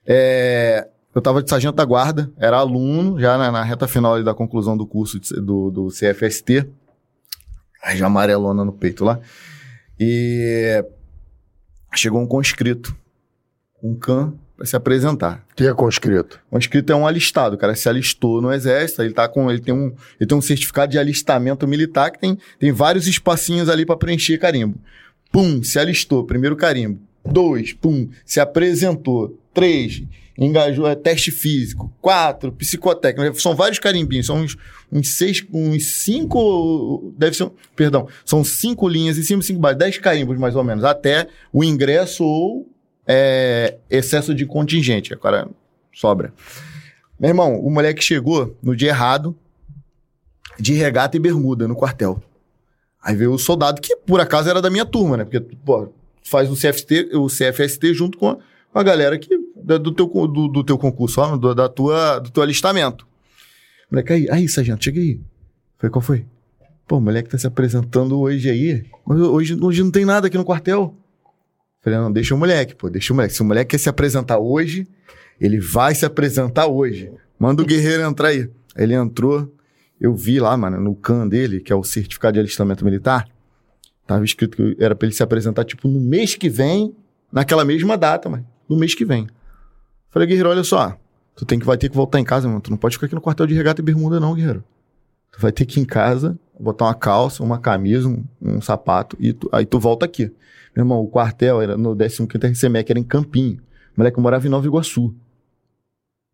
É, 0.05 0.87
eu 1.15 1.21
tava 1.21 1.41
de 1.41 1.49
sargento 1.49 1.75
da 1.75 1.85
guarda, 1.85 2.31
era 2.37 2.57
aluno, 2.57 3.19
já 3.19 3.37
na, 3.37 3.51
na 3.51 3.63
reta 3.63 3.87
final 3.87 4.21
da 4.23 4.33
conclusão 4.33 4.77
do 4.77 4.85
curso 4.85 5.19
de- 5.19 5.41
do, 5.41 5.71
do 5.71 5.87
CFST. 5.87 6.67
Aí 7.83 7.98
já 7.98 8.08
amarelona 8.08 8.66
no 8.66 8.74
peito 8.74 9.03
lá. 9.06 9.19
E 9.99 10.83
chegou 11.95 12.22
um 12.22 12.27
conscrito, 12.27 12.95
um 13.82 13.95
can, 13.95 14.33
para 14.59 14.66
se 14.66 14.75
apresentar. 14.75 15.45
Quem 15.56 15.67
é 15.67 15.74
conscrito? 15.74 16.40
O 16.51 16.58
inscrito 16.58 16.91
é 16.91 16.95
um 16.95 17.08
alistado, 17.08 17.56
o 17.56 17.58
cara 17.58 17.74
se 17.75 17.88
alistou 17.88 18.41
no 18.41 18.51
exército, 18.51 19.01
ele 19.01 19.14
tá 19.14 19.27
com, 19.27 19.49
ele 19.49 19.61
tem 19.61 19.74
um, 19.74 19.95
ele 20.19 20.27
tem 20.27 20.38
um 20.38 20.41
certificado 20.41 20.91
de 20.91 20.99
alistamento 20.99 21.66
militar 21.66 22.11
que 22.11 22.19
tem, 22.19 22.38
tem 22.59 22.72
vários 22.72 23.08
espacinhos 23.08 23.69
ali 23.69 23.85
para 23.85 23.95
preencher 23.95 24.38
carimbo. 24.38 24.77
Pum, 25.32 25.64
se 25.64 25.80
alistou, 25.80 26.25
primeiro 26.25 26.58
carimbo. 26.58 26.99
Dois, 27.25 27.72
pum, 27.72 28.09
se 28.25 28.40
apresentou. 28.40 29.40
Três, 29.59 30.03
engajou, 30.38 30.88
é 30.88 30.95
teste 30.95 31.31
físico. 31.31 31.91
Quatro, 32.01 32.51
psicotécnico. 32.51 33.41
São 33.41 33.55
vários 33.55 33.79
carimbinhos, 33.79 34.25
são 34.25 34.38
uns, 34.38 34.57
uns 34.91 35.15
seis, 35.15 35.45
uns 35.53 35.85
cinco, 36.03 37.13
deve 37.17 37.35
ser, 37.35 37.51
perdão, 37.75 38.07
são 38.23 38.43
cinco 38.43 38.88
linhas 38.88 39.17
em 39.17 39.23
cima, 39.23 39.41
cinco 39.41 39.59
baixo, 39.59 39.77
dez 39.77 39.97
carimbos 39.97 40.38
mais 40.38 40.55
ou 40.55 40.63
menos, 40.63 40.83
até 40.83 41.27
o 41.51 41.63
ingresso 41.63 42.23
ou 42.23 42.69
é, 43.05 43.77
excesso 43.89 44.33
de 44.33 44.45
contingente. 44.45 45.13
Agora, 45.13 45.49
sobra. 45.91 46.33
Meu 47.19 47.29
irmão, 47.29 47.59
o 47.59 47.69
moleque 47.69 48.01
chegou 48.01 48.55
no 48.63 48.75
dia 48.75 48.89
errado, 48.89 49.35
de 50.57 50.73
regata 50.73 51.17
e 51.17 51.19
bermuda 51.19 51.67
no 51.67 51.75
quartel. 51.75 52.21
Aí 53.01 53.15
veio 53.15 53.33
o 53.33 53.39
soldado, 53.39 53.81
que 53.81 53.95
por 53.95 54.19
acaso 54.19 54.49
era 54.49 54.61
da 54.61 54.69
minha 54.69 54.85
turma, 54.85 55.17
né? 55.17 55.23
Porque, 55.23 55.39
pô, 55.65 55.89
faz 56.23 56.49
o 56.49 56.55
CFT, 56.55 57.15
o 57.15 57.27
CFST 57.27 57.93
junto 57.93 58.17
com 58.17 58.29
a, 58.29 58.35
com 58.71 58.79
a 58.79 58.83
galera 58.83 59.17
que, 59.17 59.38
do, 59.77 59.91
teu, 59.91 60.07
do, 60.07 60.48
do 60.48 60.64
teu 60.64 60.77
concurso, 60.77 61.22
ó, 61.22 61.38
do, 61.38 61.53
da 61.53 61.69
tua, 61.69 62.19
do 62.19 62.31
teu 62.31 62.41
alistamento. 62.41 63.07
Moleque, 63.91 64.14
aí, 64.14 64.30
aí, 64.30 64.48
sargento, 64.48 64.83
chega 64.83 64.99
aí. 64.99 65.19
Falei, 65.77 65.91
qual 65.91 66.01
foi? 66.01 66.25
Pô, 66.88 66.98
o 66.98 67.01
moleque 67.01 67.30
tá 67.30 67.38
se 67.38 67.45
apresentando 67.45 68.19
hoje 68.19 68.49
aí, 68.49 68.85
mas 69.06 69.19
hoje, 69.19 69.57
hoje 69.61 69.83
não 69.83 69.91
tem 69.91 70.06
nada 70.06 70.27
aqui 70.27 70.38
no 70.38 70.45
quartel. 70.45 70.95
Falei, 71.81 71.99
não, 71.99 72.11
deixa 72.11 72.33
o 72.33 72.38
moleque, 72.38 72.75
pô, 72.75 72.89
deixa 72.89 73.14
o 73.14 73.15
moleque. 73.15 73.33
Se 73.33 73.41
o 73.41 73.45
moleque 73.45 73.72
quer 73.72 73.77
se 73.77 73.89
apresentar 73.89 74.39
hoje, 74.39 74.88
ele 75.39 75.59
vai 75.59 75.95
se 75.95 76.06
apresentar 76.06 76.67
hoje. 76.67 77.11
Manda 77.38 77.61
o 77.61 77.65
guerreiro 77.65 78.03
entrar 78.03 78.30
aí. 78.30 78.49
Aí 78.75 78.83
Ele 78.83 78.93
entrou, 78.93 79.53
eu 79.99 80.15
vi 80.15 80.39
lá, 80.39 80.56
mano, 80.57 80.80
no 80.80 80.95
CAN 80.95 81.27
dele, 81.27 81.59
que 81.59 81.72
é 81.72 81.75
o 81.75 81.83
certificado 81.83 82.33
de 82.33 82.39
alistamento 82.39 82.83
militar, 82.83 83.27
tava 84.06 84.25
escrito 84.25 84.57
que 84.57 84.83
era 84.83 84.95
pra 84.95 85.06
ele 85.06 85.15
se 85.15 85.23
apresentar, 85.23 85.64
tipo, 85.64 85.88
no 85.88 85.99
mês 85.99 86.35
que 86.35 86.49
vem, 86.49 86.95
naquela 87.31 87.64
mesma 87.64 87.98
data, 87.98 88.27
mas 88.30 88.43
no 88.67 88.75
mês 88.75 88.93
que 88.93 89.06
vem. 89.06 89.27
Falei, 90.11 90.27
guerreiro, 90.27 90.49
olha 90.49 90.63
só, 90.63 90.97
tu 91.35 91.45
tem 91.45 91.59
que, 91.59 91.65
vai 91.65 91.77
ter 91.77 91.89
que 91.89 91.95
voltar 91.95 92.19
em 92.19 92.23
casa, 92.23 92.47
mano. 92.47 92.61
Tu 92.61 92.71
não 92.71 92.77
pode 92.77 92.95
ficar 92.95 93.05
aqui 93.05 93.15
no 93.15 93.21
quartel 93.21 93.45
de 93.47 93.53
regata 93.53 93.81
e 93.81 93.83
bermuda, 93.83 94.19
não, 94.19 94.33
guerreiro. 94.33 94.63
Tu 95.31 95.39
vai 95.39 95.51
ter 95.51 95.65
que 95.65 95.79
ir 95.79 95.83
em 95.83 95.85
casa, 95.85 96.38
botar 96.59 96.85
uma 96.85 96.95
calça, 96.95 97.43
uma 97.43 97.59
camisa, 97.59 98.07
um, 98.07 98.23
um 98.41 98.61
sapato, 98.61 99.15
e 99.19 99.33
tu- 99.33 99.49
aí 99.51 99.65
tu 99.65 99.79
volta 99.79 100.05
aqui. 100.05 100.25
Meu 100.75 100.83
irmão, 100.83 101.01
o 101.01 101.07
quartel 101.07 101.61
era 101.61 101.77
no 101.77 101.95
15º 101.95 102.43
RCMEC, 102.47 102.91
era 102.91 102.99
em 102.99 103.03
Campinho. 103.03 103.57
O 103.95 103.99
moleque 104.01 104.19
morava 104.19 104.45
em 104.47 104.49
Nova 104.49 104.65
Iguaçu. 104.65 105.07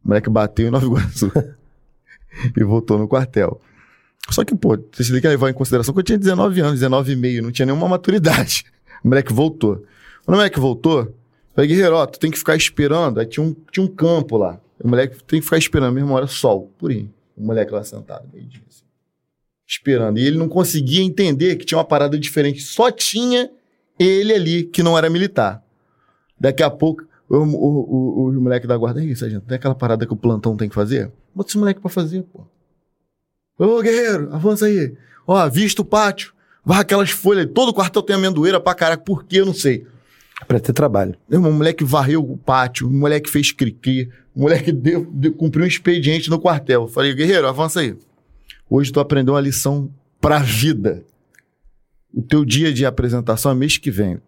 O 0.03 0.07
moleque 0.07 0.29
bateu 0.29 0.67
em 0.67 0.71
Nova 0.71 0.85
Iguaçu. 0.85 1.31
e 2.55 2.63
voltou 2.63 2.97
no 2.97 3.07
quartel. 3.07 3.59
Só 4.29 4.43
que, 4.43 4.55
pô, 4.55 4.77
você 4.91 5.11
tem 5.11 5.21
que 5.21 5.27
levar 5.27 5.49
em 5.49 5.53
consideração 5.53 5.93
que 5.93 5.99
eu 5.99 6.03
tinha 6.03 6.17
19 6.17 6.59
anos, 6.61 6.73
19 6.79 7.11
e 7.11 7.15
meio, 7.15 7.43
não 7.43 7.51
tinha 7.51 7.65
nenhuma 7.65 7.87
maturidade. 7.87 8.65
O 9.03 9.07
moleque 9.07 9.31
voltou. 9.31 9.85
Quando 10.25 10.33
o 10.35 10.37
moleque 10.39 10.59
voltou, 10.59 11.13
falei, 11.55 11.69
guerreiro, 11.69 11.95
ó, 11.95 12.05
tu 12.05 12.19
tem 12.19 12.29
que 12.29 12.37
ficar 12.37 12.55
esperando. 12.55 13.19
Aí 13.19 13.25
tinha 13.25 13.45
um, 13.45 13.55
tinha 13.71 13.83
um 13.83 13.87
campo 13.87 14.37
lá. 14.37 14.59
O 14.83 14.87
moleque 14.87 15.23
tem 15.23 15.39
que 15.39 15.45
ficar 15.45 15.57
esperando, 15.57 15.93
mesmo 15.93 16.13
hora, 16.13 16.27
sol, 16.27 16.71
purinho. 16.77 17.11
O 17.35 17.43
moleque 17.43 17.71
lá 17.71 17.83
sentado, 17.83 18.27
meio 18.31 18.45
dia, 18.45 18.61
assim, 18.67 18.83
esperando. 19.67 20.19
E 20.19 20.25
ele 20.25 20.37
não 20.37 20.47
conseguia 20.47 21.01
entender 21.01 21.55
que 21.55 21.65
tinha 21.65 21.77
uma 21.77 21.85
parada 21.85 22.19
diferente. 22.19 22.61
Só 22.61 22.91
tinha 22.91 23.49
ele 23.97 24.33
ali, 24.33 24.63
que 24.63 24.83
não 24.83 24.97
era 24.97 25.09
militar. 25.09 25.63
Daqui 26.39 26.61
a 26.61 26.69
pouco, 26.69 27.03
o, 27.29 27.37
o, 27.37 28.25
o, 28.25 28.29
o 28.29 28.41
moleque 28.41 28.67
da 28.67 28.77
guarda, 28.77 28.99
aí, 28.99 29.15
sargento, 29.15 29.45
tem 29.45 29.55
aquela 29.55 29.75
parada 29.75 30.05
que 30.05 30.13
o 30.13 30.17
plantão 30.17 30.55
tem 30.55 30.69
que 30.69 30.75
fazer? 30.75 31.11
Bota 31.33 31.49
esse 31.49 31.57
moleque 31.57 31.81
pra 31.81 31.89
fazer, 31.89 32.23
pô. 32.23 32.45
Ô, 33.57 33.81
guerreiro, 33.81 34.33
avança 34.33 34.65
aí. 34.65 34.95
Ó, 35.25 35.49
vista 35.49 35.81
o 35.81 35.85
pátio. 35.85 36.33
Varra 36.63 36.81
aquelas 36.81 37.09
folhas. 37.09 37.49
Todo 37.53 37.73
quartel 37.73 38.01
tem 38.01 38.15
amendoeira 38.15 38.59
pra 38.59 38.75
caraca. 38.75 39.03
Por 39.03 39.23
quê? 39.23 39.39
Eu 39.39 39.45
não 39.45 39.53
sei. 39.53 39.87
Pra 40.47 40.59
ter 40.59 40.73
trabalho. 40.73 41.15
O 41.31 41.39
moleque 41.39 41.83
varreu 41.83 42.21
o 42.21 42.37
pátio, 42.37 42.87
o 42.87 42.91
moleque 42.91 43.29
fez 43.29 43.51
cri-cri, 43.51 44.09
o 44.35 44.41
moleque 44.41 44.71
deu, 44.71 45.05
deu- 45.11 45.33
cumpriu 45.33 45.63
um 45.63 45.67
expediente 45.67 46.29
no 46.29 46.39
quartel. 46.39 46.83
Eu 46.83 46.87
Falei, 46.87 47.13
guerreiro, 47.13 47.47
avança 47.47 47.79
aí. 47.79 47.95
Hoje 48.69 48.91
tu 48.91 48.99
aprendeu 48.99 49.33
uma 49.33 49.39
lição 49.41 49.89
pra 50.19 50.39
vida. 50.39 51.03
O 52.13 52.21
teu 52.21 52.43
dia 52.45 52.73
de 52.73 52.85
apresentação 52.85 53.51
é 53.51 53.55
mês 53.55 53.77
que 53.77 53.89
vem. 53.91 54.19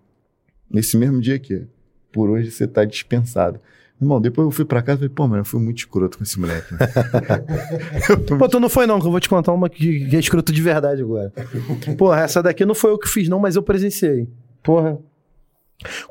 Nesse 0.72 0.96
mesmo 0.98 1.20
dia 1.22 1.36
aqui. 1.36 1.66
Por 2.12 2.30
hoje 2.30 2.52
você 2.52 2.66
tá 2.68 2.86
dispensado. 2.86 3.60
Irmão, 4.00 4.22
depois 4.22 4.46
eu 4.46 4.52
fui 4.52 4.64
pra 4.64 4.82
casa 4.82 4.98
e 4.98 5.00
falei, 5.00 5.10
pô, 5.14 5.28
mano, 5.28 5.42
eu 5.42 5.46
fui 5.46 5.60
muito 5.60 5.80
escroto 5.80 6.18
com 6.20 6.24
esse 6.24 6.40
moleque. 6.40 6.72
né? 6.74 6.80
Pô, 8.38 8.48
tu 8.48 8.60
não 8.60 8.70
foi 8.70 8.86
não, 8.86 9.00
que 9.00 9.08
eu 9.08 9.12
vou 9.12 9.20
te 9.20 9.28
contar 9.28 9.52
uma 9.54 9.68
que, 9.70 10.08
que 10.08 10.16
é 10.16 10.20
escroto 10.20 10.52
de 10.52 10.62
verdade 10.62 11.02
agora. 11.02 11.34
Porra, 11.98 12.22
essa 12.22 12.44
daqui 12.44 12.64
não 12.64 12.76
foi 12.76 12.92
eu 12.92 13.00
que 13.00 13.10
fiz 13.10 13.28
não, 13.28 13.40
mas 13.40 13.56
eu 13.56 13.64
presenciei. 13.64 14.28
Porra. 14.62 15.00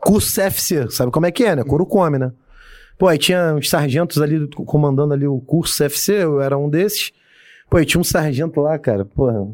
Curso 0.00 0.34
CFC, 0.34 0.90
sabe 0.90 1.10
como 1.10 1.26
é 1.26 1.32
que 1.32 1.44
é, 1.44 1.56
né? 1.56 1.64
Couro 1.64 1.86
come, 1.86 2.18
né? 2.18 2.32
Pô, 2.98 3.08
aí 3.08 3.18
tinha 3.18 3.54
uns 3.54 3.68
sargentos 3.68 4.22
ali 4.22 4.48
comandando 4.48 5.12
ali 5.12 5.26
o 5.26 5.40
curso 5.40 5.76
CFC, 5.76 6.24
eu 6.24 6.40
era 6.40 6.56
um 6.56 6.68
desses. 6.68 7.12
Pô, 7.68 7.76
aí 7.76 7.84
tinha 7.84 8.00
um 8.00 8.04
sargento 8.04 8.60
lá, 8.60 8.78
cara, 8.78 9.04
porra. 9.04 9.48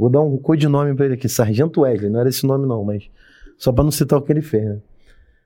Vou 0.00 0.08
dar 0.08 0.20
um 0.20 0.38
codinome 0.38 0.94
pra 0.94 1.04
ele 1.04 1.14
aqui, 1.14 1.28
Sargento 1.28 1.82
Wesley, 1.82 2.10
não 2.10 2.20
era 2.20 2.28
esse 2.30 2.46
nome 2.46 2.66
não, 2.66 2.82
mas 2.82 3.10
só 3.58 3.70
pra 3.70 3.84
não 3.84 3.90
citar 3.90 4.18
o 4.18 4.22
que 4.22 4.32
ele 4.32 4.40
fez, 4.40 4.64
né? 4.64 4.78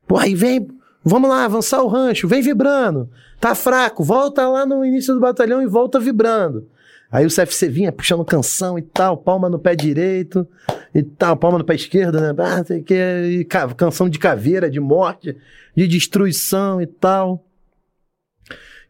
Pô, 0.06 0.16
aí 0.16 0.32
vem, 0.32 0.68
vamos 1.05 1.28
lá, 1.28 1.44
avançar 1.44 1.82
o 1.82 1.89
rancho, 1.89 2.28
vem 2.28 2.40
vibrando. 2.40 3.10
Tá 3.40 3.55
fraco, 3.56 4.05
volta 4.05 4.48
lá 4.48 4.64
no 4.64 4.84
início 4.84 5.12
do 5.12 5.18
batalhão 5.18 5.60
e 5.60 5.66
volta 5.66 5.98
vibrando. 5.98 6.68
Aí 7.15 7.25
o 7.25 7.31
CFC 7.31 7.68
vinha 7.68 7.93
puxando 7.93 8.25
canção 8.25 8.76
e 8.76 8.83
tal, 8.83 9.17
palma 9.17 9.49
no 9.49 9.57
pé 9.57 9.76
direito 9.76 10.44
e 10.93 11.01
tal, 11.01 11.36
palma 11.36 11.59
no 11.59 11.65
pé 11.65 11.76
esquerdo, 11.76 12.20
né? 12.20 12.34
Ah, 12.36 12.65
sei 12.65 12.83
que, 12.83 12.93
e 12.93 13.44
ca- 13.44 13.73
canção 13.73 14.09
de 14.09 14.18
caveira, 14.18 14.68
de 14.68 14.81
morte, 14.81 15.36
de 15.76 15.86
destruição 15.86 16.83
e 16.83 16.86
tal. 16.89 17.47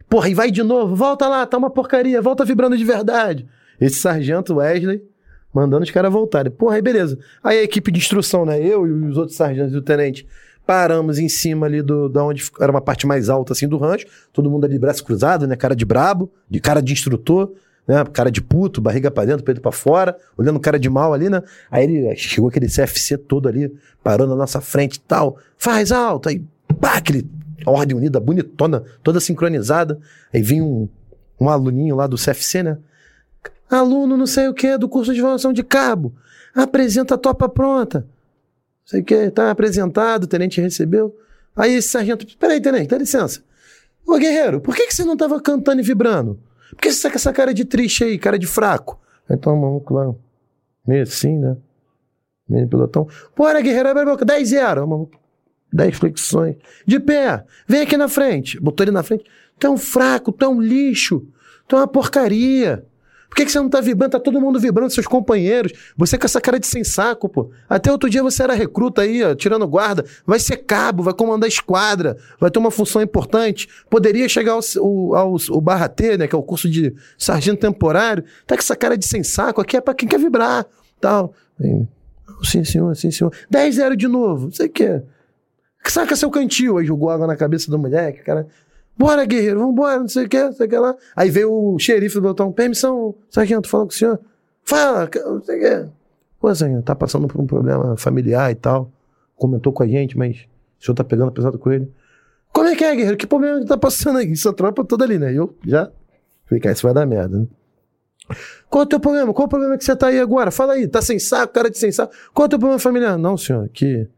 Porra, 0.09 0.31
e 0.31 0.35
vai 0.35 0.51
de 0.51 0.63
novo, 0.63 0.97
volta 0.97 1.29
lá, 1.29 1.45
tá 1.45 1.59
uma 1.59 1.69
porcaria, 1.69 2.23
volta 2.23 2.47
vibrando 2.47 2.79
de 2.79 2.85
verdade. 2.85 3.47
Esse 3.79 3.97
sargento 3.97 4.55
Wesley 4.55 5.03
mandando 5.53 5.85
os 5.85 5.91
caras 5.91 6.11
voltarem. 6.11 6.51
Porra, 6.51 6.77
aí 6.77 6.83
beleza. 6.83 7.19
Aí 7.43 7.59
a 7.59 7.63
equipe 7.63 7.93
de 7.93 7.99
instrução, 7.99 8.47
né? 8.47 8.59
Eu 8.59 8.87
e 8.87 8.91
os 9.11 9.19
outros 9.19 9.37
sargentos 9.37 9.75
e 9.75 9.77
o 9.77 9.83
tenente 9.83 10.27
paramos 10.67 11.19
em 11.19 11.29
cima 11.29 11.67
ali 11.67 11.83
do, 11.83 12.09
da 12.09 12.25
onde 12.25 12.43
era 12.59 12.71
uma 12.73 12.81
parte 12.81 13.07
mais 13.07 13.29
alta 13.29 13.53
assim 13.53 13.69
do 13.69 13.77
rancho, 13.77 14.07
todo 14.33 14.51
mundo 14.51 14.65
ali 14.65 14.79
braço 14.79 15.05
cruzado, 15.05 15.47
né? 15.47 15.57
Cara 15.57 15.77
de 15.77 15.85
brabo, 15.85 16.33
de 16.49 16.59
cara 16.59 16.81
de 16.81 16.91
instrutor, 16.95 17.53
né? 17.87 18.05
Cara 18.13 18.31
de 18.31 18.41
puto, 18.41 18.81
barriga 18.81 19.11
pra 19.11 19.25
dentro, 19.25 19.45
peito 19.45 19.61
pra 19.61 19.73
fora, 19.73 20.17
olhando 20.37 20.59
cara 20.59 20.79
de 20.79 20.89
mal 20.89 21.13
ali, 21.13 21.29
né? 21.29 21.43
Aí 21.71 21.85
ele 21.85 22.17
chegou 22.17 22.49
aquele 22.49 22.67
CFC 22.67 23.19
todo 23.19 23.49
ali, 23.49 23.73
parou 24.03 24.27
na 24.27 24.35
nossa 24.35 24.61
frente 24.61 24.97
e 24.97 25.01
tal. 25.01 25.39
Faz 25.57 25.93
alto, 25.93 26.29
aí 26.29 26.43
pá, 26.81 26.97
aquele 26.97 27.29
ordem 27.67 27.97
unida, 27.97 28.19
bonitona, 28.21 28.83
toda 29.03 29.21
sincronizada. 29.21 29.99
Aí 30.33 30.43
vinha 30.43 30.65
um, 30.65 30.89
um 31.41 31.49
aluninho 31.49 31.97
lá 31.97 32.07
do 32.07 32.17
CFC, 32.17 32.63
né? 32.63 32.79
Aluno 33.71 34.17
não 34.17 34.27
sei 34.27 34.49
o 34.49 34.55
que 34.55 34.77
do 34.79 34.89
curso 34.89 35.13
de 35.15 35.21
formação 35.21 35.53
de 35.53 35.63
cabo. 35.63 36.15
Apresenta 36.55 37.15
a 37.15 37.19
topa 37.19 37.49
pronta. 37.49 38.01
Não 38.01 38.87
sei 38.87 39.01
o 39.01 39.05
que, 39.05 39.31
tá 39.31 39.51
apresentado, 39.51 40.25
o 40.25 40.27
tenente 40.27 40.61
recebeu. 40.61 41.17
Aí 41.57 41.75
esse 41.75 41.89
sargento, 41.89 42.27
peraí, 42.37 42.61
tenente, 42.61 42.89
dá 42.89 42.99
licença. 42.99 43.43
Ô 44.07 44.19
guerreiro, 44.19 44.61
por 44.61 44.77
que, 44.77 44.87
que 44.87 44.95
você 44.95 45.05
não 45.05 45.17
tava 45.17 45.41
cantando 45.41 45.81
e 45.81 45.85
vibrando? 45.85 46.39
Por 46.71 46.79
que 46.79 46.93
você 46.93 47.03
tá 47.03 47.11
com 47.11 47.17
essa 47.17 47.33
cara 47.33 47.55
de 47.55 47.65
triste 47.65 48.05
aí, 48.05 48.19
cara 48.19 48.39
de 48.39 48.47
fraco? 48.47 49.01
Então, 49.31 49.57
maluco 49.57 49.95
lá, 49.95 50.15
meio 50.87 51.03
assim, 51.03 51.39
né? 51.39 51.57
Meio 52.49 52.69
pelotão. 52.69 53.09
Bora, 53.37 53.61
guerreiro, 53.61 53.89
abre 53.89 54.03
a 54.03 54.07
boca, 54.07 54.25
10 54.25 54.49
0 54.49 54.87
maluco. 54.87 55.19
10 55.73 55.97
flexões. 55.97 56.57
De 56.87 57.01
pé, 57.01 57.45
vem 57.67 57.81
aqui 57.81 57.97
na 57.97 58.09
frente. 58.09 58.61
Botou 58.61 58.85
ele 58.85 58.93
na 58.93 59.03
frente. 59.03 59.25
Um 59.65 59.77
fraco, 59.77 60.35
um 60.47 60.61
lixo, 60.61 61.27
é 61.71 61.75
uma 61.75 61.87
porcaria. 61.89 62.85
Por 63.29 63.37
que, 63.37 63.45
que 63.45 63.53
você 63.53 63.59
não 63.59 63.69
tá 63.69 63.81
vibrando? 63.81 64.13
Tá 64.13 64.21
todo 64.21 64.41
mundo 64.41 64.61
vibrando, 64.61 64.93
seus 64.93 65.07
companheiros. 65.07 65.73
Você 65.97 66.17
com 66.17 66.25
essa 66.25 66.41
cara 66.41 66.59
de 66.59 66.67
sem 66.67 66.85
saco, 66.85 67.29
pô. 67.29 67.51
Até 67.69 67.91
outro 67.91 68.09
dia 68.09 68.23
você 68.23 68.43
era 68.43 68.55
recruta 68.55 69.03
aí, 69.03 69.23
ó, 69.23 69.35
tirando 69.35 69.67
guarda. 69.67 70.05
Vai 70.25 70.39
ser 70.39 70.59
cabo, 70.59 71.03
vai 71.03 71.13
comandar 71.15 71.49
esquadra, 71.49 72.17
vai 72.39 72.51
ter 72.51 72.59
uma 72.59 72.71
função 72.71 73.03
importante. 73.03 73.69
Poderia 73.91 74.29
chegar 74.29 74.53
ao, 74.53 74.61
ao, 74.79 75.15
ao, 75.15 75.37
ao 75.51 75.61
Barra 75.61 75.89
T, 75.89 76.17
né, 76.17 76.29
que 76.29 76.35
é 76.35 76.39
o 76.39 76.43
curso 76.43 76.69
de 76.69 76.95
sargento 77.19 77.61
temporário. 77.61 78.25
Tá 78.47 78.55
com 78.55 78.61
essa 78.61 78.77
cara 78.77 78.97
de 78.97 79.07
sem 79.07 79.23
saco. 79.23 79.61
Aqui 79.61 79.77
é 79.77 79.81
pra 79.81 79.95
quem 79.95 80.09
quer 80.09 80.19
vibrar, 80.19 80.67
tal. 81.01 81.35
Sim, 82.43 82.65
senhor, 82.65 82.95
sim, 82.95 83.11
senhor. 83.11 83.33
10 83.51 83.75
0 83.77 83.97
de 83.97 84.07
novo, 84.09 84.47
não 84.47 84.53
sei 84.53 84.67
o 84.67 84.71
quê. 84.71 85.03
Saca 85.87 86.17
seu 86.17 86.31
cantil. 86.31 86.79
Aí 86.79 86.87
jogou 86.87 87.11
água 87.11 87.27
na 87.27 87.37
cabeça 87.37 87.71
do 87.71 87.79
moleque, 87.79 88.23
cara. 88.23 88.47
Bora, 88.97 89.25
guerreiro, 89.25 89.59
vambora, 89.59 89.99
não 89.99 90.09
sei 90.09 90.27
o 90.27 90.29
que, 90.29 90.43
não 90.43 90.53
sei 90.53 90.67
o 90.67 90.71
que 90.71 90.79
lá. 90.79 90.97
Aí 91.17 91.31
veio 91.31 91.53
o 91.53 91.79
xerife 91.79 92.15
do 92.15 92.23
botão, 92.23 92.53
permissão, 92.53 93.15
sargento, 93.29 93.69
fala 93.69 93.85
com 93.85 93.91
o 93.91 93.95
senhor. 93.95 94.21
Fala, 94.63 95.11
não 95.27 95.43
sei 95.43 95.59
o 95.59 95.61
que. 95.61 95.91
Pô, 96.41 96.55
senhor, 96.55 96.83
tá 96.83 96.95
passando 96.95 97.27
por 97.27 97.41
um 97.41 97.47
problema 97.47 97.97
familiar 97.97 98.51
e 98.53 98.55
tal. 98.55 98.91
Comentou 99.37 99.73
com 99.73 99.83
a 99.83 99.87
gente, 99.87 100.17
mas 100.17 100.47
o 100.81 100.85
senhor 100.85 100.95
tá 100.95 101.03
pegando 101.03 101.33
pesado 101.33 101.59
com 101.59 101.73
ele. 101.73 101.91
Como 102.53 102.69
é 102.69 102.77
que 102.77 102.85
é, 102.85 102.95
guerreiro? 102.95 103.17
Que 103.17 103.27
problema 103.27 103.61
que 103.61 103.67
tá 103.67 103.77
passando 103.77 104.19
aí? 104.19 104.31
Isso 104.31 104.49
a 104.49 104.53
tropa 104.53 104.85
toda 104.85 105.05
ali, 105.05 105.19
né? 105.19 105.33
E 105.33 105.37
eu 105.37 105.55
já 105.67 105.91
falei, 106.47 106.61
cara, 106.61 106.73
isso 106.73 106.87
vai 106.87 106.95
dar 106.95 107.05
merda, 107.05 107.39
né? 107.39 107.47
Qual 108.71 108.83
é 108.83 108.87
o 108.87 108.89
teu 108.89 109.01
problema? 109.01 109.35
Qual 109.35 109.45
é 109.45 109.47
o 109.47 109.51
problema 109.51 109.77
que 109.77 109.85
você 109.85 109.95
tá 109.97 110.07
aí 110.07 110.21
agora? 110.21 110.51
Fala 110.51 110.75
aí, 110.75 110.87
tá 110.87 111.03
sem 111.03 111.19
saco, 111.19 111.53
cara 111.53 111.69
de 111.69 111.79
sem 111.79 111.91
saco. 111.91 112.15
Qual 112.33 112.45
é 112.45 112.47
o 112.47 112.49
teu 112.49 112.59
problema 112.59 112.79
familiar? 112.79 113.19
Não, 113.19 113.37
senhor, 113.37 113.69
que... 113.71 114.09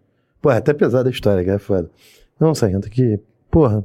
Pô, 0.41 0.51
é 0.51 0.59
até 0.59 0.73
pesada 0.73 1.09
a 1.09 1.13
história, 1.13 1.43
que 1.43 1.51
é 1.51 1.59
foda. 1.59 1.91
Não, 2.39 2.55
sargento, 2.55 2.91
que... 2.91 3.19
Porra, 3.51 3.85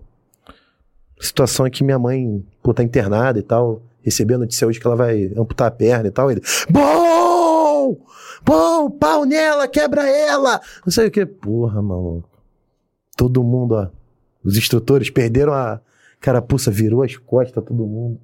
situação 1.21 1.69
que 1.69 1.83
minha 1.83 1.99
mãe, 1.99 2.43
pô, 2.61 2.73
tá 2.73 2.83
internada 2.83 3.39
e 3.39 3.43
tal, 3.43 3.81
recebi 4.01 4.33
a 4.33 4.37
notícia 4.37 4.67
hoje 4.67 4.79
que 4.79 4.87
ela 4.87 4.95
vai 4.95 5.31
amputar 5.37 5.67
a 5.67 5.71
perna 5.71 6.07
e 6.07 6.11
tal. 6.11 6.31
Ele, 6.31 6.41
bom! 6.69 7.97
Bom, 8.43 8.89
pau 8.89 9.25
nela, 9.25 9.67
quebra 9.67 10.09
ela! 10.09 10.59
Não 10.85 10.91
sei 10.91 11.07
o 11.07 11.11
que. 11.11 11.25
Porra, 11.25 11.81
maluco. 11.81 12.29
Todo 13.15 13.43
mundo, 13.43 13.75
ó. 13.75 13.87
Os 14.43 14.57
instrutores 14.57 15.09
perderam 15.09 15.53
a 15.53 15.79
carapuça, 16.19 16.71
virou 16.71 17.03
as 17.03 17.15
costas, 17.17 17.63
todo 17.63 17.85
mundo. 17.85 18.19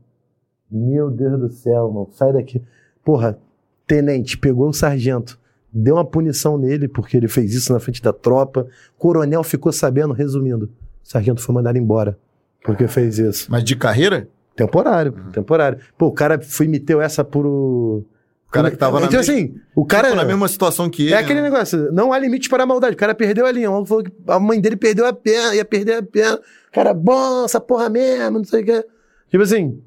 Meu 0.69 1.11
Deus 1.11 1.39
do 1.39 1.49
céu, 1.49 1.91
mano. 1.91 2.09
Sai 2.11 2.33
daqui. 2.33 2.61
Porra, 3.03 3.37
tenente, 3.85 4.37
pegou 4.37 4.69
o 4.69 4.73
sargento. 4.73 5.39
Deu 5.71 5.95
uma 5.95 6.05
punição 6.05 6.57
nele 6.57 6.87
porque 6.87 7.15
ele 7.15 7.27
fez 7.27 7.53
isso 7.53 7.71
na 7.71 7.79
frente 7.79 8.01
da 8.01 8.11
tropa. 8.11 8.67
Coronel 8.97 9.43
ficou 9.43 9.71
sabendo, 9.71 10.13
resumindo. 10.13 10.65
O 11.03 11.07
sargento 11.07 11.41
foi 11.41 11.53
mandado 11.53 11.77
embora. 11.77 12.17
Porque 12.63 12.87
fez 12.87 13.17
isso. 13.19 13.47
Mas 13.49 13.63
de 13.63 13.75
carreira? 13.75 14.27
Temporário, 14.55 15.13
temporário. 15.31 15.77
Pô, 15.97 16.07
o 16.07 16.11
cara 16.11 16.39
foi 16.41 16.67
meteu 16.67 16.99
essa 17.01 17.23
por 17.23 17.45
o. 17.45 18.03
Cara 18.49 18.71
que 18.71 18.77
tava 18.77 18.99
na 18.99 19.07
Então, 19.07 19.19
mesma- 19.19 19.33
assim, 19.33 19.55
o 19.75 19.85
cara. 19.85 20.15
Na 20.15 20.23
mesma 20.23 20.47
situação 20.47 20.89
que 20.89 21.03
ele. 21.03 21.13
É 21.13 21.17
aquele 21.17 21.41
né? 21.41 21.49
negócio, 21.49 21.91
não 21.91 22.11
há 22.13 22.17
limite 22.17 22.49
para 22.49 22.63
a 22.63 22.65
maldade. 22.65 22.95
O 22.95 22.97
cara 22.97 23.13
perdeu 23.13 23.45
a 23.45 23.51
linha. 23.51 23.69
Falou 23.85 24.03
que 24.03 24.11
a 24.27 24.39
mãe 24.39 24.59
dele 24.59 24.75
perdeu 24.77 25.05
a 25.05 25.13
perna, 25.13 25.53
ia 25.53 25.65
perder 25.65 25.93
a 25.97 26.03
perna. 26.03 26.37
O 26.37 26.73
cara, 26.73 26.93
bom, 26.93 27.45
essa 27.45 27.59
porra 27.59 27.89
mesmo, 27.89 28.37
não 28.39 28.45
sei 28.45 28.61
o 28.61 28.65
que. 28.65 28.85
Tipo 29.29 29.43
assim, 29.43 29.79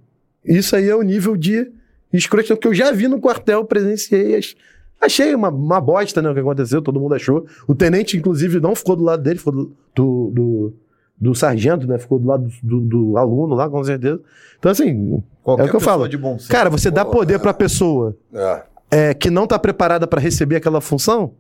isso 0.44 0.76
aí 0.76 0.88
é 0.88 0.94
o 0.94 1.02
nível 1.02 1.36
de 1.36 1.70
escrotidão 2.12 2.56
que 2.58 2.68
eu 2.68 2.74
já 2.74 2.92
vi 2.92 3.08
no 3.08 3.20
quartel, 3.20 3.64
presenciei. 3.64 4.36
ach- 4.36 4.54
Achei 5.00 5.34
uma, 5.34 5.48
uma 5.48 5.80
bosta, 5.80 6.20
né, 6.20 6.28
o 6.30 6.34
que 6.34 6.40
aconteceu, 6.40 6.82
todo 6.82 7.00
mundo 7.00 7.14
achou. 7.14 7.46
O 7.66 7.74
tenente, 7.74 8.18
inclusive, 8.18 8.60
não 8.60 8.74
ficou 8.74 8.94
do 8.94 9.02
lado 9.02 9.22
dele, 9.22 9.38
ficou 9.38 9.52
do, 9.54 9.72
do, 9.94 10.30
do, 10.34 10.72
do 11.20 11.34
sargento, 11.34 11.86
né? 11.86 11.98
Ficou 11.98 12.18
do 12.18 12.26
lado 12.28 12.48
do, 12.62 12.80
do 12.80 13.16
aluno 13.18 13.54
lá, 13.54 13.68
com 13.68 13.82
certeza. 13.84 14.20
Então, 14.58 14.72
assim, 14.72 15.22
Qualquer 15.42 15.62
é 15.64 15.66
o 15.66 15.70
que 15.70 15.76
eu 15.76 15.80
falo. 15.80 16.08
de 16.08 16.16
bom 16.16 16.38
senso. 16.38 16.50
Cara, 16.50 16.70
você 16.70 16.90
dá 16.90 17.04
poder 17.04 17.38
pra 17.38 17.52
pessoa 17.52 18.16
É. 18.32 18.62
é, 18.90 19.14
que 19.14 19.28
não 19.30 19.46
tá 19.46 19.58
preparada 19.58 20.06
pra 20.06 20.20
receber 20.20 20.56
aquela 20.56 20.80
função, 20.80 21.32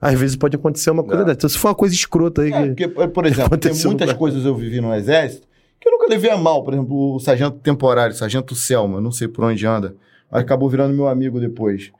às 0.00 0.18
vezes 0.18 0.36
pode 0.36 0.56
acontecer 0.56 0.90
uma 0.90 1.02
coisa 1.02 1.22
É. 1.22 1.24
dessa. 1.24 1.38
Então, 1.38 1.48
se 1.50 1.58
for 1.58 1.68
uma 1.68 1.74
coisa 1.74 1.94
escrota 1.94 2.42
aí. 2.42 2.52
É, 2.52 2.74
que- 2.74 2.88
porque, 2.88 3.08
por 3.08 3.24
exemplo, 3.26 3.56
tem 3.56 3.72
muitas 3.84 4.08
no- 4.08 4.14
coisas 4.16 4.44
eu 4.44 4.54
vivi 4.54 4.80
no 4.80 4.92
exército 4.94 5.46
que 5.80 5.88
eu 5.88 5.92
nunca 5.92 6.06
levei 6.08 6.30
a 6.30 6.36
mal. 6.36 6.62
Por 6.62 6.74
exemplo, 6.74 7.14
o 7.14 7.18
sargento 7.20 7.58
temporário, 7.58 8.14
sargento 8.14 8.54
Selma, 8.54 9.00
não 9.00 9.10
sei 9.12 9.28
por 9.28 9.44
onde 9.44 9.66
anda. 9.66 9.94
acabou 10.30 10.68
virando 10.68 10.94
meu 10.94 11.08
amigo 11.08 11.38
depois. 11.40 11.90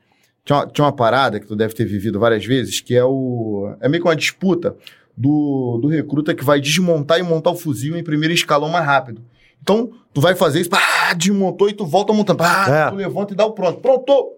Tinha 0.45 0.59
uma, 0.61 0.67
tinha 0.67 0.85
uma 0.85 0.93
parada 0.93 1.39
que 1.39 1.47
tu 1.47 1.55
deve 1.55 1.75
ter 1.75 1.85
vivido 1.85 2.19
várias 2.19 2.45
vezes, 2.45 2.81
que 2.81 2.95
é 2.97 3.05
o. 3.05 3.75
É 3.81 3.89
meio 3.89 4.03
que 4.03 4.09
uma 4.09 4.17
disputa 4.17 4.75
do, 5.17 5.79
do 5.83 5.89
recruta 5.89 6.35
que 6.35 6.45
vai 6.45 6.61
desmontar 6.61 7.19
e 7.19 7.23
montar 7.23 7.51
o 7.51 7.57
fuzil 7.57 7.97
em 7.97 8.03
primeiro 8.05 8.33
escalão 8.35 8.69
mais 8.69 8.85
rápido. 8.85 9.23
Então, 9.63 9.93
tu 10.13 10.21
vai 10.21 10.35
fazer 10.35 10.61
isso, 10.61 10.71
pá, 10.71 11.13
desmontou 11.15 11.69
e 11.69 11.73
tu 11.73 11.87
volta 11.87 12.13
montando. 12.13 12.39
Pá, 12.39 12.67
É. 12.69 12.91
tu 12.91 12.97
levanta 12.97 13.33
e 13.33 13.37
dá 13.37 13.45
o 13.47 13.53
pronto. 13.53 13.81
Pronto! 13.81 14.33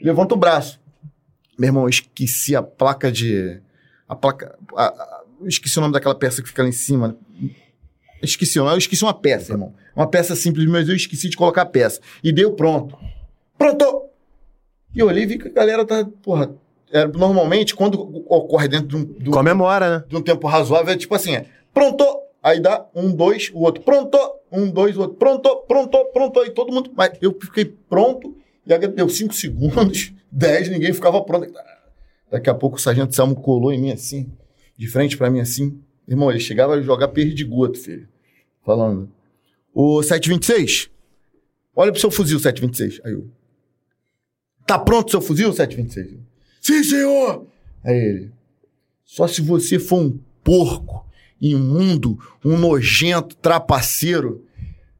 Levanta 0.00 0.34
o 0.34 0.38
braço. 0.38 0.80
Meu 1.58 1.68
irmão, 1.68 1.82
eu 1.84 1.88
esqueci 1.88 2.54
a 2.56 2.62
placa 2.62 3.10
de. 3.12 3.60
A 4.08 4.14
placa. 4.16 4.56
a- 4.76 4.84
a- 4.86 5.22
esqueci 5.44 5.76
o 5.78 5.80
nome 5.80 5.92
daquela 5.92 6.14
peça 6.14 6.40
que 6.42 6.48
fica 6.48 6.62
lá 6.62 6.68
em 6.68 6.72
cima. 6.72 7.16
Esqueci, 8.22 8.58
eu 8.58 8.76
esqueci 8.76 9.04
uma 9.04 9.14
peça, 9.14 9.52
irmão. 9.52 9.74
Uma 9.94 10.08
peça 10.08 10.34
simples, 10.34 10.66
mas 10.68 10.88
eu 10.88 10.94
esqueci 10.96 11.28
de 11.28 11.36
colocar 11.36 11.62
a 11.62 11.66
peça. 11.66 12.00
E 12.22 12.32
deu 12.32 12.52
pronto. 12.52 12.96
Pronto! 13.56 14.04
E 14.94 14.98
eu 15.00 15.06
olhei 15.06 15.22
e 15.24 15.26
vi 15.26 15.38
que 15.38 15.48
a 15.48 15.52
galera 15.52 15.84
tá. 15.84 16.04
Porra. 16.22 16.50
É, 16.92 17.06
normalmente, 17.06 17.74
quando 17.74 18.00
ocorre 18.26 18.68
dentro 18.68 18.86
de 18.88 18.96
um, 18.96 19.04
de 19.04 19.28
um- 19.28 19.32
Comemora, 19.32 19.98
né? 19.98 20.04
de 20.08 20.16
um 20.16 20.22
tempo 20.22 20.46
razoável, 20.46 20.92
é 20.92 20.96
tipo 20.96 21.14
assim: 21.14 21.34
é, 21.34 21.46
pronto! 21.72 22.04
Aí 22.42 22.60
dá 22.60 22.86
um, 22.94 23.10
dois, 23.14 23.50
o 23.52 23.60
outro, 23.60 23.82
pronto! 23.82 24.16
Um, 24.50 24.70
dois, 24.70 24.96
o 24.96 25.00
outro, 25.02 25.16
pronto, 25.16 25.56
pronto, 25.68 26.04
pronto. 26.12 26.40
Aí 26.40 26.50
todo 26.50 26.72
mundo. 26.72 26.90
Mas 26.96 27.12
eu 27.20 27.36
fiquei 27.40 27.64
pronto, 27.64 28.34
e 28.66 28.72
aí 28.72 28.78
deu 28.88 29.08
cinco 29.08 29.34
segundos, 29.34 30.12
dez, 30.30 30.68
ninguém 30.68 30.92
ficava 30.92 31.22
pronto. 31.22 31.52
Daqui 32.30 32.48
a 32.48 32.54
pouco 32.54 32.76
o 32.76 32.80
sargento 32.80 33.14
Selmo 33.14 33.34
colou 33.36 33.72
em 33.72 33.80
mim 33.80 33.90
assim, 33.92 34.30
de 34.76 34.86
frente 34.86 35.16
pra 35.16 35.30
mim 35.30 35.40
assim. 35.40 35.78
Irmão, 36.06 36.30
ele 36.30 36.40
chegava 36.40 36.74
a 36.74 36.80
jogar 36.80 37.08
perdigoto, 37.08 37.78
filho. 37.78 38.08
Falando. 38.64 39.10
O 39.74 40.02
726? 40.02 40.90
Olha 41.76 41.92
pro 41.92 42.00
seu 42.00 42.10
fuzil, 42.10 42.38
726. 42.38 43.00
Aí 43.04 43.12
eu. 43.12 43.28
Tá 44.66 44.78
pronto 44.78 45.08
o 45.08 45.10
seu 45.10 45.20
fuzil, 45.20 45.52
726? 45.52 46.18
Sim, 46.60 46.82
senhor! 46.82 47.46
Aí 47.84 47.96
ele. 47.96 48.32
Só 49.04 49.26
se 49.26 49.40
você 49.40 49.78
for 49.78 50.00
um 50.00 50.18
porco, 50.44 51.06
imundo, 51.40 52.18
um 52.44 52.58
nojento, 52.58 53.36
trapaceiro, 53.36 54.44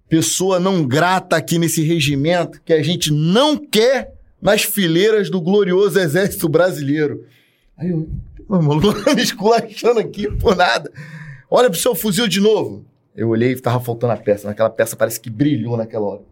pessoa 0.09 0.59
não 0.59 0.87
grata 0.87 1.37
aqui 1.37 1.59
nesse 1.59 1.83
regimento 1.83 2.61
que 2.65 2.73
a 2.73 2.83
gente 2.83 3.13
não 3.13 3.57
quer 3.57 4.15
nas 4.41 4.63
fileiras 4.63 5.29
do 5.29 5.41
glorioso 5.41 5.99
exército 5.99 6.49
brasileiro. 6.49 7.27
Aí 7.77 7.91
eu, 7.91 8.09
maluco, 8.49 8.99
me 9.15 9.23
esculachando 9.23 10.01
aqui 10.01 10.31
por 10.37 10.57
nada. 10.57 10.91
Olha 11.51 11.69
pro 11.69 11.79
seu 11.79 11.95
fuzil 11.95 12.27
de 12.29 12.41
novo. 12.41 12.85
Eu 13.15 13.29
olhei 13.29 13.53
e 13.53 13.61
tava 13.61 13.81
faltando 13.81 14.13
a 14.13 14.17
peça. 14.17 14.49
Naquela 14.49 14.71
peça 14.71 14.97
parece 14.97 15.21
que 15.21 15.29
brilhou 15.29 15.77
naquela 15.77 16.07
hora. 16.07 16.23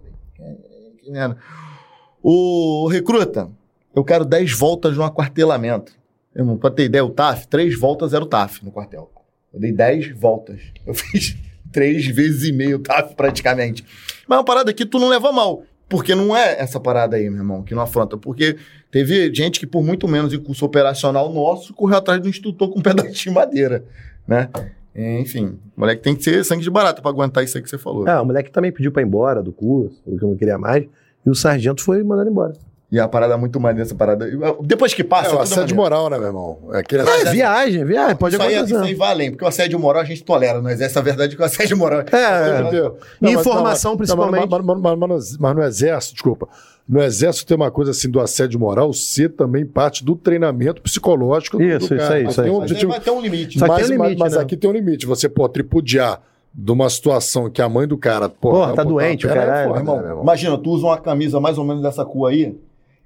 Ô, 2.23 2.89
recruta, 2.89 3.51
eu 3.97 4.05
quero 4.05 4.27
10 4.27 4.53
voltas 4.53 4.95
no 4.95 5.03
aquartelamento. 5.03 5.93
Pra 6.61 6.71
ter 6.71 6.85
ideia, 6.85 7.03
o 7.03 7.09
TAF, 7.09 7.49
3 7.49 7.79
voltas 7.81 8.13
era 8.13 8.23
o 8.23 8.27
TAF 8.27 8.63
no 8.63 8.71
quartel. 8.71 9.11
Eu 9.55 9.59
dei 9.59 9.73
10 9.73 10.11
voltas. 10.11 10.61
Eu 10.87 10.93
fiz 10.95 11.35
3 11.73 12.07
vezes 12.09 12.45
e 12.45 12.53
meio 12.53 12.77
o 12.77 12.79
TAF 12.81 13.15
praticamente. 13.15 13.83
Mas 14.29 14.37
é 14.37 14.39
uma 14.39 14.45
parada 14.45 14.71
que 14.75 14.85
tu 14.85 14.99
não 14.99 15.09
leva 15.09 15.33
mal. 15.33 15.63
Porque 15.89 16.15
não 16.15 16.37
é 16.37 16.61
essa 16.61 16.79
parada 16.79 17.17
aí, 17.17 17.31
meu 17.31 17.39
irmão, 17.39 17.63
que 17.63 17.75
não 17.75 17.81
afronta. 17.81 18.19
Porque 18.19 18.57
teve 18.91 19.33
gente 19.35 19.59
que, 19.59 19.67
por 19.67 19.83
muito 19.83 20.07
menos 20.07 20.35
em 20.35 20.39
curso 20.39 20.67
operacional 20.67 21.33
nosso, 21.33 21.73
correu 21.73 21.97
atrás 21.97 22.21
do 22.21 22.29
instrutor 22.29 22.69
com 22.69 22.81
um 22.81 22.83
pedaço 22.83 23.13
de 23.13 23.31
madeira, 23.31 23.83
né? 24.29 24.51
Enfim, 24.95 25.59
o 25.77 25.81
moleque 25.81 26.03
tem 26.03 26.15
que 26.15 26.25
ser 26.25 26.45
sangue 26.45 26.63
de 26.63 26.71
barata 26.71 27.01
pra 27.01 27.11
aguentar 27.11 27.45
isso 27.45 27.57
aí 27.57 27.63
que 27.63 27.71
você 27.71 27.79
falou. 27.79 28.07
É, 28.07 28.21
o 28.21 28.25
moleque 28.27 28.51
também 28.51 28.73
pediu 28.73 28.91
pra 28.91 29.01
ir 29.01 29.07
embora 29.07 29.43
do 29.43 29.53
curso, 29.53 30.03
falou 30.03 30.19
que 30.19 30.25
não 30.25 30.37
queria 30.37 30.59
mais. 30.59 30.87
E 31.25 31.31
o 31.31 31.35
sargento 31.35 31.83
foi 31.83 32.03
mandado 32.03 32.29
embora. 32.29 32.55
E 32.91 33.01
a 33.01 33.09
parada 33.09 33.35
é 33.35 33.37
muito 33.37 33.59
maneira, 33.59 33.83
essa 33.85 33.97
parada. 33.97 34.29
Depois 34.63 34.95
que 34.95 35.03
passa. 35.03 35.31
É 35.31 35.35
o 35.35 35.41
assédio 35.41 35.75
moral, 35.75 36.09
né, 36.09 36.19
meu 36.19 36.29
irmão? 36.29 36.59
É 36.73 36.79
aquele 36.79 37.03
É, 37.03 37.25
viagem, 37.33 37.85
viagem, 37.85 38.15
pode 38.15 38.37
isso 38.37 38.45
aí, 38.45 38.55
acontecer. 38.55 38.75
isso 38.77 38.85
aí 38.85 38.95
vai 38.95 39.11
além, 39.11 39.31
porque 39.33 39.45
o 39.45 39.49
assédio 39.49 39.77
moral 39.81 40.03
a 40.03 40.05
gente 40.05 40.23
tolera, 40.23 40.63
não 40.63 40.71
exerce 40.71 40.97
a 40.97 41.03
verdade 41.03 41.35
que 41.35 41.43
o 41.43 41.45
assédio 41.45 41.77
moral. 41.77 42.03
É, 42.13 42.61
Entendeu? 42.61 42.97
Informação, 43.21 43.93
mas- 43.93 43.97
principalmente. 43.99 44.49
Mas, 44.49 44.65
mas- 44.65 44.81
mas- 44.81 44.99
mas- 45.09 45.37
mas 45.37 45.57
no 45.57 45.63
exército, 45.65 46.15
desculpa. 46.15 46.49
No 46.89 47.03
exército 47.03 47.45
tem 47.47 47.57
uma 47.57 47.73
coisa 47.73 47.91
assim 47.91 48.09
do 48.09 48.21
assédio 48.21 48.61
moral 48.61 48.93
ser 48.93 49.31
também 49.31 49.67
parte 49.67 50.05
do 50.05 50.15
treinamento 50.15 50.81
psicológico 50.81 51.57
do- 51.59 51.65
Isso, 51.65 51.89
do 51.89 51.95
isso 51.97 51.97
cara. 51.97 52.15
aí, 52.15 52.23
Mas 52.23 52.33
isso 52.35 52.41
aí. 52.43 52.49
um 52.49 52.53
Mas 52.53 52.59
aí 52.61 52.63
objetivo- 52.67 52.93
vai 52.93 53.01
ter 53.01 53.11
um 53.11 53.21
limite. 53.21 53.59
Mas, 53.59 53.69
tem 53.69 53.77
um 53.97 53.99
mas- 53.99 54.09
limite, 54.09 54.19
mas 54.21 54.35
né? 54.37 54.41
aqui 54.43 54.57
tem 54.57 54.71
um 54.71 54.73
limite. 54.73 55.07
Você, 55.07 55.29
pô, 55.29 55.49
tripudiar 55.49 56.23
de 56.55 56.71
uma 56.71 56.89
situação 56.89 57.51
que 57.51 57.61
a 57.61 57.69
mãe 57.69 57.89
do 57.89 57.99
cara. 57.99 58.29
Porra, 58.29 58.59
vai 58.59 58.77
tá 58.77 58.85
botar 58.85 58.85
doente, 58.85 59.27
a 59.27 59.31
o 59.31 59.33
perna, 59.33 59.53
é 59.57 59.83
né, 59.83 60.17
imagina, 60.23 60.57
tu 60.57 60.71
usa 60.71 60.87
uma 60.87 60.97
camisa 60.99 61.41
mais 61.41 61.59
ou 61.59 61.65
menos 61.65 61.83
dessa 61.83 62.05
cor 62.05 62.31
aí, 62.31 62.57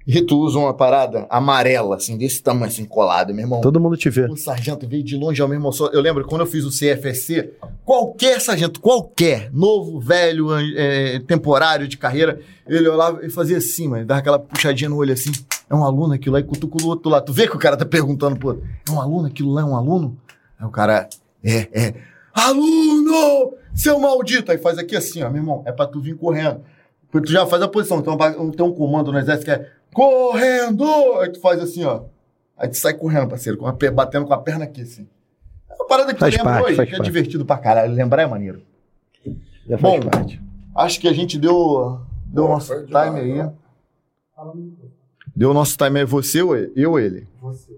e 0.07 0.21
tu 0.21 0.39
usa 0.39 0.57
uma 0.57 0.73
parada 0.73 1.25
amarela, 1.29 1.95
assim, 1.95 2.17
desse 2.17 2.41
tamanho, 2.41 2.65
assim, 2.71 2.85
colada, 2.85 3.31
meu 3.33 3.43
irmão. 3.43 3.61
Todo 3.61 3.79
mundo 3.79 3.95
te 3.95 4.09
vê. 4.09 4.25
O 4.25 4.35
sargento 4.35 4.87
veio 4.87 5.03
de 5.03 5.15
longe 5.15 5.41
ao 5.41 5.51
irmão. 5.53 5.71
Só- 5.71 5.87
Eu 5.93 6.01
lembro 6.01 6.25
quando 6.25 6.41
eu 6.41 6.47
fiz 6.47 6.63
o 6.65 6.71
CFSC, 6.71 7.51
qualquer 7.85 8.39
sargento, 8.41 8.79
qualquer, 8.81 9.49
novo, 9.53 9.99
velho, 9.99 10.47
é, 10.77 11.19
temporário 11.19 11.87
de 11.87 11.97
carreira, 11.97 12.39
ele 12.67 12.87
olhava 12.89 13.25
e 13.25 13.29
fazia 13.29 13.57
assim, 13.57 13.87
mano, 13.87 14.05
dava 14.05 14.19
aquela 14.19 14.39
puxadinha 14.39 14.89
no 14.89 14.97
olho 14.97 15.13
assim. 15.13 15.31
É 15.69 15.75
um 15.75 15.83
aluno 15.83 16.13
aquilo 16.13 16.33
lá 16.33 16.39
e 16.39 16.43
cutuca 16.43 16.83
o 16.83 16.87
outro 16.87 17.09
lado. 17.09 17.25
Tu 17.25 17.33
vê 17.33 17.47
que 17.47 17.55
o 17.55 17.59
cara 17.59 17.77
tá 17.77 17.85
perguntando, 17.85 18.37
pô, 18.39 18.53
é 18.53 18.91
um 18.91 18.99
aluno 18.99 19.27
aquilo 19.27 19.51
lá, 19.53 19.61
é 19.61 19.65
um 19.65 19.75
aluno? 19.75 20.17
Aí 20.59 20.65
o 20.65 20.69
cara, 20.71 21.07
é, 21.43 21.67
é. 21.71 21.93
Aluno! 22.33 23.53
Seu 23.73 23.99
maldito! 23.99 24.51
Aí 24.51 24.57
faz 24.57 24.77
aqui 24.77 24.95
assim, 24.95 25.21
ó, 25.23 25.29
meu 25.29 25.41
irmão, 25.41 25.63
é 25.65 25.71
pra 25.71 25.87
tu 25.87 26.01
vir 26.01 26.15
correndo. 26.17 26.61
Porque 27.09 27.27
tu 27.27 27.31
já 27.31 27.45
faz 27.45 27.61
a 27.61 27.67
posição, 27.67 27.99
uma, 28.01 28.51
tem 28.51 28.65
um 28.65 28.71
comando 28.71 29.11
no 29.11 29.19
exército 29.19 29.45
que 29.45 29.51
é 29.51 29.67
correndo! 29.93 30.85
Aí 31.19 31.29
tu 31.31 31.39
faz 31.39 31.59
assim, 31.59 31.83
ó. 31.83 32.03
Aí 32.57 32.67
tu 32.69 32.77
sai 32.77 32.93
correndo, 32.93 33.27
parceiro, 33.27 33.57
com 33.57 33.65
a 33.67 33.71
batendo 33.91 34.25
com 34.25 34.33
a 34.33 34.37
perna 34.37 34.65
aqui, 34.65 34.81
assim. 34.81 35.07
É 35.69 35.73
uma 35.73 35.87
parada 35.87 36.13
que 36.13 36.19
Faz 36.19 36.33
tu 36.33 36.37
lembra 36.37 36.53
parte, 36.53 36.65
hoje, 36.65 36.75
que 36.75 36.81
é 36.81 36.97
parte. 36.97 37.03
divertido 37.03 37.45
pra 37.45 37.57
caralho. 37.57 37.93
Lembrar 37.93 38.21
é 38.23 38.27
maneiro. 38.27 38.61
Já 39.67 39.77
faz 39.77 40.03
Bom, 40.03 40.09
parte. 40.09 40.41
Acho 40.75 40.99
que 40.99 41.07
a 41.07 41.13
gente 41.13 41.37
deu, 41.39 41.99
deu 42.25 42.45
o 42.45 42.47
nosso 42.49 42.73
time 42.85 43.19
aí. 43.19 43.33
demais, 43.33 43.51
Deu 45.35 45.51
o 45.51 45.53
nosso 45.53 45.77
time 45.77 45.99
aí, 45.99 46.05
você 46.05 46.41
ou 46.41 46.55
ele? 46.55 46.71
Eu 46.75 46.91
ou 46.91 46.99
ele? 46.99 47.27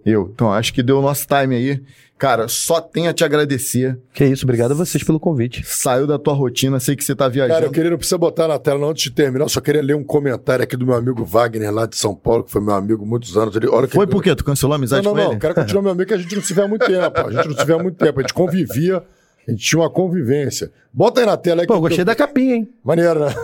Eu. 0.06 0.30
Então, 0.33 0.51
acho 0.51 0.73
que 0.73 0.82
deu 0.83 0.99
o 0.99 1.01
nosso 1.01 1.25
time 1.27 1.56
aí. 1.56 1.82
Cara, 2.17 2.48
só 2.48 2.80
tenho 2.80 3.09
a 3.09 3.14
te 3.14 3.23
agradecer. 3.23 3.98
Que 4.14 4.23
isso, 4.25 4.45
obrigado 4.45 4.72
a 4.72 4.75
vocês 4.75 5.03
pelo 5.03 5.19
convite. 5.19 5.61
Saiu 5.65 6.07
da 6.07 6.17
tua 6.17 6.33
rotina, 6.33 6.80
sei 6.80 6.95
que 6.95 7.03
você 7.03 7.14
tá 7.14 7.27
viajando. 7.27 7.53
Cara, 7.56 7.65
eu 7.65 7.72
queria, 7.72 7.90
não 7.91 7.98
precisa 7.98 8.17
botar 8.17 8.48
na 8.48 8.57
tela 8.57 8.80
não, 8.80 8.90
antes 8.90 9.03
de 9.03 9.11
terminar, 9.11 9.45
eu 9.45 9.49
só 9.49 9.59
queria 9.59 9.82
ler 9.82 9.95
um 9.95 10.03
comentário 10.03 10.64
aqui 10.64 10.77
do 10.77 10.85
meu 10.85 10.95
amigo 10.95 11.23
Wagner, 11.25 11.72
lá 11.73 11.85
de 11.85 11.98
São 11.98 12.15
Paulo, 12.15 12.43
que 12.43 12.51
foi 12.51 12.61
meu 12.61 12.73
amigo 12.73 13.03
há 13.03 13.07
muitos 13.07 13.35
anos. 13.38 13.56
Ele, 13.56 13.67
que 13.67 13.88
Foi 13.93 14.06
ele- 14.06 14.11
por 14.11 14.23
quê? 14.23 14.33
Tu 14.35 14.43
cancelou 14.45 14.73
a 14.73 14.77
Não, 14.77 14.82
amizade 14.82 15.03
não, 15.03 15.11
com 15.11 15.17
não. 15.17 15.27
ele? 15.27 15.35
O 15.35 15.40
cara 15.40 15.53
continua 15.53 15.82
meu 15.82 15.91
amigo 15.91 16.07
que 16.07 16.14
a 16.14 16.17
gente 16.17 16.35
não 16.35 16.41
se 16.41 16.53
vê 16.53 16.61
há 16.61 16.67
muito 16.67 16.85
tempo. 16.85 17.19
A 17.19 17.32
gente 17.32 17.48
não 17.49 17.57
se 17.57 17.65
vê 17.65 17.73
há 17.73 17.80
muito 17.80 17.98
tempo. 17.98 18.19
A 18.19 18.22
gente 18.23 18.33
convivia, 18.33 19.03
a 19.48 19.51
gente 19.51 19.64
tinha 19.64 19.82
uma 19.82 19.90
convivência. 19.90 20.72
Bota 20.93 21.19
aí 21.19 21.25
na 21.25 21.35
tela 21.35 21.61
aí. 21.61 21.67
Pô, 21.67 21.73
que- 21.75 21.80
gostei 21.82 22.06
da 22.06 22.15
capinha, 22.15 22.56
hein? 22.56 22.69
Maneiro, 22.83 23.19
né? 23.19 23.35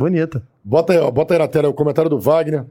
Bonita. 0.00 0.42
Bota 0.64 0.92
aí, 0.92 0.98
ó, 0.98 1.10
bota 1.10 1.34
aí 1.34 1.38
na 1.38 1.46
tela 1.46 1.68
o 1.68 1.74
comentário 1.74 2.10
do 2.10 2.18
Wagner. 2.18 2.64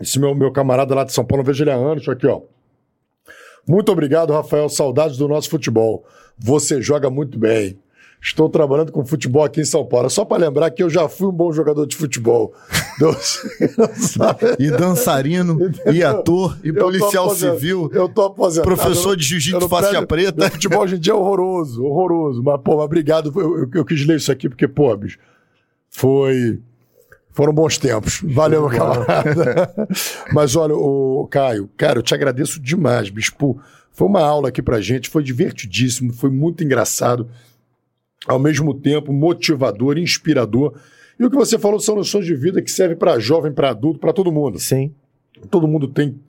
Esse 0.00 0.18
meu, 0.18 0.34
meu 0.34 0.50
camarada 0.50 0.94
lá 0.94 1.04
de 1.04 1.12
São 1.12 1.24
Paulo, 1.24 1.42
não 1.42 1.46
vejo 1.46 1.62
ele 1.62 1.70
há 1.70 1.74
anos, 1.74 2.08
aqui, 2.08 2.26
ó. 2.26 2.40
Muito 3.68 3.92
obrigado, 3.92 4.32
Rafael. 4.32 4.68
Saudades 4.68 5.16
do 5.16 5.28
nosso 5.28 5.48
futebol. 5.48 6.04
Você 6.38 6.80
joga 6.82 7.08
muito 7.10 7.38
bem. 7.38 7.78
Estou 8.20 8.48
trabalhando 8.48 8.92
com 8.92 9.04
futebol 9.04 9.44
aqui 9.44 9.60
em 9.60 9.64
São 9.64 9.84
Paulo. 9.84 10.08
Só 10.08 10.24
para 10.24 10.44
lembrar 10.44 10.70
que 10.70 10.82
eu 10.82 10.88
já 10.88 11.08
fui 11.08 11.26
um 11.28 11.32
bom 11.32 11.52
jogador 11.52 11.86
de 11.86 11.96
futebol. 11.96 12.52
E 14.58 14.70
dançarino, 14.70 15.58
e 15.92 16.02
ator, 16.04 16.56
e 16.62 16.68
Eu 16.68 16.74
policial 16.74 17.34
civil, 17.34 17.90
Eu 17.92 18.08
tô 18.08 18.22
aposentado. 18.22 18.66
professor 18.74 19.16
de 19.16 19.22
Eu 19.24 19.28
jiu-jitsu 19.28 19.68
faixa 19.68 20.06
preta. 20.06 20.50
Futebol 20.50 20.82
hoje 20.82 20.96
em 20.96 21.00
dia 21.00 21.12
é 21.12 21.16
horroroso, 21.16 21.84
horroroso. 21.84 22.42
Mas, 22.42 22.60
pô, 22.62 22.76
mas 22.76 22.84
obrigado. 22.84 23.32
Eu, 23.34 23.58
eu- 23.60 23.70
eu 23.74 23.84
quis 23.84 24.06
ler 24.06 24.16
isso 24.18 24.30
aqui 24.30 24.48
porque, 24.48 24.68
pô, 24.68 24.96
bicho, 24.96 25.18
foi. 25.90 26.60
Foram 27.32 27.52
bons 27.52 27.78
tempos. 27.78 28.20
Valeu, 28.22 28.68
meu 28.68 28.78
camarada. 28.78 29.88
Mas 30.32 30.54
olha, 30.54 30.74
o 30.74 31.26
Caio, 31.30 31.68
cara, 31.76 31.98
eu 31.98 32.02
te 32.02 32.14
agradeço 32.14 32.60
demais. 32.60 33.10
Pô, 33.30 33.58
foi 33.90 34.06
uma 34.06 34.20
aula 34.20 34.48
aqui 34.48 34.62
pra 34.62 34.80
gente, 34.80 35.08
foi 35.08 35.22
divertidíssimo, 35.22 36.12
foi 36.12 36.30
muito 36.30 36.62
engraçado, 36.62 37.28
ao 38.26 38.38
mesmo 38.38 38.74
tempo 38.74 39.12
motivador, 39.12 39.98
inspirador. 39.98 40.74
E 41.18 41.24
o 41.24 41.30
que 41.30 41.36
você 41.36 41.58
falou 41.58 41.80
são 41.80 41.96
noções 41.96 42.26
de 42.26 42.34
vida 42.34 42.60
que 42.60 42.70
servem 42.70 42.96
pra 42.96 43.18
jovem, 43.18 43.52
pra 43.52 43.70
adulto, 43.70 43.98
pra 43.98 44.12
todo 44.12 44.32
mundo 44.32 44.58
Sim. 44.58 44.94
todo 45.50 45.66
mundo 45.66 45.88
tem. 45.88 46.20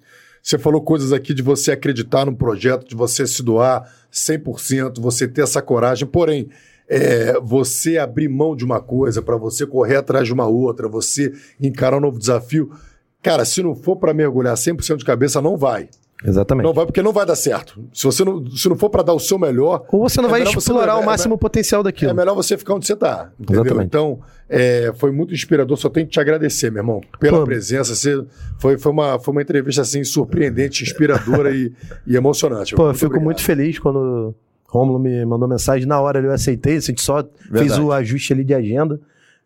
Você 0.41 0.57
falou 0.57 0.81
coisas 0.81 1.13
aqui 1.13 1.33
de 1.33 1.41
você 1.41 1.71
acreditar 1.71 2.25
num 2.25 2.35
projeto, 2.35 2.87
de 2.87 2.95
você 2.95 3.25
se 3.25 3.41
doar 3.41 3.89
100%, 4.11 4.99
você 4.99 5.25
ter 5.25 5.41
essa 5.41 5.61
coragem. 5.61 6.05
Porém, 6.05 6.49
é, 6.89 7.39
você 7.41 7.97
abrir 7.97 8.27
mão 8.27 8.55
de 8.55 8.63
uma 8.65 8.79
coisa 8.81 9.21
para 9.21 9.37
você 9.37 9.65
correr 9.65 9.97
atrás 9.97 10.27
de 10.27 10.33
uma 10.33 10.47
outra, 10.47 10.87
você 10.87 11.31
encarar 11.59 11.97
um 11.97 12.01
novo 12.01 12.19
desafio. 12.19 12.71
Cara, 13.21 13.45
se 13.45 13.63
não 13.63 13.73
for 13.75 13.95
para 13.95 14.13
mergulhar 14.13 14.55
100% 14.55 14.97
de 14.97 15.05
cabeça, 15.05 15.41
não 15.41 15.55
vai. 15.57 15.87
Exatamente. 16.25 16.63
Não 16.65 16.73
vai 16.73 16.85
porque 16.85 17.01
não 17.01 17.11
vai 17.11 17.25
dar 17.25 17.35
certo. 17.35 17.83
Se 17.93 18.05
você 18.05 18.23
não, 18.23 18.45
se 18.49 18.69
não 18.69 18.77
for 18.77 18.89
para 18.89 19.03
dar 19.03 19.13
o 19.13 19.19
seu 19.19 19.37
melhor. 19.37 19.85
Ou 19.91 20.07
você 20.07 20.21
não 20.21 20.29
é 20.29 20.31
vai 20.31 20.43
explorar 20.43 20.93
não- 20.93 20.99
o 20.99 21.03
é- 21.03 21.05
máximo 21.05 21.37
potencial 21.37 21.83
daquilo. 21.83 22.11
É 22.11 22.13
melhor 22.13 22.33
você 22.33 22.57
ficar 22.57 22.75
onde 22.75 22.85
você 22.87 22.95
tá. 22.95 23.29
Entendeu? 23.37 23.61
Exatamente. 23.63 23.87
Então, 23.87 24.19
é, 24.47 24.93
foi 24.95 25.11
muito 25.11 25.33
inspirador. 25.33 25.75
Só 25.75 25.89
tenho 25.89 26.05
que 26.05 26.13
te 26.13 26.19
agradecer, 26.21 26.71
meu 26.71 26.79
irmão, 26.81 27.01
pela 27.19 27.39
Pô. 27.39 27.43
presença. 27.45 27.93
Você, 27.93 28.23
foi, 28.57 28.77
foi, 28.77 28.91
uma, 28.93 29.19
foi 29.19 29.33
uma 29.33 29.41
entrevista 29.41 29.81
assim, 29.81 30.01
surpreendente, 30.05 30.83
inspiradora 30.83 31.51
e, 31.53 31.73
e 32.07 32.15
emocionante. 32.15 32.73
Pô, 32.73 32.87
eu 32.87 32.93
fico 32.93 33.07
obrigado. 33.07 33.25
muito 33.25 33.41
feliz 33.41 33.77
quando 33.79 34.33
o 34.73 34.79
Rômulo 34.79 34.99
me 34.99 35.23
mandou 35.25 35.47
mensagem. 35.47 35.87
Na 35.87 36.01
hora 36.01 36.19
eu 36.19 36.31
aceitei, 36.31 36.77
a 36.77 36.79
gente 36.79 37.01
só 37.01 37.23
fez 37.51 37.77
o 37.77 37.91
ajuste 37.91 38.33
ali 38.33 38.43
de 38.43 38.53
agenda. 38.53 38.99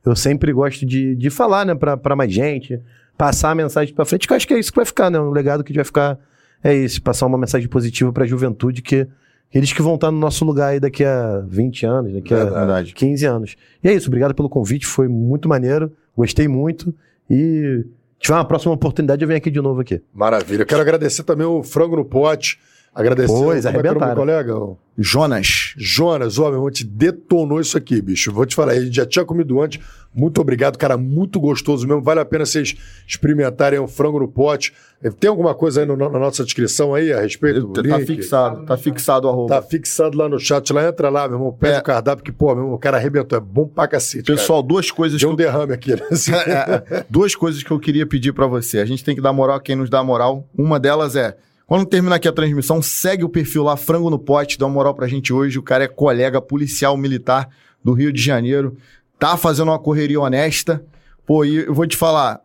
Eu 0.06 0.15
sempre 0.15 0.53
gosto 0.53 0.85
de, 0.85 1.15
de 1.15 1.30
falar, 1.30 1.65
né, 1.65 1.75
pra, 1.75 1.97
pra 1.97 2.15
mais 2.15 2.31
gente, 2.31 2.80
passar 3.17 3.51
a 3.51 3.56
mensagem 3.56 3.93
pra 3.93 4.06
frente, 4.06 4.25
que 4.25 4.31
eu 4.31 4.38
acho 4.38 4.47
que 4.47 4.53
é 4.53 4.59
isso 4.59 4.72
que 4.72 4.77
vai 4.77 4.85
ficar, 4.85 5.09
né? 5.09 5.19
O 5.19 5.31
legado 5.31 5.64
que 5.64 5.73
vai 5.73 5.83
ficar 5.83 6.17
é 6.64 6.73
esse, 6.73 7.01
passar 7.01 7.25
uma 7.25 7.38
mensagem 7.38 7.67
positiva 7.67 8.14
pra 8.14 8.25
juventude, 8.25 8.81
que 8.81 9.06
eles 9.53 9.73
que 9.73 9.81
vão 9.81 9.95
estar 9.95 10.11
no 10.11 10.17
nosso 10.17 10.45
lugar 10.45 10.69
aí 10.69 10.80
daqui 10.80 11.03
a 11.03 11.43
20 11.47 11.85
anos, 11.85 12.14
daqui 12.14 12.33
a 12.33 12.45
Verdade. 12.45 12.93
15 12.93 13.25
anos. 13.25 13.56
E 13.83 13.89
é 13.89 13.93
isso, 13.93 14.07
obrigado 14.07 14.33
pelo 14.33 14.49
convite, 14.49 14.85
foi 14.85 15.07
muito 15.07 15.49
maneiro, 15.49 15.91
gostei 16.15 16.47
muito 16.47 16.93
e 17.30 17.85
tiver 18.19 18.35
uma 18.35 18.45
próxima 18.45 18.73
oportunidade 18.73 19.22
eu 19.22 19.27
venho 19.27 19.38
aqui 19.38 19.51
de 19.51 19.61
novo 19.61 19.81
aqui. 19.81 20.01
Maravilha. 20.14 20.61
Eu 20.61 20.65
quero 20.65 20.81
agradecer 20.81 21.23
também 21.23 21.45
o 21.45 21.64
Frango 21.64 21.97
no 21.97 22.06
Pote. 22.06 22.59
Agradecer 23.00 23.27
Pois, 23.27 23.64
como 23.66 23.77
é 23.77 23.84
meu 23.84 24.16
colega. 24.16 24.53
Jonas. 24.98 25.74
Jonas, 25.77 26.40
ó, 26.40 26.45
meu 26.45 26.53
irmão, 26.56 26.72
te 26.72 26.84
detonou 26.84 27.61
isso 27.61 27.77
aqui, 27.77 28.01
bicho. 28.01 28.32
Vou 28.32 28.45
te 28.45 28.56
falar, 28.56 28.72
a 28.72 28.80
gente 28.80 28.95
já 28.95 29.06
tinha 29.06 29.24
comido 29.24 29.61
antes. 29.61 29.80
Muito 30.16 30.42
obrigado, 30.42 30.77
cara. 30.77 30.98
Muito 30.98 31.40
gostoso 31.40 31.88
mesmo. 31.88 32.01
Vale 32.01 32.19
a 32.22 32.26
pena 32.26 32.43
vocês 32.43 32.76
experimentarem 33.08 33.77
o 33.77 33.88
frango 33.88 34.19
no 34.19 34.27
pote. 34.27 34.74
Eh, 35.03 35.11
Tem 35.11 35.30
alguma 35.30 35.53
coisa 35.53 35.82
aí 35.82 35.85
no- 35.85 35.95
na 35.95 36.09
nossa 36.09 36.43
descrição 36.43 36.95
aí 36.95 37.14
a 37.14 37.22
respeito 37.22 37.67
Tá 37.67 37.82
link? 37.84 38.06
fixado, 38.08 38.66
tá 38.66 38.76
fixado 38.76 39.27
o 39.27 39.30
arroba. 39.30 39.56
Tá 39.56 39.61
fixado 39.61 40.17
lá 40.17 40.27
no 40.27 40.40
chat. 40.40 40.74
Lá 40.74 40.88
entra 40.88 41.09
lá, 41.09 41.27
meu 41.27 41.38
irmão. 41.38 41.51
Pega 41.53 41.76
É. 41.76 41.80
o 41.80 41.84
cardápio, 41.84 42.24
que, 42.26 42.32
pô, 42.32 42.48
meu 42.56 42.64
irmão, 42.64 42.74
o 42.74 42.80
cara 42.80 42.98
arrebentou. 42.98 43.38
É 43.38 43.42
bom 43.42 43.67
pra 43.67 43.88
cacete. 43.88 44.24
Pessoal, 44.32 44.64
duas 44.64 44.90
coisas 44.90 45.22
cara. 45.22 45.32
que 45.32 45.38
deu 45.38 45.45
eu 45.48 45.51
um 45.51 45.53
derrame 45.53 45.74
aqui. 45.74 45.92
né? 45.92 46.01
É, 46.92 46.95
é. 46.98 47.06
Duas 47.08 47.35
coisas 47.35 47.61
que 47.61 47.69
eu 47.69 47.80
queria 47.80 48.08
pedir 48.08 48.34
pra 48.34 48.48
você. 48.48 48.80
A 48.80 48.85
gente 48.85 49.03
tem 49.03 49.14
que 49.16 49.22
dar 49.22 49.32
moral 49.34 49.58
a 49.58 49.61
quem 49.61 49.76
nos 49.76 49.90
dá 49.90 50.03
moral. 50.03 50.48
Uma 50.58 50.80
delas 50.80 51.16
é, 51.16 51.38
quando 51.67 51.85
terminar 51.85 52.15
aqui 52.15 52.27
a 52.27 52.33
transmissão, 52.33 52.81
segue 52.81 53.23
o 53.23 53.29
perfil 53.29 53.63
lá, 53.63 53.75
Frango 53.77 54.09
no 54.09 54.17
Pote, 54.17 54.57
dá 54.57 54.65
uma 54.65 54.73
moral 54.73 54.95
pra 54.95 55.05
gente 55.07 55.31
hoje. 55.31 55.59
O 55.59 55.63
cara 55.63 55.83
é 55.83 55.87
colega 55.87 56.41
policial 56.41 56.95
militar 56.97 57.49
do 57.83 57.91
Rio 57.93 58.11
de 58.11 58.21
Janeiro. 58.21 58.75
Tá 59.19 59.35
fazendo 59.37 59.69
uma 59.69 59.77
correria 59.77 60.19
honesta. 60.19 60.83
Pô, 61.25 61.43
e 61.43 61.57
eu 61.57 61.73
vou 61.73 61.85
te 61.85 61.97
falar, 61.97 62.39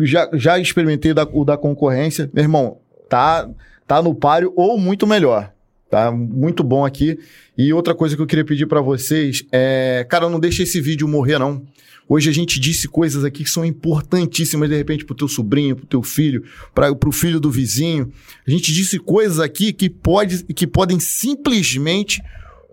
já, 0.00 0.28
já 0.34 0.58
experimentei 0.58 1.14
da- 1.14 1.28
o 1.32 1.44
da 1.44 1.56
concorrência. 1.56 2.28
Meu 2.34 2.42
irmão, 2.42 2.78
tá, 3.08 3.48
tá 3.86 4.02
no 4.02 4.14
páreo 4.14 4.52
ou 4.56 4.76
muito 4.76 5.06
melhor. 5.06 5.52
Tá 5.90 6.10
muito 6.10 6.62
bom 6.64 6.84
aqui. 6.84 7.18
E 7.56 7.72
outra 7.72 7.94
coisa 7.94 8.14
que 8.16 8.20
eu 8.20 8.26
queria 8.26 8.44
pedir 8.44 8.66
pra 8.66 8.80
vocês 8.80 9.44
é, 9.52 10.04
cara, 10.08 10.28
não 10.28 10.38
deixa 10.40 10.62
esse 10.64 10.80
vídeo 10.80 11.06
morrer 11.08 11.38
não. 11.38 11.62
Hoje 12.08 12.30
a 12.30 12.32
gente 12.32 12.58
disse 12.58 12.88
coisas 12.88 13.22
aqui 13.22 13.44
que 13.44 13.50
são 13.50 13.64
importantíssimas, 13.64 14.70
de 14.70 14.76
repente, 14.76 15.04
pro 15.04 15.14
teu 15.14 15.28
sobrinho, 15.28 15.76
pro 15.76 15.86
teu 15.86 16.02
filho, 16.02 16.42
para 16.74 16.94
pro 16.94 17.12
filho 17.12 17.38
do 17.38 17.50
vizinho. 17.50 18.10
A 18.46 18.50
gente 18.50 18.72
disse 18.72 18.98
coisas 18.98 19.38
aqui 19.38 19.72
que, 19.72 19.90
pode, 19.90 20.42
que 20.44 20.66
podem 20.66 20.98
simplesmente 20.98 22.22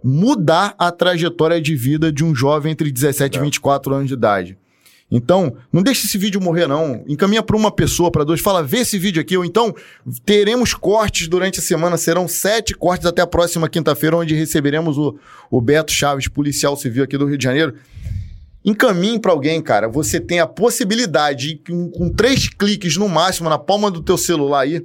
mudar 0.01 0.73
a 0.80 0.91
trajetória 0.91 1.59
de 1.59 1.75
vida 1.75 2.11
de 2.11 2.23
um 2.23 2.33
jovem 2.33 2.72
entre 2.72 2.89
17 2.89 3.38
e 3.38 3.41
24 3.41 3.93
anos 3.93 4.07
de 4.07 4.14
idade. 4.14 4.57
Então, 5.11 5.55
não 5.72 5.83
deixe 5.83 6.07
esse 6.07 6.17
vídeo 6.17 6.41
morrer, 6.41 6.67
não. 6.67 7.03
Encaminha 7.07 7.43
para 7.43 7.55
uma 7.55 7.72
pessoa, 7.72 8.09
para 8.09 8.23
dois. 8.23 8.41
Fala, 8.41 8.64
vê 8.64 8.80
esse 8.80 8.97
vídeo 8.97 9.22
aqui. 9.22 9.38
Ou 9.38 9.45
então, 9.45 9.73
teremos 10.25 10.73
cortes 10.73 11.27
durante 11.27 11.59
a 11.59 11.61
semana. 11.61 11.95
Serão 11.97 12.27
sete 12.27 12.73
cortes 12.73 13.05
até 13.05 13.22
a 13.22 13.27
próxima 13.27 13.69
quinta-feira, 13.69 14.17
onde 14.17 14.33
receberemos 14.33 14.97
o, 14.97 15.17
o 15.51 15.61
Beto 15.61 15.91
Chaves, 15.91 16.27
policial 16.27 16.75
civil 16.75 17.03
aqui 17.03 17.17
do 17.17 17.25
Rio 17.25 17.38
de 17.38 17.43
Janeiro. 17.43 17.75
Encaminhe 18.66 19.19
para 19.19 19.32
alguém, 19.32 19.61
cara. 19.61 19.88
Você 19.88 20.19
tem 20.19 20.40
a 20.40 20.48
possibilidade, 20.48 21.50
de, 21.50 21.56
com, 21.58 21.90
com 21.92 22.10
três 22.10 22.50
cliques 22.50 22.98
no 22.98 23.08
máximo, 23.08 23.48
na 23.48 23.60
palma 23.60 23.92
do 23.92 24.02
teu 24.02 24.18
celular 24.18 24.61
aí, 24.61 24.84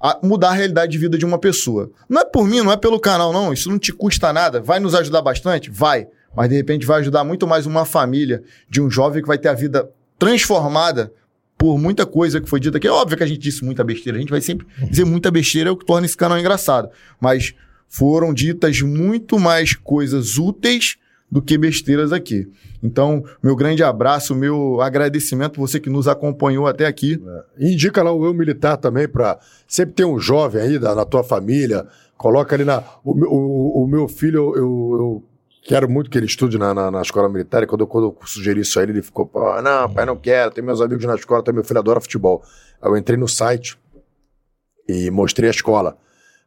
a 0.00 0.18
mudar 0.20 0.48
a 0.48 0.54
realidade 0.54 0.90
de 0.90 0.98
vida 0.98 1.16
de 1.16 1.24
uma 1.24 1.38
pessoa. 1.38 1.92
Não 2.08 2.20
é 2.20 2.24
por 2.24 2.44
mim, 2.44 2.60
não 2.60 2.72
é 2.72 2.76
pelo 2.76 2.98
canal, 2.98 3.32
não. 3.32 3.52
Isso 3.52 3.70
não 3.70 3.78
te 3.78 3.92
custa 3.92 4.32
nada. 4.32 4.60
Vai 4.60 4.80
nos 4.80 4.96
ajudar 4.96 5.22
bastante? 5.22 5.70
Vai. 5.70 6.08
Mas 6.36 6.48
de 6.48 6.56
repente 6.56 6.84
vai 6.84 6.98
ajudar 7.00 7.22
muito 7.22 7.46
mais 7.46 7.64
uma 7.64 7.84
família 7.84 8.42
de 8.68 8.80
um 8.80 8.90
jovem 8.90 9.22
que 9.22 9.28
vai 9.28 9.38
ter 9.38 9.48
a 9.48 9.54
vida 9.54 9.88
transformada 10.18 11.12
por 11.56 11.78
muita 11.78 12.04
coisa 12.04 12.40
que 12.40 12.48
foi 12.48 12.58
dita 12.58 12.78
aqui. 12.78 12.88
É 12.88 12.90
óbvio 12.90 13.16
que 13.16 13.22
a 13.22 13.26
gente 13.26 13.38
disse 13.38 13.64
muita 13.64 13.84
besteira. 13.84 14.18
A 14.18 14.20
gente 14.20 14.30
vai 14.30 14.40
sempre 14.40 14.66
dizer 14.90 15.04
muita 15.04 15.30
besteira, 15.30 15.68
é 15.68 15.72
o 15.72 15.76
que 15.76 15.86
torna 15.86 16.04
esse 16.04 16.16
canal 16.16 16.36
engraçado. 16.36 16.88
Mas 17.20 17.54
foram 17.88 18.34
ditas 18.34 18.80
muito 18.80 19.38
mais 19.38 19.74
coisas 19.74 20.38
úteis 20.38 20.96
do 21.30 21.40
que 21.40 21.56
besteiras 21.56 22.12
aqui. 22.12 22.48
Então, 22.82 23.22
meu 23.42 23.54
grande 23.54 23.82
abraço, 23.84 24.34
meu 24.34 24.80
agradecimento 24.80 25.60
você 25.60 25.78
que 25.78 25.88
nos 25.88 26.08
acompanhou 26.08 26.66
até 26.66 26.86
aqui. 26.86 27.22
E 27.58 27.72
indica 27.74 28.02
lá 28.02 28.10
o 28.12 28.24
Eu 28.26 28.34
Militar 28.34 28.76
também 28.76 29.06
para 29.08 29.38
sempre 29.68 29.94
ter 29.94 30.04
um 30.04 30.18
jovem 30.18 30.60
aí 30.60 30.78
da, 30.78 30.94
na 30.94 31.04
tua 31.04 31.22
família. 31.22 31.86
Coloca 32.16 32.54
ali 32.56 32.64
na. 32.64 32.82
O, 33.04 33.14
meu- 33.14 33.30
o, 33.30 33.84
o 33.84 33.86
meu 33.86 34.08
filho, 34.08 34.54
eu, 34.56 34.62
eu- 34.98 35.24
quero 35.64 35.88
muito 35.88 36.10
que 36.10 36.18
ele 36.18 36.26
estude 36.26 36.58
na, 36.58 36.74
na, 36.74 36.90
na 36.90 37.02
escola 37.02 37.28
militar. 37.28 37.62
E 37.62 37.66
quando 37.68 37.82
eu, 37.82 37.86
quando 37.86 38.04
eu 38.08 38.16
sugeri 38.26 38.60
isso 38.60 38.80
a 38.80 38.82
ele, 38.82 38.92
ele 38.92 39.02
ficou: 39.02 39.26
"Pô, 39.26 39.62
Não, 39.62 39.88
pai, 39.92 40.04
não 40.04 40.16
quero. 40.16 40.50
Tem 40.50 40.62
meus 40.64 40.80
amigos 40.80 41.04
na 41.04 41.14
escola, 41.14 41.42
tem 41.42 41.54
meu 41.54 41.62
filho 41.64 41.78
adora 41.78 42.00
futebol. 42.00 42.42
Aí 42.80 42.90
eu 42.90 42.96
entrei 42.96 43.16
no 43.16 43.28
site 43.28 43.78
e 44.88 45.08
mostrei 45.10 45.48
a 45.48 45.52
escola. 45.52 45.96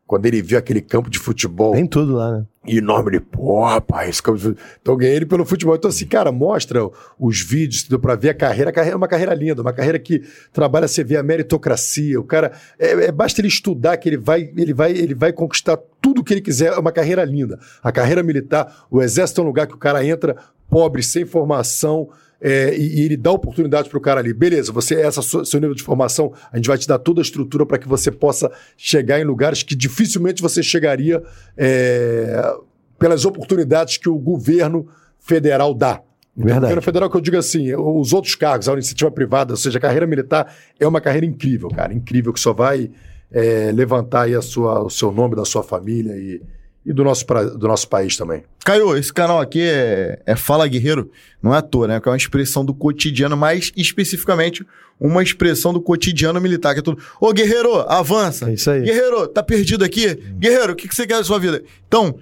Quando 0.08 0.28
ele 0.28 0.40
viu 0.40 0.58
aquele 0.58 0.82
campo 0.82 1.10
de 1.10 1.18
futebol 1.18 1.74
Tem 1.74 1.88
tudo 1.88 2.14
lá, 2.14 2.32
né? 2.32 2.46
enorme. 2.68 3.12
Ele, 3.12 3.20
pô, 3.20 3.64
rapaz, 3.64 4.10
esse 4.10 4.22
campo 4.22 4.38
de 4.38 4.44
futebol. 4.44 4.66
Então 4.82 4.96
ganhei 4.98 5.16
ele 5.16 5.26
pelo 5.26 5.44
futebol. 5.46 5.76
Então, 5.76 5.90
assim, 5.90 6.06
cara, 6.06 6.32
mostra 6.32 6.88
os 7.20 7.42
vídeos 7.42 7.82
entendeu? 7.82 8.00
pra 8.00 8.16
ver 8.16 8.30
a 8.30 8.34
carreira. 8.36 8.70
A 8.70 8.74
carreira 8.74 8.96
é 8.96 8.98
uma 8.98 9.08
carreira 9.08 9.34
linda, 9.34 9.62
uma 9.64 9.74
carreira 9.74 9.98
que 9.98 10.22
trabalha, 10.54 10.88
você 10.88 11.04
vê 11.04 11.18
a 11.18 11.24
meritocracia. 11.24 12.20
O 12.20 12.24
cara, 12.24 12.52
é, 12.78 13.06
é- 13.06 13.12
basta 13.12 13.42
ele 13.42 13.48
estudar 13.48 13.98
que 13.98 14.08
ele 14.10 14.18
vai, 14.18 14.52
ele 14.56 14.74
vai, 14.74 14.92
ele 14.92 15.16
vai 15.16 15.34
conquistar 15.34 15.78
tudo 16.00 16.24
que 16.24 16.34
ele 16.34 16.42
quiser. 16.42 16.74
É 16.74 16.78
uma 16.78 16.92
carreira 16.92 17.24
linda. 17.26 17.60
A 17.82 17.92
carreira 17.92 18.22
militar, 18.22 18.86
o 18.92 19.02
exército 19.02 19.42
é 19.42 19.44
um 19.44 19.48
lugar 19.48 19.66
que 19.66 19.74
o 19.74 19.80
cara 19.80 20.06
entra 20.06 20.36
pobre, 20.70 21.02
sem 21.02 21.26
formação. 21.26 22.10
É, 22.42 22.76
e, 22.78 23.02
ele 23.02 23.18
dá 23.18 23.32
oportunidade 23.32 23.90
para 23.90 23.98
o 23.98 24.02
cara 24.02 24.20
ali. 24.20 24.34
Beleza, 24.34 24.72
você 24.72 24.96
essa 24.96 25.22
seu 25.22 25.60
nível 25.60 25.76
de 25.76 25.84
formação, 25.84 26.34
a 26.52 26.58
gente 26.58 26.68
vai 26.68 26.78
te 26.78 26.88
dar 26.88 27.00
toda 27.00 27.22
a 27.22 27.24
estrutura 27.24 27.66
para 27.66 27.78
que 27.78 27.88
você 27.88 28.12
possa 28.12 28.52
chegar 28.78 29.20
em 29.20 29.24
lugares 29.24 29.64
que 29.64 29.76
dificilmente 29.76 30.42
você 30.42 30.62
chegaria 30.62 31.22
é, 31.58 32.56
pelas 33.00 33.26
oportunidades 33.26 33.98
que 33.98 34.10
o 34.10 34.18
governo 34.18 34.88
federal 35.20 35.74
dá. 35.74 36.02
Então, 36.36 36.44
O 36.44 36.44
Verdade. 36.44 36.62
governo 36.62 36.82
federal, 36.82 37.10
que 37.10 37.18
eu 37.18 37.22
digo 37.22 37.38
assim, 37.38 37.74
os 37.74 38.12
outros 38.12 38.36
cargos, 38.36 38.68
a 38.68 38.74
iniciativa 38.74 39.10
privada, 39.10 39.54
ou 39.54 39.58
seja, 39.58 39.78
a 39.78 39.82
carreira 39.82 40.06
militar 40.06 40.54
é 40.80 40.86
uma 40.86 41.00
carreira 41.00 41.26
incrível, 41.26 41.70
cara, 41.70 41.94
incrível, 41.94 42.34
que 42.34 42.40
só 42.40 42.54
vai 42.54 42.92
é, 43.32 43.72
levantar 43.74 44.24
aí 44.24 44.36
a 44.36 44.42
sua, 44.42 44.84
o 44.84 44.90
seu 44.90 45.12
nome 45.12 45.36
da 45.36 45.46
sua 45.46 45.64
família 45.64 46.14
e, 46.18 46.42
e 46.86 46.94
do, 46.94 47.04
nosso, 47.04 47.26
pra- 47.26 47.44
do 47.44 47.68
nosso 47.68 47.88
país 47.90 48.16
também. 48.16 48.44
Caio, 48.64 48.96
esse 48.96 49.12
canal 49.12 49.40
aqui 49.42 49.62
é, 49.62 50.20
é 50.26 50.36
Fala 50.36 50.68
Guerreiro, 50.68 51.10
não 51.42 51.54
é 51.54 51.58
à 51.58 51.62
toa, 51.62 51.88
né? 51.88 52.00
Que 52.00 52.08
é 52.08 52.12
uma 52.12 52.18
expressão 52.18 52.64
do 52.64 52.74
cotidiano, 52.74 53.36
mais 53.36 53.72
especificamente 53.76 54.66
uma 55.00 55.22
expressão 55.22 55.74
do 55.74 55.82
cotidiano 55.82 56.40
militar, 56.40 56.74
que 56.74 56.80
é 56.80 56.84
tudo. 56.84 57.02
Ô, 57.20 57.34
guerreiro, 57.34 57.80
avança. 57.82 58.50
É 58.50 58.54
isso 58.54 58.70
aí. 58.70 58.82
Guerreiro, 58.82 59.28
tá 59.28 59.44
perdido 59.44 59.84
aqui? 59.84 60.16
Guerreiro, 60.16 60.74
o 60.74 60.76
que, 60.76 60.88
que 60.88 60.96
você 60.96 61.06
quer 61.06 61.18
da 61.18 61.24
sua 61.24 61.40
vida? 61.40 61.64
Então, 61.88 62.16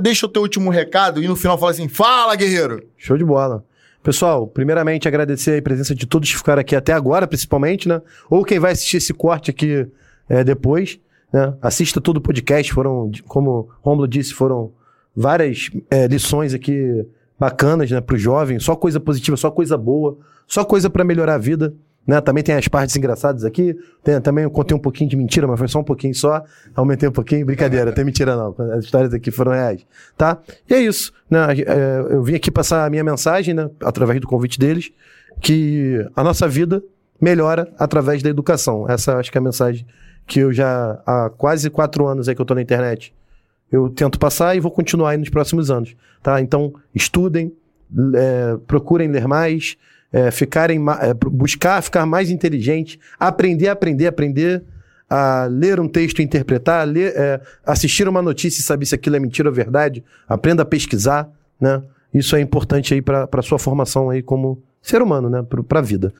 deixa 0.00 0.26
o 0.26 0.28
teu 0.28 0.42
último 0.42 0.70
recado 0.70 1.22
e 1.22 1.28
no 1.28 1.36
final 1.36 1.56
fala 1.58 1.70
assim: 1.70 1.88
fala, 1.88 2.34
guerreiro! 2.34 2.82
Show 2.96 3.16
de 3.16 3.24
bola. 3.24 3.64
Pessoal, 4.02 4.46
primeiramente 4.46 5.06
agradecer 5.06 5.58
a 5.58 5.62
presença 5.62 5.94
de 5.94 6.06
todos 6.06 6.30
que 6.30 6.36
ficaram 6.38 6.60
aqui 6.60 6.74
até 6.74 6.92
agora, 6.92 7.26
principalmente, 7.26 7.86
né? 7.86 8.00
Ou 8.30 8.42
quem 8.44 8.58
vai 8.58 8.72
assistir 8.72 8.96
esse 8.96 9.12
corte 9.12 9.50
aqui 9.50 9.86
é, 10.28 10.42
depois, 10.42 10.98
né? 11.32 11.54
Assista 11.60 12.00
todo 12.00 12.18
o 12.18 12.20
podcast, 12.20 12.72
foram, 12.72 13.10
como 13.26 13.50
o 13.50 13.68
Romulo 13.82 14.08
disse, 14.08 14.34
foram 14.34 14.72
várias 15.14 15.70
é, 15.90 16.06
lições 16.06 16.54
aqui 16.54 17.04
bacanas, 17.38 17.90
né, 17.90 18.00
pro 18.00 18.18
jovem, 18.18 18.58
só 18.58 18.76
coisa 18.76 19.00
positiva, 19.00 19.36
só 19.36 19.50
coisa 19.50 19.76
boa, 19.76 20.18
só 20.46 20.64
coisa 20.64 20.90
para 20.90 21.02
melhorar 21.02 21.36
a 21.36 21.38
vida, 21.38 21.74
né? 22.06 22.20
Também 22.20 22.42
tem 22.42 22.54
as 22.54 22.68
partes 22.68 22.94
engraçadas 22.96 23.44
aqui, 23.44 23.74
tem, 24.04 24.20
também 24.20 24.44
eu 24.44 24.50
contei 24.50 24.76
um 24.76 24.80
pouquinho 24.80 25.08
de 25.08 25.16
mentira, 25.16 25.46
mas 25.46 25.58
foi 25.58 25.68
só 25.68 25.78
um 25.80 25.84
pouquinho 25.84 26.14
só, 26.14 26.42
aumentei 26.74 27.08
um 27.08 27.12
pouquinho, 27.12 27.46
brincadeira, 27.46 27.92
tem 27.92 28.04
mentira 28.04 28.36
não, 28.36 28.54
as 28.72 28.84
histórias 28.84 29.14
aqui 29.14 29.30
foram 29.30 29.52
reais, 29.52 29.86
tá? 30.18 30.38
E 30.68 30.74
é 30.74 30.80
isso, 30.80 31.12
né? 31.30 31.46
É, 31.66 32.14
Eu 32.14 32.22
vim 32.22 32.34
aqui 32.34 32.50
passar 32.50 32.84
a 32.84 32.90
minha 32.90 33.04
mensagem, 33.04 33.54
né, 33.54 33.70
através 33.82 34.20
do 34.20 34.26
convite 34.26 34.58
deles, 34.58 34.92
que 35.40 36.06
a 36.14 36.22
nossa 36.22 36.46
vida 36.46 36.82
melhora 37.20 37.72
através 37.78 38.22
da 38.22 38.30
educação. 38.30 38.88
Essa 38.88 39.16
acho 39.16 39.30
que 39.30 39.38
é 39.38 39.40
a 39.40 39.44
mensagem 39.44 39.86
que 40.30 40.40
eu 40.40 40.52
já 40.52 41.02
há 41.04 41.30
quase 41.36 41.68
quatro 41.68 42.06
anos 42.06 42.28
aí 42.28 42.34
que 42.34 42.40
eu 42.40 42.46
tô 42.46 42.54
na 42.54 42.62
internet 42.62 43.12
eu 43.70 43.88
tento 43.88 44.18
passar 44.18 44.56
e 44.56 44.60
vou 44.60 44.70
continuar 44.70 45.10
aí 45.10 45.16
nos 45.16 45.28
próximos 45.28 45.70
anos, 45.70 45.94
tá? 46.22 46.40
Então, 46.40 46.74
estudem, 46.94 47.52
é, 48.14 48.56
procurem 48.66 49.08
ler 49.08 49.28
mais, 49.28 49.76
é, 50.12 50.30
ficarem, 50.30 50.80
é, 51.00 51.14
buscar 51.14 51.80
ficar 51.82 52.04
mais 52.04 52.30
inteligente, 52.30 52.98
aprender, 53.18 53.68
aprender, 53.68 54.06
aprender, 54.06 54.62
a 55.08 55.46
ler 55.48 55.78
um 55.80 55.88
texto 55.88 56.20
interpretar, 56.20 56.86
ler, 56.86 57.12
é, 57.16 57.40
assistir 57.64 58.08
uma 58.08 58.22
notícia 58.22 58.60
e 58.60 58.64
saber 58.64 58.86
se 58.86 58.94
aquilo 58.94 59.16
é 59.16 59.20
mentira 59.20 59.48
ou 59.48 59.54
verdade, 59.54 60.04
aprenda 60.28 60.62
a 60.62 60.66
pesquisar, 60.66 61.28
né? 61.60 61.82
Isso 62.12 62.34
é 62.34 62.40
importante 62.40 62.92
aí 62.92 63.00
para 63.00 63.28
a 63.32 63.42
sua 63.42 63.58
formação 63.58 64.10
aí 64.10 64.20
como 64.20 64.60
ser 64.82 65.00
humano, 65.00 65.30
né? 65.30 65.44
Para 65.68 65.78
a 65.78 65.82
vida. 65.82 66.12